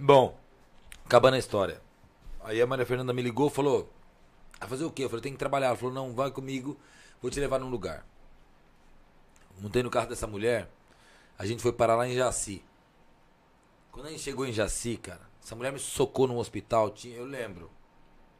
Bom, 0.00 0.36
acabando 1.04 1.34
a 1.34 1.38
história. 1.38 1.80
Aí 2.42 2.60
a 2.60 2.66
Maria 2.66 2.84
Fernanda 2.86 3.12
me 3.12 3.22
ligou 3.22 3.46
e 3.48 3.50
falou: 3.50 3.92
Vai 4.58 4.68
fazer 4.68 4.84
o 4.84 4.90
quê? 4.90 5.04
Eu 5.04 5.08
falei: 5.08 5.22
Tem 5.22 5.32
que 5.32 5.38
trabalhar. 5.38 5.68
Ela 5.68 5.76
falou: 5.76 5.94
Não, 5.94 6.12
vai 6.12 6.30
comigo, 6.30 6.76
vou 7.22 7.30
te 7.30 7.38
levar 7.40 7.58
num 7.60 7.70
lugar. 7.70 8.04
Montei 9.60 9.82
no 9.84 9.90
carro 9.90 10.08
dessa 10.08 10.26
mulher, 10.26 10.68
a 11.38 11.46
gente 11.46 11.62
foi 11.62 11.72
parar 11.72 11.94
lá 11.94 12.08
em 12.08 12.14
Jaci. 12.14 12.62
Quando 13.94 14.06
a 14.06 14.10
gente 14.10 14.22
chegou 14.22 14.44
em 14.44 14.52
Jaci, 14.52 14.96
cara, 14.96 15.20
essa 15.40 15.54
mulher 15.54 15.72
me 15.72 15.78
socou 15.78 16.26
no 16.26 16.36
hospital, 16.36 16.90
tinha, 16.90 17.16
eu 17.16 17.24
lembro. 17.24 17.70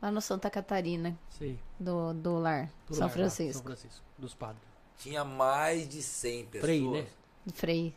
Lá 0.03 0.11
no 0.11 0.21
Santa 0.21 0.51
Catarina, 0.51 1.17
sei. 1.31 1.61
do, 1.79 2.13
do 2.13 2.39
lar, 2.41 2.69
Do 2.89 2.95
São 2.97 3.07
lar 3.07 3.13
Francisco. 3.13 3.53
São 3.55 3.63
Francisco, 3.63 4.05
dos 4.19 4.35
padres. 4.35 4.61
Tinha 4.99 5.25
mais 5.25 5.89
de 5.89 6.03
100 6.03 6.47
pessoas. 6.47 6.65
Frei, 6.65 6.89
né? 6.91 7.07
Frei. 7.53 7.95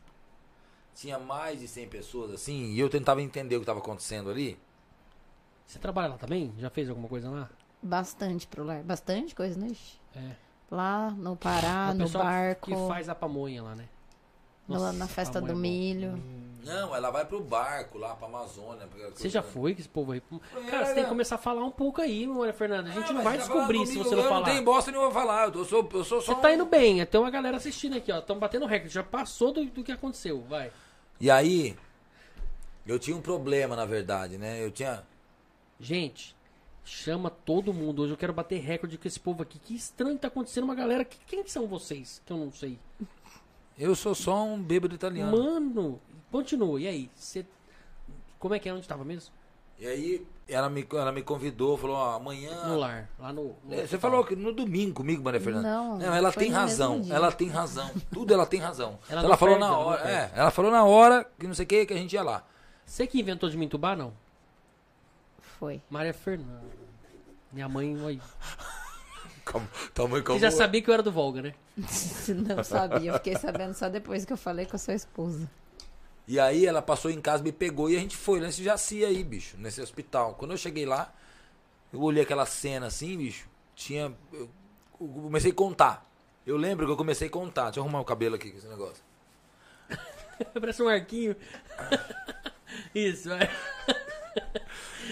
Tinha 0.93 1.17
mais 1.17 1.59
de 1.59 1.67
100 1.67 1.89
pessoas 1.89 2.31
assim, 2.31 2.73
e 2.73 2.79
eu 2.79 2.89
tentava 2.91 3.23
entender 3.23 3.55
o 3.55 3.59
que 3.59 3.63
estava 3.63 3.79
acontecendo 3.79 4.29
ali. 4.29 4.57
Você 5.65 5.79
trabalha 5.79 6.09
lá 6.09 6.17
também? 6.17 6.53
Já 6.59 6.69
fez 6.69 6.87
alguma 6.89 7.07
coisa 7.09 7.27
lá? 7.29 7.49
Bastante 7.81 8.45
pro 8.45 8.63
lar. 8.63 8.83
Bastante 8.83 9.33
coisa, 9.33 9.59
né? 9.59 9.75
É. 10.15 10.35
Lá 10.69 11.09
no 11.09 11.35
Pará, 11.35 11.89
o 11.89 11.93
no 11.95 12.05
pessoal 12.05 12.23
barco, 12.23 12.71
que 12.71 12.87
faz 12.87 13.09
a 13.09 13.15
pamonha 13.15 13.63
lá, 13.63 13.75
né? 13.75 13.89
no- 14.67 14.75
Nossa, 14.75 14.93
na 14.93 15.07
festa 15.07 15.41
do 15.41 15.51
é 15.51 15.53
bom. 15.53 16.17
Não, 16.67 16.95
ela 16.95 17.09
vai 17.09 17.25
pro 17.25 17.39
barco 17.41 17.97
lá, 17.97 18.15
pra 18.15 18.27
Amazônia. 18.27 18.87
pra- 18.87 19.09
Você 19.09 19.29
já 19.29 19.41
foi 19.41 19.73
com 19.73 19.79
esse 19.79 19.89
povo 19.89 20.11
aí? 20.11 20.21
Cara, 20.69 20.83
É, 20.83 20.85
você 20.85 20.93
tem 20.93 21.01
é. 21.01 21.03
que 21.05 21.09
começar 21.09 21.35
a 21.35 21.37
falar 21.39 21.63
um 21.63 21.71
pouco 21.71 22.01
aí, 22.01 22.27
Maria 22.27 22.53
Fernanda. 22.53 22.89
A 22.89 22.93
gente 22.93 23.09
Ah, 23.09 23.13
não 23.13 23.23
vai 23.23 23.37
descobrir 23.37 23.85
se 23.87 23.97
você 23.97 24.15
não 24.15 24.23
eu 24.23 24.29
falar. 24.29 24.39
não 24.41 24.45
tenho 24.45 24.63
bosta 24.63 24.91
nenhuma 24.91 25.11
falar. 25.11 25.47
Eu 25.53 25.65
sou, 25.65 25.89
eu 25.93 26.03
sou 26.03 26.21
só 26.21 26.35
Você 26.35 26.41
tá 26.41 26.53
indo 26.53 26.65
bem, 26.65 27.05
tem 27.05 27.19
uma 27.21 27.29
galera 27.31 27.57
assistindo 27.57 27.95
aqui, 27.97 28.11
ó. 28.11 28.19
Estão 28.19 28.37
batendo 28.37 28.65
recorde, 28.65 28.93
já 28.93 29.03
passou 29.03 29.51
do, 29.51 29.65
do 29.65 29.83
que 29.83 29.91
aconteceu, 29.91 30.41
vai. 30.49 30.71
E 31.19 31.31
aí, 31.31 31.75
eu 32.85 32.99
tinha 32.99 33.15
um 33.17 33.21
problema, 33.21 33.75
na 33.75 33.85
verdade, 33.85 34.37
né? 34.37 34.63
Eu 34.63 34.69
tinha. 34.71 35.03
Gente, 35.79 36.35
chama 36.83 37.29
todo 37.29 37.73
mundo. 37.73 38.01
Hoje 38.03 38.13
eu 38.13 38.17
quero 38.17 38.33
bater 38.33 38.59
recorde 38.59 38.97
com 38.97 39.07
esse 39.07 39.19
povo 39.19 39.43
aqui. 39.43 39.59
Que 39.59 39.75
estranho 39.75 40.15
que 40.15 40.21
tá 40.21 40.27
acontecendo 40.27 40.63
uma 40.63 40.75
galera. 40.75 41.03
Que, 41.05 41.17
quem 41.27 41.45
são 41.47 41.67
vocês? 41.67 42.21
Que 42.25 42.33
eu 42.33 42.37
não 42.37 42.51
sei. 42.51 42.79
Eu 43.77 43.95
sou 43.95 44.15
só 44.15 44.43
um 44.43 44.59
bêbado 44.61 44.95
italiano. 44.95 45.37
Mano, 45.37 45.99
continua. 46.31 46.79
E 46.79 46.87
aí? 46.87 47.11
Você. 47.15 47.45
Como 48.39 48.53
é 48.53 48.59
que 48.59 48.69
é? 48.69 48.73
Onde 48.73 48.87
tava 48.87 49.03
mesmo? 49.03 49.33
E 49.79 49.85
aí, 49.85 50.27
ela 50.47 50.69
me, 50.69 50.87
ela 50.91 51.11
me 51.11 51.21
convidou, 51.21 51.77
falou: 51.77 51.95
ó, 51.97 52.15
amanhã. 52.15 52.67
No 52.67 52.77
lar, 52.79 53.09
lá 53.19 53.31
no. 53.31 53.55
no 53.63 53.73
É, 53.73 53.85
Você 53.85 53.97
falou 53.97 54.23
que 54.23 54.35
no 54.35 54.51
domingo 54.51 54.95
comigo, 54.95 55.23
Maria 55.23 55.39
Fernanda. 55.39 55.67
Não, 55.69 56.01
ela 56.01 56.31
foi 56.31 56.43
tem 56.43 56.51
no 56.51 56.57
mesmo 56.59 56.69
razão. 56.71 57.01
dia. 57.01 57.13
Ela 57.13 57.31
tem 57.31 57.47
razão. 57.47 57.91
Tudo 58.11 58.33
ela 58.33 58.45
tem 58.45 58.59
razão. 58.59 58.97
Ela 59.09 59.21
Ela, 59.21 59.29
não 59.29 59.37
falou 59.37 59.55
perde, 59.55 59.69
na 59.69 59.75
ela 59.75 59.83
não 59.83 59.89
hora. 59.91 60.09
É, 60.09 60.31
ela 60.35 60.51
falou 60.51 60.71
na 60.71 60.83
hora 60.83 61.29
que 61.37 61.45
não 61.47 61.53
sei 61.53 61.65
o 61.65 61.67
que, 61.67 61.85
que 61.85 61.93
a 61.93 61.97
gente 61.97 62.13
ia 62.13 62.23
lá. 62.23 62.43
Você 62.85 63.05
que 63.05 63.19
inventou 63.19 63.49
de 63.49 63.57
me 63.57 63.65
entubar, 63.65 63.95
não? 63.95 64.13
Foi. 65.59 65.81
Maria 65.89 66.13
Fernanda. 66.13 66.63
Minha 67.51 67.67
mãe. 67.69 67.99
Oi. 68.01 68.19
Como, 69.45 69.65
tamanho 69.93 70.23
Você 70.23 70.39
já 70.39 70.51
sabia 70.51 70.81
que 70.81 70.89
eu 70.89 70.93
era 70.93 71.03
do 71.03 71.11
Volga, 71.11 71.41
né? 71.41 71.53
Não 71.77 72.61
sabia. 72.65 73.11
Eu 73.11 73.13
fiquei 73.15 73.35
sabendo 73.37 73.73
só 73.73 73.87
depois 73.87 74.25
que 74.25 74.33
eu 74.33 74.37
falei 74.37 74.65
com 74.65 74.75
a 74.75 74.79
sua 74.79 74.93
esposa. 74.93 75.49
E 76.27 76.39
aí 76.39 76.65
ela 76.65 76.81
passou 76.81 77.09
em 77.09 77.21
casa, 77.21 77.41
me 77.41 77.53
pegou 77.53 77.89
e 77.89 77.95
a 77.95 77.99
gente 77.99 78.17
foi 78.17 78.41
nesse 78.41 78.61
Jaci 78.61 79.05
aí, 79.05 79.23
bicho, 79.23 79.55
nesse 79.57 79.81
hospital. 79.81 80.35
Quando 80.35 80.51
eu 80.51 80.57
cheguei 80.57 80.85
lá, 80.85 81.13
eu 81.93 82.01
olhei 82.01 82.23
aquela 82.23 82.45
cena 82.45 82.87
assim, 82.87 83.17
bicho, 83.17 83.47
tinha. 83.73 84.13
Eu, 84.33 84.49
comecei 84.99 85.51
a 85.51 85.53
contar. 85.53 86.05
Eu 86.45 86.57
lembro 86.57 86.85
que 86.85 86.91
eu 86.91 86.97
comecei 86.97 87.29
a 87.29 87.31
contar. 87.31 87.65
Deixa 87.65 87.79
eu 87.79 87.83
arrumar 87.83 88.01
o 88.01 88.05
cabelo 88.05 88.35
aqui 88.35 88.51
com 88.51 88.57
esse 88.57 88.67
negócio. 88.67 89.01
Parece 90.59 90.83
um 90.83 90.89
arquinho. 90.89 91.35
Isso, 92.93 93.29
vai. 93.29 93.49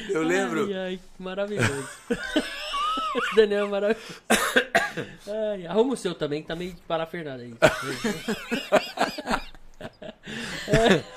Eu 0.10 0.22
lembro. 0.22 0.66
Ai, 0.66 0.74
ai, 0.74 0.98
que 0.98 1.24
maravilhoso. 1.24 1.90
Esse 3.16 3.36
Daniel 3.36 3.68
é 3.68 3.70
maravilhoso. 3.70 4.22
Ai, 5.54 5.66
arruma 5.66 5.94
o 5.94 5.98
seu 5.98 6.14
também, 6.14 6.42
que 6.42 6.48
tá 6.50 6.56
meio 6.56 6.74
de 6.74 6.82
parafernada 6.82 7.44
aí. 7.44 7.54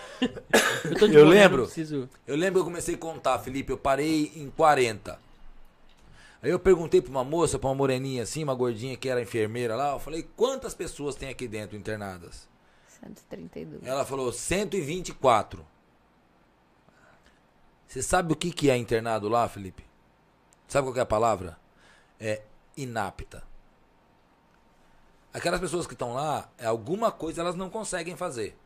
Eu, 0.85 0.99
tô 0.99 1.07
de 1.07 1.15
Eu 1.15 1.25
lembro. 1.25 1.59
não 1.59 1.65
Preciso... 1.66 2.09
Eu 2.27 2.37
lembro 2.37 2.55
que 2.55 2.61
eu 2.61 2.65
comecei 2.65 2.95
a 2.97 2.99
contar, 2.99 3.39
Felipe. 3.39 3.70
Eu 3.70 3.79
parei 3.79 4.33
em 4.35 4.51
40. 4.51 5.19
Aí 6.43 6.51
eu 6.51 6.59
perguntei 6.59 7.01
pra 7.01 7.11
uma 7.11 7.25
moça, 7.25 7.59
pra 7.59 7.69
uma 7.69 7.75
moreninha 7.75 8.23
assim, 8.23 8.43
uma 8.43 8.55
gordinha 8.55 8.97
que 8.97 9.09
era 9.09 9.23
enfermeira 9.23 9.77
lá. 9.77 9.93
Eu 9.93 9.99
falei, 9.99 10.29
quantas 10.37 10.75
pessoas 10.75 11.15
tem 11.15 11.29
aqui 11.29 11.47
dentro 11.47 11.77
internadas? 11.77 12.49
132. 13.01 13.87
Ela 13.87 14.05
falou 14.05 14.33
124. 14.33 15.65
Você 17.87 18.03
sabe 18.03 18.33
o 18.33 18.37
que, 18.37 18.51
que 18.51 18.70
é 18.70 18.77
internado 18.77 19.29
lá, 19.29 19.49
Felipe? 19.49 19.85
Sabe 20.66 20.87
qual 20.87 20.95
que 20.95 21.01
é 21.01 21.03
a 21.03 21.07
palavra? 21.07 21.57
É 22.20 22.43
inapta. 22.77 23.43
Aquelas 25.33 25.61
pessoas 25.61 25.87
que 25.87 25.93
estão 25.95 26.12
lá, 26.12 26.51
é 26.59 26.66
alguma 26.66 27.11
coisa 27.11 27.41
elas 27.41 27.55
não 27.55 27.70
conseguem 27.70 28.16
fazer. 28.16 28.57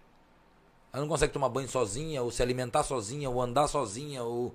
Ela 0.92 1.02
não 1.02 1.08
consegue 1.08 1.32
tomar 1.32 1.48
banho 1.48 1.68
sozinha, 1.68 2.22
ou 2.22 2.30
se 2.30 2.42
alimentar 2.42 2.82
sozinha, 2.82 3.30
ou 3.30 3.40
andar 3.40 3.66
sozinha, 3.66 4.22
ou 4.22 4.54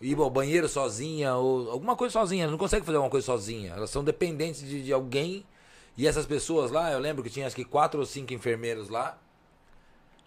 ir 0.00 0.16
ao 0.18 0.30
banheiro 0.30 0.68
sozinha, 0.68 1.34
ou 1.36 1.70
alguma 1.70 1.94
coisa 1.94 2.12
sozinha. 2.12 2.44
Ela 2.44 2.52
não 2.52 2.58
consegue 2.58 2.86
fazer 2.86 2.96
alguma 2.96 3.10
coisa 3.10 3.26
sozinha. 3.26 3.72
Elas 3.72 3.90
são 3.90 4.02
dependentes 4.02 4.62
de, 4.62 4.82
de 4.82 4.92
alguém. 4.92 5.44
E 5.96 6.06
essas 6.06 6.26
pessoas 6.26 6.70
lá, 6.70 6.90
eu 6.90 6.98
lembro 6.98 7.22
que 7.22 7.30
tinha 7.30 7.46
acho 7.46 7.54
que 7.54 7.64
quatro 7.64 8.00
ou 8.00 8.06
cinco 8.06 8.32
enfermeiros 8.32 8.88
lá. 8.88 9.18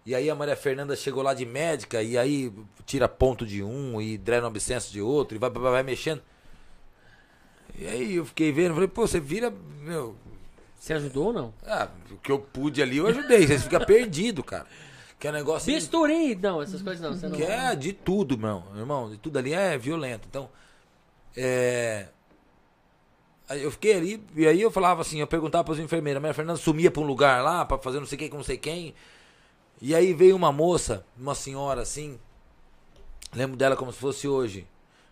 E 0.06 0.16
aí 0.16 0.30
a 0.30 0.36
Maria 0.36 0.56
Fernanda 0.56 0.96
chegou 0.96 1.22
lá 1.22 1.34
de 1.34 1.46
médica, 1.46 2.02
e 2.02 2.18
aí 2.18 2.54
tira 2.86 3.10
ponto 3.10 3.46
de 3.46 3.62
um, 3.62 4.00
e 4.00 4.18
drena 4.18 4.48
abscesso 4.48 4.90
de 4.94 5.02
outro, 5.02 5.36
e 5.36 5.40
vai, 5.40 5.50
vai, 5.50 5.72
vai 5.72 5.84
mexendo. 5.84 6.22
E 7.78 7.86
aí 7.86 8.16
eu 8.16 8.26
fiquei 8.26 8.52
vendo, 8.52 8.74
falei, 8.74 8.88
pô, 8.88 9.06
você 9.06 9.20
vira, 9.20 9.54
meu, 9.82 10.16
Você 10.80 10.94
ajudou 10.94 11.28
ou 11.28 11.34
não? 11.34 11.54
ah, 11.66 11.90
o 12.10 12.16
que 12.18 12.32
eu 12.32 12.40
pude 12.40 12.82
ali 12.82 12.98
eu 12.98 13.08
ajudei, 13.08 13.46
você 13.46 13.60
fica 13.60 13.86
perdido, 13.86 14.42
cara. 14.44 14.66
Que 15.20 15.28
é 15.28 15.32
um 15.32 15.34
negócio... 15.34 15.74
Bisturi! 15.74 16.36
Não, 16.36 16.62
essas 16.62 16.82
coisas 16.82 17.02
não. 17.02 17.18
Você 17.18 17.28
não... 17.28 17.36
Que 17.36 17.44
é 17.44 17.76
de 17.76 17.92
tudo, 17.94 18.38
meu 18.38 18.64
irmão. 18.76 19.10
De 19.10 19.18
tudo 19.18 19.38
ali 19.38 19.54
é 19.54 19.78
violento. 19.78 20.28
Então, 20.30 20.50
é. 21.36 22.08
Aí 23.50 23.64
eu 23.64 23.72
fiquei 23.72 23.96
ali, 23.96 24.24
e 24.36 24.46
aí 24.46 24.62
eu 24.62 24.70
falava 24.70 25.02
assim, 25.02 25.22
eu 25.22 25.28
perguntava 25.28 25.64
para 25.64 25.72
os 25.72 25.80
enfermeiros, 25.80 26.18
a 26.18 26.22
Maria 26.22 26.34
Fernanda 26.34 26.60
sumia 26.60 26.92
para 26.92 27.02
um 27.02 27.06
lugar 27.06 27.42
lá, 27.42 27.64
para 27.64 27.78
fazer 27.78 27.98
não 27.98 28.06
sei 28.06 28.18
quem 28.18 28.30
com 28.30 28.36
não 28.36 28.44
sei 28.44 28.58
quem. 28.58 28.94
E 29.82 29.96
aí 29.96 30.14
veio 30.14 30.36
uma 30.36 30.52
moça, 30.52 31.06
uma 31.18 31.34
senhora 31.34 31.82
assim, 31.82 32.20
lembro 33.34 33.56
dela 33.56 33.78
como 33.78 33.94
se 33.94 34.00
fosse 34.00 34.28
hoje, 34.28 34.68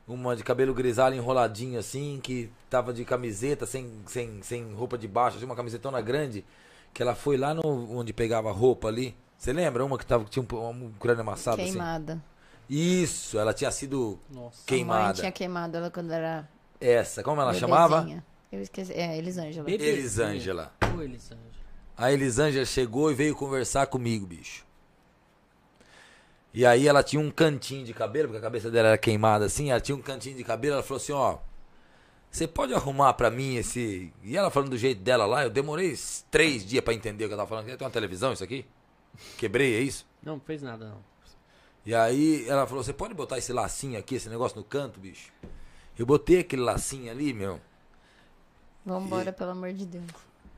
uma 0.05 0.35
de 0.35 0.43
cabelo 0.43 0.73
grisalho 0.73 1.15
enroladinho 1.15 1.79
assim, 1.79 2.19
que 2.21 2.49
tava 2.69 2.93
de 2.93 3.05
camiseta, 3.05 3.65
sem, 3.65 3.89
sem, 4.05 4.41
sem 4.41 4.73
roupa 4.73 4.97
de 4.97 5.07
baixo, 5.07 5.37
assim, 5.37 5.45
uma 5.45 5.55
camisetona 5.55 6.01
grande, 6.01 6.43
que 6.93 7.01
ela 7.01 7.15
foi 7.15 7.37
lá 7.37 7.53
no, 7.53 7.61
onde 7.97 8.11
pegava 8.11 8.51
roupa 8.51 8.89
ali. 8.89 9.15
Você 9.37 9.53
lembra? 9.53 9.83
Uma 9.85 9.97
que 9.97 10.05
tava, 10.05 10.23
que 10.23 10.29
tinha 10.31 10.45
um, 10.49 10.69
um 10.69 10.91
crânio 10.93 11.21
amassado 11.21 11.61
assim? 11.61 11.71
Queimada. 11.71 12.23
Isso, 12.69 13.37
ela 13.37 13.53
tinha 13.53 13.69
sido 13.71 14.19
Nossa. 14.29 14.39
A 14.39 14.41
mãe 14.41 14.53
queimada. 14.65 15.13
tinha 15.19 15.31
queimado 15.31 15.77
ela 15.77 15.91
quando 15.91 16.11
era 16.11 16.49
Essa, 16.81 17.21
como 17.21 17.41
ela 17.41 17.53
chamava? 17.53 17.97
bebezinha. 17.97 18.25
Eu 18.51 18.61
esqueci. 18.61 18.93
É, 18.93 19.17
Elisângela. 19.17 19.65
Bebê. 19.65 19.85
Elisângela. 19.85 20.73
Ô, 20.95 21.01
Elisângela. 21.01 21.55
A 21.97 22.11
Elisângela 22.11 22.65
chegou 22.65 23.11
e 23.11 23.13
veio 23.13 23.35
conversar 23.35 23.87
comigo, 23.87 24.25
bicho. 24.25 24.65
E 26.53 26.65
aí 26.65 26.87
ela 26.87 27.03
tinha 27.03 27.21
um 27.21 27.29
cantinho 27.29 27.85
de 27.85 27.93
cabelo, 27.93 28.29
porque 28.29 28.39
a 28.39 28.41
cabeça 28.41 28.71
dela 28.71 28.89
era 28.89 28.97
queimada 28.97 29.45
assim, 29.45 29.71
ela 29.71 29.81
tinha 29.81 29.95
um 29.95 30.01
cantinho 30.01 30.37
de 30.37 30.43
cabelo, 30.43 30.75
ela 30.75 30.83
falou 30.83 31.01
assim, 31.01 31.11
ó, 31.11 31.37
você 32.31 32.47
pode 32.47 32.73
arrumar 32.73 33.13
pra 33.13 33.29
mim 33.29 33.55
esse... 33.55 34.11
E 34.23 34.37
ela 34.37 34.49
falando 34.49 34.69
do 34.69 34.77
jeito 34.77 35.01
dela 35.01 35.25
lá, 35.25 35.43
eu 35.43 35.49
demorei 35.49 35.97
três 36.31 36.65
dias 36.65 36.83
pra 36.83 36.93
entender 36.93 37.25
o 37.25 37.27
que 37.27 37.33
ela 37.33 37.43
tava 37.43 37.61
falando. 37.61 37.77
Tem 37.77 37.85
uma 37.85 37.91
televisão 37.91 38.31
isso 38.31 38.43
aqui? 38.43 38.65
Quebrei, 39.37 39.75
é 39.75 39.79
isso? 39.79 40.05
Não, 40.21 40.33
não 40.33 40.39
fez 40.39 40.61
nada, 40.61 40.89
não. 40.89 41.03
E 41.85 41.93
aí 41.93 42.47
ela 42.49 42.65
falou, 42.65 42.83
você 42.83 42.93
pode 42.93 43.13
botar 43.13 43.37
esse 43.37 43.53
lacinho 43.53 43.99
aqui, 43.99 44.15
esse 44.15 44.27
negócio 44.29 44.57
no 44.57 44.63
canto, 44.63 44.99
bicho? 44.99 45.31
Eu 45.97 46.05
botei 46.05 46.39
aquele 46.39 46.61
lacinho 46.63 47.11
ali, 47.11 47.33
meu. 47.33 47.61
Vambora, 48.85 49.31
pelo 49.31 49.51
amor 49.51 49.71
de 49.73 49.85
Deus. 49.85 50.05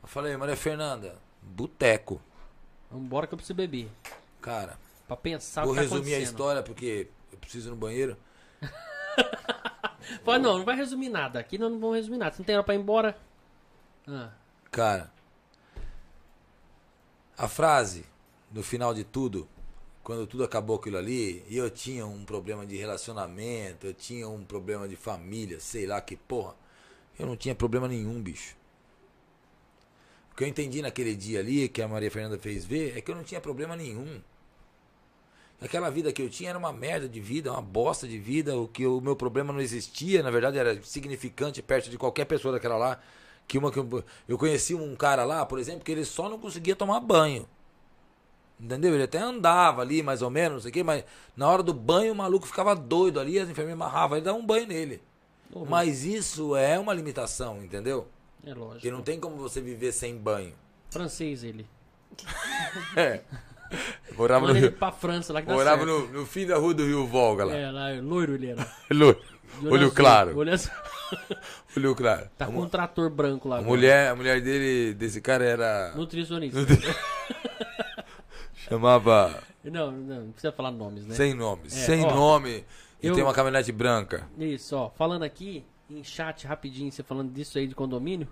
Eu 0.01 0.07
falei, 0.07 0.35
Maria 0.37 0.55
Fernanda, 0.55 1.15
boteco. 1.41 2.21
Vambora 2.89 3.27
que 3.27 3.33
eu 3.33 3.37
preciso 3.37 3.55
beber. 3.55 3.89
Cara, 4.41 4.77
Pra 5.07 5.15
pensar 5.15 5.63
vou 5.63 5.71
o 5.71 5.75
que 5.75 5.87
tá 5.87 5.95
resumir 5.95 6.15
a 6.15 6.19
história 6.19 6.61
porque 6.61 7.07
eu 7.31 7.37
preciso 7.37 7.69
ir 7.69 7.71
no 7.71 7.77
banheiro. 7.77 8.17
Fala, 10.23 10.37
não, 10.37 10.57
não 10.59 10.65
vai 10.65 10.75
resumir 10.75 11.07
nada. 11.09 11.39
Aqui 11.39 11.57
nós 11.57 11.71
não 11.71 11.79
vamos 11.79 11.95
resumir 11.95 12.17
nada. 12.17 12.35
Você 12.35 12.41
não 12.41 12.45
tem 12.45 12.55
hora 12.55 12.63
pra 12.63 12.75
ir 12.75 12.79
embora? 12.79 13.17
Ah, 14.05 14.31
Cara, 14.69 15.11
a 17.37 17.47
frase 17.47 18.05
no 18.57 18.63
final 18.63 18.91
de 18.91 19.03
tudo, 19.03 19.47
quando 20.01 20.25
tudo 20.25 20.43
acabou 20.43 20.77
aquilo 20.77 20.97
ali, 20.97 21.45
e 21.47 21.57
eu 21.57 21.69
tinha 21.69 22.07
um 22.07 22.25
problema 22.25 22.65
de 22.65 22.75
relacionamento, 22.75 23.85
eu 23.85 23.93
tinha 23.93 24.27
um 24.27 24.43
problema 24.43 24.87
de 24.87 24.95
família, 24.95 25.59
sei 25.59 25.85
lá 25.85 26.01
que 26.01 26.15
porra. 26.15 26.55
Eu 27.19 27.27
não 27.27 27.37
tinha 27.37 27.53
problema 27.53 27.87
nenhum, 27.87 28.19
bicho. 28.19 28.55
O 30.31 30.35
que 30.35 30.43
eu 30.43 30.47
entendi 30.47 30.81
naquele 30.81 31.15
dia 31.15 31.39
ali, 31.39 31.69
que 31.69 31.83
a 31.83 31.87
Maria 31.87 32.09
Fernanda 32.09 32.39
fez 32.39 32.65
ver, 32.65 32.97
é 32.97 33.01
que 33.01 33.11
eu 33.11 33.15
não 33.15 33.23
tinha 33.23 33.39
problema 33.39 33.75
nenhum. 33.75 34.19
Aquela 35.61 35.91
vida 35.91 36.11
que 36.11 36.23
eu 36.23 36.29
tinha 36.29 36.49
era 36.49 36.57
uma 36.57 36.73
merda 36.73 37.07
de 37.07 37.19
vida, 37.19 37.51
uma 37.51 37.61
bosta 37.61 38.07
de 38.07 38.17
vida. 38.17 38.57
O 38.57 38.67
que 38.67 38.87
o 38.87 38.99
meu 38.99 39.15
problema 39.15 39.53
não 39.53 39.61
existia, 39.61 40.23
na 40.23 40.31
verdade 40.31 40.57
era 40.57 40.81
significante 40.81 41.61
perto 41.61 41.91
de 41.91 41.97
qualquer 41.97 42.25
pessoa 42.25 42.53
daquela 42.53 42.75
lá. 42.75 42.99
Que 43.47 43.59
uma 43.59 43.71
que 43.71 43.77
eu, 43.77 44.03
eu 44.27 44.35
conheci 44.35 44.73
um 44.73 44.95
cara 44.95 45.23
lá, 45.23 45.45
por 45.45 45.59
exemplo, 45.59 45.83
que 45.83 45.91
ele 45.91 46.05
só 46.05 46.27
não 46.27 46.39
conseguia 46.39 46.75
tomar 46.75 46.99
banho. 46.99 47.47
Entendeu? 48.59 48.93
Ele 48.95 49.03
até 49.03 49.19
andava 49.19 49.81
ali, 49.81 50.01
mais 50.01 50.21
ou 50.21 50.29
menos, 50.31 50.53
não 50.53 50.59
sei 50.61 50.71
o 50.71 50.73
quê, 50.73 50.83
mas 50.83 51.03
na 51.35 51.47
hora 51.47 51.61
do 51.61 51.73
banho 51.73 52.11
o 52.11 52.15
maluco 52.15 52.47
ficava 52.47 52.75
doido 52.75 53.19
ali, 53.19 53.37
as 53.39 53.47
enfermeiras 53.49 53.79
amarravam 53.79 54.17
ele 54.17 54.25
dava 54.25 54.37
um 54.37 54.45
banho 54.45 54.65
nele. 54.65 55.01
ô, 55.53 55.63
Mas 55.65 56.03
isso 56.03 56.55
é 56.55 56.79
uma 56.79 56.93
limitação, 56.93 57.63
entendeu? 57.63 58.07
É 58.43 58.49
lógico. 58.53 58.71
Porque 58.73 58.89
não 58.91 59.01
tem 59.03 59.19
como 59.19 59.35
você 59.37 59.61
viver 59.61 59.91
sem 59.91 60.17
banho. 60.17 60.53
Francês 60.89 61.43
ele. 61.43 61.65
É. 62.95 63.21
Morava, 64.17 64.47
no, 64.47 64.53
Rio- 64.53 64.71
pra 64.71 64.91
França 64.93 65.33
lá 65.33 65.41
que 65.41 65.51
morava 65.51 65.85
no, 65.85 66.07
no 66.07 66.25
fim 66.25 66.45
da 66.47 66.55
rua 66.57 66.73
do 66.73 66.85
Rio 66.85 67.05
Volga 67.05 67.43
lá. 67.43 67.53
É, 67.55 67.69
lá, 67.69 67.89
loiro 68.01 68.35
ele 68.35 68.47
era. 68.51 68.65
Olho, 68.89 69.17
De 69.61 69.67
olho 69.67 69.91
claro. 69.91 70.37
Olho 70.37 70.53
azul. 70.53 70.71
Olho 71.75 71.93
claro. 71.95 72.29
Tá 72.37 72.45
com 72.47 72.61
um 72.61 72.69
trator 72.69 73.09
branco 73.09 73.49
lá. 73.49 73.57
a 73.57 73.61
mulher, 73.61 74.09
a 74.09 74.15
mulher 74.15 74.41
dele, 74.41 74.93
desse 74.93 75.19
cara 75.21 75.43
era. 75.43 75.93
Nutricionista. 75.95 76.57
Chamava. 78.69 79.43
Não, 79.63 79.91
não, 79.91 80.21
não 80.25 80.31
precisa 80.31 80.51
falar 80.51 80.71
nomes, 80.71 81.05
né? 81.05 81.15
Sem 81.15 81.33
nome. 81.33 81.63
É, 81.67 81.69
sem 81.69 82.05
ó, 82.05 82.13
nome. 82.13 82.65
E 83.01 83.07
eu- 83.07 83.13
tem 83.15 83.23
uma 83.23 83.33
caminhonete 83.33 83.71
branca. 83.71 84.27
Isso, 84.37 84.75
ó. 84.75 84.89
Falando 84.89 85.23
aqui, 85.23 85.65
em 85.89 86.03
chat 86.03 86.45
rapidinho, 86.47 86.91
você 86.91 87.03
falando 87.03 87.31
disso 87.31 87.57
aí 87.57 87.67
de 87.67 87.75
condomínio. 87.75 88.27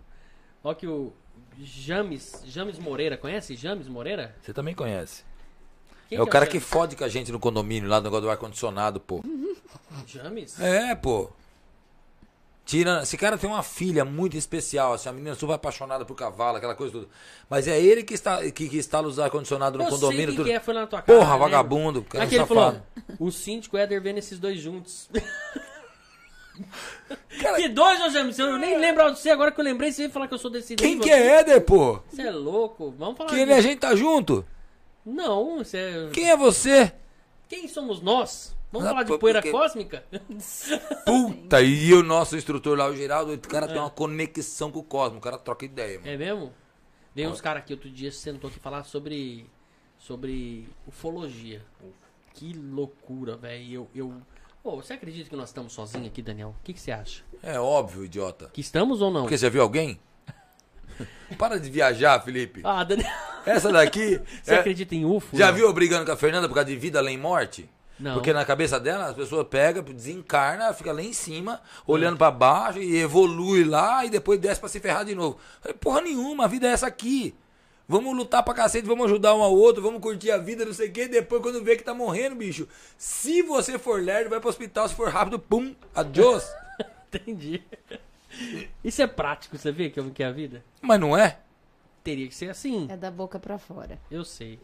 Ó 0.63 0.73
que 0.73 0.87
o 0.87 1.13
James, 1.59 2.41
James 2.45 2.79
Moreira, 2.79 3.17
conhece 3.17 3.55
James 3.55 3.87
Moreira? 3.87 4.35
Você 4.41 4.53
também 4.53 4.73
conhece. 4.73 5.23
Quem 6.09 6.17
é 6.17 6.21
o 6.21 6.27
cara 6.27 6.45
que 6.45 6.53
James? 6.53 6.67
fode 6.69 6.95
com 6.95 7.03
a 7.03 7.09
gente 7.09 7.31
no 7.31 7.39
condomínio, 7.39 7.89
lá 7.89 7.97
no 7.97 8.03
negócio 8.03 8.23
do 8.23 8.29
ar-condicionado, 8.29 8.99
pô. 8.99 9.23
James? 10.07 10.59
É, 10.59 10.95
pô. 10.95 11.29
Tira, 12.65 13.01
esse 13.03 13.15
cara 13.15 13.37
tem 13.37 13.47
uma 13.47 13.61
filha 13.61 14.03
muito 14.03 14.35
especial, 14.35 14.93
assim, 14.93 15.07
a 15.07 15.11
menina 15.11 15.35
super 15.35 15.53
apaixonada 15.53 16.03
por 16.03 16.15
cavalo, 16.15 16.57
aquela 16.57 16.73
coisa 16.73 16.91
tudo. 16.91 17.09
Mas 17.47 17.67
é 17.67 17.79
ele 17.79 18.03
que 18.03 18.15
está 18.15 18.41
que, 18.51 18.67
que 18.67 18.77
instala 18.77 19.07
os 19.07 19.19
ar-condicionado 19.19 19.77
no 19.77 19.83
Eu 19.83 19.89
condomínio. 19.89 20.17
sei 20.17 20.25
quem 20.25 20.35
tudo. 20.35 20.45
que 20.47 20.51
é, 20.51 20.59
foi 20.59 20.73
lá 20.73 20.81
na 20.81 20.87
tua 20.87 21.01
casa. 21.03 21.19
Porra, 21.19 21.33
né? 21.33 21.39
vagabundo, 21.39 22.01
cara 22.01 22.23
Aqui 22.23 22.35
ele 22.35 22.45
falou, 22.47 22.81
o 23.19 23.31
síndico 23.31 23.77
Éder 23.77 24.01
vendo 24.01 24.17
esses 24.17 24.39
dois 24.39 24.59
juntos. 24.59 25.07
Cara, 27.41 27.57
que 27.57 27.67
dois, 27.67 28.01
ô 28.01 28.09
James? 28.09 28.39
Eu 28.39 28.57
nem 28.57 28.77
lembro 28.79 29.11
de 29.11 29.19
você, 29.19 29.29
agora 29.29 29.51
que 29.51 29.59
eu 29.59 29.65
lembrei, 29.65 29.91
você 29.91 30.03
veio 30.03 30.11
falar 30.11 30.27
que 30.27 30.33
eu 30.33 30.37
sou 30.37 30.49
desse 30.49 30.73
quem 30.75 30.97
que 30.97 31.11
é 31.11 31.39
Éder, 31.39 31.61
pô? 31.61 31.99
Você 32.09 32.21
é 32.21 32.31
louco? 32.31 32.95
Vamos 32.97 33.17
falar 33.17 33.29
Que 33.29 33.41
ele 33.41 33.51
e 33.51 33.53
a 33.53 33.61
gente 33.61 33.79
tá 33.79 33.93
junto? 33.93 34.45
Não, 35.05 35.57
você 35.57 35.77
é... 35.77 36.09
Quem 36.13 36.31
é 36.31 36.37
você? 36.37 36.93
Quem 37.49 37.67
somos 37.67 38.01
nós? 38.01 38.54
Vamos 38.75 38.85
Ah, 38.87 38.89
falar 38.89 39.03
de 39.03 39.17
poeira 39.17 39.41
porque- 39.41 39.51
cósmica? 39.51 40.03
Puta, 41.05 41.61
e 41.61 41.93
o 41.93 42.03
nosso 42.03 42.35
instrutor 42.35 42.77
lá, 42.77 42.87
o 42.87 42.95
Geraldo, 42.95 43.33
o 43.33 43.39
cara 43.39 43.67
tem 43.67 43.77
uma 43.77 43.89
conexão 43.89 44.71
com 44.71 44.79
o 44.79 44.83
cosmos, 44.83 45.17
o 45.17 45.21
cara 45.21 45.37
troca 45.37 45.65
ideia, 45.65 45.99
mano. 45.99 46.11
É 46.11 46.17
mesmo? 46.17 46.53
Veio 47.13 47.29
uns 47.29 47.39
caras 47.41 47.63
aqui 47.63 47.73
outro 47.73 47.89
dia, 47.89 48.11
sentou 48.11 48.49
aqui 48.49 48.59
falar 48.59 48.83
sobre 48.83 49.49
sobre 49.97 50.67
ufologia. 50.87 51.61
Que 52.33 52.53
loucura, 52.53 53.37
velho. 53.37 53.87
Eu, 53.95 54.11
eu... 54.63 54.75
Você 54.75 54.93
acredita 54.93 55.29
que 55.29 55.35
nós 55.35 55.49
estamos 55.49 55.71
sozinhos 55.73 56.07
aqui, 56.07 56.21
Daniel? 56.21 56.49
O 56.59 56.63
que, 56.63 56.73
que 56.73 56.79
você 56.79 56.91
acha? 56.91 57.23
É 57.41 57.59
óbvio, 57.59 58.03
idiota. 58.03 58.49
Que 58.51 58.61
estamos 58.61 59.01
ou 59.01 59.09
não? 59.09 59.21
Porque 59.21 59.37
você 59.37 59.49
viu 59.49 59.61
alguém? 59.61 59.99
Para 61.37 61.59
de 61.59 61.69
viajar, 61.69 62.19
Felipe. 62.21 62.61
Ah, 62.63 62.83
Daniel, 62.83 63.09
Essa 63.45 63.71
daqui. 63.71 64.19
você 64.43 64.53
é- 64.55 64.59
acredita 64.59 64.93
em 64.93 65.05
UFO? 65.05 65.37
Já 65.37 65.47
não? 65.47 65.53
viu 65.55 65.65
eu 65.67 65.73
brigando 65.73 66.05
com 66.05 66.11
a 66.11 66.17
Fernanda 66.17 66.47
por 66.47 66.53
causa 66.55 66.69
de 66.69 66.75
vida 66.75 66.99
além 66.99 67.17
morte? 67.17 67.69
Não. 67.99 68.13
Porque 68.15 68.33
na 68.33 68.43
cabeça 68.43 68.79
dela, 68.79 69.05
as 69.05 69.15
pessoas 69.15 69.47
pegam, 69.47 69.83
desencarna, 69.83 70.73
fica 70.73 70.91
lá 70.91 71.01
em 71.01 71.13
cima, 71.13 71.61
olhando 71.87 72.17
pra 72.17 72.29
baixo 72.29 72.79
e 72.79 72.97
evolui 72.97 73.63
lá 73.63 74.03
e 74.05 74.09
depois 74.09 74.39
desce 74.39 74.59
pra 74.59 74.67
se 74.67 74.79
ferrar 74.79 75.05
de 75.05 75.15
novo. 75.15 75.39
Falei, 75.61 75.77
Porra 75.77 76.01
nenhuma, 76.01 76.45
a 76.45 76.47
vida 76.47 76.67
é 76.67 76.71
essa 76.71 76.87
aqui. 76.87 77.33
Vamos 77.87 78.15
lutar 78.17 78.43
pra 78.43 78.53
cacete, 78.53 78.87
vamos 78.87 79.05
ajudar 79.05 79.35
um 79.35 79.43
ao 79.43 79.55
outro, 79.55 79.81
vamos 79.81 80.01
curtir 80.01 80.31
a 80.31 80.37
vida, 80.37 80.65
não 80.65 80.73
sei 80.73 80.89
o 80.89 80.91
quê. 80.91 81.07
Depois, 81.07 81.41
quando 81.41 81.63
vê 81.63 81.77
que 81.77 81.83
tá 81.83 81.93
morrendo, 81.93 82.35
bicho, 82.35 82.67
se 82.97 83.43
você 83.43 83.77
for 83.77 84.01
lerdo, 84.01 84.29
vai 84.29 84.39
pro 84.39 84.49
hospital. 84.49 84.89
Se 84.89 84.95
for 84.95 85.09
rápido, 85.09 85.37
pum, 85.37 85.75
adiós. 85.93 86.51
Entendi. 87.13 87.63
Isso 88.83 89.01
é 89.01 89.07
prático, 89.07 89.57
você 89.57 89.71
vê 89.71 89.89
que 89.89 89.99
é 89.99 90.03
o 90.03 90.09
que 90.09 90.23
é 90.23 90.25
a 90.25 90.31
vida? 90.31 90.63
Mas 90.81 90.99
não 90.99 91.15
é? 91.15 91.39
Teria 92.03 92.27
que 92.27 92.35
ser 92.35 92.49
assim. 92.49 92.87
É 92.89 92.97
da 92.97 93.09
boca 93.09 93.39
pra 93.39 93.57
fora. 93.57 93.99
Eu 94.09 94.25
sei. 94.25 94.59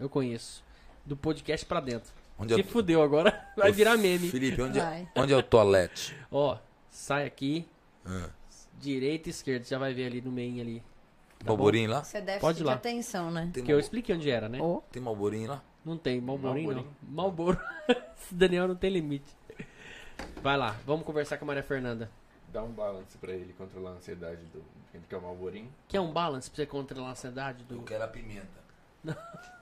Eu 0.00 0.08
conheço. 0.08 0.64
Do 1.04 1.16
podcast 1.16 1.64
pra 1.66 1.80
dentro. 1.80 2.12
Onde 2.38 2.54
é, 2.54 2.56
Se 2.56 2.62
o- 2.62 2.66
fudeu 2.66 3.02
agora. 3.02 3.48
Vai 3.56 3.70
Ô, 3.70 3.72
virar 3.74 3.96
meme. 3.96 4.28
Felipe, 4.28 4.60
onde 4.62 4.78
é, 4.80 5.06
onde 5.16 5.32
é 5.32 5.36
o 5.36 5.42
toalete? 5.42 6.16
Ó, 6.30 6.56
sai 6.90 7.26
aqui. 7.26 7.68
Ah. 8.04 8.28
Direita 8.80 9.28
e 9.28 9.30
esquerda. 9.30 9.64
Você 9.64 9.70
já 9.70 9.78
vai 9.78 9.94
ver 9.94 10.06
ali 10.06 10.20
no 10.20 10.32
meio 10.32 10.60
ali. 10.60 10.82
Tá 11.38 11.46
Malborinho 11.46 11.90
lá? 11.90 12.00
Isso 12.00 12.16
é 12.16 12.20
déficit 12.20 12.40
Pode 12.40 12.64
lá. 12.64 12.74
atenção, 12.74 13.30
né? 13.30 13.50
Tem, 13.52 13.62
Que 13.64 13.70
eu 13.72 13.76
mal- 13.76 13.80
expliquei 13.80 14.14
onde 14.14 14.30
era, 14.30 14.48
né? 14.48 14.60
Ou 14.60 14.82
tem 14.90 15.00
Malborinho 15.02 15.48
lá? 15.50 15.62
Não 15.84 15.96
tem, 15.96 16.20
Malborinho 16.20 16.72
não. 16.74 16.84
Malborinho? 17.10 17.58
Malboro. 17.58 17.60
Esse 18.16 18.34
Daniel 18.34 18.68
não 18.68 18.74
tem 18.76 18.90
limite. 18.90 19.36
Vai 20.42 20.56
lá, 20.56 20.76
vamos 20.86 21.04
conversar 21.04 21.36
com 21.38 21.44
a 21.44 21.48
Maria 21.48 21.62
Fernanda. 21.62 22.10
Dá 22.52 22.62
um 22.62 22.70
balance 22.72 23.16
pra 23.18 23.32
ele 23.32 23.52
controlar 23.52 23.90
a 23.90 23.94
ansiedade 23.94 24.44
do. 24.52 24.62
Ele 24.94 25.04
quer 25.08 25.16
o 25.16 25.22
Malborinho. 25.22 25.68
Quer 25.88 26.00
um 26.00 26.12
balance 26.12 26.50
pra 26.50 26.56
você 26.56 26.66
controlar 26.66 27.08
a 27.08 27.12
ansiedade 27.12 27.64
Eu 27.70 27.76
do. 27.78 27.82
quero 27.84 28.04
a 28.04 28.08
pimenta. 28.08 28.62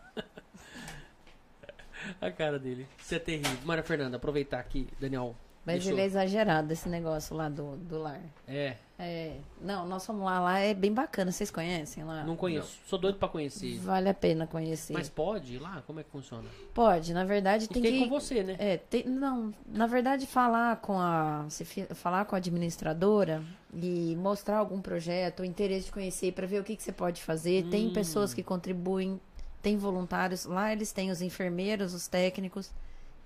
A 2.20 2.30
cara 2.30 2.58
dele. 2.58 2.86
Isso 2.98 3.14
é 3.14 3.18
terrível. 3.18 3.58
Maria 3.64 3.82
Fernanda, 3.84 4.16
aproveitar 4.16 4.58
aqui, 4.60 4.88
Daniel. 5.00 5.34
Mas 5.64 5.76
deixou- 5.76 5.92
ele 5.92 6.00
é 6.00 6.04
exagerado, 6.06 6.72
esse 6.72 6.88
negócio 6.88 7.36
lá 7.36 7.48
do, 7.50 7.76
do 7.76 7.98
lar. 7.98 8.18
É, 8.48 8.76
É. 8.98 9.36
Não, 9.60 9.86
nós 9.86 10.04
fomos 10.06 10.24
lá, 10.24 10.40
lá 10.40 10.58
é 10.58 10.72
bem 10.74 10.92
bacana. 10.92 11.30
Vocês 11.30 11.50
conhecem 11.50 12.02
lá? 12.02 12.24
não 12.24 12.34
conheço. 12.34 12.78
Sou 12.86 12.98
doido 12.98 13.18
pra 13.18 13.28
conhecer. 13.28 13.78
Vale 13.78 14.08
a 14.08 14.14
pena 14.14 14.46
conhecer. 14.46 14.92
Mas 14.94 15.08
pode 15.10 15.54
ir 15.54 15.58
lá? 15.58 15.82
Como 15.86 16.00
é 16.00 16.02
que 16.02 16.10
funciona? 16.10 16.44
Pode, 16.74 17.12
na 17.12 17.24
verdade 17.24 17.68
tem 17.68 17.82
Fiquei 17.82 17.98
que. 17.98 18.04
com 18.08 18.10
você, 18.10 18.42
né? 18.42 18.56
É, 18.58 18.76
tem, 18.78 19.04
não, 19.04 19.52
na 19.66 19.86
verdade 19.86 20.26
falar 20.26 20.76
com 20.76 20.98
a 20.98 21.44
se 21.50 21.64
falar 21.94 22.24
com 22.24 22.34
a 22.34 22.38
administradora 22.38 23.42
e 23.74 24.16
mostrar 24.16 24.56
algum 24.58 24.80
projeto, 24.80 25.40
o 25.40 25.44
interesse 25.44 25.86
de 25.86 25.92
conhecer 25.92 26.32
para 26.32 26.46
ver 26.46 26.60
o 26.60 26.64
que, 26.64 26.74
que 26.76 26.82
você 26.82 26.92
pode 26.92 27.22
fazer. 27.22 27.64
Tem 27.70 27.88
Hum. 27.88 27.92
pessoas 27.92 28.32
que 28.34 28.42
contribuem, 28.42 29.20
tem 29.62 29.76
voluntários. 29.76 30.44
Lá 30.44 30.72
eles 30.72 30.92
têm 30.92 31.10
os 31.10 31.22
enfermeiros, 31.22 31.94
os 31.94 32.08
técnicos 32.08 32.70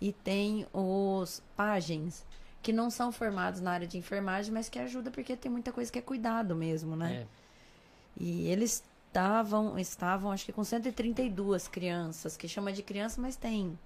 e 0.01 0.13
tem 0.13 0.67
os 0.73 1.43
pajens 1.57 2.25
que 2.63 2.73
não 2.73 2.91
são 2.91 3.13
formados 3.13 3.61
na 3.61 3.73
área 3.73 3.87
de 3.87 3.99
enfermagem, 3.99 4.53
mas 4.53 4.71
que 4.71 4.79
ajuda 4.79 5.11
porque 5.11 5.37
tem 5.37 5.53
muita 5.53 5.71
coisa 5.71 5.93
que 5.93 5.99
é 5.99 6.03
cuidado 6.03 6.57
mesmo, 6.57 6.97
né? 6.97 7.23
É. 7.23 7.27
E 8.17 8.49
eles 8.49 8.83
estavam, 9.07 9.79
estavam, 9.79 10.33
acho 10.33 10.47
que 10.47 10.53
com 10.53 10.65
132 10.65 11.69
crianças, 11.69 12.37
que 12.37 12.49
chama 12.49 12.73
de 12.73 12.83
criança, 12.83 13.21
mas 13.21 13.37
tem. 13.37 13.79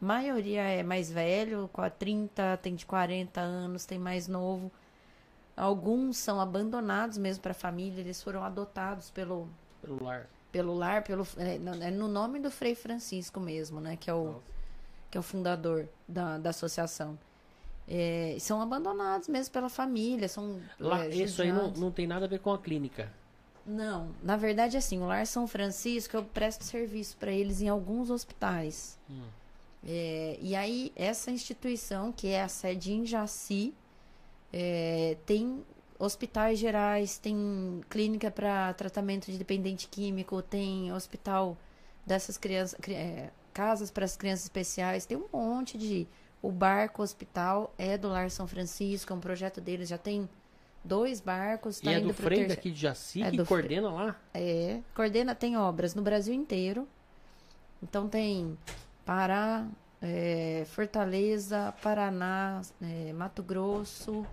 maioria 0.00 0.62
é 0.62 0.82
mais 0.82 1.10
velho, 1.10 1.70
com 1.72 1.80
a 1.80 1.88
30, 1.88 2.58
tem 2.58 2.74
de 2.74 2.84
40 2.84 3.40
anos, 3.40 3.86
tem 3.86 3.98
mais 3.98 4.26
novo. 4.26 4.70
Alguns 5.56 6.16
são 6.16 6.40
abandonados 6.40 7.16
mesmo 7.16 7.40
para 7.40 7.52
a 7.52 7.54
família, 7.54 8.00
eles 8.00 8.20
foram 8.20 8.42
adotados 8.42 9.10
pelo, 9.10 9.48
Pelo 9.80 10.02
lar. 10.02 10.28
Pelo 10.54 10.72
lar, 10.72 11.02
pelo, 11.02 11.26
é, 11.36 11.58
no- 11.58 11.82
é 11.82 11.90
no 11.90 12.06
nome 12.06 12.38
do 12.38 12.48
Frei 12.48 12.76
Francisco 12.76 13.40
mesmo, 13.40 13.80
né? 13.80 13.96
Que 13.96 14.08
é 14.08 14.14
o, 14.14 14.40
que 15.10 15.18
é 15.18 15.20
o 15.20 15.22
fundador 15.22 15.88
da, 16.06 16.38
da 16.38 16.50
associação. 16.50 17.18
É, 17.88 18.36
são 18.38 18.62
abandonados 18.62 19.26
mesmo 19.26 19.52
pela 19.52 19.68
família, 19.68 20.28
são 20.28 20.60
Lá, 20.78 21.06
é, 21.06 21.08
isso 21.08 21.42
aí 21.42 21.50
não, 21.52 21.72
não 21.72 21.90
tem 21.90 22.06
nada 22.06 22.26
a 22.26 22.28
ver 22.28 22.38
com 22.38 22.52
a 22.52 22.58
clínica. 22.58 23.12
Não, 23.66 24.10
na 24.22 24.36
verdade, 24.36 24.76
assim, 24.76 25.00
o 25.00 25.06
Lar 25.06 25.26
São 25.26 25.48
Francisco 25.48 26.16
eu 26.16 26.22
presto 26.22 26.62
serviço 26.62 27.16
para 27.16 27.32
eles 27.32 27.60
em 27.60 27.68
alguns 27.68 28.08
hospitais. 28.08 28.96
Hum. 29.10 29.24
É, 29.84 30.38
e 30.40 30.54
aí, 30.54 30.92
essa 30.94 31.32
instituição, 31.32 32.12
que 32.12 32.28
é 32.28 32.42
a 32.42 32.48
sede 32.48 32.92
em 32.92 33.04
Jaci, 33.04 33.74
é, 34.52 35.16
tem 35.26 35.64
hospitais 35.98 36.58
gerais, 36.58 37.18
tem 37.18 37.80
clínica 37.88 38.30
para 38.30 38.72
tratamento 38.74 39.30
de 39.30 39.38
dependente 39.38 39.86
químico, 39.88 40.42
tem 40.42 40.92
hospital 40.92 41.56
dessas 42.04 42.36
crianças, 42.36 42.78
cri- 42.80 42.94
é, 42.94 43.30
casas 43.52 43.90
para 43.90 44.04
as 44.04 44.16
crianças 44.16 44.44
especiais, 44.44 45.06
tem 45.06 45.16
um 45.16 45.26
monte 45.32 45.78
de. 45.78 46.06
O 46.42 46.50
barco 46.52 47.02
hospital 47.02 47.72
é 47.78 47.96
do 47.96 48.08
Lar 48.08 48.30
São 48.30 48.46
Francisco, 48.46 49.10
é 49.12 49.16
um 49.16 49.20
projeto 49.20 49.62
deles, 49.62 49.88
já 49.88 49.96
tem 49.96 50.28
dois 50.84 51.18
barcos. 51.18 51.78
E 51.78 51.84
tá 51.84 51.92
é 51.92 51.98
indo 51.98 52.08
do 52.08 52.12
Frei 52.14 52.40
terceiro- 52.40 52.48
daqui 52.54 52.70
de 52.70 52.80
Jaci 52.82 53.22
É 53.22 53.30
que 53.30 53.44
coordena 53.46 53.90
lá? 53.90 54.16
é, 54.34 54.80
coordena, 54.94 55.34
tem 55.34 55.56
obras 55.56 55.94
no 55.94 56.02
Brasil 56.02 56.34
inteiro. 56.34 56.86
Então 57.82 58.06
tem 58.08 58.58
Pará, 59.06 59.66
é, 60.02 60.64
Fortaleza, 60.66 61.72
Paraná, 61.82 62.60
é, 62.82 63.12
Mato 63.14 63.42
Grosso, 63.42 64.26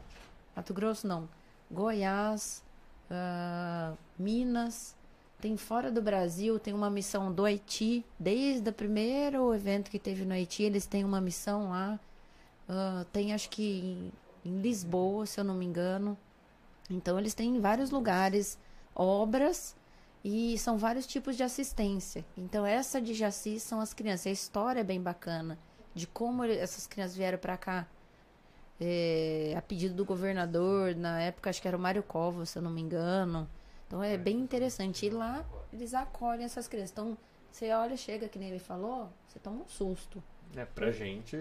Mato 0.54 0.74
Grosso 0.74 1.08
não, 1.08 1.30
Goiás, 1.72 2.64
ah, 3.10 3.94
Minas. 4.18 4.96
Tem 5.40 5.58
fora 5.58 5.92
do 5.92 6.02
Brasil, 6.02 6.60
tem 6.60 6.74
uma 6.74 6.90
missão 6.90 7.32
do 7.34 7.46
Haiti. 7.46 8.06
Desde 8.20 8.70
o 8.70 8.74
primeiro 8.74 9.54
evento 9.56 9.90
que 9.90 9.98
teve 9.98 10.24
no 10.24 10.34
Haiti, 10.34 10.64
eles 10.64 10.86
têm 10.86 11.04
uma 11.04 11.20
missão 11.20 11.70
lá. 11.70 12.00
Ah, 12.70 13.06
tem 13.12 13.34
acho 13.34 13.50
que 13.50 14.12
em, 14.46 14.50
em 14.50 14.62
Lisboa, 14.62 15.26
se 15.26 15.40
eu 15.40 15.44
não 15.44 15.56
me 15.56 15.66
engano. 15.66 16.18
Então 16.90 17.18
eles 17.18 17.34
têm 17.34 17.56
em 17.56 17.60
vários 17.60 17.90
lugares 17.90 18.60
obras 18.94 19.76
e 20.24 20.58
são 20.58 20.78
vários 20.78 21.08
tipos 21.08 21.36
de 21.36 21.44
assistência. 21.44 22.24
Então, 22.38 22.66
essa 22.66 23.02
de 23.02 23.14
Jaci 23.14 23.60
são 23.60 23.80
as 23.80 23.94
crianças. 23.94 24.28
A 24.28 24.32
história 24.32 24.82
é 24.82 24.84
bem 24.84 25.02
bacana 25.02 25.58
de 25.94 26.08
como 26.08 26.44
essas 26.44 26.88
crianças 26.88 27.18
vieram 27.18 27.38
para 27.38 27.58
cá 27.58 27.88
é, 28.82 29.54
a 29.58 29.62
pedido 29.62 29.94
do 29.96 30.04
governador. 30.06 30.96
Na 30.96 31.22
época, 31.22 31.50
acho 31.50 31.62
que 31.62 31.68
era 31.68 31.78
o 31.78 31.80
Mário 31.80 32.04
Covas, 32.04 32.50
se 32.50 32.58
eu 32.58 32.62
não 32.62 32.72
me 32.72 32.82
engano. 32.82 33.48
Então, 33.88 34.04
é 34.04 34.18
bem 34.18 34.38
interessante. 34.40 35.06
E 35.06 35.10
lá, 35.10 35.46
eles 35.72 35.94
acolhem 35.94 36.46
essas 36.46 36.68
crianças. 36.68 36.92
Então, 36.92 37.18
você 37.52 37.72
olha, 37.72 37.96
chega, 37.98 38.28
que 38.30 38.40
nem 38.40 38.50
ele 38.50 38.60
falou, 38.60 39.10
você 39.28 39.38
toma 39.40 39.64
um 39.64 39.68
susto. 39.68 40.24
É, 40.56 40.66
pra 40.66 40.92
gente, 40.92 41.38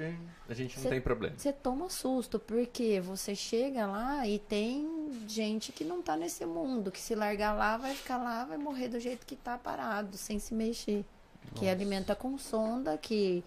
a 0.48 0.54
gente 0.54 0.76
não 0.76 0.84
Cê- 0.84 0.88
tem 0.88 1.00
problema. 1.00 1.34
Você 1.36 1.52
toma 1.52 1.90
susto, 1.90 2.38
porque 2.38 3.00
você 3.00 3.34
chega 3.34 3.84
lá 3.86 4.24
e 4.26 4.38
tem 4.38 5.24
gente 5.26 5.72
que 5.72 5.82
não 5.82 6.00
tá 6.00 6.16
nesse 6.16 6.46
mundo, 6.46 6.92
que 6.92 7.00
se 7.00 7.16
largar 7.16 7.52
lá, 7.52 7.76
vai 7.76 7.92
ficar 7.94 8.18
lá, 8.18 8.44
vai 8.44 8.56
morrer 8.56 8.86
do 8.88 9.00
jeito 9.00 9.26
que 9.26 9.34
tá 9.34 9.58
parado, 9.58 10.16
sem 10.16 10.38
se 10.38 10.54
mexer. 10.54 11.04
Que 11.56 11.68
alimenta 11.68 12.14
com 12.14 12.38
sonda, 12.38 12.96
que 12.96 13.42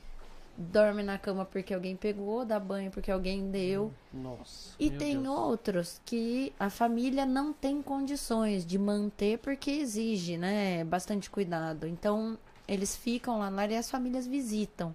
dorme 0.56 1.02
na 1.02 1.18
cama 1.18 1.46
porque 1.46 1.74
alguém 1.74 1.96
pegou, 1.96 2.46
dá 2.46 2.60
banho 2.60 2.92
porque 2.92 3.12
alguém 3.12 3.50
deu. 3.50 3.92
Nossa. 4.14 4.76
E 4.80 4.90
tem 4.90 5.22
Deus. 5.22 5.38
outros 5.38 6.02
que 6.06 6.54
a 6.60 6.70
família 6.70 7.26
não 7.26 7.52
tem 7.52 7.82
condições 7.82 8.66
de 8.66 8.78
manter 8.78 9.40
porque 9.40 9.72
exige, 9.72 10.38
né, 10.38 10.84
bastante 10.84 11.30
cuidado. 11.30 11.88
Então, 11.88 12.38
eles 12.68 12.96
ficam 12.96 13.40
lá, 13.40 13.50
lá 13.50 13.66
e 13.68 13.76
as 13.76 13.90
famílias 13.90 14.28
visitam. 14.28 14.94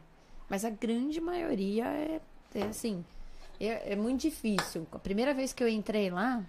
Mas 0.49 0.65
a 0.65 0.71
grande 0.71 1.21
maioria 1.21 1.85
é, 1.87 2.21
é 2.55 2.63
assim, 2.63 3.05
é, 3.61 3.93
é 3.93 3.97
muito 3.97 4.23
difícil. 4.23 4.87
A 4.93 4.99
primeira 4.99 5.35
vez 5.35 5.53
que 5.53 5.63
eu 5.63 5.69
entrei 5.69 6.11
lá, 6.11 6.43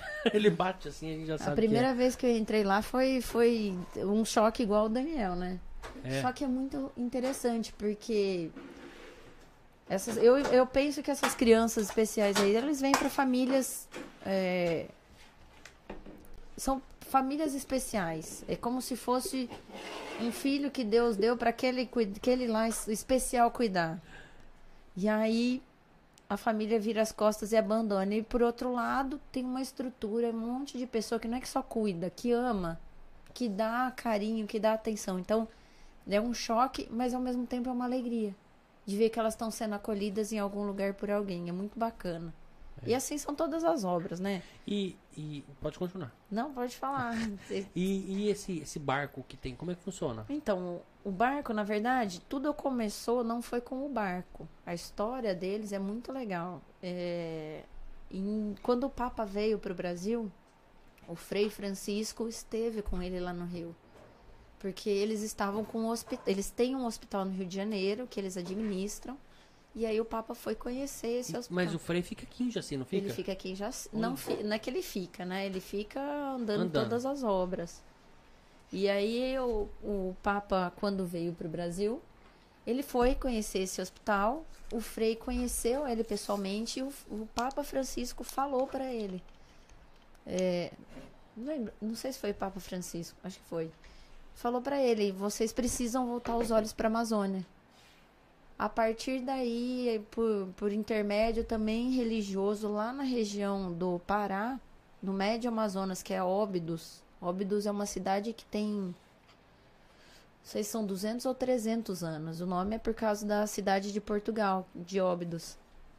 Ele 0.32 0.50
bate 0.50 0.88
assim, 0.88 1.10
a 1.10 1.16
gente 1.16 1.26
já 1.26 1.38
sabe 1.38 1.52
a 1.52 1.54
primeira 1.54 1.94
vez 1.94 2.16
que 2.16 2.26
eu 2.26 2.36
entrei 2.36 2.64
lá 2.64 2.82
foi, 2.82 3.20
foi 3.20 3.74
um 3.96 4.24
choque 4.24 4.62
igual 4.62 4.86
o 4.86 4.88
Daniel, 4.88 5.34
né? 5.34 5.58
É. 6.06 6.22
Só 6.22 6.32
que 6.32 6.44
é 6.44 6.46
muito 6.46 6.90
interessante, 6.96 7.72
porque 7.72 8.50
essas, 9.88 10.16
eu, 10.16 10.38
eu 10.38 10.66
penso 10.66 11.02
que 11.02 11.10
essas 11.10 11.34
crianças 11.34 11.84
especiais 11.84 12.36
aí, 12.36 12.54
eles 12.56 12.80
vêm 12.80 12.92
para 12.92 13.08
famílias. 13.10 13.88
é, 14.24 14.86
são 16.56 16.80
famílias 17.08 17.54
especiais. 17.54 18.44
É 18.48 18.56
como 18.56 18.80
se 18.82 18.96
fosse 18.96 19.48
um 20.20 20.32
filho 20.32 20.70
que 20.70 20.82
Deus 20.82 21.16
deu 21.16 21.36
para 21.36 21.50
aquele, 21.50 21.88
aquele 22.16 22.46
lá 22.46 22.68
es- 22.68 22.88
especial 22.88 23.50
cuidar. 23.50 24.00
E 24.96 25.08
aí 25.08 25.62
a 26.28 26.36
família 26.36 26.80
vira 26.80 27.02
as 27.02 27.12
costas 27.12 27.52
e 27.52 27.56
abandona. 27.56 28.14
E 28.14 28.22
por 28.22 28.42
outro 28.42 28.72
lado, 28.72 29.20
tem 29.30 29.44
uma 29.44 29.60
estrutura, 29.62 30.30
um 30.30 30.32
monte 30.32 30.76
de 30.78 30.86
pessoa 30.86 31.20
que 31.20 31.28
não 31.28 31.38
é 31.38 31.40
que 31.40 31.48
só 31.48 31.62
cuida, 31.62 32.10
que 32.10 32.32
ama, 32.32 32.80
que 33.32 33.48
dá 33.48 33.92
carinho, 33.94 34.46
que 34.46 34.58
dá 34.58 34.72
atenção. 34.72 35.18
Então, 35.18 35.46
é 36.08 36.20
um 36.20 36.32
choque, 36.34 36.88
mas 36.90 37.14
ao 37.14 37.20
mesmo 37.20 37.46
tempo 37.46 37.68
é 37.68 37.72
uma 37.72 37.84
alegria 37.84 38.34
de 38.84 38.96
ver 38.96 39.10
que 39.10 39.18
elas 39.18 39.34
estão 39.34 39.50
sendo 39.50 39.74
acolhidas 39.74 40.32
em 40.32 40.38
algum 40.38 40.64
lugar 40.64 40.94
por 40.94 41.10
alguém. 41.10 41.48
É 41.48 41.52
muito 41.52 41.78
bacana. 41.78 42.32
E 42.86 42.94
assim 42.94 43.16
são 43.16 43.34
todas 43.34 43.64
as 43.64 43.84
obras, 43.84 44.20
né? 44.20 44.42
E, 44.66 44.94
e 45.16 45.42
pode 45.60 45.78
continuar. 45.78 46.12
Não, 46.30 46.52
pode 46.52 46.76
falar. 46.76 47.14
E, 47.74 47.74
e 47.74 48.28
esse, 48.28 48.58
esse 48.58 48.78
barco 48.78 49.24
que 49.26 49.36
tem, 49.36 49.56
como 49.56 49.70
é 49.70 49.74
que 49.74 49.82
funciona? 49.82 50.24
Então, 50.28 50.82
o 51.02 51.10
barco, 51.10 51.52
na 51.54 51.64
verdade, 51.64 52.20
tudo 52.28 52.52
começou 52.54 53.24
não 53.24 53.40
foi 53.40 53.60
com 53.60 53.84
o 53.84 53.88
barco. 53.88 54.46
A 54.64 54.74
história 54.74 55.34
deles 55.34 55.72
é 55.72 55.78
muito 55.78 56.12
legal. 56.12 56.60
É, 56.82 57.62
em- 58.10 58.54
quando 58.62 58.84
o 58.84 58.90
Papa 58.90 59.24
veio 59.24 59.58
para 59.58 59.72
o 59.72 59.74
Brasil, 59.74 60.30
o 61.08 61.16
Frei 61.16 61.48
Francisco 61.50 62.28
esteve 62.28 62.82
com 62.82 63.02
ele 63.02 63.18
lá 63.18 63.32
no 63.32 63.46
Rio. 63.46 63.74
Porque 64.66 64.90
eles 64.90 65.22
estavam 65.22 65.64
com 65.64 65.78
um 65.82 65.88
hospital. 65.90 66.24
Eles 66.26 66.50
têm 66.50 66.74
um 66.74 66.86
hospital 66.86 67.24
no 67.24 67.30
Rio 67.30 67.46
de 67.46 67.54
Janeiro 67.54 68.06
que 68.08 68.18
eles 68.18 68.36
administram. 68.36 69.16
E 69.76 69.86
aí 69.86 70.00
o 70.00 70.04
Papa 70.04 70.34
foi 70.34 70.54
conhecer 70.56 71.06
esse 71.20 71.36
hospital. 71.36 71.64
Mas 71.64 71.72
o 71.74 71.78
Frei 71.78 72.02
fica 72.02 72.24
aqui 72.24 72.44
em 72.44 72.50
Jaci, 72.50 72.76
não 72.76 72.84
fica? 72.84 73.04
Ele 73.04 73.12
fica 73.12 73.30
aqui 73.30 73.54
já. 73.54 73.70
Não, 73.92 74.16
fi- 74.16 74.42
não 74.42 74.56
é 74.56 74.58
que 74.58 74.68
ele 74.68 74.82
fica, 74.82 75.24
né? 75.24 75.46
Ele 75.46 75.60
fica 75.60 76.00
andando, 76.00 76.62
Andando. 76.62 76.82
todas 76.82 77.06
as 77.06 77.22
obras. 77.22 77.80
E 78.72 78.88
aí 78.88 79.38
o, 79.38 79.68
o 79.84 80.16
Papa, 80.22 80.72
quando 80.80 81.06
veio 81.06 81.32
para 81.32 81.46
o 81.46 81.50
Brasil, 81.50 82.02
Ele 82.66 82.82
foi 82.82 83.14
conhecer 83.14 83.60
esse 83.60 83.80
hospital, 83.80 84.44
o 84.72 84.80
Frei 84.80 85.14
conheceu 85.14 85.86
ele 85.86 86.02
pessoalmente 86.02 86.80
e 86.80 86.82
o, 86.82 86.92
o 87.08 87.28
Papa 87.32 87.62
Francisco 87.62 88.24
falou 88.24 88.66
para 88.66 88.92
ele. 88.92 89.22
É, 90.26 90.72
não, 91.36 91.46
lembro, 91.46 91.72
não 91.80 91.94
sei 91.94 92.12
se 92.12 92.18
foi 92.18 92.32
o 92.32 92.34
Papa 92.34 92.58
Francisco, 92.58 93.16
acho 93.22 93.38
que 93.38 93.44
foi. 93.44 93.70
Falou 94.36 94.60
para 94.60 94.80
ele: 94.80 95.10
vocês 95.10 95.52
precisam 95.52 96.06
voltar 96.06 96.36
os 96.36 96.50
olhos 96.50 96.72
para 96.72 96.86
a 96.86 96.90
Amazônia. 96.90 97.44
A 98.58 98.68
partir 98.68 99.20
daí, 99.20 100.04
por, 100.10 100.48
por 100.56 100.72
intermédio 100.72 101.42
também 101.42 101.90
religioso, 101.90 102.68
lá 102.68 102.92
na 102.92 103.02
região 103.02 103.72
do 103.72 103.98
Pará, 104.06 104.58
no 105.02 105.12
Médio 105.12 105.50
Amazonas, 105.50 106.02
que 106.02 106.14
é 106.14 106.22
Óbidos. 106.22 107.02
Óbidos 107.20 107.66
é 107.66 107.70
uma 107.70 107.86
cidade 107.86 108.32
que 108.32 108.44
tem 108.44 108.94
sei 110.44 110.62
se 110.62 110.70
são 110.70 110.86
200 110.86 111.26
ou 111.26 111.34
300 111.34 112.04
anos. 112.04 112.40
O 112.40 112.46
nome 112.46 112.76
é 112.76 112.78
por 112.78 112.94
causa 112.94 113.26
da 113.26 113.46
cidade 113.46 113.92
de 113.92 114.00
Portugal, 114.00 114.66
de 114.74 115.00
Óbidos. 115.00 115.56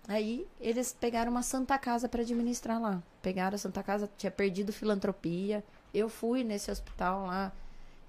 Aí 0.07 0.47
eles 0.61 0.93
pegaram 0.93 1.31
uma 1.31 1.43
Santa 1.43 1.77
Casa 1.77 2.07
para 2.07 2.21
administrar 2.21 2.81
lá. 2.81 3.03
Pegaram 3.21 3.55
a 3.55 3.57
Santa 3.57 3.83
Casa, 3.83 4.09
tinha 4.17 4.31
perdido 4.31 4.71
filantropia. 4.71 5.63
Eu 5.93 6.07
fui 6.07 6.43
nesse 6.43 6.71
hospital 6.71 7.25
lá 7.25 7.51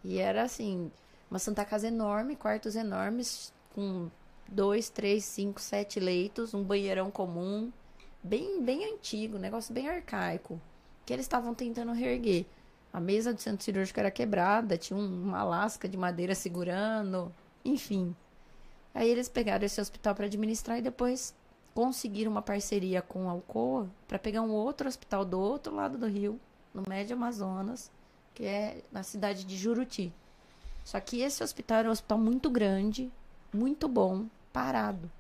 e 0.05 0.19
era 0.19 0.43
assim, 0.43 0.91
uma 1.31 1.39
Santa 1.39 1.65
Casa 1.65 1.89
enorme, 1.89 2.37
quartos 2.37 2.77
enormes, 2.77 3.53
com 3.75 4.09
dois, 4.49 4.89
três, 4.89 5.25
cinco, 5.25 5.61
sete 5.61 6.01
leitos, 6.01 6.55
um 6.55 6.63
banheirão 6.63 7.11
comum, 7.11 7.71
bem, 8.23 8.63
bem 8.63 8.93
antigo, 8.93 9.39
negócio 9.39 9.75
bem 9.75 9.89
arcaico, 9.89 10.61
que 11.05 11.13
eles 11.13 11.25
estavam 11.25 11.55
tentando 11.55 11.93
reerguer. 11.93 12.47
A 12.93 13.01
mesa 13.01 13.35
do 13.35 13.41
centro 13.41 13.65
cirúrgico 13.65 14.01
era 14.01 14.11
quebrada, 14.11 14.79
tinha 14.79 14.99
um- 14.99 15.23
uma 15.25 15.45
lasca 15.45 15.89
de 15.89 15.97
madeira 15.97 16.35
segurando, 16.35 17.33
enfim. 17.65 18.17
Aí 18.95 19.09
eles 19.09 19.29
pegaram 19.29 19.65
esse 19.67 19.81
hospital 19.81 20.15
para 20.15 20.25
administrar 20.27 20.79
e 20.79 20.83
depois 20.83 21.35
conseguiram 21.75 22.31
uma 22.33 22.43
parceria 22.43 23.03
com 23.03 23.29
a 23.29 23.33
Alcoa 23.33 23.89
para 24.09 24.19
pegar 24.19 24.43
um 24.43 24.51
outro 24.51 24.89
hospital 24.89 25.25
do 25.25 25.39
outro 25.39 25.75
lado 25.75 25.99
do 25.99 26.07
rio, 26.07 26.41
no 26.75 26.83
Médio 26.89 27.15
Amazonas, 27.15 27.91
que 28.39 28.45
é 28.47 28.83
na 28.93 29.03
cidade 29.03 29.43
de 29.43 29.57
Juruti. 29.57 30.13
Só 30.85 31.01
que 31.01 31.21
esse 31.23 31.43
hospital 31.43 31.79
era 31.79 31.89
um 31.89 31.91
hospital 31.93 32.19
muito 32.19 32.49
grande, 32.49 33.11
muito 33.53 33.89
bom, 33.89 34.27
parado. 34.53 35.11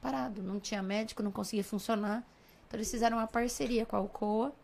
Parado, 0.00 0.42
não 0.42 0.58
tinha 0.58 0.82
médico, 0.82 1.22
não 1.22 1.30
conseguia 1.30 1.62
funcionar. 1.62 2.24
Então 2.66 2.78
eles 2.78 2.90
fizeram 2.90 3.18
uma 3.18 3.26
parceria 3.26 3.84
com 3.84 3.94
a 3.94 3.98
Alcoa 3.98 4.54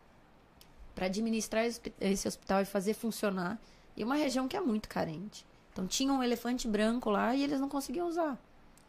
para 0.95 1.05
administrar 1.05 1.63
esse 1.65 1.77
hospi- 1.79 1.93
esse 2.01 2.27
hospital 2.27 2.61
e 2.61 2.65
fazer 2.65 2.95
funcionar. 2.95 3.59
E 3.95 4.03
uma 4.03 4.15
região 4.15 4.47
que 4.47 4.57
é 4.57 4.61
muito 4.61 4.89
carente. 4.89 5.45
Então 5.71 5.85
tinha 5.85 6.11
um 6.11 6.23
elefante 6.23 6.67
branco 6.67 7.11
lá 7.11 7.35
e 7.35 7.43
eles 7.43 7.59
não 7.59 7.69
conseguiam 7.69 8.07
usar. 8.07 8.39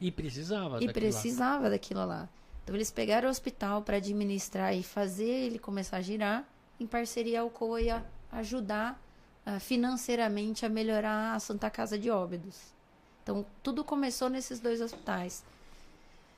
E 0.01 0.11
precisava 0.11 0.83
E 0.83 0.87
daquilo 0.87 0.87
lá. 0.87 0.93
precisava 1.13 1.69
daquilo 1.71 2.07
lá. 2.07 2.27
Então 2.63 2.75
eles 2.75 2.91
pegaram 2.91 3.29
o 3.29 3.31
hospital 3.31 3.83
para 3.83 3.99
administrar 3.99 4.75
e 4.75 4.83
fazer 4.83 5.29
ele 5.29 5.59
começar 5.59 5.99
a 5.99 6.01
girar. 6.01 6.43
Em 6.81 6.87
parceria, 6.87 7.41
a 7.41 7.43
Alcoa 7.43 7.81
ia 7.83 8.05
ajudar 8.35 9.01
ah, 9.47 9.59
financeiramente 9.59 10.65
a 10.65 10.69
melhorar 10.69 11.35
a 11.35 11.41
Santa 11.41 11.71
Casa 11.71 11.99
de 11.99 12.11
Óbidos. 12.11 12.57
Então 13.23 13.45
tudo 13.63 13.83
começou 13.85 14.29
nesses 14.29 14.61
dois 14.61 14.81
hospitais. 14.81 15.43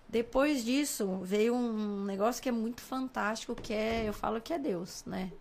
Depois 0.09 0.65
disso, 0.65 1.19
veio 1.23 1.53
um 1.55 2.05
negócio 2.05 2.41
que 2.41 2.49
é 2.49 2.53
muito 2.53 2.81
fantástico, 2.81 3.57
que 3.57 3.73
é, 3.75 4.09
eu 4.09 4.13
falo 4.13 4.41
que 4.41 4.53
é 4.53 4.59
Deus, 4.59 5.03
né? 5.05 5.33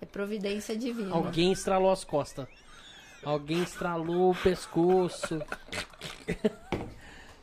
É 0.00 0.06
providência 0.06 0.76
divina. 0.76 1.14
Alguém 1.14 1.52
estralou 1.52 1.92
as 1.92 2.02
costas. 2.04 2.48
Alguém 3.24 3.62
estralou 3.62 4.32
o 4.32 4.34
pescoço. 4.34 5.40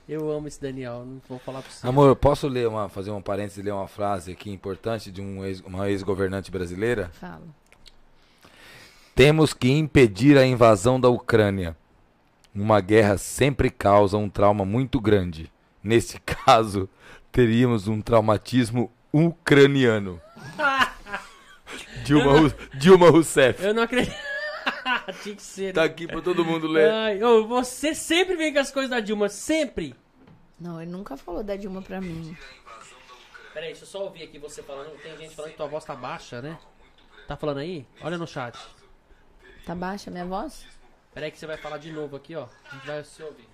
Eu 0.08 0.30
amo 0.32 0.48
esse 0.48 0.62
Daniel, 0.62 1.04
não 1.06 1.22
vou 1.28 1.40
falar 1.40 1.62
pra 1.62 1.72
você. 1.72 1.88
Amor, 1.88 2.08
eu 2.08 2.16
posso 2.16 2.48
ler 2.48 2.68
uma, 2.68 2.88
fazer 2.90 3.12
um 3.12 3.22
parênteses 3.22 3.58
e 3.58 3.62
ler 3.64 3.72
uma 3.72 3.88
frase 3.88 4.32
aqui 4.34 4.52
importante 4.52 5.12
de 5.12 5.22
um 5.22 5.44
ex- 5.44 5.62
uma 5.62 5.90
ex-governante 5.90 6.52
brasileira? 6.52 7.10
Falo. 7.14 7.54
Temos 9.16 9.54
que 9.54 9.70
impedir 9.72 10.38
a 10.38 10.46
invasão 10.46 11.00
da 11.00 11.08
Ucrânia. 11.10 11.76
Uma 12.54 12.82
guerra 12.82 13.18
sempre 13.18 13.70
causa 13.70 14.18
um 14.18 14.30
trauma 14.30 14.66
muito 14.66 15.00
grande. 15.00 15.50
Nesse 15.84 16.20
caso, 16.46 16.90
teríamos 17.32 17.88
um 17.88 18.02
traumatismo 18.02 18.92
ucraniano. 19.14 20.22
Dilma, 22.04 22.40
Ru- 22.40 22.54
Dilma 22.76 23.10
Rousseff. 23.10 23.64
Eu 23.64 23.74
não 23.74 23.84
acredito. 23.84 24.14
Tinha 25.24 25.36
que 25.36 25.42
ser. 25.42 25.74
Tá 25.74 25.82
né? 25.82 25.88
aqui 25.88 26.08
pra 26.08 26.22
todo 26.22 26.44
mundo 26.46 26.68
ler. 26.68 26.90
Ai, 26.92 27.24
ô, 27.24 27.48
você 27.48 27.96
sempre 27.96 28.36
vem 28.36 28.54
com 28.54 28.60
as 28.60 28.72
coisas 28.72 28.90
da 28.92 29.00
Dilma, 29.00 29.30
sempre. 29.30 29.96
Não, 30.60 30.82
ele 30.82 30.92
nunca 30.92 31.16
falou 31.18 31.44
da 31.44 31.56
Dilma 31.56 31.82
pra 31.82 32.00
mim. 32.02 32.36
Peraí, 33.54 33.70
deixa 33.70 33.84
eu 33.84 33.88
só 33.88 34.04
ouvir 34.04 34.24
aqui 34.24 34.38
você 34.38 34.62
falando. 34.62 34.92
Tem 35.02 35.18
gente 35.18 35.36
falando 35.36 35.52
que 35.52 35.58
tua 35.58 35.68
voz 35.68 35.86
tá 35.86 35.96
baixa, 35.96 36.42
né? 36.42 36.58
Tá 37.28 37.36
falando 37.38 37.60
aí? 37.60 37.86
Olha 38.02 38.18
no 38.18 38.28
chat. 38.28 38.58
Tá 39.66 39.74
baixa 39.74 40.10
a 40.10 40.14
minha 40.14 40.26
voz? 40.26 40.66
Peraí 41.14 41.32
que 41.32 41.40
você 41.40 41.48
vai 41.48 41.58
falar 41.58 41.78
de 41.80 41.92
novo 41.92 42.16
aqui, 42.16 42.36
ó. 42.36 42.46
A 42.70 42.76
gente 42.76 42.86
vai 42.86 43.04
se 43.04 43.24
ouvir. 43.24 43.50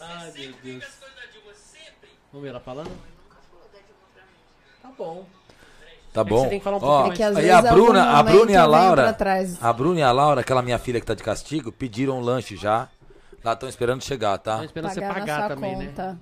Ai, 0.00 0.32
meu 0.32 0.52
Deus. 0.62 0.84
Vamos 2.32 2.42
ver 2.42 2.48
ela 2.48 2.60
falando? 2.60 2.90
Tá 4.82 4.90
bom. 4.96 5.26
Tá 6.12 6.24
que 6.24 6.30
bom. 6.30 6.42
você 6.44 6.48
tem 6.48 6.58
que 6.58 6.64
falar 6.64 6.76
um 6.76 6.84
Ó, 6.84 7.12
É 7.12 7.24
aí 7.24 7.50
a 7.50 7.62
Bruna, 7.62 8.18
a 8.18 8.22
Bruna 8.22 8.52
e 8.52 8.56
a 8.56 8.62
eu 8.62 8.68
Laura, 8.68 9.16
a 9.60 9.72
Bruna 9.72 10.00
e 10.00 10.02
a 10.02 10.12
Laura, 10.12 10.40
aquela 10.40 10.62
minha 10.62 10.78
filha 10.78 11.00
que 11.00 11.06
tá 11.06 11.14
de 11.14 11.22
castigo, 11.22 11.72
pediram 11.72 12.18
um 12.18 12.20
lanche 12.20 12.56
já. 12.56 12.88
Lá 13.42 13.52
estão 13.52 13.68
esperando 13.68 14.02
chegar, 14.02 14.38
tá? 14.38 14.64
esperando 14.64 14.92
você 14.92 15.00
Pagar 15.00 15.14
na 15.14 15.20
pagar 15.20 15.48
também, 15.48 15.76
né? 15.76 16.16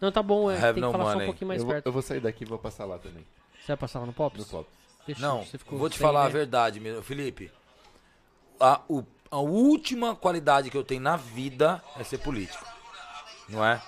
Não, 0.00 0.12
tá 0.12 0.22
bom, 0.22 0.50
é. 0.50 0.72
Tem 0.72 0.80
no 0.82 0.88
que 0.88 0.92
falar 0.92 1.04
só 1.04 1.10
um 1.10 1.12
money. 1.14 1.26
pouquinho 1.26 1.48
mais 1.48 1.60
Eu 1.60 1.66
vou, 1.66 1.74
perto. 1.74 1.86
eu 1.86 1.92
vou 1.92 2.02
sair 2.02 2.20
daqui 2.20 2.44
e 2.44 2.46
vou 2.46 2.58
passar 2.58 2.84
lá 2.84 2.98
também. 2.98 3.24
Você 3.60 3.66
vai 3.68 3.76
passar 3.76 4.00
lá 4.00 4.06
no 4.06 4.12
Pops? 4.12 4.38
No 4.40 4.46
Pop. 4.46 4.68
Fechou. 5.04 5.22
Não, 5.22 5.44
Você 5.44 5.58
ficou 5.58 5.78
vou 5.78 5.88
te 5.90 5.98
falar 5.98 6.24
a 6.24 6.28
verdade, 6.28 6.78
meu 6.80 7.02
Felipe. 7.02 7.50
A, 8.60 8.80
o- 8.88 9.04
a 9.30 9.38
última 9.38 10.14
qualidade 10.14 10.70
que 10.70 10.76
eu 10.76 10.84
tenho 10.84 11.00
na 11.00 11.16
vida 11.16 11.82
é 11.98 12.04
ser 12.04 12.18
político. 12.18 12.64
Não 13.48 13.64
é? 13.64 13.80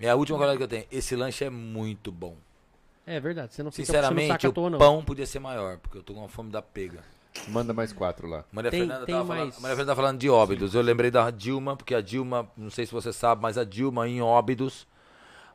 É 0.00 0.08
a 0.08 0.14
última 0.16 0.38
qualidade 0.38 0.58
que 0.58 0.64
eu 0.64 0.68
tenho. 0.68 0.86
Esse 0.90 1.14
lanche 1.14 1.44
é 1.44 1.50
muito 1.50 2.10
bom. 2.10 2.36
É 3.06 3.18
verdade, 3.20 3.52
você 3.54 3.62
não 3.62 3.70
fica 3.72 3.84
Sinceramente, 3.86 4.46
o 4.46 4.52
toa, 4.52 4.70
não. 4.70 4.78
pão 4.78 5.04
podia 5.04 5.26
ser 5.26 5.38
maior, 5.40 5.78
porque 5.78 5.98
eu 5.98 6.02
tô 6.02 6.14
com 6.14 6.24
a 6.24 6.28
fome 6.28 6.50
da 6.50 6.62
pega. 6.62 7.02
Manda 7.48 7.72
mais 7.72 7.92
quatro 7.92 8.26
lá. 8.28 8.44
Maria 8.52 8.70
Tem- 8.70 8.80
Fernanda 8.80 9.06
tem 9.06 9.14
tava 9.14 9.26
mais. 9.28 9.38
falando, 9.40 9.62
Maria 9.62 9.76
Fernanda 9.76 9.92
tá 9.92 9.96
falando 9.96 10.18
de 10.18 10.30
Óbidos. 10.30 10.74
Eu 10.74 10.82
lembrei 10.82 11.10
da 11.10 11.30
Dilma, 11.30 11.76
porque 11.76 11.94
a 11.94 12.00
Dilma, 12.00 12.50
não 12.56 12.70
sei 12.70 12.86
se 12.86 12.92
você 12.92 13.12
sabe, 13.12 13.42
mas 13.42 13.56
a 13.56 13.64
Dilma 13.64 14.08
em 14.08 14.20
Óbidos, 14.20 14.86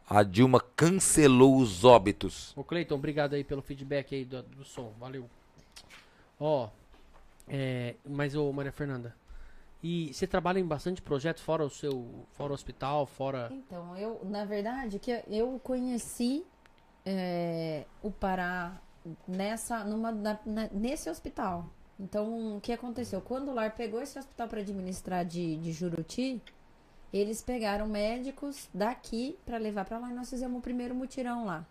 a 0.10 0.24
Dilma 0.24 0.60
cancelou 0.76 1.58
os 1.58 1.84
óbitos. 1.84 2.54
Ô 2.56 2.64
Cleiton, 2.64 2.96
obrigado 2.96 3.34
aí 3.34 3.44
pelo 3.44 3.62
feedback 3.62 4.16
aí 4.16 4.26
do, 4.26 4.42
do 4.42 4.64
som, 4.64 4.94
valeu. 5.00 5.30
Ó, 6.40 6.70
é, 7.48 7.96
mas 8.06 8.36
ô 8.36 8.52
Maria 8.52 8.72
Fernanda, 8.72 9.16
e 9.84 10.12
você 10.14 10.26
trabalha 10.26 10.60
em 10.60 10.66
bastante 10.66 11.02
projetos 11.02 11.44
fora 11.44 11.64
o 11.64 11.70
seu, 11.70 12.26
fora 12.32 12.52
o 12.52 12.56
hospital, 12.56 13.06
fora... 13.06 13.50
Então, 13.52 13.96
eu, 13.98 14.20
na 14.24 14.44
verdade, 14.46 14.98
que 14.98 15.12
eu 15.28 15.60
conheci 15.64 16.46
é, 17.06 17.86
o 18.02 18.10
Pará 18.12 18.82
nessa, 19.28 19.84
numa, 19.84 20.12
na- 20.12 20.40
na- 20.46 20.70
nesse 20.72 21.10
hospital. 21.10 21.66
Então, 22.00 22.58
o 22.58 22.62
que 22.62 22.72
aconteceu? 22.72 23.20
Quando 23.22 23.50
o 23.50 23.54
Lar 23.54 23.76
pegou 23.76 24.02
esse 24.02 24.18
hospital 24.20 24.48
para 24.48 24.60
administrar 24.62 25.26
de, 25.26 25.58
de 25.58 25.72
Juruti, 25.72 26.42
eles 27.12 27.42
pegaram 27.42 27.88
médicos 27.88 28.70
daqui 28.74 29.38
para 29.46 29.58
levar 29.58 29.86
para 29.86 29.98
lá 29.98 30.12
e 30.12 30.14
nós 30.14 30.30
fizemos 30.30 30.60
o 30.60 30.62
primeiro 30.62 30.94
mutirão 30.94 31.46
lá, 31.46 31.66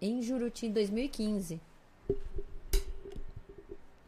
em 0.00 0.22
Juruti, 0.22 0.66
em 0.66 0.72
2015. 0.72 1.60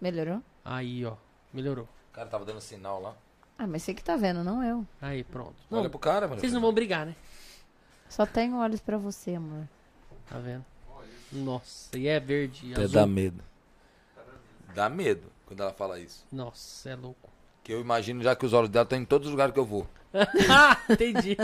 Melhorou? 0.00 0.42
Aí, 0.64 1.04
ó, 1.04 1.14
melhorou. 1.52 1.88
O 2.10 2.12
cara 2.14 2.28
tava 2.28 2.44
dando 2.44 2.60
sinal 2.60 3.00
lá. 3.00 3.14
Ah, 3.58 3.66
mas 3.66 3.82
você 3.82 3.94
que 3.94 4.04
tá 4.04 4.16
vendo, 4.16 4.44
não 4.44 4.62
eu. 4.62 4.86
Aí, 5.00 5.24
pronto. 5.24 5.54
Olha 5.70 5.82
Não, 5.84 5.90
pro 5.90 5.98
cara, 5.98 6.28
mano. 6.28 6.40
vocês 6.40 6.52
não 6.52 6.60
vão 6.60 6.72
brigar, 6.72 7.06
né? 7.06 7.16
Só 8.08 8.26
tenho 8.26 8.56
olhos 8.58 8.80
para 8.80 8.98
você, 8.98 9.34
amor. 9.34 9.66
Tá 10.28 10.38
vendo? 10.38 10.64
Nossa, 11.36 11.96
e 11.98 12.08
é 12.08 12.18
verde, 12.18 12.72
Até 12.72 12.82
azul. 12.84 12.94
dá 13.00 13.06
medo. 13.06 13.42
Dá 14.74 14.88
medo 14.88 15.22
quando 15.46 15.62
ela 15.62 15.72
fala 15.72 15.98
isso. 15.98 16.24
Nossa, 16.32 16.90
é 16.90 16.94
louco. 16.96 17.30
Que 17.62 17.72
eu 17.72 17.80
imagino 17.80 18.22
já 18.22 18.34
que 18.36 18.46
os 18.46 18.52
olhos 18.52 18.68
dela 18.70 18.84
estão 18.84 18.98
em 18.98 19.04
todos 19.04 19.26
os 19.26 19.32
lugares 19.32 19.52
que 19.52 19.58
eu 19.60 19.64
vou. 19.64 19.86
Ah, 20.14 20.78
entendi. 20.90 21.36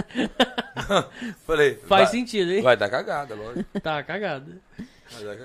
Falei, 1.45 1.75
Faz 1.77 2.05
vai, 2.05 2.07
sentido, 2.07 2.51
hein? 2.53 2.63
vai 2.63 2.77
dar 2.77 2.89
cagada, 2.89 3.35
lógico. 3.35 3.81
Tá. 3.81 3.93
Vai 3.95 4.03
dar 4.03 4.05
cagada. 4.05 4.61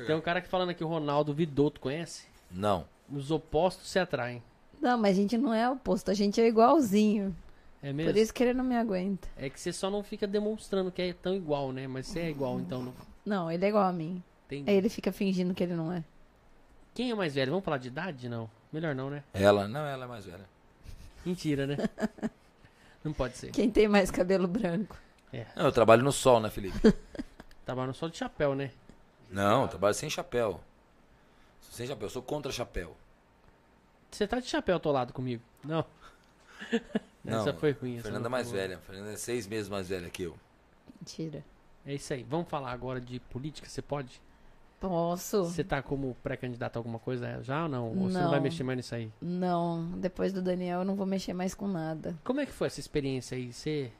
Tem 0.05 0.15
um 0.15 0.21
cara 0.21 0.39
aqui 0.39 0.47
falando 0.47 0.69
aqui, 0.69 0.83
o 0.83 0.87
Ronaldo 0.87 1.33
Vidotto, 1.33 1.79
conhece? 1.79 2.25
Não. 2.49 2.85
Os 3.11 3.31
opostos 3.31 3.89
se 3.89 3.99
atraem. 3.99 4.41
Não, 4.81 4.97
mas 4.97 5.17
a 5.17 5.21
gente 5.21 5.37
não 5.37 5.53
é 5.53 5.69
oposto, 5.69 6.11
a 6.11 6.13
gente 6.13 6.39
é 6.39 6.47
igualzinho. 6.47 7.35
É 7.81 7.91
mesmo? 7.91 8.11
Por 8.11 8.19
isso 8.19 8.33
que 8.33 8.43
ele 8.43 8.53
não 8.53 8.63
me 8.63 8.75
aguenta. 8.75 9.27
É 9.37 9.49
que 9.49 9.59
você 9.59 9.73
só 9.73 9.89
não 9.89 10.03
fica 10.03 10.25
demonstrando 10.27 10.91
que 10.91 11.01
é 11.01 11.13
tão 11.13 11.35
igual, 11.35 11.71
né? 11.71 11.87
Mas 11.87 12.07
você 12.07 12.19
é 12.21 12.29
igual, 12.29 12.59
então 12.59 12.81
não 12.83 12.93
Não, 13.25 13.51
ele 13.51 13.65
é 13.65 13.69
igual 13.69 13.83
a 13.83 13.93
mim. 13.93 14.23
Tem. 14.47 14.63
Aí 14.67 14.75
ele 14.75 14.89
fica 14.89 15.11
fingindo 15.11 15.53
que 15.53 15.63
ele 15.63 15.75
não 15.75 15.91
é. 15.91 16.03
Quem 16.93 17.11
é 17.11 17.15
mais 17.15 17.35
velho? 17.35 17.51
Vamos 17.51 17.65
falar 17.65 17.77
de 17.77 17.87
idade? 17.87 18.27
Não. 18.27 18.49
Melhor 18.71 18.95
não, 18.95 19.09
né? 19.09 19.23
Ela, 19.33 19.67
não, 19.67 19.85
ela 19.85 20.05
é 20.05 20.07
mais 20.07 20.25
velha. 20.25 20.45
Mentira, 21.25 21.67
né? 21.67 21.77
não 23.03 23.13
pode 23.13 23.37
ser. 23.37 23.51
Quem 23.51 23.69
tem 23.69 23.87
mais 23.87 24.09
cabelo 24.09 24.47
branco? 24.47 24.97
Não, 25.55 25.65
eu 25.65 25.71
trabalho 25.71 26.03
no 26.03 26.11
sol, 26.11 26.39
né, 26.39 26.49
Felipe? 26.49 26.79
Trabalhando 27.65 27.93
só 27.93 28.07
de 28.07 28.17
chapéu, 28.17 28.55
né? 28.55 28.71
Não, 29.29 29.63
eu 29.63 29.67
trabalho 29.67 29.93
sem 29.93 30.09
chapéu. 30.09 30.61
Sem 31.61 31.85
chapéu, 31.85 32.05
eu 32.05 32.09
sou 32.09 32.21
contra 32.21 32.51
chapéu. 32.51 32.95
Você 34.09 34.25
tá 34.25 34.39
de 34.39 34.47
chapéu 34.47 34.77
atolado 34.77 35.13
comigo? 35.13 35.43
Não. 35.63 35.85
Não, 37.23 37.41
essa 37.41 37.53
foi 37.53 37.71
ruim. 37.71 37.99
Fernanda 37.99 38.27
é 38.27 38.29
mais 38.29 38.47
boa. 38.47 38.61
velha. 38.61 38.79
Fernanda 38.79 39.11
é 39.11 39.17
seis 39.17 39.45
meses 39.45 39.67
mais 39.67 39.89
velha 39.89 40.09
que 40.09 40.23
eu. 40.23 40.37
Mentira. 40.97 41.43
É 41.85 41.93
isso 41.93 42.13
aí. 42.13 42.23
Vamos 42.23 42.47
falar 42.47 42.71
agora 42.71 43.01
de 43.01 43.19
política? 43.19 43.67
Você 43.67 43.81
pode? 43.81 44.21
Posso? 44.79 45.43
Você 45.45 45.63
tá 45.63 45.81
como 45.81 46.15
pré-candidato 46.21 46.77
a 46.77 46.79
alguma 46.79 46.99
coisa 46.99 47.41
já 47.41 47.63
ou 47.63 47.69
não? 47.69 47.87
Ou 47.89 47.95
você 47.95 48.13
não 48.13 48.23
Não. 48.25 48.29
vai 48.31 48.39
mexer 48.39 48.63
mais 48.63 48.77
nisso 48.77 48.93
aí? 48.93 49.11
Não, 49.21 49.91
depois 49.97 50.31
do 50.31 50.41
Daniel 50.41 50.79
eu 50.81 50.85
não 50.85 50.95
vou 50.95 51.05
mexer 51.05 51.33
mais 51.33 51.55
com 51.55 51.67
nada. 51.67 52.15
Como 52.23 52.39
é 52.39 52.45
que 52.45 52.51
foi 52.51 52.67
essa 52.67 52.79
experiência 52.79 53.35
aí? 53.35 53.51
Você. 53.51 53.91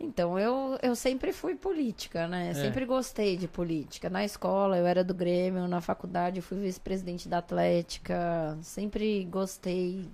Então, 0.00 0.38
eu, 0.38 0.78
eu 0.80 0.94
sempre 0.94 1.32
fui 1.32 1.56
política, 1.56 2.26
né? 2.28 2.50
É. 2.50 2.54
Sempre 2.54 2.86
gostei 2.86 3.36
de 3.36 3.48
política. 3.48 4.08
Na 4.08 4.24
escola 4.24 4.78
eu 4.78 4.86
era 4.86 5.02
do 5.04 5.12
Grêmio, 5.12 5.66
na 5.68 5.80
faculdade 5.80 6.36
eu 6.38 6.42
fui 6.42 6.58
vice-presidente 6.58 7.28
da 7.28 7.38
Atlética. 7.38 8.56
Sempre 8.62 9.24
gostei. 9.24 10.08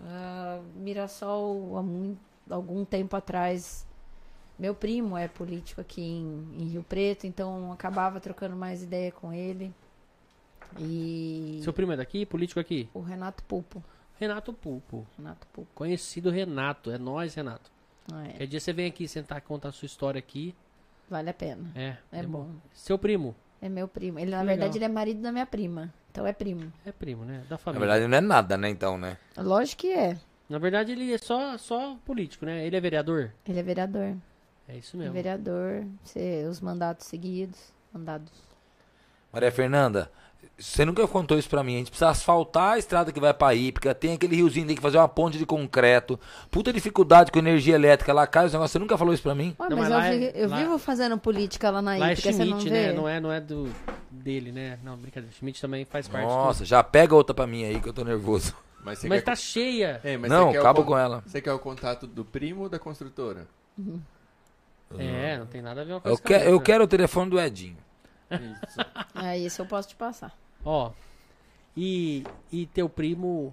Ah, 0.00 0.60
Mirassol, 0.76 1.76
há 1.78 1.82
muito, 1.82 2.18
algum 2.50 2.84
tempo 2.84 3.16
atrás, 3.16 3.86
meu 4.58 4.74
primo 4.74 5.16
é 5.16 5.26
político 5.28 5.80
aqui 5.80 6.02
em, 6.02 6.48
em 6.58 6.64
Rio 6.68 6.82
Preto, 6.82 7.26
então 7.26 7.66
eu 7.66 7.72
acabava 7.72 8.20
trocando 8.20 8.54
mais 8.56 8.82
ideia 8.82 9.10
com 9.12 9.32
ele. 9.32 9.72
E 10.78 11.60
Seu 11.62 11.72
primo 11.72 11.92
é 11.92 11.96
daqui? 11.96 12.26
Político 12.26 12.58
aqui? 12.60 12.88
o 12.94 13.00
Renato 13.00 13.42
Pulpo. 13.44 13.82
Renato 14.18 14.52
Pulpo. 14.52 15.06
Renato 15.16 15.46
Pulpo. 15.52 15.70
Conhecido 15.74 16.30
Renato. 16.30 16.90
É 16.90 16.98
nós, 16.98 17.34
Renato. 17.34 17.70
É, 18.12 18.28
Qualquer 18.28 18.46
dia 18.46 18.60
você 18.60 18.72
vem 18.72 18.86
aqui 18.86 19.06
sentar 19.08 19.38
e 19.38 19.40
contar 19.40 19.68
a 19.68 19.72
sua 19.72 19.86
história 19.86 20.18
aqui. 20.18 20.54
vale 21.08 21.30
a 21.30 21.34
pena. 21.34 21.70
É. 21.74 21.96
É, 22.12 22.22
bom. 22.22 22.48
Seu 22.72 22.98
primo. 22.98 23.34
É 23.60 23.68
meu 23.68 23.88
primo. 23.88 24.18
Ele, 24.18 24.30
na 24.30 24.40
Que 24.40 24.46
verdade, 24.46 24.72
legal. 24.74 24.76
ele 24.76 24.84
é 24.84 24.88
marido 24.88 25.22
da 25.22 25.32
minha 25.32 25.46
prima. 25.46 25.92
Então 26.10 26.26
é 26.26 26.32
primo. 26.32 26.72
É 26.84 26.92
primo, 26.92 27.24
né? 27.24 27.38
Da 27.48 27.54
Na 27.54 27.58
família. 27.58 27.80
verdade, 27.86 28.06
não 28.08 28.16
é 28.18 28.20
nada, 28.20 28.56
né, 28.56 28.68
então, 28.68 28.96
né? 28.98 29.16
Lógico 29.36 29.82
que 29.82 29.92
é. 29.92 30.16
Na 30.48 30.58
verdade, 30.58 30.92
ele 30.92 31.12
é 31.12 31.18
só, 31.18 31.56
só 31.56 31.96
político, 32.04 32.44
né? 32.46 32.64
Ele 32.66 32.76
é 32.76 32.80
vereador. 32.80 33.32
Ele 33.48 33.58
é 33.58 33.62
vereador. 33.62 34.16
É 34.68 34.76
isso 34.76 34.96
É 34.96 35.00
mesmo. 35.00 35.12
vereador. 35.14 35.84
Os 36.50 36.60
mandatos 36.60 37.06
seguidos. 37.06 37.58
Mandados. 37.92 38.32
Maria 39.32 39.50
Fernanda, 39.52 40.10
você 40.56 40.84
nunca 40.84 41.06
contou 41.08 41.36
isso 41.38 41.48
pra 41.48 41.62
mim. 41.62 41.74
A 41.74 41.78
gente 41.78 41.90
precisa 41.90 42.08
asfaltar 42.10 42.74
a 42.74 42.78
estrada 42.78 43.12
que 43.12 43.20
vai 43.20 43.34
pra 43.34 43.54
Ípica. 43.54 43.94
Tem 43.94 44.12
aquele 44.14 44.36
riozinho, 44.36 44.66
tem 44.66 44.76
que 44.76 44.82
fazer 44.82 44.96
uma 44.98 45.08
ponte 45.08 45.36
de 45.38 45.44
concreto. 45.46 46.18
Puta 46.50 46.72
dificuldade 46.72 47.30
com 47.32 47.38
energia 47.38 47.74
elétrica. 47.74 48.12
Lá 48.12 48.26
cai 48.26 48.46
os 48.46 48.52
negócios. 48.52 48.72
Você 48.72 48.78
nunca 48.78 48.96
falou 48.96 49.12
isso 49.12 49.22
pra 49.22 49.34
mim? 49.34 49.54
Ué, 49.58 49.68
Não, 49.68 49.76
mas 49.76 49.88
mas 49.88 49.90
eu, 49.90 49.96
lá 49.98 50.06
é- 50.06 50.18
vi- 50.32 50.38
eu 50.40 50.48
lá- 50.48 50.56
vivo 50.58 50.78
fazendo 50.78 51.18
política 51.18 51.70
lá 51.70 51.82
na 51.82 51.96
Lá 51.96 52.10
é 52.10 52.12
Ípica, 52.12 52.32
você 52.32 52.44
não 52.44 52.58
Schmidt, 52.60 52.70
vê? 52.70 52.86
né? 52.88 52.92
Não 52.92 53.08
é, 53.08 53.20
não 53.20 53.32
é 53.32 53.40
do 53.40 53.68
dele, 54.10 54.52
né? 54.52 54.78
Não, 54.84 54.96
brincadeira. 54.96 55.34
Schmidt 55.36 55.60
também 55.60 55.84
faz 55.84 56.06
parte. 56.08 56.26
Nossa, 56.26 56.64
já 56.64 56.82
pega 56.82 57.14
outra 57.14 57.34
pra 57.34 57.46
mim 57.46 57.64
aí 57.64 57.80
que 57.80 57.88
eu 57.88 57.92
tô 57.92 58.04
nervoso. 58.04 58.54
Mas 58.84 59.02
Mas 59.04 59.20
quer... 59.20 59.24
tá 59.24 59.34
cheia. 59.34 60.00
Ei, 60.04 60.16
mas 60.18 60.30
não, 60.30 60.52
o 60.52 60.58
acabo 60.58 60.82
con- 60.82 60.88
com 60.92 60.98
ela. 60.98 61.22
Você 61.26 61.40
quer 61.40 61.52
o 61.52 61.58
contato 61.58 62.06
do 62.06 62.24
primo 62.24 62.62
ou 62.64 62.68
da 62.68 62.78
construtora? 62.78 63.46
É, 65.02 65.38
não 65.38 65.46
tem 65.46 65.60
nada 65.62 65.80
a 65.80 65.84
ver 65.84 65.92
Eu, 65.92 66.00
com 66.00 66.08
a 66.08 66.16
que- 66.18 66.32
eu 66.48 66.60
quero 66.60 66.84
o 66.84 66.86
telefone 66.88 67.30
do 67.30 67.40
Edinho. 67.40 67.76
Isso. 68.30 68.80
Aí 69.14 69.46
isso 69.46 69.62
eu 69.62 69.66
posso 69.66 69.88
te 69.88 69.94
passar. 69.96 70.36
Ó, 70.64 70.90
e, 71.76 72.24
e 72.52 72.66
teu 72.66 72.88
primo 72.88 73.52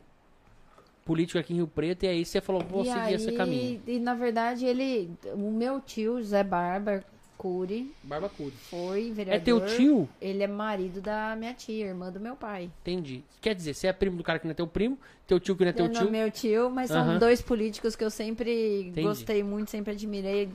político 1.06 1.40
aqui 1.40 1.54
em 1.54 1.58
Rio 1.58 1.68
Preto, 1.68 2.04
e 2.04 2.08
aí 2.08 2.24
você 2.26 2.40
falou, 2.40 2.62
vou 2.62 2.84
e 2.84 2.86
seguir 2.86 3.00
aí, 3.00 3.14
esse 3.16 3.32
caminho. 3.34 3.82
E 3.86 4.00
na 4.00 4.14
verdade, 4.14 4.66
ele. 4.66 5.10
O 5.34 5.52
meu 5.52 5.82
tio, 5.82 6.20
José 6.22 6.44
Barba 6.44 7.04
Cury, 7.38 7.92
Barba 8.04 8.30
Cury. 8.30 8.54
foi 8.70 9.10
É 9.10 9.14
vereador. 9.14 9.44
teu 9.44 9.66
tio? 9.66 10.10
Ele 10.22 10.44
é 10.44 10.48
marido 10.48 11.02
da 11.02 11.36
minha 11.36 11.54
tia, 11.54 11.88
irmã 11.88 12.12
do 12.12 12.20
meu 12.20 12.36
pai. 12.36 12.70
Entendi. 12.82 13.24
Quer 13.42 13.56
dizer, 13.56 13.74
você 13.74 13.88
é 13.88 13.94
primo 13.94 14.16
do 14.18 14.24
cara 14.24 14.38
que 14.40 14.46
não 14.46 14.52
é 14.52 14.56
teu 14.56 14.68
primo, 14.68 14.98
teu 15.28 15.40
tio 15.40 15.56
que 15.56 15.64
não 15.64 15.70
é 15.70 15.74
teu 15.74 15.86
não 15.88 15.92
tio. 15.94 16.08
é 16.08 16.12
meu 16.12 16.32
tio, 16.32 16.70
mas 16.70 16.90
são 16.92 17.02
Aham. 17.02 17.18
dois 17.20 17.42
políticos 17.42 17.96
que 17.96 18.04
eu 18.04 18.12
sempre 18.12 18.82
Entendi. 18.88 19.02
gostei 19.08 19.42
muito, 19.44 19.72
sempre 19.72 19.92
admirei. 19.94 20.50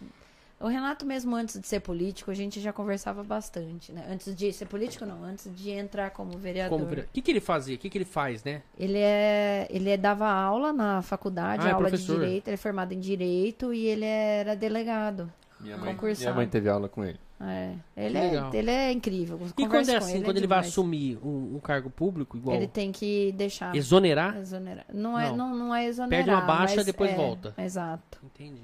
O 0.58 0.68
Renato, 0.68 1.04
mesmo 1.04 1.36
antes 1.36 1.60
de 1.60 1.66
ser 1.66 1.80
político, 1.80 2.30
a 2.30 2.34
gente 2.34 2.60
já 2.60 2.72
conversava 2.72 3.22
bastante, 3.22 3.92
né? 3.92 4.06
Antes 4.10 4.34
de 4.34 4.50
ser 4.54 4.64
político, 4.64 5.04
não, 5.04 5.22
antes 5.22 5.54
de 5.54 5.70
entrar 5.70 6.10
como 6.10 6.38
vereador. 6.38 6.78
Como 6.78 6.88
vira- 6.88 7.02
O 7.02 7.08
que, 7.12 7.20
que 7.20 7.30
ele 7.30 7.40
fazia? 7.40 7.74
O 7.74 7.78
que, 7.78 7.90
que 7.90 7.98
ele 7.98 8.06
faz, 8.06 8.42
né? 8.42 8.62
Ele 8.78 8.98
é, 8.98 9.66
ele 9.68 9.90
é- 9.90 9.98
dava 9.98 10.26
aula 10.26 10.72
na 10.72 11.02
faculdade, 11.02 11.66
Ah, 11.66 11.68
é 11.68 11.72
aula 11.72 11.84
de 11.90 11.90
professor. 11.90 12.20
direito, 12.20 12.48
ele 12.48 12.54
é 12.54 12.56
formado 12.56 12.92
em 12.92 12.98
direito 13.00 13.74
e 13.74 13.84
ele 13.86 14.06
era 14.06 14.56
delegado. 14.56 15.30
Minha 15.60 15.76
mãe, 15.76 15.92
Concursado. 15.94 16.20
minha 16.24 16.34
mãe 16.34 16.48
teve 16.48 16.68
aula 16.70 16.88
com 16.88 17.04
ele. 17.04 17.18
É, 17.38 17.74
ele, 17.94 18.16
é, 18.16 18.50
ele 18.54 18.70
é 18.70 18.90
incrível. 18.92 19.38
E 19.58 19.66
quando 19.66 19.90
é 19.90 19.96
assim, 19.96 20.22
quando 20.22 20.38
ele 20.38 20.46
é 20.46 20.48
vai 20.48 20.60
demais. 20.60 20.68
assumir 20.68 21.18
um, 21.22 21.56
um 21.56 21.60
cargo 21.60 21.90
público, 21.90 22.34
igual 22.38 22.56
Ele 22.56 22.66
tem 22.66 22.90
que 22.90 23.30
deixar. 23.32 23.76
exonerar? 23.76 24.38
Exonerar. 24.38 24.86
Não 24.90 25.18
é, 25.20 25.28
Não. 25.28 25.36
não. 25.36 25.54
Não, 25.54 25.74
é 25.74 25.84
exonerar. 25.84 26.24
Perde 26.24 26.30
uma 26.30 26.40
baixa, 26.46 26.76
mas 26.76 26.86
depois 26.86 27.10
é, 27.10 27.14
volta. 27.14 27.54
Exato. 27.58 28.18
Entendi. 28.24 28.62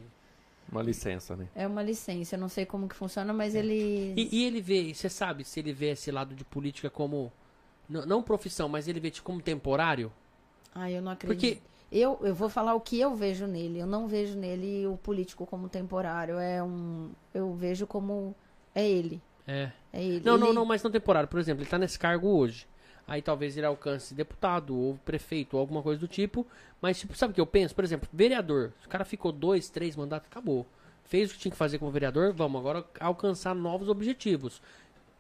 Uma 0.73 0.83
licença, 0.83 1.37
né? 1.37 1.49
É 1.55 1.67
uma 1.67 1.83
licença. 1.83 2.35
Eu 2.37 2.41
não 2.41 2.49
sei 2.49 2.65
como 2.67 2.89
que 2.89 2.97
funciona, 2.97 3.33
mas 3.33 3.55
ele. 3.55 4.15
E, 4.17 4.29
e 4.33 4.45
ele 4.45 4.61
vê, 4.61 4.93
você 4.95 5.09
sabe 5.09 5.45
se 5.45 5.61
ele 5.61 5.73
vê 5.73 5.91
esse 5.91 6.11
lado 6.11 6.35
de 6.35 6.45
política 6.45 6.89
como. 6.91 7.31
Não, 7.89 8.07
não 8.07 8.23
profissão, 8.23 8.69
mas 8.69 8.89
ele 8.89 8.99
vê 8.99 9.11
tipo, 9.11 9.27
como 9.27 9.41
temporário? 9.43 10.11
Ah, 10.75 10.91
eu 10.91 11.03
não 11.03 11.13
acredito. 11.13 11.39
Porque 11.39 11.63
Eu, 11.91 12.19
eu 12.23 12.35
vou 12.35 12.49
falar 12.49 12.75
o 12.75 12.81
que 12.81 12.99
eu 12.99 13.15
vejo 13.15 13.47
nele. 13.47 13.79
Eu 13.79 13.87
não 13.87 14.09
vejo 14.09 14.35
nele 14.39 14.87
o 14.87 14.97
político 14.97 15.45
como 15.45 15.69
temporário. 15.69 16.39
É 16.39 16.63
um. 16.63 17.11
Eu 17.35 17.53
vejo 17.55 17.87
como. 17.87 18.35
É 18.75 18.89
ele. 18.89 19.21
É. 19.47 19.71
É 19.93 20.03
ele. 20.03 20.25
Não, 20.25 20.39
não, 20.39 20.47
Ele- 20.49 20.57
não, 20.57 20.65
mas 20.65 20.83
não 20.83 20.91
temporário. 20.91 21.29
Por 21.29 21.39
exemplo, 21.39 21.63
ele 21.63 21.69
tá 21.69 21.77
nesse 21.77 21.99
cargo 21.99 22.29
hoje. 22.29 22.67
Aí 23.13 23.21
talvez 23.21 23.59
ele 23.59 23.67
alcance 23.67 24.15
deputado 24.15 24.75
ou 24.75 24.99
prefeito 25.05 25.53
ou 25.53 25.61
alguma 25.61 25.83
coisa 25.83 26.01
do 26.01 26.09
tipo. 26.09 26.47
Mas, 26.81 26.99
tipo, 26.99 27.15
sabe 27.15 27.33
o 27.33 27.35
que 27.35 27.41
eu 27.43 27.47
penso? 27.47 27.75
Por 27.75 27.85
exemplo, 27.85 28.09
vereador. 28.11 28.73
O 28.87 28.89
cara 28.89 29.05
ficou 29.05 29.31
dois, 29.31 29.69
três 29.69 29.95
mandatos, 29.95 30.31
acabou. 30.31 30.67
Fez 31.05 31.31
o 31.31 31.35
que 31.35 31.41
tinha 31.41 31.53
que 31.53 31.59
fazer 31.59 31.79
como 31.79 31.91
vereador, 31.91 32.33
vamos 32.33 32.59
agora 32.59 32.83
alcançar 32.99 33.55
novos 33.55 33.91
objetivos. 33.91 34.63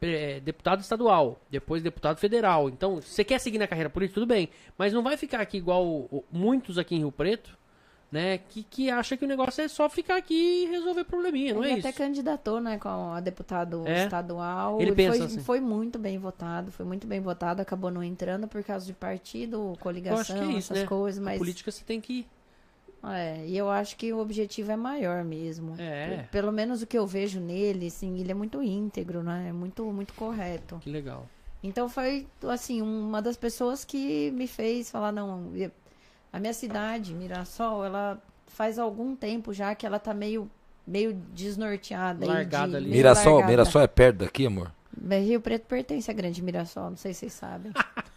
É, 0.00 0.40
deputado 0.40 0.80
estadual, 0.80 1.38
depois 1.50 1.82
deputado 1.82 2.16
federal. 2.16 2.70
Então, 2.70 2.98
você 2.98 3.22
quer 3.22 3.38
seguir 3.38 3.58
na 3.58 3.68
carreira 3.68 3.90
política, 3.90 4.14
tudo 4.14 4.26
bem. 4.26 4.48
Mas 4.78 4.94
não 4.94 5.02
vai 5.02 5.18
ficar 5.18 5.42
aqui 5.42 5.58
igual 5.58 6.08
muitos 6.32 6.78
aqui 6.78 6.94
em 6.94 7.00
Rio 7.00 7.12
Preto, 7.12 7.58
né? 8.12 8.38
Que, 8.38 8.62
que 8.62 8.90
acha 8.90 9.16
que 9.16 9.24
o 9.24 9.28
negócio 9.28 9.62
é 9.64 9.66
só 9.68 9.88
ficar 9.88 10.16
aqui 10.16 10.64
e 10.64 10.66
resolver 10.66 11.02
probleminha, 11.04 11.54
não 11.54 11.64
ele 11.64 11.72
é 11.76 11.78
até 11.78 11.88
isso? 11.88 11.98
candidatou, 11.98 12.60
né, 12.60 12.78
com 12.78 12.88
a 12.88 13.18
deputado 13.20 13.82
É. 13.88 14.04
estadual. 14.04 14.78
Ele 14.80 14.92
pensa 14.92 15.16
foi, 15.16 15.26
assim. 15.26 15.40
foi 15.40 15.60
muito 15.60 15.98
bem 15.98 16.18
votado, 16.18 16.70
foi 16.70 16.84
muito 16.84 17.06
bem 17.06 17.20
votado, 17.20 17.62
acabou 17.62 17.90
não 17.90 18.04
entrando 18.04 18.46
por 18.46 18.62
causa 18.62 18.84
de 18.84 18.92
partido, 18.92 19.74
coligação, 19.80 20.18
Eu 20.18 20.20
acho 20.20 20.34
que 20.34 20.40
é 20.54 20.58
isso, 20.58 20.72
essas 20.72 20.82
né? 20.82 20.86
coisas, 20.86 21.20
A 21.20 21.24
mas 21.24 21.38
política 21.38 21.70
você 21.70 21.82
tem 21.82 22.00
que. 22.02 22.26
é, 23.02 23.46
e 23.46 23.56
eu 23.56 23.70
acho 23.70 23.96
que 23.96 24.12
o 24.12 24.18
objetivo 24.18 24.70
é 24.72 24.76
maior 24.76 25.24
mesmo. 25.24 25.74
É. 25.78 26.28
Pelo 26.30 26.52
menos 26.52 26.82
o 26.82 26.86
que 26.86 26.98
eu 26.98 27.06
vejo 27.06 27.40
nele, 27.40 27.86
assim, 27.86 28.20
ele 28.20 28.30
é 28.30 28.34
muito 28.34 28.62
íntegro, 28.62 29.22
né? 29.22 29.46
É 29.48 29.52
muito 29.52 29.84
muito 29.86 30.12
correto. 30.14 30.78
Que 30.82 30.90
legal. 30.90 31.26
Então 31.64 31.88
foi 31.88 32.26
assim, 32.48 32.82
uma 32.82 33.22
das 33.22 33.36
pessoas 33.36 33.84
que 33.84 34.30
me 34.32 34.46
fez 34.46 34.90
falar 34.90 35.12
não, 35.12 35.50
a 36.32 36.40
minha 36.40 36.52
cidade, 36.54 37.12
Mirassol, 37.14 37.84
ela 37.84 38.20
faz 38.46 38.78
algum 38.78 39.14
tempo 39.14 39.52
já 39.52 39.74
que 39.74 39.84
ela 39.86 39.98
tá 39.98 40.12
meio 40.14 40.50
meio 40.86 41.12
desnorteada 41.32 42.26
Largada 42.26 42.70
de- 42.72 42.76
ali. 42.76 42.90
Mirassol, 42.90 43.34
largada. 43.34 43.50
Mirassol 43.52 43.82
é 43.82 43.86
perto 43.86 44.16
daqui, 44.18 44.46
amor? 44.46 44.72
Mas 45.00 45.24
Rio 45.26 45.40
Preto 45.40 45.64
pertence 45.66 46.10
à 46.10 46.14
Grande 46.14 46.42
Mirassol, 46.42 46.90
não 46.90 46.96
sei 46.96 47.12
se 47.14 47.20
vocês 47.20 47.32
sabem. 47.34 47.72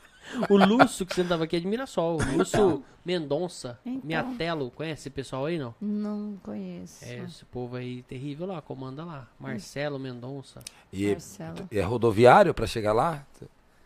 O 0.49 0.57
Lúcio, 0.57 1.05
que 1.05 1.13
você 1.13 1.23
tava 1.23 1.43
aqui, 1.43 1.55
é 1.55 1.59
de 1.59 1.67
Mirassol. 1.67 2.17
O 2.19 2.37
Lúcio 2.37 2.83
Mendonça, 3.05 3.79
Então. 3.85 4.01
Miatelo. 4.03 4.71
Conhece 4.71 5.01
esse 5.01 5.09
pessoal 5.11 5.45
aí, 5.45 5.59
não? 5.59 5.73
Não 5.79 6.35
conheço. 6.41 7.05
É, 7.05 7.19
esse 7.19 7.45
povo 7.45 7.75
aí 7.75 8.01
terrível 8.03 8.47
lá, 8.47 8.59
comanda 8.59 9.05
lá. 9.05 9.27
Marcelo 9.39 9.99
Mendonça. 9.99 10.61
E 10.91 11.11
Marcelo. 11.11 11.67
é 11.71 11.81
rodoviário 11.81 12.55
pra 12.55 12.65
chegar 12.65 12.91
lá? 12.91 13.23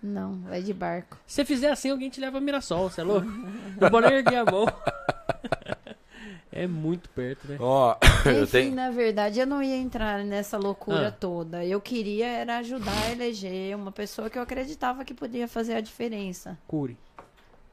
Não, 0.01 0.39
vai 0.41 0.61
de 0.61 0.73
barco. 0.73 1.17
Se 1.27 1.35
você 1.35 1.45
fizer 1.45 1.71
assim, 1.71 1.89
alguém 1.91 2.09
te 2.09 2.21
leva 2.21 2.37
a 2.37 2.41
Mirassol, 2.41 2.89
você 2.89 3.01
é 3.01 3.03
louco? 3.03 3.27
Não 3.27 3.89
pode 3.89 4.07
nem 4.07 4.17
erguer 4.17 4.37
a 4.37 4.45
mão. 4.45 4.65
É 6.51 6.65
muito 6.65 7.07
perto, 7.09 7.47
né? 7.47 7.57
Ó, 7.59 7.95
eu 8.25 8.43
Enfim, 8.43 8.51
tenho. 8.51 8.75
na 8.75 8.89
verdade, 8.89 9.39
eu 9.39 9.45
não 9.45 9.61
ia 9.61 9.75
entrar 9.77 10.23
nessa 10.25 10.57
loucura 10.57 11.09
Ah. 11.09 11.11
toda. 11.11 11.63
Eu 11.63 11.79
queria 11.79 12.25
era 12.27 12.57
ajudar 12.57 12.91
a 13.05 13.11
eleger 13.11 13.75
uma 13.77 13.91
pessoa 13.91 14.29
que 14.31 14.37
eu 14.37 14.41
acreditava 14.41 15.05
que 15.05 15.13
podia 15.13 15.47
fazer 15.47 15.75
a 15.75 15.79
diferença. 15.81 16.57
Cure. 16.67 16.97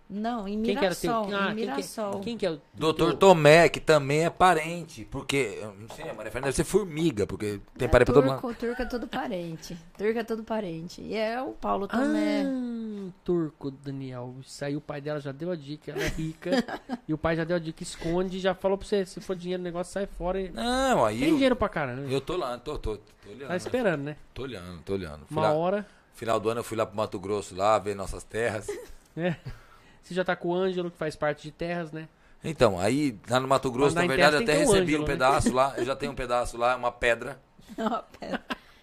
Não, 0.08 0.46
em 0.46 0.62
Quem 0.62 0.76
que 0.76 0.84
era 0.84 0.94
teu... 0.94 1.24
Mirassol. 1.24 1.34
Ah, 1.36 1.42
em 1.42 1.46
quem 1.46 1.54
que, 1.56 1.60
Mirassol. 1.72 2.20
quem 2.20 2.38
que 2.38 2.46
é 2.46 2.50
o... 2.52 2.60
Doutor 2.72 3.08
teu- 3.10 3.16
Tomé, 3.18 3.68
que 3.68 3.80
também 3.80 4.24
é 4.24 4.30
parente. 4.30 5.04
Porque, 5.10 5.58
não 5.80 5.88
sei, 5.96 6.08
a 6.08 6.14
Maria 6.14 6.30
Fernanda 6.30 6.52
deve 6.52 6.56
ser 6.56 6.62
formiga, 6.64 7.26
porque 7.26 7.60
tem 7.76 7.88
parente 7.88 8.06
pra 8.12 8.14
todo 8.14 8.24
mundo. 8.24 8.40
turco, 8.40 8.54
turco 8.54 8.82
é 8.82 8.84
tudo 8.84 9.08
parente. 9.08 9.76
Turco 9.98 10.18
é 10.18 10.22
tudo 10.22 10.44
parente. 10.44 11.02
E 11.02 11.16
é 11.16 11.42
o 11.42 11.52
Paulo 11.52 11.88
Tomé. 11.88 12.44
Ah, 12.46 13.10
turco, 13.24 13.70
Daniel. 13.72 14.36
Isso 14.46 14.64
aí 14.64 14.76
o 14.76 14.80
pai 14.80 15.00
dela 15.00 15.18
já 15.18 15.32
deu 15.32 15.50
a 15.50 15.56
dica, 15.56 15.90
ela 15.90 16.02
é 16.04 16.08
rica. 16.08 16.50
e 17.08 17.12
o 17.12 17.18
pai 17.18 17.34
já 17.34 17.42
deu 17.42 17.56
a 17.56 17.58
dica, 17.58 17.82
esconde, 17.82 18.38
já 18.38 18.54
falou 18.54 18.78
pra 18.78 18.86
você, 18.86 19.04
se 19.04 19.20
for 19.20 19.34
dinheiro 19.34 19.60
no 19.60 19.64
negócio, 19.64 19.92
sai 19.92 20.06
fora. 20.06 20.40
E... 20.40 20.50
Não, 20.50 21.04
aí 21.04 21.18
Tem 21.18 21.28
eu, 21.30 21.34
dinheiro 21.34 21.56
pra 21.56 21.68
caramba. 21.68 22.02
eu 22.08 22.20
tô 22.20 22.36
lá, 22.36 22.56
tô, 22.58 22.78
tô, 22.78 22.96
tô 22.96 23.28
olhando. 23.28 23.48
Tá 23.48 23.56
esperando, 23.56 24.02
né? 24.04 24.16
Tô 24.32 24.42
olhando, 24.42 24.82
tô 24.82 24.92
olhando. 24.92 25.26
Fui 25.26 25.36
Uma 25.36 25.42
lá- 25.48 25.52
hora. 25.52 25.86
Final 26.14 26.38
do 26.40 26.48
ano 26.48 26.60
eu 26.60 26.64
fui 26.64 26.76
lá 26.76 26.86
pro 26.86 26.96
Mato 26.96 27.18
Grosso 27.18 27.54
lá, 27.56 27.76
ver 27.78 27.96
nossas 27.96 28.22
terras. 28.22 28.68
É. 29.16 29.34
Você 30.06 30.14
já 30.14 30.24
tá 30.24 30.36
com 30.36 30.48
o 30.50 30.54
Ângelo, 30.54 30.88
que 30.90 30.96
faz 30.96 31.16
parte 31.16 31.42
de 31.42 31.50
terras, 31.50 31.90
né? 31.90 32.08
Então, 32.44 32.78
aí 32.78 33.18
lá 33.28 33.40
no 33.40 33.48
Mato 33.48 33.68
Grosso, 33.72 33.96
na 33.96 34.06
verdade, 34.06 34.36
eu 34.36 34.42
até 34.42 34.52
recebi 34.58 34.78
Ângelo, 34.94 34.98
um 35.04 35.06
né? 35.06 35.12
pedaço 35.12 35.52
lá. 35.52 35.74
Eu 35.78 35.84
já 35.84 35.96
tenho 35.96 36.12
um 36.12 36.14
pedaço 36.14 36.56
lá, 36.56 36.76
uma 36.76 36.92
pedra. 36.92 37.40
Ó, 37.76 38.02
pedra. 38.20 38.40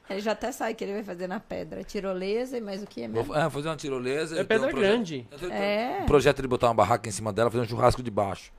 Ele 0.10 0.20
já 0.20 0.34
até 0.34 0.52
sabe 0.52 0.74
o 0.74 0.76
que 0.76 0.84
ele 0.84 0.94
vai 0.94 1.04
fazer 1.04 1.28
na 1.28 1.40
pedra. 1.40 1.82
Tirolesa 1.82 2.58
e 2.58 2.62
mais 2.62 2.84
o 2.84 2.86
que 2.86 3.04
é 3.04 3.08
mesmo? 3.08 3.24
Vou 3.24 3.36
é, 3.38 3.50
fazer 3.50 3.70
uma 3.70 3.78
tirolesa. 3.78 4.38
É 4.38 4.44
pedra 4.44 4.68
um 4.68 4.72
projeto- 4.72 4.92
grande. 4.92 5.28
Eu 5.32 5.40
tenho 5.40 5.54
É. 5.54 6.00
um 6.02 6.06
projeto 6.06 6.42
de 6.42 6.48
botar 6.48 6.68
uma 6.68 6.74
barraca 6.74 7.08
em 7.08 7.12
cima 7.12 7.32
dela, 7.32 7.50
fazer 7.50 7.64
um 7.64 7.68
churrasco 7.68 8.04
debaixo 8.04 8.52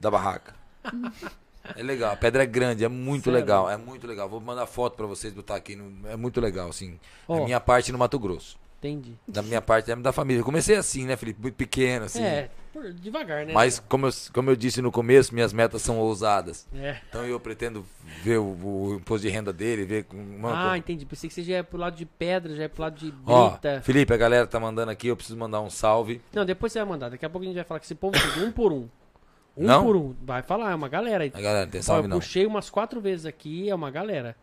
da 0.00 0.10
barraca. 0.10 0.54
É 1.76 1.82
legal, 1.82 2.12
a 2.12 2.16
pedra 2.16 2.42
é 2.44 2.46
grande, 2.46 2.82
é 2.82 2.88
muito 2.88 3.24
Sério? 3.24 3.38
legal, 3.38 3.68
é 3.68 3.76
muito 3.76 4.06
legal. 4.06 4.26
Vou 4.26 4.40
mandar 4.40 4.64
foto 4.66 4.96
pra 4.96 5.04
vocês 5.04 5.34
botar 5.34 5.56
aqui, 5.56 5.76
no- 5.76 6.08
é 6.08 6.16
muito 6.16 6.40
legal, 6.40 6.70
assim. 6.70 6.98
Ó. 7.26 7.40
É 7.40 7.44
minha 7.44 7.60
parte 7.60 7.92
no 7.92 7.98
Mato 7.98 8.18
Grosso. 8.18 8.56
Entendi. 8.78 9.14
Da 9.26 9.42
minha 9.42 9.60
parte 9.60 9.90
é 9.90 9.96
da 9.96 10.12
família. 10.12 10.40
Eu 10.40 10.44
comecei 10.44 10.76
assim, 10.76 11.04
né, 11.04 11.16
Felipe? 11.16 11.40
Muito 11.42 11.56
pequeno, 11.56 12.04
assim. 12.04 12.22
É, 12.22 12.48
por- 12.72 12.92
devagar, 12.92 13.44
né? 13.44 13.52
Mas 13.52 13.80
como 13.88 14.06
eu, 14.06 14.10
como 14.32 14.50
eu 14.50 14.56
disse 14.56 14.80
no 14.80 14.92
começo, 14.92 15.34
minhas 15.34 15.52
metas 15.52 15.82
são 15.82 15.98
ousadas. 15.98 16.64
É. 16.72 16.96
Então 17.08 17.24
eu 17.26 17.40
pretendo 17.40 17.84
ver 18.22 18.38
o, 18.38 18.44
o 18.44 18.94
imposto 18.94 19.26
de 19.26 19.32
renda 19.32 19.52
dele, 19.52 19.84
ver 19.84 20.06
mano, 20.14 20.54
Ah, 20.54 20.62
como- 20.66 20.76
entendi. 20.76 21.04
Pensei 21.04 21.28
que 21.28 21.34
você 21.34 21.42
já 21.42 21.54
ia 21.54 21.64
pro 21.64 21.76
lado 21.76 21.96
de 21.96 22.06
pedra, 22.06 22.54
já 22.54 22.62
ia 22.62 22.68
pro 22.68 22.82
lado 22.82 22.94
de 22.96 23.12
Ó, 23.26 23.50
brita. 23.50 23.80
Felipe, 23.82 24.12
a 24.14 24.16
galera 24.16 24.46
tá 24.46 24.60
mandando 24.60 24.92
aqui, 24.92 25.08
eu 25.08 25.16
preciso 25.16 25.36
mandar 25.36 25.60
um 25.60 25.70
salve. 25.70 26.20
Não, 26.32 26.44
depois 26.44 26.72
você 26.72 26.78
vai 26.78 26.88
mandar. 26.88 27.08
Daqui 27.10 27.26
a 27.26 27.28
pouco 27.30 27.42
a 27.42 27.46
gente 27.48 27.56
vai 27.56 27.64
falar 27.64 27.80
com 27.80 27.84
esse 27.84 27.94
povo 27.96 28.16
tudo, 28.16 28.46
um 28.46 28.52
por 28.52 28.72
um. 28.72 28.88
Um 29.56 29.66
Não? 29.66 29.82
por 29.84 29.96
um. 29.96 30.14
Vai 30.22 30.42
falar, 30.42 30.70
é 30.70 30.74
uma 30.76 30.88
galera 30.88 31.24
aí. 31.24 31.32
A 31.34 31.40
galera 31.40 31.64
não 31.64 31.72
tem 31.72 31.80
Ó, 31.80 31.82
salve 31.82 32.04
eu 32.04 32.08
não. 32.10 32.18
puxei 32.20 32.46
umas 32.46 32.70
quatro 32.70 33.00
vezes 33.00 33.26
aqui, 33.26 33.68
é 33.68 33.74
uma 33.74 33.90
galera. 33.90 34.36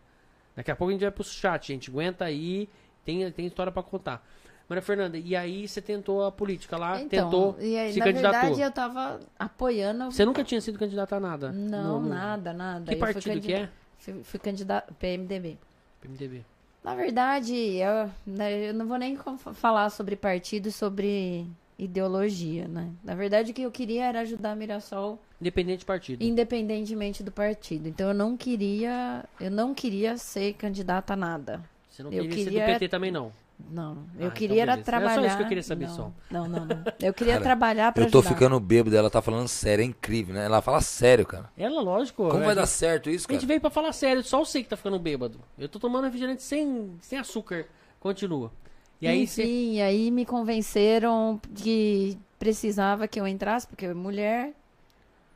Daqui 0.58 0.72
a 0.72 0.76
pouco 0.76 0.90
a 0.90 0.92
gente 0.94 1.02
vai 1.04 1.12
pro 1.12 1.24
chat, 1.24 1.68
gente. 1.68 1.90
Aguenta 1.90 2.26
aí, 2.26 2.68
tem, 3.06 3.32
tem 3.32 3.46
história 3.46 3.72
pra 3.72 3.82
contar. 3.84 4.26
Maria 4.68 4.82
Fernanda, 4.82 5.16
e 5.18 5.36
aí 5.36 5.68
você 5.68 5.80
tentou 5.80 6.26
a 6.26 6.32
política 6.32 6.76
lá, 6.76 7.00
Então, 7.00 7.26
tentou, 7.30 7.56
e 7.62 7.78
aí, 7.78 7.94
se 7.94 8.00
na 8.00 8.06
candidatou. 8.06 8.42
verdade, 8.42 8.62
eu 8.62 8.72
tava 8.72 9.20
apoiando. 9.38 10.06
Você 10.12 10.26
nunca 10.26 10.44
tinha 10.44 10.60
sido 10.60 10.80
candidata 10.80 11.16
a 11.16 11.20
nada? 11.20 11.52
Não, 11.52 12.02
No- 12.02 12.10
nada, 12.10 12.52
nada. 12.52 12.86
Que 12.88 12.96
Eu 12.96 13.00
partido 13.00 13.40
que 13.42 13.54
é? 13.54 13.70
Fui, 14.00 14.24
fui 14.24 14.40
candidata 14.40 14.92
PMDB. 14.98 15.58
PMDB. 16.02 16.44
Na 16.84 16.96
verdade, 16.96 17.56
eu, 17.56 18.10
né, 18.26 18.70
eu 18.70 18.74
não 18.74 18.88
vou 18.88 18.98
nem 18.98 19.16
falar 19.54 19.90
sobre 19.92 20.16
partido, 20.16 20.72
sobre 20.72 21.48
ideologia, 21.78 22.68
né? 22.68 22.90
Na 23.04 23.14
verdade, 23.16 23.52
o 23.52 23.54
que 23.54 23.62
eu 23.62 23.72
queria 23.72 24.06
era 24.06 24.22
ajudar 24.22 24.56
Mirassol 24.56 25.20
Independente 25.40 25.80
de 25.80 25.86
partido. 25.86 26.24
independentemente 26.24 27.22
do 27.22 27.32
partido. 27.32 27.88
Então 27.88 28.08
eu 28.10 28.14
não 28.14 28.36
queria, 28.38 29.26
eu 29.40 29.52
não 29.52 29.74
queria 29.76 30.18
ser 30.18 30.54
candidata 30.54 31.14
a 31.14 31.16
nada. 31.18 31.62
Você 31.96 32.04
não 32.04 32.12
eu 32.12 32.24
queria, 32.24 32.38
ser 32.38 32.44
queria- 32.50 32.66
do 32.66 32.72
PT 32.74 32.88
também, 32.90 33.10
não. 33.12 33.32
Não, 33.72 33.92
Ah, 33.94 33.96
eu 34.20 34.26
então 34.26 34.32
queria 34.32 34.62
era 34.64 34.72
beleza. 34.74 34.92
Era 34.92 35.00
só 35.00 35.06
trabalhar. 35.06 35.28
isso 35.28 35.38
que 35.38 35.44
eu 35.44 35.48
queria 35.48 35.64
saber, 35.64 35.88
não, 35.88 35.96
só. 35.96 36.12
Não, 36.30 36.46
não, 36.50 36.66
não. 36.66 36.84
Eu 37.00 37.14
queria 37.14 37.34
Cara, 37.36 37.44
trabalhar 37.46 37.94
pra 37.94 38.04
Eu 38.04 38.12
tô 38.12 38.20
ajudar. 38.20 38.34
ficando 38.36 38.60
bêbado, 38.60 38.98
ela 38.98 39.10
tá 39.10 39.22
falando 39.22 39.48
sério, 39.48 39.82
é 39.82 39.86
incrível, 39.86 40.36
né? 40.36 40.44
Ela 40.44 40.62
fala 40.62 40.82
sério, 40.82 41.26
cara. 41.26 41.50
Ela, 41.58 41.80
lógico. 41.82 42.28
Como 42.28 42.44
a 42.44 42.48
vai 42.48 42.56
dar 42.56 42.66
certo 42.66 43.10
isso, 43.10 43.26
A 43.30 43.32
gente 43.32 43.42
cara? 43.42 43.48
veio 43.48 43.62
pra 43.62 43.70
falar 43.70 43.94
sério, 43.94 44.22
só 44.26 44.40
eu 44.42 44.46
sei 44.46 44.62
que 44.62 44.68
tá 44.70 44.76
ficando 44.76 45.00
bêbado. 45.00 45.40
Eu 45.58 45.70
tô 45.70 45.80
tomando 45.80 46.04
refrigerante 46.04 46.44
sem, 46.44 46.92
sem 47.00 47.18
açúcar. 47.18 47.66
Continua. 48.02 48.52
E 49.00 49.08
aí 49.08 49.26
você. 49.26 49.44
Enfim, 49.44 49.80
aí 49.80 50.12
me 50.12 50.26
convenceram 50.26 51.40
que 51.56 52.18
precisava 52.38 53.08
que 53.08 53.18
eu 53.22 53.26
entrasse, 53.26 53.66
porque 53.66 53.86
eu 53.86 53.92
era 53.92 53.98
mulher, 53.98 54.52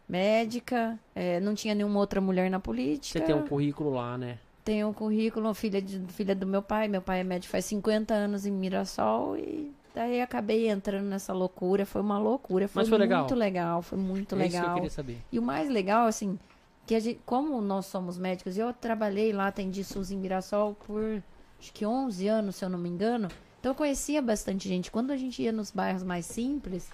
médica, 0.08 0.98
eh, 1.16 1.40
não 1.40 1.56
tinha 1.56 1.74
nenhuma 1.76 2.00
outra 2.00 2.20
mulher 2.20 2.50
na 2.50 2.60
política. 2.60 3.20
Você 3.20 3.26
tem 3.26 3.34
um 3.36 3.46
currículo 3.48 3.92
lá, 3.92 4.18
né? 4.18 4.38
Tenho 4.70 4.90
um 4.90 4.94
currículo, 4.94 5.52
filha, 5.56 5.82
de, 5.82 6.00
filha 6.10 6.36
do 6.36 6.46
meu 6.46 6.62
pai. 6.62 6.88
Meu 6.88 7.02
pai 7.02 7.22
é 7.22 7.24
médico 7.24 7.52
faz 7.52 7.66
50 7.66 8.14
anos 8.14 8.46
em 8.46 8.52
Mirassol 8.52 9.36
e 9.36 9.74
daí 9.96 10.22
acabei 10.22 10.70
entrando 10.70 11.06
nessa 11.06 11.34
loucura. 11.34 11.88
Foi 11.88 12.02
uma 12.02 12.20
loucura, 12.20 12.68
foi, 12.68 12.84
Mas 12.84 12.88
foi 12.88 13.00
legal? 13.00 13.22
muito 13.22 13.34
legal, 13.34 13.82
foi 13.82 13.98
muito 13.98 14.36
é 14.36 14.46
isso 14.46 14.52
que 14.52 14.58
eu 14.58 14.62
legal. 14.62 14.76
queria 14.76 14.90
saber. 14.92 15.18
E 15.32 15.40
o 15.40 15.42
mais 15.42 15.68
legal, 15.72 16.06
assim, 16.06 16.38
que 16.86 16.94
a 16.94 17.00
gente, 17.00 17.20
como 17.26 17.60
nós 17.62 17.88
somos 17.88 18.20
médicos, 18.20 18.60
eu 18.60 18.72
trabalhei 18.72 19.34
lá, 19.34 19.48
atendi 19.48 19.84
SUS 19.84 20.12
em 20.12 20.18
Mirassol 20.18 20.76
por 20.86 21.24
acho 21.60 21.74
que 21.74 21.84
11 21.84 22.28
anos, 22.28 22.58
se 22.58 22.64
eu 22.64 22.70
não 22.70 22.78
me 22.78 22.90
engano. 22.90 23.28
Então 23.60 23.72
eu 23.72 23.76
conhecia 23.76 24.22
bastante 24.22 24.70
gente. 24.70 24.92
Quando 24.92 25.10
a 25.10 25.18
gente 25.18 25.42
ia 25.42 25.52
nos 25.52 25.72
bairros 25.72 26.04
mais 26.04 26.28
simples, 26.28 26.92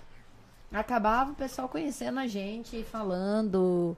acabava 0.71 1.33
o 1.33 1.35
pessoal 1.35 1.67
conhecendo 1.67 2.21
a 2.21 2.25
gente, 2.25 2.83
falando. 2.83 3.97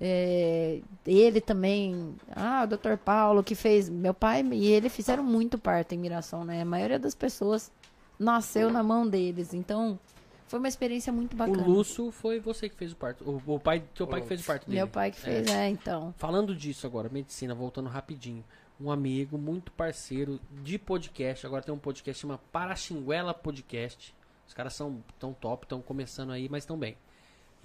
É, 0.00 0.80
ele 1.06 1.40
também, 1.40 2.14
ah, 2.34 2.64
o 2.64 2.76
Dr. 2.76 2.96
Paulo 3.02 3.42
que 3.42 3.54
fez, 3.54 3.88
meu 3.88 4.12
pai 4.12 4.42
e 4.52 4.66
ele 4.66 4.88
fizeram 4.88 5.22
muito 5.22 5.58
parto 5.58 5.94
em 5.94 5.98
Mirassol, 5.98 6.44
né? 6.44 6.62
A 6.62 6.64
maioria 6.64 6.98
das 6.98 7.14
pessoas 7.14 7.70
nasceu 8.18 8.70
na 8.70 8.82
mão 8.82 9.06
deles. 9.08 9.54
Então, 9.54 9.98
foi 10.46 10.58
uma 10.58 10.68
experiência 10.68 11.12
muito 11.12 11.32
O 11.32 11.36
bacana. 11.36 11.66
Lúcio 11.66 12.10
foi 12.10 12.38
você 12.38 12.68
que 12.68 12.76
fez 12.76 12.92
o 12.92 12.96
parto. 12.96 13.24
O, 13.24 13.54
o 13.54 13.60
pai, 13.60 13.82
teu 13.94 14.06
pai 14.06 14.20
que 14.20 14.28
fez 14.28 14.42
o 14.42 14.44
parto 14.44 14.66
dele. 14.66 14.78
Meu 14.78 14.88
pai 14.88 15.10
que 15.10 15.20
fez, 15.20 15.46
é, 15.48 15.68
então. 15.68 16.14
Falando 16.18 16.54
disso 16.54 16.86
agora, 16.86 17.08
medicina, 17.08 17.54
voltando 17.54 17.88
rapidinho. 17.88 18.44
Um 18.78 18.90
amigo 18.90 19.38
muito 19.38 19.72
parceiro 19.72 20.38
de 20.62 20.78
podcast, 20.78 21.46
agora 21.46 21.62
tem 21.62 21.74
um 21.74 21.78
podcast 21.78 22.20
que 22.20 22.20
chama 22.20 22.38
Paraxinguela 22.52 23.32
Podcast. 23.32 24.14
Os 24.46 24.52
caras 24.52 24.74
são 24.74 25.02
tão 25.18 25.32
top, 25.32 25.64
estão 25.64 25.80
começando 25.80 26.30
aí, 26.30 26.46
mas 26.50 26.64
estão 26.64 26.78
bem. 26.78 26.94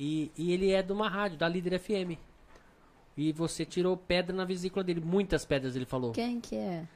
E, 0.03 0.31
e 0.35 0.51
ele 0.51 0.71
é 0.71 0.81
de 0.81 0.91
uma 0.91 1.07
rádio, 1.07 1.37
da 1.37 1.47
Líder 1.47 1.77
FM. 1.77 2.17
E 3.15 3.31
você 3.31 3.63
tirou 3.63 3.95
pedra 3.95 4.35
na 4.35 4.43
vesícula 4.43 4.83
dele, 4.83 4.99
muitas 4.99 5.45
pedras 5.45 5.75
ele 5.75 5.85
falou. 5.85 6.11
Quem 6.11 6.41
que 6.41 6.55
é? 6.55 6.87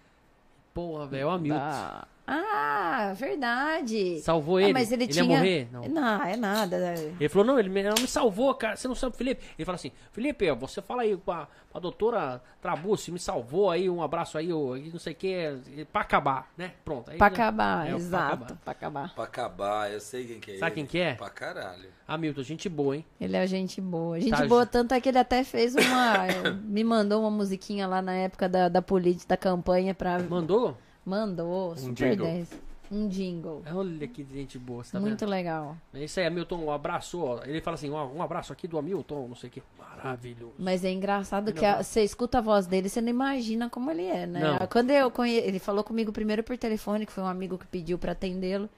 Porra, 0.74 1.06
velho, 1.06 1.22
é 1.22 1.26
o 1.28 1.30
Hamilton. 1.30 1.62
Ah, 1.62 2.08
ah, 2.28 3.14
verdade. 3.16 4.20
Salvou 4.22 4.58
Ah, 4.58 4.64
ele? 4.64 4.74
mas 4.74 4.92
ele, 4.92 5.04
ia 5.04 5.10
tinha... 5.10 5.26
morrer? 5.26 5.68
Não. 5.72 5.82
Não, 5.88 6.24
é 6.24 6.36
nada. 6.36 6.96
Ele 7.20 7.30
falou, 7.30 7.46
não, 7.46 7.60
ele 7.60 7.70
me, 7.70 7.82
ela 7.82 8.00
me 8.00 8.08
salvou, 8.08 8.54
cara. 8.56 8.76
Você 8.76 8.88
não 8.88 8.96
sabe, 8.96 9.16
Felipe? 9.16 9.44
Ele 9.58 9.66
fala 9.66 9.76
assim, 9.76 9.92
Felipe, 10.12 10.52
você 10.54 10.82
fala 10.82 11.04
aí 11.04 11.16
com 11.18 11.32
a, 11.32 11.48
com 11.72 11.78
a 11.78 11.82
doutora 11.82 12.42
Trabucci, 12.62 13.12
me 13.12 13.20
salvou 13.20 13.70
aí, 13.70 13.90
um 13.90 14.02
abraço 14.02 14.38
aí, 14.38 14.52
ó, 14.52 14.76
e 14.76 14.90
não 14.90 14.98
sei 15.00 15.14
o 15.14 15.16
que, 15.16 15.86
pra 15.92 16.02
acabar, 16.02 16.52
né? 16.58 16.72
Pronto. 16.84 17.12
Aí 17.12 17.18
Pra 17.18 17.28
já- 17.30 17.34
acabar, 17.34 17.86
É, 17.86 17.90
pra 17.90 17.98
exato, 17.98 18.26
acabar. 18.34 18.58
pra 18.64 18.72
acabar. 18.72 19.14
Pra 19.16 19.24
acabar, 19.24 19.92
eu 19.94 20.00
sei 20.00 20.26
quem 20.26 20.40
que 20.40 20.52
é 20.52 20.58
Sabe 20.58 20.72
ele. 20.72 20.76
quem 20.76 20.86
que 20.88 21.00
é? 21.00 21.14
Pra 21.14 21.30
caralho. 21.30 21.90
Hamilton, 22.08 22.44
gente 22.44 22.70
boa, 22.70 22.96
hein? 22.96 23.06
Ele 23.20 23.36
é 23.36 23.46
gente 23.48 23.82
boa. 23.82 24.20
Gente 24.20 24.32
Tá, 24.32 24.46
boa, 24.46 24.66
tanto 24.66 24.94
é 24.94 25.02
que 25.02 25.10
ele 25.10 25.18
até 25.18 25.44
fez 25.44 25.76
uma. 25.76 26.14
me 26.64 26.84
mandou 26.84 27.22
uma 27.22 27.32
musiquinha 27.32 27.88
lá 27.88 28.02
na 28.02 28.14
época 28.14 28.48
da, 28.48 28.70
da 28.70 28.82
política, 28.82 29.30
da 29.30 29.38
campanha 29.38 29.94
pra. 29.94 30.20
Mandou? 30.20 30.78
Mandou, 31.06 31.76
super 31.78 31.94
jingle. 32.12 32.26
10. 32.28 32.50
Um 32.92 33.08
jingle. 33.08 33.64
Olha 33.74 34.08
que 34.08 34.24
gente 34.32 34.60
boa, 34.60 34.84
você 34.84 34.92
tá 34.92 35.00
Muito 35.00 35.20
vendo? 35.22 35.30
legal. 35.30 35.76
É 35.94 36.04
isso 36.04 36.20
aí, 36.20 36.28
Hamilton, 36.28 36.58
um 36.66 36.72
abraço, 36.72 37.20
ó. 37.20 37.40
Ele 37.44 37.60
fala 37.60 37.76
assim, 37.76 37.90
ó, 37.90 38.06
um 38.08 38.22
abraço 38.22 38.54
aqui 38.54 38.68
do 38.68 38.78
Hamilton, 38.78 39.28
não 39.28 39.36
sei 39.36 39.50
o 39.50 39.52
que. 39.54 39.64
Maravilhoso. 39.80 40.54
Mas 40.60 40.86
é 40.86 40.92
engraçado 40.92 41.52
que 41.52 41.62
não 41.62 41.70
a- 41.80 41.84
você 41.84 42.04
escuta 42.04 42.38
a 42.38 42.42
voz 42.42 42.68
dele, 42.68 42.88
você 42.88 43.02
não 43.02 43.10
imagina 43.10 43.70
como 43.70 43.90
ele 43.90 44.04
é, 44.06 44.28
né? 44.28 44.40
Não. 44.40 44.68
Quando 44.68 44.92
eu 44.92 45.10
conhe... 45.10 45.34
ele 45.36 45.58
falou 45.58 45.84
comigo 45.84 46.12
primeiro 46.12 46.44
por 46.44 46.56
telefone, 46.58 47.06
que 47.08 47.12
foi 47.12 47.24
um 47.24 47.28
amigo 47.28 47.58
que 47.58 47.66
pediu 47.66 47.98
pra 47.98 48.12
atendê-lo. 48.12 48.70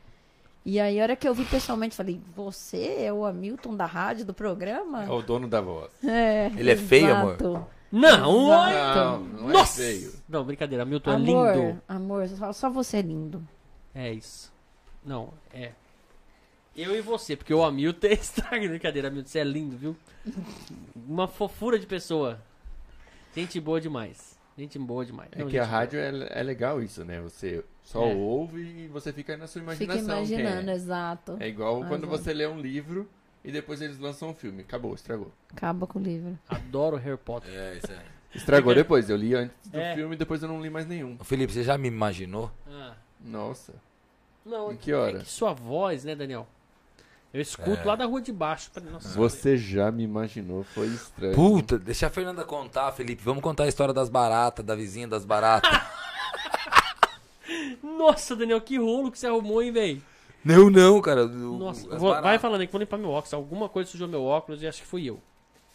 E 0.65 0.79
aí, 0.79 0.99
a 0.99 1.03
hora 1.03 1.15
que 1.15 1.27
eu 1.27 1.33
vi 1.33 1.45
pessoalmente, 1.45 1.95
falei: 1.95 2.19
Você 2.35 2.97
é 2.99 3.11
o 3.13 3.25
Hamilton 3.25 3.75
da 3.75 3.85
rádio 3.85 4.25
do 4.25 4.33
programa? 4.33 5.03
É 5.05 5.09
o 5.09 5.21
dono 5.21 5.47
da 5.47 5.61
voz. 5.61 5.91
É. 6.03 6.51
Ele 6.57 6.71
é 6.71 6.75
feio, 6.75 7.13
amor? 7.15 7.37
Não, 7.91 8.29
oi! 8.49 8.73
Não, 8.73 9.19
não 9.23 9.49
é 9.49 9.53
Nossa! 9.53 9.81
feio. 9.81 10.13
Não, 10.27 10.43
brincadeira, 10.43 10.83
Hamilton 10.83 11.11
Amor, 11.11 11.47
é 11.47 11.55
lindo. 11.55 11.81
amor, 11.87 12.27
só, 12.27 12.51
só 12.53 12.69
você 12.69 12.97
é 12.97 13.01
lindo. 13.01 13.47
É 13.95 14.11
isso. 14.11 14.51
Não, 15.05 15.33
é. 15.53 15.71
Eu 16.75 16.95
e 16.95 17.01
você, 17.01 17.35
porque 17.35 17.53
o 17.53 17.63
Hamilton 17.63 18.07
é 18.07 18.13
estraga. 18.13 18.67
Brincadeira, 18.67 19.07
Hamilton, 19.07 19.29
você 19.29 19.39
é 19.39 19.43
lindo, 19.43 19.77
viu? 19.77 19.95
Uma 20.95 21.27
fofura 21.27 21.79
de 21.79 21.87
pessoa. 21.87 22.39
Gente 23.35 23.59
boa 23.59 23.79
demais. 23.79 24.37
Gente 24.57 24.77
boa 24.79 25.05
demais. 25.05 25.29
É 25.33 25.39
Não, 25.39 25.47
que 25.47 25.57
a 25.59 25.63
rádio 25.63 25.99
é, 25.99 26.39
é 26.39 26.43
legal 26.43 26.81
isso, 26.81 27.05
né? 27.05 27.21
Você 27.21 27.63
só 27.83 28.03
É. 28.03 28.13
ouve 28.15 28.61
e 28.61 28.87
você 28.87 29.13
fica 29.13 29.37
na 29.37 29.47
sua 29.47 29.61
Fica 29.61 29.83
imaginação. 29.85 30.25
que 30.25 30.33
é- 30.35 30.39
imaginando, 30.39 30.71
exato. 30.71 31.37
É 31.39 31.47
igual 31.47 31.85
quando 31.85 32.05
Exato. 32.05 32.23
você 32.23 32.33
lê 32.33 32.47
um 32.47 32.59
livro 32.59 33.07
e 33.43 33.51
depois 33.51 33.81
eles 33.81 33.97
lançam 33.99 34.29
um 34.29 34.33
filme. 34.33 34.61
Acabou, 34.61 34.93
estragou. 34.93 35.31
Acaba 35.51 35.87
com 35.87 35.99
o 35.99 36.01
livro. 36.01 36.37
Adoro 36.49 36.97
Harry 36.97 37.17
Potter. 37.17 37.51
É, 37.53 37.77
isso 37.77 37.91
aí. 37.91 37.97
Estragou 38.35 38.75
depois. 38.75 39.09
Eu 39.09 39.17
li 39.17 39.33
antes 39.33 39.69
do 39.69 39.79
É. 39.79 39.95
filme 39.95 40.15
e 40.15 40.17
depois 40.17 40.41
eu 40.43 40.49
não 40.49 40.61
li 40.61 40.69
mais 40.69 40.85
nenhum. 40.85 41.17
Ô, 41.19 41.23
Felipe, 41.23 41.53
você 41.53 41.63
já 41.63 41.77
me 41.77 41.87
imaginou? 41.87 42.51
Ah. 42.69 42.93
Nossa. 43.23 43.73
Não, 44.45 44.71
Em 44.71 44.77
que 44.77 44.93
hora? 44.93 45.17
É 45.17 45.21
que 45.21 45.29
sua 45.29 45.53
voz, 45.53 46.03
né, 46.03 46.15
Daniel? 46.15 46.47
Eu 47.33 47.41
escuto 47.41 47.85
lá 47.85 47.95
da 47.95 48.05
rua 48.05 48.21
de 48.21 48.31
baixo. 48.31 48.69
Falei, 48.73 48.89
nossa, 48.89 49.09
Você 49.17 49.57
já 49.57 49.91
me 49.91 50.03
imaginou, 50.03 50.63
foi 50.63 50.87
estranho. 50.87 51.35
Puta, 51.35 51.77
deixa 51.77 52.07
a 52.07 52.09
Fernanda 52.09 52.43
contar, 52.45 52.91
Felipe. 52.93 53.21
Vamos 53.23 53.43
contar 53.43 53.65
a 53.65 53.67
história 53.67 53.93
das 53.93 54.09
baratas, 54.09 54.65
da 54.65 54.75
vizinha 54.75 55.07
das 55.07 55.25
baratas. 55.25 55.69
Nossa, 57.83 58.35
Daniel, 58.35 58.61
que 58.61 58.77
rolo 58.77 59.11
que 59.11 59.19
você 59.19 59.27
arrumou, 59.27 59.61
hein, 59.61 59.71
velho? 59.71 60.01
Não, 60.47 60.69
não, 60.69 61.01
cara. 61.01 61.25
o- 61.25 61.57
Nossa, 61.57 61.93
as 61.93 61.99
vou- 61.99 62.21
vai 62.21 62.39
falando 62.39 62.61
aí 62.61 62.67
que 62.67 62.73
vou 62.73 62.79
limpar 62.79 62.97
meu 62.97 63.09
óculos. 63.11 63.33
Alguma 63.33 63.67
coisa 63.69 63.89
sujou 63.89 64.07
meu 64.07 64.23
óculos 64.23 64.61
e 64.61 64.67
acho 64.67 64.81
que 64.81 64.87
fui 64.87 65.05
eu. 65.09 65.19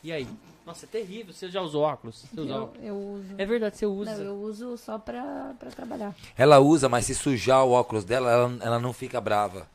E 0.03 0.11
aí? 0.13 0.27
Nossa, 0.67 0.87
é 0.87 0.89
terrível. 0.89 1.33
Você 1.33 1.49
já 1.49 1.61
usou 1.61 1.83
óculos? 1.83 2.25
Você 2.33 2.41
usa 2.41 2.51
Eu, 2.53 2.63
óculos? 2.63 2.85
eu 2.87 2.97
uso. 2.97 3.25
É 3.39 3.47
verdade, 3.47 3.77
você 3.77 3.87
usa. 3.87 4.17
Não, 4.17 4.25
eu 4.25 4.35
uso 4.37 4.77
só 4.77 4.99
pra, 4.99 5.55
pra 5.59 5.71
trabalhar. 5.71 6.15
Ela 6.37 6.59
usa, 6.61 6.89
mas 6.89 7.07
se 7.07 7.15
sujar 7.15 7.65
o 7.65 7.71
óculos 7.73 8.05
dela, 8.05 8.31
ela, 8.31 8.57
ela 8.61 8.79
não 8.81 8.93
fica 8.93 9.21
brava. 9.21 9.67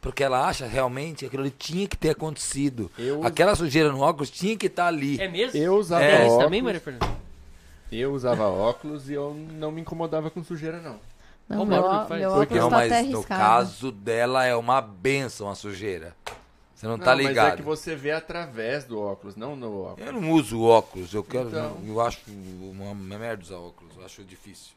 Porque 0.00 0.24
ela 0.24 0.48
acha 0.48 0.66
realmente 0.66 1.20
que 1.20 1.26
aquilo 1.26 1.42
ali 1.42 1.50
tinha 1.56 1.86
que 1.86 1.96
ter 1.96 2.10
acontecido. 2.10 2.90
Eu 2.98 3.22
Aquela 3.24 3.54
sujeira 3.54 3.92
no 3.92 4.00
óculos 4.00 4.30
tinha 4.30 4.56
que 4.56 4.66
estar 4.66 4.88
ali. 4.88 5.20
É 5.20 5.28
mesmo? 5.28 5.56
Eu 5.58 5.76
usava 5.76 6.02
É 6.04 6.14
isso 6.14 6.24
óculos. 6.26 6.44
também, 6.44 6.60
Maria 6.62 6.80
Fernanda? 6.80 7.08
Eu 7.90 8.12
usava 8.12 8.48
óculos 8.48 9.08
e 9.10 9.12
eu 9.12 9.34
não 9.52 9.70
me 9.70 9.80
incomodava 9.80 10.28
com 10.30 10.42
sujeira, 10.42 10.80
não. 10.80 10.98
Não, 11.52 11.58
Qual 11.58 11.66
meu, 11.66 11.82
barulho 11.82 12.08
faz? 12.08 12.20
meu 12.20 12.30
Porque- 12.32 12.54
óculos 12.58 12.62
Não, 12.62 12.70
tá 12.70 12.76
até 12.78 12.88
mas 12.88 13.06
no 13.08 13.16
arriscado. 13.18 13.40
caso 13.40 13.92
dela 13.92 14.44
é 14.44 14.56
uma 14.56 14.80
benção 14.80 15.48
a 15.50 15.54
sujeira. 15.54 16.16
Você 16.74 16.86
não, 16.88 16.98
tá 16.98 17.14
Mas 17.14 17.26
ligado. 17.26 17.52
é 17.52 17.56
que 17.56 17.62
você 17.62 17.94
vê 17.94 18.10
através 18.10 18.84
do 18.84 19.00
óculos, 19.00 19.36
não 19.36 19.54
no 19.54 19.82
óculos. 19.82 20.04
Eu 20.04 20.12
não 20.12 20.30
uso 20.32 20.60
óculos, 20.62 21.14
eu 21.14 21.22
quero. 21.22 21.48
Então. 21.48 21.76
Eu 21.86 22.00
acho 22.00 22.20
uma, 22.28 22.92
merda 22.94 23.42
usar 23.44 23.56
óculos, 23.56 23.96
eu 23.96 24.04
acho 24.04 24.24
difícil. 24.24 24.72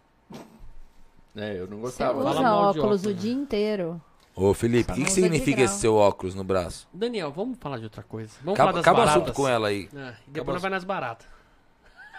É, 1.35 1.57
eu 1.59 1.67
não 1.67 1.77
Você 1.77 2.03
gostava. 2.03 2.19
Fala 2.23 2.29
usa 2.31 2.41
mal 2.41 2.73
de 2.73 2.79
óculos 2.79 3.01
o 3.05 3.09
óculos, 3.09 3.21
dia 3.21 3.33
inteiro. 3.33 3.99
Ô 4.35 4.53
Felipe, 4.53 4.91
o 4.91 4.95
que, 4.95 5.01
que 5.01 5.07
de 5.07 5.13
significa 5.13 5.57
grau. 5.57 5.65
esse 5.65 5.79
seu 5.79 5.95
óculos 5.95 6.35
no 6.35 6.43
braço? 6.43 6.87
Daniel, 6.93 7.31
vamos 7.31 7.57
falar 7.57 7.77
de 7.77 7.85
outra 7.85 8.03
coisa. 8.03 8.33
Vamos 8.43 8.53
Acaba, 8.59 8.69
falar 8.69 8.71
das 8.73 8.81
acaba 8.81 8.97
o 8.97 9.05
baratas. 9.05 9.23
assunto 9.23 9.35
com 9.35 9.47
ela 9.47 9.67
aí. 9.69 9.89
Ah, 9.93 9.97
e 9.97 10.01
Acaba 10.01 10.15
depois 10.31 10.53
nós 10.55 10.61
vai 10.61 10.71
nas 10.71 10.83
baratas. 10.83 11.27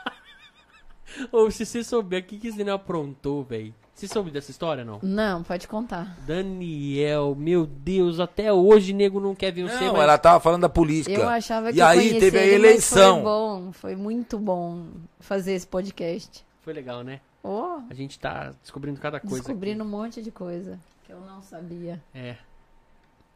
Ou 1.31 1.51
se 1.51 1.65
você 1.65 1.85
souber 1.85 2.23
o 2.23 2.27
que, 2.27 2.39
que 2.39 2.49
esse 2.49 2.59
Daniel 2.59 2.77
aprontou, 2.77 3.45
velho. 3.45 3.75
Você 3.97 4.07
soube 4.07 4.31
dessa 4.31 4.51
história, 4.51 4.85
não? 4.85 4.99
Não, 5.03 5.43
pode 5.43 5.67
contar. 5.67 6.19
Daniel, 6.27 7.35
meu 7.35 7.65
Deus, 7.65 8.21
até 8.21 8.53
hoje 8.53 8.93
nego 8.93 9.19
não 9.19 9.35
quer 9.35 9.51
ver 9.51 9.63
você, 9.63 9.87
Não, 9.87 9.95
mas... 9.95 10.03
ela 10.03 10.19
tava 10.19 10.39
falando 10.39 10.61
da 10.63 10.69
política. 10.69 11.19
Eu 11.19 11.27
achava 11.27 11.73
que 11.73 11.79
E 11.79 11.81
eu 11.81 11.87
aí 11.87 12.21
teve 12.21 12.39
a 12.39 12.43
ele, 12.43 12.59
mas 12.59 12.65
eleição. 12.67 13.15
foi 13.15 13.23
bom, 13.25 13.73
foi 13.73 13.97
muito 13.97 14.39
bom 14.39 14.87
fazer 15.19 15.55
esse 15.55 15.67
podcast. 15.67 16.45
Foi 16.61 16.75
legal, 16.75 17.03
né? 17.03 17.21
Oh, 17.43 17.79
A 17.89 17.95
gente 17.95 18.19
tá 18.19 18.53
descobrindo 18.61 19.01
cada 19.01 19.19
coisa. 19.19 19.37
descobrindo 19.37 19.83
um 19.83 19.89
monte 19.89 20.21
de 20.23 20.31
coisa 20.31 20.79
que 21.07 21.13
eu 21.13 21.21
não 21.23 21.41
sabia. 21.41 21.95
aqui. 21.95 22.03
É. 22.19 22.37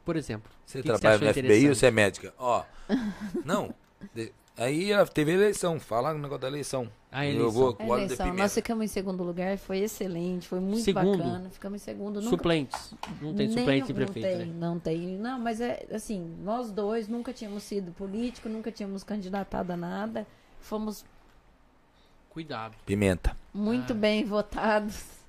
Por 0.05 0.15
exemplo. 0.15 0.51
Você 0.66 0.81
o 0.81 0.82
que 0.82 0.93
que 0.93 0.99
trabalha 0.99 1.15
achou 1.16 1.27
no 1.28 1.32
FBI 1.32 1.41
ou 1.43 1.49
interessante? 1.55 1.78
você 1.78 1.87
é 1.87 1.91
médica? 1.91 2.35
Ó. 2.39 2.65
não. 3.47 3.73
de- 4.15 4.31
Aí 4.62 4.91
teve 5.15 5.31
a 5.31 5.35
eleição. 5.35 5.81
Fala 5.81 6.11
o 6.12 6.19
negócio 6.19 6.43
da 6.43 6.49
eleição. 6.49 6.87
A 7.11 7.24
Eu 7.24 7.31
eleição. 7.31 7.51
vou 7.51 7.77
A 7.78 7.85
eleição, 8.03 8.27
pimenta. 8.27 8.43
nós 8.43 8.55
ficamos 8.55 8.85
em 8.85 8.89
segundo 8.89 9.23
lugar, 9.24 9.57
foi 9.57 9.78
excelente, 9.78 10.47
foi 10.47 10.61
muito 10.61 10.82
Segundo? 10.82 11.16
bacana. 11.19 11.49
Ficamos 11.51 11.81
em 11.81 11.85
segundo. 11.85 12.20
Nunca, 12.20 12.31
Suplentes. 12.31 12.95
Não 13.23 13.35
tem 13.35 13.49
Nem- 13.49 13.57
suplente 13.59 13.91
e 13.91 13.95
não 13.95 14.05
prefeito, 14.05 14.39
tem, 14.39 14.47
né? 14.47 14.55
Não 14.59 14.78
tem, 14.78 14.99
não, 15.19 15.39
mas 15.41 15.61
é 15.61 15.87
assim, 15.93 16.37
nós 16.45 16.70
dois 16.70 17.09
nunca 17.09 17.32
tínhamos 17.32 17.62
sido 17.62 17.91
político, 17.93 18.49
nunca 18.51 18.70
tínhamos 18.70 19.03
candidatado 19.03 19.73
a 19.73 19.77
nada. 19.77 20.27
Fomos 20.61 21.05
Cuidado. 22.28 22.77
Pimenta. 22.87 23.37
muito 23.53 23.93
Ah. 23.93 23.97
bem 23.97 24.24
votados. 24.24 25.20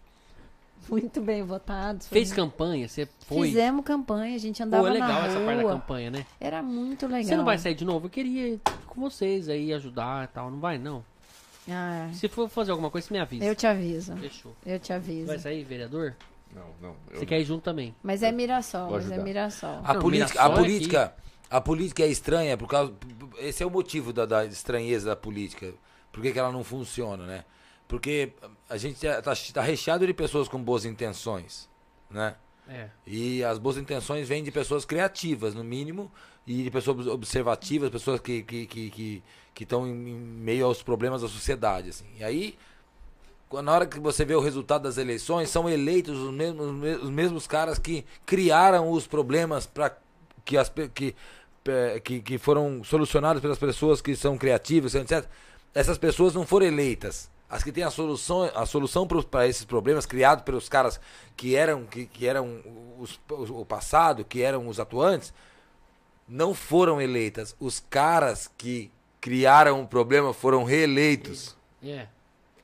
Muito 0.89 1.21
bem 1.21 1.43
votados. 1.43 2.07
Fez 2.07 2.29
muito- 2.29 2.41
campanha? 2.51 2.87
Você 2.87 3.07
foi? 3.27 3.47
Fizemos 3.47 3.85
campanha, 3.85 4.35
a 4.35 4.39
gente 4.39 4.57
Pô, 4.57 4.63
andava 4.63 4.87
é 4.89 4.91
legal 4.91 5.07
na 5.09 5.27
essa 5.27 5.39
parte 5.39 5.55
da 5.57 5.61
rua. 5.63 5.71
campanha, 5.73 6.11
né? 6.11 6.25
Era 6.39 6.61
muito 6.61 7.05
legal. 7.07 7.23
Você 7.23 7.35
não 7.37 7.45
vai 7.45 7.57
sair 7.57 7.75
de 7.75 7.85
novo? 7.85 8.07
Eu 8.07 8.09
queria 8.09 8.47
ir 8.49 8.61
com 8.87 8.99
vocês 9.01 9.47
aí, 9.47 9.73
ajudar 9.73 10.25
e 10.25 10.27
tal. 10.27 10.49
Não 10.51 10.59
vai, 10.59 10.77
não? 10.77 11.03
Ah, 11.69 12.09
Se 12.13 12.27
for 12.27 12.49
fazer 12.49 12.71
alguma 12.71 12.89
coisa, 12.89 13.07
você 13.07 13.13
me 13.13 13.19
avisa. 13.19 13.45
eu 13.45 13.55
te 13.55 13.67
aviso. 13.67 14.15
Fechou. 14.17 14.55
Eu 14.65 14.79
te 14.79 14.91
aviso. 14.91 15.27
Vai 15.27 15.39
sair, 15.39 15.63
vereador? 15.63 16.15
Não, 16.53 16.63
não. 16.81 16.89
eu 16.89 17.13
Você 17.13 17.19
não. 17.19 17.25
quer 17.25 17.39
ir 17.39 17.45
junto 17.45 17.61
também? 17.63 17.95
Mas 18.03 18.23
é 18.23 18.31
Mirassol, 18.31 18.91
mas 18.91 19.09
é. 19.09 19.17
Mirassol. 19.23 19.79
A 19.83 19.93
Não, 19.93 20.01
política, 20.01 20.39
a 20.41 20.43
Mirassol 20.49 20.63
política, 20.65 21.15
a 21.49 21.61
política 21.61 22.03
é 22.03 22.07
estranha 22.07 22.57
por 22.57 22.67
causa. 22.67 22.93
Esse 23.39 23.63
é 23.63 23.65
o 23.65 23.69
motivo 23.69 24.11
da, 24.11 24.25
da 24.25 24.43
estranheza 24.45 25.09
da 25.09 25.15
política. 25.15 25.71
Por 26.11 26.21
que, 26.21 26.31
que 26.33 26.39
ela 26.39 26.51
não 26.51 26.63
funciona, 26.63 27.25
né? 27.25 27.45
Porque 27.87 28.33
a 28.71 28.77
gente 28.77 29.05
está 29.05 29.33
tá 29.53 29.61
recheado 29.61 30.07
de 30.07 30.13
pessoas 30.13 30.47
com 30.47 30.57
boas 30.63 30.85
intenções, 30.85 31.69
né? 32.09 32.35
É. 32.69 32.87
E 33.05 33.43
as 33.43 33.59
boas 33.59 33.75
intenções 33.75 34.27
vêm 34.29 34.43
de 34.43 34.51
pessoas 34.51 34.85
criativas, 34.85 35.53
no 35.53 35.63
mínimo, 35.63 36.09
e 36.47 36.63
de 36.63 36.71
pessoas 36.71 37.05
observativas, 37.05 37.89
pessoas 37.89 38.21
que 38.21 38.41
que 38.43 38.65
que 38.65 38.89
que 38.89 39.23
que 39.53 39.63
estão 39.63 39.85
em, 39.85 39.93
meio 39.93 40.65
aos 40.65 40.81
problemas 40.81 41.21
da 41.21 41.27
sociedade, 41.27 41.89
assim. 41.89 42.05
E 42.17 42.23
aí, 42.23 42.57
na 43.51 43.73
hora 43.73 43.85
que 43.85 43.99
você 43.99 44.23
vê 44.23 44.33
o 44.35 44.39
resultado 44.39 44.83
das 44.83 44.97
eleições, 44.97 45.49
são 45.49 45.69
eleitos 45.69 46.17
os 46.17 46.31
mesmos, 46.33 46.67
os 46.67 46.73
me- 46.73 46.95
os 46.95 47.09
mesmos 47.09 47.45
caras 47.45 47.77
que 47.77 48.05
criaram 48.25 48.89
os 48.89 49.05
problemas 49.05 49.65
para 49.65 49.97
que 50.45 50.57
as 50.57 50.69
que, 50.69 51.13
que 52.03 52.21
que 52.21 52.37
foram 52.37 52.83
solucionados 52.85 53.41
pelas 53.41 53.59
pessoas 53.59 54.01
que 54.01 54.15
são 54.15 54.37
criativas, 54.37 54.95
etc. 54.95 55.25
Essas 55.73 55.97
pessoas 55.97 56.33
não 56.33 56.45
foram 56.45 56.65
eleitas. 56.67 57.29
As 57.51 57.61
que 57.65 57.71
têm 57.71 57.83
a 57.83 57.91
solução, 57.91 58.49
a 58.55 58.65
solução 58.65 59.05
para 59.05 59.45
esses 59.45 59.65
problemas 59.65 60.05
criados 60.05 60.45
pelos 60.45 60.69
caras 60.69 61.01
que 61.35 61.53
eram 61.53 61.85
que, 61.85 62.05
que 62.05 62.25
eram 62.25 62.61
os, 62.97 63.19
o 63.27 63.65
passado, 63.65 64.23
que 64.23 64.41
eram 64.41 64.69
os 64.69 64.79
atuantes, 64.79 65.33
não 66.25 66.53
foram 66.53 67.01
eleitas. 67.01 67.53
Os 67.59 67.81
caras 67.81 68.49
que 68.57 68.89
criaram 69.19 69.81
o 69.81 69.87
problema 69.87 70.33
foram 70.33 70.63
reeleitos. 70.63 71.57
É. 71.83 72.07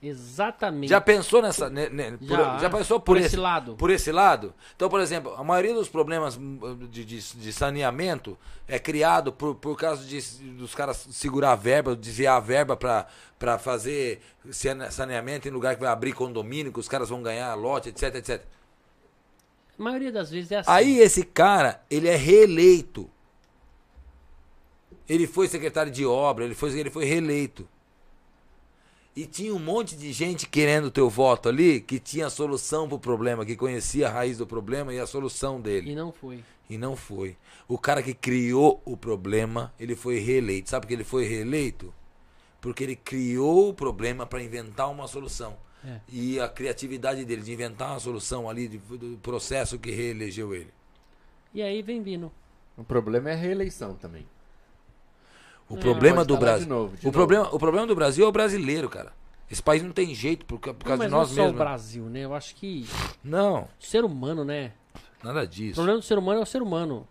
Exatamente. 0.02 0.90
Já 0.90 1.02
pensou 1.02 1.42
nessa. 1.42 1.70
né, 1.70 1.90
né, 1.90 2.12
por- 2.18 2.28
Já, 2.28 2.58
já, 2.60 2.70
pensou 2.70 3.00
por, 3.00 3.06
por 3.06 3.18
esse 3.18 3.28
esse, 3.28 3.38
lado. 3.38 3.76
Por 3.76 3.90
esse 3.90 4.12
lado? 4.12 4.54
Então, 4.76 4.90
por 4.90 5.00
exemplo, 5.00 5.34
a 5.36 5.44
maioria 5.44 5.74
dos 5.74 5.90
problemas 5.90 6.38
hum, 6.38 6.88
de, 6.92 7.04
de, 7.04 7.20
de 7.20 7.54
saneamento 7.54 8.38
é 8.68 8.78
criado 8.78 9.34
por, 9.34 9.56
por 9.56 9.76
causa 9.76 10.06
de, 10.06 10.22
dos 10.54 10.76
caras 10.76 11.08
segurar 11.12 11.54
a 11.54 11.56
verba, 11.56 11.96
desviar 11.96 12.38
a 12.38 12.40
verba 12.40 12.78
para 12.78 13.58
fazer 13.58 14.22
sane- 14.52 14.92
saneamento 14.92 15.48
em 15.48 15.52
lugar 15.52 15.74
que 15.76 15.82
vai 15.82 15.90
abrir 15.92 16.14
condomínio, 16.14 16.72
que 16.72 16.80
os 16.80 16.88
caras 16.88 17.10
vão 17.10 17.24
ganhar 17.24 17.54
lote, 17.56 17.90
etc, 17.90 18.16
etc. 18.16 18.44
A 19.80 19.84
maioria 19.84 20.12
das 20.12 20.30
vezes 20.30 20.52
é 20.52 20.58
assim. 20.60 20.70
Aí 20.72 21.00
esse 21.00 21.24
cara, 21.24 21.82
ele 21.90 22.08
é 22.08 22.16
reeleito. 22.16 23.10
Ele 25.10 25.26
foi 25.26 25.48
secretário 25.48 25.92
de 25.92 26.06
obra, 26.06 26.44
ele 26.46 26.54
foi, 26.56 26.78
ele 26.80 26.90
foi 26.90 27.06
reeleito. 27.06 27.68
E 29.18 29.26
tinha 29.26 29.52
um 29.52 29.58
monte 29.58 29.96
de 29.96 30.14
gente 30.14 30.48
querendo 30.48 30.86
o 30.86 30.92
teu 30.92 31.10
voto 31.10 31.50
ali, 31.50 31.82
que 31.82 31.98
tinha 32.00 32.28
a 32.28 32.30
solução 32.30 32.88
pro 32.88 33.00
problema, 33.00 33.44
que 33.44 33.56
conhecia 33.56 34.08
a 34.08 34.12
raiz 34.12 34.38
do 34.38 34.46
problema 34.46 34.94
e 34.94 35.00
a 35.00 35.08
solução 35.08 35.60
dele. 35.60 35.92
E 35.92 35.96
não 35.96 36.12
foi. 36.12 36.44
E 36.70 36.78
não 36.78 36.96
foi. 36.96 37.36
O 37.68 37.80
cara 37.80 38.04
que 38.04 38.14
criou 38.14 38.80
o 38.86 38.96
problema, 38.96 39.74
ele 39.80 39.96
foi 39.96 40.20
reeleito. 40.20 40.70
Sabe 40.70 40.84
por 40.86 40.90
que 40.90 40.94
ele 40.94 41.04
foi 41.04 41.26
reeleito? 41.26 41.92
Porque 42.62 42.84
ele 42.84 42.96
criou 42.96 43.70
o 43.70 43.74
problema 43.74 44.24
para 44.28 44.40
inventar 44.44 44.88
uma 44.92 45.08
solução. 45.08 45.58
É. 45.84 46.00
E 46.08 46.40
a 46.40 46.48
criatividade 46.48 47.26
dele 47.26 47.42
de 47.42 47.52
inventar 47.52 47.90
uma 47.94 48.00
solução 48.00 48.48
ali, 48.48 48.68
de- 48.68 48.78
do 48.78 49.18
processo 49.24 49.80
que 49.80 49.90
reelegeu 49.90 50.54
ele. 50.54 50.72
E 51.56 51.64
aí 51.64 51.82
vem 51.82 52.04
vindo. 52.04 52.32
O 52.78 52.84
problema 52.84 53.32
é 53.32 53.34
a 53.34 53.36
reeleição 53.36 53.96
também. 53.96 54.28
O 55.70 55.76
É, 55.76 55.80
problema 55.80 56.24
do 56.24 56.38
Brasil. 56.38 56.64
de 56.66 56.70
novo, 56.70 56.96
de 56.96 57.02
o, 57.02 57.06
novo. 57.06 57.12
problema, 57.12 57.50
o 57.54 57.60
problema 57.60 57.88
do 57.88 57.96
Brasil 57.96 58.26
é 58.26 58.28
o 58.28 58.32
brasileiro, 58.32 58.90
cara. 58.90 59.12
Esse 59.50 59.62
país 59.64 59.82
não 59.84 59.92
tem 59.92 60.14
jeito 60.14 60.46
por, 60.46 60.60
por 60.60 60.68
Não, 60.74 60.76
causa 60.76 60.98
mas 60.98 61.08
de 61.08 61.12
não 61.12 61.18
é 61.18 61.22
nós 61.22 61.30
só 61.30 61.34
o 61.36 61.44
mesmos. 61.46 61.58
Brasil, 61.58 62.04
né? 62.06 62.20
Eu 62.26 62.34
acho 62.34 62.56
que 62.56 62.86
Não, 63.24 63.64
o 63.64 63.68
ser 63.86 64.04
humano, 64.04 64.44
né? 64.46 64.72
nada 65.24 65.42
O 65.44 65.48
disso. 65.48 65.76
problema 65.76 66.00
do 66.00 66.06
ser 66.06 66.18
humano 66.18 66.40
é 66.40 66.44
o 66.44 66.46
ser 66.46 66.62
humano, 66.62 67.08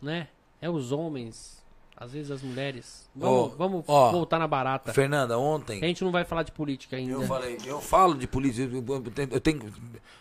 né? 0.00 0.28
É 0.62 0.68
os 0.70 0.92
homens, 0.92 1.62
às 1.96 2.12
vezes 2.12 2.30
as 2.30 2.42
mulheres. 2.42 3.08
Vamos, 3.14 3.52
Ó, 3.52 3.56
vamos 3.56 3.84
ó, 3.86 4.10
voltar 4.12 4.38
na 4.38 4.48
barata. 4.48 4.92
Fernanda, 4.94 5.38
ontem. 5.38 5.82
A 5.82 5.86
gente 5.86 6.02
não 6.04 6.10
vai 6.10 6.24
falar 6.24 6.42
de 6.42 6.52
política 6.52 6.96
ainda. 6.96 7.12
Eu 7.12 7.22
falei, 7.22 7.58
eu 7.66 7.80
falo 7.82 8.14
de 8.14 8.26
política. 8.26 8.62
Eu, 8.74 9.00
tenho- 9.10 9.28
eu 9.32 9.40
tenho. 9.40 9.72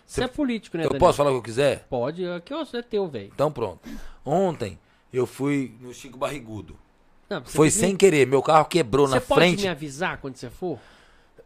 Você 0.06 0.24
é 0.24 0.28
político, 0.28 0.78
né, 0.78 0.84
Eu 0.84 0.90
Daniel? 0.90 1.00
posso 1.00 1.18
falar 1.18 1.30
o 1.30 1.34
que 1.34 1.40
eu 1.40 1.44
quiser? 1.44 1.86
Pode, 1.90 2.26
aqui 2.30 2.54
ó, 2.54 2.66
é 2.74 2.82
teu, 2.82 3.08
velho. 3.08 3.32
Então 3.34 3.52
pronto. 3.52 3.80
Ontem 4.26 4.78
eu 5.14 5.26
fui 5.26 5.76
no 5.80 5.94
Chico 5.94 6.18
Barrigudo. 6.18 6.78
Não, 7.40 7.46
você 7.46 7.56
Foi 7.56 7.70
sem 7.72 7.92
me- 7.94 7.98
querer. 7.98 8.28
Meu 8.28 8.42
carro 8.42 8.66
quebrou 8.66 9.08
Você 9.08 9.16
na 9.16 9.22
pode 9.22 9.40
frente. 9.40 9.62
me 9.64 9.68
avisar 9.70 10.18
quando 10.18 10.36
você 10.36 10.50
for? 10.50 10.80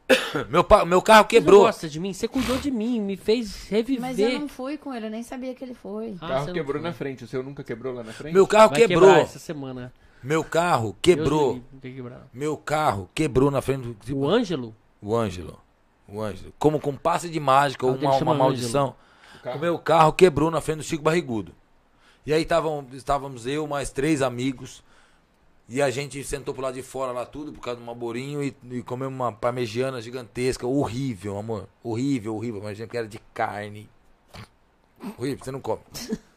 Meu, 0.49 0.63
pa- 0.63 0.85
meu 0.85 1.01
carro 1.01 1.23
Você 1.23 1.29
quebrou. 1.29 1.59
não 1.59 1.65
gosta 1.67 1.89
de 1.89 1.99
mim? 1.99 2.13
Você 2.13 2.27
cuidou 2.29 2.57
de 2.57 2.71
mim, 2.71 3.01
me 3.01 3.17
fez 3.17 3.67
reviver. 3.69 4.01
Mas 4.01 4.17
eu 4.17 4.39
não 4.39 4.47
fui 4.47 4.77
com 4.77 4.93
ele, 4.93 5.07
eu 5.07 5.09
nem 5.09 5.21
sabia 5.21 5.53
que 5.53 5.61
ele 5.63 5.73
foi. 5.73 6.15
Ah, 6.21 6.25
O 6.25 6.27
carro 6.29 6.39
você 6.41 6.47
não 6.47 6.53
quebrou 6.53 6.81
na 6.81 6.93
frente. 6.93 7.23
O 7.25 7.27
seu 7.27 7.43
nunca 7.43 7.61
quebrou 7.63 7.93
lá 7.93 8.03
na 8.03 8.13
frente? 8.13 8.33
Meu 8.33 8.47
carro 8.47 8.69
Vai 8.69 8.79
quebrou. 8.87 9.09
essa 9.17 9.37
semana. 9.39 9.91
Meu 10.23 10.43
carro 10.45 10.95
quebrou. 11.01 11.61
Meu 12.33 12.55
carro 12.57 13.09
quebrou 13.13 13.51
na 13.51 13.61
frente 13.61 13.95
do. 14.05 14.17
O 14.17 14.27
Ângelo? 14.27 14.73
O 15.01 15.13
Ângelo. 15.15 15.59
O 16.07 16.21
Ângelo. 16.21 16.53
Como 16.57 16.79
com 16.79 16.95
passe 16.95 17.29
de 17.29 17.39
mágica 17.39 17.85
Ah, 17.85 17.89
ou 17.89 17.95
uma, 17.97 18.15
uma 18.17 18.33
maldição. 18.33 18.95
O 19.39 19.43
carro- 19.43 19.57
O 19.57 19.61
meu 19.61 19.77
carro 19.77 20.13
quebrou 20.13 20.49
na 20.49 20.61
frente 20.61 20.77
do 20.77 20.83
Chico 20.83 21.03
Barrigudo. 21.03 21.53
E 22.25 22.33
aí 22.33 22.45
estávamos 22.93 23.45
eu, 23.45 23.67
mais 23.67 23.89
três 23.89 24.21
amigos. 24.21 24.83
E 25.69 25.81
a 25.81 25.89
gente 25.89 26.23
sentou 26.23 26.53
pro 26.53 26.63
lado 26.63 26.75
de 26.75 26.81
fora 26.81 27.11
lá 27.11 27.25
tudo, 27.25 27.51
por 27.51 27.59
causa 27.59 27.79
do 27.79 27.85
Maborinho, 27.85 28.41
e, 28.41 28.55
e 28.71 28.81
comemos 28.81 29.13
uma 29.13 29.33
parmegiana 29.33 30.01
gigantesca. 30.01 30.65
Horrível, 30.65 31.37
amor. 31.37 31.67
Horrível, 31.83 32.35
horrível. 32.35 32.61
Imagina 32.61 32.87
que 32.87 32.97
era 32.97 33.07
de 33.07 33.19
carne. 33.33 33.89
Horrível, 35.17 35.43
você 35.43 35.51
não 35.51 35.59
come. 35.61 35.81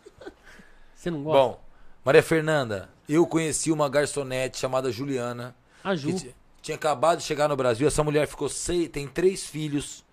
Você 0.94 1.10
não 1.10 1.22
gosta? 1.22 1.38
Bom, 1.40 1.60
Maria 2.04 2.22
Fernanda, 2.22 2.90
eu 3.08 3.26
conheci 3.26 3.72
uma 3.72 3.88
garçonete 3.88 4.58
chamada 4.58 4.92
Juliana. 4.92 5.56
a 5.82 5.96
Ju. 5.96 6.08
que 6.08 6.14
ti- 6.14 6.34
tinha 6.60 6.74
acabado 6.74 7.18
de 7.20 7.24
chegar 7.24 7.48
no 7.48 7.56
Brasil. 7.56 7.88
Essa 7.88 8.04
mulher 8.04 8.26
ficou 8.28 8.50
seis, 8.50 8.86
tem 8.90 9.08
três 9.08 9.46
filhos, 9.46 10.04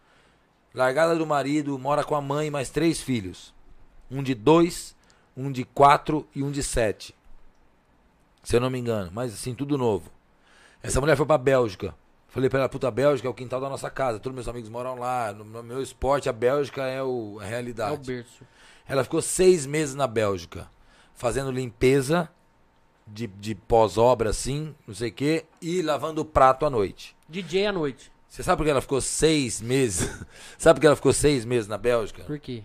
largada 0.74 1.14
do 1.14 1.26
marido, 1.28 1.78
mora 1.78 2.06
com 2.06 2.16
a 2.16 2.22
mãe, 2.22 2.50
mais 2.50 2.70
três 2.70 3.02
filhos. 3.02 3.54
Um 4.10 4.24
de 4.24 4.34
dois, 4.34 4.96
um 5.36 5.52
de 5.52 5.66
quatro 5.66 6.26
e 6.34 6.42
um 6.42 6.52
de 6.52 6.64
sete. 6.64 7.14
Se 8.48 8.56
eu 8.56 8.62
não 8.62 8.70
me 8.70 8.80
engano, 8.80 9.12
mas 9.14 9.34
assim, 9.34 9.54
tudo 9.54 9.78
novo. 9.78 10.10
Essa 10.82 11.02
mulher 11.02 11.18
foi 11.18 11.26
pra 11.26 11.38
Bélgica. 11.38 11.94
Falei 12.30 12.50
pra 12.50 12.60
ela, 12.60 12.70
puta, 12.70 12.88
a 12.88 12.92
Bélgica 12.92 13.28
é 13.28 13.30
o 13.30 13.34
quintal 13.34 13.60
da 13.60 13.68
nossa 13.68 13.90
casa. 13.90 14.20
Todos 14.22 14.34
meus 14.34 14.48
amigos 14.48 14.70
moram 14.70 14.98
lá. 14.98 15.34
No, 15.34 15.62
meu 15.62 15.82
esporte, 15.82 16.30
a 16.30 16.32
Bélgica 16.32 16.84
é 16.84 17.04
o, 17.04 17.40
a 17.42 17.46
É 17.46 17.50
realidade. 17.50 17.96
o 17.96 17.98
berço. 17.98 18.46
Ela 18.88 19.04
ficou 19.04 19.22
seis 19.22 19.66
meses 19.66 19.96
na 19.96 20.08
Bélgica, 20.08 20.70
fazendo 21.14 21.52
limpeza 21.52 22.30
de, 23.06 23.28
de 23.28 23.54
pós-obra, 23.54 24.30
assim, 24.30 24.74
não 24.88 24.96
sei 24.96 25.10
o 25.10 25.14
quê, 25.14 25.46
e 25.62 25.82
lavando 25.82 26.22
o 26.22 26.26
prato 26.26 26.66
à 26.66 26.70
noite. 26.70 27.18
DJ 27.28 27.66
à 27.68 27.74
noite. 27.74 28.10
Você 28.30 28.44
sabe 28.44 28.60
por 28.60 28.64
que 28.64 28.70
ela 28.70 28.80
ficou 28.80 29.02
seis 29.02 29.60
meses? 29.62 30.10
sabe 30.58 30.78
por 30.78 30.82
que 30.82 30.88
ela 30.88 30.96
ficou 30.96 31.12
seis 31.12 31.44
meses 31.44 31.68
na 31.68 31.78
Bélgica? 31.78 32.24
Por 32.24 32.40
quê? 32.40 32.64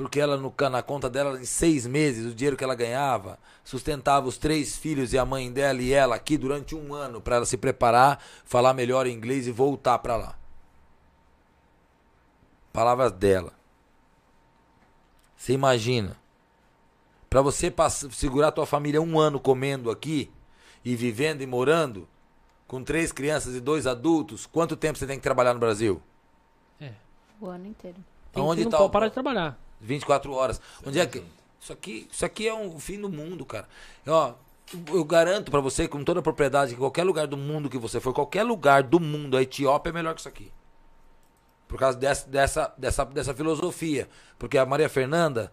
Porque 0.00 0.18
ela, 0.18 0.38
no, 0.38 0.50
na 0.70 0.82
conta 0.82 1.10
dela, 1.10 1.38
em 1.38 1.44
seis 1.44 1.86
meses, 1.86 2.24
o 2.24 2.34
dinheiro 2.34 2.56
que 2.56 2.64
ela 2.64 2.74
ganhava, 2.74 3.38
sustentava 3.62 4.26
os 4.26 4.38
três 4.38 4.74
filhos 4.78 5.12
e 5.12 5.18
a 5.18 5.26
mãe 5.26 5.52
dela 5.52 5.82
e 5.82 5.92
ela 5.92 6.16
aqui 6.16 6.38
durante 6.38 6.74
um 6.74 6.94
ano, 6.94 7.20
para 7.20 7.36
ela 7.36 7.44
se 7.44 7.58
preparar, 7.58 8.18
falar 8.46 8.72
melhor 8.72 9.06
inglês 9.06 9.46
e 9.46 9.50
voltar 9.50 9.98
para 9.98 10.16
lá. 10.16 10.38
Palavras 12.72 13.12
dela. 13.12 13.52
Você 15.36 15.52
imagina. 15.52 16.16
Para 17.28 17.42
você 17.42 17.70
pass- 17.70 18.06
segurar 18.12 18.52
tua 18.52 18.64
família 18.64 19.02
um 19.02 19.18
ano 19.20 19.38
comendo 19.38 19.90
aqui 19.90 20.30
e 20.82 20.96
vivendo 20.96 21.42
e 21.42 21.46
morando 21.46 22.08
com 22.66 22.82
três 22.82 23.12
crianças 23.12 23.54
e 23.54 23.60
dois 23.60 23.86
adultos, 23.86 24.46
quanto 24.46 24.76
tempo 24.76 24.98
você 24.98 25.06
tem 25.06 25.18
que 25.18 25.22
trabalhar 25.22 25.52
no 25.52 25.60
Brasil? 25.60 26.00
O 27.38 27.46
ano 27.48 27.66
inteiro. 27.66 27.96
Tem 28.32 28.42
Aonde 28.42 28.60
que 28.60 28.64
não 28.64 28.70
tá 28.70 28.78
pode 28.78 28.88
o- 28.88 28.92
parar 28.92 29.08
de 29.08 29.14
trabalhar. 29.14 29.58
24 29.80 30.32
horas. 30.32 30.60
Onde 30.86 30.98
é 30.98 31.06
que. 31.06 31.22
Isso 31.60 31.72
aqui, 31.72 32.08
isso 32.10 32.24
aqui 32.24 32.48
é 32.48 32.54
um 32.54 32.78
fim 32.78 33.00
do 33.00 33.08
mundo, 33.08 33.44
cara. 33.44 33.68
Ó, 34.06 34.34
eu 34.88 35.04
garanto 35.04 35.50
pra 35.50 35.60
você, 35.60 35.86
com 35.86 36.02
toda 36.02 36.20
a 36.20 36.22
propriedade, 36.22 36.72
que 36.72 36.78
qualquer 36.78 37.04
lugar 37.04 37.26
do 37.26 37.36
mundo 37.36 37.68
que 37.68 37.76
você 37.76 38.00
for, 38.00 38.14
qualquer 38.14 38.44
lugar 38.44 38.82
do 38.82 38.98
mundo, 38.98 39.36
a 39.36 39.42
Etiópia 39.42 39.90
é 39.90 39.92
melhor 39.92 40.14
que 40.14 40.20
isso 40.20 40.28
aqui. 40.28 40.50
Por 41.68 41.78
causa 41.78 41.98
dessa, 41.98 42.28
dessa, 42.28 42.74
dessa, 42.78 43.04
dessa 43.04 43.34
filosofia. 43.34 44.08
Porque 44.38 44.56
a 44.56 44.64
Maria 44.64 44.88
Fernanda, 44.88 45.52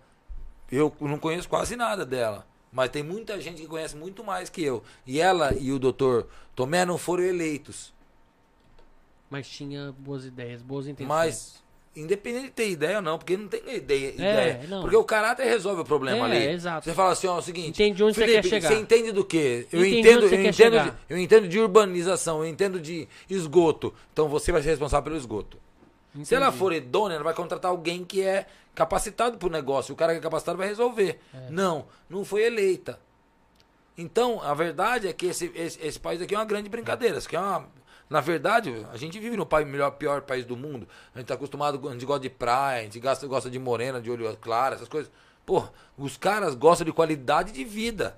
eu 0.71 0.95
não 1.01 1.19
conheço 1.19 1.49
quase 1.49 1.75
nada 1.75 2.05
dela. 2.05 2.47
Mas 2.71 2.89
tem 2.89 3.03
muita 3.03 3.39
gente 3.39 3.61
que 3.61 3.67
conhece 3.67 3.95
muito 3.95 4.23
mais 4.23 4.49
que 4.49 4.63
eu. 4.63 4.83
E 5.05 5.19
ela 5.19 5.53
e 5.53 5.71
o 5.71 5.79
doutor 5.79 6.27
Tomé 6.55 6.85
não 6.85 6.97
foram 6.97 7.23
eleitos. 7.23 7.93
Mas 9.29 9.47
tinha 9.47 9.91
boas 9.91 10.25
ideias, 10.25 10.61
boas 10.61 10.87
intenções. 10.87 11.09
Mas, 11.09 11.63
independente 12.01 12.45
de 12.45 12.51
ter 12.51 12.69
ideia 12.69 12.97
ou 12.97 13.01
não, 13.01 13.17
porque 13.17 13.35
não 13.35 13.47
tem 13.47 13.61
ideia. 13.75 14.07
É, 14.09 14.11
ideia. 14.13 14.61
não. 14.69 14.81
Porque 14.81 14.95
o 14.95 15.03
caráter 15.03 15.45
resolve 15.45 15.81
o 15.81 15.85
problema 15.85 16.27
É, 16.33 16.37
ali. 16.37 16.53
exato. 16.53 16.85
Você 16.85 16.93
fala 16.93 17.11
assim, 17.11 17.27
ó, 17.27 17.35
é 17.35 17.39
o 17.39 17.41
seguinte. 17.41 17.69
Entende 17.69 18.03
onde 18.03 18.13
você 18.15 18.21
Felipe, 18.25 18.41
quer 18.43 18.49
chegar. 18.49 18.67
Você 18.69 18.75
entende 18.79 19.11
do 19.11 19.25
quê? 19.25 19.67
Eu 19.71 19.79
Entendi 19.85 19.99
entendo, 19.99 20.21
você 20.29 20.35
eu 20.35 20.41
entendo, 20.45 20.79
de, 20.83 20.93
eu 21.09 21.17
entendo 21.17 21.47
de 21.47 21.59
urbanização, 21.59 22.39
eu 22.43 22.49
entendo 22.49 22.79
de 22.79 23.07
esgoto. 23.29 23.93
Então 24.13 24.27
você 24.29 24.51
vai 24.51 24.61
ser 24.61 24.69
responsável 24.69 25.03
pelo 25.05 25.17
esgoto. 25.17 25.57
Se 26.23 26.33
ela 26.33 26.47
Entendi. 26.47 26.57
for 26.59 26.73
idônea, 26.73 27.15
ela 27.15 27.23
vai 27.23 27.33
contratar 27.33 27.69
alguém 27.69 28.03
que 28.03 28.21
é 28.21 28.45
capacitado 28.73 29.37
pro 29.37 29.49
negócio. 29.49 29.93
O 29.93 29.97
cara 29.97 30.13
que 30.13 30.19
é 30.19 30.21
capacitado 30.21 30.57
vai 30.57 30.67
resolver. 30.67 31.19
É. 31.33 31.49
Não, 31.51 31.85
não 32.09 32.23
foi 32.25 32.43
eleita. 32.43 32.99
Então, 33.97 34.41
a 34.43 34.53
verdade 34.53 35.07
é 35.07 35.13
que 35.13 35.25
esse, 35.27 35.51
esse, 35.55 35.79
esse 35.85 35.99
país 35.99 36.21
aqui 36.21 36.35
é 36.35 36.37
uma 36.37 36.45
grande 36.45 36.69
brincadeira. 36.69 37.17
Isso 37.17 37.27
aqui 37.27 37.35
é 37.35 37.39
uma, 37.39 37.67
na 38.09 38.21
verdade, 38.21 38.85
a 38.91 38.97
gente 38.97 39.19
vive 39.19 39.35
no 39.35 39.47
melhor, 39.65 39.91
pior 39.91 40.21
país 40.21 40.45
do 40.45 40.55
mundo. 40.55 40.87
A 41.13 41.19
gente 41.19 41.27
tá 41.27 41.33
acostumado, 41.33 41.87
a 41.89 41.91
gente 41.91 42.05
gosta 42.05 42.21
de 42.21 42.29
praia, 42.29 42.81
a 42.81 42.83
gente 42.83 42.99
gosta, 42.99 43.27
gosta 43.27 43.49
de 43.49 43.59
morena, 43.59 43.99
de 44.01 44.09
olho 44.09 44.35
claro, 44.39 44.75
essas 44.75 44.87
coisas. 44.87 45.11
Pô, 45.45 45.63
os 45.97 46.17
caras 46.17 46.55
gostam 46.55 46.85
de 46.85 46.91
qualidade 46.91 47.51
de 47.51 47.63
vida, 47.63 48.17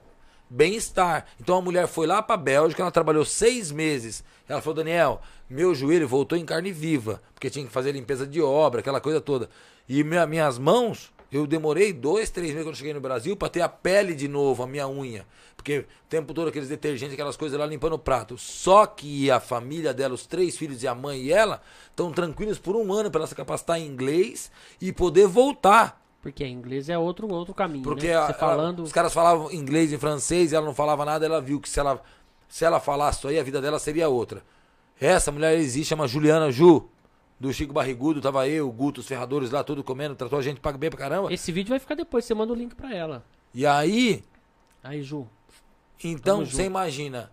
bem-estar. 0.49 1.25
Então 1.39 1.57
a 1.57 1.61
mulher 1.61 1.87
foi 1.87 2.07
lá 2.07 2.21
pra 2.21 2.37
Bélgica, 2.37 2.81
ela 2.81 2.91
trabalhou 2.91 3.25
seis 3.25 3.71
meses. 3.71 4.23
Ela 4.47 4.61
falou, 4.61 4.75
Daniel, 4.75 5.21
meu 5.49 5.73
joelho 5.75 6.07
voltou 6.07 6.37
em 6.37 6.45
carne 6.45 6.71
viva, 6.71 7.21
porque 7.33 7.49
tinha 7.49 7.65
que 7.65 7.71
fazer 7.71 7.91
limpeza 7.91 8.25
de 8.25 8.41
obra, 8.41 8.79
aquela 8.81 8.99
coisa 9.01 9.21
toda. 9.21 9.49
E 9.87 10.03
minha- 10.03 10.25
minhas 10.25 10.57
mãos, 10.57 11.11
eu 11.31 11.45
demorei 11.45 11.93
dois, 11.93 12.29
três 12.31 12.49
meses 12.49 12.65
quando 12.65 12.75
cheguei 12.75 12.93
no 12.93 13.01
Brasil 13.01 13.35
pra 13.35 13.49
ter 13.49 13.61
a 13.61 13.69
pele 13.69 14.15
de 14.15 14.27
novo, 14.27 14.63
a 14.63 14.67
minha 14.67 14.87
unha. 14.87 15.25
Porque 15.59 15.79
o 15.79 15.85
tempo 16.07 16.33
todo 16.33 16.47
aqueles 16.47 16.69
detergentes, 16.69 17.13
aquelas 17.15 17.35
coisas 17.35 17.59
lá 17.59 17.65
limpando 17.65 17.91
o 17.91 17.99
prato. 17.99 18.37
Só 18.37 18.85
que 18.85 19.29
a 19.29 19.41
família 19.41 19.93
dela, 19.93 20.13
os 20.13 20.25
três 20.25 20.57
filhos 20.57 20.81
e 20.83 20.87
a 20.87 20.95
mãe 20.95 21.19
e 21.23 21.33
ela, 21.33 21.61
estão 21.89 22.13
tranquilos 22.13 22.57
por 22.57 22.77
um 22.77 22.93
ano 22.93 23.11
para 23.11 23.19
ela 23.19 23.27
se 23.27 23.35
capacitar 23.35 23.77
em 23.77 23.85
inglês 23.85 24.49
e 24.79 24.93
poder 24.93 25.27
voltar. 25.27 26.01
Porque 26.21 26.47
inglês 26.47 26.87
é 26.87 26.97
outro, 26.97 27.27
outro 27.29 27.53
caminho, 27.53 27.83
Porque 27.83 28.07
né? 28.07 28.13
ela- 28.13 28.33
falando... 28.33 28.83
os 28.83 28.93
caras 28.93 29.13
falavam 29.13 29.51
inglês 29.51 29.91
e 29.91 29.97
francês 29.97 30.53
e 30.53 30.55
ela 30.55 30.65
não 30.65 30.73
falava 30.73 31.03
nada, 31.03 31.25
ela 31.25 31.41
viu 31.41 31.59
que 31.59 31.67
se 31.69 31.77
ela, 31.77 32.01
se 32.47 32.63
ela 32.63 32.79
falasse 32.79 33.19
isso 33.19 33.27
aí, 33.27 33.37
a 33.37 33.43
vida 33.43 33.59
dela 33.59 33.79
seria 33.79 34.07
outra. 34.07 34.41
Essa 34.97 35.29
mulher 35.29 35.57
existe, 35.57 35.89
chama 35.89 36.07
Juliana 36.07 36.49
Ju, 36.53 36.87
do 37.37 37.51
Chico 37.51 37.73
Barrigudo, 37.73 38.21
tava 38.21 38.47
eu, 38.47 38.69
o 38.69 38.71
Guto, 38.71 39.01
os 39.01 39.07
ferradores 39.07 39.51
lá, 39.51 39.61
tudo 39.61 39.83
comendo, 39.83 40.15
tratou 40.15 40.39
a 40.39 40.41
gente 40.41 40.61
pra 40.61 40.71
bem 40.71 40.89
pra 40.89 40.99
caramba. 40.99 41.33
Esse 41.33 41.51
vídeo 41.51 41.69
vai 41.71 41.79
ficar 41.79 41.95
depois, 41.95 42.23
você 42.23 42.33
manda 42.33 42.53
o 42.53 42.55
link 42.55 42.75
pra 42.75 42.95
ela. 42.95 43.25
E 43.53 43.65
aí, 43.65 44.23
Aí, 44.81 45.03
Ju, 45.03 45.27
então, 46.07 46.45
você 46.45 46.63
imagina, 46.65 47.29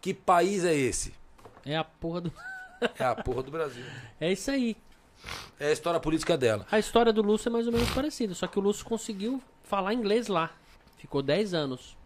que 0.00 0.14
país 0.14 0.64
é 0.64 0.74
esse? 0.74 1.12
é 1.64 1.76
a 1.76 1.84
porra 1.84 2.20
do... 2.22 2.32
É 2.98 3.04
a 3.04 3.14
porra 3.14 3.42
do 3.42 3.50
Brasil. 3.50 3.84
É 4.20 4.32
isso 4.32 4.50
aí. 4.50 4.76
É 5.58 5.68
a 5.68 5.72
história 5.72 5.98
política 6.00 6.36
dela. 6.38 6.66
A 6.70 6.78
história 6.78 7.12
do 7.12 7.20
Lúcio 7.22 7.48
é 7.48 7.52
mais 7.52 7.66
ou 7.66 7.72
menos 7.72 7.90
parecida, 7.90 8.34
só 8.34 8.46
que 8.46 8.58
o 8.58 8.62
Lúcio 8.62 8.84
conseguiu 8.84 9.42
falar 9.64 9.92
inglês 9.94 10.28
lá. 10.28 10.50
Ficou 10.96 11.22
10 11.22 11.52
anos. 11.54 11.96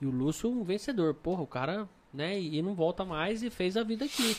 E 0.00 0.06
o 0.06 0.10
Lúcio, 0.10 0.48
um 0.50 0.62
vencedor. 0.62 1.12
Porra, 1.14 1.42
o 1.42 1.46
cara, 1.46 1.88
né, 2.14 2.38
e 2.40 2.60
não 2.62 2.74
volta 2.74 3.04
mais 3.04 3.42
e 3.42 3.50
fez 3.50 3.76
a 3.76 3.82
vida 3.82 4.04
aqui. 4.04 4.36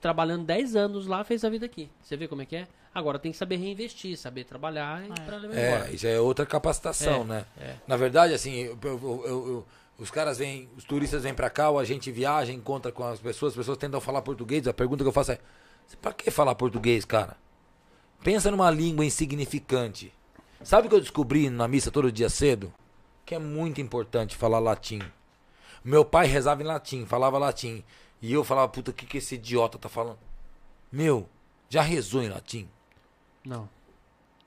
Trabalhando 0.00 0.44
10 0.44 0.76
anos 0.76 1.06
lá, 1.06 1.22
fez 1.24 1.44
a 1.44 1.48
vida 1.50 1.66
aqui. 1.66 1.88
Você 2.02 2.16
vê 2.16 2.26
como 2.28 2.42
é 2.42 2.46
que 2.46 2.56
é? 2.56 2.68
Agora 2.94 3.18
tem 3.18 3.30
que 3.32 3.38
saber 3.38 3.56
reinvestir, 3.56 4.16
saber 4.16 4.44
trabalhar 4.44 5.04
e 5.04 5.12
pra 5.22 5.36
levar 5.36 5.54
embora. 5.54 5.90
É, 5.90 5.92
isso 5.94 6.06
é 6.06 6.18
outra 6.20 6.44
capacitação, 6.46 7.22
É, 7.22 7.24
né? 7.24 7.46
é. 7.60 7.74
Na 7.86 7.96
verdade, 7.96 8.32
assim, 8.34 8.54
eu- 8.56 8.78
eu- 8.82 9.00
eu- 9.02 9.26
eu- 9.26 9.66
os 9.98 10.10
caras 10.10 10.38
vêm, 10.38 10.68
os 10.76 10.84
turistas 10.84 11.24
vêm 11.24 11.34
pra 11.34 11.50
cá, 11.50 11.70
ou 11.70 11.78
a 11.78 11.84
gente 11.84 12.10
viaja, 12.12 12.52
encontra 12.52 12.92
com 12.92 13.04
as 13.04 13.20
pessoas, 13.20 13.52
as 13.52 13.56
pessoas 13.56 13.76
tentam 13.76 14.00
falar 14.00 14.22
português. 14.22 14.66
A 14.68 14.72
pergunta 14.72 15.02
que 15.02 15.08
eu 15.08 15.12
faço 15.12 15.32
é: 15.32 15.40
pra 16.00 16.12
que 16.12 16.30
falar 16.30 16.54
português, 16.54 17.04
cara? 17.04 17.36
Pensa 18.22 18.50
numa 18.50 18.70
língua 18.70 19.04
insignificante. 19.04 20.12
Sabe 20.62 20.86
o 20.86 20.90
que 20.90 20.96
eu 20.96 21.00
descobri 21.00 21.50
na 21.50 21.68
missa 21.68 21.90
todo 21.90 22.10
dia 22.10 22.28
cedo? 22.28 22.72
Que 23.24 23.34
é 23.34 23.38
muito 23.38 23.80
importante 23.80 24.36
falar 24.36 24.58
latim. 24.58 25.00
Meu 25.84 26.04
pai 26.04 26.26
rezava 26.26 26.62
em 26.62 26.66
latim, 26.66 27.04
falava 27.04 27.38
latim. 27.38 27.84
E 28.20 28.32
eu 28.32 28.42
falava, 28.42 28.68
puta, 28.68 28.90
o 28.90 28.94
que, 28.94 29.06
que 29.06 29.18
esse 29.18 29.36
idiota 29.36 29.78
tá 29.78 29.88
falando? 29.88 30.18
Meu, 30.90 31.28
já 31.68 31.82
rezou 31.82 32.22
em 32.22 32.28
latim? 32.28 32.68
Não. 33.44 33.68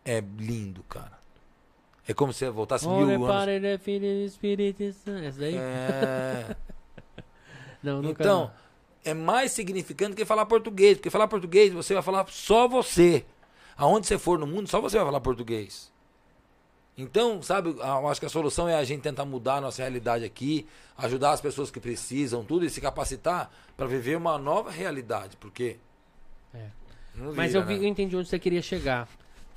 É 0.04 0.20
lindo, 0.20 0.84
cara. 0.84 1.21
É 2.12 2.14
como 2.14 2.34
se 2.34 2.50
voltasse 2.50 2.86
mil 2.88 3.10
anos. 3.10 3.28
para 3.28 3.80
filho 3.80 4.06
Espírito 4.26 4.92
Santo. 4.92 5.24
Essa 5.24 5.40
daí? 5.40 5.56
É. 5.56 6.56
Não, 7.82 8.02
nunca 8.02 8.22
Então, 8.22 8.42
não. 8.42 8.52
é 9.04 9.14
mais 9.14 9.54
significante 9.54 10.16
que 10.16 10.26
falar 10.26 10.46
português. 10.46 10.98
Porque 10.98 11.10
falar 11.10 11.28
português, 11.28 11.72
você 11.74 11.94
vai 11.94 12.04
falar 12.04 12.28
só 12.30 12.68
você. 12.68 13.26
Aonde 13.78 14.06
você 14.06 14.20
for 14.20 14.38
no 14.38 14.46
mundo, 14.46 14.68
só 14.68 14.80
você 14.82 14.98
vai 14.98 15.06
falar 15.06 15.22
português. 15.22 15.90
Então, 16.98 17.42
sabe, 17.42 17.70
eu 17.70 18.08
acho 18.10 18.20
que 18.20 18.26
a 18.26 18.30
solução 18.30 18.68
é 18.68 18.76
a 18.76 18.84
gente 18.84 19.02
tentar 19.02 19.24
mudar 19.26 19.56
a 19.56 19.62
nossa 19.62 19.82
realidade 19.82 20.26
aqui, 20.26 20.68
ajudar 20.98 21.32
as 21.32 21.42
pessoas 21.42 21.72
que 21.72 21.80
precisam, 21.80 22.44
tudo, 22.44 22.66
e 22.66 22.70
se 22.70 22.82
capacitar 22.82 23.50
para 23.76 23.88
viver 23.88 24.18
uma 24.18 24.38
nova 24.38 24.70
realidade. 24.70 25.38
Porque. 25.38 25.78
É. 26.54 26.68
não 27.16 27.34
Mas 27.34 27.54
vira, 27.54 27.64
eu, 27.64 27.66
vi, 27.66 27.80
né? 27.80 27.86
eu 27.86 27.88
entendi 27.88 28.16
onde 28.18 28.28
você 28.28 28.38
queria 28.38 28.62
chegar. 28.62 29.08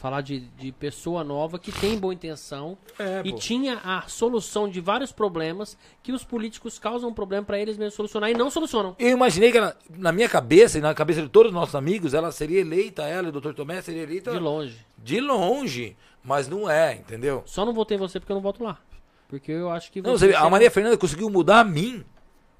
Falar 0.05 0.21
de, 0.21 0.41
de 0.41 0.71
pessoa 0.71 1.25
nova 1.25 1.59
que 1.59 1.73
tem 1.73 1.99
boa 1.99 2.13
intenção 2.13 2.77
É, 2.99 3.23
e 3.25 3.33
pô. 3.33 3.39
tinha 3.39 3.79
a 3.83 4.03
solução 4.03 4.69
de 4.69 4.79
vários 4.79 5.13
problemas 5.13 5.79
que 6.03 6.13
os 6.13 6.23
políticos 6.23 6.79
causam 6.79 7.11
problema 7.11 7.43
pra 7.43 7.59
eles 7.59 7.79
mesmos 7.79 7.95
solucionar 7.95 8.31
e 8.31 8.35
não 8.35 8.51
solucionam. 8.51 8.95
Eu 8.99 9.09
imaginei 9.09 9.51
que 9.51 9.57
ela, 9.57 9.75
na 9.97 10.13
minha 10.13 10.29
cabeça 10.29 10.77
e 10.77 10.83
na 10.83 10.93
cabeça 10.93 11.23
de 11.23 11.29
todos 11.31 11.49
os 11.49 11.55
nossos 11.55 11.75
amigos, 11.75 12.13
ela 12.13 12.31
seria 12.33 12.61
eleita, 12.61 13.05
ela 13.05 13.29
e 13.29 13.31
o 13.31 13.41
Dr. 13.41 13.55
Tomé 13.55 13.81
seria 13.81 14.03
eleita 14.03 14.31
De 14.31 14.39
longe. 14.39 14.77
de 14.99 15.21
longe, 15.23 15.97
mas 16.23 16.49
não 16.49 16.69
é, 16.69 16.97
entendeu? 16.97 17.43
Só 17.47 17.65
não 17.65 17.73
votei 17.73 17.97
em 17.97 18.01
você 18.01 18.21
porque 18.21 18.31
eu 18.31 18.37
não 18.37 18.43
voto 18.43 18.63
lá. 18.63 18.79
Porque 19.27 19.53
eu 19.53 19.71
acho 19.71 19.91
que 19.91 20.03
Não, 20.03 20.19
você. 20.19 20.35
a 20.35 20.51
Maria 20.51 20.71
Fernanda 20.71 20.99
conseguiu 20.99 21.31
mudar 21.31 21.61
a 21.61 21.65
mim. 21.65 22.05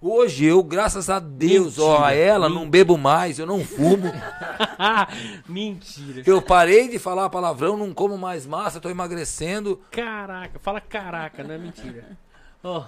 Hoje 0.07 0.45
eu, 0.45 0.63
graças 0.63 1.09
a 1.09 1.19
Deus, 1.19 1.79
ó, 1.79 1.97
a 1.97 2.09
Mentira. 2.09 2.15
ela, 2.27 2.49
não 2.51 2.69
bebo 2.69 2.99
mais, 2.99 3.39
eu 3.39 3.47
não 3.47 3.65
fumo. 3.65 4.13
Mentira. 5.49 6.23
eu 6.27 6.43
parei 6.43 6.91
de 6.91 6.99
falar 6.99 7.31
palavrão, 7.31 7.75
não 7.75 7.95
como 7.95 8.19
mais 8.19 8.45
massa, 8.45 8.83
tô 8.83 8.91
emagrecendo. 8.91 9.81
Caraca, 9.91 10.59
fala 10.59 10.79
caraca, 10.79 11.43
não 11.43 11.55
é 11.55 11.57
mentira. 11.57 12.19
Ó. 12.63 12.85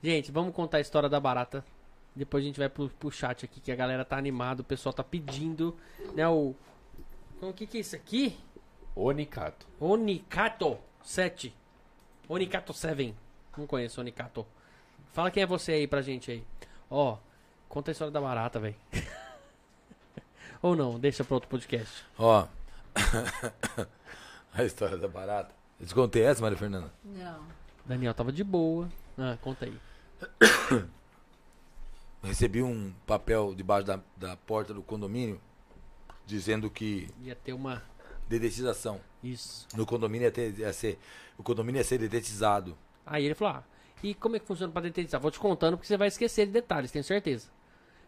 Gente, 0.00 0.30
vamos 0.30 0.54
contar 0.54 0.76
a 0.76 0.80
história 0.80 1.08
da 1.08 1.18
barata. 1.18 1.64
Depois 2.14 2.44
a 2.44 2.46
gente 2.46 2.60
vai 2.60 2.68
pro, 2.68 2.88
pro 2.88 3.10
chat 3.10 3.44
aqui, 3.44 3.58
que 3.58 3.72
a 3.72 3.76
galera 3.76 4.04
tá 4.04 4.16
animada, 4.16 4.62
o 4.62 4.64
pessoal 4.64 4.92
tá 4.92 5.02
pedindo, 5.02 5.76
né, 6.14 6.28
o... 6.28 6.54
Então, 7.36 7.48
o 7.48 7.52
que 7.52 7.66
que 7.66 7.78
é 7.78 7.80
isso 7.80 7.96
aqui? 7.96 8.38
Onicato. 8.94 9.66
Onicato 9.80 10.78
7. 11.02 11.52
Onicato 12.28 12.72
7. 12.72 13.12
Não 13.58 13.66
conheço 13.66 14.00
Onicato. 14.00 14.46
Fala 15.16 15.30
quem 15.30 15.42
é 15.42 15.46
você 15.46 15.72
aí 15.72 15.86
pra 15.86 16.02
gente 16.02 16.30
aí. 16.30 16.44
Ó, 16.90 17.16
conta 17.70 17.90
a 17.90 17.92
história 17.92 18.12
da 18.12 18.20
barata, 18.20 18.60
velho. 18.60 18.76
Ou 20.60 20.76
não, 20.76 21.00
deixa 21.00 21.24
pra 21.24 21.36
outro 21.36 21.48
podcast. 21.48 22.04
Ó, 22.18 22.46
a 24.52 24.62
história 24.62 24.98
da 24.98 25.08
barata. 25.08 25.54
Eu 25.80 25.86
te 25.86 25.94
contei 25.94 26.22
essa, 26.22 26.42
Maria 26.42 26.58
Fernanda? 26.58 26.92
Não. 27.02 27.40
Daniel 27.86 28.12
tava 28.12 28.30
de 28.30 28.44
boa. 28.44 28.90
Ah, 29.16 29.38
conta 29.40 29.64
aí. 29.64 29.80
Recebi 32.22 32.62
um 32.62 32.92
papel 33.06 33.54
debaixo 33.54 33.86
da, 33.86 33.98
da 34.18 34.36
porta 34.36 34.74
do 34.74 34.82
condomínio 34.82 35.40
dizendo 36.26 36.68
que 36.68 37.08
Ia 37.22 37.34
ter 37.34 37.54
uma... 37.54 37.82
dedetização. 38.28 39.00
Isso. 39.24 39.66
No 39.74 39.86
condomínio 39.86 40.26
ia, 40.26 40.30
ter, 40.30 40.58
ia 40.58 40.74
ser. 40.74 40.98
O 41.38 41.42
condomínio 41.42 41.78
ia 41.80 41.84
ser 41.84 41.96
dedetizado. 41.96 42.76
Aí 43.06 43.24
ele 43.24 43.34
falou: 43.34 43.54
ah, 43.54 43.64
e 44.02 44.14
como 44.14 44.36
é 44.36 44.38
que 44.38 44.46
funciona 44.46 44.72
pra 44.72 44.82
detetizar? 44.82 45.20
Vou 45.20 45.30
te 45.30 45.38
contando 45.38 45.76
porque 45.76 45.86
você 45.86 45.96
vai 45.96 46.08
esquecer 46.08 46.46
de 46.46 46.52
detalhes, 46.52 46.90
tenho 46.90 47.04
certeza. 47.04 47.48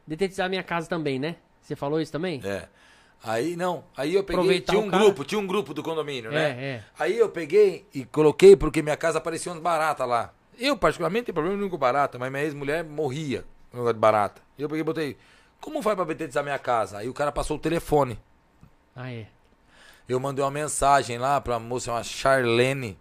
Detetizar 0.06 0.46
a 0.46 0.48
minha 0.48 0.62
casa 0.62 0.88
também, 0.88 1.18
né? 1.18 1.36
Você 1.60 1.76
falou 1.76 2.00
isso 2.00 2.12
também? 2.12 2.40
É. 2.44 2.68
Aí 3.22 3.56
não, 3.56 3.84
aí 3.96 4.14
eu 4.14 4.22
peguei, 4.22 4.40
Aproveitar 4.40 4.72
tinha 4.72 4.84
um 4.84 4.90
cara. 4.90 5.02
grupo, 5.02 5.24
tinha 5.24 5.40
um 5.40 5.46
grupo 5.46 5.74
do 5.74 5.82
condomínio, 5.82 6.30
né? 6.30 6.50
É, 6.50 6.64
é. 6.64 6.84
Aí 6.98 7.18
eu 7.18 7.28
peguei 7.28 7.84
e 7.92 8.04
coloquei 8.04 8.54
porque 8.56 8.80
minha 8.80 8.96
casa 8.96 9.18
aparecia 9.18 9.50
umas 9.50 9.60
baratas 9.60 10.06
lá. 10.08 10.32
Eu 10.58 10.76
particularmente 10.76 11.26
tenho 11.26 11.34
problema 11.34 11.56
nenhum 11.56 11.68
com 11.70 11.76
barata, 11.76 12.18
mas 12.18 12.30
minha 12.30 12.44
ex-mulher 12.44 12.84
morria 12.84 13.44
com 13.70 13.78
negócio 13.78 13.94
de 13.94 14.00
barata. 14.00 14.40
E 14.56 14.62
eu 14.62 14.68
peguei 14.68 14.80
e 14.80 14.84
botei, 14.84 15.16
como 15.60 15.82
faz 15.82 15.96
pra 15.96 16.04
dedetizar 16.04 16.44
minha 16.44 16.58
casa? 16.58 16.98
Aí 16.98 17.08
o 17.08 17.14
cara 17.14 17.32
passou 17.32 17.56
o 17.56 17.60
telefone. 17.60 18.18
Ah, 18.94 19.10
é. 19.12 19.26
Eu 20.08 20.18
mandei 20.18 20.44
uma 20.44 20.50
mensagem 20.50 21.18
lá 21.18 21.40
pra 21.40 21.58
moça, 21.58 21.92
uma 21.92 22.02
Charlene. 22.02 22.96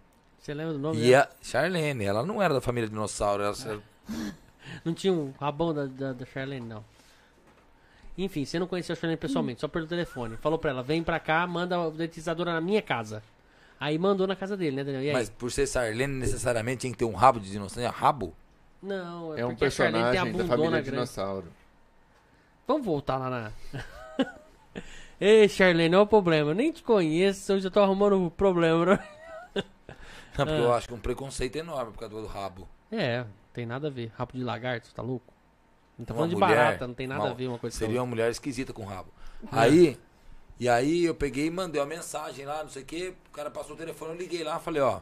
Você 0.48 0.54
lembra 0.54 0.72
do 0.72 0.78
nome 0.78 0.96
E 0.98 1.10
dela? 1.10 1.24
a 1.30 1.44
Charlene, 1.44 2.04
ela 2.06 2.24
não 2.24 2.40
era 2.40 2.54
da 2.54 2.60
família 2.62 2.88
dinossauro, 2.88 3.42
ela, 3.42 3.54
Não 4.82 4.94
tinha 4.94 5.12
um 5.12 5.34
rabão 5.38 5.74
da, 5.74 5.84
da, 5.84 6.14
da 6.14 6.24
Charlene, 6.24 6.66
não. 6.66 6.82
Enfim, 8.16 8.46
você 8.46 8.58
não 8.58 8.66
conhecia 8.66 8.94
a 8.94 8.96
Charlene 8.96 9.18
pessoalmente, 9.18 9.60
só 9.60 9.68
pelo 9.68 9.86
telefone. 9.86 10.38
Falou 10.38 10.58
pra 10.58 10.70
ela, 10.70 10.82
vem 10.82 11.02
pra 11.02 11.20
cá, 11.20 11.46
manda 11.46 11.76
a 11.76 11.90
detetizadora 11.90 12.54
na 12.54 12.62
minha 12.62 12.80
casa. 12.80 13.22
Aí 13.78 13.98
mandou 13.98 14.26
na 14.26 14.34
casa 14.34 14.56
dele, 14.56 14.76
né, 14.76 14.84
Daniel? 14.84 15.02
E 15.02 15.08
aí? 15.08 15.12
Mas 15.12 15.28
por 15.28 15.52
ser 15.52 15.68
Charlene, 15.68 16.14
necessariamente 16.14 16.80
tinha 16.80 16.92
que 16.94 16.98
ter 16.98 17.04
um 17.04 17.14
rabo 17.14 17.38
de 17.40 17.50
dinossauro. 17.50 17.86
É 17.86 17.90
Rabo? 17.90 18.34
Não, 18.82 19.36
é, 19.36 19.40
É 19.40 19.44
um 19.44 19.50
porque 19.50 19.66
a 19.66 19.70
Charlene 19.70 20.10
tem 20.12 20.18
a 20.18 20.22
personagem 20.22 20.32
da 20.32 20.38
bundona 20.38 20.48
família 20.56 20.70
grande. 20.70 20.90
dinossauro. 20.92 21.48
Vamos 22.66 22.86
voltar 22.86 23.18
lá 23.18 23.28
na. 23.28 23.52
Ei, 25.20 25.46
Charlene, 25.46 25.94
olha 25.94 26.04
o 26.04 26.06
problema. 26.06 26.52
Eu 26.52 26.54
nem 26.54 26.72
te 26.72 26.82
conheço, 26.82 27.52
eu 27.52 27.60
já 27.60 27.70
tô 27.70 27.80
arrumando 27.80 28.30
problema. 28.34 28.86
né? 28.96 28.98
Não, 30.36 30.46
porque 30.46 30.60
Ah. 30.60 30.64
eu 30.64 30.72
acho 30.74 30.86
que 30.88 30.94
é 30.94 30.96
um 30.96 31.00
preconceito 31.00 31.56
enorme 31.56 31.92
por 31.92 32.00
causa 32.00 32.14
do 32.20 32.26
rabo. 32.26 32.68
É, 32.92 33.24
tem 33.52 33.66
nada 33.66 33.88
a 33.88 33.90
ver. 33.90 34.12
Rabo 34.16 34.32
de 34.32 34.42
lagarto, 34.44 34.92
tá 34.94 35.02
louco? 35.02 35.32
Não 35.98 36.04
tá 36.04 36.12
Uma 36.14 36.18
falando 36.18 36.30
de 36.30 36.36
mulher, 36.36 36.56
barata, 36.56 36.86
não 36.86 36.94
tem 36.94 37.06
nada 37.06 37.24
uma- 37.24 37.30
a 37.30 37.34
ver 37.34 37.48
uma 37.48 37.58
coisa 37.58 37.76
Seria 37.76 37.88
outra. 37.94 38.02
uma 38.02 38.06
mulher 38.10 38.30
esquisita 38.30 38.72
com 38.72 38.84
rabo. 38.84 39.08
Aí, 39.50 39.98
e 40.60 40.68
aí 40.68 41.04
eu 41.04 41.14
peguei 41.14 41.46
e 41.46 41.50
mandei 41.50 41.80
uma 41.80 41.86
mensagem 41.86 42.44
lá, 42.46 42.62
não 42.62 42.70
sei 42.70 42.82
o 42.82 42.86
que, 42.86 43.08
o 43.28 43.32
cara 43.32 43.50
passou 43.50 43.74
o 43.74 43.78
telefone, 43.78 44.12
eu 44.12 44.16
liguei 44.18 44.44
lá, 44.44 44.60
falei, 44.60 44.80
ó, 44.80 45.00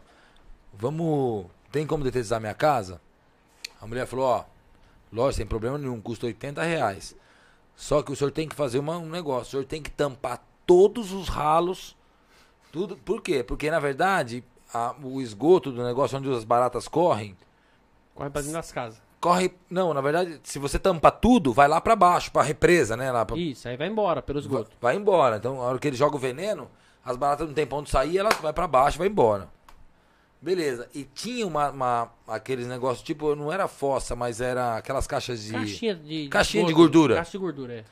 vamos, 0.72 1.46
tem 1.70 1.86
como 1.86 2.02
detetizar 2.04 2.40
minha 2.40 2.54
casa? 2.54 3.00
A 3.80 3.86
mulher 3.86 4.06
falou, 4.06 4.24
ó, 4.26 4.44
lógico, 5.12 5.36
sem 5.38 5.46
problema 5.46 5.76
nenhum, 5.78 6.00
custa 6.00 6.26
80 6.26 6.62
reais. 6.62 7.14
Só 7.74 8.02
que 8.02 8.10
o 8.10 8.16
senhor 8.16 8.30
tem 8.30 8.48
que 8.48 8.54
fazer 8.56 8.78
uma- 8.78 8.96
um 8.96 9.08
negócio, 9.08 9.48
o 9.48 9.50
senhor 9.50 9.64
tem 9.66 9.82
que 9.82 9.90
tampar 9.90 10.42
todos 10.66 11.12
os 11.12 11.28
ralos, 11.28 11.94
tudo, 12.72 12.96
por 12.96 13.20
quê? 13.20 13.42
Porque 13.44 13.70
na 13.70 13.78
verdade, 13.78 14.42
a- 14.72 14.94
o 15.02 15.20
esgoto 15.20 15.70
do 15.72 15.82
negócio 15.84 16.18
onde 16.18 16.30
as 16.32 16.44
baratas 16.44 16.88
correm, 16.88 17.36
Corre 18.14 18.30
pra 18.30 18.40
dentro 18.40 18.56
das 18.56 18.72
casas. 18.72 19.00
corre, 19.20 19.52
não, 19.68 19.92
na 19.92 20.00
verdade, 20.00 20.40
se 20.44 20.58
você 20.58 20.78
tampar 20.78 21.12
tudo, 21.12 21.52
vai 21.52 21.68
lá 21.68 21.80
pra 21.80 21.94
baixo, 21.96 22.30
pra 22.32 22.42
represa, 22.42 22.96
né, 22.96 23.10
lá 23.12 23.24
pra, 23.24 23.36
Isso, 23.36 23.68
aí 23.68 23.76
vai 23.76 23.88
embora 23.88 24.22
pelo 24.22 24.40
vai, 24.40 24.46
esgoto. 24.48 24.70
vai 24.80 24.96
embora. 24.96 25.36
Então, 25.36 25.60
a 25.60 25.64
hora 25.64 25.78
que 25.78 25.86
ele 25.88 25.96
joga 25.96 26.16
o 26.16 26.18
veneno, 26.18 26.70
as 27.04 27.16
baratas 27.16 27.46
não 27.46 27.54
tem 27.54 27.66
pra 27.66 27.78
onde 27.78 27.90
sair, 27.90 28.18
elas 28.18 28.34
vai 28.40 28.52
pra 28.52 28.66
baixo, 28.66 28.98
vai 28.98 29.08
embora. 29.08 29.48
Beleza. 30.40 30.88
E 30.94 31.02
tinha 31.04 31.46
uma, 31.46 31.70
uma 31.70 32.10
aqueles 32.28 32.66
negócios, 32.66 33.02
tipo, 33.04 33.34
não 33.34 33.50
era 33.50 33.66
fossa, 33.66 34.14
mas 34.14 34.40
era 34.40 34.76
aquelas 34.76 35.06
caixas 35.06 35.42
de 35.42 35.52
Caixinha 35.52 35.94
de, 35.94 36.28
Caixinha 36.28 36.64
de 36.66 36.72
gordura. 36.72 37.16
Caixa 37.16 37.30
de 37.32 37.38
gordura, 37.38 37.72
é. 37.74 37.84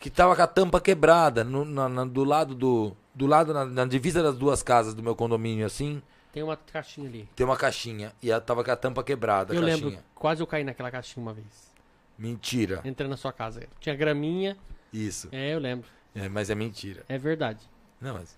Que 0.00 0.10
tava 0.10 0.34
com 0.36 0.42
a 0.42 0.46
tampa 0.46 0.80
quebrada 0.80 1.42
no, 1.44 1.64
na- 1.64 1.88
na- 1.88 2.04
do 2.04 2.24
lado 2.24 2.54
do 2.54 2.96
do 3.14 3.26
lado 3.26 3.54
na, 3.54 3.64
na 3.64 3.84
divisa 3.86 4.22
das 4.22 4.36
duas 4.36 4.62
casas 4.62 4.92
do 4.94 5.02
meu 5.02 5.16
condomínio 5.16 5.64
assim, 5.64 6.02
Tem 6.32 6.42
uma 6.42 6.54
caixinha 6.56 7.08
ali. 7.08 7.28
tem 7.34 7.46
uma 7.46 7.56
caixinha 7.56 8.12
e 8.22 8.30
ela 8.30 8.40
tava 8.42 8.62
com 8.62 8.70
a 8.70 8.76
tampa 8.76 9.02
quebrada, 9.02 9.54
eu 9.54 9.60
caixinha. 9.62 9.86
lembro, 9.86 10.02
quase 10.14 10.42
eu 10.42 10.46
caí 10.46 10.62
naquela 10.64 10.90
caixinha 10.90 11.22
uma 11.22 11.32
vez. 11.32 11.72
Mentira. 12.18 12.80
Entrando 12.84 13.10
na 13.10 13.16
sua 13.16 13.32
casa. 13.32 13.66
Tinha 13.80 13.94
graminha. 13.94 14.56
Isso. 14.92 15.28
É, 15.32 15.54
eu 15.54 15.58
lembro. 15.58 15.88
É, 16.14 16.28
mas 16.28 16.48
é 16.50 16.54
mentira. 16.54 17.04
É 17.08 17.16
verdade. 17.18 17.60
Não, 18.00 18.14
mas 18.14 18.34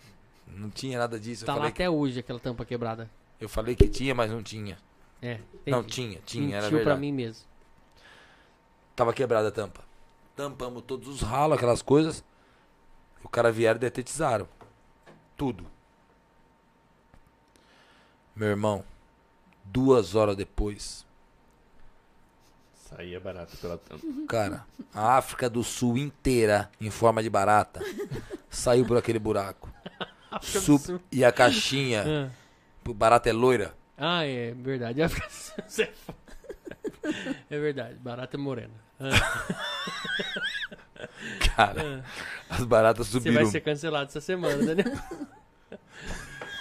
não 0.47 0.71
tinha 0.71 0.99
nada 0.99 1.19
disso. 1.19 1.45
tá 1.45 1.53
lá 1.53 1.59
falei 1.59 1.73
que, 1.73 1.83
até 1.83 1.91
hoje 1.91 2.21
aquela 2.21 2.39
tampa 2.41 2.65
quebrada. 2.65 3.11
eu 3.41 3.49
falei 3.49 3.75
que 3.77 3.89
tinha, 3.89 4.15
mas 4.15 4.31
não 4.31 4.43
tinha. 4.43 4.79
É. 5.21 5.39
Não, 5.67 5.81
entendi. 5.81 5.93
tinha, 5.95 6.21
tinha, 6.25 6.57
era 6.57 6.63
Mentiu 6.67 6.79
verdade. 6.79 6.85
pra 6.85 6.97
mim 7.01 7.13
mesmo. 7.13 7.45
Tava 8.95 9.13
quebrada 9.13 9.49
a 9.49 9.51
tampa. 9.53 9.81
Tampamos 10.39 10.85
todos 10.85 11.09
os 11.09 11.21
ralos, 11.21 11.57
aquelas 11.57 11.83
coisas. 11.83 12.23
O 13.25 13.29
cara 13.29 13.51
vieram 13.51 13.77
e 13.77 13.81
detetizaram. 13.81 14.49
Tudo. 15.37 15.67
Meu 18.37 18.47
irmão, 18.51 18.85
duas 19.65 20.15
horas 20.15 20.37
depois, 20.37 21.05
Saía 22.89 23.19
barato 23.19 23.57
pela 23.57 23.77
tampa. 23.79 24.07
cara, 24.29 24.65
a 24.95 25.17
África 25.17 25.51
do 25.51 25.65
Sul 25.65 25.99
inteira, 25.99 26.71
em 26.81 26.89
forma 26.89 27.21
de 27.21 27.29
barata, 27.29 27.81
saiu 28.49 28.87
por 28.87 28.97
aquele 28.97 29.19
buraco. 29.19 29.69
África 30.31 30.61
do 30.61 30.65
Su- 30.65 30.79
Sul. 30.79 31.01
E 31.11 31.25
a 31.25 31.33
caixinha, 31.33 32.31
Ah. 32.87 32.93
barata 32.95 33.29
é 33.29 33.33
loira. 33.33 33.75
Ah, 33.97 34.25
é 34.25 34.53
verdade. 34.55 35.01
É. 35.81 35.93
É 37.51 37.59
verdade. 37.59 37.95
Barata 37.97 38.37
é 38.37 38.39
morena. 38.39 38.88
Ah, 41.01 41.09
Cara, 41.57 42.05
as 42.51 42.65
baratas 42.65 43.07
Você 43.07 43.13
subiram. 43.13 43.35
vai 43.37 43.47
ser 43.47 43.61
cancelado 43.61 44.07
essa 44.07 44.21
semana, 44.21 44.57
Daniel. 44.65 44.87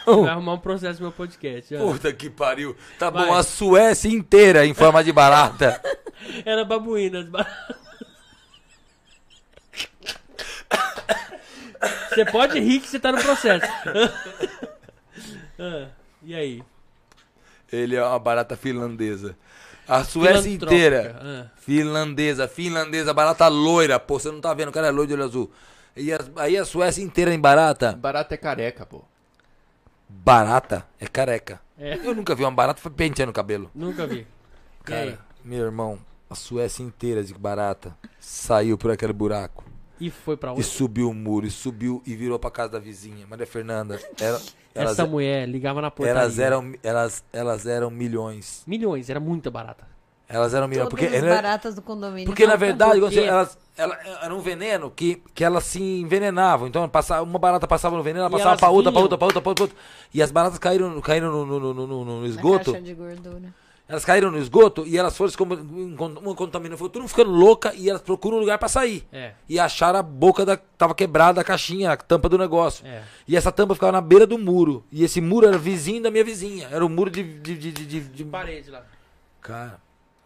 Você 0.05 0.21
vai 0.21 0.29
arrumar 0.29 0.53
um 0.53 0.59
processo 0.59 0.99
no 1.01 1.07
meu 1.07 1.11
podcast. 1.11 1.75
ó. 1.75 1.79
Puta 1.91 2.13
que 2.13 2.29
pariu. 2.29 2.75
Tá 2.97 3.09
Vai. 3.09 3.25
bom, 3.27 3.33
a 3.33 3.43
Suécia 3.43 4.07
inteira 4.09 4.65
em 4.65 4.73
forma 4.73 5.03
de 5.03 5.11
barata. 5.11 5.81
Era 6.45 6.63
babuína. 6.63 7.19
as 7.19 7.27
baratas. 7.29 7.75
Você 12.09 12.25
pode 12.25 12.59
rir 12.59 12.79
que 12.79 12.87
você 12.87 12.99
tá 12.99 13.11
no 13.11 13.21
processo. 13.21 13.65
Ah, 15.59 15.87
e 16.23 16.33
aí? 16.35 16.63
Ele 17.71 17.95
é 17.95 18.03
uma 18.03 18.17
barata 18.19 18.55
finlandesa. 18.55 19.37
A 19.87 20.03
Suécia 20.03 20.49
inteira. 20.49 21.19
Ah. 21.21 21.45
Finlandesa, 21.57 22.47
finlandesa, 22.47 23.13
barata 23.13 23.47
loira. 23.47 23.99
Pô, 23.99 24.19
você 24.19 24.31
não 24.31 24.41
tá 24.41 24.53
vendo, 24.53 24.69
o 24.69 24.71
cara 24.71 24.87
é 24.87 24.91
loiro 24.91 25.07
de 25.07 25.13
olho 25.13 25.23
azul. 25.23 25.51
E 25.95 26.11
as- 26.11 26.29
aí 26.35 26.57
a 26.57 26.65
Suécia 26.65 27.01
inteira 27.03 27.33
em 27.33 27.39
barata. 27.39 27.93
Barata 27.93 28.33
é 28.33 28.37
careca, 28.37 28.85
pô. 28.85 29.03
Barata 30.09 30.85
é 30.99 31.07
careca. 31.07 31.59
É, 31.77 31.95
Eu 32.03 32.15
nunca 32.15 32.33
vi 32.35 32.43
uma 32.43 32.51
barata 32.51 32.87
penteando 32.89 33.31
o 33.31 33.33
cabelo. 33.33 33.69
nunca 33.73 34.05
vi. 34.07 34.25
Cara, 34.83 35.19
meu 35.43 35.65
irmão, 35.65 35.99
a 36.29 36.35
Suécia 36.35 36.81
inteira 36.83 37.23
de 37.23 37.33
barata 37.33 37.95
saiu 38.19 38.77
por 38.77 38.91
aquele 38.91 39.13
buraco. 39.13 39.63
E 39.99 40.09
foi 40.09 40.37
pra 40.37 40.49
E 40.51 40.53
onde? 40.53 40.63
subiu 40.63 41.09
o 41.09 41.13
muro, 41.13 41.45
e 41.45 41.51
subiu 41.51 42.01
e 42.05 42.15
virou 42.15 42.37
pra 42.37 42.51
casa 42.51 42.73
da 42.73 42.79
vizinha. 42.79 43.25
Maria 43.27 43.47
Fernanda. 43.47 43.99
Era, 44.19 44.39
elas, 44.75 44.91
Essa 44.91 45.05
mulher 45.05 45.47
ligava 45.47 45.81
na 45.81 45.89
portaria. 45.89 46.21
elas, 46.21 46.37
eram, 46.39 46.73
elas, 46.83 47.23
elas 47.33 47.65
eram 47.65 47.89
milhões. 47.89 48.63
Milhões, 48.67 49.09
era 49.09 49.19
muito 49.19 49.49
barata. 49.49 49.87
Elas 50.29 50.53
eram 50.53 50.67
milhões. 50.67 50.89
Todas 50.89 51.05
Porque, 51.09 51.21
baratas 51.25 51.73
do 51.73 51.81
condomínio. 51.81 52.25
porque 52.25 52.45
na 52.45 52.57
verdade, 52.57 52.99
porque- 52.99 53.15
você- 53.15 53.23
elas, 53.27 53.57
ela, 53.77 53.97
era 54.21 54.35
um 54.35 54.39
veneno 54.41 54.91
que, 54.91 55.23
que 55.33 55.41
elas 55.43 55.63
se 55.63 55.81
envenenavam. 55.81 56.67
Então, 56.67 56.87
passava, 56.89 57.23
uma 57.23 57.39
barata 57.39 57.65
passava 57.65 57.95
no 57.95 58.03
veneno, 58.03 58.19
ela 58.25 58.29
E 58.29 58.31
passava 58.33 58.49
elas 58.49 58.59
pra 58.59 58.69
outra, 58.69 58.91
pra 58.91 58.99
vinham- 58.99 59.03
outra, 59.03 59.17
pra 59.17 59.25
outra, 59.27 59.41
pra 59.41 59.49
outra. 59.63 59.69
E 60.13 60.21
as 60.21 60.29
baratas 60.29 60.59
caíram, 60.59 60.99
caíram 61.01 61.31
no, 61.31 61.45
no, 61.45 61.59
no, 61.59 61.73
no- 61.73 61.87
no- 61.87 62.05
no 62.05 62.21
Na 62.21 62.27
esgoto. 62.27 62.73
caixa 62.73 62.83
de 62.85 62.93
gordura. 62.93 63.53
Elas 63.89 64.03
caíram 64.03 64.29
no 64.29 64.37
esgoto 64.37 64.85
e 64.85 64.97
elas 64.97 65.15
foram 65.15 65.31
se 65.31 65.37
uma 65.41 66.35
contaminando, 66.35 66.77
foi 66.77 66.89
tudo 66.89 67.07
ficando 67.07 67.31
louca 67.31 67.73
e 67.73 67.89
elas 67.89 68.01
procuram 68.01 68.35
um 68.37 68.39
lugar 68.41 68.57
pra 68.57 68.67
sair. 68.67 69.07
É, 69.13 69.31
E 69.47 69.57
acharam 69.57 69.99
a 69.99 70.03
boca 70.03 70.45
da. 70.45 70.57
Tava 70.57 70.93
quebrada 70.93 71.39
a 71.39 71.43
caixinha, 71.43 71.91
a 71.91 71.95
tampa 71.97 72.27
do 72.27 72.37
negócio. 72.37 72.85
é. 72.85 73.01
E 73.25 73.37
essa 73.37 73.49
tampa 73.51 73.73
ficava 73.73 73.93
na 73.93 74.01
beira 74.01 74.27
do 74.27 74.37
muro. 74.37 74.83
E 74.91 75.03
esse 75.05 75.21
muro 75.21 75.47
era 75.47 75.57
vizinho 75.57 76.03
da 76.03 76.11
minha 76.11 76.23
vizinha. 76.23 76.67
Era 76.69 76.85
o 76.85 76.89
muro 76.89 77.09
de. 77.09 77.23
de, 77.23 77.57
de, 77.57 77.71
de, 77.71 77.85
de- 77.85 77.99
de- 78.01 78.25
Parede 78.25 78.69
lá. 78.71 78.83
Cara, 79.41 79.79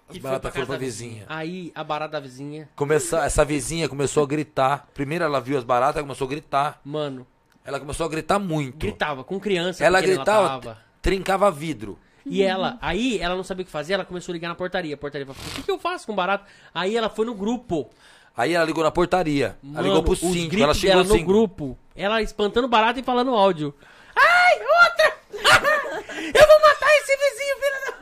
as 0.10 0.14
foi 0.18 0.20
baratas 0.22 0.52
foram 0.54 0.66
pra 0.66 0.76
da 0.76 0.80
vizinha. 0.80 1.24
Aí, 1.30 1.72
a 1.76 1.84
barata 1.84 2.14
da 2.14 2.20
vizinha, 2.20 2.68
Começou, 2.76 3.20
essa 3.20 3.46
vizinha 3.46 3.88
começou 3.88 4.24
a 4.24 4.28
gritar. 4.28 4.88
Primeiro 4.96 5.24
ela 5.24 5.40
viu 5.40 5.56
as 5.58 5.64
baratas, 5.64 5.98
ela 5.98 6.04
começou 6.08 6.26
a 6.26 6.30
gritar. 6.30 6.82
mano, 6.84 7.28
Ela 7.64 7.80
começou 7.80 8.08
a 8.08 8.10
gritar 8.10 8.40
muito. 8.40 8.80
gritava 8.80 9.24
com 9.24 9.40
criança. 9.40 9.86
Ela 9.86 10.02
gritava, 10.02 10.48
tava. 10.60 10.78
trincava 11.00 11.52
vidro. 11.52 12.00
E 12.26 12.44
ela, 12.44 12.78
aí 12.82 13.20
ela 13.20 13.36
não 13.36 13.44
sabia 13.44 13.64
o 13.64 13.66
que 13.66 13.72
fazer, 13.72 13.94
ela 13.94 14.06
começou 14.06 14.32
a 14.32 14.34
ligar 14.34 14.50
na 14.50 14.56
portaria. 14.56 14.94
A 14.94 14.98
portaria 14.98 15.26
falou: 15.26 15.42
o 15.42 15.56
que, 15.56 15.64
que 15.64 15.72
eu 15.72 15.80
faço 15.80 16.06
com 16.06 16.14
barato? 16.16 16.46
Aí 16.74 16.96
ela 16.96 17.10
foi 17.10 17.26
no 17.26 17.34
grupo. 17.34 17.90
Aí 18.36 18.54
ela 18.54 18.66
ligou 18.66 18.84
na 18.84 18.92
portaria. 18.92 19.58
ela 19.64 19.74
Mano, 19.74 19.88
ligou 19.88 20.04
pro 20.04 20.16
síndico. 20.16 20.62
Ela 20.64 20.74
chegou 20.74 20.98
dela 20.98 21.08
no 21.08 21.16
assim. 21.16 21.26
grupo. 21.26 21.78
Ela 21.96 22.22
espantando 22.22 22.68
barato 22.68 23.00
e 23.00 23.04
falando 23.04 23.36
áudio. 23.36 23.74
Ai, 24.16 24.60
outra! 24.60 25.14
eu 26.34 26.48
vou 26.48 26.62
matar 26.62 26.90
esse 26.98 27.18
vizinho, 27.18 27.56
filho 27.60 27.86
da... 27.86 28.02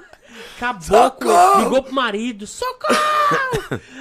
Caboclo 0.59 0.93
Socorro! 0.93 1.63
ligou 1.63 1.83
pro 1.83 1.93
marido. 1.93 2.45
Socorro! 2.45 2.95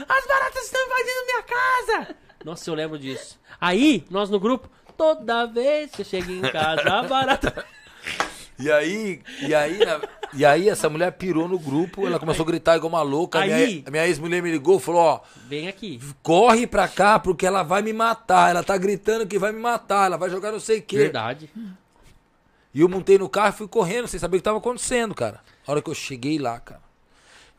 As 0.09 0.27
baratas 0.27 0.65
estão 0.65 0.85
invadindo 0.85 1.27
minha 1.27 1.43
casa! 1.43 2.17
Nossa, 2.45 2.71
eu 2.71 2.75
lembro 2.75 2.99
disso. 2.99 3.39
Aí, 3.61 4.05
nós 4.11 4.31
no 4.31 4.39
grupo, 4.39 4.69
toda 4.97 5.47
vez 5.47 5.91
que 5.93 6.03
eu 6.03 6.07
chego 6.07 6.31
em 6.31 6.43
casa, 6.43 6.83
a 6.83 7.03
barata... 7.05 7.65
E 8.59 8.71
aí, 8.73 9.23
e 9.41 9.55
aí, 9.55 9.79
na- 9.79 10.01
e 10.35 10.45
aí 10.45 10.69
essa 10.69 10.89
mulher 10.91 11.13
pirou 11.13 11.47
no 11.47 11.59
grupo, 11.59 12.07
ela 12.07 12.19
começou 12.19 12.43
a 12.43 12.47
gritar 12.47 12.77
igual 12.77 12.89
uma 12.93 13.03
louca. 13.03 13.39
A 13.41 13.45
minha- 13.45 13.57
Aí- 13.57 13.85
a 13.87 13.91
minha 13.91 14.07
ex-mulher 14.07 14.43
me 14.43 14.51
ligou 14.51 14.79
e 14.79 14.81
falou, 14.81 15.01
ó, 15.01 15.21
Vem 15.47 15.69
aqui. 15.69 16.01
corre 16.23 16.67
pra 16.67 16.89
cá 16.89 17.19
porque 17.21 17.47
ela 17.47 17.63
vai 17.63 17.83
me 17.83 17.93
matar. 17.93 18.51
Ela 18.51 18.65
tá 18.65 18.77
gritando 18.77 19.27
que 19.27 19.39
vai 19.39 19.53
me 19.53 19.61
matar, 19.61 20.07
ela 20.07 20.17
vai 20.17 20.29
jogar 20.29 20.51
não 20.51 20.59
sei 20.61 20.79
o 20.81 20.83
quê. 20.83 20.97
Verdade. 20.99 21.49
E 22.75 22.81
eu 22.81 22.89
montei 22.89 23.17
no 23.17 23.29
carro 23.29 23.51
e 23.55 23.59
fui 23.59 23.69
correndo, 23.69 24.09
sem 24.09 24.19
saber 24.21 24.37
o 24.37 24.41
que 24.41 24.45
tava 24.45 24.59
acontecendo, 24.59 25.15
cara. 25.15 25.41
A 25.67 25.71
hora 25.71 25.81
que 25.81 25.89
eu 25.91 25.95
cheguei 25.95 26.39
lá, 26.39 26.59
cara, 26.61 26.83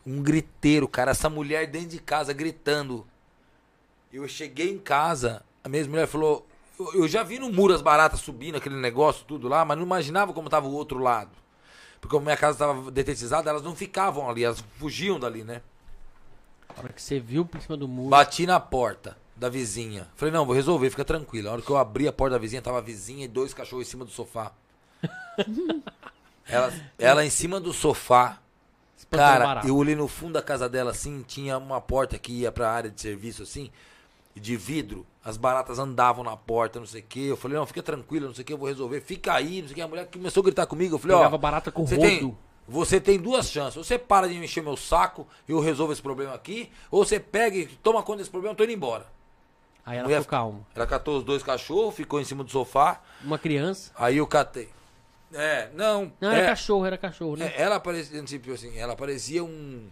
um 0.05 0.21
griteiro, 0.21 0.87
cara, 0.87 1.11
essa 1.11 1.29
mulher 1.29 1.65
dentro 1.67 1.89
de 1.89 1.99
casa 1.99 2.33
gritando. 2.33 3.05
Eu 4.11 4.27
cheguei 4.27 4.69
em 4.71 4.77
casa, 4.77 5.43
a 5.63 5.69
minha 5.69 5.85
mulher 5.85 6.07
falou, 6.07 6.45
eu, 6.93 7.07
já 7.07 7.23
vi 7.23 7.39
no 7.39 7.51
muro 7.51 7.73
as 7.73 7.81
baratas 7.81 8.21
subindo, 8.21 8.55
aquele 8.55 8.75
negócio 8.75 9.25
tudo 9.25 9.47
lá, 9.47 9.65
mas 9.65 9.77
não 9.77 9.85
imaginava 9.85 10.33
como 10.33 10.49
tava 10.49 10.67
o 10.67 10.73
outro 10.73 10.99
lado. 10.99 11.31
Porque 11.99 12.15
como 12.15 12.25
minha 12.25 12.37
casa 12.37 12.57
tava 12.57 12.89
detetizada, 12.89 13.49
elas 13.49 13.61
não 13.61 13.75
ficavam 13.75 14.29
ali, 14.29 14.43
elas 14.43 14.63
fugiam 14.77 15.19
dali, 15.19 15.43
né? 15.43 15.61
A 16.69 16.81
hora 16.81 16.93
que 16.93 17.01
você 17.01 17.19
viu 17.19 17.45
por 17.45 17.59
cima 17.61 17.75
do 17.75 17.87
muro. 17.87 18.09
Bati 18.09 18.45
na 18.45 18.59
porta 18.59 19.17
da 19.35 19.49
vizinha. 19.49 20.07
Falei, 20.15 20.33
não, 20.33 20.45
vou 20.45 20.55
resolver, 20.55 20.89
fica 20.89 21.03
tranquila. 21.03 21.49
A 21.49 21.53
hora 21.53 21.61
que 21.61 21.69
eu 21.69 21.77
abri 21.77 22.07
a 22.07 22.13
porta 22.13 22.35
da 22.35 22.39
vizinha, 22.39 22.61
tava 22.61 22.77
a 22.77 22.81
vizinha 22.81 23.25
e 23.25 23.27
dois 23.27 23.53
cachorros 23.53 23.87
em 23.87 23.89
cima 23.89 24.05
do 24.05 24.11
sofá. 24.11 24.53
ela, 26.47 26.73
ela 26.97 27.25
em 27.25 27.29
cima 27.29 27.59
do 27.59 27.73
sofá. 27.73 28.39
Cara, 29.09 29.61
eu 29.65 29.75
olhei 29.75 29.95
no 29.95 30.07
fundo 30.07 30.33
da 30.33 30.41
casa 30.41 30.69
dela 30.69 30.91
assim, 30.91 31.23
tinha 31.27 31.57
uma 31.57 31.81
porta 31.81 32.17
que 32.19 32.31
ia 32.31 32.51
pra 32.51 32.71
área 32.71 32.91
de 32.91 33.01
serviço 33.01 33.43
assim, 33.43 33.71
de 34.39 34.55
vidro. 34.55 35.05
As 35.23 35.35
baratas 35.37 35.77
andavam 35.79 36.23
na 36.23 36.35
porta, 36.37 36.79
não 36.79 36.87
sei 36.87 37.01
o 37.01 37.03
que. 37.03 37.27
Eu 37.27 37.37
falei, 37.37 37.57
não, 37.57 37.65
fica 37.65 37.83
tranquila, 37.83 38.27
não 38.27 38.33
sei 38.33 38.43
o 38.43 38.45
que, 38.45 38.53
eu 38.53 38.57
vou 38.57 38.67
resolver. 38.67 39.01
Fica 39.01 39.33
aí, 39.33 39.61
não 39.61 39.67
sei 39.67 39.73
o 39.73 39.75
que. 39.75 39.81
A 39.81 39.87
mulher 39.87 40.07
começou 40.11 40.41
a 40.41 40.43
gritar 40.45 40.65
comigo. 40.65 40.95
Eu 40.95 40.99
falei, 40.99 41.15
ó. 41.15 41.19
Pegava 41.19 41.37
barata 41.37 41.71
com 41.71 41.85
Você 41.85 41.95
rodo. 41.95 42.07
tem, 42.07 42.37
você 42.67 42.99
tem 43.01 43.19
duas 43.19 43.49
chances. 43.49 43.77
Ou 43.77 43.83
você 43.83 43.99
para 43.99 44.27
de 44.27 44.35
encher 44.35 44.63
meu 44.63 44.77
saco, 44.77 45.27
eu 45.47 45.59
resolvo 45.59 45.91
esse 45.93 46.01
problema 46.01 46.33
aqui. 46.33 46.71
Ou 46.89 47.03
você 47.05 47.19
pega 47.19 47.57
e 47.57 47.65
toma 47.67 48.01
conta 48.01 48.19
desse 48.19 48.29
problema, 48.31 48.53
eu 48.53 48.57
tô 48.57 48.63
indo 48.63 48.73
embora. 48.73 49.05
Aí 49.85 49.97
ela 49.97 50.05
Mulher- 50.07 50.21
ficou 50.21 50.37
calma. 50.37 50.67
Ela 50.75 50.87
catou 50.87 51.17
os 51.17 51.23
dois 51.23 51.41
cachorros, 51.43 51.95
ficou 51.95 52.19
em 52.21 52.23
cima 52.23 52.43
do 52.43 52.51
sofá. 52.51 53.01
Uma 53.23 53.37
criança. 53.39 53.91
Aí 53.97 54.17
eu 54.17 54.27
catei. 54.27 54.69
É, 55.33 55.69
não. 55.75 56.11
Não, 56.19 56.31
é, 56.31 56.37
era 56.39 56.47
cachorro, 56.47 56.85
era 56.85 56.97
cachorro, 56.97 57.35
né? 57.37 57.53
é, 57.55 57.61
ela 57.61 57.79
parecia, 57.79 58.21
tipo 58.23 58.51
assim, 58.51 58.75
ela 58.77 58.95
parecia 58.95 59.43
um, 59.43 59.87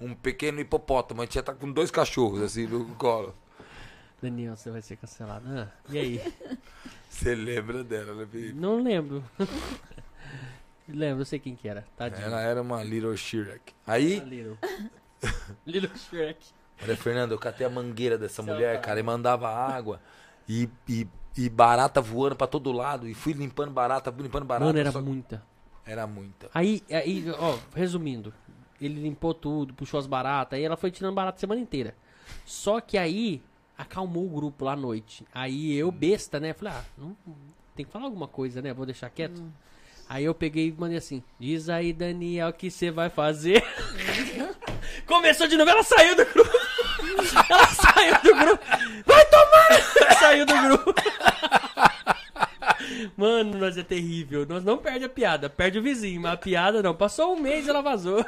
um 0.00 0.14
pequeno 0.14 0.58
hipopótamo. 0.60 1.20
A 1.22 1.24
gente 1.24 1.34
já 1.34 1.42
tá 1.42 1.52
com 1.54 1.70
dois 1.70 1.90
cachorros, 1.90 2.40
assim, 2.42 2.66
no 2.66 2.86
colo. 2.96 3.34
Daniel, 4.20 4.56
você 4.56 4.70
vai 4.70 4.82
ser 4.82 4.96
cancelado. 4.96 5.44
Ah, 5.48 5.68
e 5.88 5.98
aí? 5.98 6.32
Você 7.08 7.34
lembra 7.34 7.82
dela, 7.82 8.14
né, 8.14 8.24
Felipe? 8.30 8.52
Não 8.54 8.80
lembro. 8.80 9.24
lembro, 10.88 11.22
eu 11.22 11.24
sei 11.24 11.38
quem 11.38 11.56
que 11.56 11.68
era. 11.68 11.84
Tadinho. 11.96 12.24
Ela 12.24 12.40
era 12.40 12.62
uma 12.62 12.82
Little 12.84 13.16
Shrek. 13.16 13.72
Aí, 13.86 14.20
Little. 14.20 14.56
Little 15.66 15.96
Shrek. 15.96 16.38
olha, 16.82 16.96
Fernando, 16.96 17.32
eu 17.32 17.38
catei 17.38 17.66
a 17.66 17.70
mangueira 17.70 18.16
dessa 18.16 18.42
Seu 18.42 18.44
mulher, 18.44 18.70
otário. 18.70 18.82
cara, 18.86 19.00
e 19.00 19.02
mandava 19.02 19.48
água. 19.48 20.00
E, 20.48 20.68
e, 20.88 21.06
e 21.36 21.48
barata 21.48 22.00
voando 22.00 22.36
pra 22.36 22.46
todo 22.46 22.70
lado. 22.72 23.08
E 23.08 23.14
fui 23.14 23.32
limpando 23.32 23.72
barata, 23.72 24.12
fui 24.12 24.22
limpando 24.22 24.44
barata. 24.44 24.66
Mano, 24.66 24.78
era 24.78 24.92
só- 24.92 25.00
muita. 25.02 25.42
Era 25.84 26.06
muita. 26.06 26.48
Aí, 26.54 26.82
aí, 26.90 27.24
ó, 27.38 27.58
resumindo. 27.74 28.32
Ele 28.80 29.00
limpou 29.02 29.34
tudo, 29.34 29.74
puxou 29.74 29.98
as 29.98 30.06
baratas, 30.06 30.56
aí 30.56 30.64
ela 30.64 30.76
foi 30.76 30.90
tirando 30.90 31.14
barata 31.14 31.36
a 31.36 31.40
semana 31.40 31.60
inteira. 31.60 31.94
Só 32.46 32.80
que 32.80 32.96
aí, 32.96 33.42
acalmou 33.80 34.26
o 34.26 34.28
grupo 34.28 34.64
lá 34.64 34.72
à 34.72 34.76
noite. 34.76 35.24
Aí 35.32 35.74
eu, 35.74 35.90
besta, 35.90 36.38
né? 36.38 36.52
Falei, 36.52 36.74
ah, 36.74 36.84
não, 36.98 37.16
tem 37.74 37.86
que 37.86 37.90
falar 37.90 38.04
alguma 38.04 38.28
coisa, 38.28 38.60
né? 38.60 38.74
Vou 38.74 38.84
deixar 38.84 39.08
quieto. 39.08 39.42
Aí 40.08 40.24
eu 40.24 40.34
peguei 40.34 40.68
e 40.68 40.72
mandei 40.72 40.98
assim: 40.98 41.22
Diz 41.38 41.68
aí, 41.68 41.92
Daniel, 41.92 42.48
o 42.48 42.52
que 42.52 42.70
você 42.70 42.90
vai 42.90 43.08
fazer? 43.08 43.64
Começou 45.06 45.46
de 45.46 45.56
novo, 45.56 45.70
ela 45.70 45.82
saiu 45.82 46.16
do 46.16 46.24
grupo. 46.26 46.50
Ela 47.48 47.66
saiu 47.66 48.14
do 48.22 48.34
grupo. 48.34 48.64
Vai 49.06 49.24
tomar! 49.26 50.14
Saiu 50.18 50.46
do 50.46 50.54
grupo. 50.62 50.94
Mano, 53.16 53.58
nós 53.58 53.76
é 53.78 53.82
terrível. 53.82 54.46
Nós 54.46 54.62
não 54.64 54.78
perde 54.78 55.04
a 55.04 55.08
piada, 55.08 55.48
perde 55.48 55.78
o 55.78 55.82
vizinho, 55.82 56.20
mas 56.20 56.32
a 56.32 56.36
piada 56.36 56.82
não. 56.82 56.94
Passou 56.94 57.34
um 57.34 57.40
mês 57.40 57.66
e 57.66 57.70
ela 57.70 57.82
vazou. 57.82 58.24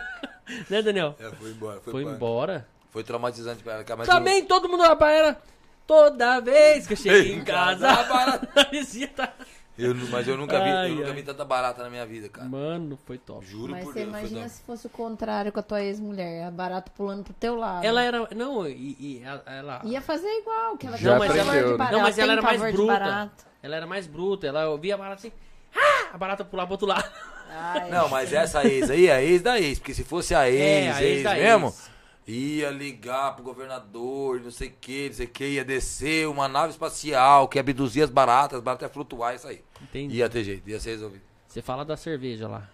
né, 0.71 0.83
Daniel? 0.83 1.15
É, 1.19 1.31
foi 1.31 1.51
embora. 1.51 1.81
Foi, 1.81 1.93
Foi 1.93 2.03
embora. 2.05 2.67
Foi 2.93 3.03
traumatizante 3.03 3.63
pra 3.63 3.73
ela. 3.75 3.85
mas 3.97 4.07
Também 4.07 4.45
todo 4.45 4.69
mundo 4.69 4.85
pra 4.97 5.11
ela. 5.11 5.43
Toda 5.87 6.39
vez 6.41 6.87
que 6.87 6.93
eu 6.93 6.97
cheguei 6.97 7.33
Ei, 7.33 7.33
em 7.33 7.43
casa, 7.45 7.89
a 7.91 8.63
vizinha 8.71 9.09
tá. 9.17 9.33
Eu, 9.77 9.89
eu- 9.99 10.09
mas 10.11 10.29
eu 10.29 10.37
nunca 10.37 10.59
vi, 10.63 10.69
Ai, 10.71 10.91
eu 10.93 10.97
nunca 10.97 11.13
vi 11.15 11.23
tanta 11.23 11.45
barata 11.45 11.83
na 11.83 11.89
minha 11.91 12.05
vida, 12.07 12.29
cara. 12.29 12.47
Mano, 12.47 12.99
foi 13.07 13.17
top. 13.19 13.45
Juro 13.45 13.73
Mas 13.73 13.83
por 13.85 13.93
você 13.95 14.01
Deus. 14.01 14.11
foi 14.11 14.21
imagina 14.21 14.41
top. 14.43 14.53
se 14.53 14.63
fosse 14.63 14.87
o 14.87 14.91
contrário 14.91 15.51
com 15.51 15.59
a 15.59 15.63
tua 15.63 15.83
ex-mulher, 15.83 16.45
a 16.47 16.51
barata 16.51 16.93
pulando 16.95 17.25
pro 17.25 17.33
teu 17.33 17.57
lado. 17.57 17.83
Ela 17.85 18.03
era. 18.03 18.29
Não, 18.37 18.69
e, 18.69 18.97
e 19.01 19.23
ela-. 19.47 19.81
Ia 19.85 20.01
fazer 20.03 20.29
igual, 20.29 20.77
que 20.77 20.87
ela 20.87 20.97
Já 20.99 21.19
mas 21.19 21.29
pavor 21.29 21.41
aprendeu, 21.43 21.65
de 21.65 21.71
né? 21.73 21.77
barata. 21.79 21.97
Não, 21.97 22.03
mas 22.03 22.19
ela 22.19 22.33
era 22.33 22.43
mais 22.43 22.61
de 22.63 22.73
bruta. 22.73 22.93
barata. 22.93 23.45
Ela 23.63 23.77
era 23.77 23.87
mais 23.87 24.07
bruta. 24.07 24.47
Ela 24.47 24.69
ouvia 24.69 24.95
a 24.95 24.99
barata 24.99 25.15
assim. 25.27 25.33
Ah! 25.75 26.11
A 26.15 26.19
barata 26.19 26.45
pular 26.45 26.67
pro 26.67 26.75
outro 26.75 26.87
lado. 26.87 27.11
Ai, 27.51 27.91
Não, 27.91 28.09
mas 28.09 28.33
essa 28.33 28.65
ex 28.67 28.91
aí 28.91 29.07
é 29.09 29.15
a 29.15 29.23
ex 29.23 29.43
da 29.43 29.59
ex. 29.59 29.79
Porque 29.79 29.95
se 29.95 30.05
fosse 30.05 30.35
a 30.35 30.49
ex, 30.51 30.61
É, 30.61 30.91
a 30.93 31.03
ex 31.03 31.25
ex, 31.25 31.39
mesmo, 31.39 31.67
ex. 31.69 31.91
Ia 32.27 32.71
ligar 32.71 33.35
pro 33.35 33.43
governador, 33.45 34.41
não 34.41 34.51
sei 34.51 34.69
o 34.69 34.73
que, 34.81 35.09
não 35.09 35.15
sei 35.15 35.27
o 35.27 35.31
que, 35.31 35.45
ia 35.45 35.65
descer 35.65 36.29
uma 36.29 36.47
nave 36.49 36.71
espacial 36.73 37.49
que 37.49 37.59
ia 37.59 37.61
abduzir 37.61 38.03
as 38.05 38.11
baratas, 38.11 38.59
as 38.59 38.65
baratas 38.65 38.89
ia 38.89 38.93
flutuar, 38.93 39.35
isso 39.35 39.47
aí. 39.49 39.63
Entendi. 39.81 40.17
Ia 40.17 40.29
ter 40.29 40.45
jeito, 40.45 40.69
ia 40.69 40.79
ser 40.81 40.91
resolvido. 40.91 41.23
Você 41.49 41.61
fala 41.61 41.85
da 41.85 41.97
cerveja 41.97 42.49
lá. 42.49 42.69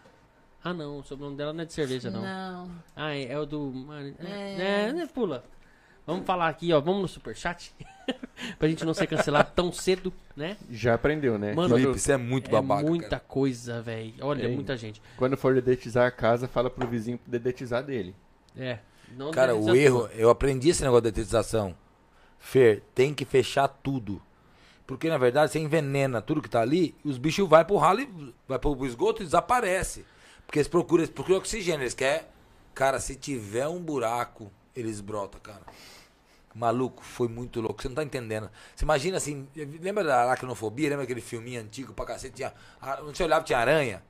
Ah, 0.63 0.75
não. 0.75 0.99
O 0.99 1.03
sobrenome 1.03 1.37
dela 1.37 1.53
não 1.53 1.63
é 1.63 1.65
de 1.65 1.73
cerveja, 1.73 2.11
não. 2.11 2.21
Não. 2.23 2.71
Ah, 2.95 3.15
é, 3.15 3.25
é 3.33 3.39
o 3.39 3.47
do. 3.47 3.73
É, 4.21 4.25
É. 4.25 4.89
é, 4.89 4.93
né, 4.93 5.07
pula. 5.07 5.45
Vamos 6.07 6.27
falar 6.27 6.49
aqui, 6.49 6.73
ó. 6.73 6.81
Vamos 6.81 7.03
no 7.03 7.09
superchat. 7.09 7.75
pra 8.59 8.69
gente 8.69 8.85
não 8.85 8.95
ser 8.95 9.07
cancelado 9.07 9.53
tão 9.55 9.71
cedo, 9.73 10.13
né? 10.37 10.57
Já 10.71 10.95
aprendeu, 10.95 11.39
né? 11.39 11.55
Mano, 11.55 11.75
Felipe, 11.77 11.99
você 11.99 12.13
é 12.13 12.17
muito 12.17 12.49
é 12.49 12.53
babaca. 12.53 12.83
muita 12.89 13.09
cara. 13.11 13.23
coisa, 13.29 13.83
velho. 13.83 14.15
Olha, 14.21 14.47
Hein? 14.49 14.55
muita 14.55 14.77
gente. 14.77 15.01
quando 15.17 15.37
for 15.37 15.55
dedetizar 15.55 16.07
a 16.07 16.11
casa, 16.11 16.49
fala 16.49 16.71
pro 16.71 16.87
vizinho 16.89 17.21
dedetizar 17.27 17.83
dele. 17.83 18.15
É. 18.57 18.79
Não 19.17 19.31
Cara, 19.31 19.55
o 19.55 19.75
erro, 19.75 20.09
tudo. 20.09 20.13
eu 20.15 20.31
aprendi 20.31 20.69
esse 20.71 20.83
negócio 20.83 21.03
da 21.03 21.11
detetização. 21.11 21.75
Fer, 22.39 22.83
tem 22.95 23.13
que 23.13 23.25
fechar 23.25 23.69
tudo. 23.69 24.23
Porque, 24.87 25.09
na 25.09 25.19
verdade, 25.19 25.53
você 25.53 25.59
envenena 25.59 26.23
tudo 26.23 26.41
que 26.41 26.49
tá 26.49 26.61
ali, 26.61 26.95
os 27.05 27.19
bichos 27.19 27.49
vai 27.49 27.65
pro 27.65 27.77
ralo 27.77 28.01
e 28.01 28.35
vai 28.47 28.59
pro 28.59 28.87
esgoto 28.87 29.23
e 29.23 29.25
desaparece. 29.25 30.05
Porque 30.47 30.59
eles 30.59 30.69
procuram, 30.69 31.03
eles 31.03 31.13
procuram 31.13 31.39
oxigênio, 31.39 31.83
eles 31.83 31.95
querem. 31.95 32.27
Cara, 32.75 32.99
se 33.01 33.17
tiver 33.17 33.69
um 33.69 33.81
buraco, 33.81 34.51
eles 34.75 35.01
brotam, 35.01 35.41
cara. 35.41 35.63
Maluco, 36.55 37.03
foi 37.05 37.29
muito 37.29 37.61
louco. 37.61 37.83
Você 37.83 37.89
não 37.89 37.97
tá 37.97 38.03
entendendo. 38.03 38.49
Você 38.75 38.85
imagina 38.85 39.17
assim, 39.17 39.47
lembra 39.81 40.03
da 40.05 40.23
aracnofobia? 40.23 40.89
Lembra 40.89 41.05
aquele 41.05 41.21
filminho 41.21 41.61
antigo 41.61 41.93
pra 41.93 42.07
cacete? 42.07 42.37
Tinha, 42.37 42.55
não 43.01 43.15
você 43.15 43.25
olhava, 43.25 43.45
tinha 43.45 43.59
aranha? 43.59 44.03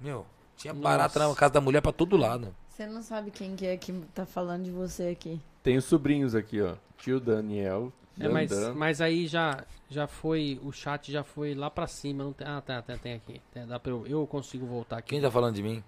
Meu, 0.00 0.24
tinha 0.56 0.72
barata 0.72 1.18
na 1.18 1.34
casa 1.34 1.54
da 1.54 1.60
mulher 1.60 1.82
pra 1.82 1.92
todo 1.92 2.16
lado. 2.16 2.54
Você 2.76 2.86
não 2.86 3.00
sabe 3.00 3.30
quem 3.30 3.56
que 3.56 3.64
é 3.66 3.74
que 3.78 3.90
tá 4.14 4.26
falando 4.26 4.64
de 4.64 4.70
você 4.70 5.04
aqui. 5.04 5.40
Tem 5.62 5.78
os 5.78 5.86
sobrinhos 5.86 6.34
aqui, 6.34 6.60
ó. 6.60 6.74
Tio 6.98 7.18
Daniel. 7.18 7.90
É, 8.20 8.28
mas, 8.28 8.50
mas 8.74 9.00
aí 9.00 9.26
já, 9.26 9.64
já 9.88 10.06
foi, 10.06 10.60
o 10.62 10.70
chat 10.70 11.10
já 11.10 11.24
foi 11.24 11.54
lá 11.54 11.70
pra 11.70 11.86
cima. 11.86 12.22
Não 12.22 12.34
tem, 12.34 12.46
ah, 12.46 12.60
tá, 12.60 12.82
tá, 12.82 12.94
tem 12.98 13.14
aqui. 13.14 13.40
Tem- 13.50 13.66
dá 13.66 13.80
pra 13.80 13.90
eu, 13.92 14.06
eu 14.06 14.26
consigo 14.26 14.66
voltar 14.66 14.98
aqui. 14.98 15.08
Quem 15.08 15.22
tá 15.22 15.30
falando 15.30 15.54
de 15.54 15.62
mim? 15.62 15.82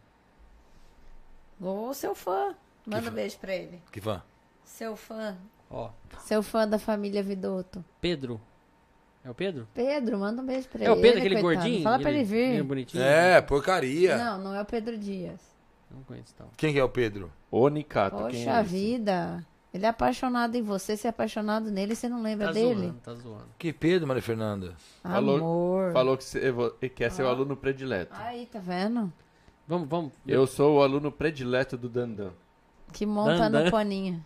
Ô, 1.61 1.93
seu 1.93 2.15
fã. 2.15 2.55
Manda 2.87 3.03
fã? 3.03 3.11
um 3.11 3.15
beijo 3.15 3.39
pra 3.39 3.55
ele. 3.55 3.83
Que 3.93 4.01
fã? 4.01 4.23
Seu 4.65 4.97
fã. 4.97 5.37
Ó, 5.71 5.91
Seu 6.21 6.43
fã 6.43 6.67
da 6.67 6.79
família 6.79 7.23
Vidotto. 7.23 7.85
Pedro. 8.01 8.41
É 9.23 9.29
o 9.31 9.35
Pedro? 9.35 9.69
Pedro, 9.75 10.19
manda 10.19 10.41
um 10.41 10.47
beijo 10.47 10.67
pra 10.71 10.81
É 10.83 10.85
ele. 10.87 10.93
o 10.99 11.03
Pedro, 11.03 11.19
aquele 11.19 11.43
coitado. 11.43 11.65
gordinho? 11.67 11.83
Fala 11.85 11.99
pra 11.99 12.11
ele 12.11 12.21
Ele 12.21 12.25
vir. 12.57 12.63
bonitinho? 12.63 13.03
É, 13.03 13.43
porcaria. 13.43 14.17
Não, 14.17 14.39
não 14.43 14.55
é 14.55 14.63
o 14.63 14.65
Pedro 14.65 14.97
Dias. 14.97 15.58
Não 15.91 16.03
conheço, 16.03 16.33
então. 16.35 16.49
Quem 16.57 16.73
que 16.73 16.79
é 16.79 16.85
o 16.85 16.89
Pedro? 16.89 17.31
Onicato, 17.51 18.17
quem 18.17 18.45
Poxa 18.45 18.51
é 18.51 18.61
esse? 18.61 18.69
vida. 18.71 19.47
Ele 19.73 19.85
é 19.85 19.89
apaixonado 19.89 20.55
em 20.57 20.63
você, 20.63 20.97
você 20.97 21.07
é 21.09 21.11
apaixonado 21.11 21.71
nele, 21.71 21.95
você 21.95 22.09
não 22.09 22.23
lembra 22.23 22.47
Tá 22.49 22.53
dele? 22.53 22.87
zoando, 22.87 23.01
tá 23.05 23.15
zoando. 23.15 23.47
Que 23.59 23.73
Pedro, 23.73 24.07
Maria 24.09 24.23
Fernanda? 24.23 24.75
Falou- 25.03 25.37
Amor. 25.37 25.93
Falou 25.93 26.17
que 26.17 26.25
você 26.25 26.89
quer 26.95 27.11
ser 27.11 27.23
o 27.23 27.27
Ah. 27.27 27.31
aluno 27.31 27.55
predileto. 27.57 28.13
Aí, 28.15 28.47
tá 28.47 28.59
vendo? 28.59 29.13
Vamos, 29.67 29.89
vamos. 29.89 30.13
Eu 30.27 30.47
sou 30.47 30.79
o 30.79 30.83
aluno 30.83 31.13
predileto 31.13 31.77
do 31.77 31.89
Dandan. 31.89 32.31
Que 32.93 33.05
monta 33.05 33.51
Dan, 33.51 33.65
no 33.65 33.71
paninho. 33.71 34.25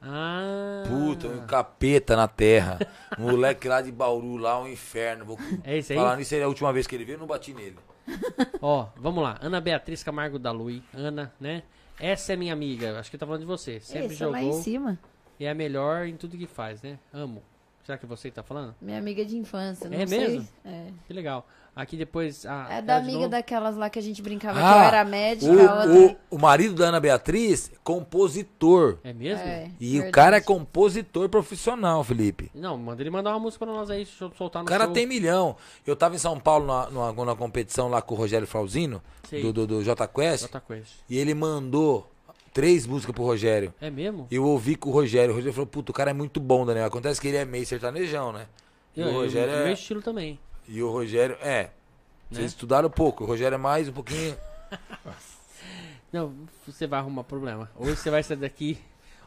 Ah. 0.00 0.84
Puta, 0.88 1.26
um 1.28 1.44
capeta 1.46 2.16
na 2.16 2.28
terra. 2.28 2.78
Um 3.18 3.30
moleque 3.32 3.68
lá 3.68 3.82
de 3.82 3.90
Bauru, 3.92 4.36
lá, 4.36 4.60
um 4.60 4.68
inferno. 4.68 5.24
Vou 5.24 5.38
É 5.64 5.76
esse 5.76 5.92
aí? 5.92 5.98
falar 5.98 6.16
nisso 6.16 6.34
aí, 6.34 6.42
a 6.42 6.48
última 6.48 6.72
vez 6.72 6.86
que 6.86 6.94
ele 6.94 7.04
veio, 7.04 7.16
eu 7.16 7.20
não 7.20 7.26
bati 7.26 7.52
nele. 7.52 7.76
Ó, 8.60 8.88
vamos 8.96 9.22
lá. 9.22 9.38
Ana 9.40 9.60
Beatriz 9.60 10.02
Camargo 10.02 10.38
da 10.38 10.50
Lui. 10.50 10.82
Ana, 10.92 11.32
né? 11.40 11.62
Essa 12.00 12.32
é 12.32 12.36
minha 12.36 12.52
amiga. 12.52 12.98
Acho 12.98 13.10
que 13.10 13.18
tá 13.18 13.26
falando 13.26 13.40
de 13.40 13.46
você. 13.46 13.80
Sempre 13.80 14.16
é 14.20 14.26
lá 14.26 14.40
em 14.42 14.46
jogou 14.46 14.62
cima. 14.62 14.98
e 15.38 15.44
é 15.44 15.50
a 15.50 15.54
melhor 15.54 16.06
em 16.06 16.16
tudo 16.16 16.36
que 16.36 16.46
faz, 16.46 16.82
né? 16.82 16.98
Amo. 17.12 17.42
Será 17.88 17.96
que 17.96 18.04
você 18.04 18.28
que 18.28 18.34
tá 18.34 18.42
falando? 18.42 18.74
Minha 18.82 18.98
amiga 18.98 19.24
de 19.24 19.34
infância. 19.34 19.88
Não 19.88 19.96
É 19.98 20.06
sei. 20.06 20.18
mesmo? 20.28 20.48
É. 20.62 20.88
Que 21.06 21.12
legal. 21.14 21.48
Aqui 21.74 21.96
depois. 21.96 22.44
A, 22.44 22.66
É 22.70 22.82
da 22.82 22.98
amiga 22.98 23.16
novo. 23.20 23.28
daquelas 23.30 23.76
lá 23.78 23.88
que 23.88 23.98
a 23.98 24.02
gente 24.02 24.20
brincava 24.20 24.60
Ah, 24.60 24.72
que 24.74 24.78
eu 24.78 24.82
era 24.88 25.04
médica, 25.06 25.50
a 25.70 25.74
outra. 25.86 25.90
O, 25.94 26.06
o, 26.10 26.16
o 26.32 26.38
marido 26.38 26.74
da 26.74 26.88
Ana 26.88 27.00
Beatriz, 27.00 27.70
compositor. 27.82 28.98
É 29.02 29.14
mesmo? 29.14 29.42
É, 29.42 29.70
E 29.80 29.92
verdade. 29.92 30.08
o 30.10 30.12
cara 30.12 30.36
é 30.36 30.40
compositor 30.42 31.30
profissional, 31.30 32.04
Felipe. 32.04 32.50
Não, 32.54 32.76
manda 32.76 33.02
ele 33.02 33.08
mandar 33.08 33.30
uma 33.30 33.40
música 33.40 33.64
pra 33.64 33.74
nós 33.74 33.88
aí, 33.88 34.04
deixa 34.04 34.22
eu 34.22 34.32
soltar 34.36 34.60
O 34.60 34.64
no 34.64 34.68
cara 34.68 34.84
show. 34.84 34.92
tem 34.92 35.06
milhão. 35.06 35.56
Eu 35.86 35.96
tava 35.96 36.14
em 36.14 36.18
São 36.18 36.38
Paulo 36.38 36.66
numa, 36.66 36.90
numa, 36.90 37.12
numa 37.12 37.36
competição 37.36 37.88
lá 37.88 38.02
com 38.02 38.14
o 38.14 38.18
Rogério 38.18 38.46
Frauzino, 38.46 39.02
do, 39.30 39.50
do, 39.50 39.66
do 39.66 39.82
J 39.82 40.06
Quest, 40.08 40.42
Outra 40.42 40.60
coisa. 40.60 40.84
e 41.08 41.16
ele 41.16 41.32
mandou 41.32 42.10
três 42.52 42.86
músicas 42.86 43.14
pro 43.14 43.24
Rogério. 43.24 43.72
É 43.80 43.90
mesmo? 43.90 44.26
E 44.30 44.34
eu 44.36 44.44
ouvi 44.44 44.74
com 44.76 44.90
o 44.90 44.92
Rogério. 44.92 45.30
O 45.32 45.34
Rogério 45.34 45.52
falou, 45.54 45.66
puta, 45.66 45.90
o 45.90 45.94
cara 45.94 46.10
é 46.10 46.14
muito 46.14 46.38
bom, 46.40 46.64
Daniel. 46.66 46.86
Acontece 46.86 47.20
que 47.20 47.28
ele 47.28 47.36
é 47.36 47.44
meio 47.44 47.66
sertanejão, 47.66 48.32
né? 48.32 48.46
E 48.96 49.00
Eu, 49.00 49.06
o 49.06 49.10
eu- 49.10 49.14
Rogério 49.16 49.52
meu 49.54 49.66
é. 49.66 49.72
estilo 49.72 50.02
também. 50.02 50.38
E 50.66 50.82
o 50.82 50.90
Rogério, 50.90 51.36
é. 51.40 51.70
Vocês 52.30 52.40
Né? 52.40 52.46
estudaram 52.46 52.90
pouco. 52.90 53.24
O 53.24 53.26
Rogério 53.26 53.54
é 53.54 53.58
mais 53.58 53.88
um 53.88 53.92
pouquinho. 53.92 54.36
Não, 56.12 56.32
você 56.66 56.86
vai 56.86 56.98
arrumar 57.00 57.24
problema. 57.24 57.70
Hoje 57.76 57.96
você 57.96 58.10
vai 58.10 58.22
sair 58.22 58.36
daqui. 58.38 58.78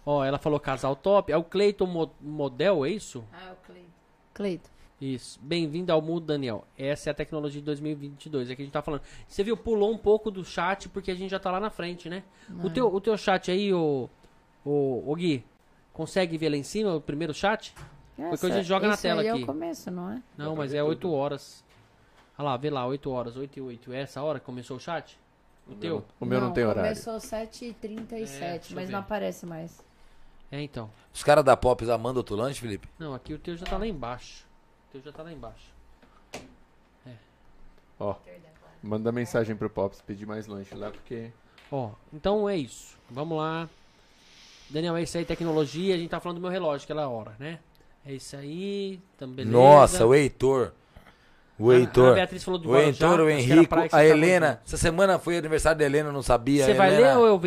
Ó, 0.05 0.23
ela 0.23 0.39
falou 0.39 0.59
casal 0.59 0.95
top. 0.95 1.31
É 1.31 1.37
o 1.37 1.43
Cleiton 1.43 1.85
Mo- 1.85 2.11
Model, 2.19 2.85
é 2.85 2.89
isso? 2.89 3.23
Ah, 3.31 3.49
é 3.49 3.51
o 3.51 3.55
Cleito. 3.67 3.89
Cleito. 4.33 4.69
Isso. 5.01 5.39
Bem-vindo 5.41 5.91
ao 5.91 5.99
mundo, 5.99 6.27
Daniel. 6.27 6.63
Essa 6.77 7.09
é 7.09 7.11
a 7.11 7.13
tecnologia 7.13 7.59
de 7.59 7.65
2022. 7.65 8.51
É 8.51 8.55
que 8.55 8.61
a 8.61 8.65
gente 8.65 8.71
tá 8.71 8.83
falando. 8.83 9.01
Você 9.27 9.43
viu, 9.43 9.57
pulou 9.57 9.91
um 9.91 9.97
pouco 9.97 10.29
do 10.29 10.45
chat 10.45 10.87
porque 10.89 11.09
a 11.09 11.15
gente 11.15 11.31
já 11.31 11.39
tá 11.39 11.49
lá 11.49 11.59
na 11.59 11.71
frente, 11.71 12.07
né? 12.07 12.21
O, 12.63 12.69
teu, 12.69 12.93
o 12.93 13.01
teu 13.01 13.17
chat 13.17 13.49
aí, 13.49 13.73
o, 13.73 14.07
o, 14.63 15.11
o 15.11 15.15
Gui, 15.15 15.43
consegue 15.91 16.37
ver 16.37 16.49
lá 16.49 16.55
em 16.55 16.61
cima 16.61 16.93
o 16.93 17.01
primeiro 17.01 17.33
chat? 17.33 17.73
Porque 18.15 18.45
hoje 18.45 18.53
a 18.53 18.57
gente 18.57 18.67
joga 18.67 18.87
na 18.87 18.95
tela 18.95 19.21
aí 19.21 19.27
é 19.27 19.31
aqui. 19.31 19.41
o 19.41 19.45
começo, 19.47 19.89
não 19.89 20.11
é? 20.11 20.21
Não, 20.37 20.55
mas 20.55 20.71
é 20.71 20.83
8 20.83 21.11
horas. 21.11 21.63
Olha 22.37 22.49
lá, 22.49 22.57
vê 22.57 22.69
lá, 22.69 22.85
8 22.85 23.09
horas, 23.09 23.35
8 23.35 23.57
e 23.57 23.61
8. 23.61 23.93
É 23.93 24.01
essa 24.01 24.21
hora 24.21 24.39
que 24.39 24.45
começou 24.45 24.77
o 24.77 24.79
chat? 24.79 25.19
O 25.67 25.73
teu? 25.73 26.05
O 26.19 26.25
meu 26.25 26.39
não, 26.39 26.53
tem 26.53 26.63
horário. 26.63 26.83
Começou 26.83 27.15
7h37, 27.17 28.71
É, 28.71 28.75
mas 28.75 28.87
não 28.87 28.99
aparece 28.99 29.47
mais. 29.47 29.83
É, 30.51 30.61
então. 30.61 30.91
Os 31.11 31.23
caras 31.23 31.43
da 31.43 31.57
Pop 31.57 31.83
já 31.83 31.97
mandam 31.97 32.19
outro 32.19 32.35
lanche, 32.35 32.61
Felipe? 32.61 32.87
Não, 32.99 33.15
aqui 33.15 33.33
o 33.33 33.39
teu 33.39 33.57
já 33.57 33.65
tá 33.65 33.77
lá 33.77 33.87
embaixo. 33.87 34.50
O 34.91 34.99
teu 34.99 35.01
já 35.01 35.11
tá 35.11 35.23
lá 35.23 35.31
embaixo. 35.31 35.71
Ó, 37.99 38.15
manda 38.81 39.11
mensagem 39.11 39.55
pro 39.55 39.69
Pops 39.69 40.01
pedir 40.01 40.25
mais 40.25 40.47
lanche 40.47 40.73
lá, 40.73 40.89
porque 40.89 41.29
Ó, 41.71 41.91
então 42.11 42.49
é 42.49 42.57
isso. 42.57 42.97
Vamos 43.09 43.37
lá. 43.37 43.69
Daniel, 44.69 44.95
é 44.97 45.03
isso 45.03 45.17
aí, 45.17 45.23
tecnologia. 45.23 45.93
A 45.95 45.97
gente 45.97 46.09
tá 46.09 46.19
falando 46.19 46.37
do 46.37 46.41
meu 46.41 46.49
relógio, 46.49 46.83
aquela 46.85 47.07
hora, 47.07 47.33
né? 47.39 47.59
É 48.05 48.13
isso 48.13 48.35
aí. 48.35 48.99
Também. 49.17 49.45
Nossa, 49.45 50.05
o 50.05 50.15
Heitor. 50.15 50.71
O 51.59 51.69
A- 51.69 51.75
Heitor. 51.75 52.11
A 52.13 52.15
Beatriz 52.15 52.43
falou 52.43 52.59
do 52.59 52.69
O 52.71 52.77
Heitor, 52.77 53.19
o 53.19 53.29
Henrico, 53.29 53.75
a 53.91 54.03
Helena. 54.03 54.59
Essa 54.65 54.77
semana 54.77 55.19
foi 55.19 55.37
aniversário 55.37 55.77
da 55.77 55.85
Helena, 55.85 56.09
eu 56.09 56.13
não 56.13 56.23
sabia. 56.23 56.65
Você 56.65 56.71
A 56.71 56.75
vai 56.75 56.93
Helena- 56.95 57.11
ler 57.13 57.17
ou 57.19 57.27
eu 57.27 57.37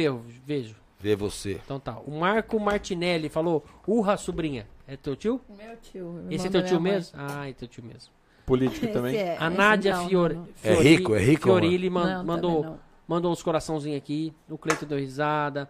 vejo? 0.46 0.76
Vê 1.04 1.14
você. 1.14 1.60
Então 1.62 1.78
tá. 1.78 1.98
O 2.06 2.18
Marco 2.18 2.58
Martinelli 2.58 3.28
falou: 3.28 3.62
Urra, 3.86 4.16
sobrinha. 4.16 4.66
É 4.88 4.96
teu 4.96 5.14
tio? 5.14 5.38
Meu 5.50 5.76
tio. 5.76 6.24
Esse 6.30 6.46
é 6.46 6.50
teu 6.50 6.64
tio 6.64 6.80
mãe. 6.80 6.92
mesmo? 6.92 7.18
Ah, 7.20 7.46
é 7.46 7.52
teu 7.52 7.68
tio 7.68 7.84
mesmo. 7.84 8.10
político 8.46 8.86
Esse 8.86 8.94
também. 8.94 9.14
é, 9.14 9.36
A 9.38 9.50
Nádia 9.50 9.94
não, 9.94 10.08
Fiore, 10.08 10.34
não. 10.36 10.48
É 10.62 10.72
rico, 10.72 11.14
é 11.14 11.18
rico, 11.18 11.42
Fiorilli 11.42 11.90
man- 11.90 12.06
Não, 12.18 12.24
mandou, 12.24 12.78
mandou 13.06 13.30
uns 13.30 13.42
coraçãozinhos 13.42 13.98
aqui. 13.98 14.32
O 14.48 14.56
Cleito 14.56 14.86
deu 14.86 14.98
risada. 14.98 15.68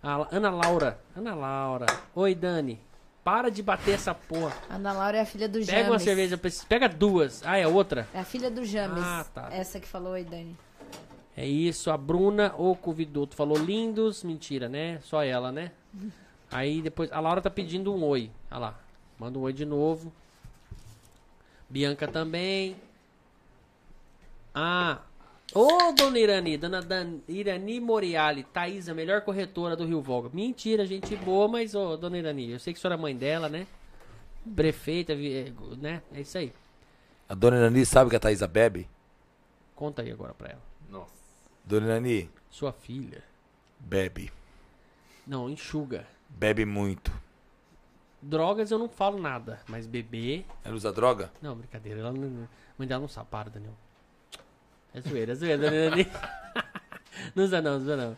A 0.00 0.24
Ana 0.30 0.50
Laura. 0.50 1.00
Ana 1.16 1.34
Laura. 1.34 1.86
Oi, 2.14 2.32
Dani. 2.36 2.78
Para 3.24 3.50
de 3.50 3.64
bater 3.64 3.94
essa 3.94 4.14
porra. 4.14 4.52
Ana 4.70 4.92
Laura 4.92 5.16
é 5.16 5.20
a 5.22 5.26
filha 5.26 5.48
do 5.48 5.54
James. 5.60 5.68
Pega 5.68 5.90
uma 5.90 5.98
cerveja 5.98 6.40
Pega 6.68 6.88
duas. 6.88 7.42
Ah, 7.44 7.58
é 7.58 7.66
outra? 7.66 8.06
É 8.14 8.20
a 8.20 8.24
filha 8.24 8.48
do 8.52 8.64
James. 8.64 9.02
Ah, 9.04 9.26
tá. 9.34 9.48
Essa 9.50 9.80
que 9.80 9.88
falou 9.88 10.12
aí, 10.12 10.22
Dani. 10.22 10.56
É 11.36 11.46
isso. 11.46 11.90
A 11.90 11.96
Bruna 11.96 12.54
Oco 12.56 12.92
Vidoto 12.92 13.36
falou 13.36 13.58
lindos. 13.58 14.24
Mentira, 14.24 14.68
né? 14.68 14.98
Só 15.02 15.22
ela, 15.22 15.52
né? 15.52 15.72
Aí 16.50 16.80
depois. 16.80 17.10
A 17.12 17.20
Laura 17.20 17.40
tá 17.42 17.50
pedindo 17.50 17.92
um 17.94 18.02
oi. 18.04 18.30
Olha 18.50 18.58
lá. 18.58 18.80
Manda 19.18 19.38
um 19.38 19.42
oi 19.42 19.52
de 19.52 19.64
novo. 19.64 20.12
Bianca 21.68 22.06
também. 22.08 22.76
Ah. 24.54 25.00
Ô, 25.54 25.92
dona 25.92 26.18
Irani, 26.18 26.56
dona 26.56 26.82
Dan- 26.82 27.20
Irani 27.28 27.78
Moriali, 27.80 28.42
Thaís, 28.42 28.88
a 28.88 28.94
melhor 28.94 29.20
corretora 29.22 29.76
do 29.76 29.84
Rio 29.86 30.02
Volga. 30.02 30.28
Mentira, 30.32 30.84
gente 30.84 31.14
boa, 31.16 31.46
mas, 31.46 31.74
ô, 31.74 31.96
dona 31.96 32.18
Irani, 32.18 32.50
eu 32.50 32.58
sei 32.58 32.72
que 32.74 32.78
a 32.78 32.82
senhora 32.82 32.98
é 32.98 33.02
mãe 33.02 33.16
dela, 33.16 33.48
né? 33.48 33.66
Prefeita, 34.56 35.12
é, 35.12 35.52
né? 35.80 36.02
É 36.12 36.20
isso 36.20 36.36
aí. 36.36 36.52
A 37.28 37.34
dona 37.34 37.56
Irani 37.58 37.86
sabe 37.86 38.10
que 38.10 38.16
a 38.16 38.20
Thaísa 38.20 38.46
bebe? 38.48 38.88
Conta 39.74 40.02
aí 40.02 40.10
agora 40.10 40.34
pra 40.34 40.48
ela. 40.50 40.62
Dona 41.66 41.86
Irani, 41.86 42.30
Sua 42.50 42.72
filha. 42.72 43.22
bebe. 43.80 44.32
Não, 45.26 45.50
enxuga. 45.50 46.06
Bebe 46.28 46.64
muito. 46.64 47.12
Drogas 48.22 48.70
eu 48.70 48.78
não 48.78 48.88
falo 48.88 49.20
nada, 49.20 49.60
mas 49.68 49.86
beber. 49.86 50.46
Ela 50.64 50.74
usa 50.74 50.92
droga? 50.92 51.30
Não, 51.42 51.56
brincadeira. 51.56 52.00
Ela 52.00 52.12
não, 52.12 52.44
a 52.44 52.48
mãe 52.78 52.86
dela 52.88 53.00
não 53.00 53.08
sabe. 53.08 53.28
Para, 53.30 53.50
Daniel. 53.50 53.74
É 54.94 55.00
zoeira, 55.00 55.32
é 55.32 55.34
zoeira, 55.34 55.58
Daniel. 55.70 56.06
Não 57.34 57.44
usa 57.44 57.62
não, 57.62 57.72
não 57.72 57.78
usa 57.78 57.96
não. 57.96 58.16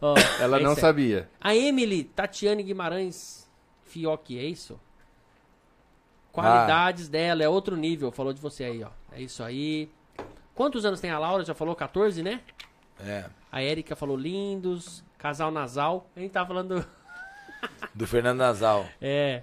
Ó, 0.00 0.14
Ela 0.40 0.58
é 0.58 0.62
não 0.62 0.72
isso 0.72 0.80
sabia. 0.80 1.28
A 1.38 1.54
Emily 1.54 2.02
Tatiane 2.02 2.62
Guimarães 2.62 3.46
Fioc, 3.84 4.30
é 4.30 4.42
isso? 4.42 4.80
Qualidades 6.32 7.08
dela, 7.10 7.42
é 7.42 7.48
outro 7.48 7.76
nível. 7.76 8.10
Falou 8.10 8.32
de 8.32 8.40
você 8.40 8.64
aí, 8.64 8.82
ó. 8.82 8.88
É 9.12 9.20
isso 9.20 9.42
aí. 9.42 9.90
Quantos 10.54 10.86
anos 10.86 10.98
tem 10.98 11.10
a 11.10 11.18
Laura? 11.18 11.44
Já 11.44 11.52
falou 11.54 11.76
14, 11.76 12.22
né? 12.22 12.40
É. 13.00 13.24
A 13.50 13.62
Érica 13.62 13.94
falou 13.96 14.16
lindos. 14.16 15.04
Casal 15.18 15.50
nasal. 15.50 16.06
A 16.16 16.20
gente 16.20 16.30
tá 16.32 16.44
falando. 16.46 16.86
Do 17.94 18.06
Fernando 18.06 18.38
Nasal. 18.38 18.86
É. 19.00 19.42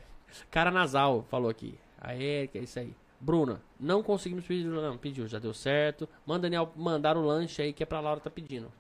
Cara 0.52 0.72
nasal, 0.72 1.24
falou 1.30 1.50
aqui. 1.50 1.78
A 2.00 2.14
Érica, 2.14 2.58
é 2.58 2.62
isso 2.62 2.80
aí. 2.80 2.94
Bruna, 3.20 3.62
não 3.80 4.04
conseguimos 4.04 4.46
pedir. 4.46 4.66
Não, 4.66 4.98
pediu, 4.98 5.28
já 5.28 5.40
deu 5.40 5.54
certo. 5.54 6.08
Manda 6.26 6.44
Daniel 6.44 6.72
mandar 6.76 7.18
o 7.18 7.26
lanche 7.26 7.62
aí 7.62 7.74
que 7.74 7.84
é 7.84 7.86
pra 7.86 8.00
Laura 8.00 8.20
tá 8.20 8.30
pedindo. 8.30 8.72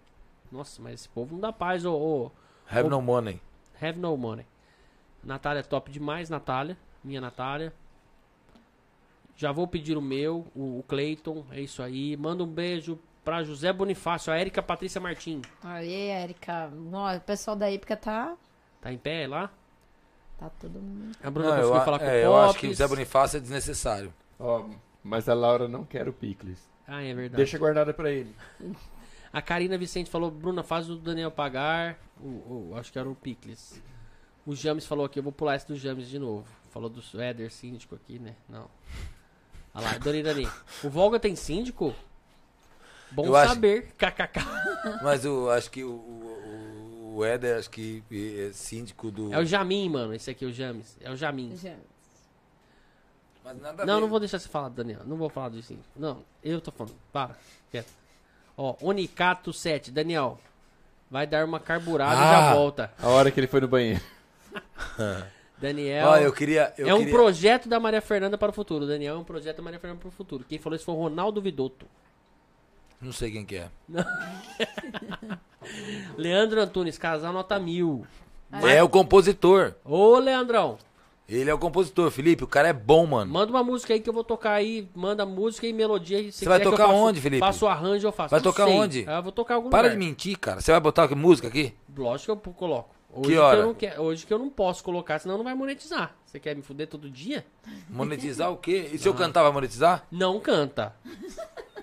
Nossa, 0.51 0.81
mas 0.81 0.93
esse 0.95 1.09
povo 1.09 1.33
não 1.33 1.41
dá 1.41 1.51
paz, 1.53 1.85
ô. 1.85 1.93
ô 1.95 2.31
Have 2.69 2.87
Ô- 2.87 2.89
no 2.89 3.01
money. 3.01 3.41
have 3.81 3.99
no 3.99 4.15
money. 4.17 4.45
Natália, 5.23 5.63
top 5.63 5.91
demais, 5.91 6.29
Natália. 6.29 6.77
Minha 7.03 7.19
Natália. 7.21 7.73
Já 9.35 9.51
vou 9.51 9.67
pedir 9.67 9.97
o 9.97 10.01
meu, 10.01 10.45
o, 10.55 10.79
o 10.79 10.83
Clayton, 10.87 11.45
é 11.51 11.59
isso 11.59 11.81
aí. 11.83 12.15
Manda 12.15 12.43
um 12.43 12.47
beijo 12.47 12.97
pra 13.25 13.43
José 13.43 13.73
Bonifácio, 13.73 14.31
a 14.31 14.37
Érica 14.37 14.61
Patrícia 14.63 15.01
Martim. 15.01 15.41
Aí, 15.63 15.91
Érica. 16.09 16.71
O 16.71 17.19
pessoal 17.21 17.57
da 17.57 17.69
Ípica 17.69 17.97
tá. 17.97 18.37
Tá 18.79 18.93
em 18.93 18.97
pé 18.97 19.27
lá? 19.27 19.49
Tá 20.37 20.49
todo 20.59 20.79
mundo. 20.79 21.17
A 21.23 21.29
Bruna 21.31 21.49
Não, 21.49 21.55
eu, 21.55 21.61
conseguiu 21.63 21.81
a- 21.81 21.85
falar 21.85 21.99
com 21.99 22.05
é, 22.05 22.13
o 22.13 22.23
eu 22.23 22.37
acho 22.37 22.59
que 22.59 22.67
o. 22.67 22.75
Zé 22.75 22.87
Bonifácio 22.87 23.37
é 23.37 23.39
desnecessário. 23.39 24.13
Ó, 24.39 24.69
mas 25.03 25.27
a 25.27 25.33
Laura 25.33 25.67
não 25.67 25.83
quer 25.83 26.07
o 26.07 26.13
picles. 26.13 26.59
Ah, 26.87 27.01
é 27.01 27.13
verdade. 27.13 27.37
Deixa 27.37 27.57
guardada 27.57 27.93
pra 27.93 28.11
ele. 28.11 28.33
A 29.33 29.41
Karina 29.41 29.77
Vicente 29.77 30.09
falou, 30.09 30.31
Bruna, 30.31 30.63
faz 30.63 30.89
o 30.89 30.95
Daniel 30.95 31.29
pagar. 31.29 31.97
O, 32.21 32.69
o- 32.71 32.73
acho 32.77 32.89
que 32.89 32.97
era 32.97 33.09
o 33.09 33.13
Picles. 33.15 33.81
O 34.45 34.55
James 34.55 34.85
falou 34.85 35.05
aqui, 35.05 35.19
eu 35.19 35.23
vou 35.23 35.31
pular 35.33 35.57
esse 35.57 35.67
do 35.67 35.75
James 35.75 36.07
de 36.07 36.17
novo. 36.17 36.45
Falou 36.69 36.89
do 36.89 37.01
Éder 37.19 37.51
síndico 37.51 37.95
aqui, 37.95 38.17
né? 38.17 38.33
Não. 38.47 38.69
Olha 39.73 39.85
lá, 39.87 39.97
Dani 39.97 40.23
Dani. 40.23 40.47
O 40.83 40.89
Volga 40.89 41.19
tem 41.19 41.35
síndico? 41.35 41.93
Bom 43.15 43.25
Eu 43.25 43.35
acho- 43.35 43.53
saber. 43.53 43.87
KKK. 43.97 44.39
Mas 45.03 45.23
eu 45.25 45.49
acho 45.49 45.71
que 45.71 45.83
o, 45.83 45.91
o, 45.91 47.13
o 47.17 47.25
Éder, 47.25 47.57
acho 47.57 47.69
que 47.69 48.03
é 48.11 48.51
síndico 48.53 49.09
do. 49.09 49.33
É 49.33 49.39
o 49.39 49.45
Jamin, 49.45 49.89
mano. 49.89 50.13
Esse 50.13 50.29
aqui 50.31 50.45
é 50.45 50.47
o 50.47 50.51
James. 50.53 50.97
É 51.01 51.09
o 51.09 51.15
Jamin. 51.15 51.55
Gente, 51.55 51.77
Mas 53.43 53.61
nada 53.61 53.85
Não, 53.85 54.01
não 54.01 54.07
vou 54.07 54.19
deixar 54.19 54.37
você 54.39 54.49
falar, 54.49 54.69
Daniel. 54.69 55.01
Não 55.05 55.15
vou 55.17 55.29
falar 55.29 55.49
do 55.49 55.61
síndico. 55.61 55.87
Não, 55.95 56.23
eu 56.43 56.59
tô 56.59 56.71
falando. 56.71 56.95
Para. 57.13 57.35
Quieto. 57.71 57.89
Ó, 58.57 58.75
Onicato 58.81 59.51
7. 59.53 59.91
Daniel. 59.91 60.39
Vai 61.09 61.25
dar 61.27 61.45
uma 61.45 61.59
carburada 61.59 62.15
e 62.15 62.17
já 62.17 62.51
Ah. 62.51 62.53
volta. 62.55 62.91
A 62.99 63.07
hora 63.09 63.29
que 63.31 63.39
ele 63.39 63.47
foi 63.47 63.61
no 63.61 63.67
banheiro. 63.67 64.01
Daniel. 65.57 66.07
Ó, 66.07 66.17
eu 66.17 66.33
queria. 66.33 66.73
Eu 66.77 66.89
é 66.89 66.93
um 66.93 66.97
queria... 66.99 67.13
projeto 67.13 67.69
da 67.69 67.79
Maria 67.79 68.01
Fernanda 68.01 68.37
para 68.37 68.49
o 68.49 68.53
futuro. 68.53 68.85
Daniel 68.85 69.15
é 69.15 69.17
um 69.19 69.23
projeto 69.23 69.57
da 69.57 69.63
Maria 69.63 69.79
Fernanda 69.79 70.01
para 70.01 70.09
o 70.09 70.11
futuro. 70.11 70.43
Quem 70.47 70.57
falou 70.59 70.75
isso 70.75 70.83
foi 70.85 70.93
o 70.95 70.97
Ronaldo 70.97 71.41
Vidotto. 71.41 71.85
Não 73.01 73.11
sei 73.11 73.31
quem 73.31 73.45
que 73.45 73.55
é. 73.57 73.69
Leandro 76.17 76.61
Antunes, 76.61 76.97
casal 76.97 77.33
nota 77.33 77.59
mil. 77.59 78.05
É 78.63 78.81
o 78.81 78.87
compositor. 78.89 79.73
Ô, 79.83 80.17
Leandrão, 80.17 80.77
Ele 81.27 81.49
é 81.49 81.53
o 81.53 81.57
compositor, 81.57 82.09
Felipe. 82.11 82.43
O 82.43 82.47
cara 82.47 82.67
é 82.67 82.73
bom, 82.73 83.05
mano. 83.05 83.31
manda 83.33 83.51
uma 83.51 83.63
música 83.63 83.93
aí 83.93 83.99
que 83.99 84.07
eu 84.07 84.13
vou 84.13 84.23
tocar 84.23 84.51
aí. 84.53 84.87
Manda 84.95 85.25
música 85.25 85.65
e 85.67 85.73
melodia. 85.73 86.19
Se 86.31 86.31
Você 86.39 86.45
vai 86.45 86.59
quiser 86.59 86.61
que 86.63 86.67
eu 86.67 86.71
tocar 86.77 86.87
faço- 86.87 86.99
onde, 87.03 87.19
Felipe? 87.21 87.39
Faço 87.39 87.67
arranjo, 87.67 88.07
eu 88.07 88.11
faço. 88.11 88.29
Vai 88.29 88.39
Não 88.39 88.43
tocar 88.43 88.65
sei. 88.65 88.73
onde? 88.77 89.05
Ah, 89.07 89.15
eu 89.17 89.23
vou 89.23 89.31
tocar 89.31 89.55
algum 89.55 89.69
Para 89.69 89.87
lugar. 89.89 89.97
de 89.99 90.05
mentir, 90.05 90.37
cara. 90.37 90.61
Você 90.61 90.71
vai 90.71 90.79
botar 90.79 91.13
música 91.15 91.47
aqui? 91.47 91.73
Lógico 91.97 92.37
que 92.37 92.47
eu 92.49 92.53
coloco. 92.53 92.93
Hoje 93.11 93.29
Que 93.31 93.37
hora? 93.37 93.59
eu 93.59 93.65
não 93.65 93.73
quero, 93.73 94.01
hoje 94.03 94.25
que 94.25 94.33
eu 94.33 94.37
não 94.37 94.49
posso 94.49 94.83
colocar, 94.83 95.17
senão 95.19 95.37
não 95.37 95.43
vai 95.43 95.55
monetizar. 95.55 96.13
Você 96.25 96.37
quer 96.39 96.53
me 96.55 96.61
fuder 96.61 96.87
todo 96.87 97.09
dia? 97.09 97.45
Monetizar 97.89 98.51
o 98.51 98.57
quê? 98.57 98.89
E 98.91 98.97
se 98.97 99.07
eu 99.07 99.13
Ah. 99.13 99.15
cantar, 99.15 99.41
vai 99.41 99.51
monetizar? 99.53 100.05
Não 100.11 100.39
canta. 100.39 100.93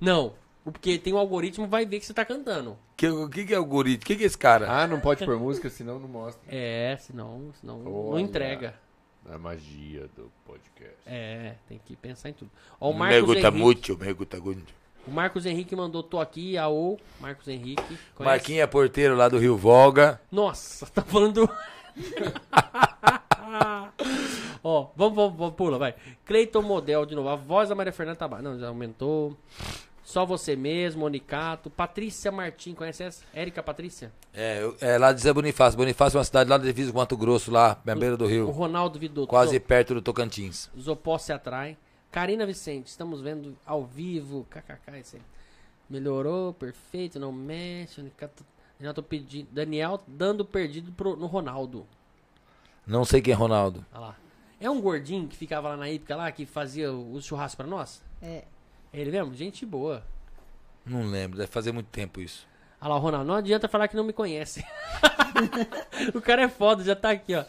não. 0.00 0.32
Porque 0.62 0.98
tem 0.98 1.12
um 1.14 1.18
algoritmo 1.18 1.66
vai 1.66 1.86
ver 1.86 1.98
que 2.00 2.06
você 2.06 2.12
tá 2.12 2.24
cantando. 2.24 2.76
Que- 2.96 3.08
O 3.08 3.28
que, 3.28 3.44
que 3.46 3.54
é 3.54 3.56
algoritmo? 3.56 4.02
O 4.02 4.06
que, 4.06 4.14
que 4.16 4.22
é 4.22 4.26
esse 4.26 4.36
cara? 4.38 4.70
Ah, 4.70 4.86
não 4.86 5.00
pode 5.00 5.24
pôr 5.24 5.38
música, 5.38 5.70
senão 5.70 5.98
não 5.98 6.08
mostra. 6.08 6.42
É, 6.48 6.96
senão, 7.00 7.50
senão 7.58 7.78
não 7.78 8.18
entrega. 8.18 8.74
A 9.28 9.38
magia 9.38 10.08
do 10.16 10.30
podcast. 10.46 10.96
É, 11.06 11.54
tem 11.68 11.80
que 11.84 11.96
pensar 11.96 12.28
em 12.28 12.32
tudo. 12.34 12.50
Ó, 12.80 12.90
o 12.90 12.94
Marcos 12.94 13.30
Henrique, 13.30 13.50
muito, 13.50 13.98
me 13.98 14.12
gusta 14.12 14.38
muito. 14.40 14.74
o 15.06 15.10
Marcos 15.10 15.46
Henrique 15.46 15.74
mandou 15.76 16.02
tô 16.02 16.18
aqui, 16.20 16.56
AO, 16.58 16.98
Marcos 17.20 17.48
Henrique. 17.48 17.82
conhece? 17.82 18.06
Marquinhos 18.18 18.62
é 18.62 18.66
porteiro 18.66 19.16
lá 19.16 19.28
do 19.28 19.38
Rio 19.38 19.56
Volga. 19.56 20.20
Nossa, 20.30 20.86
tá 20.86 21.02
falando 21.02 21.46
do... 21.46 21.50
Ó, 24.62 24.88
vamos, 24.94 25.14
vamos, 25.16 25.36
vamos, 25.38 25.54
pula, 25.54 25.78
vai. 25.78 25.94
Cleiton 26.24 26.62
Model 26.62 27.06
de 27.06 27.14
novo, 27.14 27.28
a 27.28 27.36
voz 27.36 27.68
da 27.68 27.74
Maria 27.74 27.92
Fernanda 27.92 28.18
tá 28.18 28.28
ba- 28.28 28.42
Não, 28.42 28.58
já 28.58 28.68
aumentou. 28.68 29.36
Só 30.10 30.26
você 30.26 30.56
mesmo, 30.56 31.04
Onicato. 31.04 31.70
Patrícia 31.70 32.32
Martins, 32.32 32.74
conhece 32.76 33.04
essa? 33.04 33.24
Érica 33.32 33.62
Patrícia? 33.62 34.10
É, 34.34 34.60
eu- 34.60 34.76
é 34.80 34.98
lá 34.98 35.12
de 35.12 35.20
Zé 35.20 35.32
Bonifácio. 35.32 35.76
Bonifácio 35.76 36.16
é 36.16 36.18
uma 36.18 36.24
cidade 36.24 36.50
lá 36.50 36.58
da 36.58 36.64
divisa 36.64 36.90
com 36.90 36.98
Mato 36.98 37.16
Grosso, 37.16 37.50
lá, 37.52 37.80
na 37.84 37.94
beira 37.94 38.16
do 38.16 38.24
O 38.24 38.28
rio. 38.28 38.50
Ronaldo 38.50 38.98
Vidotto. 38.98 39.28
Quase 39.28 39.60
perto 39.60 39.94
do 39.94 40.02
Tocantins. 40.02 40.68
Zopó 40.76 41.16
se 41.16 41.32
atrai. 41.32 41.76
Karina 42.10 42.44
Vicente, 42.44 42.88
estamos 42.88 43.20
vendo 43.20 43.56
ao 43.64 43.84
vivo. 43.84 44.44
KKK, 44.50 44.98
isso 44.98 45.14
aí. 45.14 45.22
Melhorou, 45.88 46.52
perfeito, 46.54 47.20
não 47.20 47.30
mexe. 47.30 48.00
Onicato- 48.00 48.44
Daniel, 48.78 48.94
tô 48.94 49.02
pedindo, 49.04 49.48
Daniel 49.52 50.00
dando 50.08 50.44
perdido 50.44 50.90
pro, 50.90 51.14
no 51.14 51.26
Ronaldo. 51.26 51.86
Não 52.84 53.04
sei 53.04 53.20
quem 53.22 53.32
é 53.32 53.36
Ronaldo. 53.36 53.84
Olha 53.92 54.00
lá. 54.00 54.16
É 54.60 54.68
um 54.68 54.80
gordinho 54.80 55.28
que 55.28 55.36
ficava 55.36 55.68
lá 55.68 55.76
na 55.76 55.88
Ípica 55.88 56.16
lá, 56.16 56.32
que 56.32 56.44
fazia 56.46 56.92
o 56.92 57.20
churrasco 57.22 57.58
pra 57.58 57.66
nós? 57.66 58.02
é. 58.20 58.42
Ele 58.92 59.10
mesmo? 59.10 59.34
Gente 59.34 59.64
boa. 59.64 60.04
Não 60.84 61.06
lembro, 61.08 61.38
deve 61.38 61.50
fazer 61.50 61.72
muito 61.72 61.88
tempo 61.88 62.20
isso. 62.20 62.46
Olha 62.80 62.94
lá, 62.94 62.98
Ronaldo, 62.98 63.26
não 63.26 63.34
adianta 63.34 63.68
falar 63.68 63.88
que 63.88 63.96
não 63.96 64.04
me 64.04 64.12
conhece. 64.12 64.64
o 66.14 66.20
cara 66.20 66.42
é 66.42 66.48
foda, 66.48 66.82
já 66.82 66.96
tá 66.96 67.10
aqui, 67.10 67.34
ó. 67.34 67.44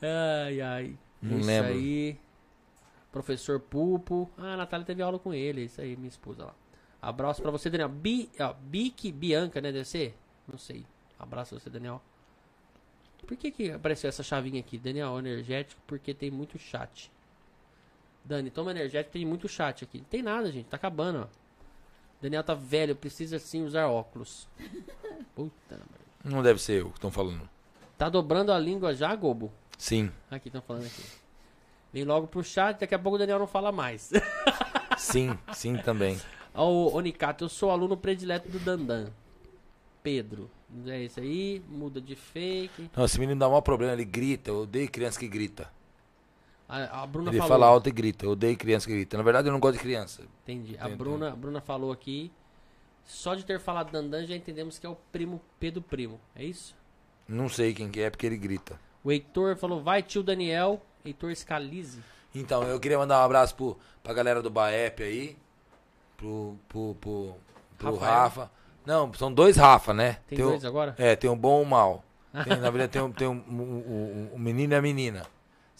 Ai, 0.00 0.60
ai. 0.60 0.98
Não 1.20 1.38
isso 1.38 1.46
lembro. 1.46 1.72
aí. 1.72 2.18
Professor 3.12 3.60
Pulpo. 3.60 4.30
Ah, 4.38 4.54
a 4.54 4.56
Natália 4.56 4.86
teve 4.86 5.02
aula 5.02 5.18
com 5.18 5.34
ele. 5.34 5.64
Isso 5.64 5.80
aí, 5.80 5.94
minha 5.96 6.08
esposa 6.08 6.46
lá. 6.46 6.54
Abraço 7.00 7.42
pra 7.42 7.50
você, 7.50 7.68
Daniel. 7.68 7.88
Bi, 7.90 8.30
ó, 8.40 8.54
Bic 8.54 9.12
Bianca, 9.12 9.60
né? 9.60 9.70
Deve 9.70 9.84
ser? 9.84 10.16
Não 10.48 10.58
sei. 10.58 10.86
Abraço 11.18 11.50
pra 11.50 11.60
você, 11.60 11.70
Daniel. 11.70 12.00
Por 13.26 13.36
que 13.36 13.50
que 13.50 13.70
apareceu 13.70 14.08
essa 14.08 14.22
chavinha 14.22 14.60
aqui? 14.60 14.78
Daniel, 14.78 15.18
energético, 15.18 15.80
porque 15.86 16.14
tem 16.14 16.30
muito 16.30 16.58
chat. 16.58 17.10
Dani, 18.24 18.50
toma 18.50 18.70
energético, 18.70 19.12
tem 19.12 19.24
muito 19.24 19.48
chat 19.48 19.84
aqui. 19.84 19.98
Não 19.98 20.04
tem 20.04 20.22
nada, 20.22 20.50
gente. 20.50 20.66
Tá 20.66 20.76
acabando, 20.76 21.22
ó. 21.22 21.42
Daniel 22.20 22.44
tá 22.44 22.54
velho, 22.54 22.94
precisa 22.94 23.38
sim 23.38 23.64
usar 23.64 23.88
óculos. 23.88 24.48
Puta 25.34 25.52
merda. 25.70 26.02
Não 26.24 26.42
deve 26.42 26.60
ser 26.62 26.80
eu 26.80 26.90
que 26.90 26.98
estão 26.98 27.10
falando. 27.10 27.48
Tá 27.98 28.08
dobrando 28.08 28.52
a 28.52 28.58
língua 28.58 28.94
já, 28.94 29.14
Gobo? 29.14 29.52
Sim, 29.76 30.10
Aqui, 30.30 30.48
estão 30.48 30.62
falando 30.62 30.86
aqui. 30.86 31.02
Vem 31.92 32.04
logo 32.04 32.28
pro 32.28 32.44
chat, 32.44 32.78
daqui 32.78 32.94
a 32.94 32.98
pouco 32.98 33.16
o 33.16 33.18
Daniel 33.18 33.40
não 33.40 33.46
fala 33.46 33.72
mais. 33.72 34.10
sim, 34.96 35.36
sim 35.52 35.76
também. 35.76 36.20
Ó, 36.54 36.68
o 36.70 36.94
Onicato, 36.94 37.44
eu 37.44 37.48
sou 37.48 37.70
aluno 37.70 37.96
predileto 37.96 38.48
do 38.48 38.58
Dandan. 38.60 39.10
Pedro. 40.02 40.50
É 40.86 41.02
isso 41.02 41.20
aí, 41.20 41.62
muda 41.68 42.00
de 42.00 42.14
fake. 42.14 42.90
Não, 42.96 43.04
esse 43.04 43.18
menino 43.18 43.38
dá 43.38 43.46
um 43.46 43.50
maior 43.50 43.60
problema, 43.60 43.92
ele 43.92 44.04
grita. 44.04 44.50
Eu 44.50 44.62
odeio 44.62 44.90
criança 44.90 45.18
que 45.18 45.28
grita. 45.28 45.68
A, 46.74 47.02
a 47.02 47.06
Bruna 47.06 47.28
Ele 47.30 47.36
falou. 47.38 47.48
fala 47.50 47.66
alto 47.66 47.88
e 47.88 47.92
grita. 47.92 48.24
Eu 48.24 48.30
odeio 48.30 48.56
criança 48.56 48.86
que 48.86 48.92
grita. 48.94 49.16
Na 49.18 49.22
verdade, 49.22 49.46
eu 49.48 49.52
não 49.52 49.60
gosto 49.60 49.74
de 49.74 49.80
criança. 49.80 50.22
Entendi. 50.42 50.74
A 50.78 50.84
Entendi. 50.86 50.96
Bruna, 50.96 51.28
a 51.32 51.36
Bruna 51.36 51.60
falou 51.60 51.92
aqui. 51.92 52.32
Só 53.04 53.34
de 53.34 53.44
ter 53.44 53.60
falado 53.60 53.90
Dandan 53.90 54.24
já 54.26 54.34
entendemos 54.34 54.78
que 54.78 54.86
é 54.86 54.88
o 54.88 54.96
primo 55.12 55.40
Pedro 55.60 55.82
Primo. 55.82 56.18
É 56.34 56.42
isso? 56.44 56.74
Não 57.28 57.48
sei 57.48 57.74
quem 57.74 57.90
que 57.90 58.00
é, 58.00 58.08
porque 58.08 58.24
ele 58.24 58.36
grita. 58.38 58.78
O 59.04 59.12
Heitor 59.12 59.56
falou, 59.56 59.82
vai 59.82 60.02
tio 60.02 60.22
Daniel. 60.22 60.80
Heitor 61.04 61.34
Scalise. 61.36 62.00
Então, 62.34 62.62
eu 62.62 62.80
queria 62.80 62.96
mandar 62.96 63.20
um 63.20 63.24
abraço 63.24 63.54
pro, 63.54 63.76
pra 64.02 64.14
galera 64.14 64.40
do 64.40 64.48
Baep 64.48 65.02
aí. 65.02 65.36
Pro, 66.16 66.56
pro, 66.68 66.94
pro, 67.00 67.34
pro. 67.76 67.96
Rafa. 67.96 68.50
Não, 68.86 69.12
são 69.14 69.32
dois 69.32 69.56
Rafa, 69.56 69.92
né? 69.92 70.18
Tem 70.28 70.40
o- 70.42 70.48
dois 70.50 70.64
agora? 70.64 70.94
É, 70.98 71.14
tem 71.16 71.28
um 71.28 71.36
bom 71.36 71.60
e 71.60 71.64
um 71.66 71.68
mal. 71.68 72.04
Tem, 72.44 72.56
na 72.56 72.70
verdade, 72.70 72.92
tem, 72.92 73.02
um, 73.02 73.12
tem 73.12 73.28
um, 73.28 73.32
um, 73.48 73.62
um- 73.62 74.30
um 74.34 74.38
menino 74.38 74.72
e 74.72 74.76
a 74.76 74.80
menina. 74.82 75.26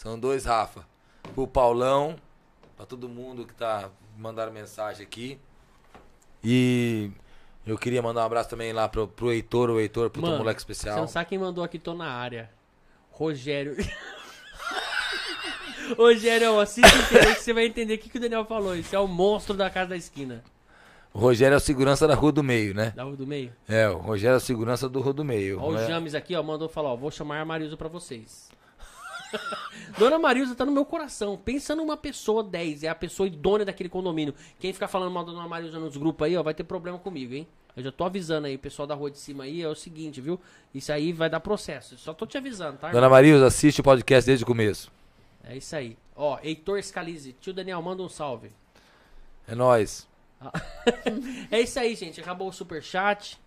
São 0.03 0.19
dois 0.19 0.45
Rafa. 0.45 0.85
Pro 1.33 1.47
Paulão, 1.47 2.17
pra 2.77 2.85
todo 2.85 3.09
mundo 3.09 3.47
que 3.47 3.55
tá 3.55 3.89
mandando 4.19 4.51
mensagem 4.51 5.07
aqui. 5.07 5.39
E 6.43 7.13
eu 7.65 7.79
queria 7.79 8.03
mandar 8.03 8.23
um 8.23 8.25
abraço 8.25 8.51
também 8.51 8.73
lá 8.73 8.89
pro, 8.89 9.07
pro 9.07 9.31
Heitor, 9.31 9.71
o 9.71 9.79
Heitor, 9.79 10.11
pro 10.11 10.21
Mano, 10.21 10.39
moleque 10.39 10.61
Você 10.61 10.73
especial. 10.73 10.97
não 10.97 11.07
sabe 11.07 11.29
quem 11.29 11.39
mandou 11.39 11.63
aqui, 11.63 11.79
tô 11.79 11.95
na 11.95 12.11
área. 12.11 12.51
Rogério. 13.13 13.77
Rogério, 15.97 16.59
assiste 16.59 16.91
que 17.09 17.41
você 17.41 17.53
vai 17.53 17.67
entender 17.67 17.95
o 17.95 17.99
que, 17.99 18.09
que 18.09 18.19
o 18.19 18.21
Daniel 18.21 18.45
falou. 18.45 18.75
Esse 18.75 18.97
é 18.97 18.99
o 18.99 19.07
monstro 19.07 19.57
da 19.57 19.71
casa 19.71 19.91
da 19.91 19.97
esquina. 19.97 20.43
O 21.15 21.21
Rogério 21.21 21.55
é 21.55 21.59
o 21.59 21.61
segurança 21.61 22.09
da 22.09 22.17
Rua 22.17 22.33
do 22.33 22.43
Meio, 22.43 22.75
né? 22.75 22.93
Da 22.97 23.05
rua 23.05 23.15
do 23.15 23.27
meio. 23.27 23.53
É, 23.69 23.89
o 23.89 23.99
Rogério 23.99 24.35
é 24.35 24.39
o 24.39 24.41
segurança 24.41 24.89
do 24.89 25.01
Rua 25.01 25.13
do 25.13 25.25
Meio. 25.25 25.61
Ó, 25.61 25.69
o 25.69 25.75
né? 25.75 25.87
James 25.87 26.17
aqui, 26.17 26.35
ó, 26.35 26.43
mandou 26.43 26.69
falar, 26.69 26.93
ó, 26.93 26.97
vou 26.97 27.13
chamar 27.13 27.41
a 27.41 27.45
Marilza 27.45 27.77
pra 27.77 27.89
vocês. 27.89 28.51
Dona 29.99 30.19
Marilza 30.19 30.55
tá 30.55 30.65
no 30.65 30.73
meu 30.73 30.85
coração. 30.85 31.37
Pensa 31.37 31.75
numa 31.75 31.97
pessoa 31.97 32.43
10, 32.43 32.85
é 32.85 32.89
a 32.89 32.95
pessoa 32.95 33.27
idônea 33.27 33.65
daquele 33.67 33.89
condomínio. 33.89 34.35
Quem 34.59 34.73
ficar 34.73 34.89
falando 34.89 35.13
mal 35.13 35.25
da 35.25 35.33
Dona 35.33 35.49
Marilza 35.49 35.79
nos 35.79 35.97
grupos 35.97 36.27
aí, 36.27 36.37
ó, 36.37 36.43
vai 36.43 36.55
ter 36.55 36.65
problema 36.65 36.99
comigo, 36.99 37.35
hein? 37.35 37.47
Eu 37.77 37.83
já 37.83 37.93
tô 37.93 38.05
avisando 38.05 38.47
aí, 38.47 38.55
o 38.55 38.59
pessoal 38.59 38.87
da 38.87 38.95
rua 38.95 39.11
de 39.11 39.19
cima 39.19 39.45
aí, 39.45 39.63
é 39.63 39.69
o 39.69 39.75
seguinte, 39.75 40.21
viu? 40.21 40.39
Isso 40.75 40.93
aí 40.93 41.13
vai 41.13 41.31
dar 41.31 41.41
processo. 41.41 41.97
Só 41.97 42.13
tô 42.13 42.27
te 42.27 42.37
avisando, 42.37 42.79
tá? 42.79 42.91
Dona 42.91 43.09
Marilza, 43.09 43.47
assiste 43.47 43.81
o 43.81 43.85
podcast 43.85 44.27
desde 44.27 44.45
o 44.45 44.47
começo. 44.47 44.91
É 45.45 45.57
isso 45.57 45.75
aí. 45.75 45.97
Ó, 46.15 46.39
Heitor 46.43 46.83
Scalise. 46.83 47.33
Tio 47.41 47.53
Daniel, 47.53 47.81
manda 47.81 48.03
um 48.03 48.09
salve. 48.09 48.53
É 49.47 49.55
nóis. 49.55 50.07
É 51.51 51.61
isso 51.61 51.79
aí, 51.79 51.95
gente. 51.95 52.21
Acabou 52.21 52.49
o 52.49 52.53
superchat. 52.53 53.39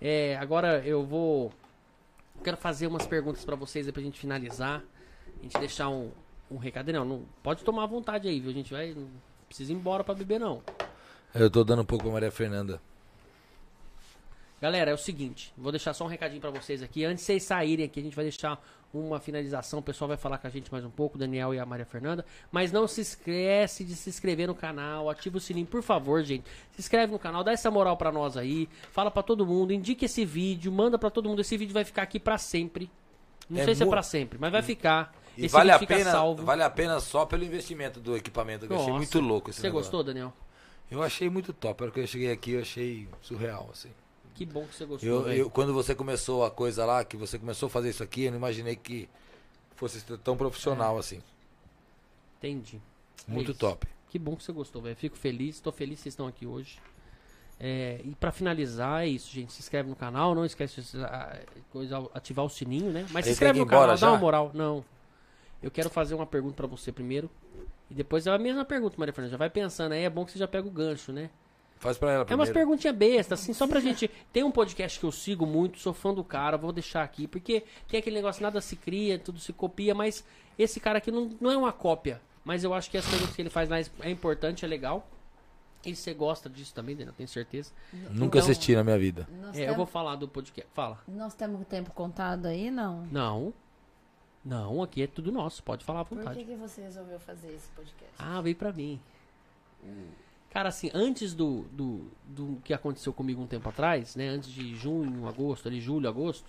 É, 0.00 0.36
agora 0.36 0.82
eu 0.84 1.04
vou. 1.04 1.52
Quero 2.44 2.56
fazer 2.56 2.86
umas 2.86 3.06
perguntas 3.06 3.44
pra 3.44 3.56
vocês 3.56 3.86
aí 3.86 3.92
pra 3.92 4.02
gente 4.02 4.18
finalizar. 4.18 4.82
A 5.40 5.42
gente 5.42 5.58
deixar 5.58 5.88
um, 5.88 6.10
um 6.50 6.56
recado. 6.56 6.86
Daniel, 6.86 7.04
não, 7.04 7.24
pode 7.42 7.62
tomar 7.64 7.84
à 7.84 7.86
vontade 7.86 8.28
aí, 8.28 8.40
viu? 8.40 8.50
A 8.50 8.54
gente 8.54 8.72
vai. 8.72 8.92
Não 8.94 9.08
precisa 9.46 9.72
ir 9.72 9.76
embora 9.76 10.04
pra 10.04 10.14
beber, 10.14 10.38
não. 10.38 10.62
Eu 11.34 11.50
tô 11.50 11.62
dando 11.64 11.82
um 11.82 11.84
pouco 11.84 12.04
pra 12.04 12.12
Maria 12.12 12.30
Fernanda. 12.30 12.80
Galera, 14.60 14.90
é 14.90 14.94
o 14.94 14.98
seguinte, 14.98 15.52
vou 15.56 15.70
deixar 15.70 15.94
só 15.94 16.04
um 16.04 16.08
recadinho 16.08 16.40
pra 16.40 16.50
vocês 16.50 16.82
aqui. 16.82 17.04
Antes 17.04 17.20
de 17.20 17.26
vocês 17.26 17.44
saírem 17.44 17.86
aqui, 17.86 18.00
a 18.00 18.02
gente 18.02 18.16
vai 18.16 18.24
deixar 18.24 18.60
uma 18.92 19.20
finalização. 19.20 19.78
O 19.78 19.82
pessoal 19.82 20.08
vai 20.08 20.16
falar 20.16 20.38
com 20.38 20.48
a 20.48 20.50
gente 20.50 20.72
mais 20.72 20.84
um 20.84 20.90
pouco, 20.90 21.14
o 21.14 21.18
Daniel 21.18 21.54
e 21.54 21.60
a 21.60 21.64
Maria 21.64 21.86
Fernanda. 21.86 22.26
Mas 22.50 22.72
não 22.72 22.88
se 22.88 23.00
esquece 23.00 23.84
de 23.84 23.94
se 23.94 24.10
inscrever 24.10 24.48
no 24.48 24.56
canal, 24.56 25.08
ativa 25.08 25.36
o 25.36 25.40
sininho, 25.40 25.66
por 25.66 25.80
favor, 25.80 26.24
gente. 26.24 26.44
Se 26.72 26.80
inscreve 26.80 27.12
no 27.12 27.20
canal, 27.20 27.44
dá 27.44 27.52
essa 27.52 27.70
moral 27.70 27.96
pra 27.96 28.10
nós 28.10 28.36
aí. 28.36 28.68
Fala 28.90 29.12
pra 29.12 29.22
todo 29.22 29.46
mundo, 29.46 29.72
indique 29.72 30.06
esse 30.06 30.24
vídeo, 30.24 30.72
manda 30.72 30.98
pra 30.98 31.08
todo 31.08 31.28
mundo. 31.28 31.40
Esse 31.40 31.56
vídeo 31.56 31.72
vai 31.72 31.84
ficar 31.84 32.02
aqui 32.02 32.18
pra 32.18 32.36
sempre. 32.36 32.90
Não 33.48 33.60
É 33.60 33.64
sei 33.64 33.76
se 33.76 33.84
é 33.84 33.86
pra 33.86 34.02
sempre, 34.02 34.40
mas 34.40 34.50
vai 34.50 34.62
ficar. 34.62 35.14
E 35.38 35.46
esse 35.46 35.52
vale 35.52 35.70
a, 35.70 35.78
pena, 35.78 36.10
salvo. 36.10 36.44
vale 36.44 36.62
a 36.62 36.70
pena 36.70 36.98
só 37.00 37.24
pelo 37.24 37.44
investimento 37.44 38.00
do 38.00 38.16
equipamento, 38.16 38.66
que 38.66 38.72
eu 38.72 38.80
achei 38.80 38.92
muito 38.92 39.20
louco 39.20 39.50
esse 39.50 39.60
Você 39.60 39.68
negócio. 39.68 39.84
gostou, 39.84 40.02
Daniel? 40.02 40.32
Eu 40.90 41.02
achei 41.02 41.30
muito 41.30 41.52
top. 41.52 41.82
A 41.82 41.84
hora 41.86 41.92
que 41.94 42.00
eu 42.00 42.06
cheguei 42.06 42.32
aqui, 42.32 42.52
eu 42.52 42.60
achei 42.60 43.08
surreal, 43.22 43.68
assim. 43.72 43.90
Que 44.34 44.44
bom 44.44 44.64
que 44.66 44.74
você 44.74 44.84
gostou, 44.84 45.08
Eu, 45.08 45.32
eu- 45.32 45.50
quando 45.50 45.72
você 45.72 45.94
começou 45.94 46.44
a 46.44 46.50
coisa 46.50 46.84
lá, 46.84 47.04
que 47.04 47.16
você 47.16 47.38
começou 47.38 47.66
a 47.68 47.70
fazer 47.70 47.90
isso 47.90 48.02
aqui, 48.02 48.24
eu 48.24 48.30
não 48.32 48.38
imaginei 48.38 48.74
que 48.76 49.08
fosse 49.76 50.00
tão 50.18 50.36
profissional 50.36 50.98
assim. 50.98 51.20
Entendi. 52.38 52.80
É 53.28 53.32
Muito 53.32 53.50
isso. 53.52 53.60
top. 53.60 53.86
Que 54.08 54.18
bom 54.18 54.34
que 54.36 54.42
você 54.42 54.52
gostou, 54.52 54.80
velho. 54.82 54.96
Fico 54.96 55.16
feliz, 55.16 55.60
tô 55.60 55.70
feliz 55.70 55.98
que 55.98 56.02
vocês 56.04 56.12
estão 56.14 56.26
aqui 56.26 56.46
hoje. 56.46 56.78
É, 57.60 58.00
e 58.04 58.14
pra 58.14 58.30
finalizar, 58.30 59.02
é 59.02 59.08
isso, 59.08 59.30
gente. 59.32 59.52
Se 59.52 59.60
inscreve 59.60 59.88
no 59.88 59.96
canal, 59.96 60.34
não 60.34 60.44
esquece 60.44 60.80
de 60.80 61.04
ah, 61.04 61.40
ativar 62.14 62.44
o 62.44 62.48
sininho, 62.48 62.90
né? 62.92 63.06
Mas 63.10 63.24
se 63.26 63.32
inscreve 63.32 63.58
no 63.58 63.66
canal, 63.66 63.86
dá 63.96 64.06
uma 64.08 64.14
já? 64.14 64.18
moral. 64.18 64.50
Não. 64.54 64.84
Eu 65.62 65.70
quero 65.70 65.90
fazer 65.90 66.14
uma 66.14 66.26
pergunta 66.26 66.54
pra 66.56 66.66
você 66.66 66.92
primeiro. 66.92 67.30
E 67.90 67.94
depois 67.94 68.26
é 68.26 68.30
a 68.30 68.38
mesma 68.38 68.64
pergunta, 68.64 68.96
Maria 68.98 69.12
Fernanda. 69.12 69.32
Já 69.32 69.36
vai 69.38 69.50
pensando 69.50 69.92
aí, 69.92 70.04
é 70.04 70.10
bom 70.10 70.24
que 70.24 70.32
você 70.32 70.38
já 70.38 70.46
pega 70.48 70.66
o 70.68 70.70
gancho, 70.70 71.12
né? 71.12 71.30
Faz 71.78 71.96
pra 71.96 72.10
ela 72.12 72.26
É 72.28 72.34
umas 72.34 72.48
primeiro. 72.48 72.54
perguntinhas 72.54 72.96
bestas, 72.96 73.40
assim, 73.40 73.52
só 73.52 73.66
pra 73.66 73.78
gente. 73.80 74.10
Tem 74.32 74.42
um 74.42 74.50
podcast 74.50 74.98
que 74.98 75.06
eu 75.06 75.12
sigo 75.12 75.46
muito, 75.46 75.78
sou 75.78 75.94
fã 75.94 76.12
do 76.12 76.24
cara, 76.24 76.56
vou 76.58 76.72
deixar 76.72 77.02
aqui, 77.04 77.26
porque 77.28 77.62
tem 77.88 78.00
aquele 78.00 78.16
negócio, 78.16 78.42
nada 78.42 78.60
se 78.60 78.74
cria, 78.76 79.16
tudo 79.18 79.38
se 79.38 79.52
copia, 79.52 79.94
mas 79.94 80.24
esse 80.58 80.80
cara 80.80 80.98
aqui 80.98 81.10
não, 81.12 81.30
não 81.40 81.50
é 81.52 81.56
uma 81.56 81.72
cópia. 81.72 82.20
Mas 82.44 82.64
eu 82.64 82.74
acho 82.74 82.90
que 82.90 82.98
as 82.98 83.06
perguntas 83.06 83.34
que 83.36 83.42
ele 83.42 83.50
faz 83.50 83.68
lá 83.68 83.78
é 83.78 84.10
importante, 84.10 84.64
é 84.64 84.68
legal. 84.68 85.08
E 85.86 85.94
você 85.94 86.12
gosta 86.12 86.50
disso 86.50 86.74
também, 86.74 86.96
Daniel, 86.96 87.14
tenho 87.16 87.28
certeza. 87.28 87.70
Nunca 88.10 88.38
Então- 88.38 88.40
assisti 88.40 88.74
na 88.74 88.82
minha 88.82 88.98
vida. 88.98 89.28
É, 89.30 89.46
eu 89.46 89.52
temos, 89.52 89.76
vou 89.76 89.86
falar 89.86 90.16
do 90.16 90.26
podcast. 90.26 90.68
Fala. 90.74 90.98
nós 91.06 91.34
temos 91.34 91.60
o 91.62 91.64
tempo 91.64 91.92
contado 91.92 92.46
aí, 92.46 92.70
não? 92.72 93.06
Não. 93.06 93.52
Não, 94.48 94.82
aqui 94.82 95.02
é 95.02 95.06
tudo 95.06 95.30
nosso, 95.30 95.62
pode 95.62 95.84
falar 95.84 96.00
à 96.00 96.04
Por 96.06 96.16
vontade. 96.16 96.38
que, 96.38 96.44
que 96.46 96.54
você 96.56 96.80
resolveu 96.80 97.20
fazer 97.20 97.48
esse 97.48 97.68
podcast? 97.68 98.14
Ah, 98.18 98.40
veio 98.40 98.56
pra 98.56 98.72
mim. 98.72 98.98
Cara, 100.48 100.70
assim, 100.70 100.90
antes 100.94 101.34
do, 101.34 101.64
do, 101.70 102.10
do 102.26 102.58
que 102.64 102.72
aconteceu 102.72 103.12
comigo 103.12 103.42
um 103.42 103.46
tempo 103.46 103.68
atrás, 103.68 104.16
né? 104.16 104.26
Antes 104.26 104.50
de 104.50 104.74
junho, 104.74 105.28
agosto, 105.28 105.68
ali, 105.68 105.82
julho, 105.82 106.08
agosto, 106.08 106.46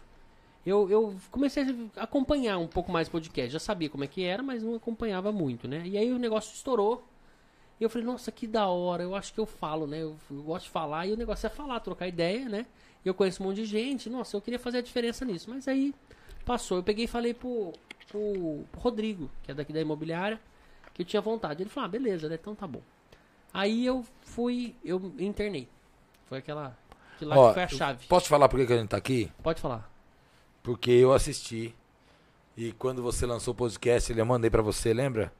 eu, 0.65 0.89
eu 0.89 1.15
comecei 1.29 1.89
a 1.97 2.03
acompanhar 2.03 2.57
um 2.57 2.67
pouco 2.67 2.89
mais 2.89 3.09
podcast. 3.09 3.51
Já 3.51 3.59
sabia 3.59 3.89
como 3.89 4.05
é 4.05 4.07
que 4.07 4.23
era, 4.23 4.41
mas 4.41 4.63
não 4.63 4.75
acompanhava 4.75 5.29
muito, 5.33 5.67
né? 5.67 5.83
E 5.85 5.97
aí 5.97 6.09
o 6.13 6.17
negócio 6.17 6.53
estourou. 6.53 7.05
E 7.81 7.83
eu 7.83 7.89
falei, 7.89 8.07
nossa, 8.07 8.31
que 8.31 8.47
da 8.47 8.67
hora, 8.69 9.03
eu 9.03 9.13
acho 9.13 9.33
que 9.33 9.39
eu 9.41 9.45
falo, 9.45 9.85
né? 9.85 10.01
Eu, 10.01 10.15
eu 10.31 10.43
gosto 10.43 10.65
de 10.65 10.71
falar, 10.71 11.05
e 11.05 11.11
o 11.11 11.17
negócio 11.17 11.47
é 11.47 11.49
falar, 11.49 11.81
trocar 11.81 12.07
ideia, 12.07 12.47
né? 12.47 12.65
E 13.03 13.09
eu 13.09 13.13
conheço 13.13 13.43
um 13.43 13.47
monte 13.47 13.57
de 13.57 13.65
gente, 13.65 14.09
nossa, 14.09 14.37
eu 14.37 14.41
queria 14.41 14.59
fazer 14.59 14.77
a 14.77 14.81
diferença 14.81 15.25
nisso. 15.25 15.49
Mas 15.49 15.67
aí 15.67 15.93
passou. 16.45 16.77
Eu 16.77 16.83
peguei 16.83 17.05
e 17.05 17.07
falei 17.07 17.33
pro, 17.33 17.73
pro, 18.07 18.63
Rodrigo, 18.77 19.29
que 19.43 19.51
é 19.51 19.53
daqui 19.53 19.71
da 19.71 19.81
imobiliária, 19.81 20.39
que 20.93 21.01
eu 21.01 21.05
tinha 21.05 21.21
vontade. 21.21 21.63
Ele 21.63 21.69
falou, 21.69 21.85
ah, 21.85 21.89
beleza, 21.89 22.27
né? 22.27 22.37
Então 22.39 22.55
tá 22.55 22.67
bom. 22.67 22.81
Aí 23.53 23.85
eu 23.85 24.05
fui, 24.21 24.75
eu 24.83 25.13
internei. 25.17 25.67
Foi 26.27 26.37
aquela. 26.37 26.77
Que 27.17 27.25
lá 27.25 27.37
Ó, 27.37 27.47
que 27.49 27.53
foi 27.55 27.63
a 27.63 27.67
chave. 27.67 28.07
Posso 28.07 28.25
te 28.25 28.29
falar 28.29 28.47
por 28.47 28.65
que 28.65 28.71
a 28.71 28.77
gente 28.77 28.89
tá 28.89 28.97
aqui? 28.97 29.31
Pode 29.41 29.59
falar. 29.59 29.89
Porque 30.63 30.91
eu 30.91 31.11
assisti. 31.13 31.75
E 32.55 32.71
quando 32.73 33.01
você 33.01 33.25
lançou 33.25 33.53
o 33.53 33.57
podcast, 33.57 34.11
eu 34.11 34.25
mandei 34.25 34.49
pra 34.49 34.61
você, 34.61 34.93
lembra? 34.93 35.31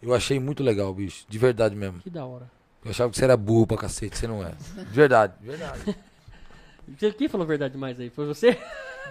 Eu 0.00 0.14
achei 0.14 0.38
muito 0.38 0.62
legal, 0.62 0.92
bicho. 0.94 1.24
De 1.28 1.38
verdade 1.38 1.74
mesmo. 1.74 2.00
Que 2.00 2.10
da 2.10 2.24
hora. 2.24 2.50
Eu 2.84 2.90
achava 2.90 3.10
que 3.10 3.18
você 3.18 3.24
era 3.24 3.36
burro 3.36 3.66
pra 3.66 3.76
cacete, 3.76 4.16
você 4.16 4.26
não 4.26 4.42
é. 4.42 4.52
De 4.52 4.84
verdade, 4.84 5.34
de 5.38 5.46
verdade. 5.46 5.96
Quem 7.16 7.28
falou 7.28 7.44
a 7.44 7.48
verdade 7.48 7.76
mais 7.76 7.98
aí? 8.00 8.10
Foi 8.10 8.26
você? 8.26 8.56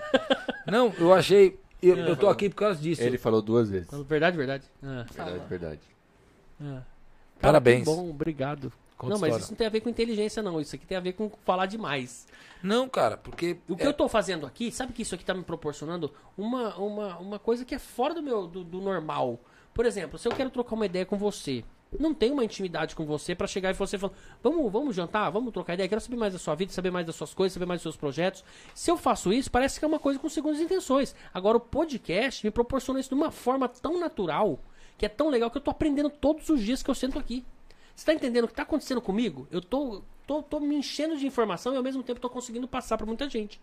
Não, 0.68 0.94
eu 0.98 1.14
achei. 1.14 1.60
Eu, 1.82 1.96
eu 1.98 2.18
tô 2.18 2.28
aqui 2.28 2.50
por 2.50 2.58
causa 2.58 2.80
disso. 2.82 3.02
Ele 3.02 3.18
falou 3.18 3.42
duas 3.42 3.70
vezes. 3.70 3.90
Falou 3.90 4.06
verdade, 4.06 4.36
verdade. 4.36 4.66
Ah, 4.84 5.06
Verdade, 5.14 5.40
verdade. 5.48 5.80
ah. 6.62 6.64
Cara, 6.64 6.84
Parabéns. 7.40 7.80
que 7.80 7.86
bom, 7.86 8.10
obrigado. 8.10 8.72
Conta 8.98 9.14
não, 9.14 9.20
mas 9.22 9.30
história. 9.30 9.44
isso 9.44 9.52
não 9.54 9.58
tem 9.58 9.68
a 9.68 9.70
ver 9.70 9.80
com 9.80 9.88
inteligência, 9.90 10.44
não. 10.44 10.60
Isso 10.60 10.76
aqui 10.76 10.86
tem 10.86 10.98
a 10.98 11.02
ver 11.02 11.14
com 11.14 11.30
falar 11.46 11.68
demais. 11.68 12.28
Não, 12.62 12.90
cara, 12.90 13.16
porque. 13.16 13.58
O 13.70 13.78
que 13.78 13.84
é- 13.84 13.88
eu 13.88 13.94
tô 13.94 14.10
fazendo 14.10 14.46
aqui, 14.46 14.72
sabe 14.74 14.92
que 14.92 15.02
isso 15.04 15.16
aqui 15.16 15.24
tá 15.24 15.34
me 15.34 15.42
proporcionando 15.44 16.12
uma, 16.38 16.76
uma, 16.76 17.18
uma 17.18 17.40
coisa 17.40 17.64
que 17.64 17.74
é 17.74 17.80
fora 17.80 18.14
do 18.14 18.22
meu 18.22 18.46
do, 18.46 18.62
do 18.64 18.82
normal. 18.82 19.40
Por 19.74 19.86
exemplo, 19.86 20.20
se 20.20 20.28
eu 20.28 20.34
quero 20.34 20.50
trocar 20.50 20.76
uma 20.76 20.86
ideia 20.86 21.06
com 21.06 21.18
você, 21.18 21.64
não 21.98 22.14
tenho 22.14 22.34
uma 22.34 22.44
intimidade 22.44 22.96
com 22.96 23.06
você 23.06 23.34
pra 23.34 23.48
chegar 23.48 23.72
e 23.72 23.74
você 23.74 23.98
falar, 23.98 24.14
vamos, 24.44 24.72
vamos 24.72 24.96
jantar, 24.96 25.30
vamos 25.30 25.52
trocar 25.52 25.74
ideia, 25.74 25.90
quero 25.90 26.02
saber 26.02 26.18
mais 26.18 26.34
da 26.34 26.40
sua 26.40 26.54
vida, 26.54 26.72
saber 26.72 26.92
mais 26.92 27.06
das 27.06 27.16
suas 27.16 27.34
coisas, 27.34 27.54
saber 27.54 27.66
mais 27.66 27.80
dos 27.80 27.84
seus 27.84 27.98
projetos. 27.98 28.44
Se 28.76 28.92
eu 28.92 28.98
faço 28.98 29.34
isso, 29.34 29.50
parece 29.50 29.80
que 29.80 29.86
é 29.86 29.88
uma 29.88 30.00
coisa 30.00 30.20
com 30.20 30.30
segundas 30.30 30.60
intenções. 30.60 31.16
Agora 31.34 31.58
o 31.58 31.60
podcast 31.60 32.46
me 32.46 32.52
proporciona 32.52 33.00
isso 33.00 33.10
de 33.10 33.16
uma 33.16 33.32
forma 33.32 33.68
tão 33.68 34.00
natural, 34.00 34.60
que 34.98 35.06
é 35.06 35.10
tão 35.10 35.30
legal 35.30 35.50
que 35.50 35.58
eu 35.58 35.62
tô 35.62 35.72
aprendendo 35.72 36.10
todos 36.10 36.50
os 36.50 36.62
dias 36.62 36.84
que 36.84 36.90
eu 36.90 36.96
sento 36.96 37.18
aqui. 37.18 37.44
Você 37.96 38.06
tá 38.06 38.14
entendendo 38.14 38.46
o 38.46 38.48
que 38.48 38.54
tá 38.54 38.64
acontecendo 38.64 39.02
comigo? 39.02 39.48
Eu 39.52 39.62
tô, 39.62 40.02
tô, 40.28 40.44
tô 40.44 40.60
me 40.60 40.76
enchendo 40.76 41.18
de 41.18 41.26
informação 41.26 41.74
e 41.74 41.78
ao 41.78 41.84
mesmo 41.84 42.04
tempo 42.04 42.20
tô 42.20 42.30
conseguindo 42.30 42.68
passar 42.68 42.98
pra 42.98 43.06
muita 43.06 43.28
gente. 43.28 43.60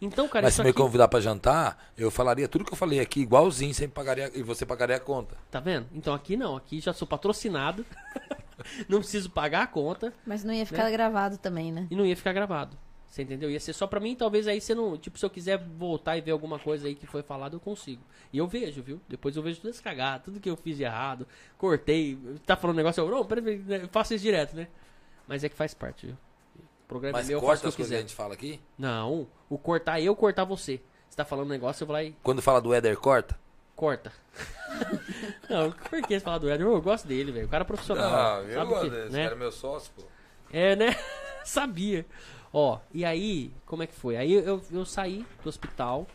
Então, 0.00 0.26
cara, 0.28 0.46
Mas 0.46 0.54
se 0.54 0.62
me 0.62 0.70
aqui, 0.70 0.78
convidar 0.78 1.08
pra 1.08 1.20
jantar, 1.20 1.92
eu 1.96 2.10
falaria 2.10 2.48
tudo 2.48 2.64
que 2.64 2.72
eu 2.72 2.76
falei 2.76 3.00
aqui, 3.00 3.20
igualzinho, 3.20 3.74
sempre 3.74 3.94
pagaria, 3.94 4.30
e 4.34 4.42
você 4.42 4.64
pagaria 4.64 4.96
a 4.96 5.00
conta. 5.00 5.36
tá 5.50 5.60
vendo? 5.60 5.86
Então 5.92 6.14
aqui 6.14 6.36
não, 6.36 6.56
aqui 6.56 6.80
já 6.80 6.92
sou 6.92 7.06
patrocinado. 7.06 7.84
não 8.88 8.98
preciso 9.00 9.30
pagar 9.30 9.62
a 9.62 9.66
conta 9.66 10.12
Mas 10.26 10.44
não 10.44 10.52
ia 10.54 10.64
ficar 10.66 10.84
Né? 10.84 10.90
gravado 10.92 11.38
também, 11.38 11.70
né? 11.72 11.86
e 11.90 11.96
não 11.96 12.04
ia 12.06 12.16
ficar 12.16 12.32
gravado. 12.32 12.76
Você 13.06 13.22
entendeu? 13.22 13.50
Ia 13.50 13.58
ser 13.58 13.72
só 13.72 13.88
pra 13.88 13.98
mim, 13.98 14.14
talvez 14.14 14.46
aí 14.46 14.60
você 14.60 14.72
não. 14.72 14.96
Tipo, 14.96 15.18
se 15.18 15.24
eu 15.26 15.30
quiser 15.30 15.58
voltar 15.58 16.16
e 16.16 16.20
ver 16.20 16.30
alguma 16.30 16.60
coisa 16.60 16.86
aí 16.86 16.94
que 16.94 17.06
foi 17.08 17.22
falado, 17.24 17.54
eu 17.56 17.60
consigo. 17.60 18.00
E 18.32 18.38
eu 18.38 18.46
vejo, 18.46 18.82
viu? 18.84 19.00
Depois 19.08 19.34
eu 19.36 19.42
vejo 19.42 19.60
tudo 19.60 19.70
esse 19.70 19.82
cagado, 19.82 20.24
tudo 20.26 20.38
que 20.38 20.48
eu 20.48 20.56
fiz 20.56 20.76
de 20.76 20.84
errado, 20.84 21.26
cortei. 21.58 22.16
Tá 22.46 22.54
falando 22.56 22.76
um 22.76 22.78
negócio, 22.78 23.02
eu, 23.02 23.10
não, 23.10 23.24
peraí, 23.24 23.64
eu 23.68 23.88
faço 23.88 24.14
isso 24.14 24.22
direto, 24.22 24.54
né? 24.54 24.68
Mas 25.26 25.42
é 25.42 25.48
que 25.48 25.56
faz 25.56 25.74
parte, 25.74 26.06
viu? 26.06 26.16
O 26.90 26.98
programa 26.98 27.18
Mas 27.18 27.26
é 27.26 27.28
meu, 27.28 27.38
eu 27.38 27.40
faço 27.46 27.62
corta 27.62 27.66
o 27.66 27.68
as 27.68 27.76
que 27.76 27.82
eu 27.82 27.86
que 27.86 27.92
a 27.92 27.96
quiser. 27.96 28.00
gente 28.08 28.14
fala 28.16 28.34
aqui. 28.34 28.60
Não, 28.76 29.28
o 29.48 29.56
cortar 29.56 30.00
eu, 30.00 30.16
cortar 30.16 30.42
você. 30.44 30.80
Você 31.08 31.16
tá 31.16 31.24
falando 31.24 31.46
um 31.46 31.50
negócio, 31.50 31.84
eu 31.84 31.86
vou 31.86 31.94
lá 31.94 32.02
e 32.02 32.16
Quando 32.20 32.42
fala 32.42 32.60
do 32.60 32.74
Éder, 32.74 32.96
corta. 32.96 33.38
corta. 33.76 34.12
não, 35.48 35.70
por 35.70 36.02
que 36.02 36.14
você 36.14 36.20
fala 36.20 36.40
do 36.40 36.50
Eder? 36.50 36.66
Eu 36.66 36.82
gosto 36.82 37.06
dele, 37.06 37.30
velho. 37.30 37.46
O 37.46 37.48
cara 37.48 37.62
é 37.62 37.66
profissional. 37.66 38.10
Não, 38.10 38.48
eu 38.48 38.54
sabe 38.54 38.66
o 38.66 38.74
gosto 38.74 38.90
desse, 38.90 39.12
né? 39.12 39.22
cara 39.22 39.36
é 39.36 39.38
meu 39.38 39.52
sócio, 39.52 39.92
pô. 39.96 40.02
É, 40.52 40.74
né? 40.74 40.96
Sabia. 41.44 42.04
Ó, 42.52 42.80
e 42.92 43.04
aí, 43.04 43.52
como 43.66 43.84
é 43.84 43.86
que 43.86 43.94
foi? 43.94 44.16
Aí 44.16 44.32
eu, 44.32 44.60
eu 44.72 44.84
saí 44.84 45.24
do 45.44 45.48
hospital. 45.48 46.08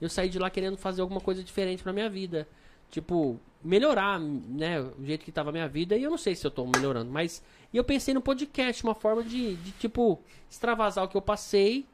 Eu 0.00 0.10
saí 0.10 0.28
de 0.28 0.38
lá 0.38 0.50
querendo 0.50 0.76
fazer 0.76 1.00
alguma 1.00 1.20
coisa 1.20 1.42
diferente 1.42 1.82
pra 1.82 1.94
minha 1.94 2.10
vida. 2.10 2.46
Tipo, 2.90 3.40
melhorar, 3.64 4.20
né? 4.20 4.80
O 4.80 5.02
jeito 5.04 5.24
que 5.24 5.32
tava 5.32 5.48
a 5.48 5.52
minha 5.52 5.68
vida. 5.68 5.96
E 5.96 6.02
eu 6.02 6.10
não 6.10 6.18
sei 6.18 6.34
se 6.36 6.46
eu 6.46 6.50
tô 6.50 6.66
melhorando, 6.66 7.10
mas. 7.10 7.42
E 7.72 7.76
eu 7.76 7.84
pensei 7.84 8.12
no 8.14 8.20
podcast, 8.20 8.82
uma 8.82 8.94
forma 8.94 9.22
de, 9.22 9.54
de 9.56 9.70
tipo, 9.72 10.20
extravasar 10.50 11.04
o 11.04 11.08
que 11.08 11.16
eu 11.16 11.22
passei 11.22 11.86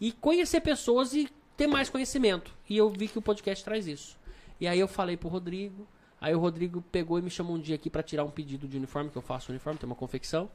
e 0.00 0.12
conhecer 0.12 0.60
pessoas 0.60 1.12
e 1.12 1.28
ter 1.56 1.66
mais 1.66 1.88
conhecimento. 1.90 2.52
E 2.68 2.76
eu 2.76 2.88
vi 2.90 3.08
que 3.08 3.18
o 3.18 3.22
podcast 3.22 3.64
traz 3.64 3.86
isso. 3.86 4.16
E 4.60 4.66
aí 4.66 4.78
eu 4.78 4.86
falei 4.88 5.16
pro 5.16 5.28
Rodrigo. 5.28 5.86
Aí 6.20 6.34
o 6.34 6.38
Rodrigo 6.38 6.82
pegou 6.92 7.18
e 7.18 7.22
me 7.22 7.30
chamou 7.30 7.56
um 7.56 7.60
dia 7.60 7.74
aqui 7.74 7.90
pra 7.90 8.02
tirar 8.02 8.24
um 8.24 8.30
pedido 8.30 8.66
de 8.66 8.76
uniforme, 8.76 9.10
que 9.10 9.16
eu 9.18 9.22
faço 9.22 9.50
uniforme, 9.52 9.78
tem 9.78 9.86
uma 9.88 9.96
confecção. 9.96 10.48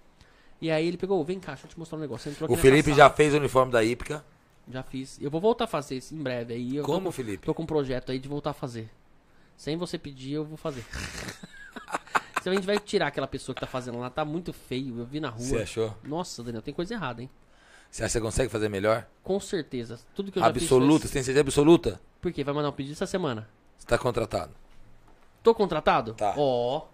E 0.61 0.72
aí 0.72 0.88
ele 0.88 0.98
pegou, 0.98 1.24
vem 1.24 1.40
cá, 1.40 1.53
deixa 1.53 1.67
eu 1.67 1.69
te 1.72 1.77
mostrar 1.80 1.98
um 1.98 2.01
negócio. 2.01 2.24
Você 2.24 2.30
entrou 2.35 2.45
aqui 2.48 2.53
O 2.53 2.58
Felipe 2.58 2.93
já 2.93 3.09
fez 3.09 3.33
o 3.33 3.38
uniforme 3.38 3.72
da 3.72 3.83
Ípica. 3.83 4.25
Já 4.72 4.83
fiz. 4.83 5.19
Eu 5.22 5.30
vou 5.30 5.40
voltar 5.41 5.66
a 5.66 5.67
fazer 5.67 5.98
isso 5.98 6.14
em 6.16 6.22
breve. 6.22 6.53
Aí 6.53 6.75
eu 6.77 6.83
tô 6.83 6.91
Como, 6.91 7.06
com- 7.08 7.11
Felipe? 7.11 7.45
Tô 7.45 7.53
com 7.53 7.64
um 7.64 7.67
projeto 7.67 8.11
aí 8.11 8.19
de 8.19 8.27
voltar 8.27 8.51
a 8.51 8.53
fazer. 8.53 8.90
Sem 9.58 9.77
você 9.77 9.98
pedir, 9.98 10.33
eu 10.33 10.45
vou 10.45 10.58
fazer. 10.58 10.85
Se 12.49 12.55
a 12.55 12.59
gente 12.59 12.65
vai 12.65 12.79
tirar 12.79 13.07
aquela 13.07 13.27
pessoa 13.27 13.53
que 13.53 13.61
tá 13.61 13.67
fazendo 13.67 13.99
lá, 13.99 14.09
tá 14.09 14.23
muito 14.25 14.51
feio. 14.53 14.99
Eu 14.99 15.05
vi 15.05 15.19
na 15.19 15.29
rua. 15.29 15.39
Você 15.39 15.57
achou? 15.57 15.95
Nossa, 16.03 16.43
Daniel, 16.43 16.61
tem 16.61 16.73
coisa 16.73 16.93
errada, 16.93 17.21
hein? 17.21 17.29
Você 17.89 18.03
acha 18.03 18.09
que 18.09 18.13
você 18.13 18.21
consegue 18.21 18.49
fazer 18.51 18.69
melhor? 18.69 19.05
Com 19.23 19.39
certeza. 19.39 19.99
Tudo 20.13 20.31
que 20.31 20.37
eu 20.37 20.43
já 20.43 20.47
Absoluta? 20.49 21.07
Você 21.07 21.13
tem 21.13 21.23
certeza 21.23 21.41
absoluta? 21.41 21.99
Por 22.21 22.31
quê? 22.31 22.43
Vai 22.43 22.53
mandar 22.53 22.69
um 22.69 22.73
pedido 22.73 22.93
essa 22.93 23.05
semana. 23.07 23.47
Você 23.77 23.87
tá 23.87 23.97
contratado. 23.97 24.53
Tô 25.41 25.55
contratado? 25.55 26.13
Tá. 26.13 26.33
Ó. 26.37 26.85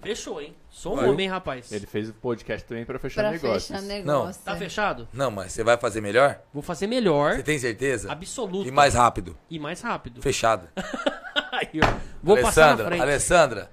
Fechou, 0.00 0.40
hein? 0.40 0.54
Sou 0.70 0.96
um 0.96 1.10
homem, 1.10 1.28
rapaz. 1.28 1.70
Ele 1.70 1.86
fez 1.86 2.08
o 2.08 2.14
podcast 2.14 2.66
também 2.66 2.84
pra 2.84 2.98
fechar 2.98 3.22
Pra 3.22 3.30
negócios. 3.32 3.66
fechar 3.66 3.82
negócio. 3.82 4.42
Tá 4.42 4.56
fechado? 4.56 5.08
Não, 5.12 5.30
mas 5.30 5.52
você 5.52 5.62
vai 5.62 5.76
fazer 5.76 6.00
melhor? 6.00 6.40
Vou 6.52 6.62
fazer 6.62 6.86
melhor. 6.86 7.36
Você 7.36 7.42
tem 7.42 7.58
certeza? 7.58 8.10
Absoluto. 8.10 8.66
E 8.68 8.70
mais 8.70 8.94
rápido. 8.94 9.36
E 9.50 9.58
mais 9.58 9.80
rápido. 9.80 10.22
Fechado. 10.22 10.68
Aí, 11.52 11.80
ó. 11.82 11.98
Vou 12.22 12.36
passar 12.40 12.60
na 12.60 12.66
Alessandra, 12.66 12.86
frente. 12.86 13.02
Alessandra, 13.02 13.70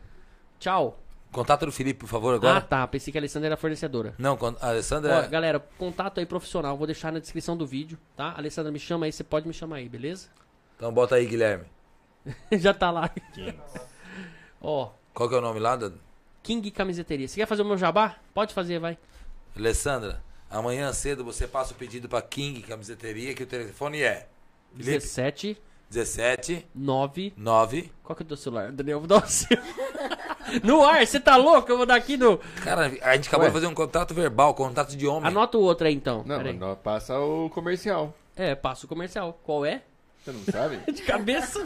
Tchau. 0.60 1.00
Contato 1.32 1.66
do 1.66 1.72
Felipe, 1.72 2.00
por 2.00 2.08
favor, 2.10 2.34
Ah, 2.34 2.38
agora. 2.38 2.62
tá. 2.62 2.88
Pensei 2.88 3.12
que 3.12 3.18
a 3.18 3.22
Alessandra 3.22 3.50
era 3.50 3.58
fornecedora. 3.58 4.16
Não, 4.18 4.38
a 4.60 4.70
Alessandra. 4.70 5.16
Ó, 5.16 5.22
é- 5.22 5.28
galera, 5.28 5.60
contato 5.78 6.20
aí 6.20 6.26
profissional. 6.26 6.76
Vou 6.76 6.88
deixar 6.88 7.12
na 7.12 7.20
descrição 7.20 7.56
do 7.56 7.68
vídeo, 7.68 7.98
tá? 8.16 8.34
Alessandra, 8.36 8.72
me 8.72 8.80
chama 8.80 9.06
aí. 9.06 9.12
Você 9.12 9.24
pode 9.24 9.48
me 9.48 9.54
chamar 9.54 9.78
aí, 9.78 9.88
beleza? 9.88 10.28
Então 10.76 10.92
bota 10.92 11.16
aí, 11.16 11.26
Guilherme. 11.28 11.66
Já 12.52 12.74
tá 12.74 12.90
lá. 12.90 13.10
Ó, 14.62 14.90
Qual 15.14 15.30
que 15.30 15.36
é 15.36 15.38
o 15.38 15.42
nome 15.42 15.60
lá? 15.60 15.76
Da... 15.76 15.92
King 16.42 16.70
Camiseteria. 16.72 17.28
Você 17.28 17.40
quer 17.40 17.46
fazer 17.46 17.62
o 17.62 17.66
meu 17.66 17.78
jabá? 17.78 18.16
Pode 18.34 18.54
fazer, 18.54 18.80
vai. 18.80 18.98
Alessandra, 19.56 20.24
amanhã 20.50 20.92
cedo 20.94 21.24
você 21.24 21.48
passa 21.48 21.74
o 21.74 21.76
pedido 21.76 22.08
pra 22.10 22.22
King 22.22 22.62
Camiseteria, 22.62 23.34
que 23.34 23.44
o 23.44 23.48
telefone 23.48 24.02
é 24.02 24.28
Felipe. 24.72 24.92
17 24.92 25.58
17 25.90 26.68
9 26.74 27.34
9. 27.36 27.92
Qual 28.04 28.16
que 28.16 28.24
é 28.24 28.26
o 28.26 28.28
teu 28.28 28.38
celular? 28.38 28.72
Daniel, 28.72 29.00
vou 29.00 29.08
dar 29.08 29.24
o 29.24 29.28
seu. 29.28 29.48
no 30.64 30.84
ar, 30.86 31.06
você 31.06 31.20
tá 31.20 31.36
louco? 31.36 31.72
Eu 31.72 31.78
vou 31.78 31.86
dar 31.86 31.96
aqui 31.96 32.18
no. 32.18 32.38
Cara, 32.64 32.92
a 33.02 33.16
gente 33.16 33.28
acabou 33.28 33.46
Ué. 33.46 33.50
de 33.50 33.54
fazer 33.54 33.68
um 33.68 33.74
contrato 33.74 34.14
verbal, 34.14 34.54
contrato 34.54 34.96
de 34.96 35.08
homem. 35.08 35.28
Anota 35.28 35.58
o 35.58 35.62
outro 35.62 35.88
aí 35.88 35.94
então. 35.94 36.24
Não, 36.26 36.38
Pera 36.38 36.50
aí. 36.50 36.58
não, 36.58 36.76
passa 36.76 37.18
o 37.20 37.50
comercial. 37.50 38.14
É, 38.36 38.56
passa 38.56 38.86
o 38.86 38.90
comercial. 38.90 39.40
Qual 39.44 39.66
é? 39.66 39.82
Você 40.24 40.32
não 40.32 40.44
sabe? 40.46 40.80
De 40.92 41.02
cabeça. 41.04 41.64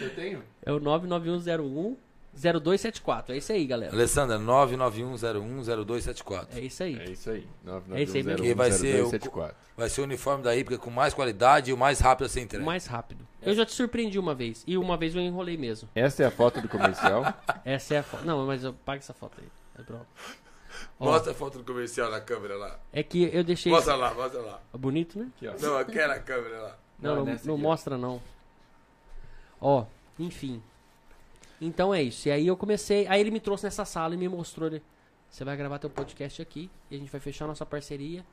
Eu 0.00 0.10
tenho. 0.14 0.42
É 0.64 0.72
o 0.72 0.80
99101 0.80 1.96
0274. 2.34 3.34
É 3.34 3.38
isso 3.38 3.52
aí, 3.52 3.66
galera. 3.66 3.92
Alessandra, 3.92 4.38
991010274. 4.38 6.46
É 6.56 6.60
isso 6.60 6.82
aí. 6.82 6.98
É 6.98 7.10
isso 7.10 7.30
aí. 7.30 7.46
É 7.92 8.02
isso 8.02 8.16
aí 8.16 8.22
mesmo. 8.22 8.42
Que 8.42 8.54
vai 8.54 8.72
ser 8.72 9.02
o- 9.04 9.10
991010274. 9.10 9.50
Vai 9.76 9.88
ser 9.88 10.00
o 10.00 10.04
uniforme 10.04 10.42
da 10.42 10.56
Hípica 10.56 10.78
com 10.78 10.90
mais 10.90 11.14
qualidade 11.14 11.70
e 11.70 11.74
o 11.74 11.78
mais 11.78 12.00
rápido 12.00 12.26
a 12.26 12.28
ser 12.28 12.40
entregue. 12.40 12.64
Mais 12.64 12.86
rápido. 12.86 13.26
Eu 13.42 13.54
já 13.54 13.66
te 13.66 13.72
surpreendi 13.72 14.18
uma 14.18 14.34
vez. 14.34 14.62
E 14.66 14.78
uma 14.78 14.96
vez 14.96 15.14
eu 15.14 15.20
enrolei 15.20 15.56
mesmo. 15.56 15.88
Essa 15.94 16.22
é 16.22 16.26
a 16.26 16.30
foto 16.30 16.60
do 16.60 16.68
comercial. 16.68 17.24
Essa 17.64 17.94
é 17.94 17.98
a 17.98 18.02
foto. 18.02 18.24
Não, 18.24 18.46
mas 18.46 18.64
eu 18.64 18.72
pago 18.72 19.00
essa 19.00 19.12
foto 19.12 19.40
aí. 19.40 19.48
É 19.78 19.82
pronto. 19.82 20.06
Ó, 20.98 21.04
Mostra 21.06 21.32
a 21.32 21.34
foto 21.34 21.58
do 21.58 21.64
comercial 21.64 22.10
na 22.10 22.20
câmera 22.20 22.56
lá. 22.56 22.78
É 22.92 23.02
que 23.02 23.30
eu 23.32 23.44
deixei. 23.44 23.70
Mostra 23.70 23.94
lá, 23.94 24.14
mostra 24.14 24.40
lá. 24.40 24.60
Bonito, 24.72 25.18
né? 25.18 25.28
Aqui, 25.36 25.48
ó. 25.48 25.54
Não, 25.60 25.76
aquela 25.76 26.18
câmera 26.18 26.60
lá. 26.60 26.78
Não, 26.98 27.16
não, 27.16 27.24
não 27.24 27.32
aqui, 27.34 27.50
ó. 27.50 27.56
mostra 27.56 27.98
não. 27.98 28.22
Ó, 29.60 29.84
enfim. 30.18 30.62
Então 31.60 31.94
é 31.94 32.02
isso. 32.02 32.28
E 32.28 32.32
aí 32.32 32.46
eu 32.46 32.56
comecei. 32.56 33.06
Aí 33.06 33.20
ele 33.20 33.30
me 33.30 33.40
trouxe 33.40 33.64
nessa 33.64 33.84
sala 33.84 34.14
e 34.14 34.16
me 34.16 34.28
mostrou. 34.28 34.68
Ele, 34.68 34.82
você 35.30 35.44
vai 35.44 35.56
gravar 35.56 35.78
teu 35.78 35.90
podcast 35.90 36.42
aqui 36.42 36.70
e 36.90 36.96
a 36.96 36.98
gente 36.98 37.10
vai 37.10 37.20
fechar 37.20 37.46
nossa 37.46 37.64
parceria. 37.64 38.24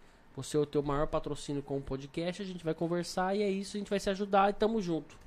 Você 0.41 0.55
é 0.55 0.59
o 0.59 0.65
teu 0.65 0.81
maior 0.81 1.05
patrocínio 1.05 1.61
com 1.61 1.77
o 1.77 1.81
podcast. 1.81 2.41
A 2.41 2.45
gente 2.45 2.63
vai 2.63 2.73
conversar 2.73 3.35
e 3.35 3.43
é 3.43 3.49
isso. 3.49 3.75
A 3.75 3.79
gente 3.79 3.89
vai 3.89 3.99
se 3.99 4.09
ajudar 4.09 4.49
e 4.49 4.53
tamo 4.53 4.81
junto. 4.81 5.17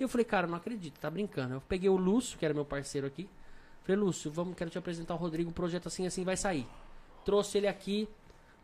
E 0.00 0.02
eu 0.02 0.08
falei, 0.08 0.24
cara, 0.24 0.48
não 0.48 0.56
acredito, 0.56 0.98
tá 0.98 1.08
brincando. 1.08 1.54
Eu 1.54 1.60
peguei 1.60 1.88
o 1.88 1.96
Lúcio, 1.96 2.36
que 2.36 2.44
era 2.44 2.52
meu 2.52 2.64
parceiro 2.64 3.06
aqui. 3.06 3.28
Falei, 3.84 4.00
Lúcio, 4.00 4.32
vamos, 4.32 4.56
quero 4.56 4.68
te 4.68 4.76
apresentar 4.76 5.14
o 5.14 5.16
Rodrigo. 5.16 5.50
O 5.50 5.52
projeto 5.52 5.86
assim, 5.86 6.08
assim 6.08 6.24
vai 6.24 6.36
sair. 6.36 6.66
Trouxe 7.24 7.58
ele 7.58 7.68
aqui. 7.68 8.08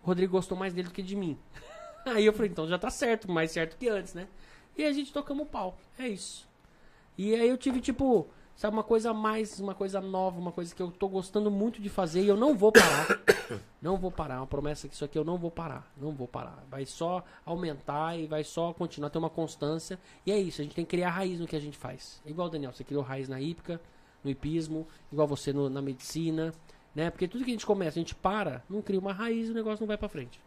O 0.03 0.07
Rodrigo 0.07 0.33
gostou 0.33 0.59
mais 0.59 0.75
dele 0.75 0.89
do 0.89 0.95
que 0.95 1.03
de 1.03 1.15
mim. 1.15 1.39
Aí 2.05 2.27
eu 2.27 2.33
falei, 2.33 2.51
então 2.51 2.67
já 2.67 2.77
tá 2.77 2.91
certo, 2.91 3.31
mais 3.31 3.53
certo 3.53 3.79
que 3.79 3.89
antes, 3.89 4.15
né? 4.15 4.27
E 4.77 4.85
a 4.85 4.93
gente 4.93 5.13
tocamos 5.13 5.47
o 5.47 5.49
pau. 5.49 5.79
É 5.97 6.09
isso. 6.09 6.47
E 7.17 7.33
aí 7.35 7.49
eu 7.49 7.57
tive, 7.57 7.81
tipo, 7.81 8.29
sabe, 8.57 8.77
uma 8.77 8.83
coisa 8.85 9.11
a 9.11 9.15
mais, 9.15 9.59
uma 9.61 9.75
coisa 9.75 10.01
nova, 10.01 10.39
uma 10.39 10.53
coisa 10.53 10.75
que 10.75 10.83
eu 10.83 10.91
tô 10.91 11.09
gostando 11.09 11.51
muito 11.51 11.81
de 11.81 11.89
fazer 11.89 12.23
e 12.23 12.29
eu 12.29 12.37
não 12.37 12.57
vou 12.57 12.71
parar. 12.73 13.07
não 13.81 13.97
vou 13.97 14.11
parar. 14.11 14.39
Uma 14.39 14.47
promessa 14.47 14.89
que 14.89 14.95
isso 14.95 15.05
aqui 15.05 15.19
eu 15.19 15.25
não 15.25 15.37
vou 15.39 15.51
parar. 15.51 15.91
Não 15.97 16.13
vou 16.13 16.27
parar. 16.29 16.65
Vai 16.71 16.87
só 16.87 17.25
aumentar 17.45 18.19
e 18.19 18.27
vai 18.27 18.45
só 18.45 18.73
continuar, 18.73 19.11
ter 19.11 19.19
uma 19.19 19.31
constância. 19.31 19.99
E 20.25 20.33
é 20.33 20.39
isso, 20.39 20.61
a 20.61 20.65
gente 20.65 20.75
tem 20.75 20.85
que 20.85 20.91
criar 20.91 21.11
raiz 21.11 21.41
no 21.41 21.47
que 21.47 21.57
a 21.57 21.61
gente 21.61 21.77
faz. 21.77 22.21
Igual 22.25 22.49
Daniel, 22.49 22.73
você 22.73 22.85
criou 22.85 23.03
raiz 23.03 23.29
na 23.29 23.41
hípica, 23.41 23.81
no 24.23 24.31
hipismo, 24.31 24.87
igual 25.13 25.29
você 25.29 25.53
no- 25.53 25.69
na 25.69 25.83
medicina, 25.83 26.53
né? 26.95 27.11
Porque 27.11 27.29
tudo 27.29 27.45
que 27.45 27.51
a 27.51 27.55
gente 27.55 27.67
começa, 27.67 27.99
a 27.99 28.01
gente 28.01 28.15
para, 28.15 28.63
não 28.71 28.81
cria 28.81 28.99
uma 29.01 29.13
raiz 29.13 29.49
e 29.49 29.51
o 29.51 29.55
negócio 29.55 29.81
não 29.83 29.89
vai 29.89 29.99
pra 29.99 30.09
frente. 30.09 30.41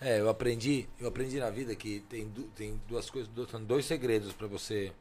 É, 0.00 0.20
eu 0.20 0.28
aprendi, 0.28 0.88
eu 0.98 1.06
aprendi 1.06 1.38
na 1.38 1.48
vida 1.48 1.74
que 1.76 2.00
tem, 2.08 2.28
tem 2.56 2.80
duas 2.88 3.08
coisas, 3.08 3.30
dois 3.64 3.84
segredos 3.84 4.32
para 4.32 4.48
você 4.48 4.92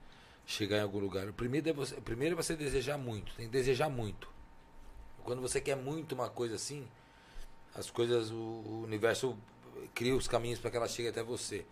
chegar 0.46 0.78
em 0.78 0.82
algum 0.82 1.00
lugar. 1.00 1.28
O 1.28 1.34
primeiro 1.34 1.70
é 1.70 1.74
você, 1.74 1.96
primeiro 2.02 2.34
é 2.34 2.42
você 2.42 2.56
desejar 2.56 2.98
muito, 2.98 3.34
tem 3.36 3.46
que 3.46 3.52
desejar 3.52 3.90
muito. 3.90 4.30
Quando 5.24 5.42
você 5.42 5.62
quer 5.62 5.76
muito 5.76 6.14
uma 6.14 6.30
coisa 6.30 6.56
assim, 6.56 6.88
as 7.76 7.90
coisas, 7.90 8.32
o, 8.32 8.36
o 8.36 8.84
universo 8.84 9.38
cria 9.94 10.16
os 10.16 10.28
caminhos 10.28 10.60
para 10.60 10.72
que 10.72 10.78
ela 10.78 10.88
chegue 10.88 11.10
até 11.10 11.24
você. 11.24 11.66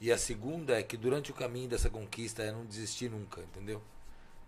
E 0.00 0.12
a 0.12 0.18
segunda 0.18 0.78
é 0.78 0.82
que 0.82 0.96
durante 0.96 1.30
o 1.30 1.34
caminho 1.34 1.68
dessa 1.68 1.88
conquista 1.88 2.42
é 2.42 2.52
não 2.52 2.64
desistir 2.66 3.08
nunca, 3.08 3.40
entendeu? 3.40 3.80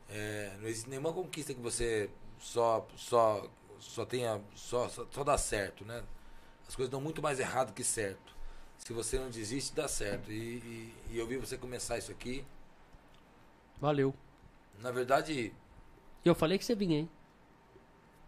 É, 0.09 0.53
não 0.61 0.69
existe 0.69 0.89
nenhuma 0.91 1.13
conquista 1.13 1.55
que 1.55 1.61
você 1.61 2.11
só 2.39 2.87
só 2.97 3.49
só 3.79 4.05
tenha 4.05 4.41
só, 4.55 4.89
só, 4.89 5.07
só 5.11 5.25
dá 5.25 5.39
certo, 5.39 5.85
né? 5.85 6.03
As 6.69 6.75
coisas 6.75 6.91
dão 6.91 7.01
muito 7.01 7.23
mais 7.23 7.39
errado 7.39 7.73
que 7.73 7.85
certo. 7.85 8.35
Se 8.79 8.93
você 8.93 9.19
não 9.19 9.31
desiste, 9.31 9.75
dá 9.75 9.89
certo. 9.89 10.31
E, 10.31 10.35
e, 10.35 10.95
e 11.11 11.19
eu 11.19 11.27
vi 11.27 11.37
você 11.37 11.57
começar 11.57 11.99
isso 11.99 12.11
aqui. 12.11 12.45
Valeu. 13.81 14.15
Na 14.83 14.91
verdade, 14.91 15.53
eu 16.25 16.35
falei 16.35 16.59
que 16.59 16.65
você 16.65 16.75
vinha, 16.75 17.01
hein? 17.01 17.09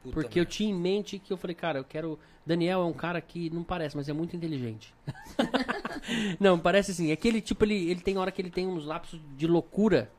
puta 0.02 0.14
Porque 0.14 0.38
eu 0.38 0.42
merda. 0.42 0.50
tinha 0.50 0.70
em 0.70 0.74
mente 0.74 1.18
que 1.18 1.32
eu 1.32 1.36
falei, 1.36 1.54
cara, 1.54 1.78
eu 1.78 1.84
quero. 1.84 2.18
Daniel 2.44 2.80
é 2.80 2.84
um 2.84 2.92
cara 2.92 3.20
que 3.20 3.50
não 3.50 3.62
parece, 3.62 3.96
mas 3.96 4.08
é 4.08 4.12
muito 4.12 4.36
inteligente. 4.36 4.94
não, 6.40 6.58
parece 6.58 6.92
assim. 6.92 7.12
Aquele 7.12 7.40
tipo, 7.40 7.64
ele, 7.64 7.90
ele 7.90 8.00
tem 8.00 8.16
hora 8.16 8.32
que 8.32 8.40
ele 8.40 8.50
tem 8.50 8.66
uns 8.66 8.84
lapsos 8.84 9.20
de 9.36 9.46
loucura. 9.46 10.10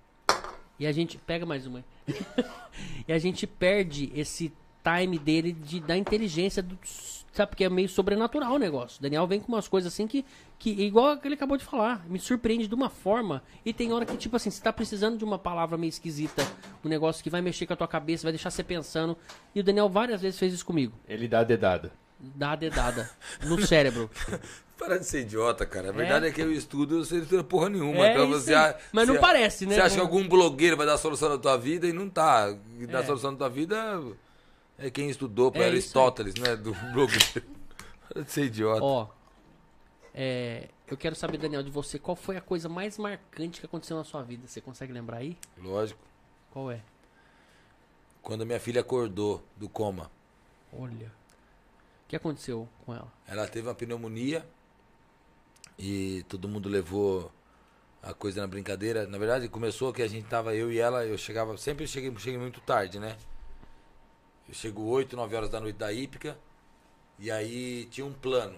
E 0.77 0.85
a 0.85 0.91
gente. 0.91 1.17
Pega 1.17 1.45
mais 1.45 1.66
uma 1.66 1.83
e 3.08 3.11
a 3.11 3.17
gente 3.17 3.45
perde 3.45 4.11
esse 4.16 4.53
time 4.83 5.17
dele 5.19 5.51
de, 5.51 5.80
da 5.80 5.98
inteligência 5.98 6.61
do. 6.64 6.77
Sabe, 7.32 7.51
porque 7.51 7.64
é 7.64 7.69
meio 7.69 7.88
sobrenatural 7.88 8.53
o 8.53 8.58
negócio. 8.58 8.99
Daniel 9.01 9.25
vem 9.27 9.40
com 9.40 9.51
umas 9.53 9.67
coisas 9.67 9.93
assim 9.93 10.08
que, 10.08 10.25
que. 10.58 10.72
Igual 10.72 11.17
que 11.17 11.27
ele 11.27 11.35
acabou 11.35 11.58
de 11.58 11.64
falar. 11.64 12.03
Me 12.09 12.19
surpreende 12.19 12.67
de 12.67 12.74
uma 12.74 12.90
forma. 12.90 13.43
E 13.64 13.72
tem 13.72 13.93
hora 13.93 14.06
que, 14.06 14.17
tipo 14.17 14.35
assim, 14.35 14.49
você 14.49 14.61
tá 14.61 14.74
precisando 14.74 15.17
de 15.17 15.24
uma 15.24 15.38
palavra 15.38 15.77
meio 15.77 15.90
esquisita. 15.90 16.45
Um 16.83 16.90
negócio 16.90 17.24
que 17.24 17.30
vai 17.30 17.41
mexer 17.41 17.66
com 17.67 17.74
a 17.74 17.75
tua 17.77 17.88
cabeça, 17.88 18.24
vai 18.24 18.32
deixar 18.32 18.49
você 18.49 18.64
pensando. 18.64 19.16
E 19.53 19.59
o 19.59 19.64
Daniel 19.64 19.88
várias 19.88 20.22
vezes 20.22 20.40
fez 20.40 20.53
isso 20.53 20.66
comigo. 20.66 20.93
Ele 21.08 21.27
dá 21.27 21.40
a 21.40 21.43
dedada. 21.43 21.91
Dá 22.19 22.51
a 22.51 22.56
dedada 22.56 23.09
no 23.43 23.61
cérebro. 23.66 24.09
Para 24.77 24.98
de 24.98 25.06
ser 25.06 25.22
idiota, 25.22 25.66
cara. 25.66 25.90
A 25.90 25.91
verdade 25.91 26.27
é, 26.27 26.32
que 26.32 26.41
eu 26.41 26.51
estudo, 26.51 27.03
você 27.06 27.16
não 27.16 27.24
estuda 27.24 27.43
porra 27.43 27.69
nenhuma. 27.69 28.08
É 28.08 28.11
então 28.14 28.27
você, 28.30 28.53
a- 28.53 28.77
Mas 28.93 29.08
não 29.08 29.16
você- 29.16 29.22
parece, 29.22 29.66
né? 29.66 29.75
Você 29.75 29.82
acha 29.82 29.95
que 29.95 30.01
algum 30.01 30.27
blogueiro 30.27 30.75
vai 30.77 30.85
dar 30.85 30.93
a 30.93 30.98
solução 30.98 31.30
da 31.30 31.38
tua 31.38 31.58
vida 31.58 31.85
e 31.85 31.93
não 31.93 32.09
tá. 32.09 32.53
E 32.80 32.88
dá 32.88 32.99
É. 32.99 33.01
a 33.01 33.06
solução 33.06 33.32
da 33.33 33.38
tua 33.40 33.49
vida 33.49 34.01
é 34.80 34.90
quem 34.90 35.09
estudou 35.09 35.51
para 35.51 35.64
É 35.64 35.67
Aristóteles, 35.67 36.35
né? 36.35 36.56
Do 36.56 36.74
blogueiro. 36.93 37.43
De 38.16 38.32
ser 38.32 38.45
idiota. 38.45 38.83
Ó. 38.83 39.08
É, 40.14 40.69
eu 40.88 40.98
quero 40.98 41.16
saber, 41.16 41.38
Daniel, 41.38 41.61
de 41.61 41.69
você, 41.69 41.99
qual 41.99 42.16
foi 42.16 42.35
a 42.35 42.41
coisa 42.41 42.67
mais 42.67 42.98
marcante 42.98 43.59
que 43.59 43.66
aconteceu 43.66 43.95
na 43.95 44.03
sua 44.03 44.24
vida? 44.24 44.48
Você 44.48 44.59
consegue 44.59 44.91
lembrar 44.91 45.17
aí? 45.17 45.38
Lógico. 45.58 45.99
Qual 46.51 46.72
é? 46.72 46.82
Quando 48.22 48.45
minha 48.45 48.59
filha 48.59 48.82
acordou 48.82 49.43
do 49.56 49.69
coma, 49.69 50.09
Olha. 50.72 51.08
O 51.08 52.09
que 52.09 52.16
aconteceu 52.16 52.67
com 52.85 52.93
ela? 52.93 53.11
ela 53.27 53.48
teve 53.48 53.67
uma 53.67 53.75
pneumonia 53.75 54.45
e 55.77 56.24
todo 56.27 56.48
mundo 56.48 56.67
levou 56.67 57.32
a 58.01 58.14
coisa 58.14 58.41
na 58.41 58.48
brincadeira. 58.48 59.08
Na 59.08 59.17
verdade, 59.17 59.48
começou 59.48 59.93
que 59.93 60.01
a 60.01 60.08
gente 60.08 60.27
tava, 60.27 60.56
eu 60.56 60.72
e 60.72 60.80
ela, 60.80 61.06
eu 61.06 61.17
chegava, 61.17 61.56
sempre 61.58 61.88
cheguei, 61.88 62.16
cheguei 62.17 62.40
muito 62.40 62.59
tarde, 62.61 62.99
né? 62.99 63.16
Eu 64.50 64.56
chego 64.56 64.84
8, 64.84 65.16
9 65.16 65.36
horas 65.36 65.50
da 65.50 65.60
noite 65.60 65.76
da 65.76 65.94
hípica 65.94 66.36
e 67.19 67.30
aí 67.30 67.86
tinha 67.92 68.03
um 68.03 68.11
plano. 68.11 68.58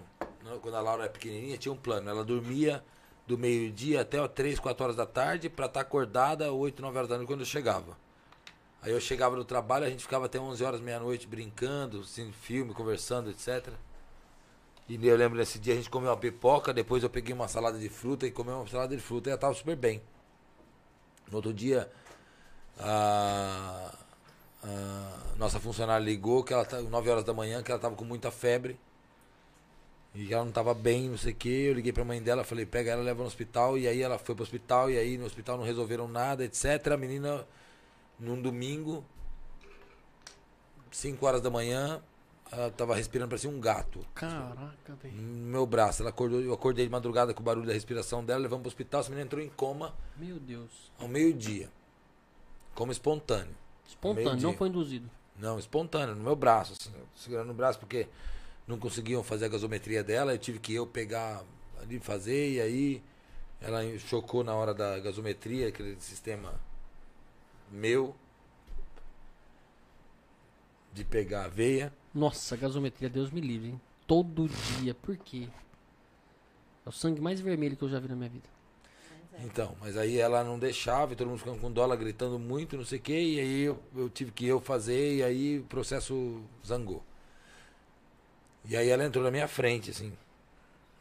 Quando 0.62 0.74
a 0.74 0.80
Laura 0.80 1.02
era 1.02 1.12
pequenininha, 1.12 1.58
tinha 1.58 1.70
um 1.70 1.76
plano. 1.76 2.08
Ela 2.08 2.24
dormia 2.24 2.82
do 3.26 3.36
meio-dia 3.36 4.00
até 4.00 4.26
3, 4.26 4.58
4 4.58 4.84
horas 4.84 4.96
da 4.96 5.04
tarde 5.04 5.50
pra 5.50 5.66
estar 5.66 5.80
acordada 5.80 6.50
8, 6.50 6.80
9 6.80 6.96
horas 6.96 7.10
da 7.10 7.16
noite 7.16 7.28
quando 7.28 7.40
eu 7.40 7.46
chegava. 7.46 7.98
Aí 8.80 8.90
eu 8.90 9.00
chegava 9.00 9.36
do 9.36 9.44
trabalho, 9.44 9.84
a 9.84 9.90
gente 9.90 10.02
ficava 10.02 10.24
até 10.24 10.40
11 10.40 10.64
horas, 10.64 10.80
meia-noite 10.80 11.26
brincando, 11.26 12.00
assistindo 12.00 12.32
filme, 12.32 12.72
conversando, 12.72 13.28
etc. 13.28 13.68
E 14.88 15.06
eu 15.06 15.16
lembro 15.16 15.38
nesse 15.38 15.58
dia 15.58 15.74
a 15.74 15.76
gente 15.76 15.90
comeu 15.90 16.10
uma 16.10 16.16
pipoca, 16.16 16.72
depois 16.72 17.02
eu 17.02 17.10
peguei 17.10 17.34
uma 17.34 17.48
salada 17.48 17.78
de 17.78 17.88
fruta 17.90 18.26
e 18.26 18.30
comi 18.30 18.50
uma 18.50 18.66
salada 18.66 18.96
de 18.96 19.02
fruta 19.02 19.28
e 19.28 19.30
ela 19.30 19.38
tava 19.38 19.52
super 19.54 19.76
bem. 19.76 20.02
No 21.30 21.36
outro 21.36 21.52
dia, 21.52 21.92
a, 22.78 23.94
a 24.62 25.36
nossa 25.36 25.58
funcionária 25.58 26.04
ligou 26.04 26.44
que 26.44 26.52
ela 26.52 26.64
tá 26.64 26.80
9 26.80 27.10
horas 27.10 27.24
da 27.24 27.34
manhã, 27.34 27.62
que 27.62 27.70
ela 27.70 27.80
tava 27.80 27.96
com 27.96 28.04
muita 28.04 28.30
febre. 28.30 28.78
E 30.14 30.26
que 30.26 30.34
ela 30.34 30.44
não 30.44 30.52
tava 30.52 30.74
bem, 30.74 31.08
não 31.08 31.16
sei 31.16 31.32
o 31.32 31.36
que. 31.36 31.48
Eu 31.48 31.74
liguei 31.74 31.92
pra 31.92 32.04
mãe 32.04 32.22
dela, 32.22 32.44
falei, 32.44 32.66
pega 32.66 32.90
ela, 32.90 33.02
leva 33.02 33.20
no 33.20 33.26
hospital. 33.26 33.78
E 33.78 33.88
aí 33.88 34.02
ela 34.02 34.18
foi 34.18 34.34
pro 34.34 34.44
hospital, 34.44 34.90
e 34.90 34.98
aí 34.98 35.16
no 35.16 35.24
hospital 35.24 35.56
não 35.56 35.64
resolveram 35.64 36.06
nada, 36.06 36.44
etc. 36.44 36.88
A 36.92 36.96
menina, 36.96 37.46
num 38.18 38.40
domingo, 38.40 39.04
5 40.90 41.24
horas 41.24 41.40
da 41.40 41.48
manhã, 41.48 42.02
ela 42.50 42.70
tava 42.70 42.94
respirando, 42.94 43.30
parecia 43.30 43.48
um 43.48 43.58
gato. 43.58 44.04
Caraca, 44.14 44.94
velho. 45.02 45.16
No 45.16 45.50
meu 45.50 45.66
braço. 45.66 46.02
Ela 46.02 46.10
acordou, 46.10 46.42
eu 46.42 46.52
acordei 46.52 46.84
de 46.84 46.92
madrugada 46.92 47.32
com 47.32 47.40
o 47.40 47.44
barulho 47.44 47.66
da 47.66 47.72
respiração 47.72 48.22
dela, 48.22 48.40
levamos 48.40 48.62
pro 48.62 48.68
hospital, 48.68 49.00
essa 49.00 49.08
menina 49.08 49.24
entrou 49.24 49.42
em 49.42 49.48
coma 49.48 49.94
Meu 50.14 50.38
Deus. 50.38 50.92
ao 51.00 51.08
meio-dia. 51.08 51.70
Coma 52.74 52.92
espontâneo. 52.92 53.61
Espontâneo, 53.86 54.40
não 54.40 54.54
foi 54.54 54.68
induzido. 54.68 55.10
Não, 55.38 55.58
espontâneo, 55.58 56.14
no 56.14 56.22
meu 56.22 56.36
braço, 56.36 56.72
assim, 56.72 56.90
segurando 57.16 57.48
no 57.48 57.54
braço 57.54 57.78
porque 57.78 58.06
não 58.66 58.78
conseguiam 58.78 59.22
fazer 59.22 59.46
a 59.46 59.48
gasometria 59.48 60.04
dela, 60.04 60.32
eu 60.32 60.38
tive 60.38 60.58
que 60.58 60.74
eu 60.74 60.86
pegar 60.86 61.44
ali 61.80 61.98
fazer 61.98 62.52
e 62.52 62.60
aí 62.60 63.02
ela 63.60 63.80
chocou 63.98 64.42
na 64.44 64.54
hora 64.54 64.74
da 64.74 64.98
gasometria, 64.98 65.68
aquele 65.68 65.96
sistema 66.00 66.54
meu 67.70 68.14
de 70.92 71.04
pegar 71.04 71.44
a 71.44 71.48
veia. 71.48 71.92
Nossa, 72.14 72.56
gasometria, 72.56 73.08
Deus 73.08 73.30
me 73.30 73.40
livre, 73.40 73.70
hein? 73.70 73.80
Todo 74.06 74.48
dia, 74.48 74.94
por 74.94 75.16
quê? 75.16 75.48
É 76.84 76.88
o 76.88 76.92
sangue 76.92 77.20
mais 77.20 77.40
vermelho 77.40 77.76
que 77.76 77.82
eu 77.82 77.88
já 77.88 77.98
vi 77.98 78.08
na 78.08 78.16
minha 78.16 78.28
vida. 78.28 78.51
Então, 79.38 79.74
mas 79.80 79.96
aí 79.96 80.18
ela 80.18 80.44
não 80.44 80.58
deixava, 80.58 81.12
e 81.12 81.16
todo 81.16 81.28
mundo 81.28 81.38
ficando 81.38 81.58
com 81.58 81.72
dólar, 81.72 81.96
gritando 81.96 82.38
muito, 82.38 82.76
não 82.76 82.84
sei 82.84 82.98
o 82.98 83.02
quê, 83.02 83.18
e 83.18 83.40
aí 83.40 83.62
eu, 83.62 83.82
eu 83.96 84.10
tive 84.10 84.30
que 84.30 84.46
eu 84.46 84.60
fazer, 84.60 85.16
e 85.16 85.22
aí 85.22 85.58
o 85.58 85.64
processo 85.64 86.42
zangou. 86.66 87.02
E 88.64 88.76
aí 88.76 88.88
ela 88.88 89.04
entrou 89.04 89.24
na 89.24 89.30
minha 89.30 89.48
frente, 89.48 89.90
assim, 89.90 90.12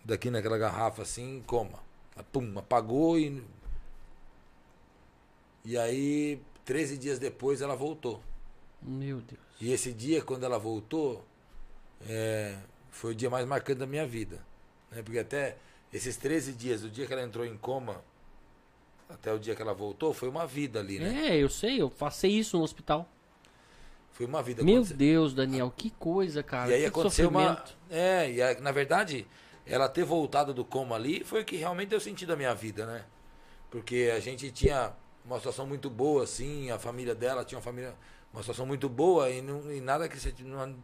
daqui 0.03 0.29
naquela 0.29 0.57
garrafa, 0.57 1.01
assim, 1.01 1.43
coma. 1.45 1.79
Ela, 2.15 2.23
Pum, 2.23 2.57
apagou 2.57 3.19
e. 3.19 3.43
E 5.63 5.77
aí, 5.77 6.41
13 6.65 6.97
dias 6.97 7.19
depois, 7.19 7.61
ela 7.61 7.75
voltou. 7.75 8.21
Meu 8.81 9.21
Deus. 9.21 9.39
E 9.59 9.71
esse 9.71 9.93
dia, 9.93 10.23
quando 10.23 10.43
ela 10.43 10.57
voltou, 10.57 11.23
é, 12.07 12.57
foi 12.89 13.11
o 13.11 13.15
dia 13.15 13.29
mais 13.29 13.45
marcante 13.45 13.79
da 13.79 13.85
minha 13.85 14.07
vida. 14.07 14.43
Né? 14.89 15.03
Porque 15.03 15.19
até 15.19 15.57
esses 15.93 16.17
13 16.17 16.53
dias, 16.53 16.81
do 16.81 16.89
dia 16.89 17.05
que 17.05 17.13
ela 17.13 17.21
entrou 17.21 17.45
em 17.45 17.55
coma, 17.57 18.03
até 19.13 19.33
o 19.33 19.39
dia 19.39 19.55
que 19.55 19.61
ela 19.61 19.73
voltou, 19.73 20.13
foi 20.13 20.29
uma 20.29 20.45
vida 20.47 20.79
ali, 20.79 20.99
né? 20.99 21.29
É, 21.29 21.37
eu 21.37 21.49
sei, 21.49 21.81
eu 21.81 21.89
passei 21.89 22.31
isso 22.31 22.57
no 22.57 22.63
hospital. 22.63 23.07
Foi 24.11 24.25
uma 24.25 24.43
vida. 24.43 24.63
Meu 24.63 24.77
Aconte- 24.81 24.93
Deus, 24.93 25.33
Daniel, 25.33 25.73
que 25.75 25.89
coisa, 25.91 26.43
cara. 26.43 26.69
E 26.69 26.73
aí 26.73 26.81
que 26.81 26.87
aconteceu 26.87 27.29
uma. 27.29 27.39
sofrimento. 27.57 27.77
É, 27.89 28.31
e 28.31 28.41
aí, 28.41 28.59
na 28.61 28.71
verdade, 28.71 29.25
ela 29.65 29.87
ter 29.87 30.03
voltado 30.03 30.53
do 30.53 30.65
coma 30.65 30.95
ali 30.95 31.23
foi 31.23 31.41
o 31.41 31.45
que 31.45 31.55
realmente 31.55 31.89
deu 31.89 31.99
sentido 31.99 32.33
à 32.33 32.35
minha 32.35 32.53
vida, 32.53 32.85
né? 32.85 33.05
Porque 33.69 34.11
a 34.15 34.19
gente 34.19 34.51
tinha 34.51 34.91
uma 35.25 35.37
situação 35.37 35.65
muito 35.65 35.89
boa, 35.89 36.23
assim, 36.23 36.69
a 36.71 36.77
família 36.77 37.15
dela 37.15 37.43
tinha 37.45 37.57
uma 37.57 37.63
família. 37.63 37.95
Uma 38.33 38.41
situação 38.41 38.65
muito 38.65 38.87
boa 38.87 39.29
e, 39.29 39.41
não, 39.41 39.71
e 39.71 39.81
nada 39.81 40.07
que 40.07 40.17
você. 40.19 40.33
Não, 40.39 40.75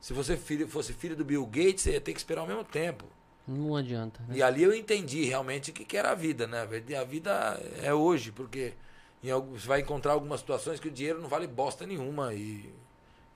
se 0.00 0.12
você 0.12 0.36
filho, 0.36 0.66
fosse 0.68 0.92
filho 0.92 1.14
do 1.16 1.24
Bill 1.24 1.44
Gates, 1.46 1.82
você 1.82 1.92
ia 1.92 2.00
ter 2.00 2.12
que 2.12 2.18
esperar 2.18 2.40
ao 2.42 2.46
mesmo 2.46 2.64
tempo. 2.64 3.04
Não 3.48 3.74
adianta. 3.74 4.20
Né? 4.28 4.36
E 4.36 4.42
ali 4.42 4.62
eu 4.62 4.74
entendi 4.74 5.24
realmente 5.24 5.70
o 5.70 5.74
que, 5.74 5.84
que 5.84 5.96
era 5.96 6.10
a 6.10 6.14
vida, 6.14 6.46
né? 6.46 6.68
A 7.00 7.04
vida 7.04 7.58
é 7.82 7.92
hoje, 7.94 8.30
porque 8.30 8.74
em 9.24 9.32
você 9.32 9.66
vai 9.66 9.80
encontrar 9.80 10.12
algumas 10.12 10.40
situações 10.40 10.78
que 10.78 10.88
o 10.88 10.90
dinheiro 10.90 11.20
não 11.20 11.28
vale 11.28 11.46
bosta 11.46 11.86
nenhuma 11.86 12.34
e 12.34 12.70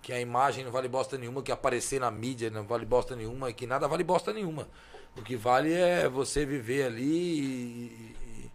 que 0.03 0.13
a 0.13 0.21
imagem 0.21 0.65
não 0.65 0.71
vale 0.73 0.89
bosta 0.89 1.17
nenhuma, 1.17 1.43
que 1.43 1.51
aparecer 1.53 2.01
na 2.01 2.11
mídia 2.11 2.51
não 2.51 2.65
vale 2.65 2.85
bosta 2.85 3.17
nenhuma 3.17 3.51
e 3.51 3.55
que 3.55 3.67
nada 3.67 3.89
vale 3.89 4.05
bosta 4.05 4.33
nenhuma. 4.33 4.69
O 5.17 5.23
que 5.23 5.37
vale 5.37 5.73
é 5.73 6.09
você 6.09 6.45
viver 6.45 6.85
ali 6.85 7.03
e, 7.05 8.51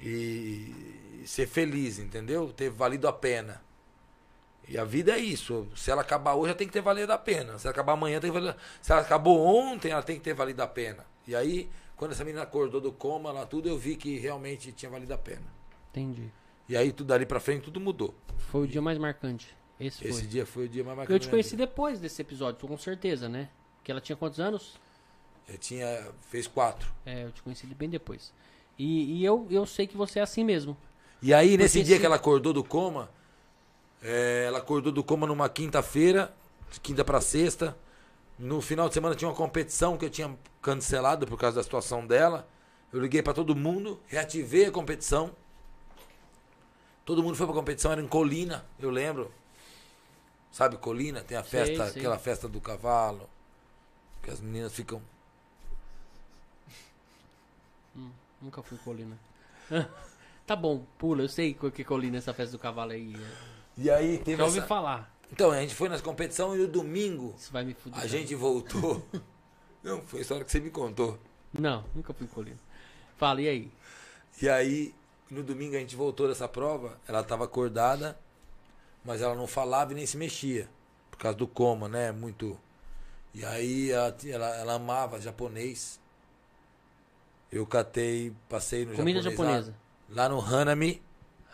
e- 0.00 1.22
e 1.22 1.26
ser 1.26 1.46
feliz, 1.46 1.98
entendeu? 1.98 2.52
Ter 2.52 2.70
valido 2.70 3.06
a 3.08 3.12
pena. 3.12 3.60
E 4.68 4.76
a 4.76 4.84
vida 4.84 5.12
é 5.12 5.18
isso. 5.18 5.66
Se 5.74 5.90
ela 5.90 6.02
acabar 6.02 6.34
hoje, 6.34 6.50
ela 6.50 6.58
tem 6.58 6.66
que 6.66 6.72
ter 6.72 6.82
valido 6.82 7.10
a 7.12 7.16
pena. 7.18 7.58
Se 7.58 7.66
ela 7.66 7.72
acabar 7.72 7.94
amanhã, 7.94 8.20
tem 8.20 8.30
que 8.30 8.38
valer... 8.38 8.54
Se 8.82 8.92
ela 8.92 9.00
acabou 9.00 9.44
ontem, 9.44 9.90
ela 9.90 10.02
tem 10.02 10.16
que 10.16 10.22
ter 10.22 10.34
valido 10.34 10.62
a 10.62 10.66
pena. 10.66 11.06
E 11.26 11.34
aí, 11.34 11.70
quando 11.96 12.12
essa 12.12 12.24
menina 12.24 12.42
acordou 12.42 12.80
do 12.80 12.92
coma 12.92 13.32
lá, 13.32 13.46
tudo, 13.46 13.68
eu 13.68 13.78
vi 13.78 13.96
que 13.96 14.18
realmente 14.18 14.70
tinha 14.72 14.90
valido 14.90 15.14
a 15.14 15.18
pena. 15.18 15.46
Entendi. 15.90 16.30
E 16.68 16.76
aí, 16.76 16.92
tudo 16.92 17.06
dali 17.08 17.24
pra 17.24 17.40
frente, 17.40 17.62
tudo 17.62 17.80
mudou. 17.80 18.14
Foi 18.36 18.64
o 18.64 18.66
dia 18.66 18.82
mais 18.82 18.98
marcante. 18.98 19.56
Esse 19.80 19.98
foi. 20.02 20.10
Esse 20.10 20.26
dia 20.26 20.44
foi 20.44 20.66
o 20.66 20.68
dia 20.68 20.84
mais 20.84 20.98
marcante. 20.98 21.14
Eu 21.14 21.18
te 21.18 21.30
conheci 21.30 21.56
depois 21.56 21.98
desse 21.98 22.20
episódio, 22.20 22.68
com 22.68 22.76
certeza, 22.76 23.28
né? 23.28 23.48
Que 23.82 23.90
ela 23.90 24.00
tinha 24.00 24.16
quantos 24.16 24.38
anos? 24.38 24.74
Eu 25.48 25.56
tinha... 25.56 26.12
Fez 26.28 26.46
quatro. 26.46 26.92
É, 27.06 27.24
eu 27.24 27.32
te 27.32 27.42
conheci 27.42 27.66
bem 27.66 27.88
depois. 27.88 28.34
E, 28.78 29.18
e 29.18 29.24
eu, 29.24 29.46
eu 29.50 29.64
sei 29.64 29.86
que 29.86 29.96
você 29.96 30.18
é 30.18 30.22
assim 30.22 30.44
mesmo. 30.44 30.76
E 31.22 31.32
aí, 31.32 31.56
nesse 31.56 31.78
Porque 31.78 31.86
dia 31.86 31.96
se- 31.96 32.00
que 32.00 32.06
ela 32.06 32.16
acordou 32.16 32.52
do 32.52 32.62
coma, 32.62 33.10
é, 34.02 34.44
ela 34.46 34.58
acordou 34.58 34.92
do 34.92 35.02
coma 35.02 35.26
numa 35.26 35.48
quinta-feira, 35.48 36.34
de 36.70 36.80
quinta 36.80 37.04
pra 37.04 37.20
sexta. 37.20 37.76
No 38.38 38.60
final 38.60 38.88
de 38.88 38.94
semana 38.94 39.14
tinha 39.14 39.28
uma 39.28 39.34
competição 39.36 39.96
que 39.96 40.04
eu 40.04 40.10
tinha 40.10 40.36
cancelado 40.62 41.26
por 41.26 41.38
causa 41.38 41.56
da 41.56 41.62
situação 41.62 42.06
dela. 42.06 42.48
Eu 42.92 43.00
liguei 43.00 43.22
pra 43.22 43.32
todo 43.32 43.54
mundo, 43.54 44.00
reativei 44.06 44.66
a 44.66 44.70
competição. 44.70 45.34
Todo 47.04 47.22
mundo 47.22 47.36
foi 47.36 47.46
pra 47.46 47.54
competição, 47.54 47.90
era 47.90 48.00
em 48.00 48.06
Colina, 48.06 48.64
eu 48.78 48.90
lembro. 48.90 49.32
Sabe, 50.52 50.76
Colina? 50.76 51.22
Tem 51.22 51.36
a 51.36 51.42
festa, 51.42 51.88
sei. 51.88 52.00
aquela 52.00 52.18
festa 52.18 52.48
do 52.48 52.60
cavalo. 52.60 53.28
Que 54.22 54.30
as 54.30 54.40
meninas 54.40 54.72
ficam. 54.72 55.02
Nunca 58.40 58.62
fui 58.62 58.78
colina. 58.78 59.18
tá 60.46 60.54
bom, 60.54 60.84
pula. 60.96 61.22
Eu 61.22 61.28
sei 61.28 61.54
que 61.54 61.82
é 61.82 61.84
colina 61.84 62.18
essa 62.18 62.32
festa 62.32 62.56
do 62.56 62.60
cavalo 62.60 62.92
aí. 62.92 63.14
E 63.78 63.88
aí 63.88 64.18
teve 64.18 64.36
Já 64.36 64.44
ouvi 64.44 64.58
essa... 64.58 64.66
falar. 64.66 65.16
Então, 65.32 65.52
a 65.52 65.60
gente 65.60 65.74
foi 65.74 65.88
nas 65.88 66.00
competições 66.00 66.58
e 66.58 66.62
no 66.62 66.68
domingo 66.68 67.34
Isso 67.38 67.52
vai 67.52 67.64
me 67.64 67.74
fuder. 67.74 68.00
A 68.00 68.06
gente 68.06 68.34
voltou. 68.34 69.06
Não, 69.82 70.02
foi 70.02 70.18
a 70.18 70.22
história 70.22 70.44
que 70.44 70.50
você 70.50 70.58
me 70.58 70.70
contou. 70.70 71.18
Não, 71.52 71.84
nunca 71.94 72.12
fui 72.12 72.26
colina. 72.26 72.58
Fala, 73.16 73.40
e 73.40 73.48
aí? 73.48 73.72
E 74.42 74.48
aí, 74.48 74.94
no 75.30 75.42
domingo 75.42 75.76
a 75.76 75.78
gente 75.78 75.94
voltou 75.94 76.26
dessa 76.26 76.48
prova, 76.48 76.98
ela 77.06 77.20
estava 77.20 77.44
acordada, 77.44 78.18
mas 79.04 79.22
ela 79.22 79.34
não 79.34 79.46
falava 79.46 79.92
e 79.92 79.94
nem 79.94 80.06
se 80.06 80.16
mexia. 80.16 80.68
Por 81.10 81.18
causa 81.18 81.38
do 81.38 81.46
coma, 81.46 81.88
né? 81.88 82.10
Muito. 82.10 82.58
E 83.32 83.44
aí 83.44 83.90
ela, 83.90 84.16
ela, 84.26 84.56
ela 84.56 84.74
amava 84.74 85.20
japonês. 85.20 86.00
Eu 87.50 87.64
catei, 87.66 88.32
passei 88.48 88.84
no 88.84 88.94
Comida 88.94 89.22
japonês 89.22 89.66
japonesa. 89.66 89.74
Lá, 90.10 90.24
lá 90.24 90.28
no 90.28 90.40
Hanami 90.40 91.02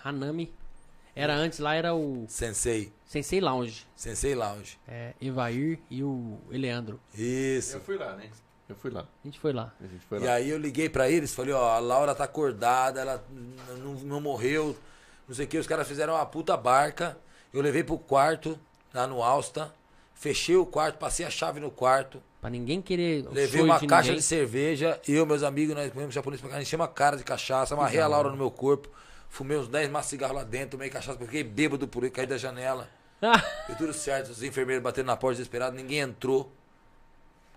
Hanami. 0.05 0.53
Era 1.17 1.35
antes, 1.35 1.59
lá 1.61 1.75
era 1.75 1.95
o 1.95 2.25
Sensei. 2.29 2.93
Sensei 3.07 3.41
Lounge. 3.41 3.87
Sensei 3.95 4.35
Lounge. 4.35 4.79
É, 4.89 5.13
Evair 5.21 5.79
e 5.89 6.03
o 6.03 6.39
Eleandro. 6.51 6.99
Isso. 7.17 7.77
Eu 7.77 7.81
fui 7.81 7.97
lá, 7.97 8.17
né? 8.17 8.29
Eu 8.69 8.75
fui 8.75 8.91
lá. 8.91 9.03
A 9.23 9.27
gente 9.27 9.39
foi 9.39 9.53
lá. 9.53 9.73
A 9.81 9.87
gente 9.87 10.05
foi 10.07 10.19
E 10.19 10.25
lá. 10.25 10.33
aí 10.35 10.49
eu 10.51 10.59
liguei 10.59 10.89
pra 10.89 11.09
eles, 11.09 11.33
falei, 11.35 11.53
ó, 11.53 11.69
a 11.75 11.79
Laura 11.79 12.15
tá 12.15 12.25
acordada, 12.25 13.01
ela 13.01 13.25
não, 13.79 13.95
não 13.95 14.21
morreu, 14.21 14.77
não 15.29 15.35
sei 15.35 15.45
o 15.45 15.49
que, 15.49 15.59
os 15.59 15.67
caras 15.67 15.87
fizeram 15.87 16.15
uma 16.15 16.27
puta 16.27 16.57
barca. 16.57 17.17
Eu 17.53 17.61
levei 17.61 17.85
pro 17.85 17.97
quarto, 17.99 18.59
lá 18.93 19.07
no 19.07 19.23
Alsta, 19.23 19.73
fechei 20.15 20.57
o 20.57 20.67
quarto, 20.67 20.99
passei 20.99 21.25
a 21.25 21.31
chave 21.31 21.61
no 21.61 21.71
quarto, 21.71 22.21
Pra 22.41 22.51
ninguém 22.51 22.83
querer. 22.83 23.25
levei 23.31 23.63
uma 23.63 23.79
de 23.79 23.87
caixa 23.87 24.09
ninguém. 24.09 24.17
de 24.21 24.25
cerveja, 24.27 25.01
eu, 25.07 25.25
meus 25.25 25.43
amigos, 25.45 25.75
nós 25.77 25.91
comemos 25.93 26.15
japonês 26.15 26.41
pra 26.41 26.51
cá, 26.51 26.61
enchemos 26.61 26.85
uma 26.87 26.93
cara 26.93 27.17
de 27.17 27.23
cachaça, 27.25 27.75
amarrei 27.75 28.01
a 28.01 28.07
Laura 28.09 28.29
no 28.31 28.37
meu 28.37 28.51
corpo, 28.51 28.91
fumei 29.35 29.59
uns 29.59 29.67
10 29.69 29.91
maços 29.91 30.07
de 30.07 30.17
cigarro 30.17 30.35
lá 30.35 30.45
dentro, 30.45 30.71
tomei 30.71 30.89
cachaça, 30.89 31.19
porque 31.19 31.27
fiquei 31.27 31.43
bêbado 31.43 31.89
por 31.89 32.05
aí, 32.05 32.11
caí 32.11 32.27
da 32.27 32.39
janela. 32.39 32.89
Deu 33.67 33.75
tudo 33.77 33.93
certo, 33.93 34.31
os 34.31 34.43
enfermeiros 34.43 34.83
batendo 34.83 35.07
na 35.07 35.17
porta 35.17 35.37
desesperados, 35.37 35.77
ninguém 35.77 35.99
entrou. 35.99 36.53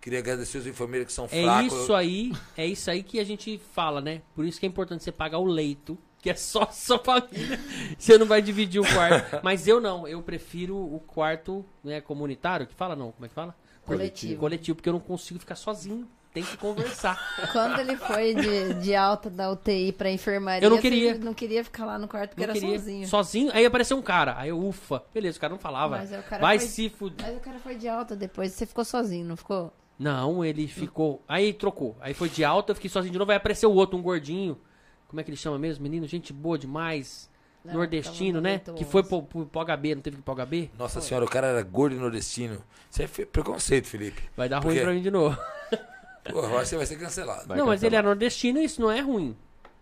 Queria 0.01 0.19
agradecer 0.19 0.57
os 0.57 0.65
enfermeiros 0.65 1.07
que 1.07 1.13
são 1.13 1.25
É 1.25 1.43
fracos. 1.43 1.73
isso 1.73 1.93
aí, 1.93 2.33
é 2.55 2.65
isso 2.65 2.89
aí 2.89 3.03
que 3.03 3.19
a 3.19 3.23
gente 3.23 3.59
fala, 3.73 4.01
né? 4.01 4.21
Por 4.33 4.43
isso 4.45 4.59
que 4.59 4.65
é 4.65 4.69
importante 4.69 5.03
você 5.03 5.11
pagar 5.11 5.37
o 5.37 5.45
leito, 5.45 5.97
que 6.19 6.29
é 6.31 6.35
só 6.35 6.65
sua 6.71 6.97
família. 6.97 7.59
Você 7.97 8.17
não 8.17 8.25
vai 8.25 8.41
dividir 8.41 8.81
o 8.81 8.83
quarto. 8.83 9.39
Mas 9.43 9.67
eu 9.67 9.79
não, 9.79 10.07
eu 10.07 10.21
prefiro 10.23 10.75
o 10.75 10.99
quarto, 10.99 11.63
né, 11.83 12.01
comunitário, 12.01 12.65
que 12.65 12.73
fala 12.73 12.95
não, 12.95 13.11
como 13.11 13.25
é 13.25 13.29
que 13.29 13.35
fala? 13.35 13.55
Coletivo. 13.85 14.39
Coletivo, 14.39 14.75
porque 14.75 14.89
eu 14.89 14.93
não 14.93 14.99
consigo 14.99 15.39
ficar 15.39 15.55
sozinho. 15.55 16.07
Tem 16.37 16.45
que 16.45 16.57
conversar. 16.57 17.19
Quando 17.51 17.79
ele 17.79 17.95
foi 17.97 18.35
de, 18.35 18.75
de 18.75 18.93
alta 18.95 19.27
da 19.27 19.51
UTI 19.51 19.91
pra 19.91 20.11
enfermaria, 20.11 20.63
Eu 20.63 20.69
não 20.69 20.77
queria. 20.79 21.17
não 21.17 21.33
queria 21.33 21.63
ficar 21.63 21.83
lá 21.83 21.97
no 21.97 22.07
quarto 22.07 22.29
porque 22.35 22.45
Não 22.45 22.51
era 22.51 22.59
queria. 22.59 22.77
sozinho. 22.77 23.07
Sozinho. 23.07 23.51
Aí 23.55 23.65
apareceu 23.65 23.97
um 23.97 24.01
cara. 24.03 24.35
Aí 24.37 24.49
eu, 24.49 24.59
ufa. 24.63 25.01
Beleza, 25.11 25.37
o 25.37 25.41
cara 25.41 25.51
não 25.51 25.59
falava. 25.59 25.97
Mas 25.97 26.11
cara 26.11 26.39
Vai 26.39 26.59
foi- 26.59 26.67
se 26.67 26.89
fuder. 26.89 27.25
Mas 27.25 27.37
o 27.37 27.39
cara 27.39 27.57
foi 27.57 27.73
de 27.75 27.87
alta 27.87 28.15
depois, 28.15 28.51
você 28.51 28.67
ficou 28.67 28.85
sozinho, 28.85 29.25
não 29.25 29.35
ficou? 29.35 29.73
Não, 29.97 30.45
ele 30.45 30.67
ficou. 30.67 31.23
Aí 31.27 31.51
trocou. 31.53 31.97
Aí 31.99 32.13
foi 32.13 32.29
de 32.29 32.43
alta, 32.43 32.71
eu 32.71 32.75
fiquei 32.75 32.89
sozinho 32.91 33.11
de 33.11 33.17
novo. 33.17 33.31
Aí 33.31 33.37
apareceu 33.37 33.71
o 33.71 33.73
outro, 33.73 33.97
um 33.97 34.01
gordinho. 34.03 34.59
Como 35.07 35.19
é 35.19 35.23
que 35.23 35.31
ele 35.31 35.37
chama 35.37 35.57
mesmo? 35.57 35.81
Menino, 35.81 36.05
gente 36.05 36.31
boa 36.31 36.55
demais. 36.55 37.29
Não, 37.65 37.73
Nordestino, 37.73 38.39
né? 38.39 38.61
Que 38.77 38.85
foi 38.85 39.03
pro, 39.03 39.23
pro, 39.23 39.45
pro 39.45 39.65
HB, 39.65 39.95
não 39.95 40.01
teve 40.01 40.15
que 40.17 40.21
ir 40.21 40.23
pro 40.23 40.35
HB? 40.35 40.71
Nossa 40.77 41.01
senhora, 41.01 41.25
o 41.25 41.27
cara 41.29 41.47
era 41.47 41.61
gordo 41.63 41.95
e 41.95 41.99
nordestino. 41.99 42.63
Isso 42.89 43.01
é 43.01 43.25
preconceito, 43.25 43.87
Felipe. 43.87 44.21
Vai 44.37 44.47
dar 44.47 44.61
Por 44.61 44.67
ruim 44.71 44.79
pra 44.79 44.93
mim 44.93 45.01
de 45.01 45.11
novo. 45.11 45.37
Pô, 46.31 46.39
agora 46.39 46.65
você 46.65 46.75
vai 46.77 46.85
ser 46.85 46.97
cancelado. 46.97 47.47
Vai 47.47 47.57
não, 47.57 47.65
mas 47.65 47.75
cancelar. 47.75 47.89
ele 47.89 47.95
era 47.95 48.07
nordestino 48.07 48.59
e 48.59 48.63
isso 48.65 48.81
não 48.81 48.91
é 48.91 48.99
ruim. 49.01 49.35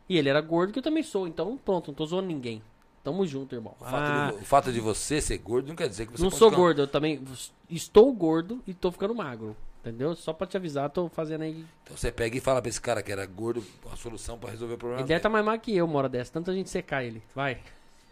E 0.07 0.17
ele 0.17 0.29
era 0.29 0.39
gordo, 0.41 0.71
que 0.73 0.79
eu 0.79 0.83
também 0.83 1.03
sou. 1.03 1.27
Então, 1.27 1.57
pronto, 1.57 1.87
não 1.87 1.93
tô 1.95 2.05
zoando 2.05 2.27
ninguém. 2.27 2.61
Tamo 3.03 3.25
junto, 3.25 3.53
irmão. 3.55 3.75
O 3.79 3.83
fato, 3.85 3.95
Ah, 3.95 4.31
de, 4.31 4.41
o 4.41 4.45
fato 4.45 4.71
de 4.73 4.79
você 4.79 5.21
ser 5.21 5.37
gordo 5.37 5.67
não 5.67 5.75
quer 5.75 5.87
dizer 5.87 6.05
que 6.07 6.13
você 6.13 6.23
não 6.23 6.31
sou 6.31 6.49
ficar- 6.49 6.61
gordo, 6.61 6.81
eu 6.81 6.87
também 6.87 7.21
estou 7.69 8.11
gordo 8.13 8.61
e 8.67 8.73
tô 8.73 8.91
ficando 8.91 9.13
magro. 9.13 9.55
Entendeu? 9.81 10.15
Só 10.15 10.33
pra 10.33 10.47
te 10.47 10.57
avisar, 10.57 10.89
tô 10.89 11.07
fazendo 11.09 11.43
aí. 11.43 11.63
Então 11.83 11.95
você 11.95 12.11
pega 12.11 12.35
e 12.35 12.39
fala 12.41 12.59
pra 12.59 12.69
esse 12.69 12.81
cara 12.81 13.03
que 13.03 13.11
era 13.11 13.23
gordo 13.27 13.63
a 13.91 13.95
solução 13.95 14.35
pra 14.39 14.49
resolver 14.49 14.73
o 14.73 14.77
problema 14.79 15.01
Ele 15.01 15.07
deve 15.07 15.17
estar 15.19 15.29
mais 15.29 15.45
magro 15.45 15.61
que 15.61 15.75
eu, 15.75 15.85
uma 15.85 15.99
hora 15.99 16.09
dessa. 16.09 16.31
Tanta 16.33 16.51
gente 16.51 16.71
secar 16.71 17.03
ele. 17.03 17.21
Vai. 17.35 17.59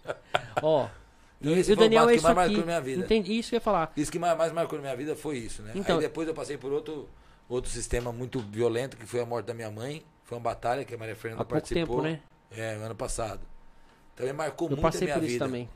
Ó, 0.62 0.88
Então, 1.42 1.52
E 1.56 1.60
esse 1.60 1.74
o 1.74 1.76
foi 1.76 1.86
o 1.86 1.90
Daniel 1.90 2.04
é 2.10 2.12
que 2.12 2.18
isso 2.18 2.24
mais 2.26 2.38
aqui. 2.38 2.48
marcou 2.52 2.66
minha 2.66 2.82
vida. 2.82 3.04
Entendi, 3.04 3.34
isso 3.40 3.50
que 3.50 3.56
eu 3.56 3.58
ia 3.58 3.62
falar. 3.62 3.92
Isso 3.98 4.12
que 4.12 4.20
mais, 4.20 4.38
mais 4.38 4.52
marcou 4.52 4.78
na 4.78 4.84
minha 4.84 4.96
vida 4.96 5.16
foi 5.16 5.38
isso, 5.40 5.62
né? 5.64 5.72
Então- 5.76 5.96
Aí 5.98 6.02
depois 6.04 6.28
eu 6.28 6.34
passei 6.36 6.58
por 6.58 6.72
outro, 6.72 7.10
outro 7.48 7.70
sistema 7.70 8.12
muito 8.12 8.40
violento, 8.40 8.98
que 8.98 9.06
foi 9.06 9.22
a 9.22 9.26
morte 9.26 9.46
da 9.46 9.54
minha 9.54 9.72
mãe. 9.72 10.04
Foi 10.24 10.38
uma 10.38 10.44
batalha 10.44 10.86
que 10.86 10.94
a 10.94 10.98
Maria 10.98 11.16
Fernanda 11.16 11.42
Há 11.44 11.46
pouco 11.46 11.62
participou. 11.62 12.02
tempo, 12.02 12.08
né? 12.08 12.22
É, 12.52 12.76
ano 12.76 12.96
passado. 12.96 13.42
Também 14.16 14.34
marcou 14.34 14.70
Eu 14.70 14.78
muito 14.78 14.98
a 14.98 15.02
minha 15.02 15.20
vida. 15.20 15.46
também. 15.46 15.70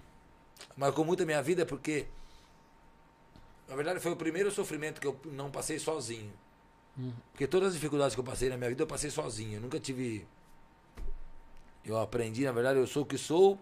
Marcou 0.76 1.04
muito 1.04 1.24
a 1.24 1.26
minha 1.26 1.42
vida 1.42 1.66
porque, 1.66 2.08
na 3.68 3.76
verdade, 3.76 4.00
foi 4.00 4.12
o 4.12 4.16
primeiro 4.16 4.52
sofrimento 4.52 5.02
que 5.02 5.08
eu 5.08 5.20
não 5.26 5.52
passei 5.52 5.80
sozinho. 5.80 6.32
Hum. 6.98 7.12
Porque 7.32 7.48
todas 7.48 7.70
as 7.70 7.74
dificuldades 7.76 8.16
que 8.16 8.20
eu 8.20 8.24
passei 8.24 8.50
na 8.50 8.58
minha 8.58 8.70
vida, 8.70 8.84
eu 8.84 8.88
passei 8.88 9.10
sozinho. 9.10 9.58
Eu 9.58 9.62
nunca 9.62 9.80
tive. 9.80 10.28
Eu 11.86 11.98
aprendi, 12.00 12.44
na 12.44 12.52
verdade, 12.52 12.80
eu 12.80 12.88
sou 12.88 13.04
o 13.04 13.06
que 13.06 13.18
sou, 13.18 13.58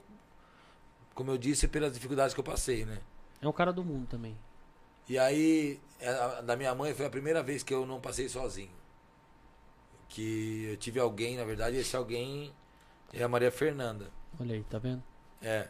como 1.14 1.32
eu 1.32 1.38
disse, 1.38 1.68
pelas 1.68 1.94
dificuldades 1.94 2.34
que 2.34 2.40
eu 2.40 2.44
passei, 2.44 2.86
né? 2.86 3.00
É 3.42 3.48
um 3.48 3.52
cara 3.52 3.72
do 3.72 3.84
mundo 3.84 4.08
também. 4.08 4.36
E 5.08 5.18
aí, 5.20 5.80
a- 6.02 6.38
a 6.40 6.42
da 6.42 6.56
minha 6.56 6.74
mãe 6.74 6.94
foi 6.94 7.06
a 7.06 7.10
primeira 7.10 7.44
vez 7.44 7.62
que 7.64 7.74
eu 7.74 7.86
não 7.86 8.00
passei 8.02 8.28
sozinho. 8.30 8.72
Que 10.10 10.66
eu 10.72 10.78
tive 10.78 11.00
alguém, 11.00 11.38
na 11.38 11.44
verdade, 11.44 11.78
esse 11.78 11.96
alguém 11.96 12.52
é 13.14 13.24
a 13.24 13.28
Maria 13.28 13.52
Fernanda. 13.52 14.10
Olha 14.40 14.56
aí, 14.56 14.64
tá 14.64 14.78
vendo? 14.78 15.04
É, 15.42 15.68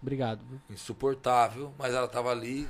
Obrigado. 0.00 0.44
viu? 0.44 0.60
insuportável, 0.70 1.72
mas 1.78 1.92
ela 1.94 2.08
tava 2.08 2.30
ali 2.30 2.68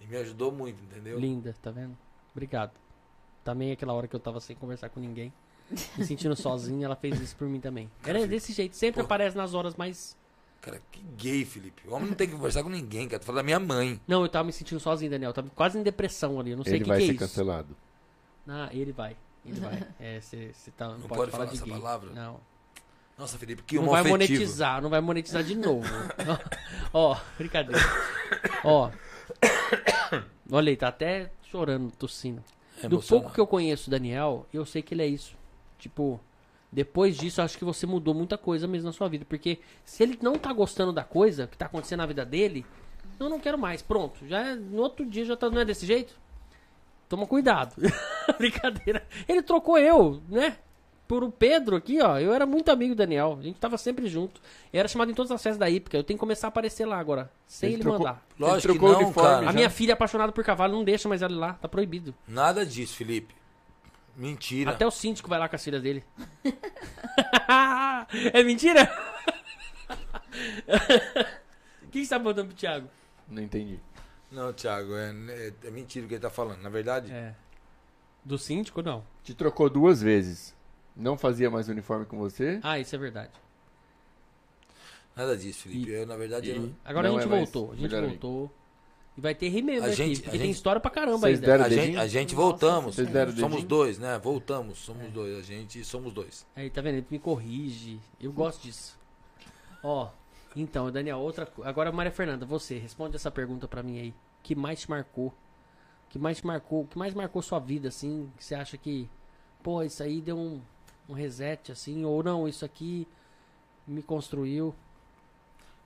e, 0.00 0.04
e 0.04 0.06
me 0.06 0.16
ajudou 0.16 0.50
muito, 0.52 0.82
entendeu? 0.82 1.18
Linda, 1.18 1.54
tá 1.62 1.70
vendo? 1.70 1.96
Obrigado. 2.32 2.72
Também 3.44 3.72
aquela 3.72 3.92
hora 3.92 4.08
que 4.08 4.14
eu 4.16 4.20
tava 4.20 4.40
sem 4.40 4.56
conversar 4.56 4.88
com 4.90 4.98
ninguém, 5.00 5.32
me 5.96 6.04
sentindo 6.04 6.34
sozinho, 6.36 6.84
ela 6.84 6.96
fez 6.96 7.20
isso 7.20 7.36
por 7.36 7.46
mim 7.48 7.60
também. 7.60 7.90
Ela 8.04 8.20
é 8.20 8.26
desse 8.26 8.52
jeito, 8.52 8.74
sempre 8.76 9.00
Pô. 9.00 9.06
aparece 9.06 9.36
nas 9.36 9.54
horas 9.54 9.74
mais. 9.76 10.16
Cara, 10.66 10.82
que 10.90 11.00
gay, 11.16 11.44
Felipe. 11.44 11.82
O 11.88 11.94
homem 11.94 12.08
não 12.08 12.16
tem 12.16 12.26
que 12.26 12.34
conversar 12.34 12.64
com 12.64 12.68
ninguém, 12.68 13.06
cara. 13.06 13.20
Tu 13.20 13.24
fala 13.26 13.36
da 13.36 13.42
minha 13.44 13.60
mãe. 13.60 14.00
Não, 14.06 14.22
eu 14.22 14.28
tava 14.28 14.44
me 14.46 14.52
sentindo 14.52 14.80
sozinho, 14.80 15.08
Daniel. 15.10 15.30
Eu 15.30 15.34
tava 15.34 15.48
quase 15.54 15.78
em 15.78 15.82
depressão 15.84 16.40
ali. 16.40 16.50
Eu 16.50 16.56
não 16.56 16.64
sei 16.64 16.72
o 16.72 16.76
Ele 16.78 16.82
que, 16.84 16.88
vai 16.88 16.98
que 16.98 17.04
é 17.04 17.06
ser 17.06 17.12
isso. 17.12 17.20
cancelado. 17.20 17.76
Ah, 18.48 18.68
ele 18.72 18.90
vai. 18.90 19.16
Ele 19.44 19.60
vai. 19.60 19.80
É, 20.00 20.20
você 20.20 20.50
tá, 20.76 20.88
não, 20.88 20.98
Não 20.98 21.02
pode, 21.08 21.14
pode 21.20 21.30
falar 21.30 21.44
falar 21.46 21.50
de 21.52 21.56
essa 21.56 21.64
gay. 21.64 21.74
palavra? 21.74 22.10
Não. 22.10 22.40
Nossa, 23.16 23.38
Felipe, 23.38 23.62
que 23.62 23.76
não 23.76 23.84
vai 23.86 24.00
afetivo. 24.00 24.10
monetizar, 24.12 24.82
não 24.82 24.90
vai 24.90 25.00
monetizar 25.00 25.44
de 25.44 25.54
novo. 25.54 25.88
Ó, 26.92 27.16
brincadeira. 27.38 27.80
Ó. 28.64 28.90
Olha 30.50 30.70
aí, 30.70 30.76
tá 30.76 30.88
até 30.88 31.30
chorando, 31.50 31.90
tossindo. 31.92 32.42
É 32.82 32.88
Do 32.88 33.00
pouco 33.00 33.32
que 33.32 33.40
eu 33.40 33.46
conheço 33.46 33.88
o 33.88 33.90
Daniel, 33.90 34.46
eu 34.52 34.66
sei 34.66 34.82
que 34.82 34.92
ele 34.92 35.02
é 35.02 35.06
isso. 35.06 35.34
Tipo, 35.78 36.20
depois 36.72 37.16
disso, 37.16 37.40
eu 37.40 37.44
acho 37.44 37.56
que 37.56 37.64
você 37.64 37.86
mudou 37.86 38.12
muita 38.14 38.36
coisa 38.36 38.66
mesmo 38.66 38.86
na 38.86 38.92
sua 38.92 39.08
vida. 39.08 39.24
Porque 39.28 39.58
se 39.84 40.02
ele 40.02 40.18
não 40.20 40.34
tá 40.36 40.52
gostando 40.52 40.92
da 40.92 41.04
coisa 41.04 41.46
que 41.46 41.56
tá 41.56 41.66
acontecendo 41.66 41.98
na 41.98 42.06
vida 42.06 42.24
dele, 42.24 42.66
eu 43.18 43.28
não 43.28 43.40
quero 43.40 43.56
mais. 43.58 43.80
Pronto. 43.82 44.26
Já 44.26 44.40
é- 44.40 44.54
no 44.56 44.82
outro 44.82 45.06
dia 45.06 45.24
já 45.24 45.36
tá, 45.36 45.48
não 45.48 45.60
é 45.60 45.64
desse 45.64 45.86
jeito? 45.86 46.14
Toma 47.08 47.26
cuidado. 47.26 47.74
Brincadeira. 48.36 49.06
Ele 49.28 49.42
trocou 49.42 49.78
eu, 49.78 50.20
né? 50.28 50.56
Por 51.08 51.22
o 51.22 51.30
Pedro 51.30 51.76
aqui, 51.76 52.02
ó. 52.02 52.18
Eu 52.18 52.34
era 52.34 52.44
muito 52.44 52.68
amigo 52.68 52.92
do 52.94 52.98
Daniel. 52.98 53.36
A 53.38 53.42
gente 53.44 53.60
tava 53.60 53.78
sempre 53.78 54.08
junto. 54.08 54.40
Eu 54.72 54.80
era 54.80 54.88
chamado 54.88 55.08
em 55.08 55.14
todas 55.14 55.30
as 55.30 55.40
festas 55.40 55.56
da 55.56 55.70
Ípica. 55.70 55.96
Eu 55.96 56.02
tenho 56.02 56.18
que 56.18 56.20
começar 56.20 56.48
a 56.48 56.50
aparecer 56.50 56.84
lá 56.84 56.98
agora. 56.98 57.30
Sem 57.46 57.68
Ele 57.68 57.76
ele, 57.76 57.82
trocou- 57.84 58.00
mandar. 58.00 58.26
Lógico 58.36 58.72
Ele 58.72 58.78
que 58.78 58.78
trocou 58.80 58.92
não, 58.92 59.04
uniforme 59.06 59.30
cara. 59.30 59.42
A 59.42 59.44
já. 59.46 59.52
minha 59.52 59.70
filha 59.70 59.92
é 59.92 59.94
apaixonada 59.94 60.32
por 60.32 60.42
cavalo, 60.42 60.72
não 60.74 60.82
deixa 60.82 61.08
mais 61.08 61.22
ela 61.22 61.32
ir 61.32 61.36
lá. 61.36 61.52
Tá 61.52 61.68
proibido. 61.68 62.12
Nada 62.26 62.66
disso, 62.66 62.96
Felipe. 62.96 63.36
Mentira. 64.16 64.70
Até 64.70 64.86
o 64.86 64.90
síndico 64.90 65.28
vai 65.28 65.38
lá 65.38 65.48
com 65.48 65.56
as 65.56 65.62
filhas 65.62 65.82
dele. 65.82 66.02
é 68.32 68.42
mentira? 68.42 68.90
O 71.82 71.88
que 71.90 72.04
você 72.04 72.08
tá 72.10 72.18
botando 72.18 72.48
pro 72.48 72.56
Thiago? 72.56 72.88
Não 73.28 73.42
entendi. 73.42 73.78
Não, 74.30 74.52
Thiago, 74.52 74.94
é, 74.96 75.10
é, 75.28 75.52
é 75.64 75.70
mentira 75.70 76.04
o 76.04 76.08
que 76.08 76.14
ele 76.14 76.20
tá 76.22 76.30
falando. 76.30 76.60
Na 76.62 76.68
verdade, 76.68 77.12
É. 77.12 77.34
Do 78.24 78.36
síndico, 78.38 78.82
não. 78.82 79.04
Te 79.22 79.34
trocou 79.34 79.70
duas 79.70 80.02
vezes. 80.02 80.54
Não 80.96 81.16
fazia 81.16 81.48
mais 81.50 81.68
uniforme 81.68 82.04
com 82.06 82.18
você. 82.18 82.58
Ah, 82.62 82.78
isso 82.78 82.94
é 82.94 82.98
verdade. 82.98 83.30
nada 85.14 85.36
disso, 85.36 85.62
Felipe. 85.62 85.90
E- 85.90 85.94
Eu, 85.94 86.06
na 86.06 86.16
verdade, 86.16 86.50
eu 86.50 86.56
e- 86.56 86.58
não- 86.58 86.76
Agora 86.84 87.08
Não 87.08 87.18
a 87.18 87.20
gente 87.20 87.32
é 87.32 87.36
voltou. 87.36 87.72
A 87.72 87.76
gente 87.76 87.94
voltou. 87.94 88.52
E 89.16 89.20
vai 89.20 89.34
ter 89.34 89.48
remember 89.48 89.82
A 89.84 89.86
aqui, 89.86 89.96
gente- 89.96 90.16
porque 90.16 90.28
a 90.28 90.32
tem 90.32 90.40
gente- 90.48 90.56
história 90.56 90.78
pra 90.80 90.90
caramba 90.90 91.18
Vocês 91.20 91.36
ainda. 91.38 91.46
deram 91.46 91.64
a, 91.64 91.68
dedinho? 91.68 91.86
gente, 91.86 91.98
a 91.98 92.06
gente 92.06 92.34
voltamos. 92.34 92.94
Vocês 92.94 93.08
deram 93.08 93.32
Somos 93.32 93.50
dedinho? 93.52 93.68
dois, 93.68 93.98
né? 93.98 94.18
Voltamos, 94.18 94.78
somos 94.78 95.10
dois. 95.10 95.38
A 95.38 95.42
gente 95.42 95.82
somos 95.84 96.12
dois. 96.12 96.44
Aí, 96.54 96.68
tá 96.68 96.82
vendo? 96.82 96.96
Ele 96.96 97.06
me 97.10 97.18
corrige. 97.18 97.98
Eu 98.20 98.30
gosto 98.30 98.62
disso. 98.62 98.98
Ó, 99.82 100.10
então, 100.54 100.90
Daniel, 100.90 101.18
outra. 101.18 101.50
Agora, 101.64 101.90
Maria 101.90 102.12
Fernanda, 102.12 102.44
você, 102.44 102.76
responde 102.78 103.16
essa 103.16 103.30
pergunta 103.30 103.66
pra 103.66 103.82
mim 103.82 103.98
aí. 103.98 104.10
O 104.10 104.14
que 104.42 104.54
mais 104.54 104.80
te 104.80 104.90
marcou? 104.90 105.28
O 105.28 105.32
que 106.10 106.18
mais 106.18 106.36
te 106.38 106.46
marcou? 106.46 106.82
O 106.82 106.86
que 106.86 106.98
mais 106.98 107.14
marcou 107.14 107.40
sua 107.40 107.58
vida, 107.58 107.88
assim? 107.88 108.30
Que 108.36 108.44
você 108.44 108.54
acha 108.54 108.76
que, 108.76 109.08
pô, 109.62 109.82
isso 109.82 110.02
aí 110.02 110.20
deu 110.20 110.36
um, 110.36 110.60
um 111.08 111.14
reset, 111.14 111.72
assim? 111.72 112.04
Ou 112.04 112.22
não, 112.22 112.46
isso 112.46 112.64
aqui 112.66 113.08
me 113.86 114.02
construiu. 114.02 114.74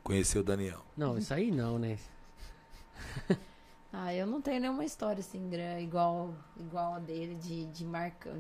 Conheceu 0.03 0.41
o 0.41 0.45
Daniel. 0.45 0.81
Não, 0.97 1.17
isso 1.17 1.33
aí 1.33 1.51
não, 1.53 1.79
né? 1.79 1.97
Ah, 3.93 4.15
eu 4.15 4.25
não 4.25 4.41
tenho 4.41 4.61
nenhuma 4.61 4.85
história 4.85 5.19
assim 5.19 5.49
gra- 5.49 5.81
igual, 5.81 6.33
igual 6.57 6.95
a 6.95 6.99
dele 7.01 7.35
de, 7.35 7.65
de 7.67 7.85
marca. 7.85 8.31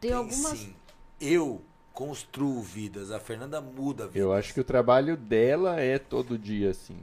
Tem 0.00 0.08
Tem 0.08 0.12
algumas. 0.14 0.58
sim. 0.58 0.74
Eu 1.20 1.60
construo 1.92 2.62
vidas. 2.62 3.10
A 3.10 3.20
Fernanda 3.20 3.60
muda 3.60 4.06
vidas. 4.06 4.22
Eu 4.22 4.32
acho 4.32 4.54
que 4.54 4.60
o 4.60 4.64
trabalho 4.64 5.18
dela 5.18 5.78
é 5.78 5.98
todo 5.98 6.38
dia 6.38 6.70
assim. 6.70 6.96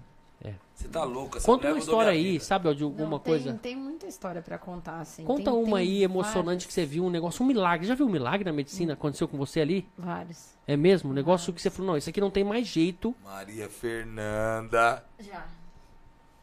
Você 0.74 0.88
tá 0.88 1.04
louca. 1.04 1.38
essa 1.38 1.46
Conta 1.46 1.68
uma 1.68 1.78
história 1.78 2.10
aí, 2.12 2.32
vida. 2.32 2.44
sabe, 2.46 2.74
de 2.74 2.82
Não, 2.82 2.88
alguma 2.90 3.20
tem, 3.20 3.34
coisa? 3.34 3.54
Tem 3.62 3.76
muita 3.76 4.08
história 4.08 4.42
pra 4.42 4.58
contar, 4.58 5.02
assim. 5.02 5.26
Conta 5.26 5.44
Tem- 5.52 5.54
uma 5.54 5.78
tem 5.78 5.88
aí 5.88 6.04
emocionante 6.04 6.44
várias, 6.46 6.66
que 6.66 6.74
você 6.74 6.86
viu, 6.86 7.04
um 7.04 7.10
negócio, 7.10 7.44
um 7.44 7.48
milagre. 7.48 7.86
Já 7.86 7.96
viu 7.96 8.06
um 8.08 8.10
milagre 8.10 8.46
na 8.46 8.54
medicina? 8.54 8.94
Aconteceu 8.94 9.28
com 9.28 9.38
você 9.38 9.60
ali? 9.60 9.86
Vários. 9.98 10.54
É 10.66 10.78
mesmo? 10.78 11.12
Um 11.12 11.14
negócio 11.14 11.52
que 11.52 11.62
você 11.62 11.70
falou, 11.70 11.92
não, 11.92 11.98
isso 11.98 12.10
aqui 12.10 12.22
não 12.22 12.32
tem 12.32 12.46
mais 12.46 12.66
jeito. 12.66 13.14
Maria 13.24 13.70
Fernanda. 13.70 15.04
Já. 15.20 15.46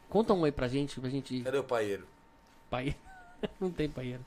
Conta 0.09 0.33
um 0.33 0.43
aí 0.43 0.51
pra 0.51 0.67
gente, 0.67 0.99
pra 0.99 1.09
gente. 1.09 1.41
Cadê 1.41 1.57
o 1.57 1.63
paieiro? 1.63 2.07
Pai. 2.69 2.95
não 3.59 3.71
tem 3.71 3.89
paieiro. 3.89 4.25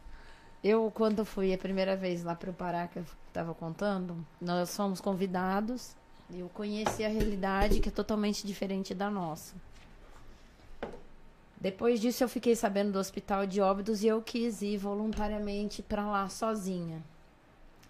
Eu, 0.62 0.91
quando 0.94 1.25
fui 1.25 1.55
a 1.55 1.59
primeira 1.59 1.97
vez 1.97 2.23
lá 2.23 2.34
pro 2.34 2.52
Pará, 2.52 2.86
que 2.86 2.99
eu 2.99 3.05
tava 3.33 3.55
contando, 3.55 4.15
nós 4.41 4.76
fomos 4.76 5.00
convidados. 5.00 5.97
Eu 6.33 6.49
conheci 6.50 7.02
a 7.02 7.09
realidade 7.09 7.81
que 7.81 7.89
é 7.89 7.92
totalmente 7.92 8.47
diferente 8.47 8.94
da 8.94 9.10
nossa. 9.10 9.55
Depois 11.59 12.00
disso, 12.00 12.23
eu 12.23 12.28
fiquei 12.28 12.55
sabendo 12.55 12.92
do 12.92 12.99
hospital 12.99 13.47
de 13.47 13.60
Óbidos 13.60 14.02
e 14.02 14.07
eu 14.07 14.23
quis 14.23 14.62
ir 14.62 14.76
voluntariamente 14.76 15.83
para 15.83 16.07
lá 16.07 16.28
sozinha. 16.28 17.02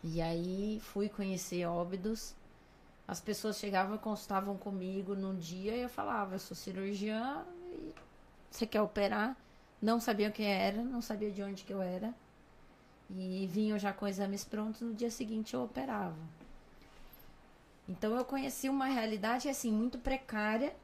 E 0.03 0.23
aí 0.23 0.81
fui 0.81 1.09
conhecer 1.09 1.67
Óbidos. 1.67 2.35
As 3.07 3.21
pessoas 3.21 3.59
chegavam 3.59 3.97
e 3.97 3.99
consultavam 3.99 4.57
comigo 4.57 5.15
num 5.15 5.37
dia 5.37 5.75
e 5.75 5.83
eu 5.83 5.89
falava: 5.89 6.37
Eu 6.37 6.39
sou 6.39 6.57
cirurgiã 6.57 7.45
e 7.71 7.95
você 8.51 8.67
quer 8.67 8.83
operar? 8.83 9.37
Não 9.81 10.01
sabia 10.01 10.29
o 10.29 10.33
que 10.33 10.43
era, 10.43 10.83
não 10.83 11.01
sabia 11.01 11.31
de 11.31 11.43
onde 11.43 11.65
que 11.65 11.73
eu 11.73 11.81
era. 11.81 12.15
E 13.11 13.49
vinham 13.51 13.79
já 13.79 13.93
com 13.93 14.07
exames 14.07 14.45
prontos, 14.45 14.83
no 14.83 14.95
dia 14.95 15.11
seguinte 15.11 15.55
eu 15.55 15.63
operava. 15.63 16.17
Então 17.89 18.15
eu 18.15 18.25
conheci 18.25 18.69
uma 18.69 18.87
realidade 18.87 19.49
assim 19.49 19.73
muito 19.73 19.99
precária, 19.99 20.75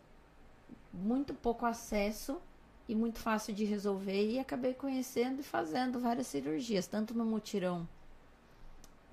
muito 0.92 1.34
pouco 1.34 1.65
acesso 1.65 2.40
e 2.89 2.94
muito 2.94 3.18
fácil 3.18 3.55
de 3.55 3.65
resolver 3.65 4.28
e 4.28 4.39
acabei 4.39 4.74
conhecendo 4.74 5.40
e 5.40 5.44
fazendo 5.44 6.00
várias 6.00 6.26
cirurgias, 6.26 6.86
tanto 6.86 7.15
no 7.15 7.24
mutirão 7.24 7.86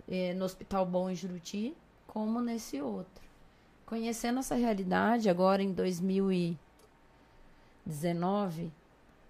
eh, 0.08 0.34
no 0.34 0.45
Hospital 0.45 0.85
Bom 0.85 1.10
em 1.10 1.16
Juruti, 1.16 1.76
como 2.08 2.42
nesse 2.42 2.82
outro. 2.82 3.24
Conhecendo 3.85 4.40
essa 4.40 4.56
realidade 4.56 5.30
agora 5.30 5.61
em 5.61 5.72
2019, 7.86 8.72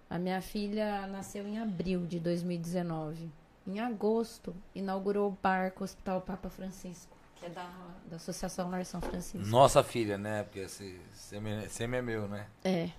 a 0.09 0.19
minha 0.19 0.41
filha 0.41 1.07
nasceu 1.07 1.47
em 1.47 1.59
abril 1.59 2.05
de 2.05 2.19
2019. 2.19 3.29
Em 3.65 3.79
agosto, 3.79 4.53
inaugurou 4.75 5.29
o 5.29 5.37
barco 5.41 5.83
Hospital 5.83 6.21
Papa 6.21 6.49
Francisco, 6.49 7.15
que 7.35 7.45
é 7.45 7.49
da, 7.49 7.69
da 8.09 8.17
Associação 8.17 8.69
Lar 8.69 8.85
São 8.85 9.01
Francisco. 9.01 9.47
Nossa 9.47 9.83
filha, 9.83 10.17
né? 10.17 10.43
Porque 10.43 10.67
sêmen 10.67 11.99
é 11.99 12.01
meu, 12.01 12.27
né? 12.27 12.47
É. 12.63 12.89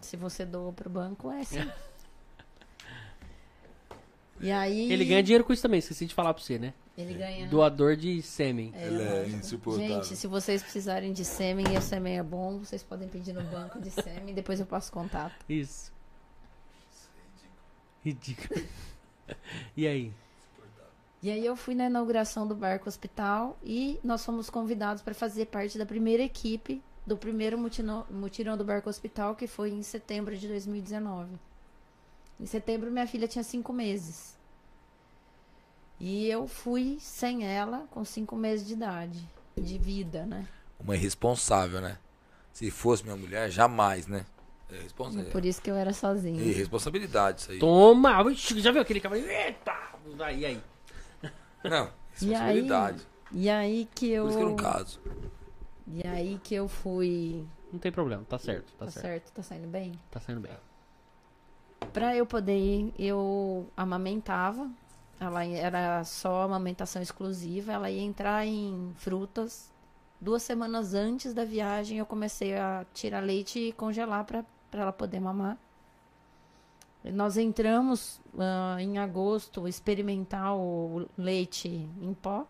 Se 0.00 0.16
você 0.16 0.44
doou 0.44 0.72
pro 0.72 0.90
banco, 0.90 1.30
é 1.30 1.44
sim. 1.44 1.70
E 4.40 4.50
aí. 4.50 4.92
Ele 4.92 5.04
ganha 5.04 5.22
dinheiro 5.22 5.44
com 5.44 5.52
isso 5.52 5.62
também, 5.62 5.78
esqueci 5.78 6.06
de 6.06 6.14
falar 6.14 6.34
pra 6.34 6.42
você, 6.42 6.58
né? 6.58 6.74
Ele 6.96 7.14
ganha. 7.14 7.48
Doador 7.48 7.96
de 7.96 8.22
sêmen. 8.22 8.72
É, 8.74 8.86
Ele 8.86 9.02
é 9.02 9.26
insuportável. 9.28 10.02
Gente, 10.04 10.16
se 10.16 10.26
vocês 10.28 10.62
precisarem 10.62 11.12
de 11.12 11.24
sêmen 11.24 11.66
e 11.74 11.76
o 11.76 11.82
sêmen 11.82 12.18
é 12.18 12.22
bom, 12.22 12.58
vocês 12.58 12.82
podem 12.84 13.08
pedir 13.08 13.32
no 13.32 13.42
banco 13.42 13.80
de 13.80 13.90
sêmen, 13.90 14.32
depois 14.34 14.60
eu 14.60 14.66
passo 14.66 14.92
contato. 14.92 15.34
Isso. 15.48 15.92
Ridículo. 18.04 18.60
E 19.74 19.86
aí? 19.86 20.12
E 21.22 21.30
aí 21.30 21.44
eu 21.46 21.56
fui 21.56 21.74
na 21.74 21.86
inauguração 21.86 22.46
do 22.46 22.54
Barco 22.54 22.86
Hospital 22.86 23.58
e 23.64 23.98
nós 24.04 24.22
fomos 24.22 24.50
convidados 24.50 25.02
para 25.02 25.14
fazer 25.14 25.46
parte 25.46 25.78
da 25.78 25.86
primeira 25.86 26.22
equipe 26.22 26.82
do 27.06 27.16
primeiro 27.16 27.56
mutino- 27.56 28.06
mutirão 28.10 28.54
do 28.58 28.64
Barco 28.66 28.90
Hospital, 28.90 29.34
que 29.34 29.46
foi 29.46 29.70
em 29.70 29.82
setembro 29.82 30.36
de 30.36 30.46
2019. 30.46 31.30
Em 32.38 32.44
setembro 32.44 32.90
minha 32.90 33.06
filha 33.06 33.26
tinha 33.26 33.42
cinco 33.42 33.72
meses. 33.72 34.33
E 36.00 36.26
eu 36.28 36.46
fui 36.46 36.98
sem 37.00 37.46
ela, 37.46 37.86
com 37.90 38.04
cinco 38.04 38.36
meses 38.36 38.66
de 38.66 38.72
idade, 38.74 39.22
de 39.56 39.78
vida, 39.78 40.26
né? 40.26 40.46
Uma 40.78 40.96
irresponsável, 40.96 41.80
né? 41.80 41.98
Se 42.52 42.70
fosse 42.70 43.02
minha 43.04 43.16
mulher, 43.16 43.50
jamais, 43.50 44.06
né? 44.06 44.26
É 44.70 44.78
responsa- 44.82 45.22
Por 45.24 45.44
isso 45.44 45.62
que 45.62 45.70
eu 45.70 45.76
era 45.76 45.92
sozinha. 45.92 46.40
é 46.40 46.52
responsabilidade 46.54 47.40
isso 47.42 47.52
aí. 47.52 47.58
Toma! 47.58 48.12
Já 48.34 48.72
viu 48.72 48.82
aquele 48.82 49.00
cavalo? 49.00 49.20
Eita! 49.22 49.72
Aí, 50.20 50.44
aí. 50.44 50.60
Não, 51.64 51.90
E 52.20 52.34
aí, 52.34 52.60
responsabilidade. 52.60 53.02
e 53.32 53.48
aí 53.48 53.88
que 53.94 54.10
eu. 54.10 54.22
Por 54.24 54.28
isso 54.28 54.38
que 54.38 54.44
eu 54.44 54.48
não 54.50 54.56
caso. 54.56 55.00
E 55.86 56.06
aí 56.06 56.40
que 56.42 56.54
eu 56.54 56.68
fui. 56.68 57.44
Não 57.72 57.78
tem 57.78 57.90
problema, 57.92 58.24
tá 58.28 58.38
certo, 58.38 58.72
tá, 58.78 58.84
Tá 58.86 58.90
certo. 58.90 59.02
certo, 59.04 59.32
tá 59.32 59.42
saindo 59.42 59.66
bem? 59.68 59.92
Tá 60.10 60.20
saindo 60.20 60.40
bem. 60.40 60.52
Pra 61.92 62.14
eu 62.16 62.26
poder 62.26 62.56
ir, 62.58 62.92
eu 62.98 63.66
amamentava. 63.76 64.68
Ela 65.20 65.44
era 65.44 66.04
só 66.04 66.42
amamentação 66.42 67.00
exclusiva. 67.00 67.72
Ela 67.72 67.90
ia 67.90 68.02
entrar 68.02 68.46
em 68.46 68.92
frutas. 68.96 69.72
Duas 70.20 70.42
semanas 70.42 70.94
antes 70.94 71.34
da 71.34 71.44
viagem, 71.44 71.98
eu 71.98 72.06
comecei 72.06 72.56
a 72.56 72.86
tirar 72.94 73.20
leite 73.20 73.58
e 73.58 73.72
congelar 73.72 74.24
pra 74.24 74.44
ela 74.72 74.92
poder 74.92 75.20
mamar. 75.20 75.58
Nós 77.04 77.36
entramos 77.36 78.20
ah, 78.38 78.76
em 78.80 78.96
agosto 78.96 79.68
experimentar 79.68 80.56
o 80.56 81.06
leite 81.18 81.68
em 81.68 82.14
pó. 82.14 82.46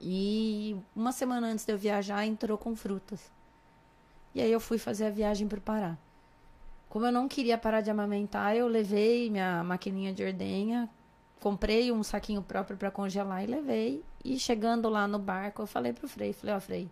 E 0.00 0.76
uma 0.96 1.12
semana 1.12 1.46
antes 1.46 1.64
de 1.64 1.72
eu 1.72 1.78
viajar, 1.78 2.26
entrou 2.26 2.58
com 2.58 2.74
frutas. 2.74 3.30
E 4.34 4.40
aí 4.40 4.50
eu 4.50 4.58
fui 4.60 4.78
fazer 4.78 5.06
a 5.06 5.10
viagem 5.10 5.46
pro 5.46 5.60
Pará. 5.60 5.96
Como 6.88 7.06
eu 7.06 7.12
não 7.12 7.28
queria 7.28 7.56
parar 7.56 7.80
de 7.82 7.90
amamentar, 7.90 8.56
eu 8.56 8.66
levei 8.66 9.30
minha 9.30 9.62
maquininha 9.62 10.12
de 10.12 10.24
ordenha, 10.24 10.90
comprei 11.40 11.90
um 11.90 12.02
saquinho 12.02 12.42
próprio 12.42 12.76
para 12.76 12.90
congelar 12.90 13.42
e 13.42 13.46
levei. 13.46 14.04
E 14.24 14.38
chegando 14.38 14.88
lá 14.88 15.08
no 15.08 15.18
barco, 15.18 15.62
eu 15.62 15.66
falei 15.66 15.92
pro 15.92 16.06
Frei, 16.06 16.32
falei, 16.32 16.54
ó, 16.54 16.60
Frei, 16.60 16.90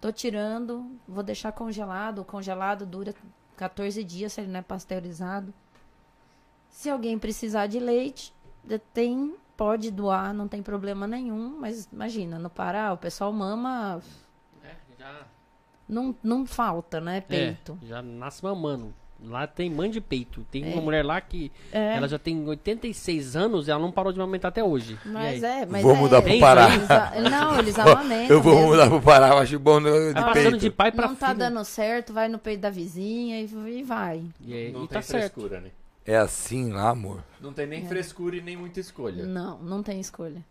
tô 0.00 0.10
tirando, 0.10 0.90
vou 1.06 1.22
deixar 1.22 1.52
congelado. 1.52 2.20
O 2.20 2.24
congelado 2.24 2.86
dura 2.86 3.14
14 3.56 4.02
dias 4.02 4.32
se 4.32 4.40
ele 4.40 4.50
não 4.50 4.60
é 4.60 4.62
pasteurizado. 4.62 5.52
Se 6.70 6.88
alguém 6.88 7.18
precisar 7.18 7.66
de 7.66 7.78
leite, 7.78 8.32
tem, 8.94 9.34
pode 9.56 9.90
doar, 9.90 10.32
não 10.32 10.48
tem 10.48 10.62
problema 10.62 11.06
nenhum. 11.06 11.58
Mas 11.60 11.86
imagina, 11.92 12.38
no 12.38 12.48
Pará, 12.48 12.92
o 12.92 12.96
pessoal 12.96 13.32
mama, 13.32 14.00
É, 14.64 14.74
já. 14.98 15.26
não, 15.88 16.14
não 16.22 16.46
falta, 16.46 17.00
né, 17.00 17.20
peito. 17.20 17.78
É, 17.82 17.86
já 17.86 18.00
nasce 18.00 18.42
mamando. 18.42 18.94
Lá 19.24 19.46
tem 19.46 19.68
mãe 19.70 19.90
de 19.90 20.00
peito. 20.00 20.46
Tem 20.50 20.64
É. 20.64 20.72
uma 20.72 20.80
mulher 20.82 21.04
lá 21.04 21.20
que 21.20 21.52
É. 21.70 21.96
ela 21.96 22.08
já 22.08 22.18
tem 22.18 22.46
86 22.48 23.36
anos 23.36 23.68
e 23.68 23.70
ela 23.70 23.80
não 23.80 23.92
parou 23.92 24.12
de 24.12 24.18
amamentar 24.20 24.48
até 24.48 24.64
hoje. 24.64 24.98
Mas 25.04 25.42
é, 25.42 25.66
mas 25.66 25.82
Vou 25.82 25.94
é, 25.94 25.98
mudar 25.98 26.22
pro 26.22 26.38
Pará. 26.40 26.74
eles 26.74 26.90
a- 26.90 27.12
não, 27.30 27.58
eles 27.60 27.78
amamentam. 27.78 28.36
Eu 28.36 28.42
vou 28.42 28.54
mesmo. 28.54 28.68
mudar 28.70 28.88
pro 28.88 29.02
Pará, 29.02 29.28
eu 29.28 29.38
acho 29.38 29.58
bom 29.58 29.78
no- 29.78 29.90
de 30.08 30.14
Tá 30.14 30.22
passando 30.22 30.42
peito. 30.42 30.58
de 30.58 30.70
pai 30.70 30.90
pra 30.90 31.08
Não 31.08 31.14
tá 31.14 31.26
filho. 31.28 31.38
dando 31.38 31.64
certo, 31.64 32.12
vai 32.12 32.28
no 32.28 32.38
peito 32.38 32.60
da 32.60 32.70
vizinha 32.70 33.40
e, 33.40 33.44
e 33.78 33.82
vai. 33.82 34.24
E, 34.40 34.54
aí- 34.54 34.72
Não 34.72 34.84
e 34.84 34.88
tem 34.88 34.94
tá 34.96 35.02
certo. 35.02 35.34
frescura, 35.34 35.60
né? 35.60 35.70
É 36.06 36.16
assim 36.16 36.72
lá, 36.72 36.88
amor. 36.88 37.22
Não 37.40 37.52
tem 37.52 37.66
nem 37.66 37.86
frescura 37.86 38.34
e 38.36 38.40
nem 38.40 38.56
muita 38.56 38.80
escolha. 38.80 39.24
Não, 39.26 39.58
não 39.58 39.82
tem 39.82 40.00
escolha. 40.00 40.42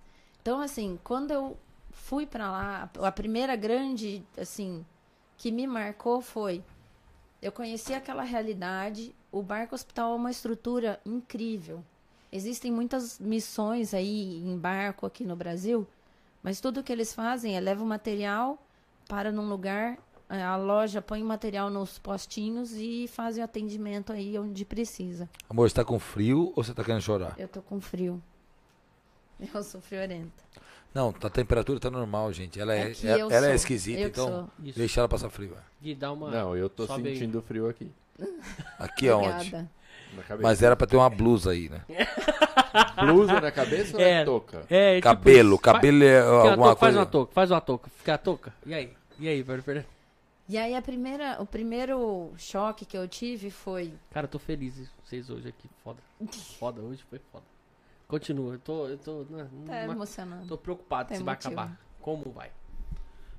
Então, 0.42 0.62
assim, 0.62 0.98
quando 1.04 1.32
eu 1.32 1.58
fui 1.92 2.26
pra 2.28 2.50
lá, 2.52 2.90
a 3.02 3.12
primeira 3.12 3.56
grande, 3.56 4.24
assim, 4.38 4.86
que 5.38 5.52
me 5.52 5.66
marcou 5.68 6.22
foi 6.22 6.64
eu 7.42 7.52
conheci 7.52 7.94
aquela 7.94 8.24
realidade. 8.24 9.16
O 9.32 9.42
barco 9.42 9.76
hospital 9.76 10.14
é 10.14 10.16
uma 10.16 10.32
estrutura 10.32 11.00
incrível. 11.06 11.84
Existem 12.32 12.72
muitas 12.72 13.20
missões 13.20 13.94
aí 13.94 14.44
em 14.44 14.58
barco 14.58 15.06
aqui 15.06 15.24
no 15.24 15.36
Brasil, 15.36 15.88
mas 16.44 16.60
tudo 16.60 16.84
que 16.84 16.92
eles 16.92 17.14
fazem 17.14 17.56
é 17.56 17.60
leva 17.60 17.84
o 17.84 17.88
material 17.88 18.62
para 19.08 19.32
num 19.32 19.50
lugar, 19.50 19.98
eh, 20.30 20.44
a 20.44 20.56
loja 20.56 21.02
põe 21.02 21.24
o 21.24 21.26
material 21.26 21.72
nos 21.72 21.98
postinhos 21.98 22.74
e 22.74 23.08
fazem 23.08 23.42
o 23.42 23.46
atendimento 23.46 24.14
aí 24.14 24.38
onde 24.38 24.64
precisa. 24.64 25.28
Amor, 25.50 25.68
você 25.68 25.76
tá 25.76 25.84
com 25.84 25.98
frio 25.98 26.54
ou 26.56 26.64
você 26.64 26.72
tá 26.74 26.84
querendo 26.84 27.02
chorar? 27.02 27.34
Eu 27.40 27.48
tô 27.48 27.64
com 27.64 27.82
frio. 27.82 28.22
Eu 29.54 29.64
sou 29.64 29.82
friorenta. 29.82 30.44
Não, 30.94 31.14
a 31.22 31.30
temperatura 31.30 31.80
tá 31.80 31.90
normal, 31.92 32.32
gente. 32.34 32.60
Ela 32.60 32.74
é, 32.76 32.92
É 32.92 33.08
é- 33.08 33.20
ela 33.20 33.48
é 33.52 33.56
esquisita, 33.56 34.00
Eu 34.02 34.08
então 34.08 34.50
deixa 34.58 35.00
ela 35.02 35.08
passar 35.10 35.30
frio. 35.30 35.54
é. 35.56 35.62
De 35.82 35.94
dar 35.96 36.12
uma. 36.12 36.30
Não, 36.32 36.58
eu 36.58 36.70
tô 36.70 36.86
Sobe 36.88 37.10
aí. 37.10 37.16
sentindo 37.16 37.42
frio 37.42 37.70
aqui. 37.70 37.92
Aqui 38.78 39.08
é 39.08 39.16
onde? 39.16 39.30
Obrigada. 39.30 39.72
Na 40.16 40.24
cabeça. 40.24 40.44
Mas 40.48 40.64
era 40.64 40.76
pra 40.76 40.88
ter 40.88 40.98
uma 40.98 41.10
blusa 41.10 41.52
aí, 41.52 41.70
né? 41.70 41.82
Blusa 43.00 43.40
na 43.40 43.52
cabeça 43.52 43.96
ou 43.96 44.02
É. 44.04 44.22
é 44.22 44.26
touca? 44.26 44.64
É, 44.70 44.96
tipo 44.96 45.04
Cabelo. 45.04 45.56
Fa- 45.58 45.74
cabelo 45.74 46.04
é 46.04 46.20
Fica 46.22 46.28
a 46.28 46.32
alguma 46.52 46.56
touca, 46.56 46.66
Faz 46.66 46.80
coisa. 46.80 47.00
uma 47.00 47.06
touca, 47.06 47.34
faz 47.34 47.52
uma 47.52 47.62
touca. 47.62 47.90
Fica 47.98 48.14
a 48.14 48.18
touca. 48.18 48.54
E 48.66 48.74
aí? 48.74 48.94
E 49.20 49.28
aí, 49.30 49.44
Fer- 49.44 49.86
E 50.50 50.58
aí 50.58 50.76
a 50.76 50.82
primeira, 50.82 51.38
o 51.42 51.46
primeiro 51.46 52.32
choque 52.38 52.86
que 52.86 52.98
eu 52.98 53.08
tive 53.08 53.50
foi 53.52 53.94
Cara, 54.12 54.26
eu 54.26 54.30
tô 54.30 54.40
feliz 54.40 54.74
vocês 55.06 55.30
hoje 55.30 55.48
aqui. 55.50 55.70
Foda. 55.84 56.00
Foda, 56.60 56.82
hoje 56.82 57.04
foi 57.10 57.20
foda. 57.32 57.44
Continua, 58.10 58.56
eu 58.56 58.60
tô. 58.60 58.88
Eu 58.88 58.98
tô, 58.98 59.24
né, 59.30 59.44
tá 59.66 59.82
numa- 59.84 59.94
emocionante. 59.94 60.48
tô 60.48 60.58
preocupado 60.58 61.10
Tá 61.10 61.16
se 61.16 61.24
vai 61.24 61.36
acabar. 61.36 61.80
Como 62.02 62.30
vai? 62.32 62.52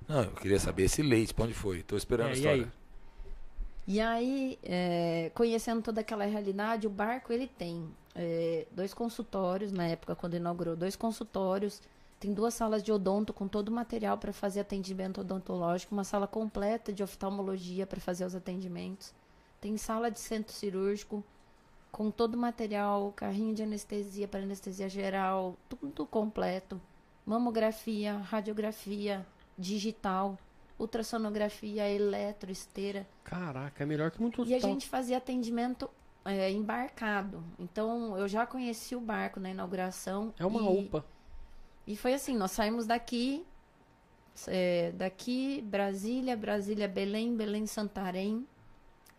Não, 0.08 0.22
eu 0.22 0.30
queria 0.32 0.58
saber 0.58 0.84
esse 0.84 1.02
leite, 1.02 1.34
pra 1.34 1.44
onde 1.44 1.54
foi? 1.54 1.82
Tô 1.82 1.96
esperando 1.96 2.28
É, 2.28 2.30
a 2.30 2.34
e 2.34 2.38
história. 2.38 2.62
aí? 2.64 2.70
E 3.86 4.00
aí, 4.00 4.58
é, 4.62 5.30
conhecendo 5.34 5.82
toda 5.82 6.00
aquela 6.00 6.24
realidade, 6.24 6.86
o 6.86 6.90
barco 6.90 7.32
ele 7.32 7.48
tem 7.48 7.88
é, 8.14 8.66
dois 8.70 8.94
consultórios 8.94 9.72
na 9.72 9.86
época 9.88 10.14
quando 10.14 10.34
inaugurou, 10.36 10.76
dois 10.76 10.94
consultórios, 10.94 11.82
tem 12.20 12.32
duas 12.32 12.54
salas 12.54 12.82
de 12.82 12.92
odonto 12.92 13.32
com 13.32 13.48
todo 13.48 13.68
o 13.70 13.72
material 13.72 14.16
para 14.18 14.32
fazer 14.32 14.60
atendimento 14.60 15.20
odontológico, 15.22 15.92
uma 15.94 16.04
sala 16.04 16.26
completa 16.28 16.92
de 16.92 17.02
oftalmologia 17.02 17.86
para 17.86 18.00
fazer 18.00 18.24
os 18.24 18.34
atendimentos, 18.34 19.12
tem 19.60 19.76
sala 19.76 20.08
de 20.10 20.20
centro 20.20 20.52
cirúrgico 20.52 21.24
com 21.90 22.10
todo 22.10 22.34
o 22.34 22.38
material, 22.38 23.12
carrinho 23.14 23.54
de 23.54 23.62
anestesia 23.62 24.28
para 24.28 24.40
anestesia 24.40 24.88
geral, 24.88 25.56
tudo 25.68 26.06
completo, 26.06 26.80
mamografia, 27.26 28.18
radiografia, 28.18 29.26
digital, 29.58 30.38
ultrassonografia, 30.78 31.88
eletroesteira. 31.88 33.06
Caraca, 33.22 33.82
é 33.82 33.86
melhor 33.86 34.10
que 34.10 34.20
muito 34.20 34.44
E 34.44 34.54
a 34.54 34.58
gente 34.58 34.88
fazia 34.88 35.18
atendimento 35.18 35.90
é, 36.24 36.50
embarcado. 36.50 37.42
Então, 37.58 38.16
eu 38.16 38.26
já 38.26 38.46
conheci 38.46 38.96
o 38.96 39.00
barco 39.00 39.38
na 39.38 39.50
inauguração. 39.50 40.34
É 40.38 40.46
uma 40.46 40.60
e, 40.60 40.86
UPA. 40.86 41.04
E 41.86 41.96
foi 41.96 42.14
assim, 42.14 42.36
nós 42.36 42.52
saímos 42.52 42.86
daqui, 42.86 43.44
é, 44.46 44.92
daqui, 44.92 45.62
Brasília, 45.62 46.36
Brasília, 46.36 46.88
Belém, 46.88 47.36
Belém, 47.36 47.66
Santarém. 47.66 48.46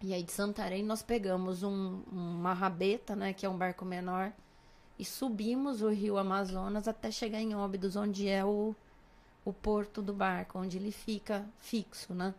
E 0.02 0.14
aí 0.14 0.24
de 0.24 0.32
Santarém 0.32 0.84
nós 0.84 1.02
pegamos 1.02 1.64
um, 1.64 2.02
uma 2.12 2.54
rabeta, 2.54 3.16
né, 3.16 3.34
que 3.34 3.46
é 3.46 3.50
um 3.50 3.58
barco 3.58 3.86
menor, 3.86 4.32
e 4.98 5.06
subimos 5.06 5.82
o 5.82 5.90
rio 5.90 6.18
Amazonas 6.18 6.88
até 6.88 7.12
chegar 7.12 7.40
em 7.40 7.56
Óbidos, 7.56 7.96
onde 7.96 8.28
é 8.28 8.44
o, 8.44 8.76
o 9.46 9.54
porto 9.54 10.02
do 10.02 10.14
barco, 10.14 10.60
onde 10.60 10.78
ele 10.78 10.92
fica 10.92 11.46
fixo, 11.60 12.14
né? 12.14 12.34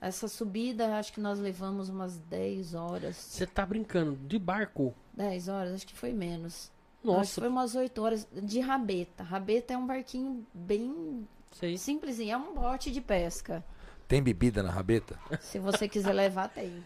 Essa 0.00 0.28
subida, 0.28 0.98
acho 0.98 1.12
que 1.12 1.20
nós 1.20 1.38
levamos 1.38 1.88
umas 1.88 2.18
10 2.18 2.74
horas. 2.74 3.16
Você 3.16 3.46
tá 3.46 3.64
brincando 3.64 4.16
de 4.26 4.38
barco? 4.38 4.94
10 5.14 5.48
horas, 5.48 5.74
acho 5.74 5.86
que 5.86 5.94
foi 5.94 6.12
menos. 6.12 6.54
Acho 6.54 7.00
que 7.00 7.06
Nossa, 7.06 7.40
foi 7.40 7.48
umas 7.48 7.74
8 7.74 8.02
horas 8.02 8.28
de 8.30 8.60
rabeta. 8.60 9.22
Rabeta 9.22 9.72
é 9.72 9.78
um 9.78 9.86
barquinho 9.86 10.46
bem 10.52 11.26
sei. 11.52 11.78
simplesinho, 11.78 12.32
é 12.32 12.36
um 12.36 12.54
bote 12.54 12.90
de 12.90 13.00
pesca. 13.00 13.64
Tem 14.08 14.22
bebida 14.22 14.62
na 14.62 14.70
rabeta? 14.70 15.18
Se 15.40 15.58
você 15.58 15.88
quiser 15.88 16.12
levar, 16.12 16.48
tem. 16.48 16.82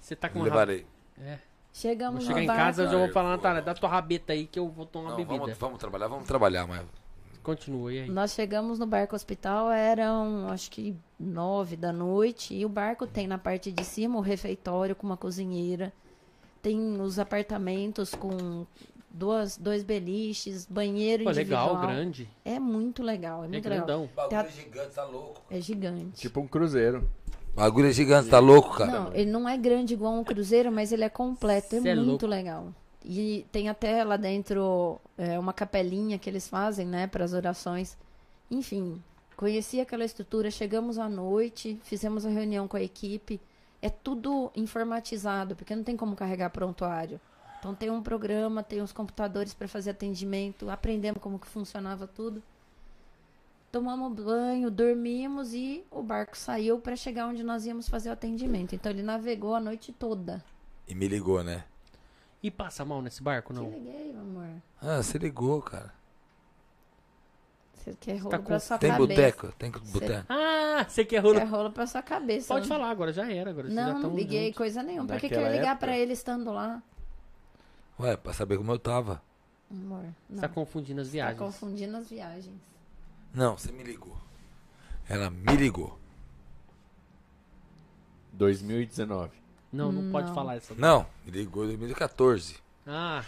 Você 0.00 0.16
tá 0.16 0.28
com 0.28 0.38
uma 0.38 0.48
rabeta. 0.48 0.60
Levarei. 0.72 0.86
É. 1.18 1.36
Vou 1.36 1.38
Chegamos 1.72 2.24
chegar 2.24 2.36
no 2.36 2.42
em 2.44 2.46
casa 2.46 2.82
eu 2.84 2.90
já 2.90 2.96
vou 2.98 3.08
falar, 3.12 3.30
Natália, 3.30 3.60
vou- 3.60 3.74
dá 3.74 3.78
tua 3.78 3.88
rabeta 3.88 4.32
aí 4.32 4.46
que 4.46 4.58
eu 4.58 4.68
vou 4.68 4.86
tomar 4.86 5.10
Não, 5.10 5.16
bebida. 5.16 5.38
vamos, 5.40 5.58
vamos 5.58 5.78
trabalhar, 5.78 6.08
vamos 6.08 6.26
trabalhar, 6.26 6.66
mas 6.66 6.86
Continua, 7.42 7.92
e 7.92 7.98
aí? 8.02 8.08
Nós 8.08 8.32
chegamos 8.32 8.78
no 8.78 8.86
barco 8.86 9.14
hospital, 9.14 9.70
eram 9.70 10.48
acho 10.48 10.70
que 10.70 10.96
nove 11.20 11.76
da 11.76 11.92
noite, 11.92 12.54
e 12.54 12.64
o 12.64 12.68
barco 12.70 13.06
tem 13.06 13.26
na 13.26 13.36
parte 13.36 13.70
de 13.70 13.84
cima 13.84 14.16
o 14.16 14.22
refeitório 14.22 14.96
com 14.96 15.06
uma 15.06 15.16
cozinheira, 15.16 15.92
tem 16.62 16.98
os 17.00 17.18
apartamentos 17.18 18.14
com 18.14 18.66
duas, 19.14 19.56
dois 19.56 19.82
beliches, 19.84 20.66
banheiro 20.66 21.24
Pô, 21.24 21.30
individual. 21.30 21.74
legal, 21.74 21.86
grande. 21.86 22.28
É 22.44 22.58
muito 22.58 23.02
legal, 23.02 23.42
é 23.42 23.46
É 23.46 23.48
muito 23.48 23.68
legal. 23.68 23.86
grandão. 23.86 24.10
bagulho 24.14 24.30
Tá- 24.30 24.44
é 24.46 24.50
gigante, 24.50 24.94
tá 24.94 25.04
louco. 25.04 25.40
É 25.48 25.60
gigante. 25.60 26.20
Tipo 26.20 26.40
um 26.40 26.46
cruzeiro. 26.48 27.08
Bagulho 27.54 27.86
é 27.88 27.92
gigante, 27.92 28.28
tá 28.28 28.40
louco, 28.40 28.76
cara. 28.76 28.90
Não, 28.90 29.14
ele 29.14 29.30
não 29.30 29.48
é 29.48 29.56
grande 29.56 29.94
igual 29.94 30.12
um 30.12 30.24
cruzeiro, 30.24 30.72
mas 30.72 30.90
ele 30.90 31.04
é 31.04 31.08
completo, 31.08 31.76
é 31.76 31.80
Cê 31.80 31.88
é 31.90 31.94
muito 31.94 32.08
louco. 32.08 32.26
legal. 32.26 32.74
E 33.04 33.46
tem 33.52 33.68
até 33.68 34.02
lá 34.02 34.16
dentro 34.16 35.00
é, 35.16 35.38
uma 35.38 35.52
capelinha 35.52 36.18
que 36.18 36.28
eles 36.28 36.48
fazem, 36.48 36.84
né, 36.86 37.06
para 37.06 37.24
as 37.24 37.32
orações. 37.32 37.96
Enfim, 38.50 39.00
conheci 39.36 39.80
aquela 39.80 40.04
estrutura, 40.04 40.50
chegamos 40.50 40.98
à 40.98 41.08
noite, 41.08 41.78
fizemos 41.84 42.26
a 42.26 42.30
reunião 42.30 42.66
com 42.66 42.76
a 42.76 42.82
equipe. 42.82 43.40
É 43.80 43.88
tudo 43.90 44.50
informatizado, 44.56 45.54
porque 45.54 45.76
não 45.76 45.84
tem 45.84 45.96
como 45.96 46.16
carregar 46.16 46.50
prontuário. 46.50 47.20
Então 47.64 47.74
tem 47.74 47.88
um 47.88 48.02
programa, 48.02 48.62
tem 48.62 48.82
os 48.82 48.92
computadores 48.92 49.54
para 49.54 49.66
fazer 49.66 49.92
atendimento, 49.92 50.68
aprendemos 50.68 51.18
como 51.22 51.38
que 51.38 51.46
funcionava 51.46 52.06
tudo. 52.06 52.42
Tomamos 53.72 54.12
banho, 54.22 54.70
dormimos 54.70 55.54
e 55.54 55.82
o 55.90 56.02
barco 56.02 56.36
saiu 56.36 56.78
para 56.78 56.94
chegar 56.94 57.26
onde 57.26 57.42
nós 57.42 57.64
íamos 57.64 57.88
fazer 57.88 58.10
o 58.10 58.12
atendimento. 58.12 58.74
Então 58.74 58.92
ele 58.92 59.02
navegou 59.02 59.54
a 59.54 59.60
noite 59.60 59.94
toda. 59.94 60.44
E 60.86 60.94
me 60.94 61.08
ligou, 61.08 61.42
né? 61.42 61.64
E 62.42 62.50
passa 62.50 62.84
mal 62.84 63.00
nesse 63.00 63.22
barco, 63.22 63.54
Te 63.54 63.56
não? 63.60 63.70
liguei, 63.70 64.12
meu 64.12 64.20
amor. 64.20 64.48
Ah, 64.82 65.02
você 65.02 65.16
ligou, 65.16 65.62
cara. 65.62 65.90
Você 67.76 67.94
quer 67.98 68.18
rolo 68.18 68.30
Tá 68.30 68.38
pra 68.40 68.46
com- 68.46 68.60
sua 68.60 68.76
Tem 68.76 68.90
cabeça. 68.90 69.08
boteco? 69.08 69.52
Tem 69.58 69.70
boteco. 69.70 70.26
Ah, 70.28 70.84
você 70.86 71.02
quer 71.02 71.20
rolo? 71.20 71.36
Quer 71.36 71.44
rolo 71.48 71.70
pra 71.70 71.86
sua 71.86 72.02
cabeça. 72.02 72.52
Pode 72.52 72.68
falar 72.68 72.90
agora, 72.90 73.10
já 73.10 73.26
era. 73.32 73.48
Agora 73.48 73.68
Não, 73.70 74.00
não 74.00 74.14
liguei 74.14 74.44
juntos. 74.48 74.58
coisa 74.58 74.82
nenhuma. 74.82 75.06
Pra 75.06 75.18
que, 75.18 75.30
que 75.30 75.34
eu 75.34 75.40
ia 75.40 75.48
ligar 75.48 75.70
época? 75.72 75.86
pra 75.86 75.96
ele 75.96 76.12
estando 76.12 76.52
lá? 76.52 76.82
Ué, 77.98 78.16
pra 78.16 78.32
saber 78.32 78.56
como 78.58 78.72
eu 78.72 78.78
tava. 78.78 79.22
Amor, 79.70 80.02
não. 80.02 80.14
Você 80.36 80.40
tá 80.40 80.48
confundindo 80.48 81.00
as 81.00 81.08
Tá 81.08 81.12
viagens. 81.12 81.38
confundindo 81.38 81.96
as 81.96 82.08
viagens. 82.08 82.54
Não, 83.32 83.56
você 83.56 83.72
me 83.72 83.82
ligou. 83.82 84.16
Ela 85.08 85.30
me 85.30 85.56
ligou. 85.56 85.98
2019. 88.32 89.30
Não, 89.72 89.90
não, 89.90 90.10
pode 90.12 90.28
Não. 90.28 90.34
falar 90.34 90.56
essa. 90.56 90.74
Não, 90.74 91.06
me 91.24 91.30
ligou 91.32 91.64
em 91.64 91.68
2014. 91.76 92.56
Ah, 92.86 93.24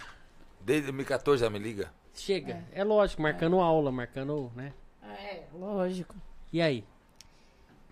Desde 0.60 0.82
2014 0.86 1.42
ela 1.44 1.50
me 1.52 1.58
liga. 1.58 1.90
chega. 2.14 2.64
É, 2.72 2.82
lógico, 2.84 3.22
marcando 3.22 3.60
aula, 3.60 3.90
marcando, 3.92 4.50
né? 4.54 4.72
É, 5.02 5.44
lógico. 5.54 6.14
E 6.52 6.60
aí? 6.60 6.84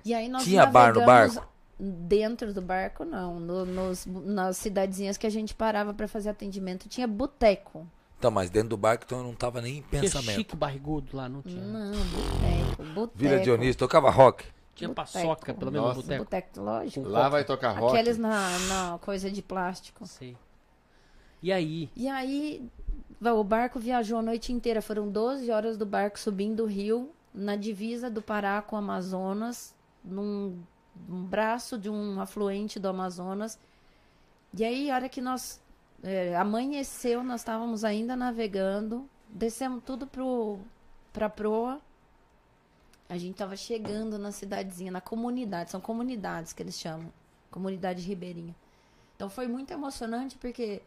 E 0.05 0.13
aí 0.13 0.29
nós 0.29 0.43
Tinha 0.45 0.67
bar 0.67 0.93
no 0.93 1.01
navegamos 1.01 1.35
barco? 1.37 1.54
Dentro 1.79 2.55
do 2.55 2.63
barco, 2.63 3.05
não. 3.05 3.41
No- 3.41 3.65
nos, 3.67 4.07
nas 4.07 4.57
cidadezinhas 4.59 5.17
que 5.17 5.27
a 5.27 5.31
gente 5.31 5.55
parava 5.55 5.93
pra 5.93 6.07
fazer 6.07 6.31
atendimento, 6.31 6.89
tinha 6.89 7.07
boteco. 7.07 7.87
Então, 8.19 8.31
mas 8.31 8.49
dentro 8.49 8.71
do 8.71 8.77
barco 8.77 9.05
então 9.05 9.19
eu 9.19 9.25
não 9.25 9.35
tava 9.35 9.61
nem 9.61 9.79
em 9.79 9.83
Tinha 9.83 10.01
pensamento. 10.01 10.37
chique 10.37 10.57
barrigudo 10.57 11.17
lá, 11.17 11.29
não 11.29 11.43
tinha? 11.43 11.61
Não, 11.63 11.91
boteco, 11.91 12.83
boteco. 12.95 13.19
Vila 13.19 13.41
Dionísio, 13.41 13.79
tocava 13.79 14.09
rock. 14.09 14.45
Tinha 14.75 14.89
Boteco. 14.89 15.13
paçoca, 15.13 15.55
pelo 15.55 15.71
menos 15.71 15.95
boteco. 15.97 16.25
Boteco, 16.25 16.61
lógico. 16.61 17.09
Lá 17.09 17.29
vai 17.29 17.45
tocar 17.45 17.73
rock. 17.79 17.93
Aqueles 17.93 18.19
na, 18.19 18.59
na 18.69 18.99
coisa 19.01 19.31
de 19.31 19.43
plástico. 19.43 20.07
Sei. 20.07 20.37
E 21.43 21.53
aí? 21.53 21.91
E 21.95 22.09
aí, 22.09 22.67
o 23.21 23.45
barco 23.45 23.79
viajou 23.79 24.19
a 24.19 24.23
noite 24.23 24.53
inteira. 24.53 24.81
Foram 24.81 25.09
12 25.09 25.51
horas 25.51 25.77
do 25.77 25.85
barco 25.87 26.19
subindo 26.19 26.65
o 26.65 26.67
rio, 26.67 27.11
na 27.33 27.55
divisa 27.57 28.09
do 28.11 28.23
Pará 28.23 28.63
com 28.63 28.75
o 28.75 28.79
Amazonas, 28.79 29.75
num, 30.05 30.59
num 31.09 31.25
braço 31.25 31.79
de 31.79 31.91
um 31.91 32.21
afluente 32.21 32.79
do 32.79 32.89
Amazonas. 32.89 33.59
E 34.57 34.65
aí, 34.65 34.91
a 34.91 34.95
hora 34.95 35.09
que 35.09 35.21
nós 35.21 35.61
é, 36.03 36.37
amanheceu, 36.37 37.23
nós 37.25 37.41
estávamos 37.41 37.85
ainda 37.85 38.15
navegando, 38.15 39.09
descemos 39.29 39.83
tudo 39.85 40.07
pro, 40.07 40.59
pra 41.13 41.29
proa. 41.29 41.81
A 43.09 43.17
gente 43.17 43.33
estava 43.33 43.57
chegando 43.57 44.19
na 44.19 44.33
cidadezinha, 44.33 44.93
na 44.93 45.01
comunidade, 45.01 45.71
são 45.71 45.81
comunidades 45.81 46.53
que 46.53 46.63
eles 46.63 46.79
chamam, 46.79 47.13
comunidade 47.51 48.03
ribeirinha. 48.03 48.55
Então 49.17 49.29
foi 49.29 49.47
muito 49.47 49.73
emocionante 49.73 50.37
porque 50.39 50.83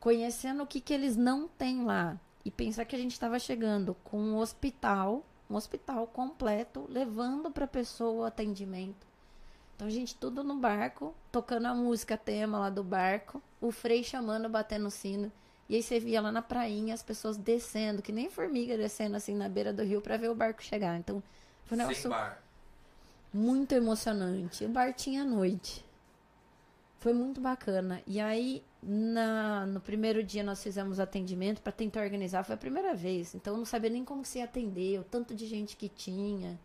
conhecendo 0.00 0.62
o 0.62 0.66
que, 0.66 0.80
que 0.80 0.94
eles 0.94 1.16
não 1.16 1.48
têm 1.48 1.84
lá 1.84 2.18
e 2.44 2.50
pensar 2.50 2.84
que 2.84 2.94
a 2.94 2.98
gente 2.98 3.12
estava 3.12 3.38
chegando 3.38 3.96
com 4.04 4.18
um 4.18 4.38
hospital, 4.38 5.24
um 5.50 5.56
hospital 5.56 6.06
completo, 6.06 6.86
levando 6.88 7.50
para 7.50 7.64
a 7.64 7.68
pessoa 7.68 8.22
o 8.22 8.24
atendimento. 8.24 9.06
Então, 9.76 9.86
a 9.86 9.90
gente 9.90 10.14
tudo 10.16 10.42
no 10.42 10.56
barco, 10.56 11.14
tocando 11.30 11.66
a 11.66 11.74
música 11.74 12.16
tema 12.16 12.58
lá 12.58 12.70
do 12.70 12.82
barco, 12.82 13.42
o 13.60 13.70
frei 13.70 14.02
chamando, 14.02 14.48
batendo 14.48 14.86
o 14.86 14.90
sino. 14.90 15.30
E 15.68 15.76
aí 15.76 15.82
você 15.82 16.00
via 16.00 16.22
lá 16.22 16.32
na 16.32 16.40
prainha 16.40 16.94
as 16.94 17.02
pessoas 17.02 17.36
descendo, 17.36 18.00
que 18.00 18.10
nem 18.10 18.30
formiga 18.30 18.74
descendo 18.74 19.16
assim 19.16 19.34
na 19.34 19.50
beira 19.50 19.74
do 19.74 19.82
rio 19.82 20.00
para 20.00 20.16
ver 20.16 20.30
o 20.30 20.34
barco 20.34 20.62
chegar. 20.62 20.96
Então, 20.96 21.22
foi 21.66 21.76
um 21.76 21.80
negócio 21.80 22.10
muito 23.34 23.72
emocionante. 23.72 24.64
O 24.64 24.68
bar 24.70 24.94
tinha 24.94 25.22
à 25.22 25.24
noite. 25.26 25.84
Foi 26.98 27.12
muito 27.12 27.38
bacana. 27.38 28.00
E 28.06 28.18
aí, 28.18 28.64
na, 28.82 29.66
no 29.66 29.80
primeiro 29.80 30.22
dia, 30.22 30.42
nós 30.42 30.62
fizemos 30.62 30.98
atendimento 30.98 31.60
para 31.60 31.72
tentar 31.72 32.00
organizar. 32.00 32.44
Foi 32.44 32.54
a 32.54 32.58
primeira 32.58 32.94
vez. 32.94 33.34
Então, 33.34 33.52
eu 33.52 33.58
não 33.58 33.66
sabia 33.66 33.90
nem 33.90 34.06
como 34.06 34.24
se 34.24 34.38
ia 34.38 34.44
atender, 34.44 35.00
o 35.00 35.04
tanto 35.04 35.34
de 35.34 35.46
gente 35.46 35.76
que 35.76 35.90
tinha. 35.90 36.58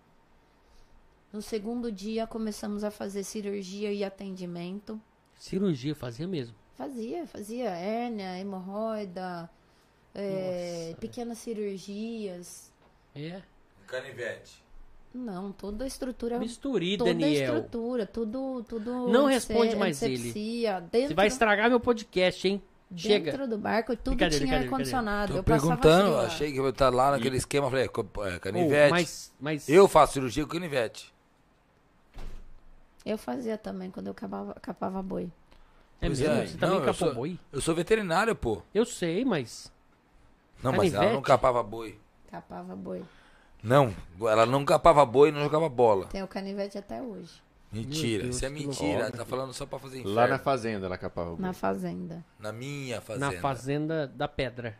No 1.31 1.41
segundo 1.41 1.91
dia, 1.91 2.27
começamos 2.27 2.83
a 2.83 2.91
fazer 2.91 3.23
cirurgia 3.23 3.91
e 3.91 4.03
atendimento. 4.03 4.99
Cirurgia 5.37 5.95
fazia 5.95 6.27
mesmo. 6.27 6.55
Fazia, 6.77 7.25
fazia 7.25 7.69
hérnia, 7.69 8.37
hemorroida, 8.37 9.49
é, 10.13 10.95
pequenas 10.99 11.37
cirurgias. 11.37 12.71
É. 13.15 13.41
Canivete. 13.87 14.61
Não, 15.13 15.51
toda 15.51 15.83
a 15.83 15.87
estrutura 15.87 16.39
Misturi, 16.39 16.97
toda 16.97 17.09
a 17.09 17.13
Daniel. 17.13 17.57
estrutura, 17.57 18.05
tudo, 18.05 18.63
tudo. 18.63 19.09
Não 19.09 19.25
responde 19.25 19.75
mais 19.75 20.01
antisepsia, 20.01 20.79
Dentro, 20.79 21.09
Você 21.09 21.13
vai 21.13 21.27
estragar 21.27 21.69
meu 21.69 21.79
podcast, 21.79 22.47
hein? 22.47 22.61
Chega. 22.95 23.31
Dentro 23.31 23.47
do 23.47 23.57
barco, 23.57 23.95
tudo 23.95 24.15
Brincadeira, 24.15 24.45
tinha 24.45 24.57
brincadeira, 24.59 24.65
ar-condicionado. 24.75 25.33
Tô 25.33 25.39
Eu 25.39 25.43
perguntando, 25.43 26.15
achei 26.17 26.51
que 26.51 26.57
eu 26.57 26.69
estar 26.69 26.89
lá 26.89 27.11
naquele 27.11 27.37
esquema. 27.37 27.69
Falei, 27.69 27.85
é, 27.85 27.87
Ô, 27.87 28.39
canivete. 28.39 28.91
mas, 28.91 29.33
mas 29.39 29.69
Eu 29.69 29.87
faço 29.87 30.13
cirurgia 30.13 30.43
com 30.45 30.51
canivete. 30.51 31.10
Eu 33.05 33.17
fazia 33.17 33.57
também 33.57 33.89
quando 33.89 34.07
eu 34.07 34.13
capava, 34.13 34.53
capava 34.61 35.01
boi. 35.01 35.29
é 36.01 36.07
Pois 36.07 36.19
mesmo? 36.19 36.33
é, 36.35 36.45
Você 36.47 36.53
não, 36.53 36.59
também 36.59 36.75
eu 36.77 36.81
capou 36.85 36.93
sou- 37.07 37.13
boi? 37.15 37.39
Eu 37.51 37.61
sou 37.61 37.75
veterinário, 37.75 38.35
pô. 38.35 38.61
Eu 38.73 38.85
sei, 38.85 39.25
mas 39.25 39.71
Não, 40.63 40.71
mas 40.71 40.93
ela 40.93 41.11
não 41.13 41.21
capava 41.21 41.63
boi. 41.63 41.97
Capava 42.29 42.75
boi. 42.75 43.03
Não, 43.63 43.93
ela 44.21 44.45
não 44.45 44.63
capava 44.65 45.05
boi 45.05 45.29
e 45.29 45.31
não 45.31 45.41
jogava 45.41 45.67
bola. 45.69 46.05
Tem 46.07 46.23
o 46.23 46.27
canivete 46.27 46.77
até 46.77 47.01
hoje. 47.01 47.41
Mentira, 47.71 48.23
Deus, 48.23 48.35
isso 48.35 48.45
é 48.45 48.49
que 48.49 48.53
mentira. 48.53 48.97
loucura. 49.03 49.11
Tá 49.17 49.25
falando 49.25 49.53
só 49.53 49.65
pra 49.65 49.79
fazer 49.79 49.99
inferno. 49.99 50.15
Lá 50.15 50.27
na 50.27 50.39
fazenda 50.39 50.85
ela 50.87 50.97
capava 50.97 51.29
o 51.33 51.37
Na 51.39 51.49
boi. 51.49 51.53
fazenda. 51.53 52.23
Na 52.39 52.51
minha 52.51 52.99
fazenda. 53.01 53.31
na 53.31 53.39
fazenda 53.41 54.07
da 54.07 54.27
pedra. 54.27 54.77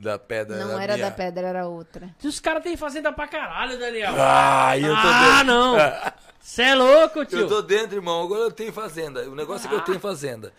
Da 0.00 0.18
pedra. 0.18 0.56
Não 0.56 0.76
da 0.76 0.82
era 0.82 0.94
minha... 0.94 1.10
da 1.10 1.14
pedra, 1.14 1.46
era 1.46 1.68
outra. 1.68 2.08
E 2.24 2.26
Os 2.26 2.40
caras 2.40 2.62
têm 2.62 2.74
fazenda 2.74 3.12
pra 3.12 3.28
caralho, 3.28 3.78
Daniel. 3.78 4.14
Ah, 4.16 4.78
eu 4.78 4.88
tô 4.94 4.94
Ah, 4.96 5.32
dentro. 5.42 5.46
não. 5.46 5.76
Você 6.40 6.62
é 6.62 6.74
louco, 6.74 7.24
tio. 7.26 7.40
Eu 7.40 7.48
tô 7.48 7.60
dentro, 7.60 7.96
irmão. 7.96 8.22
Agora 8.24 8.40
eu 8.40 8.50
tenho 8.50 8.72
fazenda. 8.72 9.28
O 9.28 9.34
negócio 9.34 9.66
é 9.66 9.68
que 9.68 9.74
eu 9.74 9.82
tenho 9.82 10.00
fazenda. 10.00 10.54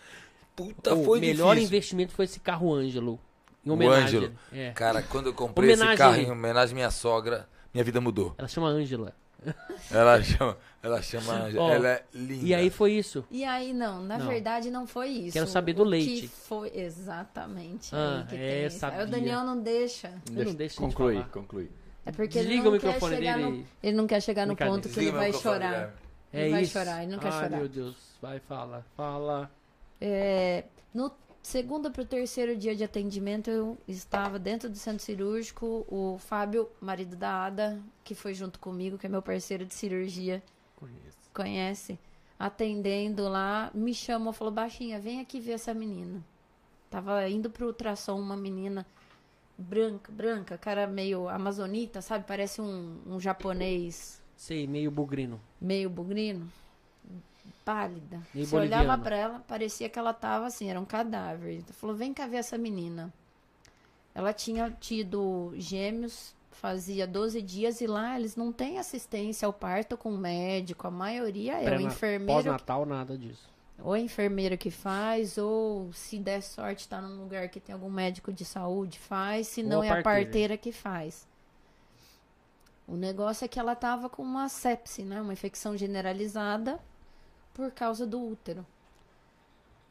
Puta, 0.54 0.94
o 0.94 1.04
foi 1.04 1.18
melhor 1.18 1.54
difícil. 1.56 1.66
investimento 1.66 2.12
foi 2.12 2.24
esse 2.26 2.38
carro 2.38 2.72
Ângelo. 2.72 3.18
Em 3.66 3.70
O 3.70 3.72
homenagem. 3.74 4.04
Ângelo. 4.20 4.32
É. 4.52 4.70
Cara, 4.70 5.02
quando 5.02 5.26
eu 5.26 5.34
comprei 5.34 5.70
esse 5.72 5.80
Homenagem 5.82 5.98
carro 5.98 6.14
aí. 6.14 6.24
em 6.24 6.30
homenagem 6.30 6.72
à 6.72 6.76
minha 6.76 6.90
sogra, 6.92 7.48
minha 7.74 7.82
vida 7.82 8.00
mudou. 8.00 8.32
Ela 8.38 8.46
chama 8.46 8.68
Ângela. 8.68 9.12
Ela 9.90 10.22
chama, 10.22 10.56
ela 10.82 11.02
chama. 11.02 11.48
Ó, 11.58 11.70
ela 11.70 11.88
é 11.88 12.04
linda. 12.14 12.46
E 12.46 12.54
aí 12.54 12.70
foi 12.70 12.92
isso. 12.92 13.24
E 13.30 13.44
aí, 13.44 13.72
não, 13.72 14.02
na 14.02 14.16
Não. 14.18 14.26
verdade 14.28 14.70
não 14.70 14.86
foi 14.86 15.08
isso. 15.08 15.32
Quero 15.34 15.46
saber 15.46 15.74
do 15.74 15.82
O 15.82 15.84
leite. 15.84 16.22
Que 16.22 16.28
foi 16.28 16.70
exatamente 16.74 17.94
Ah, 17.94 18.20
aí 18.20 18.26
que 18.26 18.34
é, 18.36 18.38
tem 18.38 18.66
isso. 18.66 18.76
Aí 18.86 18.90
sabia. 18.92 19.04
o 19.04 19.08
Daniel 19.08 19.44
não 19.44 19.60
deixa. 19.60 20.08
Eu 20.34 20.44
não 20.46 20.54
deixo 20.54 20.80
a 20.80 20.84
gente 20.84 20.94
concluir, 20.94 21.14
falar. 21.16 21.28
concluir. 21.28 21.70
É 22.06 22.10
porque 22.12 22.38
Desliga 22.38 22.54
ele 22.54 22.62
não 22.62 22.70
o 22.70 22.72
microfone 22.72 23.00
quer 23.12 23.16
chegar 23.18 23.36
dele 23.38 23.50
no. 23.50 23.66
Ele 23.82 23.96
não 23.96 24.06
quer 24.06 24.20
chegar 24.22 24.46
no 24.46 24.56
ponto 24.56 24.82
que 24.82 24.88
Desliga 24.88 25.10
ele 25.10 25.16
vai 25.18 25.26
microfone, 25.26 25.54
chorar. 25.54 25.70
Guilherme. 25.72 25.92
É 26.32 26.40
Ele 26.42 26.50
vai 26.50 26.62
isso. 26.62 26.72
chorar, 26.72 27.02
ele 27.02 27.12
não 27.12 27.18
quer 27.18 27.26
Ai, 27.32 27.32
chorar. 27.44 27.56
meu 27.58 27.68
Deus. 27.68 27.96
Vai, 28.22 28.40
fala. 28.40 28.86
Fala. 28.96 29.50
É, 30.00 30.64
no 30.94 31.12
segundo 31.42 31.90
para 31.90 32.02
o 32.02 32.06
terceiro 32.06 32.56
dia 32.56 32.74
de 32.74 32.84
atendimento, 32.84 33.50
eu 33.50 33.78
estava 33.88 34.38
dentro 34.38 34.68
do 34.70 34.76
centro 34.76 35.02
cirúrgico. 35.04 35.84
O 35.88 36.18
Fábio, 36.18 36.68
marido 36.80 37.16
da 37.16 37.44
Ada, 37.46 37.80
que 38.04 38.14
foi 38.14 38.34
junto 38.34 38.58
comigo, 38.58 38.96
que 38.98 39.06
é 39.06 39.08
meu 39.08 39.22
parceiro 39.22 39.64
de 39.66 39.74
cirurgia, 39.74 40.42
Conheço. 40.76 41.18
conhece, 41.34 41.98
atendendo 42.38 43.28
lá, 43.28 43.70
me 43.74 43.94
chamou, 43.94 44.32
falou: 44.32 44.52
Baixinha, 44.52 45.00
vem 45.00 45.20
aqui 45.20 45.40
ver 45.40 45.52
essa 45.52 45.74
menina. 45.74 46.22
Tava 46.90 47.26
indo 47.28 47.48
pro 47.50 47.66
ultrassom 47.66 48.18
uma 48.20 48.36
menina 48.36 48.86
branca, 49.56 50.12
branca, 50.12 50.58
cara 50.58 50.86
meio 50.86 51.28
amazonita, 51.28 52.02
sabe? 52.02 52.24
Parece 52.26 52.60
um, 52.60 52.98
um 53.06 53.18
japonês 53.20 54.20
Sei, 54.36 54.66
meio 54.66 54.90
bugrino. 54.90 55.40
meio 55.60 55.88
bugrino, 55.88 56.50
pálida. 57.64 58.20
Meio 58.34 58.46
Você 58.46 58.56
olhava 58.56 58.84
boliviana. 58.96 59.02
pra 59.02 59.16
ela, 59.16 59.38
parecia 59.46 59.88
que 59.88 59.98
ela 59.98 60.12
tava 60.12 60.46
assim, 60.46 60.68
era 60.70 60.80
um 60.80 60.84
cadáver. 60.84 61.52
Ele 61.54 61.64
falou: 61.72 61.94
vem 61.96 62.12
cá 62.14 62.26
ver 62.26 62.36
essa 62.38 62.56
menina. 62.58 63.12
Ela 64.14 64.32
tinha 64.32 64.70
tido 64.70 65.52
gêmeos, 65.56 66.34
fazia 66.50 67.06
12 67.06 67.40
dias, 67.40 67.80
e 67.80 67.86
lá 67.86 68.18
eles 68.18 68.36
não 68.36 68.52
têm 68.52 68.78
assistência 68.78 69.46
ao 69.46 69.52
parto 69.52 69.96
com 69.96 70.10
médico. 70.16 70.86
A 70.86 70.90
maioria 70.90 71.54
é 71.54 71.62
o 71.62 71.64
Pré-na- 71.64 71.82
enfermeiro. 71.82 72.32
Pós-natal, 72.42 72.84
nada 72.84 73.16
disso. 73.16 73.50
ou 73.82 73.94
a 73.94 73.98
enfermeira 73.98 74.56
que 74.56 74.70
faz, 74.70 75.38
ou 75.38 75.92
se 75.92 76.18
der 76.18 76.40
sorte, 76.42 76.86
tá 76.88 77.00
num 77.00 77.20
lugar 77.22 77.48
que 77.48 77.58
tem 77.58 77.72
algum 77.72 77.90
médico 77.90 78.32
de 78.32 78.44
saúde, 78.44 78.98
faz, 78.98 79.48
se 79.48 79.62
não 79.62 79.82
é 79.82 79.88
a 79.88 79.94
parteira. 80.02 80.24
parteira 80.24 80.56
que 80.56 80.70
faz. 80.72 81.26
O 82.86 82.96
negócio 82.96 83.44
é 83.44 83.48
que 83.48 83.58
ela 83.58 83.74
tava 83.74 84.08
com 84.10 84.22
uma 84.22 84.48
sepse, 84.48 85.02
né? 85.04 85.20
Uma 85.22 85.32
infecção 85.32 85.76
generalizada 85.76 86.78
por 87.54 87.70
causa 87.70 88.06
do 88.06 88.20
útero. 88.20 88.64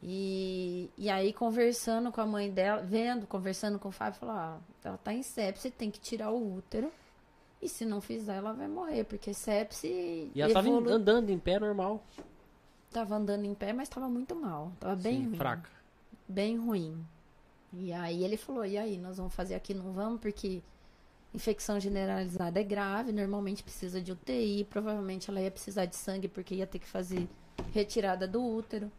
E, 0.02 0.90
e 0.98 1.08
aí, 1.08 1.32
conversando 1.32 2.10
com 2.10 2.20
a 2.20 2.26
mãe 2.26 2.50
dela, 2.50 2.82
vendo, 2.82 3.26
conversando 3.26 3.78
com 3.78 3.88
o 3.88 3.92
Fábio, 3.92 4.18
falou: 4.18 4.34
ah, 4.34 4.58
ela 4.82 4.98
tá 4.98 5.12
em 5.14 5.22
sepse, 5.22 5.70
tem 5.70 5.90
que 5.90 6.00
tirar 6.00 6.30
o 6.30 6.56
útero. 6.56 6.90
E 7.60 7.68
se 7.68 7.84
não 7.84 8.00
fizer, 8.00 8.34
ela 8.36 8.52
vai 8.52 8.66
morrer, 8.66 9.04
porque 9.04 9.32
sepse. 9.32 9.86
E 10.34 10.42
ela 10.42 10.52
tava 10.52 10.66
evolu- 10.68 10.90
andando 10.90 11.30
em 11.30 11.38
pé 11.38 11.60
normal. 11.60 12.02
Tava 12.90 13.14
andando 13.14 13.44
em 13.44 13.54
pé, 13.54 13.72
mas 13.72 13.88
tava 13.88 14.08
muito 14.08 14.34
mal. 14.34 14.72
Tava 14.80 14.96
bem 14.96 15.18
Sim, 15.20 15.26
ruim. 15.28 15.36
fraca. 15.36 15.70
Bem 16.28 16.58
ruim. 16.58 17.06
E 17.72 17.92
aí 17.92 18.24
ele 18.24 18.36
falou, 18.36 18.66
e 18.66 18.76
aí, 18.76 18.98
nós 18.98 19.16
vamos 19.16 19.32
fazer 19.32 19.54
aqui, 19.54 19.72
não 19.72 19.92
vamos, 19.92 20.20
porque 20.20 20.60
infecção 21.32 21.80
generalizada 21.80 22.60
é 22.60 22.64
grave, 22.64 23.12
normalmente 23.12 23.62
precisa 23.62 23.98
de 24.02 24.12
UTI, 24.12 24.66
provavelmente 24.68 25.30
ela 25.30 25.40
ia 25.40 25.50
precisar 25.50 25.86
de 25.86 25.96
sangue 25.96 26.28
porque 26.28 26.56
ia 26.56 26.66
ter 26.66 26.78
que 26.80 26.86
fazer 26.86 27.26
retirada 27.72 28.26
do 28.26 28.42
útero. 28.44 28.90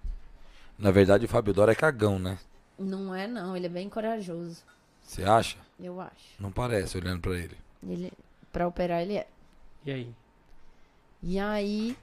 Na 0.77 0.91
verdade, 0.91 1.25
o 1.25 1.30
Fábio 1.30 1.53
Dora 1.53 1.72
é 1.72 1.75
cagão, 1.75 2.17
né? 2.19 2.38
Não 2.77 3.14
é 3.14 3.27
não, 3.27 3.56
ele 3.56 3.67
é 3.67 3.69
bem 3.69 3.88
corajoso, 3.88 4.64
Você 5.03 5.23
acha? 5.23 5.57
eu 5.80 5.99
acho. 6.01 6.35
Não 6.40 6.51
parece, 6.51 6.98
olhando 6.98 7.22
pra 7.22 7.38
ele. 7.38 7.57
Ele, 7.88 8.11
pra 8.51 8.67
operar 8.67 9.01
ele 9.01 9.17
é. 9.17 9.27
E 9.85 9.91
aí? 9.91 10.15
E 11.22 11.40
aí, 11.40 11.98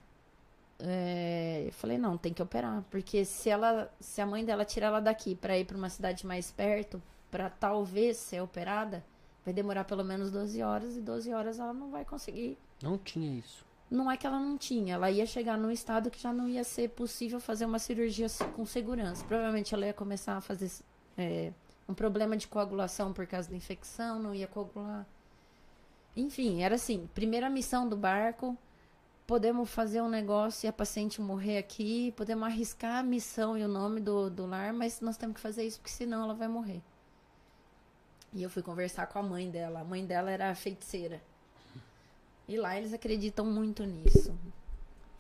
é, 0.78 1.64
eu 1.66 1.72
falei, 1.72 1.98
não, 1.98 2.16
tem 2.16 2.32
que 2.32 2.42
operar. 2.42 2.82
Porque 2.90 3.24
se 3.24 3.48
ela, 3.50 3.92
se 4.00 4.20
a 4.20 4.26
mãe 4.26 4.44
dela 4.44 4.64
tirar 4.64 4.88
ela 4.88 5.00
daqui 5.00 5.34
pra 5.34 5.58
ir 5.58 5.64
pra 5.64 5.76
uma 5.76 5.88
cidade 5.90 6.26
mais 6.26 6.50
perto, 6.50 7.02
pra 7.30 7.50
talvez 7.50 8.16
ser 8.16 8.40
operada, 8.42 9.04
vai 9.44 9.52
demorar 9.52 9.84
pelo 9.84 10.04
menos 10.04 10.30
12 10.30 10.62
horas 10.62 10.96
e 10.96 11.00
12 11.00 11.32
horas 11.32 11.58
ela 11.58 11.72
não 11.72 11.90
vai 11.90 12.04
conseguir. 12.04 12.56
Não 12.82 12.96
tinha 12.96 13.38
isso. 13.38 13.64
Não 13.90 14.10
é 14.10 14.16
que 14.16 14.26
ela 14.26 14.38
não 14.38 14.56
tinha, 14.56 14.94
ela 14.94 15.10
ia 15.10 15.26
chegar 15.26 15.58
num 15.58 15.70
estado 15.70 16.10
que 16.10 16.20
já 16.20 16.32
não 16.32 16.48
ia 16.48 16.62
ser 16.62 16.90
possível 16.90 17.40
fazer 17.40 17.64
uma 17.64 17.78
cirurgia 17.78 18.28
com 18.54 18.64
segurança. 18.64 19.24
Provavelmente 19.24 19.74
ela 19.74 19.84
ia 19.84 19.92
começar 19.92 20.36
a 20.36 20.40
fazer 20.40 20.70
é, 21.18 21.52
um 21.88 21.94
problema 21.94 22.36
de 22.36 22.46
coagulação 22.46 23.12
por 23.12 23.26
causa 23.26 23.50
da 23.50 23.56
infecção, 23.56 24.20
não 24.20 24.32
ia 24.32 24.46
coagular. 24.46 25.04
Enfim, 26.16 26.62
era 26.62 26.76
assim: 26.76 27.08
primeira 27.14 27.50
missão 27.50 27.88
do 27.88 27.96
barco, 27.96 28.56
podemos 29.26 29.68
fazer 29.68 30.00
um 30.00 30.08
negócio 30.08 30.66
e 30.66 30.68
a 30.68 30.72
paciente 30.72 31.20
morrer 31.20 31.58
aqui, 31.58 32.12
podemos 32.16 32.44
arriscar 32.44 32.98
a 32.98 33.02
missão 33.02 33.58
e 33.58 33.64
o 33.64 33.68
nome 33.68 34.00
do, 34.00 34.30
do 34.30 34.46
lar, 34.46 34.72
mas 34.72 35.00
nós 35.00 35.16
temos 35.16 35.34
que 35.34 35.40
fazer 35.40 35.64
isso 35.64 35.80
porque 35.80 35.90
senão 35.90 36.22
ela 36.22 36.34
vai 36.34 36.46
morrer. 36.46 36.80
E 38.32 38.42
eu 38.42 38.50
fui 38.50 38.62
conversar 38.62 39.06
com 39.08 39.18
a 39.18 39.22
mãe 39.22 39.50
dela. 39.50 39.80
A 39.80 39.84
mãe 39.84 40.06
dela 40.06 40.30
era 40.30 40.54
feiticeira. 40.54 41.20
E 42.50 42.56
lá 42.56 42.76
eles 42.76 42.92
acreditam 42.92 43.46
muito 43.46 43.84
nisso. 43.84 44.34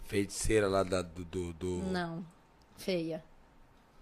Feiticeira 0.04 0.66
lá 0.68 0.82
da, 0.82 1.02
do, 1.02 1.24
do, 1.24 1.52
do- 1.52 1.82
Não, 1.90 2.24
feia. 2.76 3.22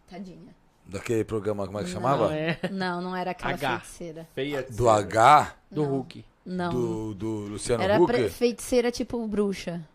Tadinha. 0.08 0.54
daquele 0.86 1.22
programa, 1.24 1.66
como 1.66 1.78
é 1.78 1.82
que 1.84 1.88
Não, 1.88 1.94
chamava? 1.94 2.28
Não, 2.28 2.34
é 2.34 2.58
Não, 2.72 3.02
não 3.02 3.14
era 3.16 3.32
aquela 3.32 3.52
H. 3.52 3.80
feiticeira. 3.80 4.28
Feia 4.34 4.62
Do. 4.62 4.88
H, 4.88 5.54
do 5.70 5.82
Não. 5.82 5.90
Hulk. 5.90 6.24
Não. 6.46 6.70
do, 6.72 7.14
do 7.14 7.28
Luciano 7.40 7.82
era 7.82 8.00
Huck. 8.00 8.06
pre- 8.10 8.30
feiticeira 8.30 8.90
tipo 8.90 9.26
bruxa. 9.28 9.86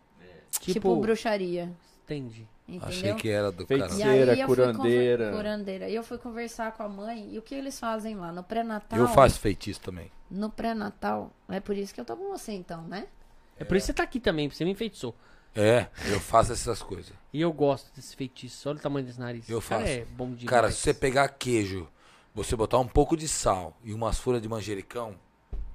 Tipo, 0.52 0.72
Tipo, 0.72 0.96
bruxaria. 1.00 1.72
entendi. 2.04 2.46
Entendeu? 2.68 2.88
Achei 2.88 3.14
que 3.14 3.28
era 3.28 3.50
do 3.50 3.66
Feiticeira. 3.66 4.36
cara. 4.36 4.46
Fui 4.46 4.56
curandeira. 4.56 5.24
conver- 5.26 5.36
curandeira. 5.36 5.88
E 5.88 5.94
eu 5.96 6.02
fui 6.04 6.16
conversar 6.16 6.72
com 6.72 6.84
a 6.84 6.88
mãe. 6.88 7.28
E 7.34 7.38
o 7.38 7.42
que 7.42 7.54
eles 7.56 7.78
fazem 7.80 8.14
lá? 8.14 8.30
No 8.30 8.44
pré-natal. 8.44 8.98
Eu 8.98 9.08
faço 9.08 9.40
feitiço 9.40 9.80
também. 9.80 10.10
No 10.30 10.48
pré-natal. 10.48 11.30
É 11.48 11.58
por 11.58 11.76
isso 11.76 11.92
que 11.92 12.00
eu 12.00 12.04
tô 12.04 12.16
com 12.16 12.30
você 12.30 12.52
então, 12.52 12.82
né? 12.82 13.08
É 13.58 13.64
por 13.64 13.76
isso 13.76 13.84
que 13.86 13.92
você 13.92 13.94
tá 13.94 14.02
aqui 14.02 14.18
também, 14.20 14.48
porque 14.48 14.56
você 14.58 14.64
me 14.64 14.70
enfeitiçou. 14.72 15.14
É, 15.54 15.86
eu 16.10 16.18
faço 16.18 16.52
essas 16.52 16.82
coisas. 16.82 17.12
E 17.32 17.40
eu 17.40 17.52
gosto 17.52 17.94
desse 17.94 18.16
feitiço. 18.16 18.68
Olha 18.68 18.78
o 18.78 18.80
tamanho 18.82 19.06
desse 19.06 19.20
nariz. 19.20 19.48
Eu 19.48 19.58
Esse 19.60 19.68
cara 19.68 19.82
faço. 19.82 19.92
é 19.92 20.04
bom 20.04 20.26
demais. 20.32 20.44
Cara, 20.48 20.70
se 20.72 20.78
você 20.78 20.92
pegar 20.92 21.28
queijo, 21.28 21.88
você 22.34 22.56
botar 22.56 22.78
um 22.78 22.88
pouco 22.88 23.16
de 23.16 23.28
sal 23.28 23.76
e 23.84 23.94
umas 23.94 24.18
folhas 24.18 24.42
de 24.42 24.48
manjericão, 24.48 25.14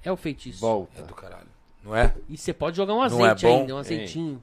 É 0.02 0.12
o 0.12 0.16
feitiço. 0.16 0.58
é 0.58 0.60
Volta. 0.60 1.02
do 1.02 1.14
caralho. 1.14 1.48
Não 1.82 1.96
é? 1.96 2.14
E 2.28 2.36
você 2.36 2.52
pode 2.52 2.76
jogar 2.76 2.92
um 2.92 2.96
Não 3.08 3.24
é 3.26 3.30
azeite 3.30 3.42
bom? 3.46 3.60
ainda, 3.60 3.74
um 3.74 3.78
azeitinho. 3.78 4.42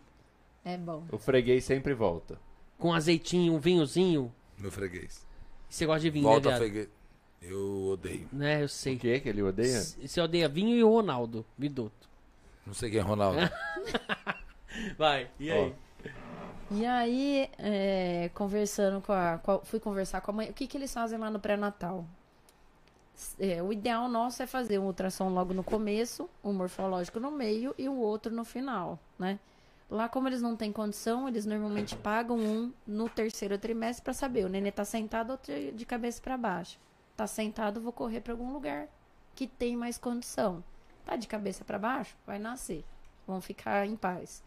É 0.65 0.75
bom. 0.75 1.05
O 1.11 1.19
freguês 1.19 1.63
sempre 1.63 1.93
volta. 1.93 2.39
Com 2.79 2.91
azeitinho, 2.91 3.53
um 3.53 3.59
vinhozinho. 3.59 4.33
Meu 4.57 4.71
freguês. 4.71 5.25
E 5.69 5.75
você 5.75 5.85
gosta 5.85 6.01
de 6.01 6.09
vinho, 6.09 6.23
Volta 6.23 6.49
né, 6.49 6.57
freguês. 6.57 6.89
Eu 7.41 7.89
odeio. 7.93 8.27
Né, 8.33 8.61
eu 8.61 8.65
O 8.65 8.69
sei. 8.69 8.97
que 8.97 9.19
que 9.19 9.29
ele 9.29 9.43
odeia? 9.43 9.79
Você 9.81 10.19
odeia 10.19 10.49
vinho 10.49 10.75
e 10.75 10.83
o 10.83 10.89
Ronaldo, 10.89 11.45
Vidoto. 11.55 12.06
Não 12.67 12.73
sei 12.73 12.91
quem 12.91 12.99
é 12.99 13.01
Ronaldo. 13.01 13.39
Vai, 14.97 15.29
e 15.39 15.49
aí? 15.51 15.75
E 16.69 16.85
aí, 16.85 17.49
é, 17.57 18.29
conversando 18.33 19.01
com 19.01 19.13
a, 19.13 19.37
com 19.41 19.51
a- 19.53 19.59
Fui 19.61 19.79
conversar 19.79 20.19
com 20.19 20.31
a 20.31 20.33
mãe. 20.33 20.49
O 20.49 20.53
que, 20.53 20.67
que 20.67 20.77
eles 20.77 20.93
fazem 20.93 21.17
lá 21.17 21.29
no 21.31 21.39
pré-natal? 21.39 22.05
É, 23.39 23.63
o 23.63 23.71
ideal 23.73 24.07
nosso 24.09 24.43
é 24.43 24.45
fazer 24.45 24.77
um 24.77 24.85
ultrassom 24.85 25.29
logo 25.29 25.53
no 25.53 25.63
começo, 25.63 26.29
um 26.43 26.53
morfológico 26.53 27.19
no 27.19 27.31
meio 27.31 27.73
e 27.77 27.87
o 27.89 27.95
outro 27.95 28.31
no 28.31 28.43
final, 28.45 28.99
né? 29.17 29.39
Lá, 29.89 30.07
como 30.09 30.27
eles 30.27 30.41
não 30.41 30.55
têm 30.55 30.71
condição, 30.71 31.27
eles 31.27 31.45
normalmente 31.45 31.95
pagam 31.95 32.37
um 32.37 32.73
no 32.85 33.07
terceiro 33.09 33.57
trimestre 33.57 34.03
pra 34.03 34.13
saber. 34.13 34.45
O 34.45 34.49
nenê 34.49 34.69
tá 34.71 34.83
sentado 34.83 35.31
ou 35.31 35.39
de 35.73 35.85
cabeça 35.85 36.21
pra 36.21 36.37
baixo. 36.37 36.77
Tá 37.15 37.25
sentado, 37.25 37.79
vou 37.79 37.93
correr 37.93 38.19
pra 38.19 38.33
algum 38.33 38.51
lugar 38.51 38.87
que 39.33 39.47
tem 39.47 39.75
mais 39.77 39.97
condição. 39.97 40.61
Tá 41.07 41.15
de 41.15 41.25
cabeça 41.25 41.63
pra 41.63 41.79
baixo? 41.79 42.13
Vai 42.25 42.37
nascer. 42.37 42.83
Vão 43.25 43.39
ficar 43.39 43.87
em 43.87 43.95
paz. 43.95 44.43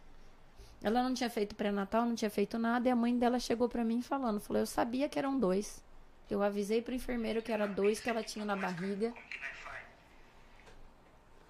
Ela 0.82 1.02
não 1.02 1.14
tinha 1.14 1.30
feito 1.30 1.54
pré-natal, 1.54 2.04
não 2.04 2.14
tinha 2.14 2.30
feito 2.30 2.58
nada, 2.58 2.86
e 2.86 2.92
a 2.92 2.96
mãe 2.96 3.18
dela 3.18 3.38
chegou 3.38 3.66
pra 3.66 3.82
mim 3.82 4.02
falando, 4.02 4.40
falou, 4.40 4.60
eu 4.60 4.66
sabia 4.66 5.08
que 5.08 5.18
eram 5.18 5.38
dois. 5.38 5.82
Eu 6.30 6.42
avisei 6.42 6.82
pro 6.82 6.94
enfermeiro 6.94 7.40
que 7.40 7.50
era 7.50 7.66
dois 7.66 7.98
que 7.98 8.10
ela 8.10 8.22
tinha 8.22 8.44
na 8.44 8.54
barriga. 8.56 9.12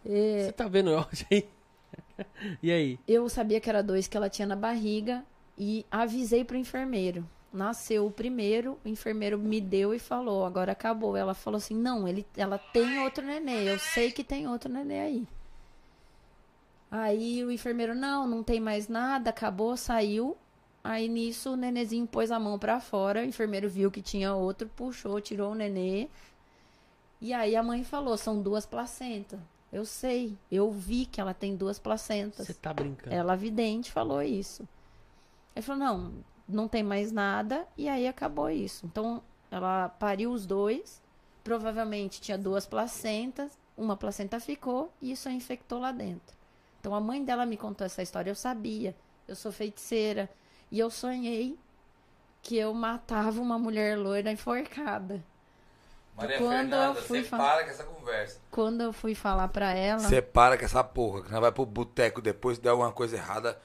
E 0.06 0.44
Você 0.44 0.52
tá 0.52 0.68
vendo 0.68 0.94
áudio 0.94 1.26
aí? 1.30 1.48
e 2.62 2.72
aí? 2.72 2.98
eu 3.06 3.28
sabia 3.28 3.60
que 3.60 3.68
era 3.68 3.82
dois 3.82 4.06
que 4.06 4.16
ela 4.16 4.30
tinha 4.30 4.46
na 4.46 4.56
barriga 4.56 5.24
e 5.58 5.84
avisei 5.90 6.44
pro 6.44 6.56
enfermeiro. 6.56 7.28
Nasceu 7.52 8.06
o 8.06 8.10
primeiro, 8.10 8.78
o 8.84 8.88
enfermeiro 8.88 9.36
me 9.36 9.60
deu 9.60 9.92
e 9.92 9.98
falou, 9.98 10.44
agora 10.44 10.72
acabou. 10.72 11.16
Ela 11.16 11.34
falou 11.34 11.58
assim, 11.58 11.74
não, 11.74 12.06
ele, 12.06 12.24
ela 12.36 12.58
tem 12.58 13.00
outro 13.00 13.24
nenê, 13.24 13.68
eu 13.68 13.78
sei 13.78 14.12
que 14.12 14.22
tem 14.22 14.46
outro 14.46 14.72
nenê 14.72 15.00
aí. 15.00 15.28
Aí 16.90 17.44
o 17.44 17.50
enfermeiro, 17.50 17.94
não, 17.94 18.26
não 18.26 18.42
tem 18.42 18.60
mais 18.60 18.88
nada, 18.88 19.30
acabou, 19.30 19.76
saiu. 19.76 20.36
Aí 20.82 21.08
nisso 21.08 21.52
o 21.52 21.56
nenezinho 21.56 22.06
pôs 22.06 22.30
a 22.30 22.38
mão 22.40 22.58
pra 22.58 22.80
fora, 22.80 23.20
o 23.20 23.24
enfermeiro 23.24 23.68
viu 23.68 23.90
que 23.90 24.00
tinha 24.00 24.34
outro, 24.34 24.68
puxou, 24.74 25.20
tirou 25.20 25.52
o 25.52 25.54
nenê. 25.54 26.08
E 27.20 27.34
aí 27.34 27.54
a 27.54 27.62
mãe 27.62 27.84
falou, 27.84 28.16
são 28.16 28.40
duas 28.40 28.64
placentas. 28.64 29.38
Eu 29.72 29.84
sei, 29.84 30.36
eu 30.50 30.70
vi 30.70 31.06
que 31.06 31.20
ela 31.20 31.34
tem 31.34 31.54
duas 31.54 31.78
placentas. 31.78 32.46
Você 32.46 32.54
tá 32.54 32.72
brincando. 32.72 33.14
Ela 33.14 33.36
vidente 33.36 33.92
falou 33.92 34.22
isso. 34.22 34.68
Ele 35.54 35.64
falou, 35.64 35.80
não, 35.80 36.12
não 36.50 36.68
tem 36.68 36.82
mais 36.82 37.12
nada, 37.12 37.66
e 37.76 37.88
aí 37.88 38.06
acabou 38.06 38.50
isso. 38.50 38.84
Então, 38.86 39.22
ela 39.50 39.88
pariu 39.88 40.30
os 40.32 40.46
dois, 40.46 41.00
provavelmente 41.44 42.20
tinha 42.20 42.36
duas 42.38 42.66
placentas, 42.66 43.58
uma 43.76 43.96
placenta 43.96 44.38
ficou, 44.38 44.92
e 45.00 45.12
isso 45.12 45.28
a 45.28 45.32
infectou 45.32 45.78
lá 45.78 45.92
dentro. 45.92 46.36
Então, 46.80 46.94
a 46.94 47.00
mãe 47.00 47.24
dela 47.24 47.44
me 47.46 47.56
contou 47.56 47.84
essa 47.86 48.02
história, 48.02 48.30
eu 48.30 48.34
sabia, 48.34 48.94
eu 49.28 49.34
sou 49.36 49.50
feiticeira, 49.52 50.28
e 50.70 50.78
eu 50.78 50.90
sonhei 50.90 51.58
que 52.42 52.56
eu 52.56 52.72
matava 52.72 53.40
uma 53.40 53.58
mulher 53.58 53.98
loira 53.98 54.30
enforcada. 54.30 55.22
Maria 56.16 56.38
Quando 56.38 56.50
Fernanda, 56.70 56.84
eu 56.86 56.94
fui 57.02 57.22
você 57.22 57.28
fa- 57.28 57.36
para 57.38 57.64
com 57.64 57.70
essa 57.70 57.84
conversa. 57.84 58.40
Quando 58.50 58.80
eu 58.82 58.92
fui 58.92 59.14
falar 59.14 59.48
pra 59.48 59.72
ela, 59.72 59.98
Você 60.00 60.20
para 60.20 60.58
com 60.58 60.64
essa 60.64 60.82
porra. 60.84 61.22
Que 61.22 61.30
nós 61.30 61.40
vai 61.40 61.52
pro 61.52 61.64
boteco 61.64 62.20
depois, 62.20 62.56
se 62.56 62.62
der 62.62 62.70
alguma 62.70 62.92
coisa 62.92 63.16
errada. 63.16 63.58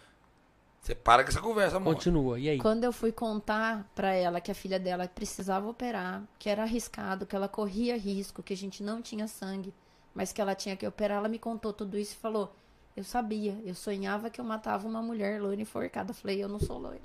Você 0.86 0.94
para 0.94 1.24
com 1.24 1.30
essa 1.32 1.42
conversa, 1.42 1.78
amor. 1.78 1.96
Continua, 1.96 2.40
e 2.40 2.48
aí? 2.48 2.60
Quando 2.60 2.84
eu 2.84 2.94
fui 2.94 3.12
contar 3.12 3.90
pra 3.96 4.14
ela 4.14 4.40
que 4.40 4.52
a 4.52 4.54
filha 4.54 4.80
dela 4.80 5.08
precisava 5.08 5.68
operar, 5.68 6.22
que 6.38 6.48
era 6.48 6.62
arriscado, 6.62 7.26
que 7.26 7.36
ela 7.36 7.48
corria 7.48 7.98
risco, 7.98 8.44
que 8.44 8.54
a 8.54 8.58
gente 8.58 8.84
não 8.84 9.02
tinha 9.02 9.28
sangue, 9.28 9.74
mas 10.14 10.32
que 10.32 10.40
ela 10.40 10.54
tinha 10.54 10.76
que 10.76 10.86
operar, 10.86 11.18
ela 11.18 11.28
me 11.28 11.40
contou 11.40 11.74
tudo 11.74 11.98
isso 11.98 12.14
e 12.14 12.18
falou: 12.18 12.54
Eu 12.96 13.04
sabia, 13.04 13.60
eu 13.66 13.74
sonhava 13.74 14.30
que 14.30 14.40
eu 14.40 14.46
matava 14.46 14.88
uma 14.88 15.02
mulher 15.02 15.42
loira 15.42 15.60
enforcada. 15.60 16.12
Eu 16.12 16.16
falei: 16.16 16.44
Eu 16.44 16.48
não 16.48 16.60
sou 16.60 16.78
loira. 16.78 17.02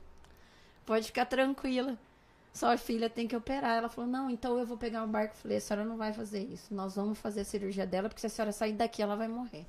Pode 0.85 1.07
ficar 1.07 1.25
tranquila. 1.25 1.97
Sua 2.53 2.77
filha 2.77 3.09
tem 3.09 3.27
que 3.27 3.35
operar. 3.35 3.79
Ela 3.79 3.89
falou: 3.89 4.11
Não, 4.11 4.29
então 4.29 4.59
eu 4.59 4.67
vou 4.67 4.77
pegar 4.77 5.03
o 5.05 5.09
barco. 5.09 5.33
Eu 5.37 5.39
falei: 5.41 5.57
A 5.57 5.61
senhora 5.63 5.87
não 5.87 5.97
vai 5.97 6.13
fazer 6.13 6.43
isso. 6.43 6.75
Nós 6.75 6.97
vamos 6.97 7.19
fazer 7.19 7.41
a 7.41 7.45
cirurgia 7.47 7.87
dela, 7.87 8.11
porque 8.11 8.21
se 8.21 8.27
a 8.27 8.31
senhora 8.31 8.53
sair 8.53 8.75
daqui, 8.75 9.01
ela 9.01 9.17
vai 9.17 9.27
morrer. 9.27 9.65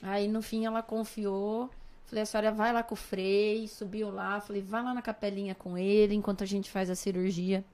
Aí 0.00 0.28
no 0.28 0.40
fim 0.40 0.66
ela 0.66 0.84
confiou, 0.84 1.68
Falei, 2.06 2.22
a 2.22 2.26
senhora 2.26 2.52
vai 2.52 2.72
lá 2.72 2.82
com 2.82 2.94
o 2.94 2.96
Frei, 2.96 3.68
subiu 3.68 4.10
lá, 4.10 4.40
falei, 4.40 4.62
vai 4.62 4.82
lá 4.82 4.94
na 4.94 5.02
capelinha 5.02 5.54
com 5.54 5.76
ele 5.78 6.14
enquanto 6.14 6.42
a 6.44 6.46
gente 6.46 6.70
faz 6.70 6.88
a 6.90 6.94
cirurgia. 6.94 7.64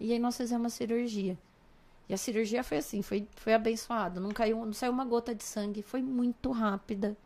E 0.00 0.12
aí 0.12 0.18
nós 0.18 0.36
fizemos 0.36 0.72
a 0.72 0.76
cirurgia. 0.76 1.38
E 2.08 2.14
a 2.14 2.18
cirurgia 2.18 2.64
foi 2.64 2.78
assim, 2.78 3.02
foi, 3.02 3.28
foi 3.36 3.54
abençoado. 3.54 4.20
Não 4.20 4.30
caiu, 4.32 4.64
não 4.66 4.72
saiu 4.72 4.92
uma 4.92 5.04
gota 5.04 5.34
de 5.34 5.44
sangue, 5.44 5.82
foi 5.82 6.02
muito 6.02 6.50
rápida. 6.52 7.16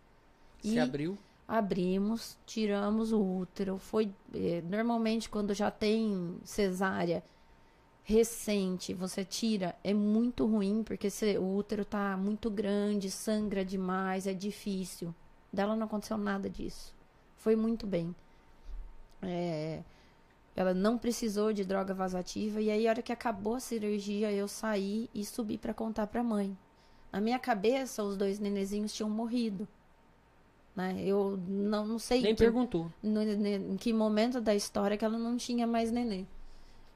Se 0.60 0.76
E 0.76 0.80
abriu. 0.80 1.18
abrimos, 1.48 2.38
tiramos 2.46 3.12
o 3.12 3.20
útero. 3.22 3.78
Foi 3.78 4.10
eh, 4.34 4.62
normalmente 4.68 5.28
quando 5.30 5.54
já 5.54 5.70
tem 5.70 6.38
cesárea 6.44 7.22
recente, 8.02 8.94
você 8.94 9.24
tira, 9.24 9.74
é 9.84 9.94
muito 9.94 10.46
ruim 10.46 10.82
porque 10.84 11.10
se- 11.10 11.38
o 11.38 11.56
útero 11.56 11.84
tá 11.84 12.16
muito 12.16 12.50
grande, 12.50 13.10
sangra 13.10 13.64
demais, 13.64 14.26
é 14.26 14.34
difícil. 14.34 15.14
Dela 15.54 15.76
não 15.76 15.86
aconteceu 15.86 16.16
nada 16.18 16.50
disso. 16.50 16.92
Foi 17.36 17.54
muito 17.56 17.86
bem. 17.86 18.14
É, 19.22 19.82
ela 20.54 20.74
não 20.74 20.98
precisou 20.98 21.52
de 21.52 21.64
droga 21.64 21.94
vasativa 21.94 22.60
e 22.60 22.70
aí 22.70 22.86
a 22.86 22.90
hora 22.90 23.02
que 23.02 23.12
acabou 23.12 23.54
a 23.54 23.60
cirurgia 23.60 24.30
eu 24.32 24.46
saí 24.46 25.08
e 25.14 25.24
subi 25.24 25.56
para 25.56 25.72
contar 25.72 26.06
para 26.06 26.22
mãe. 26.22 26.56
Na 27.12 27.20
minha 27.20 27.38
cabeça 27.38 28.02
os 28.02 28.16
dois 28.16 28.38
nenezinhos 28.38 28.92
tinham 28.92 29.08
morrido. 29.08 29.66
Né? 30.76 30.96
Eu 31.04 31.38
não, 31.48 31.86
não 31.86 31.98
sei 31.98 32.20
Nem 32.20 32.34
que- 32.34 32.42
perguntou. 32.42 32.90
no- 33.02 33.22
em 33.22 33.76
que 33.76 33.92
momento 33.92 34.40
da 34.40 34.54
história 34.54 34.96
que 34.96 35.04
ela 35.04 35.18
não 35.18 35.36
tinha 35.36 35.66
mais 35.66 35.90
neném. 35.92 36.26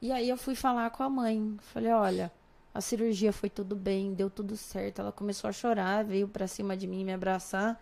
E 0.02 0.10
aí 0.12 0.28
eu 0.28 0.36
fui 0.36 0.54
falar 0.54 0.90
com 0.90 1.02
a 1.02 1.08
mãe. 1.08 1.56
Falei, 1.60 1.92
olha, 1.92 2.32
a 2.74 2.80
cirurgia 2.80 3.32
foi 3.32 3.48
tudo 3.48 3.74
bem, 3.76 4.12
deu 4.14 4.28
tudo 4.28 4.56
certo. 4.56 5.00
Ela 5.00 5.12
começou 5.12 5.48
a 5.48 5.52
chorar, 5.52 6.04
veio 6.04 6.26
pra 6.28 6.46
cima 6.48 6.76
de 6.76 6.86
mim 6.86 7.04
me 7.04 7.12
abraçar. 7.12 7.80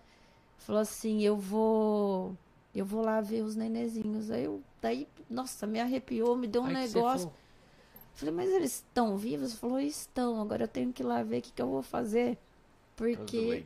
Falou 0.59 0.83
assim, 0.83 1.23
eu 1.23 1.37
vou. 1.37 2.37
Eu 2.75 2.85
vou 2.85 3.03
lá 3.03 3.21
ver 3.21 3.43
os 3.43 3.57
nenezinhos. 3.57 4.31
Aí 4.31 4.45
eu, 4.45 4.63
daí, 4.83 5.09
nossa, 5.31 5.67
me 5.67 5.81
arrepiou, 5.81 6.37
me 6.37 6.47
deu 6.47 6.63
um 6.63 6.67
você 6.67 6.73
negócio. 6.73 7.31
Falei, 8.15 8.35
mas 8.35 8.51
eles 8.51 8.77
estão 8.77 9.17
vivos? 9.17 9.55
Falou, 9.55 9.79
estão. 9.81 10.41
Agora 10.41 10.65
eu 10.65 10.69
tenho 10.69 10.93
que 10.93 11.03
ir 11.03 11.07
lá 11.07 11.23
ver 11.23 11.39
o 11.39 11.43
que, 11.43 11.53
que 11.53 11.63
eu 11.63 11.69
vou 11.69 11.83
fazer. 11.83 12.39
Porque 12.97 13.65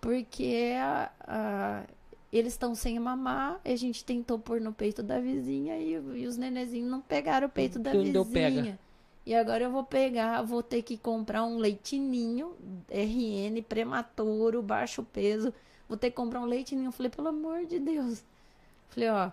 porque 0.00 0.74
a- 0.78 1.12
a- 1.20 1.84
eles 2.32 2.52
estão 2.54 2.74
sem 2.74 2.98
mamar, 2.98 3.60
a 3.64 3.76
gente 3.76 4.04
tentou 4.04 4.38
pôr 4.38 4.60
no 4.60 4.72
peito 4.72 5.02
da 5.02 5.20
vizinha 5.20 5.78
e, 5.78 5.92
e 5.92 6.26
os 6.26 6.36
nenezinhos 6.36 6.90
não 6.90 7.00
pegaram 7.00 7.46
o 7.46 7.50
peito 7.50 7.78
da 7.78 7.94
vizinha. 7.94 8.26
pega. 8.26 8.78
E 9.26 9.34
agora 9.34 9.64
eu 9.64 9.70
vou 9.70 9.84
pegar, 9.84 10.42
vou 10.42 10.62
ter 10.62 10.82
que 10.82 10.98
comprar 10.98 11.44
um 11.44 11.56
leitinho 11.58 12.54
RN 12.90 13.62
prematuro, 13.62 14.62
baixo 14.62 15.02
peso. 15.02 15.52
Vou 15.88 15.96
ter 15.98 16.10
que 16.10 16.16
comprar 16.16 16.40
um 16.40 16.46
leitinho. 16.46 16.84
Eu 16.84 16.92
falei, 16.92 17.10
pelo 17.10 17.28
amor 17.28 17.66
de 17.66 17.78
Deus. 17.78 18.24
Falei, 18.88 19.08
ó, 19.10 19.30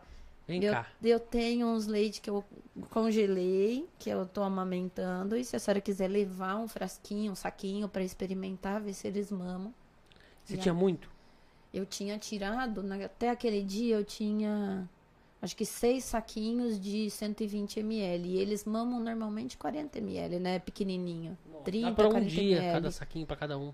Vem 0.48 0.64
eu, 0.64 0.74
cá. 0.74 0.88
eu 1.04 1.20
tenho 1.20 1.68
uns 1.68 1.88
leites 1.88 2.20
que 2.20 2.30
eu 2.30 2.44
congelei, 2.90 3.88
que 4.00 4.10
eu 4.10 4.26
tô 4.26 4.42
amamentando. 4.44 5.36
E 5.38 5.44
se 5.46 5.56
a 5.56 5.60
senhora 5.60 5.80
quiser 5.82 6.10
levar 6.10 6.56
um 6.58 6.68
frasquinho, 6.68 7.32
um 7.32 7.36
saquinho 7.36 7.88
pra 7.88 8.04
experimentar, 8.04 8.82
ver 8.82 8.94
se 8.94 9.08
eles 9.08 9.32
mamam. 9.32 9.74
Você 10.44 10.56
E 10.56 10.58
tinha 10.58 10.74
aí? 10.74 10.78
muito? 10.80 11.10
Eu 11.74 11.86
tinha 11.86 12.18
tirado, 12.18 12.84
na- 12.84 13.06
até 13.06 13.30
aquele 13.30 13.64
dia 13.64 13.96
eu 13.96 14.04
tinha 14.04 14.88
acho 15.42 15.56
que 15.56 15.66
seis 15.66 16.04
saquinhos 16.04 16.80
de 16.80 17.10
120 17.10 17.80
ml. 17.80 18.28
E 18.28 18.38
eles 18.38 18.66
mamam 18.66 19.00
normalmente 19.00 19.58
40 19.58 19.98
ml, 20.00 20.38
né? 20.40 20.60
Pequenininho. 20.60 21.38
30, 21.64 21.90
Dá 21.90 21.96
pra 21.96 22.08
um 22.10 22.12
40 22.12 22.30
dia, 22.30 22.58
ml. 22.58 22.74
cada 22.74 22.92
saquinho 22.92 23.26
pra 23.26 23.36
cada 23.38 23.58
um. 23.58 23.72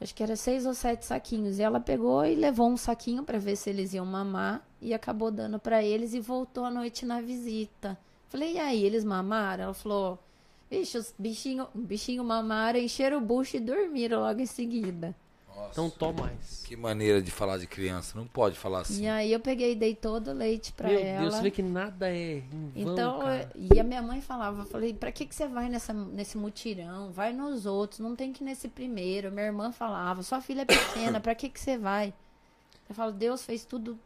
Acho 0.00 0.14
que 0.14 0.22
era 0.22 0.36
seis 0.36 0.66
ou 0.66 0.74
sete 0.74 1.04
saquinhos. 1.06 1.58
E 1.58 1.62
ela 1.62 1.80
pegou 1.80 2.24
e 2.24 2.34
levou 2.34 2.68
um 2.68 2.76
saquinho 2.76 3.22
pra 3.22 3.38
ver 3.38 3.56
se 3.56 3.70
eles 3.70 3.94
iam 3.94 4.04
mamar. 4.04 4.66
E 4.80 4.92
acabou 4.92 5.30
dando 5.30 5.58
pra 5.58 5.82
eles 5.82 6.14
e 6.14 6.20
voltou 6.20 6.64
à 6.64 6.70
noite 6.70 7.06
na 7.06 7.20
visita. 7.20 7.98
Falei, 8.28 8.54
e 8.54 8.58
aí, 8.58 8.84
eles 8.84 9.04
mamaram? 9.04 9.64
Ela 9.64 9.74
falou, 9.74 10.18
vixe, 10.70 10.98
os 10.98 11.14
bichinhos 11.18 11.68
bichinho 11.74 12.24
mamaram, 12.24 12.78
encheram 12.78 13.18
o 13.18 13.20
bucho 13.20 13.56
e 13.56 13.60
dormiram 13.60 14.20
logo 14.20 14.40
em 14.40 14.46
seguida. 14.46 15.14
Nossa, 15.56 15.70
Então 15.72 15.88
toma 15.90 16.24
mais. 16.24 16.62
que 16.66 16.76
maneira 16.76 17.22
de 17.22 17.30
falar 17.30 17.56
de 17.58 17.66
criança. 17.66 18.16
Não 18.18 18.26
pode 18.26 18.56
falar 18.58 18.80
assim. 18.80 19.04
E 19.04 19.08
aí 19.08 19.32
eu 19.32 19.40
peguei 19.40 19.72
e 19.72 19.74
dei 19.74 19.94
todo 19.94 20.28
o 20.28 20.34
leite 20.34 20.72
pra 20.72 20.88
Meu 20.88 21.00
ela. 21.00 21.20
Deus, 21.22 21.34
você 21.34 21.42
vê 21.42 21.50
que 21.50 21.62
nada 21.62 22.08
é 22.10 22.42
em 22.52 22.84
vão, 22.84 22.92
Então, 22.92 23.18
cara. 23.20 23.50
e 23.54 23.80
a 23.80 23.82
minha 23.84 24.02
mãe 24.02 24.20
falava, 24.20 24.62
eu 24.62 24.66
falei, 24.66 24.92
pra 24.92 25.10
que, 25.10 25.24
que 25.24 25.34
você 25.34 25.48
vai 25.48 25.68
nessa, 25.68 25.92
nesse 25.94 26.36
mutirão? 26.36 27.10
Vai 27.10 27.32
nos 27.32 27.64
outros, 27.66 28.00
não 28.00 28.14
tem 28.14 28.32
que 28.32 28.42
ir 28.42 28.46
nesse 28.46 28.68
primeiro. 28.68 29.32
Minha 29.32 29.46
irmã 29.46 29.72
falava, 29.72 30.22
sua 30.22 30.40
filha 30.42 30.60
é 30.62 30.64
pequena, 30.66 31.18
pra 31.20 31.34
que, 31.34 31.48
que 31.48 31.58
você 31.58 31.78
vai? 31.78 32.12
Eu 32.88 32.94
falo, 32.94 33.10
Deus 33.12 33.42
fez 33.44 33.64
tudo, 33.64 33.98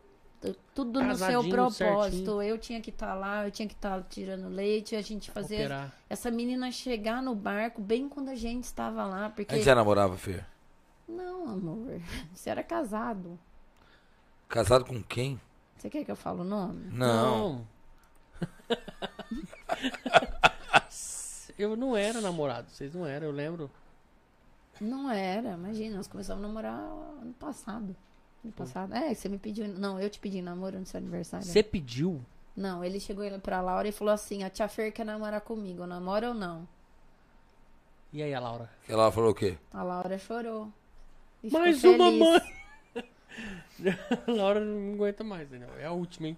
tudo 0.74 1.02
no 1.02 1.14
seu 1.16 1.26
Casadinho, 1.26 1.52
propósito. 1.54 1.84
certinho. 2.16 2.42
Eu 2.42 2.56
tinha 2.58 2.80
que 2.80 2.90
estar 2.90 3.12
lá, 3.14 3.44
eu 3.44 3.50
tinha 3.50 3.68
que 3.68 3.74
estar 3.74 4.02
tirando 4.08 4.48
leite, 4.48 4.94
a 4.96 5.02
gente 5.02 5.30
fazer 5.30 5.68
essa 6.08 6.30
menina 6.30 6.70
chegar 6.70 7.22
no 7.22 7.34
barco 7.34 7.82
bem 7.82 8.08
quando 8.08 8.28
a 8.30 8.34
gente 8.34 8.64
estava 8.64 9.04
lá, 9.04 9.28
porque 9.28 9.52
A 9.52 9.56
gente 9.56 9.66
já 9.66 9.74
namorava, 9.74 10.16
Fer? 10.16 10.46
Não, 11.10 11.48
amor, 11.48 12.00
você 12.32 12.50
era 12.50 12.62
casado. 12.62 13.38
Casado 14.48 14.84
com 14.84 15.02
quem? 15.02 15.40
Você 15.76 15.88
quer 15.88 16.04
que 16.04 16.10
eu 16.10 16.16
fale 16.16 16.40
o 16.40 16.44
nome? 16.44 16.90
Não. 16.92 17.66
eu 21.58 21.76
não 21.76 21.96
era 21.96 22.20
namorado, 22.20 22.70
vocês 22.70 22.94
não 22.94 23.06
eram, 23.06 23.28
eu 23.28 23.32
lembro. 23.32 23.70
Não 24.80 25.10
era, 25.10 25.52
imagina, 25.52 25.96
nós 25.96 26.06
começamos 26.06 26.42
a 26.42 26.46
namorar 26.46 26.74
ano 26.74 27.34
passado. 27.38 27.94
Ano 28.42 28.52
passado. 28.54 28.94
É, 28.94 29.14
você 29.14 29.28
me 29.28 29.38
pediu. 29.38 29.68
Não, 29.68 30.00
eu 30.00 30.08
te 30.08 30.18
pedi 30.18 30.40
namoro 30.40 30.78
no 30.78 30.86
seu 30.86 30.98
aniversário. 30.98 31.46
Você 31.46 31.62
pediu? 31.62 32.24
Não, 32.56 32.82
ele 32.82 32.98
chegou 32.98 33.24
pra 33.40 33.60
Laura 33.60 33.88
e 33.88 33.92
falou 33.92 34.12
assim: 34.12 34.42
a 34.42 34.50
tia 34.50 34.68
Fer 34.68 34.92
quer 34.92 35.04
namorar 35.04 35.42
comigo, 35.42 35.86
namora 35.86 36.28
ou 36.28 36.34
não? 36.34 36.66
E 38.12 38.22
aí, 38.22 38.34
a 38.34 38.40
Laura? 38.40 38.68
Ela 38.88 39.12
falou 39.12 39.30
o 39.30 39.34
quê? 39.34 39.56
A 39.72 39.82
Laura 39.82 40.18
chorou. 40.18 40.72
E 41.42 41.50
Mais 41.50 41.82
uma 41.84 42.06
feliz. 42.06 42.18
mãe! 42.18 42.40
a 44.26 44.30
Laura 44.30 44.60
não 44.60 44.94
aguenta 44.94 45.24
mais, 45.24 45.48
Daniel. 45.48 45.70
É 45.78 45.86
a 45.86 45.92
última, 45.92 46.28
hein? 46.28 46.36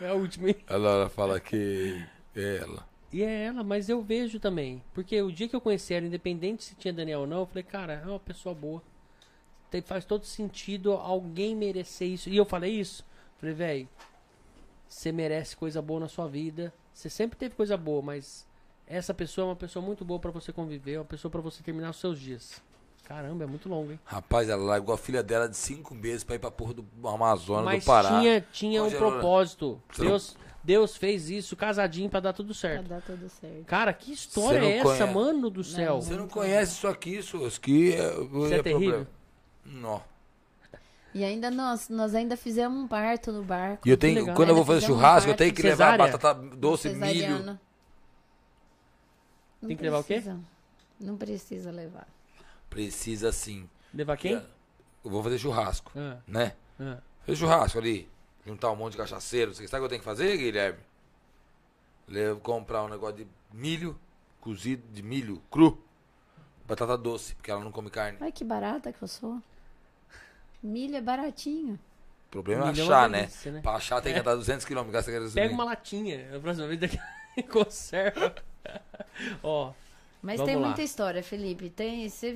É 0.00 0.08
a 0.08 0.14
última, 0.14 0.48
hein? 0.48 0.56
Ela 0.66 1.08
fala 1.08 1.40
que 1.40 2.04
é 2.34 2.56
ela. 2.58 2.86
E 3.12 3.22
é 3.22 3.44
ela, 3.44 3.62
mas 3.62 3.88
eu 3.88 4.02
vejo 4.02 4.40
também. 4.40 4.82
Porque 4.94 5.20
o 5.20 5.30
dia 5.30 5.48
que 5.48 5.56
eu 5.56 5.60
conheci 5.60 5.94
ela, 5.94 6.06
independente 6.06 6.64
se 6.64 6.74
tinha 6.74 6.92
Daniel 6.92 7.20
ou 7.20 7.26
não, 7.26 7.40
eu 7.40 7.46
falei, 7.46 7.62
cara, 7.62 7.94
é 8.04 8.06
uma 8.06 8.18
pessoa 8.18 8.54
boa. 8.54 8.82
Tem, 9.70 9.80
faz 9.80 10.04
todo 10.04 10.24
sentido 10.24 10.92
alguém 10.92 11.54
merecer 11.56 12.08
isso. 12.08 12.28
E 12.28 12.36
eu 12.36 12.44
falei 12.44 12.72
isso. 12.72 13.04
Falei, 13.38 13.54
velho, 13.54 13.88
você 14.88 15.12
merece 15.12 15.56
coisa 15.56 15.80
boa 15.80 16.00
na 16.00 16.08
sua 16.08 16.26
vida. 16.26 16.72
Você 16.92 17.08
sempre 17.08 17.38
teve 17.38 17.54
coisa 17.54 17.76
boa, 17.76 18.02
mas 18.02 18.46
essa 18.86 19.14
pessoa 19.14 19.46
é 19.46 19.48
uma 19.50 19.56
pessoa 19.56 19.84
muito 19.84 20.04
boa 20.04 20.20
pra 20.20 20.30
você 20.30 20.52
conviver, 20.52 20.98
uma 20.98 21.04
pessoa 21.04 21.30
pra 21.30 21.40
você 21.40 21.62
terminar 21.62 21.90
os 21.90 21.96
seus 21.96 22.20
dias. 22.20 22.62
Caramba, 23.14 23.44
é 23.44 23.46
muito 23.46 23.68
longo, 23.68 23.92
hein? 23.92 24.00
Rapaz, 24.06 24.48
ela 24.48 24.62
largou 24.64 24.94
a 24.94 24.96
filha 24.96 25.22
dela 25.22 25.46
de 25.46 25.54
cinco 25.54 25.94
meses 25.94 26.24
pra 26.24 26.34
ir 26.36 26.38
pra 26.38 26.50
porra 26.50 26.72
do 26.72 26.86
Amazonas, 27.06 27.62
Mas 27.66 27.84
do 27.84 27.86
Pará. 27.86 28.08
tinha, 28.20 28.40
tinha 28.50 28.82
um 28.82 28.90
propósito. 28.90 29.78
Você 29.92 30.00
não- 30.02 30.10
Deus, 30.12 30.36
Deus 30.64 30.96
fez 30.96 31.28
isso 31.28 31.54
casadinho 31.54 32.08
pra 32.08 32.20
dar 32.20 32.32
tudo 32.32 32.54
Pra 32.54 32.54
certo. 32.54 32.88
dar 32.88 33.02
tudo 33.02 33.28
certo. 33.28 33.64
Cara, 33.66 33.92
que 33.92 34.12
história 34.14 34.58
Você 34.58 34.60
não 34.60 34.66
é 34.66 34.76
essa, 34.78 34.84
conhece- 34.84 35.12
mano 35.12 35.50
do 35.50 35.62
céu? 35.62 36.00
Você 36.00 36.14
não 36.14 36.26
conhece 36.26 36.72
isso 36.72 36.88
aqui, 36.88 37.20
Sus, 37.22 37.58
que 37.58 37.92
é, 37.92 38.14
Isso 38.14 38.54
é 38.54 38.62
terrível. 38.62 39.06
Não. 39.62 40.02
E 41.14 41.22
ainda 41.22 41.50
nós, 41.50 41.90
nós 41.90 42.14
ainda 42.14 42.34
fizemos 42.34 42.82
um 42.82 42.88
parto 42.88 43.30
no 43.30 43.42
barco. 43.44 43.86
E 43.86 43.90
eu 43.90 43.98
tenho, 43.98 44.20
legal. 44.20 44.34
quando 44.34 44.48
eu 44.48 44.54
vou 44.54 44.64
fazer 44.64 44.86
churrasco, 44.86 45.28
um 45.28 45.32
eu 45.32 45.36
tenho 45.36 45.52
que 45.52 45.60
levar 45.60 45.92
cesárea? 45.98 46.12
batata 46.12 46.34
doce, 46.56 46.88
milho. 46.88 47.00
Cesariana. 47.00 47.60
Não 49.60 49.68
Tem 49.68 49.76
que 49.76 49.82
levar 49.82 49.98
o 49.98 50.04
quê? 50.04 50.14
precisa. 50.14 50.40
Não 50.98 51.16
precisa 51.18 51.70
levar. 51.70 52.06
Precisa 52.72 53.30
sim. 53.32 53.68
Levar 53.92 54.16
quem? 54.16 54.32
Eu 55.04 55.10
vou 55.10 55.22
fazer 55.22 55.38
churrasco, 55.38 55.92
Ah, 55.94 56.16
né? 56.26 56.54
ah. 56.80 56.96
Fazer 57.26 57.36
churrasco 57.36 57.78
ali. 57.78 58.08
Juntar 58.46 58.70
um 58.70 58.76
monte 58.76 58.92
de 58.92 58.98
cachaceiro. 58.98 59.54
Você 59.54 59.68
sabe 59.68 59.80
o 59.80 59.82
que 59.82 59.84
eu 59.84 59.88
tenho 59.90 60.00
que 60.00 60.04
fazer, 60.06 60.36
Guilherme? 60.38 60.78
Levo, 62.08 62.40
comprar 62.40 62.82
um 62.82 62.88
negócio 62.88 63.16
de 63.18 63.26
milho, 63.52 63.98
cozido 64.40 64.82
de 64.90 65.02
milho 65.02 65.42
cru. 65.50 65.78
Batata 66.66 66.96
doce, 66.96 67.34
porque 67.34 67.50
ela 67.50 67.62
não 67.62 67.70
come 67.70 67.90
carne. 67.90 68.16
Ai, 68.22 68.32
que 68.32 68.42
barata 68.42 68.90
que 68.90 69.02
eu 69.02 69.08
sou. 69.08 69.38
Milho 70.62 70.96
é 70.96 71.00
baratinho. 71.00 71.74
O 72.28 72.30
problema 72.30 72.64
é 72.64 72.72
Milho 72.72 72.80
é 72.80 72.84
achar, 72.84 73.02
uma 73.02 73.08
né? 73.08 73.18
delícia, 73.20 73.52
né? 73.52 73.60
Pra 73.60 73.72
achar 73.72 74.00
tem 74.00 74.14
que 74.14 74.20
andar 74.20 74.34
200 74.34 74.64
km. 74.64 74.86
Pega 75.34 75.52
uma 75.52 75.64
latinha. 75.64 76.34
A 76.34 76.40
próxima 76.40 76.66
vez 76.68 76.80
daqui 76.80 76.98
conserva. 77.50 78.34
Ó, 79.42 79.72
Mas 80.22 80.36
Vamos 80.36 80.52
tem 80.52 80.60
lá. 80.60 80.66
muita 80.68 80.82
história, 80.82 81.22
Felipe. 81.22 81.68
Tem, 81.68 82.08
se 82.08 82.32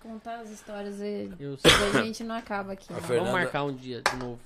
contar 0.00 0.40
as 0.40 0.50
histórias, 0.50 1.00
e- 1.00 1.32
eu 1.40 1.56
sei. 1.58 1.70
a 1.98 2.02
gente 2.04 2.22
não 2.22 2.34
acaba 2.36 2.72
aqui. 2.74 2.92
Não. 2.92 3.00
Fernanda- 3.00 3.30
Vamos 3.30 3.32
marcar 3.42 3.64
um 3.64 3.74
dia 3.74 4.00
de 4.02 4.16
novo. 4.16 4.38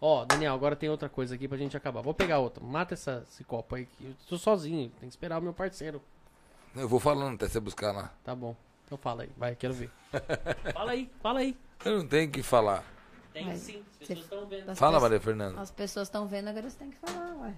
Ó, 0.00 0.24
Daniel, 0.24 0.52
agora 0.52 0.74
tem 0.74 0.88
outra 0.90 1.08
coisa 1.08 1.36
aqui 1.36 1.46
pra 1.46 1.56
gente 1.56 1.76
acabar. 1.76 2.00
Vou 2.02 2.12
pegar 2.12 2.40
outra. 2.40 2.62
Mata 2.64 2.94
essa, 2.94 3.24
esse 3.30 3.44
copo 3.44 3.76
aí. 3.76 3.86
que 3.86 4.04
Eu 4.04 4.14
tô 4.28 4.36
sozinho. 4.36 4.90
Tem 4.98 5.08
que 5.08 5.12
esperar 5.14 5.38
o 5.38 5.42
meu 5.42 5.52
parceiro. 5.52 6.02
Eu 6.74 6.88
vou 6.88 6.98
falando 6.98 7.34
até 7.36 7.46
você 7.48 7.60
buscar 7.60 7.92
lá. 7.92 8.12
Tá 8.24 8.34
bom. 8.34 8.56
Então 8.86 8.98
fala 8.98 9.22
aí. 9.22 9.30
Vai, 9.36 9.54
quero 9.54 9.74
ver. 9.74 9.90
fala 10.74 10.90
aí, 10.90 11.08
fala 11.22 11.38
aí. 11.40 11.56
Eu 11.84 11.98
não 11.98 12.08
tenho 12.08 12.28
o 12.28 12.32
que 12.32 12.42
falar. 12.42 12.84
Tem 13.32 13.46
Mas 13.46 13.60
sim, 13.60 13.82
as 13.92 13.96
pessoas 13.98 14.18
estão 14.18 14.46
vendo. 14.46 14.66
das 14.66 14.78
Fala, 14.78 14.98
Maria 15.00 15.20
Fernanda. 15.20 15.60
As 15.60 15.70
pessoas 15.70 16.08
estão 16.08 16.26
vendo, 16.26 16.48
agora 16.48 16.68
você 16.68 16.76
tem 16.78 16.90
que 16.90 16.96
falar, 16.96 17.34
ué. 17.36 17.54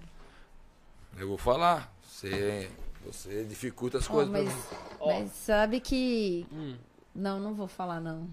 Eu 1.17 1.29
vou 1.29 1.39
falar. 1.39 1.91
Você, 2.03 2.71
você 3.05 3.45
dificulta 3.45 3.99
as 3.99 4.09
Ó, 4.09 4.13
coisas 4.13 4.33
mas, 4.33 4.45
pra 4.53 4.79
mim. 4.79 4.85
Ó. 5.01 5.07
mas 5.21 5.31
sabe 5.33 5.81
que. 5.81 6.47
Hum, 6.53 6.77
Não, 7.15 7.39
não 7.41 7.55
vou 7.55 7.69
falar, 7.69 8.01
não. 8.01 8.29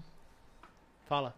fala. 1.06 1.34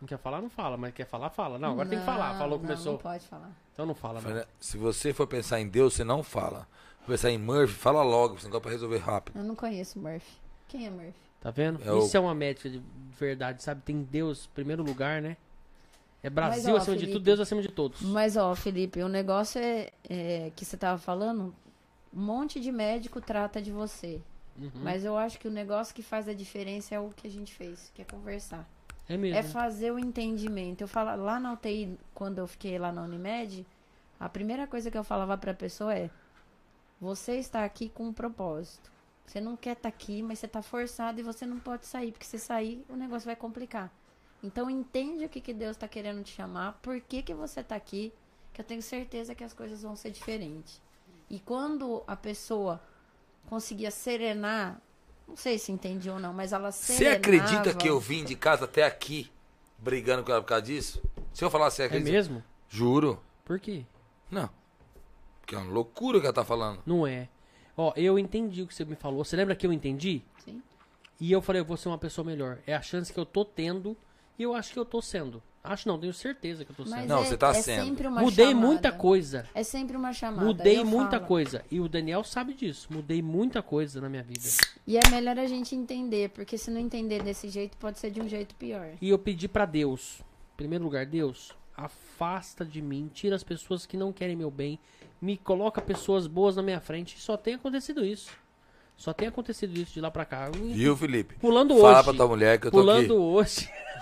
Não 0.00 0.06
quer 0.08 0.18
falar, 0.18 0.40
não 0.42 0.50
fala, 0.50 0.76
mas 0.76 0.92
quer 0.92 1.06
falar, 1.06 1.30
fala. 1.30 1.58
Não, 1.58 1.72
agora 1.72 1.88
tem 1.88 1.98
que 1.98 2.04
falar. 2.04 2.36
Falou, 2.36 2.58
não, 2.58 2.66
começou. 2.66 2.92
Não 2.94 2.98
pode 2.98 3.24
falar. 3.26 3.50
Então 3.72 3.86
não 3.86 3.94
fala, 3.94 4.20
não. 4.20 4.44
Se 4.60 4.76
você 4.76 5.12
for 5.12 5.26
pensar 5.26 5.60
em 5.60 5.68
Deus, 5.68 5.94
você 5.94 6.02
não 6.04 6.22
fala. 6.22 6.66
Se 7.02 7.06
pensar 7.06 7.30
em 7.30 7.38
Murphy, 7.38 7.74
fala 7.74 8.02
logo, 8.02 8.38
você 8.38 8.48
não 8.48 8.60
pra 8.60 8.70
resolver 8.72 8.98
rápido. 8.98 9.36
Eu 9.38 9.44
não 9.44 9.54
conheço 9.54 9.98
o 9.98 10.02
Murphy. 10.02 10.32
Quem 10.68 10.86
é 10.86 10.90
Murphy? 10.90 11.14
Tá 11.40 11.50
vendo? 11.50 11.80
É 11.84 11.92
o- 11.92 11.98
Isso 11.98 12.16
é 12.16 12.20
uma 12.20 12.34
médica 12.34 12.68
de 12.70 12.82
verdade, 13.18 13.62
sabe? 13.62 13.80
Tem 13.82 14.02
Deus 14.02 14.46
em 14.46 14.54
primeiro 14.54 14.82
lugar, 14.82 15.22
né? 15.22 15.36
É 16.22 16.30
Brasil 16.30 16.64
Mas, 16.64 16.74
ó, 16.74 16.76
acima 16.82 16.94
de 16.96 17.00
Felipe, 17.00 17.12
tudo, 17.18 17.24
Deus 17.24 17.40
acima 17.40 17.62
de 17.62 17.68
todos. 17.68 18.00
Mas, 18.02 18.36
ó, 18.36 18.54
Felipe, 18.54 19.02
o 19.02 19.08
negócio 19.08 19.60
é, 19.60 19.90
é 20.08 20.52
que 20.54 20.64
você 20.64 20.76
tava 20.76 20.96
falando, 20.98 21.52
um 22.14 22.20
monte 22.20 22.60
de 22.60 22.70
médico 22.70 23.20
trata 23.20 23.60
de 23.60 23.70
você. 23.70 24.20
Uhum. 24.58 24.70
Mas 24.74 25.04
eu 25.04 25.16
acho 25.16 25.38
que 25.38 25.48
o 25.48 25.50
negócio 25.50 25.94
que 25.94 26.02
faz 26.02 26.28
a 26.28 26.34
diferença 26.34 26.94
é 26.94 27.00
o 27.00 27.10
que 27.10 27.26
a 27.26 27.30
gente 27.30 27.54
fez, 27.54 27.90
que 27.94 28.02
é 28.02 28.04
conversar. 28.04 28.68
É 29.08 29.16
mesmo. 29.16 29.38
É 29.38 29.42
fazer 29.42 29.90
o 29.90 29.98
entendimento. 29.98 30.82
Eu 30.82 30.88
falo, 30.88 31.22
lá 31.22 31.40
na 31.40 31.52
UTI, 31.52 31.98
quando 32.14 32.38
eu 32.38 32.46
fiquei 32.46 32.78
lá 32.78 32.92
na 32.92 33.02
Unimed, 33.02 33.66
a 34.20 34.28
primeira 34.28 34.66
coisa 34.66 34.90
que 34.90 34.98
eu 34.98 35.04
falava 35.04 35.36
pra 35.36 35.54
pessoa 35.54 35.94
é: 35.94 36.10
você 37.00 37.36
está 37.36 37.64
aqui 37.64 37.88
com 37.88 38.04
um 38.04 38.12
propósito. 38.12 38.92
Você 39.26 39.40
não 39.40 39.56
quer 39.56 39.72
estar 39.72 39.88
aqui, 39.88 40.22
mas 40.22 40.38
você 40.38 40.46
está 40.46 40.62
forçado 40.62 41.18
e 41.20 41.22
você 41.22 41.46
não 41.46 41.58
pode 41.58 41.86
sair, 41.86 42.12
porque 42.12 42.26
se 42.26 42.38
sair, 42.38 42.84
o 42.88 42.96
negócio 42.96 43.26
vai 43.26 43.36
complicar. 43.36 43.90
Então 44.42 44.68
entende 44.68 45.24
o 45.24 45.28
que, 45.28 45.40
que 45.40 45.54
Deus 45.54 45.76
está 45.76 45.86
querendo 45.86 46.22
te 46.22 46.34
chamar, 46.34 46.78
por 46.82 47.00
que, 47.00 47.22
que 47.22 47.32
você 47.32 47.60
está 47.60 47.76
aqui, 47.76 48.12
que 48.52 48.60
eu 48.60 48.64
tenho 48.64 48.82
certeza 48.82 49.34
que 49.34 49.44
as 49.44 49.54
coisas 49.54 49.82
vão 49.82 49.94
ser 49.94 50.10
diferentes. 50.10 50.80
E 51.32 51.40
quando 51.40 52.04
a 52.06 52.14
pessoa 52.14 52.78
conseguia 53.48 53.90
serenar, 53.90 54.78
não 55.26 55.34
sei 55.34 55.58
se 55.58 55.72
entendi 55.72 56.10
ou 56.10 56.18
não, 56.20 56.30
mas 56.34 56.52
ela 56.52 56.70
Você 56.70 56.92
serenava... 56.92 57.16
acredita 57.16 57.74
que 57.74 57.88
eu 57.88 57.98
vim 57.98 58.22
de 58.22 58.36
casa 58.36 58.66
até 58.66 58.84
aqui 58.84 59.32
brigando 59.78 60.22
com 60.22 60.30
ela 60.30 60.42
por 60.42 60.48
causa 60.48 60.62
disso? 60.66 61.02
Se 61.32 61.42
eu 61.42 61.50
falar 61.50 61.70
você 61.70 61.84
É 61.84 61.86
acredita? 61.86 62.12
mesmo? 62.12 62.44
Juro. 62.68 63.18
Por 63.46 63.58
quê? 63.58 63.86
Não. 64.30 64.50
Porque 65.40 65.54
é 65.54 65.58
uma 65.58 65.72
loucura 65.72 66.20
que 66.20 66.26
ela 66.26 66.34
tá 66.34 66.44
falando. 66.44 66.82
Não 66.84 67.06
é. 67.06 67.28
Ó, 67.76 67.94
eu 67.96 68.18
entendi 68.18 68.60
o 68.62 68.66
que 68.66 68.74
você 68.74 68.84
me 68.84 68.94
falou. 68.94 69.24
Você 69.24 69.34
lembra 69.34 69.56
que 69.56 69.66
eu 69.66 69.72
entendi? 69.72 70.22
Sim. 70.44 70.62
E 71.18 71.32
eu 71.32 71.40
falei, 71.40 71.62
eu 71.62 71.64
vou 71.64 71.78
ser 71.78 71.88
uma 71.88 71.96
pessoa 71.96 72.24
melhor. 72.26 72.58
É 72.66 72.74
a 72.74 72.82
chance 72.82 73.10
que 73.10 73.18
eu 73.18 73.24
tô 73.24 73.42
tendo 73.42 73.96
e 74.38 74.42
eu 74.42 74.54
acho 74.54 74.72
que 74.74 74.78
eu 74.78 74.84
tô 74.84 75.00
sendo. 75.00 75.42
Acho 75.64 75.86
não, 75.86 75.96
tenho 75.96 76.12
certeza 76.12 76.64
que 76.64 76.72
eu 76.72 76.76
tô 76.76 76.82
Mas 76.82 77.02
sendo. 77.02 77.08
Não, 77.08 77.22
é, 77.22 77.24
você 77.24 77.36
tá 77.36 77.50
é 77.50 77.54
sendo. 77.62 77.84
sempre 77.84 78.08
uma 78.08 78.20
Mudei 78.20 78.46
chamada. 78.48 78.66
muita 78.66 78.90
coisa. 78.92 79.46
É 79.54 79.62
sempre 79.62 79.96
uma 79.96 80.12
chamada. 80.12 80.44
Mudei 80.44 80.78
eu 80.80 80.84
muita 80.84 81.10
falo. 81.18 81.26
coisa. 81.26 81.64
E 81.70 81.78
o 81.78 81.88
Daniel 81.88 82.24
sabe 82.24 82.52
disso. 82.52 82.88
Mudei 82.90 83.22
muita 83.22 83.62
coisa 83.62 84.00
na 84.00 84.08
minha 84.08 84.24
vida. 84.24 84.48
E 84.86 84.96
é 84.98 85.00
melhor 85.08 85.38
a 85.38 85.46
gente 85.46 85.74
entender, 85.76 86.30
porque 86.30 86.58
se 86.58 86.68
não 86.68 86.80
entender 86.80 87.22
desse 87.22 87.48
jeito, 87.48 87.76
pode 87.76 88.00
ser 88.00 88.10
de 88.10 88.20
um 88.20 88.28
jeito 88.28 88.56
pior. 88.56 88.88
E 89.00 89.08
eu 89.08 89.18
pedi 89.18 89.46
pra 89.46 89.64
Deus, 89.64 90.18
em 90.54 90.56
primeiro 90.56 90.82
lugar, 90.82 91.06
Deus, 91.06 91.52
afasta 91.76 92.64
de 92.64 92.82
mim, 92.82 93.08
tira 93.14 93.36
as 93.36 93.44
pessoas 93.44 93.86
que 93.86 93.96
não 93.96 94.12
querem 94.12 94.34
meu 94.34 94.50
bem, 94.50 94.80
me 95.20 95.36
coloca 95.36 95.80
pessoas 95.80 96.26
boas 96.26 96.56
na 96.56 96.62
minha 96.62 96.80
frente. 96.80 97.16
E 97.16 97.20
só 97.20 97.36
tem 97.36 97.54
acontecido 97.54 98.04
isso. 98.04 98.30
Só 98.96 99.12
tem 99.12 99.28
acontecido 99.28 99.76
isso 99.78 99.94
de 99.94 100.00
lá 100.00 100.10
pra 100.10 100.24
cá. 100.24 100.50
E 100.60 100.72
Viu, 100.74 100.96
Felipe? 100.96 101.36
Pulando 101.36 101.76
Fala 101.78 101.94
hoje. 101.98 102.04
pra 102.04 102.14
tua 102.14 102.26
mulher 102.28 102.58
que 102.60 102.66
eu 102.66 102.70
tô 102.72 102.78
Pulando 102.78 103.04
aqui. 103.04 103.12
hoje. 103.12 103.70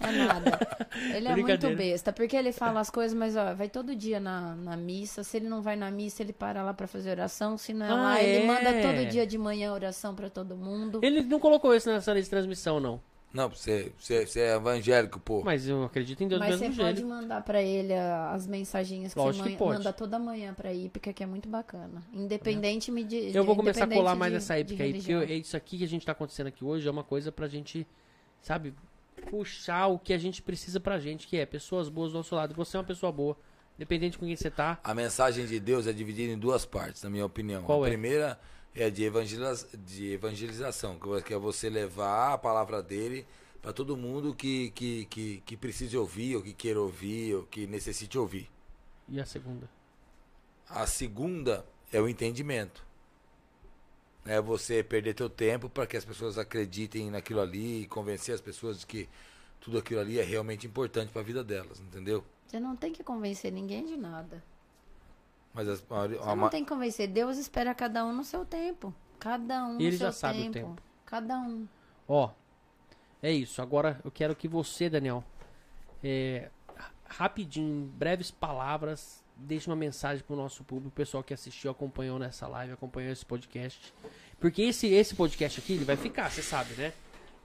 É 0.00 0.12
nada. 0.12 0.58
Ele 1.14 1.28
é 1.28 1.36
muito 1.36 1.76
besta, 1.76 2.12
porque 2.12 2.34
ele 2.36 2.52
fala 2.52 2.80
as 2.80 2.90
coisas, 2.90 3.16
mas 3.16 3.36
ó, 3.36 3.54
vai 3.54 3.68
todo 3.68 3.94
dia 3.94 4.18
na, 4.18 4.54
na 4.56 4.76
missa. 4.76 5.22
Se 5.22 5.36
ele 5.36 5.48
não 5.48 5.62
vai 5.62 5.76
na 5.76 5.90
missa, 5.90 6.22
ele 6.22 6.32
para 6.32 6.62
lá 6.62 6.74
pra 6.74 6.86
fazer 6.86 7.10
oração. 7.10 7.56
Se 7.56 7.72
não 7.72 7.86
é 7.86 7.90
Ah, 7.90 7.94
lá, 7.94 8.22
ele 8.22 8.42
é? 8.42 8.46
manda 8.46 8.72
todo 8.82 9.08
dia 9.10 9.26
de 9.26 9.38
manhã 9.38 9.72
oração 9.72 10.14
pra 10.14 10.28
todo 10.30 10.56
mundo. 10.56 11.00
Ele 11.02 11.22
não 11.22 11.38
colocou 11.38 11.74
isso 11.74 11.88
nessa 11.90 12.12
lista 12.12 12.24
de 12.26 12.30
transmissão, 12.30 12.80
não. 12.80 13.00
Não, 13.32 13.48
você, 13.48 13.92
você, 13.96 14.26
você 14.26 14.40
é 14.40 14.56
evangélico, 14.56 15.20
pô. 15.20 15.42
Mas 15.44 15.68
eu 15.68 15.84
acredito 15.84 16.20
em 16.24 16.26
Deus 16.26 16.40
Mas 16.40 16.56
você 16.56 16.66
mesmo 16.68 16.82
pode 16.82 16.96
jeito. 16.96 17.08
mandar 17.08 17.42
pra 17.44 17.62
ele 17.62 17.94
as 17.94 18.44
mensagens 18.48 19.14
que 19.14 19.20
Lógico 19.20 19.44
você 19.44 19.50
que 19.50 19.54
man- 19.54 19.58
pode. 19.58 19.78
manda 19.78 19.92
toda 19.92 20.18
manhã 20.18 20.52
pra 20.52 20.72
Ípica, 20.74 21.12
que 21.12 21.22
é 21.22 21.26
muito 21.26 21.48
bacana. 21.48 22.02
Independente 22.12 22.90
me 22.90 23.04
de, 23.04 23.30
Eu 23.32 23.44
vou 23.44 23.54
começar 23.54 23.84
a 23.84 23.86
colar 23.86 24.16
mais 24.16 24.32
de- 24.32 24.34
nessa 24.38 24.54
de 24.56 24.60
época 24.62 24.82
aí, 24.82 24.94
porque 24.94 25.12
eu- 25.12 25.20
é 25.22 25.34
isso 25.34 25.56
aqui 25.56 25.78
que 25.78 25.84
a 25.84 25.88
gente 25.88 26.04
tá 26.04 26.10
acontecendo 26.10 26.48
aqui 26.48 26.64
hoje 26.64 26.88
é 26.88 26.90
uma 26.90 27.04
coisa 27.04 27.30
pra 27.30 27.46
gente, 27.46 27.86
sabe, 28.42 28.74
puxar 29.20 29.86
o 29.88 29.98
que 29.98 30.12
a 30.12 30.18
gente 30.18 30.42
precisa 30.42 30.80
pra 30.80 30.98
gente, 30.98 31.26
que 31.26 31.36
é 31.36 31.46
pessoas 31.46 31.88
boas 31.88 32.12
do 32.12 32.18
nosso 32.18 32.34
lado. 32.34 32.54
Você 32.54 32.76
é 32.76 32.80
uma 32.80 32.86
pessoa 32.86 33.12
boa, 33.12 33.36
independente 33.76 34.18
com 34.18 34.26
quem 34.26 34.34
você 34.36 34.50
tá. 34.50 34.78
A 34.82 34.94
mensagem 34.94 35.46
de 35.46 35.60
Deus 35.60 35.86
é 35.86 35.92
dividida 35.92 36.32
em 36.32 36.38
duas 36.38 36.64
partes, 36.64 37.02
na 37.02 37.10
minha 37.10 37.24
opinião. 37.26 37.62
Qual 37.62 37.82
a 37.84 37.86
é? 37.86 37.90
primeira 37.90 38.40
é 38.74 38.88
de, 38.90 39.04
evangeliza- 39.04 39.68
de 39.76 40.12
evangelização, 40.12 40.98
que- 40.98 41.22
que 41.22 41.34
é 41.34 41.38
você 41.38 41.68
levar 41.70 42.32
a 42.34 42.38
palavra 42.38 42.82
dele 42.82 43.26
para 43.60 43.72
todo 43.72 43.96
mundo 43.96 44.34
que, 44.34 44.70
que, 44.70 45.04
que, 45.06 45.42
que 45.44 45.56
precise 45.56 45.96
ouvir, 45.96 46.36
ou 46.36 46.42
que 46.42 46.52
queira 46.54 46.80
ouvir, 46.80 47.34
ou 47.34 47.42
que 47.44 47.66
necessite 47.66 48.16
ouvir. 48.18 48.48
E 49.08 49.20
a 49.20 49.26
segunda? 49.26 49.68
A 50.68 50.86
segunda 50.86 51.66
é 51.92 52.00
o 52.00 52.08
entendimento. 52.08 52.86
É 54.24 54.40
você 54.40 54.82
perder 54.82 55.14
teu 55.14 55.30
tempo 55.30 55.68
para 55.68 55.86
que 55.86 55.96
as 55.96 56.04
pessoas 56.04 56.36
acreditem 56.38 57.10
naquilo 57.10 57.40
ali 57.40 57.82
e 57.82 57.86
convencer 57.86 58.34
as 58.34 58.40
pessoas 58.40 58.80
de 58.80 58.86
que 58.86 59.08
tudo 59.60 59.78
aquilo 59.78 60.00
ali 60.00 60.18
é 60.18 60.22
realmente 60.22 60.66
importante 60.66 61.10
para 61.10 61.22
a 61.22 61.24
vida 61.24 61.42
delas, 61.42 61.80
entendeu? 61.80 62.24
Você 62.46 62.60
não 62.60 62.76
tem 62.76 62.92
que 62.92 63.02
convencer 63.02 63.52
ninguém 63.52 63.84
de 63.86 63.96
nada. 63.96 64.42
Mas 65.54 65.68
as, 65.68 65.80
a, 65.90 66.06
Você 66.06 66.18
a, 66.30 66.36
não 66.36 66.48
tem 66.48 66.62
que 66.64 66.68
convencer. 66.68 67.08
Deus 67.08 67.38
espera 67.38 67.74
cada 67.74 68.04
um 68.04 68.12
no 68.14 68.24
seu 68.24 68.44
tempo. 68.44 68.94
Cada 69.18 69.64
um 69.64 69.74
no 69.74 69.80
Ele 69.80 69.96
seu 69.96 70.06
já 70.06 70.12
sabe 70.12 70.40
o 70.40 70.52
tempo. 70.52 70.68
tempo. 70.68 70.82
Cada 71.06 71.38
um. 71.38 71.66
Ó, 72.06 72.30
é 73.22 73.32
isso. 73.32 73.60
Agora 73.60 74.00
eu 74.04 74.10
quero 74.10 74.34
que 74.36 74.46
você, 74.48 74.88
Daniel, 74.88 75.24
é, 76.02 76.50
ra- 76.76 76.90
rapidinho, 77.06 77.84
em 77.84 77.86
breves 77.86 78.30
palavras, 78.30 79.22
deixe 79.40 79.68
uma 79.68 79.76
mensagem 79.76 80.24
pro 80.24 80.36
nosso 80.36 80.62
público, 80.64 80.88
o 80.88 80.92
pessoal 80.92 81.22
que 81.22 81.34
assistiu, 81.34 81.70
acompanhou 81.70 82.18
nessa 82.18 82.46
live, 82.46 82.72
acompanhou 82.72 83.12
esse 83.12 83.24
podcast. 83.24 83.92
Porque 84.38 84.62
esse, 84.62 84.86
esse 84.88 85.14
podcast 85.14 85.60
aqui, 85.60 85.74
ele 85.74 85.84
vai 85.84 85.96
ficar, 85.96 86.30
você 86.30 86.42
sabe, 86.42 86.74
né? 86.74 86.92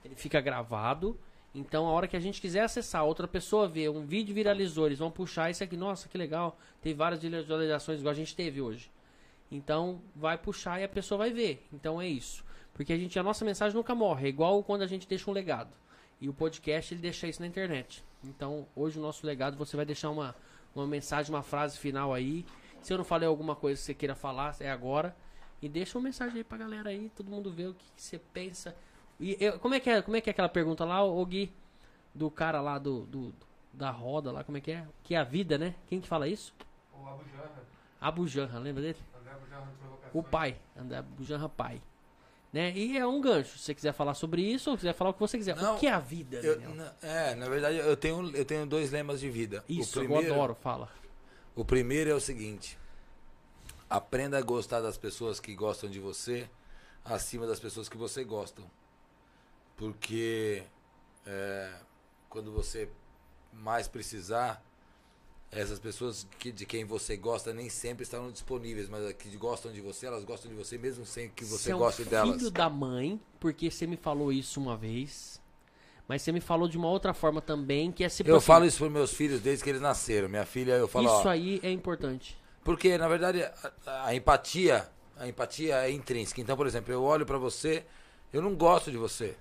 Ele 0.04 0.14
fica 0.14 0.40
gravado. 0.40 1.18
Então, 1.54 1.86
a 1.86 1.90
hora 1.90 2.06
que 2.06 2.16
a 2.16 2.20
gente 2.20 2.40
quiser 2.40 2.60
acessar, 2.60 3.04
outra 3.04 3.26
pessoa 3.26 3.66
vê, 3.66 3.88
um 3.88 4.04
vídeo 4.04 4.34
viralizou, 4.34 4.86
eles 4.86 4.98
vão 4.98 5.10
puxar 5.10 5.50
isso 5.50 5.64
aqui. 5.64 5.76
Nossa, 5.76 6.08
que 6.08 6.18
legal. 6.18 6.58
Tem 6.82 6.94
várias 6.94 7.20
visualizações 7.20 8.00
igual 8.00 8.12
a 8.12 8.16
gente 8.16 8.36
teve 8.36 8.60
hoje. 8.60 8.90
Então, 9.50 10.00
vai 10.14 10.36
puxar 10.36 10.80
e 10.80 10.84
a 10.84 10.88
pessoa 10.88 11.18
vai 11.18 11.32
ver. 11.32 11.66
Então, 11.72 12.00
é 12.00 12.06
isso. 12.06 12.44
Porque 12.74 12.92
a 12.92 12.98
gente, 12.98 13.18
a 13.18 13.22
nossa 13.22 13.44
mensagem 13.44 13.74
nunca 13.74 13.94
morre. 13.94 14.26
É 14.26 14.28
igual 14.28 14.62
quando 14.62 14.82
a 14.82 14.86
gente 14.86 15.08
deixa 15.08 15.30
um 15.30 15.34
legado. 15.34 15.70
E 16.20 16.28
o 16.28 16.34
podcast, 16.34 16.92
ele 16.92 17.00
deixa 17.00 17.26
isso 17.26 17.40
na 17.40 17.46
internet. 17.46 18.04
Então, 18.24 18.66
hoje 18.74 18.98
o 18.98 19.02
nosso 19.02 19.26
legado, 19.26 19.56
você 19.56 19.76
vai 19.76 19.86
deixar 19.86 20.10
uma, 20.10 20.34
uma 20.80 20.86
mensagem, 20.86 21.34
uma 21.34 21.42
frase 21.42 21.78
final 21.78 22.12
aí. 22.14 22.44
Se 22.80 22.92
eu 22.92 22.98
não 22.98 23.04
falei 23.04 23.28
alguma 23.28 23.56
coisa 23.56 23.78
que 23.80 23.84
você 23.86 23.94
queira 23.94 24.14
falar, 24.14 24.54
é 24.60 24.70
agora. 24.70 25.14
E 25.60 25.68
deixa 25.68 25.96
uma 25.98 26.04
mensagem 26.04 26.36
aí 26.38 26.44
pra 26.44 26.58
galera 26.58 26.90
aí, 26.90 27.10
todo 27.16 27.30
mundo 27.30 27.50
ver 27.50 27.68
o 27.68 27.74
que, 27.74 27.84
que 27.96 28.02
você 28.02 28.18
pensa. 28.18 28.76
E 29.18 29.36
eu- 29.40 29.58
como, 29.58 29.74
é 29.74 29.80
que 29.80 29.88
é, 29.90 30.02
como 30.02 30.16
é 30.16 30.20
que 30.20 30.28
é 30.28 30.32
aquela 30.32 30.48
pergunta 30.48 30.84
lá, 30.84 31.02
ô 31.02 31.24
Gui? 31.24 31.52
Do 32.14 32.30
cara 32.30 32.60
lá 32.60 32.78
do, 32.78 33.06
do- 33.06 33.34
da 33.72 33.90
roda 33.90 34.30
lá, 34.30 34.44
como 34.44 34.58
é 34.58 34.60
que 34.60 34.70
é? 34.72 34.86
Que 35.02 35.14
é 35.14 35.18
a 35.18 35.24
vida, 35.24 35.56
né? 35.58 35.74
Quem 35.86 36.00
que 36.00 36.06
fala 36.08 36.28
isso? 36.28 36.54
O 36.92 37.06
Abu 37.06 37.24
Janra, 37.30 37.62
Abu 38.00 38.26
Janra, 38.28 38.58
lembra 38.58 38.82
dele? 38.82 38.98
André 39.20 39.32
Abu 39.32 39.46
Janra. 39.48 40.10
O 40.12 40.22
pai, 40.22 40.56
André 40.76 40.98
Abu 40.98 41.24
Janra 41.24 41.48
pai. 41.48 41.80
Né? 42.52 42.72
E 42.74 42.96
é 42.96 43.06
um 43.06 43.20
gancho. 43.20 43.58
Se 43.58 43.64
você 43.64 43.74
quiser 43.74 43.92
falar 43.92 44.14
sobre 44.14 44.40
isso, 44.42 44.70
ou 44.70 44.76
quiser 44.76 44.94
falar 44.94 45.10
o 45.10 45.14
que 45.14 45.20
você 45.20 45.36
quiser. 45.36 45.56
Não, 45.56 45.76
o 45.76 45.78
que 45.78 45.86
é 45.86 45.92
a 45.92 45.98
vida, 45.98 46.38
Eu- 46.38 46.74
na- 46.74 46.92
é, 47.02 47.34
na 47.34 47.48
verdade, 47.48 47.76
eu 47.76 47.96
tenho, 47.96 48.34
eu 48.36 48.44
tenho 48.44 48.64
dois 48.66 48.90
lemas 48.90 49.20
de 49.20 49.28
vida. 49.28 49.64
Isso, 49.68 49.98
o 49.98 50.02
eu 50.02 50.06
primeiro, 50.08 50.34
adoro, 50.34 50.54
fala. 50.54 50.88
O 51.54 51.64
primeiro 51.64 52.08
é 52.10 52.14
o 52.14 52.20
seguinte: 52.20 52.78
aprenda 53.90 54.38
a 54.38 54.42
gostar 54.42 54.80
das 54.80 54.96
pessoas 54.96 55.38
que 55.40 55.54
gostam 55.54 55.90
de 55.90 56.00
você 56.00 56.48
acima 57.04 57.46
das 57.46 57.60
pessoas 57.60 57.88
que 57.88 57.96
você 57.96 58.24
gosta. 58.24 58.62
Porque 59.76 60.62
é, 61.26 61.72
quando 62.28 62.52
você 62.52 62.88
mais 63.52 63.88
precisar, 63.88 64.62
essas 65.56 65.78
pessoas 65.78 66.26
que, 66.38 66.52
de 66.52 66.66
quem 66.66 66.84
você 66.84 67.16
gosta 67.16 67.52
nem 67.52 67.70
sempre 67.70 68.02
estarão 68.02 68.30
disponíveis, 68.30 68.88
mas 68.88 69.10
que 69.14 69.34
gostam 69.36 69.72
de 69.72 69.80
você, 69.80 70.06
elas 70.06 70.22
gostam 70.22 70.50
de 70.50 70.56
você 70.56 70.76
mesmo 70.76 71.06
sem 71.06 71.30
que 71.30 71.44
você 71.44 71.70
é 71.70 71.74
um 71.74 71.78
goste 71.78 72.04
delas. 72.04 72.36
filho 72.36 72.50
da 72.50 72.68
mãe, 72.68 73.18
porque 73.40 73.70
você 73.70 73.86
me 73.86 73.96
falou 73.96 74.30
isso 74.30 74.60
uma 74.60 74.76
vez. 74.76 75.40
Mas 76.06 76.22
você 76.22 76.30
me 76.30 76.40
falou 76.40 76.68
de 76.68 76.76
uma 76.76 76.88
outra 76.88 77.12
forma 77.12 77.40
também, 77.40 77.90
que 77.90 78.04
é 78.04 78.08
se 78.08 78.22
Eu 78.26 78.40
falo 78.40 78.64
isso 78.64 78.78
para 78.78 78.90
meus 78.90 79.12
filhos 79.12 79.40
desde 79.40 79.64
que 79.64 79.70
eles 79.70 79.80
nasceram. 79.80 80.28
Minha 80.28 80.46
filha, 80.46 80.72
eu 80.72 80.86
falo, 80.86 81.06
Isso 81.06 81.26
ó, 81.26 81.30
aí 81.30 81.58
é 81.62 81.70
importante. 81.70 82.36
Porque, 82.62 82.96
na 82.98 83.08
verdade, 83.08 83.42
a, 83.42 84.06
a 84.06 84.14
empatia, 84.14 84.88
a 85.16 85.26
empatia 85.26 85.76
é 85.86 85.90
intrínseca. 85.90 86.40
Então, 86.40 86.56
por 86.56 86.66
exemplo, 86.66 86.92
eu 86.92 87.02
olho 87.02 87.26
pra 87.26 87.38
você, 87.38 87.84
eu 88.32 88.40
não 88.40 88.54
gosto 88.54 88.90
de 88.90 88.96
você. 88.96 89.36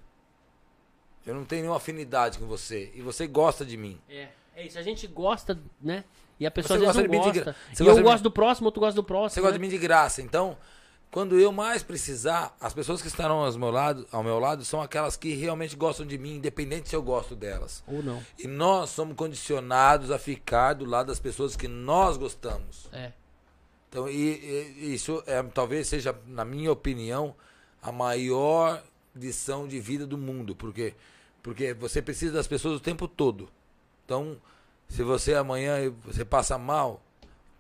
Eu 1.26 1.35
não 1.35 1.44
tenho 1.44 1.64
nenhuma 1.64 1.77
afinidade 1.77 2.40
com 2.40 2.45
você. 2.45 2.92
E 2.95 3.02
você 3.02 3.27
gosta 3.27 3.66
de 3.66 3.77
mim. 3.77 4.00
É, 4.10 4.30
é 4.56 4.66
isso. 4.66 4.77
A 4.80 4.82
gente 4.82 5.06
gosta, 5.08 5.59
né? 5.82 6.03
E 6.40 6.45
a 6.45 6.51
pessoa 6.51 6.77
Você 6.80 6.85
às 6.85 6.95
vezes 6.95 6.95
gosta 6.95 7.01
não 7.01 7.09
de 7.09 7.17
mim 7.17 7.32
de 7.34 7.40
gosta. 7.40 7.51
gra- 7.51 7.56
você 7.74 7.84
e 7.84 7.85
gosta 7.85 7.92
eu 7.92 7.93
de 7.95 8.00
mim- 8.01 8.11
gosto 8.11 8.24
do 8.24 8.32
próximo, 8.32 8.66
outro 8.67 8.80
gosta 8.82 8.95
do 8.95 9.03
próximo. 9.03 9.30
Você 9.35 9.42
gosta 9.42 9.51
né? 9.53 9.58
de 9.58 9.61
mim 9.61 9.69
de 9.69 9.77
graça. 9.77 10.22
Então, 10.22 10.58
quando 11.11 11.40
eu 11.40 11.51
mais 11.53 11.82
precisar, 11.82 12.56
as 12.59 12.74
pessoas 12.74 13.01
que 13.01 13.08
estarão 13.08 13.38
ao 13.45 13.51
meu 13.58 13.72
lado, 13.72 14.06
ao 14.11 14.22
meu 14.24 14.38
lado 14.38 14.66
são 14.66 14.82
aquelas 14.82 15.16
que 15.16 15.34
realmente 15.34 15.75
gostam 15.77 16.06
de 16.06 16.17
mim, 16.17 16.35
independente 16.35 16.90
se 16.90 16.95
eu 16.95 17.01
gosto 17.01 17.35
delas. 17.38 17.82
Ou 17.88 18.03
não. 18.03 18.22
E 18.38 18.48
nós 18.48 18.90
somos 18.90 19.16
condicionados 19.16 20.11
a 20.11 20.19
ficar 20.19 20.74
do 20.74 20.84
lado 20.85 21.08
das 21.08 21.19
pessoas 21.19 21.56
que 21.56 21.69
nós 21.69 22.17
gostamos. 22.17 22.90
É. 22.92 23.14
Então, 23.90 24.09
e, 24.09 24.74
e- 24.77 24.93
isso 24.93 25.24
é, 25.25 25.42
talvez 25.43 25.88
seja, 25.88 26.14
na 26.27 26.43
minha 26.43 26.69
opinião, 26.72 27.34
a 27.82 27.93
maior 27.93 28.84
lição 29.16 29.66
de 29.69 29.80
vida 29.80 30.06
do 30.06 30.17
mundo. 30.17 30.53
Porque, 30.53 30.93
porque 31.42 31.74
você 31.74 32.01
precisa 32.01 32.34
das 32.34 32.45
pessoas 32.48 32.75
o 32.75 32.80
tempo 32.82 33.08
todo. 33.08 33.48
Então, 34.06 34.40
se 34.88 35.03
você 35.03 35.34
amanhã 35.34 35.92
você 36.03 36.24
passa 36.24 36.58
mal, 36.58 37.01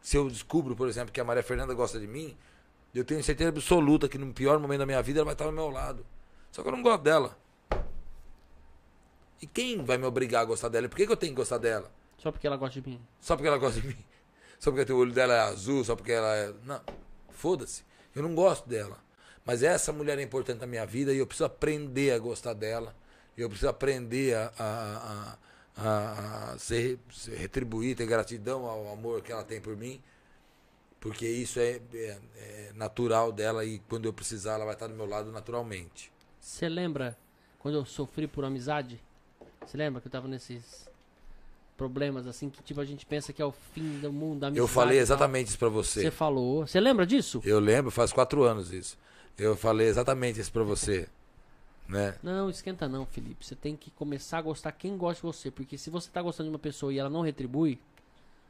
se 0.01 0.15
eu 0.15 0.29
descubro, 0.29 0.75
por 0.75 0.87
exemplo, 0.87 1.11
que 1.11 1.19
a 1.19 1.23
Maria 1.23 1.43
Fernanda 1.43 1.73
gosta 1.73 1.99
de 1.99 2.07
mim, 2.07 2.37
eu 2.93 3.03
tenho 3.03 3.23
certeza 3.23 3.49
absoluta 3.49 4.07
que 4.07 4.17
no 4.17 4.31
pior 4.33 4.59
momento 4.59 4.79
da 4.79 4.85
minha 4.85 5.01
vida 5.01 5.19
ela 5.19 5.25
vai 5.25 5.33
estar 5.33 5.45
ao 5.45 5.51
meu 5.51 5.69
lado. 5.69 6.05
Só 6.51 6.61
que 6.61 6.69
eu 6.69 6.71
não 6.71 6.81
gosto 6.81 7.01
dela. 7.01 7.37
E 9.41 9.47
quem 9.47 9.83
vai 9.83 9.97
me 9.97 10.05
obrigar 10.05 10.43
a 10.43 10.45
gostar 10.45 10.69
dela? 10.69 10.85
E 10.85 10.89
Por 10.89 10.95
que, 10.95 11.05
que 11.05 11.11
eu 11.11 11.17
tenho 11.17 11.33
que 11.33 11.37
gostar 11.37 11.57
dela? 11.57 11.91
Só 12.17 12.31
porque 12.31 12.47
ela 12.47 12.55
gosta 12.55 12.79
de 12.79 12.87
mim. 12.87 13.01
Só 13.19 13.35
porque 13.35 13.47
ela 13.47 13.57
gosta 13.57 13.81
de 13.81 13.87
mim. 13.87 13.97
Só 14.57 14.71
porque 14.71 14.91
o 14.91 14.97
olho 14.97 15.11
dela 15.11 15.33
é 15.33 15.39
azul, 15.41 15.83
só 15.83 15.97
porque 15.97 16.13
ela 16.13 16.33
é. 16.33 16.53
Não, 16.63 16.81
foda-se. 17.29 17.83
Eu 18.15 18.23
não 18.23 18.33
gosto 18.33 18.67
dela. 18.69 18.97
Mas 19.43 19.61
essa 19.61 19.91
mulher 19.91 20.17
é 20.17 20.21
importante 20.23 20.61
na 20.61 20.65
minha 20.65 20.85
vida 20.85 21.13
e 21.13 21.17
eu 21.17 21.27
preciso 21.27 21.45
aprender 21.45 22.11
a 22.13 22.17
gostar 22.17 22.53
dela. 22.53 22.95
E 23.37 23.41
eu 23.41 23.49
preciso 23.49 23.69
aprender 23.69 24.33
a, 24.33 24.51
a, 24.57 24.63
a, 24.63 25.37
a- 25.77 26.51
a 26.53 26.57
ser, 26.57 26.97
ser- 27.11 27.35
retribuir, 27.35 27.95
ter 27.95 28.05
gratidão 28.05 28.65
ao 28.65 28.91
amor 28.91 29.21
que 29.21 29.31
ela 29.31 29.43
tem 29.43 29.59
por 29.61 29.75
mim. 29.75 30.01
Porque 30.99 31.27
isso 31.27 31.59
é, 31.59 31.79
é- 31.93 32.17
é 32.37 32.71
natural 32.75 33.31
dela 33.31 33.63
e 33.63 33.79
quando 33.87 34.05
eu 34.05 34.13
precisar 34.13 34.53
ela 34.53 34.65
vai 34.65 34.73
estar 34.73 34.87
do 34.87 34.95
meu 34.95 35.05
lado 35.05 35.31
naturalmente. 35.31 36.11
Você 36.39 36.67
lembra 36.67 37.17
quando 37.59 37.75
eu 37.75 37.85
sofri 37.85 38.27
por 38.27 38.43
amizade? 38.45 38.99
Você 39.65 39.77
lembra 39.77 40.01
que 40.01 40.07
eu 40.07 40.11
tava 40.11 40.27
nesses 40.27 40.87
problemas 41.77 42.25
assim 42.25 42.49
que 42.49 42.63
tipo 42.63 42.79
a 42.79 42.85
gente 42.85 43.05
pensa 43.05 43.33
que 43.33 43.41
é 43.41 43.45
o 43.45 43.51
fim 43.51 43.99
do 43.99 44.11
mundo 44.11 44.39
da 44.39 44.47
amizade? 44.47 44.59
Eu 44.59 44.67
falei 44.67 44.97
exatamente 44.97 45.49
isso 45.49 45.59
pra 45.59 45.69
Você 45.69 46.01
você. 46.03 46.11
falou. 46.11 46.65
Você 46.65 46.79
lembra 46.79 47.05
disso? 47.05 47.41
Eu 47.43 47.59
lembro, 47.59 47.91
faz 47.91 48.11
quatro 48.13 48.43
anos 48.43 48.71
isso. 48.71 48.97
Eu 49.37 49.55
falei 49.55 49.87
exatamente 49.87 50.39
isso 50.39 50.51
pra 50.51 50.63
você. 50.63 51.07
Né? 51.87 52.15
Não, 52.23 52.49
esquenta 52.49 52.87
não, 52.87 53.05
Felipe. 53.05 53.45
Você 53.45 53.55
tem 53.55 53.75
que 53.75 53.91
começar 53.91 54.39
a 54.39 54.41
gostar 54.41 54.71
quem 54.71 54.97
gosta 54.97 55.15
de 55.17 55.21
você. 55.33 55.51
Porque 55.51 55.77
se 55.77 55.89
você 55.89 56.09
tá 56.09 56.21
gostando 56.21 56.49
de 56.49 56.53
uma 56.53 56.59
pessoa 56.59 56.91
e 56.93 56.97
ela 56.99 57.09
não 57.09 57.21
retribui, 57.21 57.79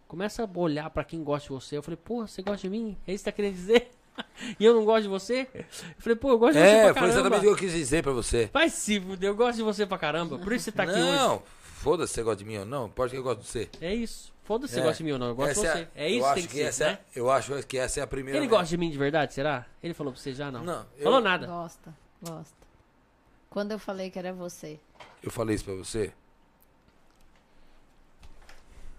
começa 0.08 0.44
a 0.44 0.60
olhar 0.60 0.90
pra 0.90 1.04
quem 1.04 1.24
gosta 1.24 1.48
de 1.48 1.54
você. 1.54 1.78
Eu 1.78 1.84
falei, 1.84 2.00
pô, 2.02 2.26
você 2.26 2.42
gosta 2.42 2.62
de 2.62 2.70
mim? 2.70 2.98
É 3.08 3.14
isso 3.14 3.24
que 3.24 3.32
tá 3.32 3.36
querendo 3.36 3.54
dizer? 3.56 3.92
e 4.60 4.64
eu 4.64 4.74
não 4.74 4.86
gosto 4.86 5.04
de 5.04 5.10
você? 5.10 5.48
Eu 5.54 5.66
falei, 6.00 6.16
pô, 6.16 6.30
eu 6.30 6.40
gosto 6.40 6.54
de 6.54 6.60
você 6.60 6.66
É, 6.66 6.84
pra 6.86 6.94
foi 6.94 6.94
caramba. 6.94 7.14
exatamente 7.20 7.40
o 7.40 7.42
que 7.42 7.48
eu 7.48 7.56
quis 7.58 7.74
dizer 7.74 8.04
pra 8.04 8.14
você. 8.14 8.50
Vai 8.54 8.70
se 8.70 9.04
eu 9.22 9.36
gosto 9.36 9.58
de 9.58 9.64
você 9.64 9.86
pra 9.86 9.98
caramba. 9.98 10.38
Por 10.40 10.54
isso 10.54 10.66
você 10.66 10.72
tá 10.72 10.84
aqui 10.84 10.94
hoje. 10.94 11.02
não, 11.12 11.44
foda-se 11.60 12.14
se 12.14 12.16
você 12.16 12.24
gosta 12.24 12.38
de 12.38 12.46
mim 12.46 12.58
ou 12.58 12.66
não. 12.66 12.90
Pode 12.90 13.12
que 13.12 13.18
eu 13.18 13.24
gosto 13.24 13.42
de 13.42 13.48
você. 13.48 13.70
É 13.82 13.94
isso. 13.94 14.34
Foda-se 14.46 14.74
se 14.74 14.80
você 14.80 14.82
É. 14.82 14.84
gosta 14.86 14.98
de 15.00 15.04
mim 15.04 15.12
ou 15.12 15.20
não. 15.20 15.28
Eu 15.28 15.36
gosto 15.36 15.60
de 15.60 15.66
Essa 15.68 15.78
você. 15.80 15.88
É, 15.96 16.08
isso 16.10 16.26
eu 16.26 16.30
que 16.30 16.34
tem 16.36 16.44
que, 16.44 16.48
que 16.50 16.56
ser, 16.58 16.64
essa 16.64 16.84
é- 16.86 16.88
né? 16.92 17.00
Eu 17.16 17.30
acho 17.32 17.64
que 17.64 17.78
essa 17.78 18.00
é 18.00 18.04
a 18.04 18.08
primeira. 18.08 18.40
Ele 18.40 18.48
gosta 18.48 18.68
de 18.68 18.78
mim 18.78 18.90
de 18.90 18.98
verdade, 18.98 19.34
será? 19.34 19.66
Ele 19.84 19.94
falou 19.94 20.14
pra 20.14 20.22
você 20.22 20.34
já, 20.34 20.50
não? 20.50 20.64
Não, 20.64 20.86
eu- 20.98 21.04
Falou 21.04 21.20
nada. 21.20 21.48
Gosta, 21.48 21.94
gosta. 22.22 22.65
Quando 23.56 23.72
eu 23.72 23.80
falei 23.80 24.10
que 24.12 24.20
era 24.20 24.34
você. 24.34 24.78
Eu 25.24 25.32
falei 25.32 25.56
isso 25.56 25.64
pra 25.64 25.76
você. 25.76 26.12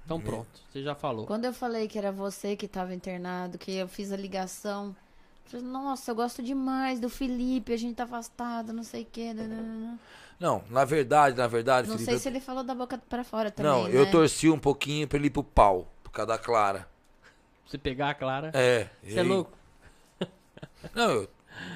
Então 0.03 0.19
pronto, 0.19 0.49
você 0.73 0.83
já 0.83 0.95
falou. 0.95 1.27
Quando 1.27 1.45
eu 1.45 1.53
falei 1.53 1.87
que 1.87 1.99
era 1.99 2.11
você 2.11 2.57
que 2.57 2.67
tava 2.67 2.95
internado, 2.95 3.59
que 3.59 3.71
eu 3.73 3.87
fiz 3.87 4.11
a 4.13 4.17
ligação. 4.17 4.97
eu 5.45 5.51
falei, 5.51 5.67
Nossa, 5.67 6.11
eu 6.11 6.15
gosto 6.15 6.43
demais 6.43 6.99
do 6.99 7.11
Felipe, 7.11 7.75
a 7.75 7.77
gente 7.77 7.97
tá 7.97 8.05
afastado, 8.05 8.73
não 8.73 8.83
sei 8.83 9.03
o 9.03 9.07
quê. 9.13 9.35
nananana." 9.35 9.99
Não, 10.41 10.65
na 10.71 10.87
verdade, 10.87 11.37
na 11.37 11.47
verdade, 11.47 11.87
Não 11.89 11.97
Felipe, 11.97 12.07
sei 12.07 12.15
eu- 12.15 12.19
se 12.21 12.29
ele 12.31 12.41
falou 12.41 12.65
da 12.65 12.75
boca 12.75 12.97
pra 13.11 13.23
fora 13.25 13.51
também. 13.51 13.71
Não, 13.71 13.89
eu 13.91 14.07
né? 14.07 14.11
torci 14.11 14.49
um 14.49 14.59
pouquinho 14.59 15.07
pra 15.07 15.19
ele 15.19 15.27
ir 15.27 15.31
pro 15.31 15.45
pau, 15.45 15.87
por 16.03 16.11
causa 16.11 16.29
da 16.29 16.39
Clara. 16.39 16.89
Você 17.67 17.77
pegar 17.77 18.09
a 18.11 18.15
Clara. 18.15 18.51
É. 18.55 18.89
Você 19.03 19.19
é 19.19 19.23
louco? 19.23 19.53
Não, 20.95 21.11
eu 21.11 21.29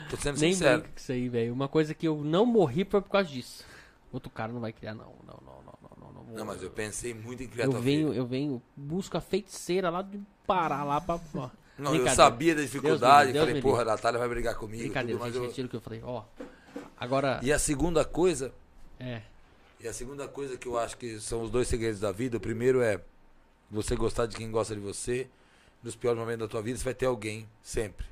tô 0.09 0.17
sendo 0.17 0.39
Nem 0.41 0.52
sincero. 0.52 0.78
brinca 0.81 0.94
com 0.94 1.00
isso 1.00 1.12
aí, 1.12 1.28
velho. 1.28 1.52
Uma 1.52 1.68
coisa 1.68 1.94
que 1.94 2.07
eu 2.07 2.17
não 2.25 2.44
morri 2.47 2.84
foi 2.84 3.00
por 3.00 3.10
causa 3.10 3.28
disso. 3.28 3.65
Outro 4.12 4.31
cara 4.31 4.52
não 4.52 4.60
vai 4.60 4.73
criar, 4.73 4.94
não. 4.94 5.15
Não, 5.26 5.39
não, 5.44 5.62
não, 5.62 5.78
não, 5.83 5.97
não. 6.00 6.12
não 6.15 6.23
vou- 6.25 6.36
Não, 6.36 6.44
mas 6.44 6.62
eu 6.62 6.70
pensei 6.70 7.15
muito 7.15 7.42
em 7.42 7.49
criar 7.49 7.67
eu 7.67 7.70
tua 7.73 7.81
venho, 7.81 8.09
filha. 8.09 8.18
eu 8.18 8.26
venho, 8.26 8.62
busco 8.76 9.17
a 9.17 9.20
feiticeira 9.20 9.89
lá 9.91 10.02
de 10.02 10.20
Pará, 10.47 10.83
lá 10.83 11.00
pra. 11.00 11.20
Ó. 11.34 11.49
Não, 11.78 11.94
eu 11.94 12.07
sabia 12.10 12.55
da 12.55 12.60
Deus 12.60 12.70
dificuldade. 12.70 13.26
livre, 13.26 13.33
Deus 13.33 13.44
falei, 13.47 13.55
me 13.55 13.62
porra, 13.62 13.83
a 13.83 13.84
Natália 13.86 14.18
vai 14.18 14.28
brigar 14.28 14.55
comigo. 14.57 14.83
Brincadeira, 14.83 15.18
tudo, 15.18 15.25
mas 15.25 15.33
gente, 15.33 15.42
eu- 15.42 15.49
retiro 15.49 15.67
o 15.67 15.70
que 15.70 15.76
eu 15.76 15.81
falei. 15.81 16.02
Ó. 16.02 16.25
Agora. 16.99 17.41
E 17.42 17.52
a 17.52 17.59
segunda 17.59 18.05
coisa, 18.05 18.52
É. 18.99 19.23
e 19.81 19.89
a 19.89 19.92
segunda 19.92 20.28
coisa 20.28 20.57
que 20.59 20.67
eu 20.68 20.76
acho 20.78 20.97
que 20.99 21.18
são 21.20 21.42
os 21.42 21.50
dois 21.50 21.68
segredos 21.68 22.00
da 22.00 22.12
vida, 22.12 22.36
o 22.36 22.41
primeiro 22.41 22.83
é 22.83 23.00
você 23.70 23.94
gostar 23.97 24.26
de 24.26 24.36
quem 24.36 24.50
gosta 24.50 24.75
de 24.75 24.81
você. 24.81 25.28
Nos 25.83 25.97
piores 25.97 26.18
momentos 26.18 26.41
da 26.41 26.49
tua 26.49 26.60
vida, 26.60 26.76
você 26.76 26.84
vai 26.84 26.92
ter 26.92 27.07
alguém, 27.07 27.49
sempre. 27.62 28.05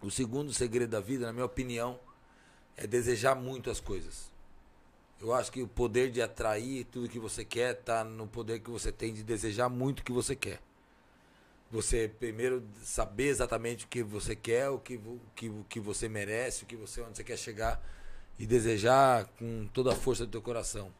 O 0.00 0.10
segundo 0.10 0.52
segredo 0.52 0.90
da 0.90 1.00
vida, 1.00 1.26
na 1.26 1.32
minha 1.32 1.44
opinião, 1.44 1.98
é 2.76 2.86
desejar 2.86 3.34
muito 3.34 3.70
as 3.70 3.80
coisas. 3.80 4.30
Eu 5.20 5.34
acho 5.34 5.50
que 5.50 5.60
o 5.60 5.66
poder 5.66 6.10
de 6.10 6.22
atrair 6.22 6.84
tudo 6.84 7.08
que 7.08 7.18
você 7.18 7.44
quer 7.44 7.74
tá 7.74 8.04
no 8.04 8.26
poder 8.28 8.60
que 8.60 8.70
você 8.70 8.92
tem 8.92 9.12
de 9.12 9.24
desejar 9.24 9.68
muito 9.68 10.00
o 10.00 10.04
que 10.04 10.12
você 10.12 10.36
quer. 10.36 10.60
Você 11.70 12.08
primeiro 12.08 12.62
saber 12.82 13.26
exatamente 13.26 13.84
o 13.84 13.88
que 13.88 14.02
você 14.02 14.36
quer, 14.36 14.70
o 14.70 14.78
que, 14.78 14.94
o 14.96 15.20
que, 15.34 15.48
o 15.48 15.66
que 15.68 15.80
você 15.80 16.08
merece, 16.08 16.62
o 16.62 16.66
que 16.66 16.76
você 16.76 17.00
onde 17.02 17.16
você 17.16 17.24
quer 17.24 17.36
chegar 17.36 17.82
e 18.38 18.46
desejar 18.46 19.26
com 19.38 19.66
toda 19.72 19.92
a 19.92 19.96
força 19.96 20.24
do 20.24 20.30
teu 20.30 20.40
coração. 20.40 20.92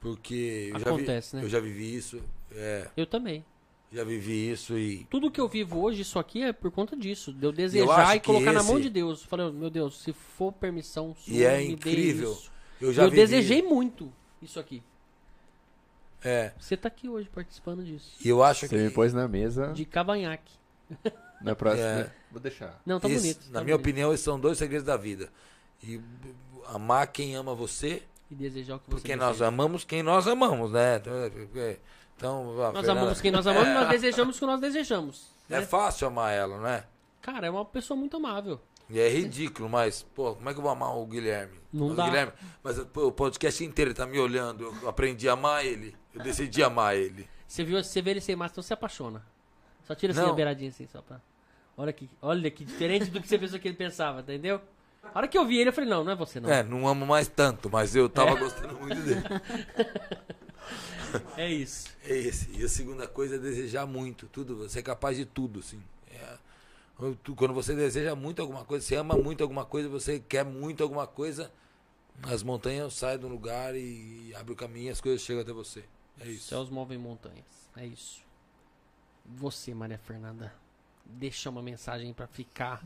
Porque 0.00 0.70
eu 0.72 0.76
Acontece, 0.76 1.32
já 1.32 1.36
vi, 1.36 1.36
né? 1.36 1.44
eu 1.44 1.48
já 1.50 1.60
vivi 1.60 1.94
isso, 1.94 2.22
é, 2.52 2.88
Eu 2.96 3.06
também. 3.06 3.44
Já 3.92 4.04
vivi 4.04 4.50
isso 4.50 4.78
e 4.78 5.04
Tudo 5.10 5.30
que 5.30 5.40
eu 5.40 5.48
vivo 5.48 5.80
hoje, 5.82 6.02
isso 6.02 6.18
aqui 6.18 6.42
é 6.42 6.52
por 6.52 6.70
conta 6.70 6.96
disso. 6.96 7.32
De 7.32 7.44
eu 7.44 7.52
desejar 7.52 8.16
e 8.16 8.20
que 8.20 8.26
colocar 8.26 8.52
na 8.52 8.62
mão 8.62 8.74
esse- 8.74 8.82
de 8.84 8.90
Deus. 8.90 9.22
Falei, 9.24 9.50
meu 9.50 9.70
Deus, 9.70 10.00
se 10.02 10.12
for 10.12 10.52
permissão 10.52 11.14
sua, 11.16 11.32
E 11.34 11.42
é 11.44 11.58
me 11.58 11.66
dê 11.68 11.72
incrível. 11.72 12.32
isso. 12.32 12.50
eu 12.80 12.92
já 12.92 13.02
eu 13.02 13.10
vivi, 13.10 13.22
desejei 13.22 13.62
muito 13.62 14.12
isso 14.40 14.58
aqui. 14.60 14.82
É, 16.22 16.52
Você 16.58 16.76
tá 16.76 16.88
aqui 16.88 17.08
hoje 17.08 17.28
participando 17.34 17.82
disso. 17.84 18.10
e 18.22 18.28
eu 18.28 18.42
acho 18.42 18.60
Você 18.66 18.68
que 18.68 18.82
me 18.82 18.90
pôs 18.90 19.12
na 19.14 19.26
mesa. 19.26 19.72
De 19.72 19.84
cavanhaque. 19.84 20.52
Na 21.42 21.54
próxima. 21.56 21.86
É. 21.86 22.12
Vou 22.30 22.38
deixar. 22.40 22.78
Não, 22.84 23.00
tá 23.00 23.08
Isso, 23.08 23.20
bonito. 23.22 23.46
Na 23.46 23.60
tá 23.60 23.64
minha 23.64 23.76
bonito. 23.76 23.80
opinião, 23.88 24.12
esses 24.12 24.22
são 24.22 24.38
dois 24.38 24.58
segredos 24.58 24.84
da 24.84 24.96
vida. 24.98 25.30
E 25.82 25.98
amar 26.66 27.06
quem 27.06 27.34
ama 27.34 27.54
você, 27.54 28.02
E 28.30 28.34
desejar 28.34 28.76
o 28.76 28.78
que 28.78 28.84
você 28.90 28.90
porque 28.96 29.16
nós 29.16 29.28
deseja. 29.38 29.46
amamos 29.46 29.82
quem 29.82 30.02
nós 30.02 30.28
amamos, 30.28 30.70
né? 30.72 30.96
Então, 30.96 31.14
é, 31.14 31.30
porque- 31.30 31.78
Então, 32.20 32.44
Nós 32.54 32.72
Fernanda- 32.72 32.92
amamos 32.92 33.20
quem 33.22 33.30
nós 33.30 33.46
amamos 33.46 33.68
e 33.70 33.72
nós 33.72 33.88
desejamos 33.88 34.36
o 34.36 34.40
que 34.40 34.44
nós 34.46 34.60
desejamos. 34.60 35.30
É 35.48 35.60
né? 35.60 35.62
fácil 35.66 36.06
amar 36.06 36.34
ela, 36.34 36.58
não 36.58 36.66
é? 36.68 36.84
Cara, 37.22 37.46
é 37.46 37.50
uma 37.50 37.64
pessoa 37.64 37.98
muito 37.98 38.18
amável. 38.18 38.60
E 38.90 39.00
é 39.00 39.08
ridículo, 39.08 39.70
mas, 39.70 40.02
pô, 40.02 40.34
como 40.34 40.50
é 40.50 40.52
que 40.52 40.58
eu 40.58 40.62
vou 40.62 40.70
amar 40.70 40.94
o 40.98 41.06
Guilherme? 41.06 41.58
Não 41.72 41.94
dá. 41.94 42.04
Guilherme, 42.04 42.32
mas 42.62 42.78
pô, 42.80 43.06
o 43.06 43.12
podcast 43.12 43.64
inteiro 43.64 43.92
ele 43.92 43.96
tá 43.96 44.04
me 44.04 44.18
olhando, 44.18 44.64
eu 44.82 44.88
aprendi 44.88 45.30
a 45.30 45.32
amar 45.32 45.64
ele, 45.64 45.96
eu 46.14 46.22
decidi 46.22 46.62
amar 46.62 46.94
ele. 46.94 47.26
Você 47.48 47.64
viu, 47.64 47.82
você 47.82 48.02
vê 48.02 48.10
ele 48.10 48.20
sem 48.20 48.36
máscara, 48.36 48.52
então 48.56 48.62
você 48.64 48.74
apaixona. 48.74 49.24
Só 49.84 49.94
tira 49.94 50.12
assim 50.12 50.20
Não. 50.20 50.30
a 50.30 50.34
beiradinha 50.34 50.68
assim, 50.68 50.86
só 50.88 51.00
pra. 51.00 51.22
Olha 51.74 51.92
que, 51.92 52.10
olha 52.20 52.50
que 52.50 52.64
diferente 52.66 53.06
do 53.10 53.18
que 53.22 53.28
você 53.28 53.38
pensou 53.38 53.58
que 53.58 53.66
ele 53.66 53.76
pensava, 53.78 54.20
entendeu? 54.20 54.60
A 55.02 55.18
hora 55.18 55.26
que 55.28 55.38
eu 55.38 55.46
vi 55.46 55.56
ele, 55.58 55.70
eu 55.70 55.72
falei, 55.72 55.88
não, 55.88 56.04
não 56.04 56.12
é 56.12 56.16
você 56.16 56.38
não. 56.38 56.50
É, 56.50 56.62
não 56.62 56.86
amo 56.86 57.06
mais 57.06 57.28
tanto, 57.28 57.70
mas 57.70 57.96
eu 57.96 58.08
tava 58.10 58.34
gostando 58.34 58.74
muito 58.78 59.00
dele. 59.00 59.22
É 61.36 61.48
isso. 61.48 61.90
É 62.04 62.16
esse. 62.16 62.50
E 62.58 62.64
a 62.64 62.68
segunda 62.68 63.06
coisa 63.06 63.36
é 63.36 63.38
desejar 63.38 63.86
muito, 63.86 64.26
tudo. 64.26 64.56
Você 64.56 64.78
é 64.78 64.82
capaz 64.82 65.16
de 65.16 65.24
tudo, 65.24 65.60
assim. 65.60 65.80
É, 66.10 66.38
quando 67.36 67.52
você 67.52 67.74
deseja 67.74 68.14
muito 68.14 68.40
alguma 68.40 68.64
coisa, 68.64 68.84
você 68.84 68.96
ama 68.96 69.16
muito 69.16 69.42
alguma 69.42 69.64
coisa, 69.64 69.88
você 69.88 70.18
quer 70.18 70.44
muito 70.44 70.82
alguma 70.82 71.06
coisa, 71.06 71.50
as 72.22 72.42
montanhas 72.42 72.94
saem 72.94 73.18
do 73.18 73.28
lugar 73.28 73.74
e 73.76 74.34
abre 74.34 74.52
o 74.52 74.56
caminho 74.56 74.92
as 74.92 75.00
coisas 75.00 75.20
chegam 75.20 75.42
até 75.42 75.52
você. 75.52 75.84
É 76.20 76.28
isso. 76.28 76.48
Céus 76.48 76.68
movem 76.68 76.98
montanhas. 76.98 77.44
É 77.76 77.86
isso. 77.86 78.22
Você, 79.24 79.72
Maria 79.72 79.98
Fernanda, 79.98 80.52
deixa 81.06 81.48
uma 81.48 81.62
mensagem 81.62 82.12
pra 82.12 82.26
ficar. 82.26 82.84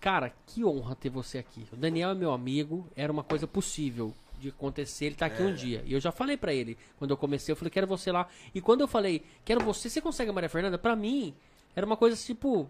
Cara, 0.00 0.32
que 0.46 0.64
honra 0.64 0.94
ter 0.94 1.10
você 1.10 1.38
aqui. 1.38 1.66
O 1.72 1.76
Daniel 1.76 2.10
é 2.10 2.14
meu 2.14 2.32
amigo, 2.32 2.86
era 2.94 3.10
uma 3.10 3.24
coisa 3.24 3.46
possível 3.46 4.14
de 4.38 4.48
acontecer, 4.48 5.06
ele 5.06 5.14
tá 5.14 5.26
aqui 5.26 5.42
um 5.42 5.54
dia. 5.54 5.82
E 5.86 5.92
eu 5.92 6.00
já 6.00 6.12
falei 6.12 6.36
pra 6.36 6.52
ele, 6.52 6.76
quando 6.98 7.10
eu 7.10 7.16
comecei, 7.16 7.52
eu 7.52 7.56
falei, 7.56 7.70
quero 7.70 7.86
você 7.86 8.12
lá. 8.12 8.28
E 8.54 8.60
quando 8.60 8.82
eu 8.82 8.88
falei, 8.88 9.22
quero 9.44 9.64
você, 9.64 9.88
você 9.88 10.00
consegue 10.00 10.30
a 10.30 10.32
Maria 10.32 10.48
Fernanda? 10.48 10.78
Pra 10.78 10.94
mim, 10.94 11.34
era 11.74 11.84
uma 11.84 11.96
coisa 11.96 12.16
tipo, 12.16 12.68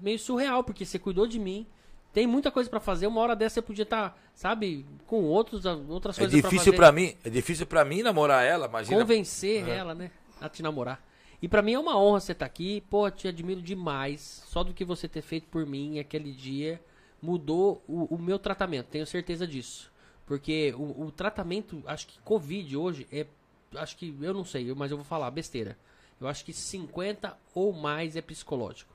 meio 0.00 0.18
surreal, 0.18 0.64
porque 0.64 0.84
você 0.84 0.98
cuidou 0.98 1.26
de 1.26 1.38
mim, 1.38 1.66
Tem 2.12 2.26
muita 2.26 2.50
coisa 2.50 2.68
pra 2.68 2.80
fazer. 2.80 3.06
Uma 3.06 3.20
hora 3.20 3.36
dessa 3.36 3.56
você 3.56 3.62
podia 3.62 3.82
estar, 3.82 4.18
sabe, 4.34 4.84
com 5.06 5.24
outros, 5.24 5.64
outras 5.64 6.16
É 6.18 6.22
coisas 6.22 6.42
difícil 6.42 6.72
pra 6.74 6.90
mim, 6.90 7.14
é 7.24 7.30
difícil 7.30 7.66
para 7.66 7.84
mim 7.84 8.02
namorar 8.02 8.44
ela, 8.44 8.66
imagina. 8.66 8.98
Convencer 8.98 9.68
ela, 9.68 9.94
né? 9.94 10.10
A 10.40 10.48
te 10.48 10.62
namorar. 10.62 11.04
E 11.40 11.46
pra 11.46 11.62
mim 11.62 11.74
é 11.74 11.78
uma 11.78 11.96
honra 11.96 12.20
você 12.20 12.32
estar 12.32 12.46
aqui. 12.46 12.82
Pô, 12.90 13.08
te 13.10 13.28
admiro 13.28 13.62
demais. 13.62 14.42
Só 14.46 14.64
do 14.64 14.72
que 14.74 14.84
você 14.84 15.06
ter 15.06 15.22
feito 15.22 15.46
por 15.48 15.64
mim 15.66 15.98
aquele 16.00 16.32
dia 16.32 16.80
mudou 17.22 17.82
o, 17.86 18.14
o 18.14 18.18
meu 18.18 18.38
tratamento. 18.38 18.86
Tenho 18.86 19.06
certeza 19.06 19.46
disso. 19.46 19.92
Porque 20.28 20.74
o, 20.76 21.06
o 21.06 21.10
tratamento, 21.10 21.82
acho 21.86 22.06
que 22.06 22.20
Covid 22.20 22.76
hoje 22.76 23.08
é. 23.10 23.26
Acho 23.74 23.96
que, 23.96 24.14
eu 24.20 24.32
não 24.34 24.44
sei, 24.44 24.72
mas 24.74 24.90
eu 24.90 24.96
vou 24.98 25.04
falar 25.04 25.30
besteira. 25.30 25.76
Eu 26.20 26.28
acho 26.28 26.44
que 26.44 26.52
50 26.52 27.36
ou 27.54 27.72
mais 27.72 28.14
é 28.14 28.20
psicológico. 28.20 28.92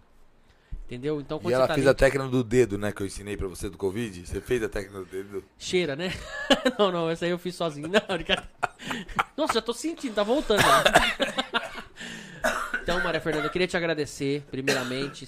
Entendeu? 0.85 1.19
Então 1.19 1.39
quando 1.39 1.51
E 1.51 1.55
ela 1.55 1.67
tá 1.67 1.73
fez 1.73 1.87
ali- 1.87 1.91
a 1.91 1.95
técnica 1.95 2.29
do 2.29 2.43
dedo, 2.43 2.77
né, 2.77 2.91
que 2.91 3.01
eu 3.01 3.07
ensinei 3.07 3.35
pra 3.35 3.47
você 3.47 3.69
do 3.69 3.77
Covid. 3.77 4.27
Você 4.27 4.41
fez 4.41 4.61
a 4.61 4.69
técnica 4.69 4.99
do 4.99 5.05
dedo? 5.05 5.43
Cheira, 5.57 5.95
né? 5.95 6.11
não, 6.77 6.91
não, 6.91 7.09
essa 7.09 7.25
aí 7.25 7.31
eu 7.31 7.39
fiz 7.39 7.55
sozinho. 7.55 7.87
Não. 7.87 8.01
Nossa, 9.35 9.53
já 9.55 9.61
tô 9.61 9.73
sentindo, 9.73 10.13
tá 10.13 10.23
voltando. 10.23 10.61
então, 12.83 13.01
Maria 13.01 13.21
Fernanda, 13.21 13.47
eu 13.47 13.49
queria 13.49 13.65
te 13.65 13.77
agradecer, 13.77 14.43
primeiramente, 14.51 15.25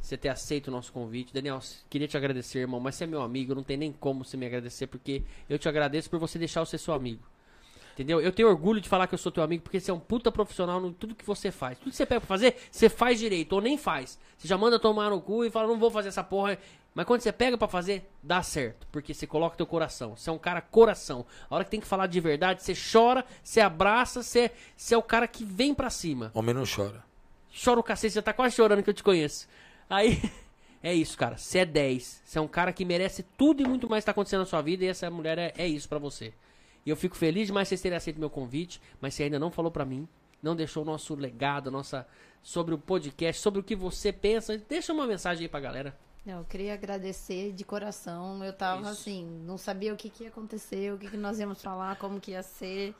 você 0.00 0.16
ter 0.16 0.30
aceito 0.30 0.68
o 0.68 0.70
nosso 0.70 0.90
convite. 0.90 1.34
Daniel, 1.34 1.60
queria 1.90 2.08
te 2.08 2.16
agradecer, 2.16 2.60
irmão, 2.60 2.80
mas 2.80 2.94
você 2.94 3.04
é 3.04 3.06
meu 3.06 3.20
amigo, 3.20 3.54
não 3.54 3.62
tem 3.62 3.76
nem 3.76 3.92
como 3.92 4.24
você 4.24 4.38
me 4.38 4.46
agradecer, 4.46 4.86
porque 4.86 5.22
eu 5.46 5.58
te 5.58 5.68
agradeço 5.68 6.08
por 6.08 6.18
você 6.18 6.38
deixar 6.38 6.60
eu 6.60 6.66
ser 6.66 6.78
seu 6.78 6.94
amigo. 6.94 7.22
Entendeu? 7.92 8.22
Eu 8.22 8.32
tenho 8.32 8.48
orgulho 8.48 8.80
de 8.80 8.88
falar 8.88 9.06
que 9.06 9.14
eu 9.14 9.18
sou 9.18 9.30
teu 9.30 9.42
amigo, 9.42 9.62
porque 9.62 9.78
você 9.78 9.90
é 9.90 9.94
um 9.94 10.00
puta 10.00 10.32
profissional 10.32 10.84
em 10.84 10.94
tudo 10.94 11.14
que 11.14 11.26
você 11.26 11.50
faz. 11.50 11.78
Tudo 11.78 11.90
que 11.90 11.96
você 11.96 12.06
pega 12.06 12.22
pra 12.22 12.26
fazer, 12.26 12.56
você 12.70 12.88
faz 12.88 13.20
direito, 13.20 13.52
ou 13.52 13.60
nem 13.60 13.76
faz. 13.76 14.18
Você 14.38 14.48
já 14.48 14.56
manda 14.56 14.78
tomar 14.78 15.10
no 15.10 15.20
cu 15.20 15.44
e 15.44 15.50
fala, 15.50 15.68
não 15.68 15.78
vou 15.78 15.90
fazer 15.90 16.08
essa 16.08 16.24
porra. 16.24 16.58
Mas 16.94 17.06
quando 17.06 17.22
você 17.22 17.32
pega 17.32 17.58
pra 17.58 17.66
fazer, 17.66 18.08
dá 18.22 18.40
certo. 18.42 18.86
Porque 18.92 19.12
você 19.12 19.26
coloca 19.26 19.56
teu 19.56 19.66
coração. 19.66 20.16
Você 20.16 20.30
é 20.30 20.32
um 20.32 20.38
cara 20.38 20.60
coração. 20.60 21.26
A 21.50 21.54
hora 21.56 21.64
que 21.64 21.70
tem 21.70 21.80
que 21.80 21.86
falar 21.86 22.06
de 22.06 22.20
verdade, 22.20 22.62
você 22.62 22.72
chora, 22.72 23.24
você 23.42 23.60
abraça, 23.60 24.22
você, 24.22 24.52
você 24.76 24.94
é 24.94 24.98
o 24.98 25.02
cara 25.02 25.26
que 25.26 25.44
vem 25.44 25.74
pra 25.74 25.90
cima. 25.90 26.30
Homem 26.32 26.54
não 26.54 26.62
chora. 26.64 27.02
Chora 27.64 27.80
o 27.80 27.82
cacete, 27.82 28.12
você 28.12 28.18
já 28.18 28.22
tá 28.22 28.32
quase 28.32 28.54
chorando 28.54 28.82
que 28.82 28.90
eu 28.90 28.94
te 28.94 29.02
conheço. 29.02 29.48
Aí, 29.90 30.22
é 30.80 30.94
isso, 30.94 31.18
cara. 31.18 31.36
Você 31.36 31.58
é 31.58 31.64
10. 31.64 32.22
Você 32.24 32.38
é 32.38 32.40
um 32.40 32.46
cara 32.48 32.72
que 32.72 32.84
merece 32.84 33.24
tudo 33.36 33.60
e 33.60 33.66
muito 33.66 33.90
mais 33.90 34.04
que 34.04 34.06
tá 34.06 34.12
acontecendo 34.12 34.40
na 34.40 34.46
sua 34.46 34.62
vida. 34.62 34.84
E 34.84 34.88
essa 34.88 35.10
mulher 35.10 35.36
é, 35.36 35.52
é 35.58 35.66
isso 35.66 35.88
pra 35.88 35.98
você. 35.98 36.32
E 36.86 36.90
eu 36.90 36.96
fico 36.96 37.16
feliz 37.16 37.48
demais 37.48 37.66
vocês 37.66 37.80
terem 37.80 37.96
aceito 37.96 38.20
meu 38.20 38.30
convite. 38.30 38.80
Mas 39.00 39.14
você 39.14 39.24
ainda 39.24 39.38
não 39.40 39.50
falou 39.50 39.72
pra 39.72 39.84
mim. 39.84 40.06
Não 40.40 40.54
deixou 40.54 40.84
o 40.84 40.86
nosso 40.86 41.16
legado, 41.16 41.72
nossa. 41.72 42.06
Sobre 42.40 42.72
o 42.72 42.78
podcast, 42.78 43.42
sobre 43.42 43.58
o 43.58 43.64
que 43.64 43.74
você 43.74 44.12
pensa. 44.12 44.56
Deixa 44.68 44.92
uma 44.92 45.08
mensagem 45.08 45.44
aí 45.44 45.48
pra 45.48 45.58
galera. 45.58 45.96
Não, 46.24 46.38
eu 46.38 46.44
queria 46.44 46.72
agradecer 46.72 47.52
de 47.52 47.64
coração. 47.64 48.42
Eu 48.42 48.52
tava 48.52 48.82
Isso. 48.82 48.90
assim, 48.90 49.26
não 49.44 49.58
sabia 49.58 49.92
o 49.92 49.96
que, 49.96 50.08
que 50.08 50.24
ia 50.24 50.30
acontecer, 50.30 50.92
o 50.92 50.98
que, 50.98 51.10
que 51.10 51.16
nós 51.16 51.38
íamos 51.38 51.60
falar, 51.60 51.96
como 51.96 52.18
que 52.18 52.30
ia 52.30 52.42
ser. 52.42 52.94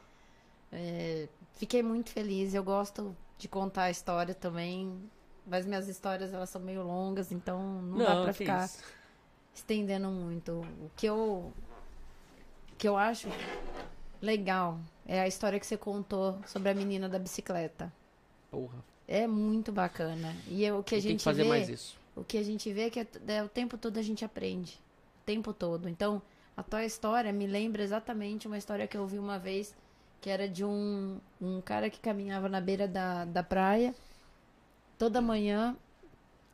É, 0.71 1.27
fiquei 1.55 1.83
muito 1.83 2.11
feliz. 2.11 2.53
Eu 2.53 2.63
gosto 2.63 3.17
de 3.39 3.49
contar 3.49 3.85
a 3.85 3.91
história 3.91 4.35
também. 4.35 5.11
Mas 5.47 5.67
minhas 5.67 5.89
histórias 5.89 6.33
elas 6.33 6.49
são 6.49 6.61
meio 6.61 6.83
longas, 6.83 7.31
então 7.31 7.83
não, 7.83 7.99
dá 7.99 8.23
pra 8.23 8.33
que 8.33 8.39
ficar 8.39 8.65
isso. 8.65 8.83
estendendo 9.55 10.09
muito. 10.09 10.53
O 10.81 10.91
que 10.97 11.07
eu 11.07 11.53
o 12.73 12.77
que 12.77 12.89
eu 12.89 12.97
acho 12.97 13.29
legal 14.21 14.79
é 15.07 15.21
a 15.21 15.29
história 15.29 15.61
que 15.61 15.67
você 15.67 15.77
contou 15.77 16.39
sobre 16.47 16.71
a 16.71 16.75
menina 16.75 17.09
da 17.09 17.19
bicicleta. 17.19 17.93
Porra. 18.51 18.83
É 19.07 19.27
muito 19.27 19.71
bacana. 19.71 20.35
E 20.49 20.65
é 20.65 20.73
o 20.73 20.83
que 20.83 20.95
a 20.95 20.99
tem 20.99 21.11
gente 21.11 21.19
que 21.19 21.25
fazer 21.25 21.43
vê, 21.43 21.49
mais 21.49 21.69
isso. 21.69 21.97
O 22.17 22.23
que 22.23 22.39
a 22.39 22.43
gente 22.43 22.73
vê 22.73 22.83
é 22.83 22.91
que 22.91 23.01
é, 23.01 23.07
é 23.29 23.43
o 23.43 23.49
tempo 23.49 23.77
todo 23.77 23.99
a 23.99 24.03
gente 24.03 24.25
aprende. 24.25 24.81
O 25.23 25.25
tempo 25.27 25.53
todo. 25.53 25.89
Então, 25.89 26.23
a 26.57 26.63
tua 26.63 26.85
história 26.85 27.33
me 27.33 27.47
lembra 27.47 27.83
exatamente 27.83 28.47
uma 28.47 28.59
história 28.59 28.87
que 28.87 28.97
eu 28.97 29.03
ouvi 29.03 29.19
uma 29.19 29.39
vez, 29.39 29.75
que 30.21 30.31
era 30.31 30.49
de 30.49 30.65
um, 30.65 31.19
um 31.41 31.61
cara 31.61 31.91
que 31.91 31.99
caminhava 31.99 32.49
na 32.49 32.61
beira 32.61 32.87
da, 32.87 33.25
da 33.25 33.43
praia. 33.43 33.95
Toda 34.97 35.21
manhã, 35.21 35.77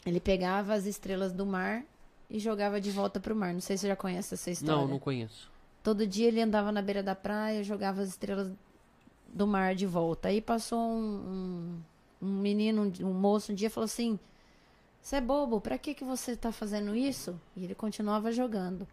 ele 0.07 0.19
pegava 0.19 0.73
as 0.73 0.87
estrelas 0.87 1.33
do 1.33 1.45
mar 1.45 1.85
e 2.31 2.39
jogava 2.39 2.81
de 2.81 2.91
volta 2.91 3.21
pro 3.21 3.37
mar. 3.37 3.53
Não 3.53 3.61
sei 3.61 3.77
se 3.77 3.83
você 3.83 3.89
já 3.89 3.97
conhece 3.97 4.33
essa 4.33 4.51
história. 4.51 4.81
Não, 4.81 4.89
não 4.89 4.99
conheço. 4.99 5.51
Todo 5.83 6.07
dia 6.07 6.29
ele 6.29 6.41
andava 6.41 6.73
na 6.73 6.81
beira 6.81 7.03
da 7.03 7.15
praia, 7.15 7.63
jogava 7.63 8.01
as 8.01 8.09
estrelas 8.09 8.51
do 9.29 9.47
mar 9.47 9.75
de 9.75 9.87
volta. 9.87 10.29
Aí 10.29 10.41
passou 10.41 10.79
um, 10.79 11.81
um, 12.23 12.27
um 12.27 12.41
menino, 12.41 12.83
um, 12.83 13.07
um 13.07 13.15
moço, 13.15 13.53
um 13.53 13.55
dia 13.55 13.67
e 13.67 13.71
falou 13.71 13.85
assim: 13.85 14.19
Você 15.03 15.17
é 15.17 15.21
bobo, 15.21 15.61
pra 15.61 15.79
que, 15.79 15.95
que 15.95 16.05
você 16.05 16.37
tá 16.37 16.53
fazendo 16.53 16.95
isso? 16.95 17.39
E 17.57 17.65
ele 17.65 17.75
continuava 17.75 18.31
jogando. 18.31 18.87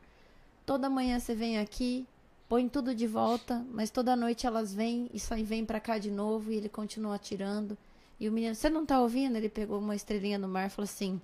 Toda 0.65 0.89
manhã 0.89 1.19
você 1.19 1.35
vem 1.35 1.59
aqui, 1.59 2.07
põe 2.47 2.67
tudo 2.67 2.95
de 2.95 3.05
volta, 3.05 3.65
mas 3.71 3.89
toda 3.89 4.15
noite 4.15 4.47
elas 4.47 4.73
vêm 4.73 5.09
e 5.13 5.19
saem, 5.19 5.43
vêm 5.43 5.65
pra 5.65 5.79
cá 5.79 5.97
de 5.97 6.09
novo 6.09 6.51
e 6.51 6.55
ele 6.55 6.69
continua 6.69 7.15
atirando. 7.15 7.77
E 8.19 8.27
o 8.27 8.31
menino, 8.31 8.55
você 8.55 8.69
não 8.69 8.85
tá 8.85 8.99
ouvindo? 8.99 9.35
Ele 9.35 9.49
pegou 9.49 9.79
uma 9.79 9.95
estrelinha 9.95 10.39
no 10.39 10.47
mar 10.47 10.67
e 10.67 10.69
falou 10.69 10.85
assim: 10.85 11.21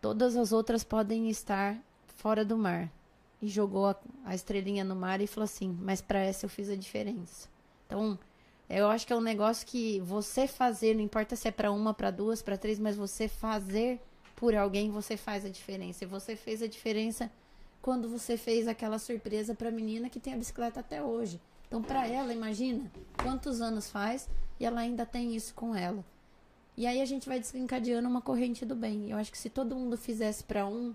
Todas 0.00 0.36
as 0.36 0.52
outras 0.52 0.84
podem 0.84 1.30
estar 1.30 1.76
fora 2.16 2.44
do 2.44 2.58
mar 2.58 2.90
e 3.40 3.48
jogou 3.48 3.86
a, 3.86 3.96
a 4.24 4.34
estrelinha 4.34 4.84
no 4.84 4.94
mar 4.94 5.20
e 5.20 5.26
falou 5.26 5.44
assim: 5.44 5.76
Mas 5.80 6.00
pra 6.00 6.18
essa 6.18 6.46
eu 6.46 6.50
fiz 6.50 6.68
a 6.68 6.76
diferença. 6.76 7.48
Então, 7.86 8.18
eu 8.68 8.88
acho 8.88 9.06
que 9.06 9.12
é 9.12 9.16
um 9.16 9.20
negócio 9.20 9.66
que 9.66 10.00
você 10.00 10.46
fazer, 10.48 10.94
não 10.94 11.02
importa 11.02 11.36
se 11.36 11.46
é 11.46 11.50
pra 11.50 11.70
uma, 11.70 11.94
pra 11.94 12.10
duas, 12.10 12.42
pra 12.42 12.56
três, 12.56 12.78
mas 12.78 12.96
você 12.96 13.28
fazer 13.28 14.00
por 14.34 14.54
alguém, 14.54 14.90
você 14.90 15.16
faz 15.16 15.44
a 15.44 15.48
diferença. 15.48 16.04
E 16.04 16.06
você 16.06 16.34
fez 16.36 16.62
a 16.62 16.66
diferença 16.66 17.30
quando 17.80 18.08
você 18.08 18.36
fez 18.36 18.66
aquela 18.66 18.98
surpresa 18.98 19.54
pra 19.54 19.70
menina 19.70 20.10
que 20.10 20.18
tem 20.18 20.34
a 20.34 20.36
bicicleta 20.36 20.80
até 20.80 21.02
hoje. 21.02 21.40
Então, 21.68 21.82
pra 21.82 22.06
ela, 22.06 22.32
imagina 22.32 22.90
quantos 23.22 23.60
anos 23.60 23.90
faz 23.90 24.28
e 24.58 24.64
ela 24.64 24.80
ainda 24.80 25.06
tem 25.06 25.34
isso 25.34 25.54
com 25.54 25.74
ela. 25.74 26.04
E 26.76 26.86
aí 26.86 27.00
a 27.00 27.06
gente 27.06 27.28
vai 27.28 27.40
desencadeando 27.40 28.08
uma 28.08 28.20
corrente 28.20 28.66
do 28.66 28.74
bem. 28.74 29.10
Eu 29.10 29.16
acho 29.16 29.32
que 29.32 29.38
se 29.38 29.48
todo 29.48 29.74
mundo 29.74 29.96
fizesse 29.96 30.44
pra 30.44 30.66
um, 30.66 30.94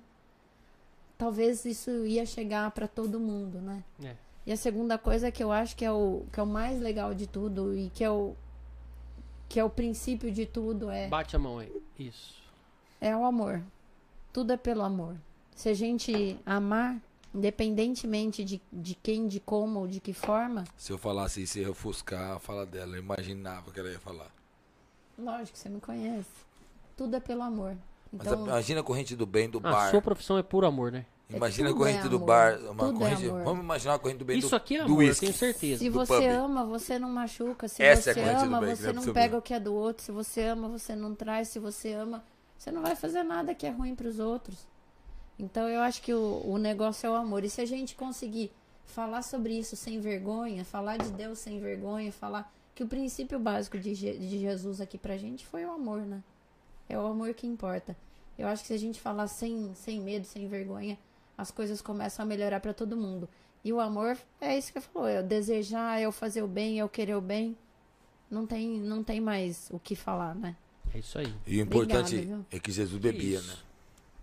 talvez 1.17 1.65
isso 1.65 2.05
ia 2.05 2.25
chegar 2.25 2.69
pra 2.71 2.87
todo 2.87 3.19
mundo, 3.19 3.59
né? 3.59 3.83
É. 4.03 4.15
E 4.45 4.51
a 4.51 4.57
segunda 4.57 4.97
coisa 4.97 5.31
que 5.31 5.43
eu 5.43 5.51
acho 5.51 5.75
que 5.75 5.85
é 5.85 5.91
o 5.91 6.23
que 6.31 6.39
é 6.39 6.43
o 6.43 6.47
mais 6.47 6.79
legal 6.81 7.13
de 7.13 7.27
tudo 7.27 7.75
e 7.77 7.89
que 7.93 8.03
é 8.03 8.09
o 8.09 8.35
que 9.47 9.59
é 9.59 9.63
o 9.63 9.69
princípio 9.69 10.31
de 10.31 10.45
tudo 10.45 10.89
é 10.89 11.07
Bate 11.07 11.35
a 11.35 11.39
mão 11.39 11.59
aí. 11.59 11.71
Isso. 11.99 12.35
é 12.99 13.15
o 13.15 13.23
amor. 13.25 13.61
Tudo 14.33 14.53
é 14.53 14.57
pelo 14.57 14.81
amor. 14.81 15.15
Se 15.53 15.67
a 15.69 15.73
gente 15.73 16.39
amar, 16.45 16.97
independentemente 17.35 18.43
de, 18.45 18.61
de 18.71 18.95
quem, 18.95 19.27
de 19.27 19.39
como, 19.39 19.87
de 19.87 19.99
que 19.99 20.13
forma, 20.13 20.63
Se 20.77 20.91
eu 20.91 20.97
falasse 20.97 21.43
isso, 21.43 21.59
ia 21.59 21.69
ofuscar 21.69 22.37
a 22.37 22.39
fala 22.39 22.65
dela. 22.65 22.95
Eu 22.95 23.03
imaginava 23.03 23.71
que 23.71 23.79
ela 23.79 23.89
ia 23.91 23.99
falar. 23.99 24.31
lógico, 25.19 25.57
você 25.57 25.69
me 25.69 25.79
conhece. 25.81 26.29
Tudo 26.97 27.15
é 27.15 27.19
pelo 27.19 27.41
amor. 27.43 27.75
Mas 28.11 28.25
Então, 28.27 28.43
a- 28.45 28.47
imagina 28.47 28.79
a 28.79 28.83
corrente 28.83 29.15
do 29.15 29.25
bem 29.25 29.49
do 29.49 29.59
A 29.59 29.61
bar. 29.61 29.87
Ah, 29.87 29.91
sua 29.91 30.01
profissão 30.01 30.37
é 30.37 30.43
puro 30.43 30.65
amor, 30.65 30.91
né? 30.91 31.05
Imagina 31.33 31.69
a 31.69 31.71
tudo 31.71 31.79
corrente 31.79 32.05
é 32.05 32.09
do 32.09 32.19
bar. 32.19 32.57
Uma 32.59 32.85
Tudo 32.85 32.95
é 32.95 32.99
corrente, 32.99 33.27
vamos 33.27 33.63
imaginar 33.63 33.93
a 33.95 33.99
corrente 33.99 34.17
do 34.19 34.25
bem 34.25 34.37
Isso 34.39 34.49
do, 34.49 34.55
aqui 34.55 34.75
é 34.75 34.79
do 34.79 34.85
amor, 34.85 35.01
eu 35.03 35.07
whisky. 35.09 35.25
tenho 35.27 35.37
certeza. 35.37 35.79
se 35.79 35.89
você 35.89 36.13
pub. 36.13 36.25
ama, 36.25 36.65
você 36.65 36.99
não 36.99 37.09
machuca. 37.09 37.67
Se 37.67 37.81
Essa 37.83 38.09
é 38.09 38.11
a 38.11 38.15
você 38.39 38.45
ama, 38.45 38.59
bem, 38.61 38.69
que 38.71 38.75
você 38.81 38.93
não 38.93 39.03
é 39.03 39.05
não 39.05 39.13
pega 39.13 39.37
o 39.37 39.41
que 39.41 39.53
é 39.53 39.59
do 39.59 39.73
outro. 39.73 40.03
Se 40.03 40.11
você 40.11 40.41
ama, 40.43 40.67
você 40.67 40.95
não 40.95 41.15
traz. 41.15 41.47
Se 41.49 41.59
você 41.59 41.93
ama, 41.93 42.23
você 42.57 42.71
não 42.71 42.81
vai 42.81 42.95
fazer 42.95 43.23
nada 43.23 43.53
que 43.55 43.65
é 43.65 43.69
ruim 43.69 43.95
para 43.95 44.07
os 44.07 44.19
outros. 44.19 44.57
Então 45.39 45.67
eu 45.67 45.81
acho 45.81 46.01
que 46.01 46.13
o, 46.13 46.41
o 46.45 46.57
negócio 46.57 47.07
é 47.07 47.09
o 47.09 47.15
amor. 47.15 47.43
E 47.43 47.49
se 47.49 47.61
a 47.61 47.65
gente 47.65 47.95
conseguir 47.95 48.51
falar 48.85 49.21
sobre 49.21 49.57
isso 49.57 49.75
sem 49.75 49.99
vergonha, 49.99 50.63
falar 50.65 50.97
de 50.97 51.09
Deus 51.11 51.39
sem 51.39 51.59
vergonha, 51.59 52.11
falar 52.11 52.51
que 52.75 52.83
o 52.83 52.87
princípio 52.87 53.39
básico 53.39 53.77
de, 53.79 53.93
Je- 53.95 54.17
de 54.17 54.39
Jesus 54.39 54.79
aqui 54.81 54.97
pra 54.97 55.17
gente 55.17 55.45
foi 55.45 55.65
o 55.65 55.71
amor, 55.71 56.01
né? 56.01 56.21
É 56.89 56.97
o 56.97 57.05
amor 57.05 57.33
que 57.33 57.47
importa. 57.47 57.95
Eu 58.37 58.47
acho 58.47 58.61
que 58.63 58.67
se 58.67 58.73
a 58.73 58.77
gente 58.77 58.99
falar 58.99 59.27
sem, 59.27 59.71
sem 59.75 59.99
medo, 60.01 60.25
sem 60.25 60.47
vergonha, 60.47 60.97
as 61.41 61.49
coisas 61.51 61.81
começam 61.81 62.23
a 62.23 62.25
melhorar 62.27 62.59
pra 62.59 62.73
todo 62.73 62.95
mundo. 62.95 63.27
E 63.63 63.73
o 63.73 63.79
amor 63.79 64.17
é 64.39 64.57
isso 64.57 64.71
que 64.71 64.79
você 64.79 64.87
falou, 64.93 65.07
é 65.07 65.19
o 65.19 65.23
desejar, 65.23 65.99
é 65.99 66.07
o 66.07 66.11
fazer 66.11 66.41
o 66.43 66.47
bem, 66.47 66.79
é 66.79 66.85
o 66.85 66.89
querer 66.89 67.15
o 67.15 67.21
bem. 67.21 67.57
Não 68.29 68.45
tem, 68.45 68.79
não 68.79 69.03
tem 69.03 69.19
mais 69.19 69.67
o 69.71 69.79
que 69.79 69.95
falar, 69.95 70.33
né? 70.35 70.55
É 70.93 70.99
isso 70.99 71.17
aí. 71.17 71.33
E 71.47 71.57
o 71.59 71.61
importante 71.61 72.15
Obrigada, 72.15 72.35
viu? 72.37 72.45
é 72.51 72.59
que 72.59 72.71
Jesus 72.71 73.01
bebia, 73.01 73.39
Isso. 73.39 73.63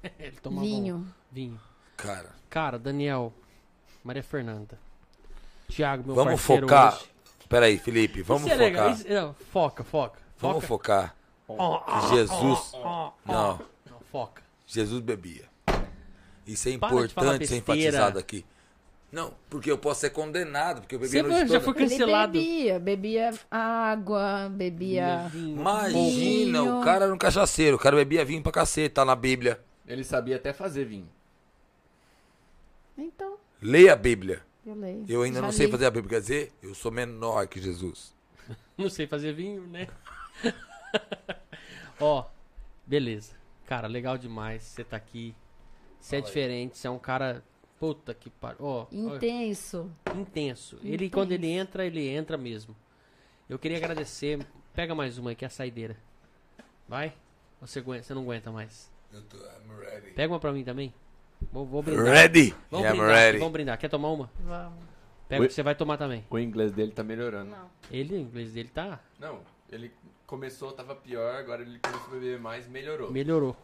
né? 0.03 0.11
Ele 0.19 0.37
tomava 0.43 0.67
Vinho. 0.67 0.97
um 0.97 1.07
vinho. 1.33 1.61
Cara, 1.97 2.31
Cara, 2.49 2.79
Daniel, 2.79 3.33
Maria 4.05 4.23
Fernanda, 4.23 4.79
Tiago, 5.69 6.05
meu 6.07 6.15
vamos 6.15 6.35
parceiro 6.35 6.67
focar. 6.67 6.95
hoje. 6.97 7.09
Peraí, 7.49 7.79
Felipe, 7.79 8.23
vamos 8.23 8.43
Isso 8.45 8.53
é 8.53 8.57
focar. 8.57 8.71
legal, 8.71 8.91
isso- 8.93 9.09
não, 9.09 9.35
foca, 9.35 9.85
foca. 9.85 10.19
Vamos 10.39 10.65
foca. 10.65 11.15
focar. 11.47 12.01
Que 12.01 12.17
Jesus. 12.17 12.73
Não, 12.75 13.13
Não, 13.27 14.01
foca. 14.13 14.43
Jesus 14.67 15.01
bebia. 15.03 15.45
Isso 16.49 16.69
é 16.69 16.73
importante 16.73 17.47
ser 17.47 17.57
enfatizado 17.57 18.19
aqui. 18.19 18.45
Não, 19.11 19.33
porque 19.49 19.71
eu 19.71 19.79
posso 19.79 20.01
ser 20.03 20.11
condenado, 20.11 20.83
porque 20.83 20.95
eu 20.95 20.99
bebi 20.99 21.11
Você 21.11 21.19
a 21.21 21.23
noite 21.23 21.49
já 21.51 21.61
foi 21.61 21.73
cancelado. 21.73 22.37
Ele 22.37 22.47
bebia, 22.47 22.79
bebia 22.79 23.35
água, 23.51 24.51
bebia. 24.53 25.29
Vinho. 25.29 25.61
Imagina, 25.61 26.61
Vinho. 26.63 26.79
o 26.81 26.85
cara 26.85 27.07
era 27.07 27.15
um 27.15 27.19
cachaceiro, 27.19 27.77
o 27.77 27.79
cara 27.79 27.97
bebia 27.97 28.23
vinho 28.25 28.43
pra 28.43 28.53
cacete, 28.53 28.95
tá 28.95 29.05
na 29.07 29.17
Bíblia. 29.17 29.61
Ele 29.87 30.05
sabia 30.05 30.37
até 30.37 30.53
fazer 30.53 30.85
vinho. 30.85 31.09
Então, 32.99 33.39
Leia 33.63 33.95
a 33.95 33.97
Bíblia. 33.97 34.43
eu 34.67 34.75
leio. 34.75 35.05
Eu 35.09 35.23
ainda 35.23 35.41
Já 35.41 35.47
não 35.47 35.53
sei 35.53 35.67
li. 35.67 35.73
fazer 35.73 35.87
a 35.87 35.91
Bíblia. 35.91 36.11
Quer 36.17 36.21
dizer, 36.21 36.53
eu 36.63 36.75
sou 36.75 36.93
menor 36.93 37.47
que 37.47 37.61
Jesus. 37.61 38.15
Não 38.77 38.89
sei 38.89 39.07
fazer 39.07 39.33
vinho, 39.33 39.63
né? 39.67 39.89
Ó, 42.01 42.25
beleza. 42.87 43.33
Cara, 43.67 43.87
legal 43.89 44.17
demais 44.17 44.63
você 44.63 44.85
tá 44.85 44.97
aqui. 44.97 45.35
Você 46.09 46.17
é 46.17 46.21
diferente, 46.23 46.79
você 46.79 46.87
é 46.87 46.91
um 46.91 46.99
cara. 46.99 47.45
Puta 47.79 48.15
que 48.15 48.31
pariu. 48.31 48.57
Ó, 48.65 48.83
ó, 48.85 48.87
Intenso. 48.91 49.91
intenso. 50.17 50.77
Ele, 50.83 50.95
Intenso. 50.95 51.13
quando 51.13 51.33
ele 51.33 51.47
entra, 51.49 51.85
ele 51.85 52.09
entra 52.09 52.39
mesmo. 52.39 52.75
Eu 53.47 53.59
queria 53.59 53.77
agradecer. 53.77 54.39
Pega 54.75 54.95
mais 54.95 55.19
uma 55.19 55.33
aqui, 55.33 55.45
a 55.45 55.51
saideira. 55.51 55.99
Vai? 56.89 57.13
Você, 57.61 57.81
aguenta, 57.81 58.05
você 58.05 58.15
não 58.15 58.23
aguenta 58.23 58.51
mais. 58.51 58.91
Eu 59.13 59.21
tô, 59.21 59.37
I'm 59.37 59.79
ready. 59.85 60.11
Pega 60.13 60.33
uma 60.33 60.41
pra 60.41 60.51
mim 60.51 60.65
também. 60.65 60.95
Vou, 61.53 61.67
vou 61.67 61.83
brindar. 61.83 62.07
Ready? 62.07 62.55
Vamos 62.71 62.87
I'm 62.87 62.91
brindar. 62.93 63.15
ready. 63.15 63.39
Vamos 63.39 63.53
brindar. 63.53 63.79
Quer 63.79 63.89
tomar 63.91 64.09
uma? 64.09 64.31
Vamos. 64.41 64.79
Pega, 65.29 65.43
Oi? 65.43 65.51
você 65.51 65.63
vai 65.63 65.75
tomar 65.75 65.99
também. 65.99 66.25
O 66.31 66.39
inglês 66.39 66.73
dele 66.73 66.91
tá 66.91 67.05
melhorando. 67.05 67.51
Não. 67.51 67.71
Ele, 67.91 68.15
o 68.15 68.19
inglês 68.19 68.55
dele 68.55 68.71
tá. 68.71 68.99
Não, 69.21 69.41
ele 69.71 69.93
começou, 70.27 70.73
tava 70.73 70.95
pior, 70.95 71.35
agora 71.35 71.61
ele 71.61 71.79
começou 71.79 72.07
a 72.09 72.11
beber 72.13 72.41
mais, 72.41 72.67
melhorou. 72.67 73.13
Melhorou. 73.13 73.55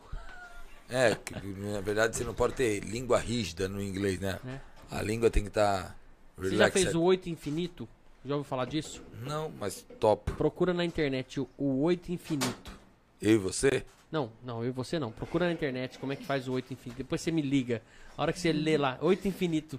É, 0.89 1.15
que, 1.15 1.35
na 1.35 1.81
verdade 1.81 2.17
você 2.17 2.25
não 2.25 2.35
pode 2.35 2.55
ter 2.55 2.81
língua 2.81 3.19
rígida 3.19 3.69
no 3.69 3.83
inglês, 3.83 4.21
né? 4.21 4.39
É. 4.47 4.61
A 4.91 5.03
língua 5.03 5.31
tem 5.31 5.43
que 5.43 5.49
estar 5.49 5.97
Você 6.37 6.57
já 6.57 6.71
fez 6.71 6.95
o 6.95 7.03
8 7.03 7.29
infinito? 7.29 7.89
Já 8.25 8.37
ouviu 8.37 8.49
falar 8.49 8.65
disso? 8.67 9.03
Não, 9.23 9.51
mas 9.51 9.85
top. 9.99 10.33
Procura 10.33 10.73
na 10.73 10.85
internet 10.85 11.41
o, 11.41 11.49
o 11.59 11.83
8 11.83 12.13
infinito. 12.13 12.73
Eu 13.21 13.33
e 13.33 13.39
você? 13.39 13.85
Não, 14.11 14.31
não, 14.43 14.63
eu 14.63 14.69
e 14.69 14.73
você 14.73 14.99
não. 14.99 15.11
Procura 15.11 15.47
na 15.47 15.53
internet 15.53 15.99
como 15.99 16.13
é 16.13 16.17
que 16.17 16.25
faz 16.25 16.49
o 16.49 16.53
8 16.53 16.73
infinito. 16.73 16.99
Depois 16.99 17.21
você 17.21 17.31
me 17.31 17.43
liga. 17.43 17.83
A 18.17 18.23
hora 18.23 18.33
que 18.33 18.39
você 18.39 18.53
lê 18.53 18.79
lá, 18.79 18.99
8 19.01 19.27
infinito. 19.29 19.79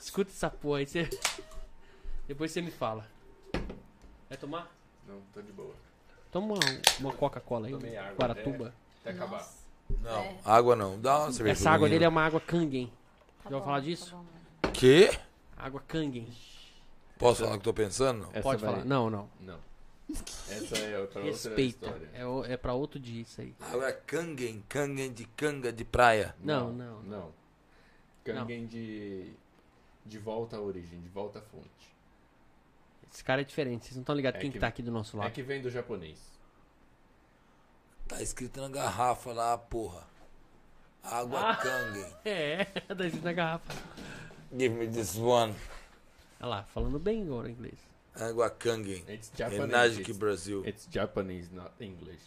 Escuta 0.00 0.30
essa 0.30 0.50
porra 0.50 0.78
aí. 0.78 0.86
Você... 0.86 1.08
Depois 2.26 2.50
você 2.50 2.60
me 2.60 2.70
fala. 2.70 3.06
Vai 4.28 4.38
tomar? 4.38 4.72
Não, 5.06 5.20
tô 5.34 5.42
de 5.42 5.52
boa. 5.52 5.74
Toma 6.32 6.54
uma, 6.54 6.60
uma 7.00 7.12
Coca-Cola 7.12 7.66
aí. 7.66 7.72
Tomei 7.72 7.96
água, 7.96 8.14
Guaratuba. 8.14 8.74
Até 9.00 9.10
acabar. 9.10 9.59
Não, 10.02 10.20
É. 10.20 10.38
água 10.44 10.74
não. 10.76 11.00
Dá 11.00 11.18
uma 11.20 11.32
cerveja 11.32 11.60
Essa 11.60 11.70
água 11.70 11.88
dele 11.88 12.04
é 12.04 12.08
uma 12.08 12.22
água 12.24 12.40
Kangen. 12.40 12.86
tá 12.86 12.92
Já 13.50 13.56
ouviu 13.56 13.58
bom, 13.60 13.64
falar 13.64 13.76
tá 13.78 13.84
disso? 13.84 14.16
bom. 14.62 14.70
Quê? 14.72 15.10
Água 15.56 15.82
Kangen. 15.86 16.28
Posso 17.18 17.42
falar 17.44 17.56
o 17.56 17.60
que 17.60 17.68
eu 17.68 17.72
tô 17.72 17.74
pensando? 17.74 18.28
Essa 18.32 18.42
Pode 18.42 18.62
vai- 18.62 18.72
falar. 18.72 18.84
Não, 18.84 19.10
não. 19.10 19.28
Não. 19.40 19.58
Essa 20.48 20.76
é 20.78 20.98
outra, 20.98 21.20
outra 21.20 21.22
Respeita. 21.22 21.86
história. 21.86 22.10
É, 22.14 22.26
o- 22.26 22.44
é 22.44 22.56
pra 22.56 22.72
outro 22.74 22.98
dia 22.98 23.20
isso 23.22 23.40
aí. 23.40 23.54
Água 23.60 23.92
kangen, 23.92 24.64
kangen 24.68 25.12
de 25.12 25.24
canga 25.24 25.72
de 25.72 25.84
praia. 25.84 26.34
Não, 26.42 26.72
não. 26.72 27.02
Não. 27.02 27.32
Kangen 28.24 28.66
de. 28.66 29.32
De 30.04 30.18
volta 30.18 30.56
à 30.56 30.60
origem, 30.60 30.98
de 31.00 31.08
volta 31.10 31.38
à 31.38 31.42
fonte. 31.42 31.68
Esse 33.12 33.22
cara 33.22 33.42
é 33.42 33.44
diferente. 33.44 33.84
Vocês 33.84 33.96
não 33.96 34.02
estão 34.02 34.14
ligados 34.14 34.38
É 34.38 34.40
quem 34.40 34.50
que 34.50 34.54
que- 34.56 34.60
tá 34.60 34.66
aqui 34.68 34.82
do 34.82 34.90
nosso 34.90 35.16
É 35.16 35.20
lado. 35.20 35.32
que 35.32 35.42
vem 35.42 35.60
do 35.60 35.70
japonês. 35.70 36.18
Tá 38.10 38.20
escrito 38.22 38.60
na 38.60 38.68
garrafa 38.68 39.32
lá, 39.32 39.56
porra. 39.56 40.04
Água 41.02 41.50
Ah. 41.52 41.56
kangen. 41.56 42.12
É, 42.24 42.64
tá 42.64 43.04
escrito 43.06 43.24
na 43.24 43.32
garrafa. 43.32 43.72
Give 44.52 44.74
me 44.74 44.86
this 44.88 45.16
one. 45.16 45.54
Olha 46.40 46.48
lá, 46.48 46.62
falando 46.64 46.98
bem 46.98 47.22
agora 47.22 47.48
em 47.48 47.52
inglês. 47.52 47.78
Água 48.16 48.50
kangen. 48.50 49.04
It's 49.08 49.30
É 49.34 49.48
Japanese. 49.48 50.00
It's, 50.02 50.18
Brasil. 50.18 50.62
it's 50.66 50.88
Japanese, 50.90 51.48
not 51.54 51.70
English. 51.80 52.20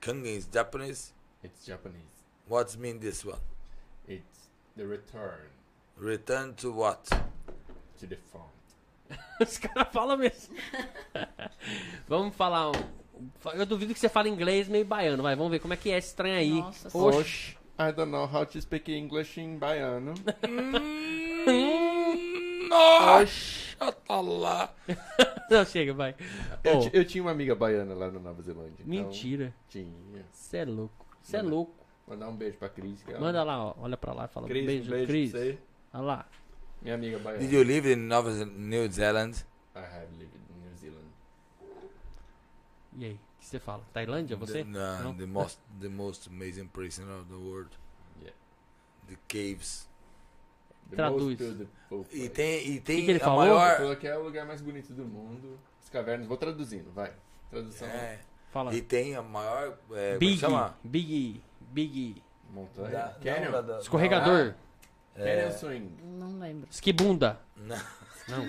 Kangen 0.00 0.36
is 0.36 0.46
Japanese. 0.52 1.12
It's 1.42 1.64
Japanese. 1.66 2.04
What's 2.46 2.76
mean 2.76 2.98
this 3.00 3.24
one? 3.24 3.40
It's 4.06 4.50
the 4.76 4.84
return 4.86 5.48
Return 5.96 6.54
to 6.56 6.70
what? 6.72 7.08
to 7.98 8.06
the 8.06 8.16
font. 8.30 8.50
Os 9.40 9.56
caras 9.58 9.88
falam 9.92 10.18
mesmo. 10.18 10.54
vamos 12.06 12.34
falar. 12.36 12.68
um- 12.70 13.03
Eu 13.54 13.66
duvido 13.66 13.92
que 13.94 14.00
você 14.00 14.08
fale 14.08 14.28
inglês 14.28 14.68
meio 14.68 14.84
baiano. 14.84 15.22
Vai, 15.22 15.34
vamos 15.36 15.50
ver 15.50 15.58
como 15.60 15.74
é 15.74 15.76
que 15.76 15.90
é 15.90 15.98
esse 15.98 16.14
trem 16.14 16.34
aí. 16.34 16.50
Nossa. 16.60 16.96
Osh, 16.96 17.56
I 17.78 17.92
don't 17.92 18.10
know 18.10 18.24
how 18.26 18.44
to 18.46 18.60
speak 18.60 18.92
English 18.92 19.40
in 19.40 19.58
baiano. 19.58 20.14
Nossa, 22.68 23.92
tá 24.06 24.20
lá. 24.20 24.74
Não, 25.50 25.64
chega, 25.64 25.92
vai. 25.92 26.14
Eu, 26.62 26.80
ti- 26.80 26.90
eu 26.92 27.04
tinha 27.04 27.22
uma 27.22 27.30
amiga 27.30 27.54
baiana 27.54 27.94
lá 27.94 28.10
na 28.10 28.18
Nova 28.18 28.42
Zelândia. 28.42 28.72
então- 28.80 28.88
mentira. 28.88 29.54
tinha. 29.68 30.24
Você 30.32 30.58
é 30.58 30.64
louco. 30.64 31.06
Você 31.22 31.36
é 31.36 31.42
louco. 31.42 31.74
Mandar 32.08 32.28
um 32.28 32.36
beijo 32.36 32.56
pra 32.58 32.68
Cris. 32.68 33.02
que 33.02 33.10
ela- 33.10 33.20
Manda 33.20 33.42
lá, 33.42 33.64
ó. 33.66 33.74
Olha 33.78 33.96
pra 33.96 34.12
lá 34.12 34.24
e 34.26 34.28
fala 34.28 34.46
Cris, 34.48 34.66
beijo, 34.66 34.86
um 34.88 34.90
beijo 34.94 35.06
Cris. 35.06 35.30
pra 35.30 35.40
você. 35.40 35.58
Olha 35.92 36.02
lá. 36.02 36.26
Minha 36.82 36.94
amiga 36.96 37.18
baiana. 37.18 37.40
Did 37.42 37.52
you 37.52 37.62
live 37.62 37.92
in 37.92 37.96
Nova 37.96 38.30
New 38.44 38.90
Zealand? 38.90 39.36
I 39.74 39.78
have 39.78 40.06
lived 40.18 40.34
in 40.36 40.40
New 40.40 40.43
Zealand. 40.43 40.43
E 42.96 43.04
aí, 43.04 43.12
o 43.14 43.18
que 43.40 43.46
você 43.46 43.58
fala? 43.58 43.82
Tailândia, 43.92 44.36
você? 44.36 44.64
The, 44.64 44.70
nah, 44.70 45.00
Não? 45.02 45.14
the 45.14 45.26
most 45.26 45.58
the 45.80 45.88
most 45.88 46.28
amazing 46.28 46.66
place 46.68 47.00
in 47.00 47.04
the 47.04 47.34
world. 47.34 47.70
Yeah. 48.20 48.36
The 49.08 49.16
caves. 49.28 49.88
The 50.90 50.96
Traduz. 50.96 51.40
E 52.12 52.28
tem 52.28 52.68
e 52.68 52.80
tem 52.80 53.04
que 53.04 53.10
ele 53.10 53.20
a 53.20 53.24
falou? 53.24 53.44
Ele 53.44 53.54
maior 53.54 53.76
falou 53.76 53.96
que 53.96 54.06
é 54.06 54.16
o 54.16 54.22
lugar 54.22 54.46
mais 54.46 54.60
bonito 54.60 54.92
do 54.92 55.04
mundo. 55.04 55.58
As 55.82 55.88
cavernas. 55.90 56.26
Vou 56.26 56.36
traduzindo, 56.36 56.90
vai. 56.92 57.12
Tradução. 57.50 57.88
é, 57.88 58.20
Fala. 58.52 58.74
e 58.74 58.80
tem 58.82 59.14
a 59.16 59.22
maior 59.22 59.78
é, 59.92 60.08
como 60.10 60.18
Big, 60.20 60.38
chama? 60.38 60.76
Big, 60.84 61.42
Big. 61.60 62.22
Montanha. 62.50 62.88
Da- 62.90 63.16
Canyon. 63.22 63.44
não, 63.44 63.52
da- 63.52 63.60
da- 63.62 63.78
Escorregador. 63.80 64.54
Canyon 65.14 65.26
É, 65.26 65.50
Swing. 65.50 65.90
Não 66.02 66.38
lembro. 66.38 66.68
Esquibunda. 66.70 67.40
não, 67.56 67.76
Não. 68.28 68.44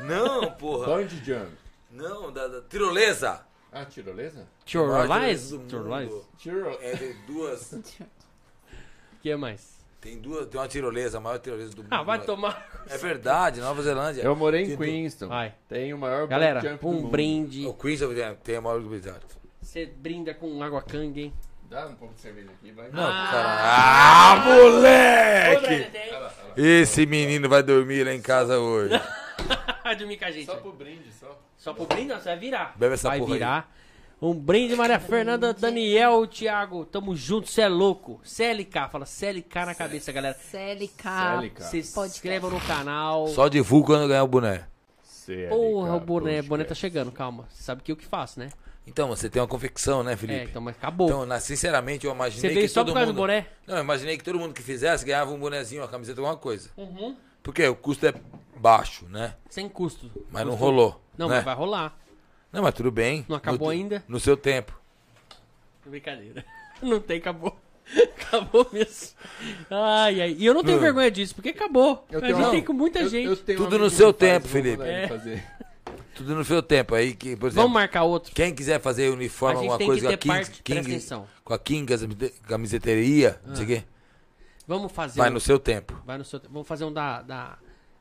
não, 0.42 0.52
porra. 0.52 0.86
Bungee 0.86 1.24
jump. 1.24 1.52
Não, 1.90 2.32
da, 2.32 2.46
da 2.46 2.62
tirolesa. 2.62 3.44
Ah, 3.72 3.84
tirolesa? 3.84 4.46
Maior 4.74 5.08
tirolesa 5.08 5.58
mundo. 5.58 6.26
Tiro... 6.38 6.78
É 6.80 6.94
de 6.94 7.12
duas. 7.26 7.72
O 7.72 7.82
que 9.22 9.34
mais? 9.36 9.78
Tem 10.00 10.18
duas, 10.18 10.46
tem 10.46 10.58
uma 10.58 10.66
tirolesa, 10.66 11.18
a 11.18 11.20
maior 11.20 11.38
tirolesa 11.38 11.74
do 11.74 11.82
mundo. 11.82 11.92
Ah, 11.92 12.02
vai 12.02 12.20
tomar. 12.22 12.84
É 12.88 12.96
verdade, 12.96 13.60
Nova 13.60 13.82
Zelândia. 13.82 14.22
Eu 14.22 14.34
morei 14.34 14.62
em 14.62 14.68
Tem 14.68 14.76
Queenston. 14.78 15.28
Vai. 15.28 15.54
Tem 15.68 15.92
o 15.92 15.98
maior 15.98 16.26
Galera, 16.26 16.78
um 16.82 16.92
mundo. 16.92 17.08
brinde. 17.08 17.66
O 17.66 17.74
Queensland 17.74 18.36
tem- 18.42 18.56
a 18.56 18.60
maior 18.62 18.76
habilidade. 18.80 19.20
Você 19.60 19.84
brinda 19.86 20.32
com 20.32 20.62
água 20.62 20.80
Kangen. 20.80 21.32
Dá 21.68 21.86
um 21.86 21.94
pouco 21.94 22.14
de 22.14 22.20
cerveja 22.22 22.48
aqui, 22.50 22.72
vai. 22.72 22.90
Não, 22.90 23.02
Ah. 23.06 23.28
cara. 23.30 23.48
Ah, 23.62 24.36
moleque! 24.46 25.90
Esse 26.56 27.04
menino 27.06 27.48
vai 27.48 27.62
dormir 27.62 28.02
lá 28.04 28.12
em 28.14 28.22
casa 28.22 28.58
hoje. 28.58 28.94
Dormir 29.98 30.18
com 30.18 30.24
a 30.24 30.30
gente. 30.30 30.46
Só 30.46 30.56
pro 30.56 30.72
brinde, 30.72 31.12
só. 31.12 31.38
Só 31.60 31.74
pro 31.74 31.84
brinde, 31.84 32.06
não, 32.08 32.16
você 32.18 32.24
vai 32.30 32.38
virar. 32.38 32.74
Bebe 32.76 32.94
essa 32.94 33.08
vai 33.10 33.18
porra 33.18 33.32
aí. 33.32 33.38
virar. 33.38 33.72
Um 34.22 34.34
brinde, 34.34 34.74
Maria 34.76 34.98
Fernanda, 34.98 35.52
Daniel, 35.52 36.26
Thiago. 36.26 36.86
Tamo 36.86 37.14
junto, 37.14 37.48
cê 37.50 37.60
é 37.62 37.68
louco. 37.68 38.18
CLK, 38.24 38.88
fala 38.90 39.04
CLK 39.04 39.64
na 39.66 39.74
cabeça, 39.74 40.10
galera. 40.10 40.34
CLK. 40.34 40.88
CLK. 41.02 41.62
Se 41.64 41.82
Podcast. 41.94 42.06
inscrevam 42.16 42.50
no 42.50 42.60
canal. 42.62 43.28
Só 43.28 43.46
divulga 43.48 43.88
quando 43.88 44.08
ganhar 44.08 44.24
o 44.24 44.28
boné. 44.28 44.64
Porra, 45.48 45.94
o 45.96 46.00
boné, 46.00 46.42
boné 46.42 46.64
tá 46.64 46.74
chegando, 46.74 47.12
calma. 47.12 47.46
Você 47.50 47.62
sabe 47.62 47.82
que 47.82 47.92
eu 47.92 47.96
que 47.96 48.04
faço, 48.06 48.40
né? 48.40 48.48
Então, 48.86 49.06
você 49.08 49.28
tem 49.30 49.40
uma 49.40 49.46
confecção, 49.46 50.02
né, 50.02 50.14
É, 50.14 50.16
Felipe? 50.16 50.46
então, 50.50 50.60
mas 50.62 50.74
acabou. 50.76 51.06
Então, 51.06 51.24
na- 51.26 51.38
sinceramente, 51.38 52.04
eu 52.06 52.10
Você 52.10 52.16
imaginei 52.16 52.54
veio 52.54 52.66
que 52.66 52.72
só 52.72 52.80
todo 52.80 52.88
por 52.88 52.94
causa 52.94 53.06
mundo... 53.06 53.16
do 53.16 53.20
boné? 53.20 53.46
Não, 53.66 53.76
eu 53.76 53.82
imaginei 53.84 54.16
que 54.18 54.24
todo 54.24 54.38
mundo 54.38 54.52
que 54.54 54.62
fizesse 54.62 55.04
ganhava 55.04 55.30
um 55.30 55.38
bonezinho, 55.38 55.82
uma 55.82 55.88
camiseta, 55.88 56.20
alguma 56.20 56.36
coisa. 56.36 56.70
Uhum. 56.76 57.14
Porque 57.42 57.66
o 57.68 57.76
custo 57.76 58.06
é 58.06 58.14
baixo, 58.56 59.06
né? 59.08 59.34
Sem 59.48 59.68
custo. 59.68 60.10
Mas 60.30 60.42
não 60.44 60.52
Custo- 60.52 60.64
rolou. 60.64 61.00
Não, 61.20 61.28
né? 61.28 61.36
mas 61.36 61.44
vai 61.44 61.54
rolar. 61.54 61.96
Não, 62.52 62.62
mas 62.62 62.74
tudo 62.74 62.90
bem. 62.90 63.24
Não 63.28 63.36
acabou 63.36 63.68
No- 63.68 63.72
ainda? 63.72 64.04
No 64.08 64.18
seu 64.18 64.36
tempo. 64.36 64.72
Brincadeira. 65.86 66.44
Não 66.82 66.98
tem, 67.00 67.18
acabou. 67.18 67.56
Acabou 68.16 68.66
mesmo. 68.72 69.08
Ai, 69.68 70.20
ai. 70.20 70.36
E 70.38 70.46
eu 70.46 70.54
não 70.54 70.62
tenho 70.62 70.76
Não. 70.76 70.82
vergonha 70.82 71.10
disso, 71.10 71.34
porque 71.34 71.48
acabou. 71.48 72.06
Eu 72.10 72.18
a 72.18 72.22
tenho- 72.22 72.36
gente 72.36 72.44
não, 72.44 72.50
tem 72.52 72.64
com 72.64 72.72
muita 72.72 73.00
Eu- 73.00 73.08
gente. 73.08 73.26
eu 73.26 73.56
Tudo 73.56 73.78
no 73.80 73.90
seu 73.90 74.06
faz, 74.12 74.16
tempo, 74.18 74.46
vou 74.46 74.62
Felipe. 74.62 74.82
É. 74.84 75.08
Tudo 76.14 76.34
no 76.36 76.44
seu 76.44 76.62
tempo. 76.62 76.94
Aí 76.94 77.12
que, 77.14 77.34
por 77.34 77.46
exemplo, 77.46 77.62
Vamos 77.62 77.72
marcar 77.74 78.04
outro. 78.04 78.32
quem 78.32 78.54
quiser 78.54 78.80
fazer 78.80 79.08
A 79.08 79.12
uniforme, 79.12 79.62
gente 79.62 79.70
alguma 79.72 79.86
coisa 79.86 80.06
com 80.06 80.14
a 80.14 80.16
King, 80.16 80.28
parte. 80.28 80.44
Presta 80.62 80.62
King, 80.62 80.78
atenção. 80.96 81.26
com 81.42 81.52
a 81.54 81.58
King 81.58 81.86
camisete- 81.98 82.40
camiseteria, 82.42 83.40
não 83.44 83.56
sei 83.56 83.64
o 83.64 83.68
quê, 83.68 83.84
Vamos 84.68 84.92
fazer. 84.92 85.18
vai 85.18 85.28
um- 85.28 85.32
no 85.34 85.40
seu 85.40 85.58
tempo. 85.58 86.00
vai 86.06 86.16
no 86.16 86.24
seu- 86.24 86.40
Vamos 86.48 86.68
fazer 86.68 86.84
um 86.84 86.92
da, 86.92 87.22
da 87.22 87.58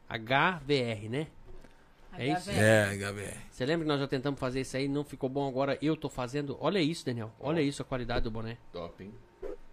HVR, 0.08 1.10
né? 1.10 1.28
É 2.20 2.28
isso? 2.34 2.50
É, 2.52 2.96
Gabriel. 2.98 3.32
Você 3.50 3.66
lembra 3.66 3.86
que 3.86 3.88
nós 3.88 4.00
já 4.00 4.08
tentamos 4.08 4.40
fazer 4.40 4.62
isso 4.62 4.76
aí, 4.76 4.88
não 4.88 5.04
ficou 5.04 5.30
bom 5.30 5.48
agora, 5.48 5.78
eu 5.82 5.96
tô 5.96 6.10
fazendo. 6.10 6.58
Olha 6.60 6.80
isso, 6.80 7.06
Daniel. 7.06 7.32
Olha 7.40 7.62
isso, 7.62 7.82
a 7.82 7.86
qualidade 7.86 8.24
do 8.26 8.32
boné. 8.32 8.58
Top, 8.74 9.02
hein? 9.04 9.14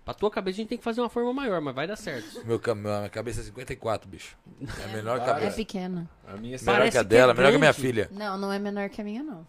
Pra 0.04 0.14
tua 0.14 0.30
cabeça 0.30 0.54
a 0.54 0.58
gente 0.58 0.68
tem 0.68 0.78
que 0.78 0.84
fazer 0.84 1.00
uma 1.00 1.08
forma 1.10 1.32
maior, 1.32 1.60
mas 1.60 1.74
vai 1.74 1.86
dar 1.88 1.96
certo. 1.96 2.40
Meu, 2.46 2.60
minha 2.76 3.08
cabeça 3.08 3.40
é 3.40 3.44
54, 3.44 4.08
bicho. 4.08 4.36
É 4.80 4.84
a 4.84 4.88
menor 4.94 5.18
Para. 5.18 5.30
É 5.32 5.34
cabeça. 5.34 5.56
pequena. 5.56 6.08
A 6.24 6.36
minha, 6.36 6.56
Melhor 6.56 6.64
Parece 6.64 6.92
que 6.92 6.98
a 6.98 7.02
que 7.02 7.08
dela, 7.08 7.32
é 7.32 7.34
melhor 7.34 7.50
que 7.50 7.56
a 7.56 7.58
minha 7.58 7.72
filha. 7.72 8.08
Não, 8.12 8.38
não 8.38 8.52
é 8.52 8.58
menor 8.60 8.88
que 8.88 9.00
a 9.00 9.04
minha, 9.04 9.24
não. 9.24 9.44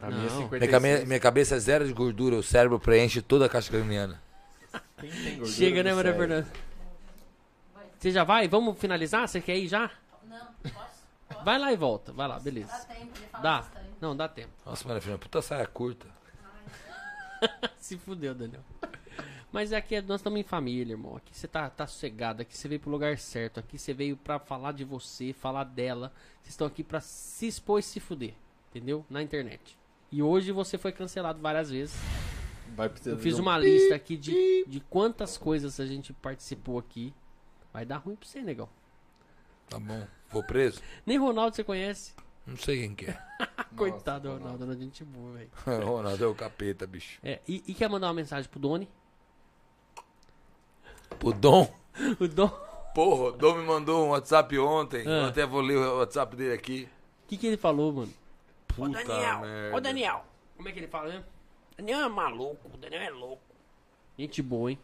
a 0.00 0.06
minha 0.06 0.20
Não. 0.22 0.26
Minha, 0.36 0.42
56. 0.44 0.70
came- 0.70 1.04
minha 1.04 1.20
cabeça 1.20 1.56
é 1.56 1.58
zero 1.58 1.86
de 1.86 1.92
gordura, 1.92 2.36
o 2.36 2.42
cérebro 2.42 2.80
preenche 2.80 3.20
toda 3.20 3.44
a 3.44 3.48
caixa 3.50 3.70
craniana. 3.70 4.18
Quem 4.98 5.10
tem 5.10 5.30
gordura 5.36 5.46
Chega, 5.52 5.82
né, 5.82 5.90
no 5.90 5.96
Maria 5.96 6.12
cérebro? 6.12 6.28
Fernanda? 6.36 6.48
Você 7.98 8.10
já 8.10 8.24
vai? 8.24 8.48
Vamos 8.48 8.78
finalizar? 8.78 9.28
Você 9.28 9.40
quer 9.42 9.56
ir 9.58 9.66
já? 9.68 9.90
Vai 11.44 11.58
lá 11.58 11.72
e 11.72 11.76
volta. 11.76 12.12
Vai 12.12 12.28
lá, 12.28 12.38
beleza. 12.38 12.68
Dá 12.70 12.78
tempo, 12.94 13.16
ele 13.18 13.26
fala 13.28 13.42
Dá. 13.42 13.56
bastante. 13.60 13.88
Não, 14.00 14.16
dá 14.16 14.28
tempo. 14.28 14.50
Nossa, 14.64 14.86
Maria 14.86 15.00
Fernanda, 15.00 15.22
puta 15.22 15.42
saia 15.42 15.66
curta. 15.66 16.06
Se 17.78 17.96
fudeu, 17.96 18.34
Daniel. 18.34 18.62
Mas 19.50 19.72
aqui 19.72 19.94
é- 19.96 20.02
nós 20.02 20.20
estamos 20.20 20.38
em 20.38 20.42
família, 20.42 20.92
irmão. 20.92 21.16
Aqui 21.16 21.34
você 21.36 21.48
tá, 21.48 21.70
tá 21.70 21.86
sossegado, 21.86 22.42
aqui 22.42 22.56
você 22.56 22.68
veio 22.68 22.80
pro 22.80 22.90
lugar 22.90 23.16
certo. 23.18 23.58
Aqui 23.60 23.78
você 23.78 23.94
veio 23.94 24.16
pra 24.16 24.38
falar 24.38 24.72
de 24.72 24.84
você, 24.84 25.32
falar 25.32 25.64
dela. 25.64 26.12
Vocês 26.42 26.50
estão 26.50 26.66
aqui 26.66 26.84
pra 26.84 27.00
se 27.00 27.46
expor 27.46 27.80
e 27.80 27.82
se 27.82 27.98
fuder. 28.00 28.34
Entendeu? 28.70 29.04
Na 29.08 29.22
internet. 29.22 29.76
E 30.12 30.22
hoje 30.22 30.52
você 30.52 30.76
foi 30.76 30.92
cancelado 30.92 31.40
várias 31.40 31.70
vezes. 31.70 31.96
Vai 32.76 32.88
precisar 32.88 33.16
Eu 33.16 33.18
fiz 33.18 33.34
de 33.36 33.40
um- 33.40 33.44
uma 33.44 33.56
lista 33.58 33.94
aqui 33.94 34.16
de, 34.16 34.64
de 34.66 34.80
quantas 34.80 35.38
coisas 35.38 35.80
a 35.80 35.86
gente 35.86 36.12
participou 36.12 36.78
aqui. 36.78 37.14
Vai 37.72 37.86
dar 37.86 37.96
ruim 37.98 38.14
pra 38.16 38.28
você, 38.28 38.42
negão. 38.42 38.68
Tá 39.68 39.78
bom. 39.78 40.06
Vou 40.30 40.42
preso? 40.42 40.80
Nem 41.06 41.18
Ronaldo 41.18 41.56
você 41.56 41.64
conhece. 41.64 42.14
Não 42.46 42.56
sei 42.56 42.80
quem 42.80 42.94
que 42.94 43.06
é. 43.06 43.18
Coitado 43.76 44.28
do 44.28 44.34
Ronaldo, 44.38 44.64
era 44.64 44.74
gente 44.76 45.04
boa, 45.04 45.32
velho. 45.32 45.50
Ronaldo 45.84 46.24
é 46.24 46.26
o 46.26 46.34
capeta, 46.34 46.86
bicho. 46.86 47.18
É, 47.22 47.40
e, 47.46 47.62
e 47.66 47.74
quer 47.74 47.88
mandar 47.88 48.08
uma 48.08 48.14
mensagem 48.14 48.50
pro 48.50 48.58
Doni? 48.58 48.88
O 51.22 51.32
Dom. 51.32 51.72
O 52.20 52.28
Dom. 52.28 52.48
Porra, 52.94 53.22
o 53.24 53.32
Dom 53.32 53.56
me 53.56 53.66
mandou 53.66 54.06
um 54.06 54.10
WhatsApp 54.10 54.56
ontem. 54.58 55.04
Ah. 55.04 55.10
Eu 55.10 55.24
até 55.26 55.44
vou 55.44 55.60
ler 55.60 55.76
o 55.76 55.98
WhatsApp 55.98 56.36
dele 56.36 56.54
aqui. 56.54 56.88
O 57.24 57.28
que, 57.28 57.36
que 57.36 57.46
ele 57.48 57.56
falou, 57.56 57.92
mano? 57.92 58.12
Puta 58.68 59.00
Ô 59.00 59.04
Daniel, 59.04 59.40
merda. 59.40 59.76
ô 59.76 59.80
Daniel. 59.80 60.24
Como 60.56 60.68
é 60.68 60.72
que 60.72 60.78
ele 60.78 60.86
fala 60.86 61.08
mesmo? 61.08 61.24
Daniel 61.76 62.00
é 62.00 62.08
maluco, 62.08 62.70
o 62.72 62.76
Daniel 62.76 63.02
é 63.02 63.10
louco. 63.10 63.42
Gente 64.16 64.40
boa, 64.42 64.70
hein? 64.70 64.78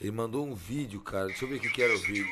Ele 0.00 0.10
mandou 0.10 0.44
um 0.44 0.54
vídeo, 0.54 1.00
cara. 1.00 1.26
Deixa 1.26 1.44
eu 1.44 1.48
ver 1.48 1.56
o 1.56 1.60
que, 1.60 1.70
que 1.70 1.82
era 1.82 1.94
o 1.94 1.98
vídeo. 1.98 2.26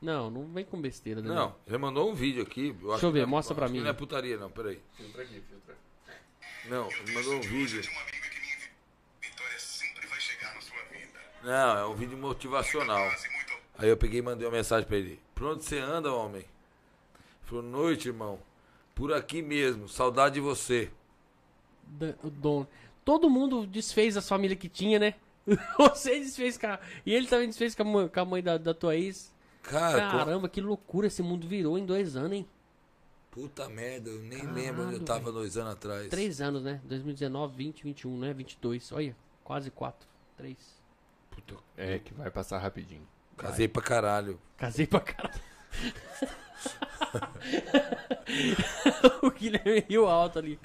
Não, 0.00 0.30
não 0.30 0.46
vem 0.46 0.64
com 0.64 0.80
besteira, 0.80 1.20
Daniel. 1.20 1.40
Não, 1.40 1.56
ele 1.66 1.78
mandou 1.78 2.10
um 2.10 2.14
vídeo 2.14 2.42
aqui. 2.42 2.74
Eu 2.80 2.92
acho 2.92 3.04
eu 3.04 3.10
que 3.10 3.14
ver, 3.14 3.22
é- 3.22 3.26
mostra 3.26 3.54
pra 3.54 3.64
acho 3.64 3.72
que 3.72 3.78
mim. 3.78 3.84
Não 3.84 3.90
é 3.90 3.94
putaria, 3.94 4.36
não, 4.36 4.50
peraí. 4.50 4.80
Filtra 4.96 5.22
aqui, 5.22 5.40
filtra. 5.40 5.76
Não, 6.66 6.88
ele 6.90 7.12
mandou 7.12 7.34
um 7.34 7.40
vídeo. 7.40 7.82
Não, 11.42 11.78
é 11.78 11.86
um 11.86 11.94
vídeo 11.94 12.18
motivacional. 12.18 13.10
Aí 13.78 13.88
eu 13.88 13.96
peguei 13.96 14.18
e 14.18 14.22
mandei 14.22 14.46
uma 14.46 14.56
mensagem 14.56 14.86
pra 14.86 14.96
ele. 14.96 15.20
Por 15.34 15.46
onde 15.46 15.64
você 15.64 15.78
anda, 15.78 16.12
homem? 16.12 16.40
Ele 16.40 16.48
falou, 17.44 17.62
noite, 17.64 18.08
irmão. 18.08 18.38
Por 18.94 19.12
aqui 19.12 19.40
mesmo, 19.40 19.88
saudade 19.88 20.34
de 20.34 20.40
você. 20.40 20.90
O 22.22 22.28
Dom. 22.28 22.66
Todo 23.04 23.30
mundo 23.30 23.66
desfez 23.66 24.16
a 24.16 24.22
família 24.22 24.56
que 24.56 24.68
tinha, 24.68 24.98
né? 24.98 25.14
Você 25.78 26.18
desfez 26.20 26.58
com 26.58 26.66
a... 26.66 26.78
E 27.06 27.14
ele 27.14 27.26
também 27.26 27.46
desfez 27.48 27.74
com 27.74 27.80
a 27.80 27.84
mãe, 27.86 28.08
com 28.08 28.20
a 28.20 28.24
mãe 28.26 28.42
da, 28.42 28.58
da 28.58 28.74
tua 28.74 28.94
ex. 28.96 29.32
Cara, 29.62 30.10
co- 30.10 30.18
Caramba, 30.18 30.48
que 30.48 30.60
loucura 30.60 31.06
esse 31.06 31.22
mundo 31.22 31.46
virou 31.46 31.78
em 31.78 31.86
dois 31.86 32.16
anos, 32.16 32.32
hein? 32.32 32.48
puta 33.30 33.68
merda, 33.68 34.10
eu 34.10 34.20
nem 34.22 34.42
lembro 34.50 34.82
onde 34.84 34.94
eu 34.94 35.04
tava 35.04 35.30
dois 35.30 35.56
anos 35.56 35.74
atrás. 35.74 36.08
Três 36.08 36.40
anos, 36.40 36.60
né? 36.62 36.80
2019, 36.84 37.54
20, 37.56 37.84
21, 37.84 38.18
né? 38.18 38.32
22. 38.34 38.90
Olha, 38.90 39.14
quase 39.44 39.70
quatro. 39.70 40.08
Três. 40.36 40.56
Puta, 41.30 41.54
É, 41.76 42.00
que 42.00 42.12
vai 42.14 42.30
passar 42.32 42.58
rapidinho. 42.58 43.06
casei 43.36 43.68
pra 43.68 43.80
caralho. 43.82 44.40
Casei 44.56 44.86
pra 44.88 44.98
caralho. 45.00 45.40
o 49.22 49.30
Guilherme 49.30 49.84
riu 49.88 50.06
alto 50.08 50.38
ali. 50.38 50.58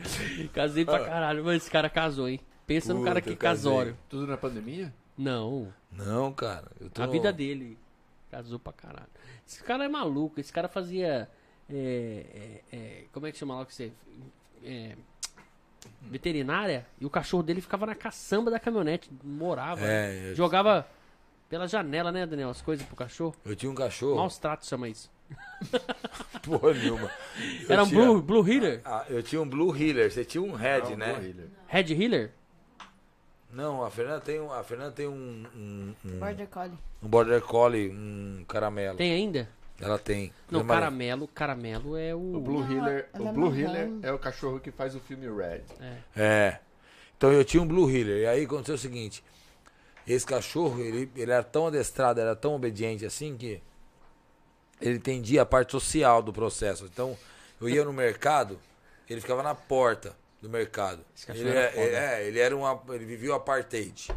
Casei 0.54 0.86
pra 0.86 1.04
caralho, 1.06 1.44
mas 1.44 1.58
esse 1.64 1.72
cara 1.72 1.90
casou, 1.90 2.28
hein? 2.28 2.40
Pensa 2.66 2.94
no 2.94 3.00
Puta, 3.02 3.10
cara 3.10 3.22
que 3.22 3.36
casório. 3.36 3.98
Tudo 4.10 4.26
na 4.26 4.38
pandemia? 4.38 4.94
Não, 5.18 5.72
Não, 5.92 6.34
cara. 6.34 6.72
Eu 6.80 6.90
tô... 6.90 7.04
a 7.04 7.08
vida 7.08 7.32
dele. 7.32 7.78
Casou 8.34 8.58
pra 8.58 8.74
caralho. 8.74 9.10
Esse 9.48 9.64
cara 9.64 9.86
é 9.86 9.88
maluco. 9.88 10.40
Esse 10.40 10.52
cara 10.52 10.68
fazia. 10.68 11.30
é, 11.70 12.26
é, 12.72 12.76
é, 12.76 13.04
como 13.12 13.28
é 13.28 13.32
que 13.32 13.38
chama 13.38 13.56
lá 13.56 13.64
que 13.66 13.74
você. 13.76 13.92
É, 14.64 14.96
veterinária. 16.02 16.86
E 17.00 17.06
o 17.06 17.10
cachorro 17.12 17.44
dele 17.44 17.62
ficava 17.62 17.86
na 17.86 17.94
caçamba 17.94 18.50
da 18.50 18.60
caminhonete. 18.60 19.12
Morava. 19.24 19.82
É, 19.86 20.32
eu, 20.32 20.36
Jogava 20.36 20.88
pela 21.48 21.68
janela, 21.68 22.12
né, 22.12 22.26
Daniel? 22.26 22.50
As 22.50 22.62
coisas 22.62 22.84
pro 22.88 22.96
cachorro. 22.96 23.36
eu 23.46 23.56
tinha 23.56 23.72
um 23.72 23.76
cachorro. 23.76 24.16
Maus 24.16 24.40
tratos 24.40 24.68
chama 24.68 24.90
isso. 24.90 25.12
Porra 26.42 26.74
nenhuma. 26.74 27.12
Eu 27.62 27.72
Era 27.72 27.84
um 27.84 27.88
tinha- 27.88 28.02
Blue, 28.04 28.22
Blue 28.22 28.48
Healer? 28.52 28.82
Ah, 28.84 29.06
eu 29.10 29.22
tinha 29.22 29.42
um 29.42 29.48
Blue 29.48 29.76
Healer, 29.76 30.12
você 30.12 30.26
tinha 30.26 30.42
um 30.42 30.54
Red, 30.54 30.82
Não, 30.82 30.98
né? 30.98 31.14
Blue 31.14 31.26
Healer. 31.28 31.50
Red 31.68 31.94
Healer? 32.04 32.32
Não, 33.54 33.84
a 33.84 33.92
Fernanda 33.92 34.20
tem 34.20 34.40
um, 34.40 34.52
a 34.52 34.64
Fernanda 34.64 34.92
tem 34.92 35.08
um, 35.08 35.46
um, 35.56 35.96
um, 36.04 36.20
Border 36.20 36.48
Collie. 36.48 36.78
um 37.04 37.08
Border 37.08 37.42
Collie, 37.42 37.90
um 37.90 38.44
caramelo. 38.48 38.98
Tem 38.98 39.14
ainda? 39.14 39.48
Ela 39.80 40.00
tem. 40.00 40.34
Não, 40.50 40.62
é 40.62 40.64
caramelo. 40.64 41.28
Caramelo 41.28 41.96
é 41.96 42.16
o. 42.16 42.38
O 42.38 42.42
Blue 42.42 42.62
Não, 42.62 42.72
Healer, 42.72 43.10
o 43.14 43.28
é 43.28 43.32
Blue. 43.32 43.56
Healer 43.56 43.90
é 44.02 44.12
o 44.12 44.18
cachorro 44.18 44.60
que 44.60 44.72
faz 44.72 44.96
o 44.96 45.00
filme 45.00 45.28
Red. 45.28 45.62
É. 46.16 46.60
Então 47.16 47.32
eu 47.32 47.46
tinha 47.46 47.62
um 47.62 47.68
Blue 47.68 47.90
Healer. 47.90 48.22
E 48.22 48.26
aí 48.26 48.44
aconteceu 48.44 48.76
o 48.76 48.78
seguinte: 48.78 49.24
esse 50.08 50.26
cachorro, 50.26 50.80
ele, 50.80 51.12
ele 51.16 51.32
era 51.32 51.44
tão 51.44 51.68
adestrado, 51.68 52.20
era 52.20 52.36
tão 52.36 52.56
obediente 52.56 53.06
assim 53.06 53.38
que 53.38 53.62
ele 54.82 54.96
entendia 54.96 55.44
a 55.44 55.46
parte 55.46 55.72
social 55.72 56.24
do 56.24 56.34
processo. 56.34 56.86
Então 56.92 57.16
eu 57.62 57.70
ia 57.70 57.86
no 57.86 57.94
mercado, 57.94 58.60
ele 59.08 59.22
ficava 59.22 59.44
na 59.44 59.54
porta 59.54 60.16
do 60.44 60.50
mercado. 60.50 61.04
Ele, 61.30 61.50
era 61.50 61.60
é, 61.62 61.72
foda. 61.72 61.86
é, 61.98 62.28
ele 62.28 62.40
era 62.40 62.56
um. 62.56 62.66
ap- 62.66 62.90
Ele 62.90 63.06
vivia 63.06 63.32
o 63.32 63.34
apartheid. 63.34 64.12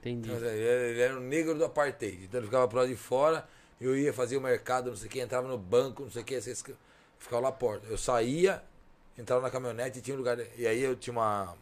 Entendi. 0.00 0.30
Então, 0.30 0.48
Ele 0.48 0.62
era, 0.66 0.82
ele 0.88 1.00
era 1.00 1.16
o 1.16 1.20
negro 1.20 1.54
do 1.54 1.64
apartheid. 1.64 2.24
Então 2.24 2.38
ele 2.38 2.46
ficava 2.46 2.68
pro 2.68 2.76
lado 2.78 2.88
de 2.88 2.96
fora, 2.96 3.48
eu 3.80 3.96
ia 3.96 4.12
fazer 4.12 4.36
o 4.36 4.40
mercado, 4.40 4.90
não 4.90 4.96
sei 4.96 5.08
o 5.08 5.10
que, 5.10 5.18
entrava 5.20 5.48
no 5.48 5.56
banco, 5.58 6.02
não 6.04 6.10
sei 6.10 6.22
o 6.22 6.24
que, 6.24 6.38
ficava 6.40 7.40
lá 7.42 7.48
na 7.48 7.52
porta. 7.52 7.86
Eu 7.88 7.96
saía, 7.98 8.62
entrava 9.18 9.40
na 9.42 9.50
caminhonete 9.50 9.98
e 9.98 10.02
tinha 10.02 10.14
um 10.14 10.18
lugar. 10.18 10.38
E 10.56 10.66
aí 10.66 10.80
eu 10.82 10.94
tinha 10.94 11.12
uma, 11.12 11.56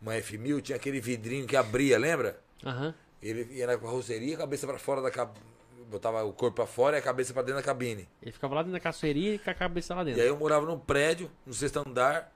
uma 0.00 0.14
F1000, 0.14 0.62
tinha 0.62 0.76
aquele 0.76 1.00
vidrinho 1.00 1.46
que 1.46 1.56
abria, 1.56 1.98
lembra? 1.98 2.40
Aham. 2.64 2.94
Ele 3.22 3.46
ia 3.54 3.66
na 3.66 3.76
carroceria, 3.78 4.34
a 4.34 4.38
cabeça 4.38 4.66
pra 4.66 4.78
fora 4.78 5.00
da 5.02 5.10
cabine. 5.10 5.44
Botava 5.90 6.24
o 6.24 6.32
corpo 6.32 6.56
pra 6.56 6.66
fora 6.66 6.96
e 6.96 6.98
a 6.98 7.02
cabeça 7.02 7.32
pra 7.32 7.42
dentro 7.42 7.56
da 7.60 7.62
cabine. 7.62 8.08
Ele 8.20 8.32
ficava 8.32 8.54
lá 8.54 8.62
dentro 8.62 8.72
da 8.72 8.80
caçoeirinha 8.80 9.34
e 9.34 9.38
com 9.38 9.50
a 9.50 9.54
cabeça 9.54 9.94
lá 9.94 10.02
E 10.02 10.06
dentro. 10.06 10.22
aí 10.22 10.26
eu 10.28 10.36
morava 10.36 10.66
num 10.66 10.78
prédio, 10.78 11.30
no 11.46 11.52
sexto 11.54 11.76
andar, 11.86 12.33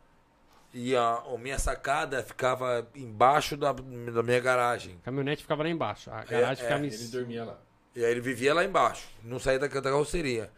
e 0.81 0.95
a, 0.97 1.15
a 1.15 1.39
minha 1.39 1.59
sacada 1.59 2.23
ficava 2.23 2.87
embaixo 2.95 3.57
da, 3.57 3.73
da 3.73 4.23
minha 4.23 4.41
garagem. 4.41 4.97
A 5.03 5.05
caminhonete 5.07 5.43
ficava 5.43 5.63
lá 5.63 5.69
embaixo. 5.69 6.11
A 6.11 6.23
garagem 6.25 6.65
é, 6.65 6.67
ficava 6.69 6.87
em 6.87 6.89
Ele 6.89 7.09
dormia 7.09 7.45
lá. 7.45 7.59
E 7.97 8.05
aí 8.05 8.11
ele 8.13 8.21
vivia 8.21 8.55
lá 8.55 8.65
embaixo, 8.65 9.09
não 9.25 9.39
saía 9.41 9.59
da, 9.59 9.67
da 9.67 9.81
carroceria. 9.83 10.51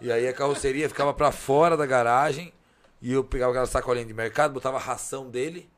E 0.00 0.12
aí 0.12 0.28
a 0.28 0.32
carroceria 0.34 0.88
ficava 0.88 1.14
pra 1.14 1.32
fora 1.32 1.76
da 1.76 1.86
garagem 1.86 2.52
e 3.00 3.12
eu 3.12 3.24
pegava 3.24 3.52
aquela 3.52 3.66
sacolinha 3.66 4.04
de 4.04 4.12
mercado, 4.12 4.52
botava 4.52 4.76
a 4.76 4.80
ração 4.80 5.30
dele, 5.30 5.70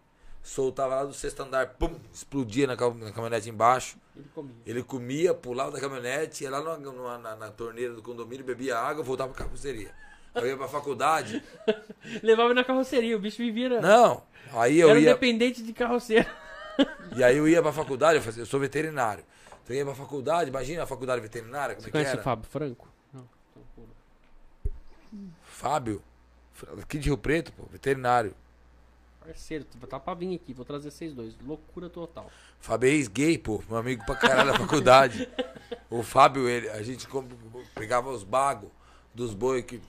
soltava 0.43 0.97
lá 0.97 1.05
do 1.05 1.13
sexto 1.15 1.41
andar, 1.43 1.67
pum, 1.75 1.95
explodia 2.13 2.67
na, 2.67 2.75
na 2.75 3.13
caminhonete 3.13 3.49
embaixo. 3.51 3.97
Ele 4.17 4.27
comia. 4.35 4.55
Ele 4.67 4.83
comia, 4.83 5.35
pulava 5.35 5.71
da 5.71 5.81
caminhonete, 5.81 6.43
ia 6.45 6.51
lá 6.51 6.61
numa- 6.61 6.77
numa- 6.93 7.19
na, 7.19 7.37
na 7.37 7.51
torneira 7.51 7.93
do 7.95 8.03
condomínio, 8.03 8.45
bebia 8.45 8.77
água, 8.79 9.05
voltava 9.05 9.33
pra 9.33 9.45
carroceria. 9.45 9.93
Eu 10.37 10.47
ia 10.47 10.57
pra 10.57 10.69
faculdade. 10.69 11.43
Levava 12.23 12.53
na 12.55 12.63
carroceria, 12.65 13.17
o 13.17 13.21
bicho 13.21 13.39
vivia. 13.39 13.69
na- 13.69 13.81
Não, 13.81 14.23
aí 14.53 14.79
eu 14.79 14.91
Era 14.91 15.01
ia. 15.01 15.13
dependente 15.15 15.63
de 15.63 15.73
carroceiro. 15.73 16.27
E 17.17 17.25
aí 17.25 17.37
eu 17.37 17.49
ia 17.49 17.63
pra 17.63 17.73
faculdade, 17.73 18.17
eu, 18.19 18.23
fazia, 18.23 18.43
eu 18.43 18.47
sou 18.47 18.61
veterinário. 18.61 19.25
Então 19.65 19.75
eu 19.75 19.81
ia 19.81 19.85
pra 19.85 19.95
faculdade, 19.95 20.51
imagina 20.51 20.83
a 20.83 20.87
faculdade 20.87 21.21
veterinária, 21.21 21.75
como 21.75 21.83
Você 21.83 21.89
é 21.89 21.91
que 21.91 21.93
conhece 21.93 22.11
era? 22.13 22.21
o 22.21 22.25
Fábio 22.25 22.45
Franco? 22.49 22.89
Não. 23.13 23.27
Fábio, 25.45 26.03
aqui 26.83 26.99
de 26.99 27.07
Rio 27.09 27.17
Preto, 27.19 27.53
pô, 27.53 27.65
veterinário. 27.71 28.35
Parceiro, 29.25 29.65
tá 29.89 29.99
pra 29.99 30.15
vir 30.15 30.37
aqui, 30.37 30.53
vou 30.53 30.65
trazer 30.65 30.91
vocês 30.91 31.13
dois. 31.13 31.35
Loucura 31.45 31.89
total. 31.89 32.31
Fábio 32.61 32.89
é 32.89 32.93
ex-gay, 32.93 33.39
pô, 33.39 33.61
meu 33.69 33.79
amigo 33.79 34.05
pra 34.05 34.15
caralho 34.15 34.53
da 34.53 34.59
faculdade. 34.59 35.29
O 35.91 36.03
Fábio, 36.03 36.49
ele, 36.49 36.69
a 36.69 36.83
gente 36.83 37.07
pegava 37.75 38.11
os 38.11 38.23
bagos 38.25 38.69
dos 39.15 39.33
boi 39.35 39.63
que, 39.63 39.81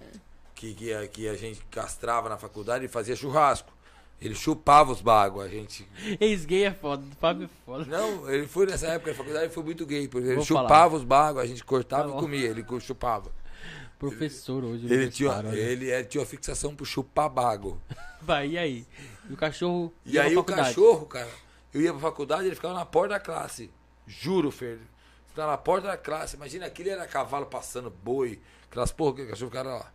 que, 0.58 0.74
que, 0.74 0.92
a, 0.94 1.08
que 1.08 1.28
a 1.30 1.36
gente 1.36 1.62
castrava 1.70 2.28
na 2.28 2.38
faculdade 2.38 2.84
e 2.84 2.88
fazia 2.88 3.16
churrasco. 3.16 3.72
Ele 4.20 4.34
chupava 4.34 4.92
os 4.92 5.00
bagos, 5.00 5.44
a 5.44 5.48
gente. 5.48 5.88
Ex-gay 6.20 6.64
é 6.66 6.74
foda, 6.74 7.04
Fábio 7.22 7.46
é 7.46 7.50
foda. 7.64 7.86
Não, 7.86 8.28
ele 8.28 8.48
foi 8.48 8.66
nessa 8.66 8.88
época 8.88 9.12
da 9.12 9.18
faculdade, 9.18 9.46
ele 9.46 9.54
foi 9.54 9.64
muito 9.64 9.86
gay, 9.86 10.08
porque 10.08 10.26
ele 10.26 10.36
Vou 10.38 10.44
chupava 10.44 10.68
falar. 10.68 10.94
os 10.96 11.04
bagos, 11.04 11.44
a 11.44 11.46
gente 11.46 11.64
cortava 11.64 12.10
Tá 12.10 12.18
e 12.18 12.20
comia, 12.20 12.48
ele 12.48 12.66
chupava. 12.80 13.32
Professor 14.00 14.64
hoje. 14.64 14.92
Ele 14.92 15.10
tinha, 15.10 15.30
olha. 15.32 15.56
ele, 15.56 15.92
ele 15.92 16.06
tinha 16.06 16.22
uma 16.22 16.28
fixação 16.28 16.76
pro 16.76 16.86
chupar 16.86 17.30
bago. 17.30 17.80
Vai, 18.20 18.50
e 18.50 18.58
aí? 18.58 18.88
E 19.30 19.34
o 19.34 19.38
cachorro. 19.38 19.94
E 20.04 20.18
aí 20.18 20.36
o 20.36 20.44
cachorro, 20.44 21.06
cara, 21.06 21.30
eu 21.72 21.82
ia 21.82 21.92
pra 21.92 22.02
faculdade 22.02 22.48
ele 22.48 22.56
ficava 22.56 22.74
na 22.74 22.86
porta 22.86 23.10
da 23.10 23.20
classe. 23.20 23.70
Juro, 24.08 24.50
Fer. 24.50 24.80
Ficava 25.28 25.52
na 25.52 25.58
porta 25.58 25.88
da 25.88 25.98
classe. 25.98 26.36
Imagina 26.36 26.66
aquele 26.66 26.90
era 26.90 27.06
cavalo 27.06 27.46
passando, 27.46 27.92
boi, 27.92 28.40
aquelas 28.70 28.92
porra 28.92 29.16
que 29.18 29.22
o 29.24 29.30
cachorro 29.30 29.52
ficava 29.52 29.70
lá. 29.76 29.92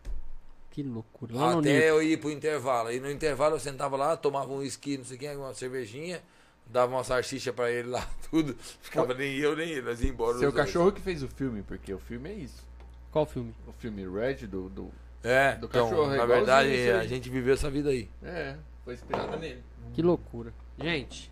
Que 0.73 0.83
loucura. 0.83 1.35
Lá 1.37 1.59
Até 1.59 1.91
eu 1.91 2.03
ir 2.03 2.19
pro 2.19 2.31
intervalo. 2.31 2.91
E 2.91 2.99
no 2.99 3.11
intervalo 3.11 3.55
eu 3.57 3.61
sentava 3.61 3.97
lá, 3.97 4.17
tomava 4.17 4.51
um 4.51 4.57
whisky, 4.57 4.97
não 4.99 5.05
sei 5.05 5.17
o 5.17 5.21
que, 5.21 5.29
uma 5.37 5.53
cervejinha, 5.55 6.23
dava 6.67 6.91
uma 6.95 7.05
salsicha 7.05 7.53
pra 7.53 7.71
ele 7.71 7.89
lá, 7.91 8.09
tudo. 8.31 8.57
Ficava 8.81 9.13
nem 9.15 9.37
eu, 9.37 9.55
nem 9.55 9.69
ele, 9.71 9.83
nós 9.83 10.03
ia 10.03 10.09
embora. 10.09 10.39
Seu 10.39 10.49
os 10.49 10.55
dois. 10.55 10.67
cachorro 10.67 10.91
que 10.91 11.01
fez 11.01 11.23
o 11.23 11.29
filme, 11.29 11.63
porque 11.63 11.93
o 11.93 11.99
filme 11.99 12.31
é 12.31 12.35
isso. 12.35 12.67
Qual 13.11 13.27
filme? 13.27 13.55
O 13.69 13.73
filme 13.73 14.03
Red 14.09 14.47
do. 14.47 14.71
do 14.71 14.91
É, 15.23 15.57
do 15.57 15.67
então, 15.67 15.89
cachorro, 15.91 16.15
é 16.15 16.17
na 16.17 16.25
verdade, 16.27 16.71
aí. 16.71 16.91
a 16.91 17.05
gente 17.07 17.29
viveu 17.29 17.53
essa 17.55 17.71
vida 17.71 17.91
aí. 17.91 18.09
é, 18.23 18.57
foi 18.85 18.95
inspirado 18.95 19.37
nele. 19.39 19.63
Que 19.93 20.01
loucura. 20.01 20.55
Gente, 20.79 21.31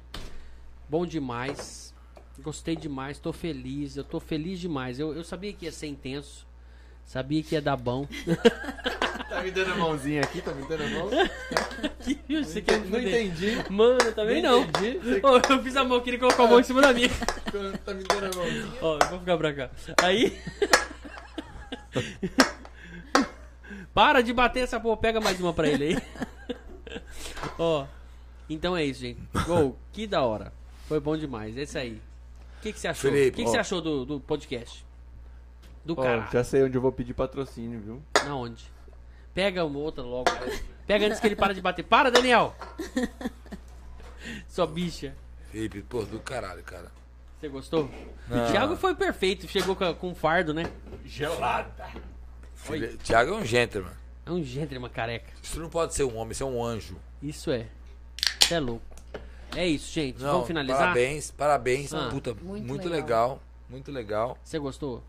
bom 0.87 1.07
demais. 1.07 1.95
Gostei 2.41 2.77
demais, 2.77 3.19
tô 3.19 3.33
feliz. 3.33 3.97
Eu 3.97 4.05
tô 4.05 4.21
feliz 4.21 4.61
demais. 4.61 4.99
Eu, 5.01 5.15
eu 5.15 5.25
sabia 5.25 5.53
que 5.55 5.65
ia 5.65 5.73
ser 5.73 5.87
intenso. 5.87 6.47
Sabia 7.11 7.43
que 7.43 7.57
ia 7.57 7.61
dar 7.61 7.77
bom. 7.77 8.07
Tá 9.29 9.45
me 9.45 9.53
dando 9.53 9.73
a 9.73 9.77
mãozinha 9.77 10.23
aqui, 10.23 10.43
tá 10.43 10.53
me 10.53 10.67
dando 10.67 10.83
a 10.83 10.89
mão? 10.89 11.09
Você 12.45 12.61
quer 12.61 12.81
me 12.81 12.91
Não 12.91 12.99
fuder? 12.99 13.25
entendi. 13.25 13.71
Mano, 13.71 14.13
também 14.13 14.43
não. 14.43 14.63
entendi. 14.63 14.99
Você 14.99 15.21
Ô, 15.25 15.55
eu 15.55 15.63
fiz 15.63 15.77
a 15.77 15.85
mão, 15.85 16.01
queria 16.01 16.19
colocar 16.19 16.43
a 16.43 16.47
mão 16.49 16.59
em 16.59 16.65
cima 16.65 16.83
da 16.83 16.93
minha. 16.93 17.09
tá 17.85 17.95
me 17.95 18.03
dando 18.03 18.27
a 18.27 18.37
mãozinha. 18.37 18.73
Ó, 18.83 18.99
eu 19.01 19.09
vou 19.09 19.19
ficar 19.21 19.39
pra 19.39 19.55
cá. 19.55 19.71
Aí. 20.03 20.37
Para 23.95 24.21
de 24.21 24.33
bater 24.33 24.65
essa 24.65 24.81
porra, 24.81 24.97
pega 24.97 25.21
mais 25.21 25.41
uma 25.41 25.53
pra 25.55 25.69
ele 25.69 25.85
aí. 25.85 27.01
Ó. 27.57 27.87
Então 28.49 28.77
é 28.77 28.85
isso, 28.85 29.01
gente. 29.01 29.21
Gol, 29.47 29.79
que 29.93 30.09
da 30.09 30.23
hora. 30.23 30.53
Foi 30.89 30.99
bom 30.99 31.17
demais. 31.17 31.57
Esse 31.57 31.79
aí. 31.79 32.03
O 32.59 32.63
que, 32.63 32.73
que 32.73 32.81
você 32.81 32.89
achou? 32.89 33.11
O 33.13 33.15
que, 33.15 33.31
que 33.31 33.45
você 33.45 33.59
achou 33.59 33.81
do, 33.81 34.05
do 34.05 34.19
podcast? 34.21 34.85
Do 35.85 35.95
Ó, 35.99 36.03
cara. 36.03 36.29
já 36.33 36.45
sei 36.45 36.63
onde 36.63 36.77
eu 36.77 36.81
vou 36.83 36.93
pedir 36.93 37.15
patrocínio, 37.15 37.81
viu? 37.81 38.03
Na 38.25 38.35
onde? 38.37 38.65
Pega 39.35 39.65
uma 39.65 39.79
outra 39.79 40.03
logo. 40.05 40.31
Pega 40.87 41.07
antes 41.07 41.21
que 41.21 41.27
ele 41.27 41.37
para 41.37 41.55
de 41.55 41.61
bater. 41.61 41.83
Para, 41.85 42.11
Daniel! 42.11 42.55
Sua 44.49 44.67
bicha. 44.67 45.15
Felipe, 45.51 45.83
pô, 45.83 46.03
do 46.03 46.21
caralho, 46.21 46.63
cara. 46.63 46.91
Você 47.41 47.49
gostou? 47.49 47.91
Não. 48.29 48.45
O 48.49 48.51
Thiago 48.51 48.77
foi 48.77 48.95
perfeito. 48.95 49.49
Chegou 49.49 49.75
com, 49.75 49.95
com 49.95 50.09
um 50.11 50.15
fardo, 50.15 50.53
né? 50.53 50.71
Gelada. 51.05 51.89
Felipe- 52.55 52.99
Thiago 52.99 53.33
é 53.33 53.37
um 53.37 53.45
gentleman. 53.45 53.93
É 54.27 54.31
um 54.31 54.45
gentleman 54.45 54.91
careca. 54.91 55.33
Isso 55.43 55.59
não 55.59 55.71
pode 55.71 55.95
ser 55.95 56.05
um 56.05 56.17
homem, 56.17 56.33
isso 56.33 56.43
é 56.43 56.47
um 56.47 56.63
anjo. 56.63 56.97
Isso 57.23 57.51
é. 57.51 57.67
Você 58.41 58.55
é 58.55 58.61
louco. 58.61 58.85
É 59.57 59.67
isso, 59.67 59.91
gente. 59.93 60.21
Não, 60.23 60.33
Vamos 60.33 60.47
finalizar? 60.47 60.79
Parabéns, 60.79 61.31
parabéns. 61.31 61.95
Ah. 61.95 62.09
puta, 62.11 62.35
Muito 62.35 62.67
muito, 62.67 62.89
legal. 62.89 63.01
legal. 63.01 63.43
Muito 63.69 63.91
legal. 63.91 64.39
Você 64.45 64.59
gostou? 64.59 65.03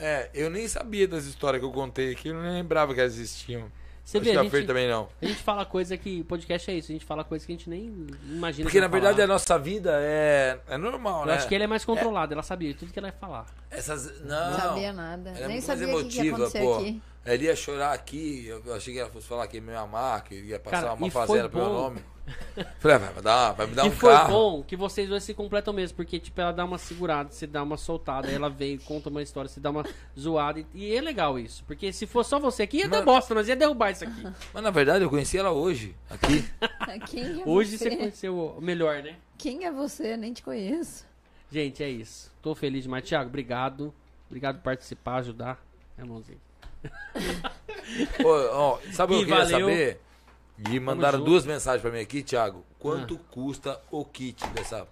É, 0.00 0.30
eu 0.32 0.48
nem 0.48 0.66
sabia 0.66 1.06
das 1.06 1.26
histórias 1.26 1.60
que 1.60 1.66
eu 1.66 1.72
contei 1.72 2.12
aqui, 2.12 2.28
eu 2.28 2.34
não 2.34 2.42
lembrava 2.42 2.94
que 2.94 3.00
elas 3.00 3.14
existiam. 3.14 3.70
Você 4.02 4.18
vê, 4.18 4.36
a 4.36 4.42
gente, 4.42 4.66
também 4.66 4.88
não. 4.88 5.08
a 5.22 5.24
gente 5.26 5.40
fala 5.40 5.64
coisa 5.64 5.96
que. 5.96 6.24
Podcast 6.24 6.68
é 6.68 6.74
isso. 6.74 6.90
A 6.90 6.94
gente 6.94 7.04
fala 7.04 7.22
coisa 7.22 7.46
que 7.46 7.52
a 7.52 7.54
gente 7.54 7.70
nem 7.70 8.08
imagina. 8.28 8.64
Porque 8.64 8.78
que 8.78 8.80
na 8.80 8.88
vai 8.88 8.98
verdade 9.00 9.18
falar. 9.20 9.24
a 9.24 9.32
nossa 9.34 9.56
vida 9.56 9.92
é, 10.00 10.58
é 10.68 10.76
normal, 10.76 11.20
Eu 11.20 11.26
né? 11.26 11.34
acho 11.34 11.46
que 11.46 11.54
ele 11.54 11.62
é 11.62 11.66
mais 11.68 11.84
controlado. 11.84 12.32
Ela 12.32 12.42
sabia 12.42 12.74
tudo 12.74 12.92
que 12.92 12.98
ela 12.98 13.06
ia 13.08 13.12
falar. 13.12 13.46
Essas. 13.70 14.20
Não 14.22 14.50
Não. 14.50 14.58
sabia 14.58 14.92
nada. 14.92 15.30
Ela 15.30 15.44
é 15.44 15.48
Nem 15.48 15.60
sabia 15.60 15.94
o 15.96 16.02
que, 16.02 16.08
que 16.08 16.22
ia 16.24 16.32
acontecer 16.34 16.60
pô. 16.60 16.78
aqui. 16.78 17.02
Ela 17.24 17.42
ia 17.42 17.54
chorar 17.56 17.92
aqui, 17.92 18.46
eu 18.46 18.74
achei 18.74 18.94
que 18.94 19.00
ela 19.00 19.10
fosse 19.10 19.26
falar 19.26 19.46
que 19.46 19.56
ia 19.58 19.62
me 19.62 19.74
amar, 19.74 20.24
que 20.24 20.34
ia 20.34 20.58
passar 20.58 20.82
Cara, 20.82 20.92
uma 20.94 21.10
fazenda 21.10 21.48
pro 21.48 21.60
meu 21.60 21.72
nome. 21.72 22.00
Falei, 22.78 22.96
ah, 22.96 22.98
vai, 22.98 23.12
vai 23.12 23.22
dar, 23.22 23.52
vai 23.52 23.66
me 23.66 23.74
dar 23.74 23.86
e 23.86 23.88
um 23.88 23.92
foi 23.92 24.12
carro. 24.12 24.30
bom 24.32 24.62
que 24.62 24.76
vocês 24.76 25.08
dois 25.08 25.22
se 25.24 25.34
completam 25.34 25.74
mesmo, 25.74 25.96
porque, 25.96 26.18
tipo, 26.20 26.40
ela 26.40 26.52
dá 26.52 26.64
uma 26.64 26.78
segurada, 26.78 27.30
você 27.30 27.46
dá 27.46 27.62
uma 27.62 27.76
soltada, 27.76 28.28
aí 28.28 28.34
ela 28.34 28.48
vem, 28.48 28.78
conta 28.78 29.08
uma 29.10 29.20
história, 29.20 29.48
você 29.48 29.58
dá 29.58 29.68
uma 29.70 29.84
zoada, 30.18 30.60
e, 30.60 30.66
e 30.74 30.96
é 30.96 31.00
legal 31.00 31.38
isso. 31.38 31.64
Porque 31.66 31.92
se 31.92 32.06
fosse 32.06 32.30
só 32.30 32.38
você 32.38 32.62
aqui, 32.62 32.78
ia 32.78 32.88
dar 32.88 32.98
Mano- 32.98 33.12
bosta, 33.12 33.34
nós 33.34 33.48
ia 33.48 33.56
derrubar 33.56 33.90
isso 33.90 34.04
aqui. 34.04 34.22
Mas 34.54 34.62
na 34.62 34.70
verdade 34.70 35.04
eu 35.04 35.10
conheci 35.10 35.36
ela 35.38 35.50
hoje, 35.50 35.94
aqui. 36.08 36.44
Quem 37.10 37.42
é 37.42 37.44
Hoje 37.44 37.76
você? 37.76 37.90
você 37.90 37.96
conheceu 37.96 38.38
o 38.56 38.60
melhor, 38.60 39.02
né? 39.02 39.16
Quem 39.36 39.64
é 39.64 39.72
você? 39.72 40.16
Nem 40.16 40.32
te 40.32 40.42
conheço. 40.42 41.04
Gente, 41.50 41.82
é 41.82 41.88
isso. 41.88 42.30
Tô 42.40 42.54
feliz 42.54 42.84
demais. 42.84 43.04
Thiago, 43.04 43.28
obrigado. 43.28 43.92
Obrigado 44.28 44.56
por 44.58 44.62
participar, 44.64 45.16
ajudar. 45.16 45.60
É 45.98 46.04
mãozinha. 46.04 46.38
Ô, 48.24 48.28
ó, 48.52 48.78
sabe 48.92 49.14
o 49.14 49.16
que 49.18 49.22
eu 49.22 49.26
queria 49.28 49.44
valeu. 49.44 49.60
saber? 49.68 50.00
E 50.70 50.78
mandaram 50.78 51.22
duas 51.22 51.44
mensagens 51.46 51.80
pra 51.82 51.90
mim 51.90 52.00
aqui, 52.00 52.22
Thiago. 52.22 52.64
Quanto 52.78 53.14
Ah. 53.16 53.32
custa 53.32 53.80
o 53.90 54.04
kit 54.04 54.46
dessa, 54.50 54.86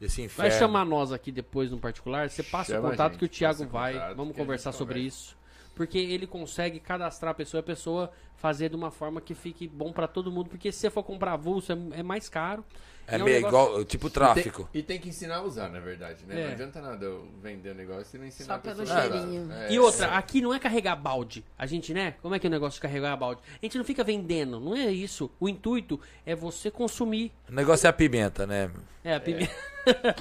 desse 0.00 0.22
inferno? 0.22 0.50
Vai 0.50 0.58
chamar 0.58 0.84
nós 0.84 1.12
aqui 1.12 1.30
depois 1.30 1.70
no 1.70 1.78
particular. 1.78 2.28
Você 2.28 2.42
passa 2.42 2.72
Chama 2.74 2.88
o 2.88 2.90
contato 2.90 3.12
gente, 3.12 3.18
que 3.20 3.24
o 3.24 3.28
Thiago 3.28 3.66
vai. 3.66 3.92
contato 3.94 4.16
Vamos 4.16 4.36
conversar 4.36 4.72
sobre 4.72 4.94
conversa. 4.96 5.16
isso. 5.16 5.36
Porque 5.76 5.98
ele 5.98 6.26
consegue 6.26 6.80
cadastrar 6.80 7.30
a 7.30 7.34
pessoa 7.34 7.58
e 7.58 7.60
a 7.60 7.62
pessoa 7.62 8.10
fazer 8.34 8.70
de 8.70 8.74
uma 8.76 8.90
forma 8.90 9.20
que 9.20 9.34
fique 9.34 9.68
bom 9.68 9.92
pra 9.92 10.08
todo 10.08 10.32
mundo. 10.32 10.48
Porque 10.48 10.72
se 10.72 10.78
você 10.80 10.90
for 10.90 11.02
comprar 11.04 11.34
avulso, 11.34 11.70
é, 11.72 11.76
é 12.00 12.02
mais 12.02 12.28
caro. 12.28 12.64
É 13.08 13.16
E 13.18 13.22
um 13.22 13.24
meio 13.24 13.36
negócio- 13.42 13.68
igual, 13.68 13.84
tipo 13.84 14.08
E 14.08 14.10
tráfico. 14.10 14.68
tem, 14.72 14.80
e 14.80 14.82
tem 14.82 14.98
que 14.98 15.10
ensinar 15.10 15.36
a 15.36 15.42
usar, 15.42 15.68
na 15.68 15.78
verdade, 15.78 16.24
né? 16.26 16.40
É. 16.40 16.44
Não 16.46 16.52
adianta 16.54 16.80
nada 16.80 17.04
eu 17.04 17.28
vender 17.40 17.70
o 17.70 17.74
negócio 17.74 18.16
e 18.16 18.18
não 18.18 18.26
ensinar 18.26 18.46
Só 18.46 18.54
a 18.54 18.58
pessoa 18.58 18.84
pelo 18.84 19.00
cheirinho. 19.12 19.52
É. 19.52 19.72
E 19.72 19.78
outra, 19.78 20.08
aqui 20.16 20.40
não 20.40 20.52
é 20.52 20.58
carregar 20.58 20.96
balde. 20.96 21.44
A 21.56 21.66
gente, 21.66 21.94
né? 21.94 22.14
Como 22.20 22.34
é 22.34 22.38
que 22.40 22.46
é 22.46 22.48
o 22.48 22.50
negócio 22.50 22.78
de 22.78 22.80
carregar 22.80 23.14
balde? 23.16 23.42
A 23.62 23.64
gente 23.64 23.78
não 23.78 23.84
fica 23.84 24.02
vendendo, 24.02 24.58
não 24.58 24.74
é 24.74 24.90
isso. 24.90 25.30
O 25.38 25.48
intuito 25.48 26.00
é 26.24 26.34
você 26.34 26.68
consumir. 26.68 27.30
O 27.48 27.52
negócio 27.54 27.86
é 27.86 27.90
a 27.90 27.92
pimenta, 27.92 28.44
né? 28.44 28.70
É, 29.04 29.14
a 29.14 29.20
pimenta. 29.20 29.52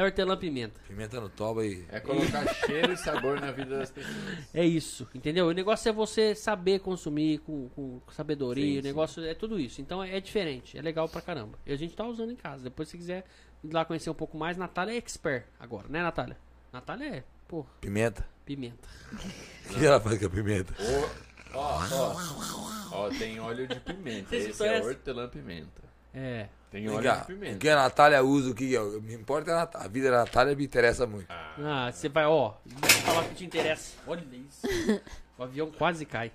é 0.00 0.04
hortelã-pimenta. 0.04 0.80
Pimenta 0.88 1.20
no 1.20 1.28
toba 1.28 1.64
e. 1.66 1.84
É 1.90 2.00
colocar 2.00 2.46
cheiro 2.66 2.92
e 2.92 2.96
sabor 2.96 3.40
na 3.40 3.50
vida 3.52 3.78
das 3.78 3.90
pessoas. 3.90 4.14
É 4.54 4.64
isso, 4.64 5.08
entendeu? 5.14 5.46
O 5.48 5.52
negócio 5.52 5.88
é 5.88 5.92
você 5.92 6.34
saber 6.34 6.80
consumir 6.80 7.38
com, 7.40 7.68
com 7.70 8.00
sabedoria. 8.12 8.74
Sim, 8.74 8.78
o 8.78 8.82
negócio 8.82 9.24
é 9.24 9.34
tudo 9.34 9.58
isso. 9.58 9.80
Então 9.80 10.02
é, 10.02 10.16
é 10.16 10.20
diferente, 10.20 10.78
é 10.78 10.82
legal 10.82 11.08
pra 11.08 11.20
caramba. 11.20 11.58
E 11.66 11.72
a 11.72 11.76
gente 11.76 11.94
tá 11.94 12.04
usando 12.04 12.32
em 12.32 12.36
casa. 12.36 12.64
Depois, 12.64 12.88
se 12.88 12.96
quiser 12.96 13.24
ir 13.62 13.72
lá 13.72 13.84
conhecer 13.84 14.10
um 14.10 14.14
pouco 14.14 14.36
mais, 14.36 14.56
Natália 14.56 14.92
é 14.92 14.96
expert 14.96 15.44
agora, 15.58 15.86
né, 15.88 16.02
Natália? 16.02 16.36
Natália 16.72 17.16
é, 17.16 17.24
pô, 17.48 17.66
Pimenta. 17.80 18.26
pimenta. 18.44 18.88
O 19.70 19.74
que 19.78 19.84
ela 19.84 20.00
faz 20.00 20.18
com 20.18 20.26
a 20.26 20.30
pimenta? 20.30 20.74
Ó, 21.52 21.80
ó, 21.92 22.16
ó, 22.92 23.08
tem 23.10 23.40
óleo 23.40 23.66
de 23.66 23.80
pimenta. 23.80 24.34
Esse 24.36 24.64
é 24.66 24.80
hortelã-pimenta. 24.80 25.82
É. 26.14 26.48
Tem 26.70 26.88
óleo 26.88 27.02
cá, 27.02 27.16
de 27.16 27.22
o 27.22 27.26
pimenta. 27.26 27.58
que 27.58 27.68
a 27.68 27.76
Natália 27.76 28.22
usa, 28.22 28.50
o 28.50 28.54
que 28.54 28.72
eu, 28.72 29.02
me 29.02 29.14
importa 29.14 29.50
é 29.50 29.54
a 29.54 29.56
Natália. 29.58 29.86
A 29.86 29.90
vida 29.90 30.10
da 30.10 30.18
Natália 30.18 30.54
me 30.54 30.64
interessa 30.64 31.06
muito. 31.06 31.26
Ah, 31.30 31.90
você 31.92 32.08
vai, 32.08 32.26
ó, 32.26 32.52
deixa 32.64 32.98
eu 32.98 33.02
falar 33.02 33.20
o 33.22 33.28
que 33.28 33.34
te 33.34 33.44
interessa. 33.44 33.96
Olha 34.06 34.24
isso. 34.32 34.66
O 35.38 35.42
avião 35.42 35.70
quase 35.70 36.04
cai. 36.04 36.30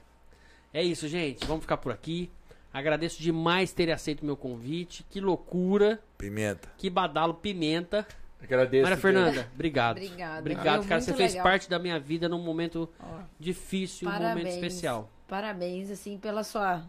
É 0.74 0.82
isso, 0.82 1.08
gente. 1.08 1.46
Vamos 1.46 1.62
ficar 1.62 1.78
por 1.78 1.92
aqui. 1.92 2.32
Agradeço 2.74 3.22
demais 3.22 3.72
ter 3.72 3.92
aceito 3.92 4.24
o 4.24 4.26
meu 4.26 4.36
convite. 4.36 5.06
Que 5.12 5.22
loucura. 5.22 6.00
Pimenta. 6.18 6.68
Que 6.76 6.90
badalo 6.90 7.36
pimenta. 7.36 8.04
Agradeço. 8.42 8.82
Maria 8.82 8.96
que- 8.96 9.02
Fernanda, 9.04 9.48
obrigado. 9.54 9.98
Obrigada. 9.98 10.40
Obrigado, 10.40 10.80
Viu? 10.82 10.90
cara. 10.90 11.02
Você 11.02 11.14
fez 11.14 11.34
legal. 11.34 11.44
parte 11.44 11.70
da 11.70 11.78
minha 11.78 12.00
vida 12.00 12.28
num 12.28 12.42
momento 12.42 12.90
Ó, 13.00 13.20
difícil, 13.40 14.08
um 14.08 14.12
Parabéns. 14.12 14.38
momento 14.38 14.54
especial. 14.56 15.10
Parabéns, 15.28 15.92
assim, 15.92 16.18
pela 16.18 16.44
sua 16.44 16.82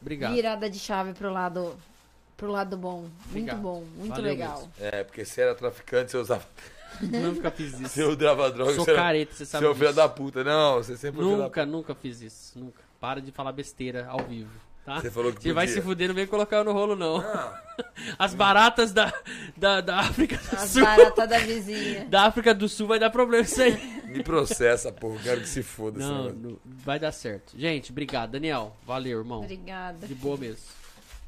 Obrigado. 0.00 0.32
virada 0.32 0.70
de 0.70 0.78
chave 0.78 1.12
pro 1.12 1.30
lado, 1.30 1.76
pro 2.44 2.52
lado 2.52 2.76
bom. 2.76 3.00
Muito 3.00 3.26
Obrigado. 3.30 3.60
bom, 3.60 3.84
muito 3.96 4.10
Valeu 4.10 4.24
legal. 4.30 4.58
mesmo. 4.58 4.72
É, 4.78 5.02
porque 5.02 5.24
você 5.24 5.40
era 5.40 5.54
traficante, 5.54 6.10
você 6.10 6.18
usava. 6.18 6.44
Nunca 7.00 7.50
fiz 7.50 7.72
Você 7.80 8.02
isso. 8.02 8.10
usava 8.10 8.50
droga, 8.52 8.74
Sou 8.74 8.84
você 8.84 8.94
careta, 8.94 9.32
você 9.32 9.38
Você 9.44 9.50
sabe 9.50 9.66
o 9.66 9.74
filho 9.74 9.92
da 9.92 10.08
puta. 10.08 10.44
Não, 10.44 10.76
você 10.76 10.96
sempre 10.96 11.22
Nunca, 11.22 11.66
nunca 11.66 11.94
fiz 11.94 12.20
isso. 12.20 12.56
Nunca. 12.58 12.82
Para 13.00 13.20
de 13.20 13.32
falar 13.32 13.50
besteira 13.52 14.06
ao 14.08 14.20
vivo, 14.20 14.50
tá? 14.84 15.00
Você 15.00 15.10
falou 15.10 15.32
que 15.32 15.42
Você 15.42 15.52
vai 15.52 15.66
se 15.66 15.80
fuder, 15.82 16.06
não 16.08 16.14
vem 16.14 16.26
colocar 16.26 16.58
eu 16.58 16.64
no 16.64 16.72
rolo, 16.72 16.94
não. 16.94 17.18
Não. 17.18 17.54
As 18.18 18.32
baratas 18.34 18.92
da, 18.92 19.12
da, 19.56 19.80
da 19.80 19.98
África 20.00 20.36
do 20.36 20.56
As 20.56 20.70
Sul. 20.70 20.82
baratas 20.84 21.28
da 21.28 21.38
vizinha. 21.38 22.04
Da 22.08 22.22
África 22.26 22.54
do 22.54 22.68
Sul 22.68 22.86
vai 22.86 22.98
dar 23.00 23.10
problema 23.10 23.42
isso 23.44 23.60
aí. 23.60 23.76
Me 24.06 24.22
processa, 24.22 24.92
porra. 24.92 25.18
Quero 25.22 25.40
que 25.40 25.48
se 25.48 25.62
foda 25.64 25.98
Não, 25.98 26.30
não, 26.30 26.56
vai 26.64 27.00
dar 27.00 27.10
certo. 27.10 27.58
Gente, 27.58 27.90
obrigado. 27.90 28.30
Daniel, 28.32 28.76
valeu, 28.86 29.18
irmão. 29.18 29.40
Obrigada. 29.40 30.06
De 30.06 30.14
boa 30.14 30.36
mesmo. 30.36 30.62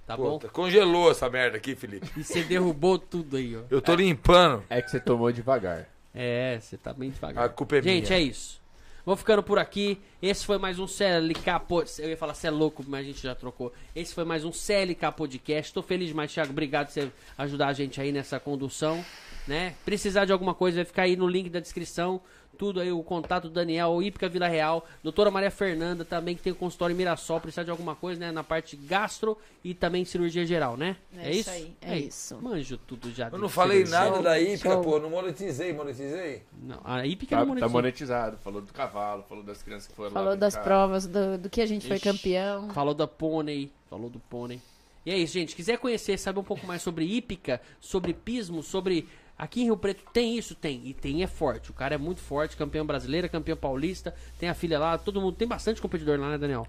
Tá 0.07 0.17
Pô, 0.17 0.39
bom? 0.39 0.49
Congelou 0.53 1.11
essa 1.11 1.29
merda 1.29 1.57
aqui, 1.57 1.75
Felipe. 1.75 2.09
E 2.17 2.23
você 2.23 2.45
derrubou 2.45 2.97
tudo 2.99 3.37
aí, 3.37 3.57
ó. 3.57 3.63
Eu 3.69 3.83
tô 3.83 3.95
limpando. 3.95 4.63
É 4.71 4.81
que 4.81 4.91
você 4.91 5.01
tomou 5.01 5.33
devagar. 5.33 5.89
É, 6.15 6.59
você 6.61 6.77
tá 6.77 6.93
bem 6.93 7.11
devagar. 7.11 7.45
A 7.45 7.49
culpa 7.49 7.77
é 7.77 7.83
Gente, 7.83 8.09
minha. 8.09 8.19
é 8.19 8.23
isso. 8.23 8.61
Vou 9.05 9.17
ficando 9.17 9.43
por 9.43 9.59
aqui. 9.59 10.01
Esse 10.23 10.45
foi 10.47 10.59
mais 10.59 10.79
um 10.79 10.87
CLK 10.87 11.61
Podcast. 11.69 12.03
Eu 12.03 12.09
ia 12.09 12.17
falar 12.17 12.35
cê 12.35 12.47
é 12.47 12.51
louco, 12.51 12.85
mas 12.87 13.01
a 13.01 13.05
gente 13.05 13.23
já 13.23 13.35
trocou. 13.35 13.73
Esse 13.95 14.15
foi 14.15 14.25
mais 14.25 14.45
um 14.45 14.53
CLK 14.53 15.13
Podcast. 15.17 15.73
Tô 15.73 15.83
feliz 15.83 16.09
demais, 16.09 16.33
Thiago. 16.33 16.51
Obrigado 16.51 16.87
por 16.87 16.93
você 16.93 17.13
ajudar 17.39 17.69
a 17.69 17.73
gente 17.73 18.01
aí 18.01 18.11
nessa 18.11 18.39
condução. 18.41 19.05
Né? 19.47 19.75
Precisar 19.85 20.25
de 20.25 20.33
alguma 20.33 20.55
coisa, 20.55 20.79
vai 20.79 20.85
ficar 20.85 21.03
aí 21.03 21.15
no 21.17 21.29
link 21.29 21.49
da 21.49 21.61
descrição. 21.61 22.21
Tudo 22.57 22.81
aí, 22.81 22.91
o 22.91 23.03
contato 23.03 23.45
do 23.45 23.51
Daniel, 23.51 23.89
o 23.91 24.03
Ípica 24.03 24.29
Vila 24.29 24.49
Real, 24.49 24.87
doutora 25.03 25.31
Maria 25.31 25.51
Fernanda 25.51 26.05
também, 26.05 26.35
que 26.35 26.43
tem 26.43 26.53
o 26.53 26.57
consultório 26.57 26.95
em 26.95 26.97
Mirassol, 26.97 27.41
precisar 27.41 27.63
de 27.65 27.71
alguma 27.71 27.95
coisa, 27.95 28.19
né? 28.21 28.33
Na 28.33 28.43
parte 28.43 28.77
gastro 28.77 29.37
e 29.63 29.75
também 29.75 30.05
cirurgia 30.05 30.47
geral, 30.47 30.77
né? 30.77 30.97
É 31.19 31.31
isso 31.33 31.51
aí, 31.51 31.77
é 31.83 31.99
isso. 31.99 32.37
Manjo 32.41 32.79
tudo 32.79 33.11
já. 33.13 33.29
Eu 33.29 33.39
não 33.39 33.49
falei 33.49 33.85
cirurgia. 33.87 34.11
nada 34.11 34.23
da 34.23 34.41
hípica, 34.41 34.73
show. 34.73 34.83
pô. 34.83 34.99
Não 34.99 35.11
monetizei, 35.11 35.73
monetizei. 35.73 36.43
Não, 36.63 36.81
a 36.85 37.07
Ípica 37.07 37.37
Tá, 37.37 37.41
não 37.41 37.47
tá 37.47 37.49
monetizou. 37.51 37.71
monetizado. 37.71 38.37
Falou 38.39 38.61
do 38.63 38.73
cavalo, 38.73 39.25
falou 39.29 39.45
das 39.45 39.63
crianças 39.63 39.87
que 39.89 39.95
foram 39.95 40.11
lá. 40.11 40.15
Falou 40.21 40.37
das 40.37 40.55
brincar. 40.55 40.65
provas, 40.69 41.07
do, 41.07 41.39
do 41.39 41.51
que 41.51 41.61
a 41.61 41.67
gente 41.67 41.87
foi 41.87 41.97
Ixi. 41.97 42.05
campeão. 42.05 42.71
Falou 42.71 42.95
da 42.95 43.07
pônei. 43.07 43.71
Falou 43.91 44.09
do 44.09 44.19
pônei. 44.19 44.61
E 45.05 45.11
é 45.11 45.17
isso, 45.19 45.35
gente. 45.35 45.55
Quiser 45.55 45.79
conhecer, 45.79 46.19
saber 46.19 46.41
um 46.41 46.45
pouco 46.45 46.67
mais 46.67 46.83
sobre 46.83 47.05
hípica, 47.05 47.61
sobre 47.81 48.13
pismo, 48.13 48.63
sobre. 48.63 49.09
Aqui 49.39 49.61
em 49.61 49.65
Rio 49.65 49.77
Preto 49.77 50.03
tem 50.13 50.37
isso? 50.37 50.55
Tem. 50.55 50.81
E 50.87 50.95
tem 50.95 51.23
é 51.23 51.27
forte. 51.27 51.71
O 51.71 51.75
cara 51.75 51.95
é 51.95 51.99
muito 51.99 52.21
forte, 52.21 52.57
campeão 52.57 52.87
brasileiro, 52.87 53.29
campeão 53.29 53.57
paulista. 53.57 54.15
Tem 54.39 54.49
a 54.49 54.55
filha 54.55 54.79
lá, 54.79 54.97
todo 54.97 55.21
mundo. 55.21 55.37
Tem 55.37 55.47
bastante 55.47 55.81
competidor 55.81 56.19
lá, 56.19 56.31
né, 56.31 56.39
Daniel? 56.39 56.67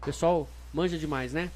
O 0.00 0.04
pessoal 0.04 0.48
manja 0.72 0.98
demais, 0.98 1.32
né? 1.32 1.50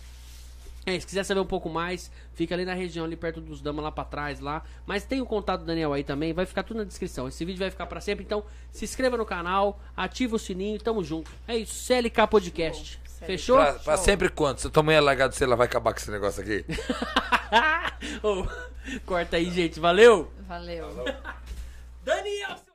É, 0.84 0.98
se 0.98 1.06
quiser 1.06 1.22
saber 1.22 1.38
um 1.40 1.46
pouco 1.46 1.68
mais, 1.68 2.10
fica 2.34 2.54
ali 2.56 2.64
na 2.64 2.74
região, 2.74 3.04
ali 3.04 3.14
perto 3.14 3.40
dos 3.40 3.60
damas, 3.60 3.84
lá 3.84 3.92
pra 3.92 4.04
trás, 4.04 4.40
lá. 4.40 4.62
Mas 4.84 5.04
tem 5.04 5.20
o 5.20 5.26
contato 5.26 5.60
do 5.60 5.66
Daniel 5.66 5.92
aí 5.92 6.02
também, 6.02 6.32
vai 6.32 6.44
ficar 6.44 6.64
tudo 6.64 6.78
na 6.78 6.84
descrição. 6.84 7.28
Esse 7.28 7.44
vídeo 7.44 7.60
vai 7.60 7.70
ficar 7.70 7.86
pra 7.86 8.00
sempre, 8.00 8.24
então 8.24 8.44
se 8.72 8.84
inscreva 8.84 9.16
no 9.16 9.24
canal, 9.24 9.80
ativa 9.96 10.34
o 10.34 10.38
sininho, 10.40 10.80
tamo 10.80 11.04
junto. 11.04 11.30
É 11.46 11.56
isso, 11.56 11.86
CLK 11.86 12.26
Podcast. 12.28 13.00
Fechou? 13.24 13.58
Pra, 13.58 13.74
pra 13.74 13.96
sempre 13.96 14.28
quanto? 14.28 14.60
Se 14.60 14.70
tua 14.70 14.82
mãe 14.82 14.96
é 14.96 15.00
largado, 15.00 15.32
você 15.32 15.44
ela 15.44 15.54
vai 15.54 15.66
acabar 15.66 15.92
com 15.92 16.00
esse 16.00 16.10
negócio 16.10 16.42
aqui? 16.42 16.64
Ô, 18.20 18.44
Corta 19.06 19.36
aí, 19.36 19.50
gente. 19.50 19.78
Valeu! 19.80 20.30
Valeu. 20.48 20.88
Daniel! 22.04 22.71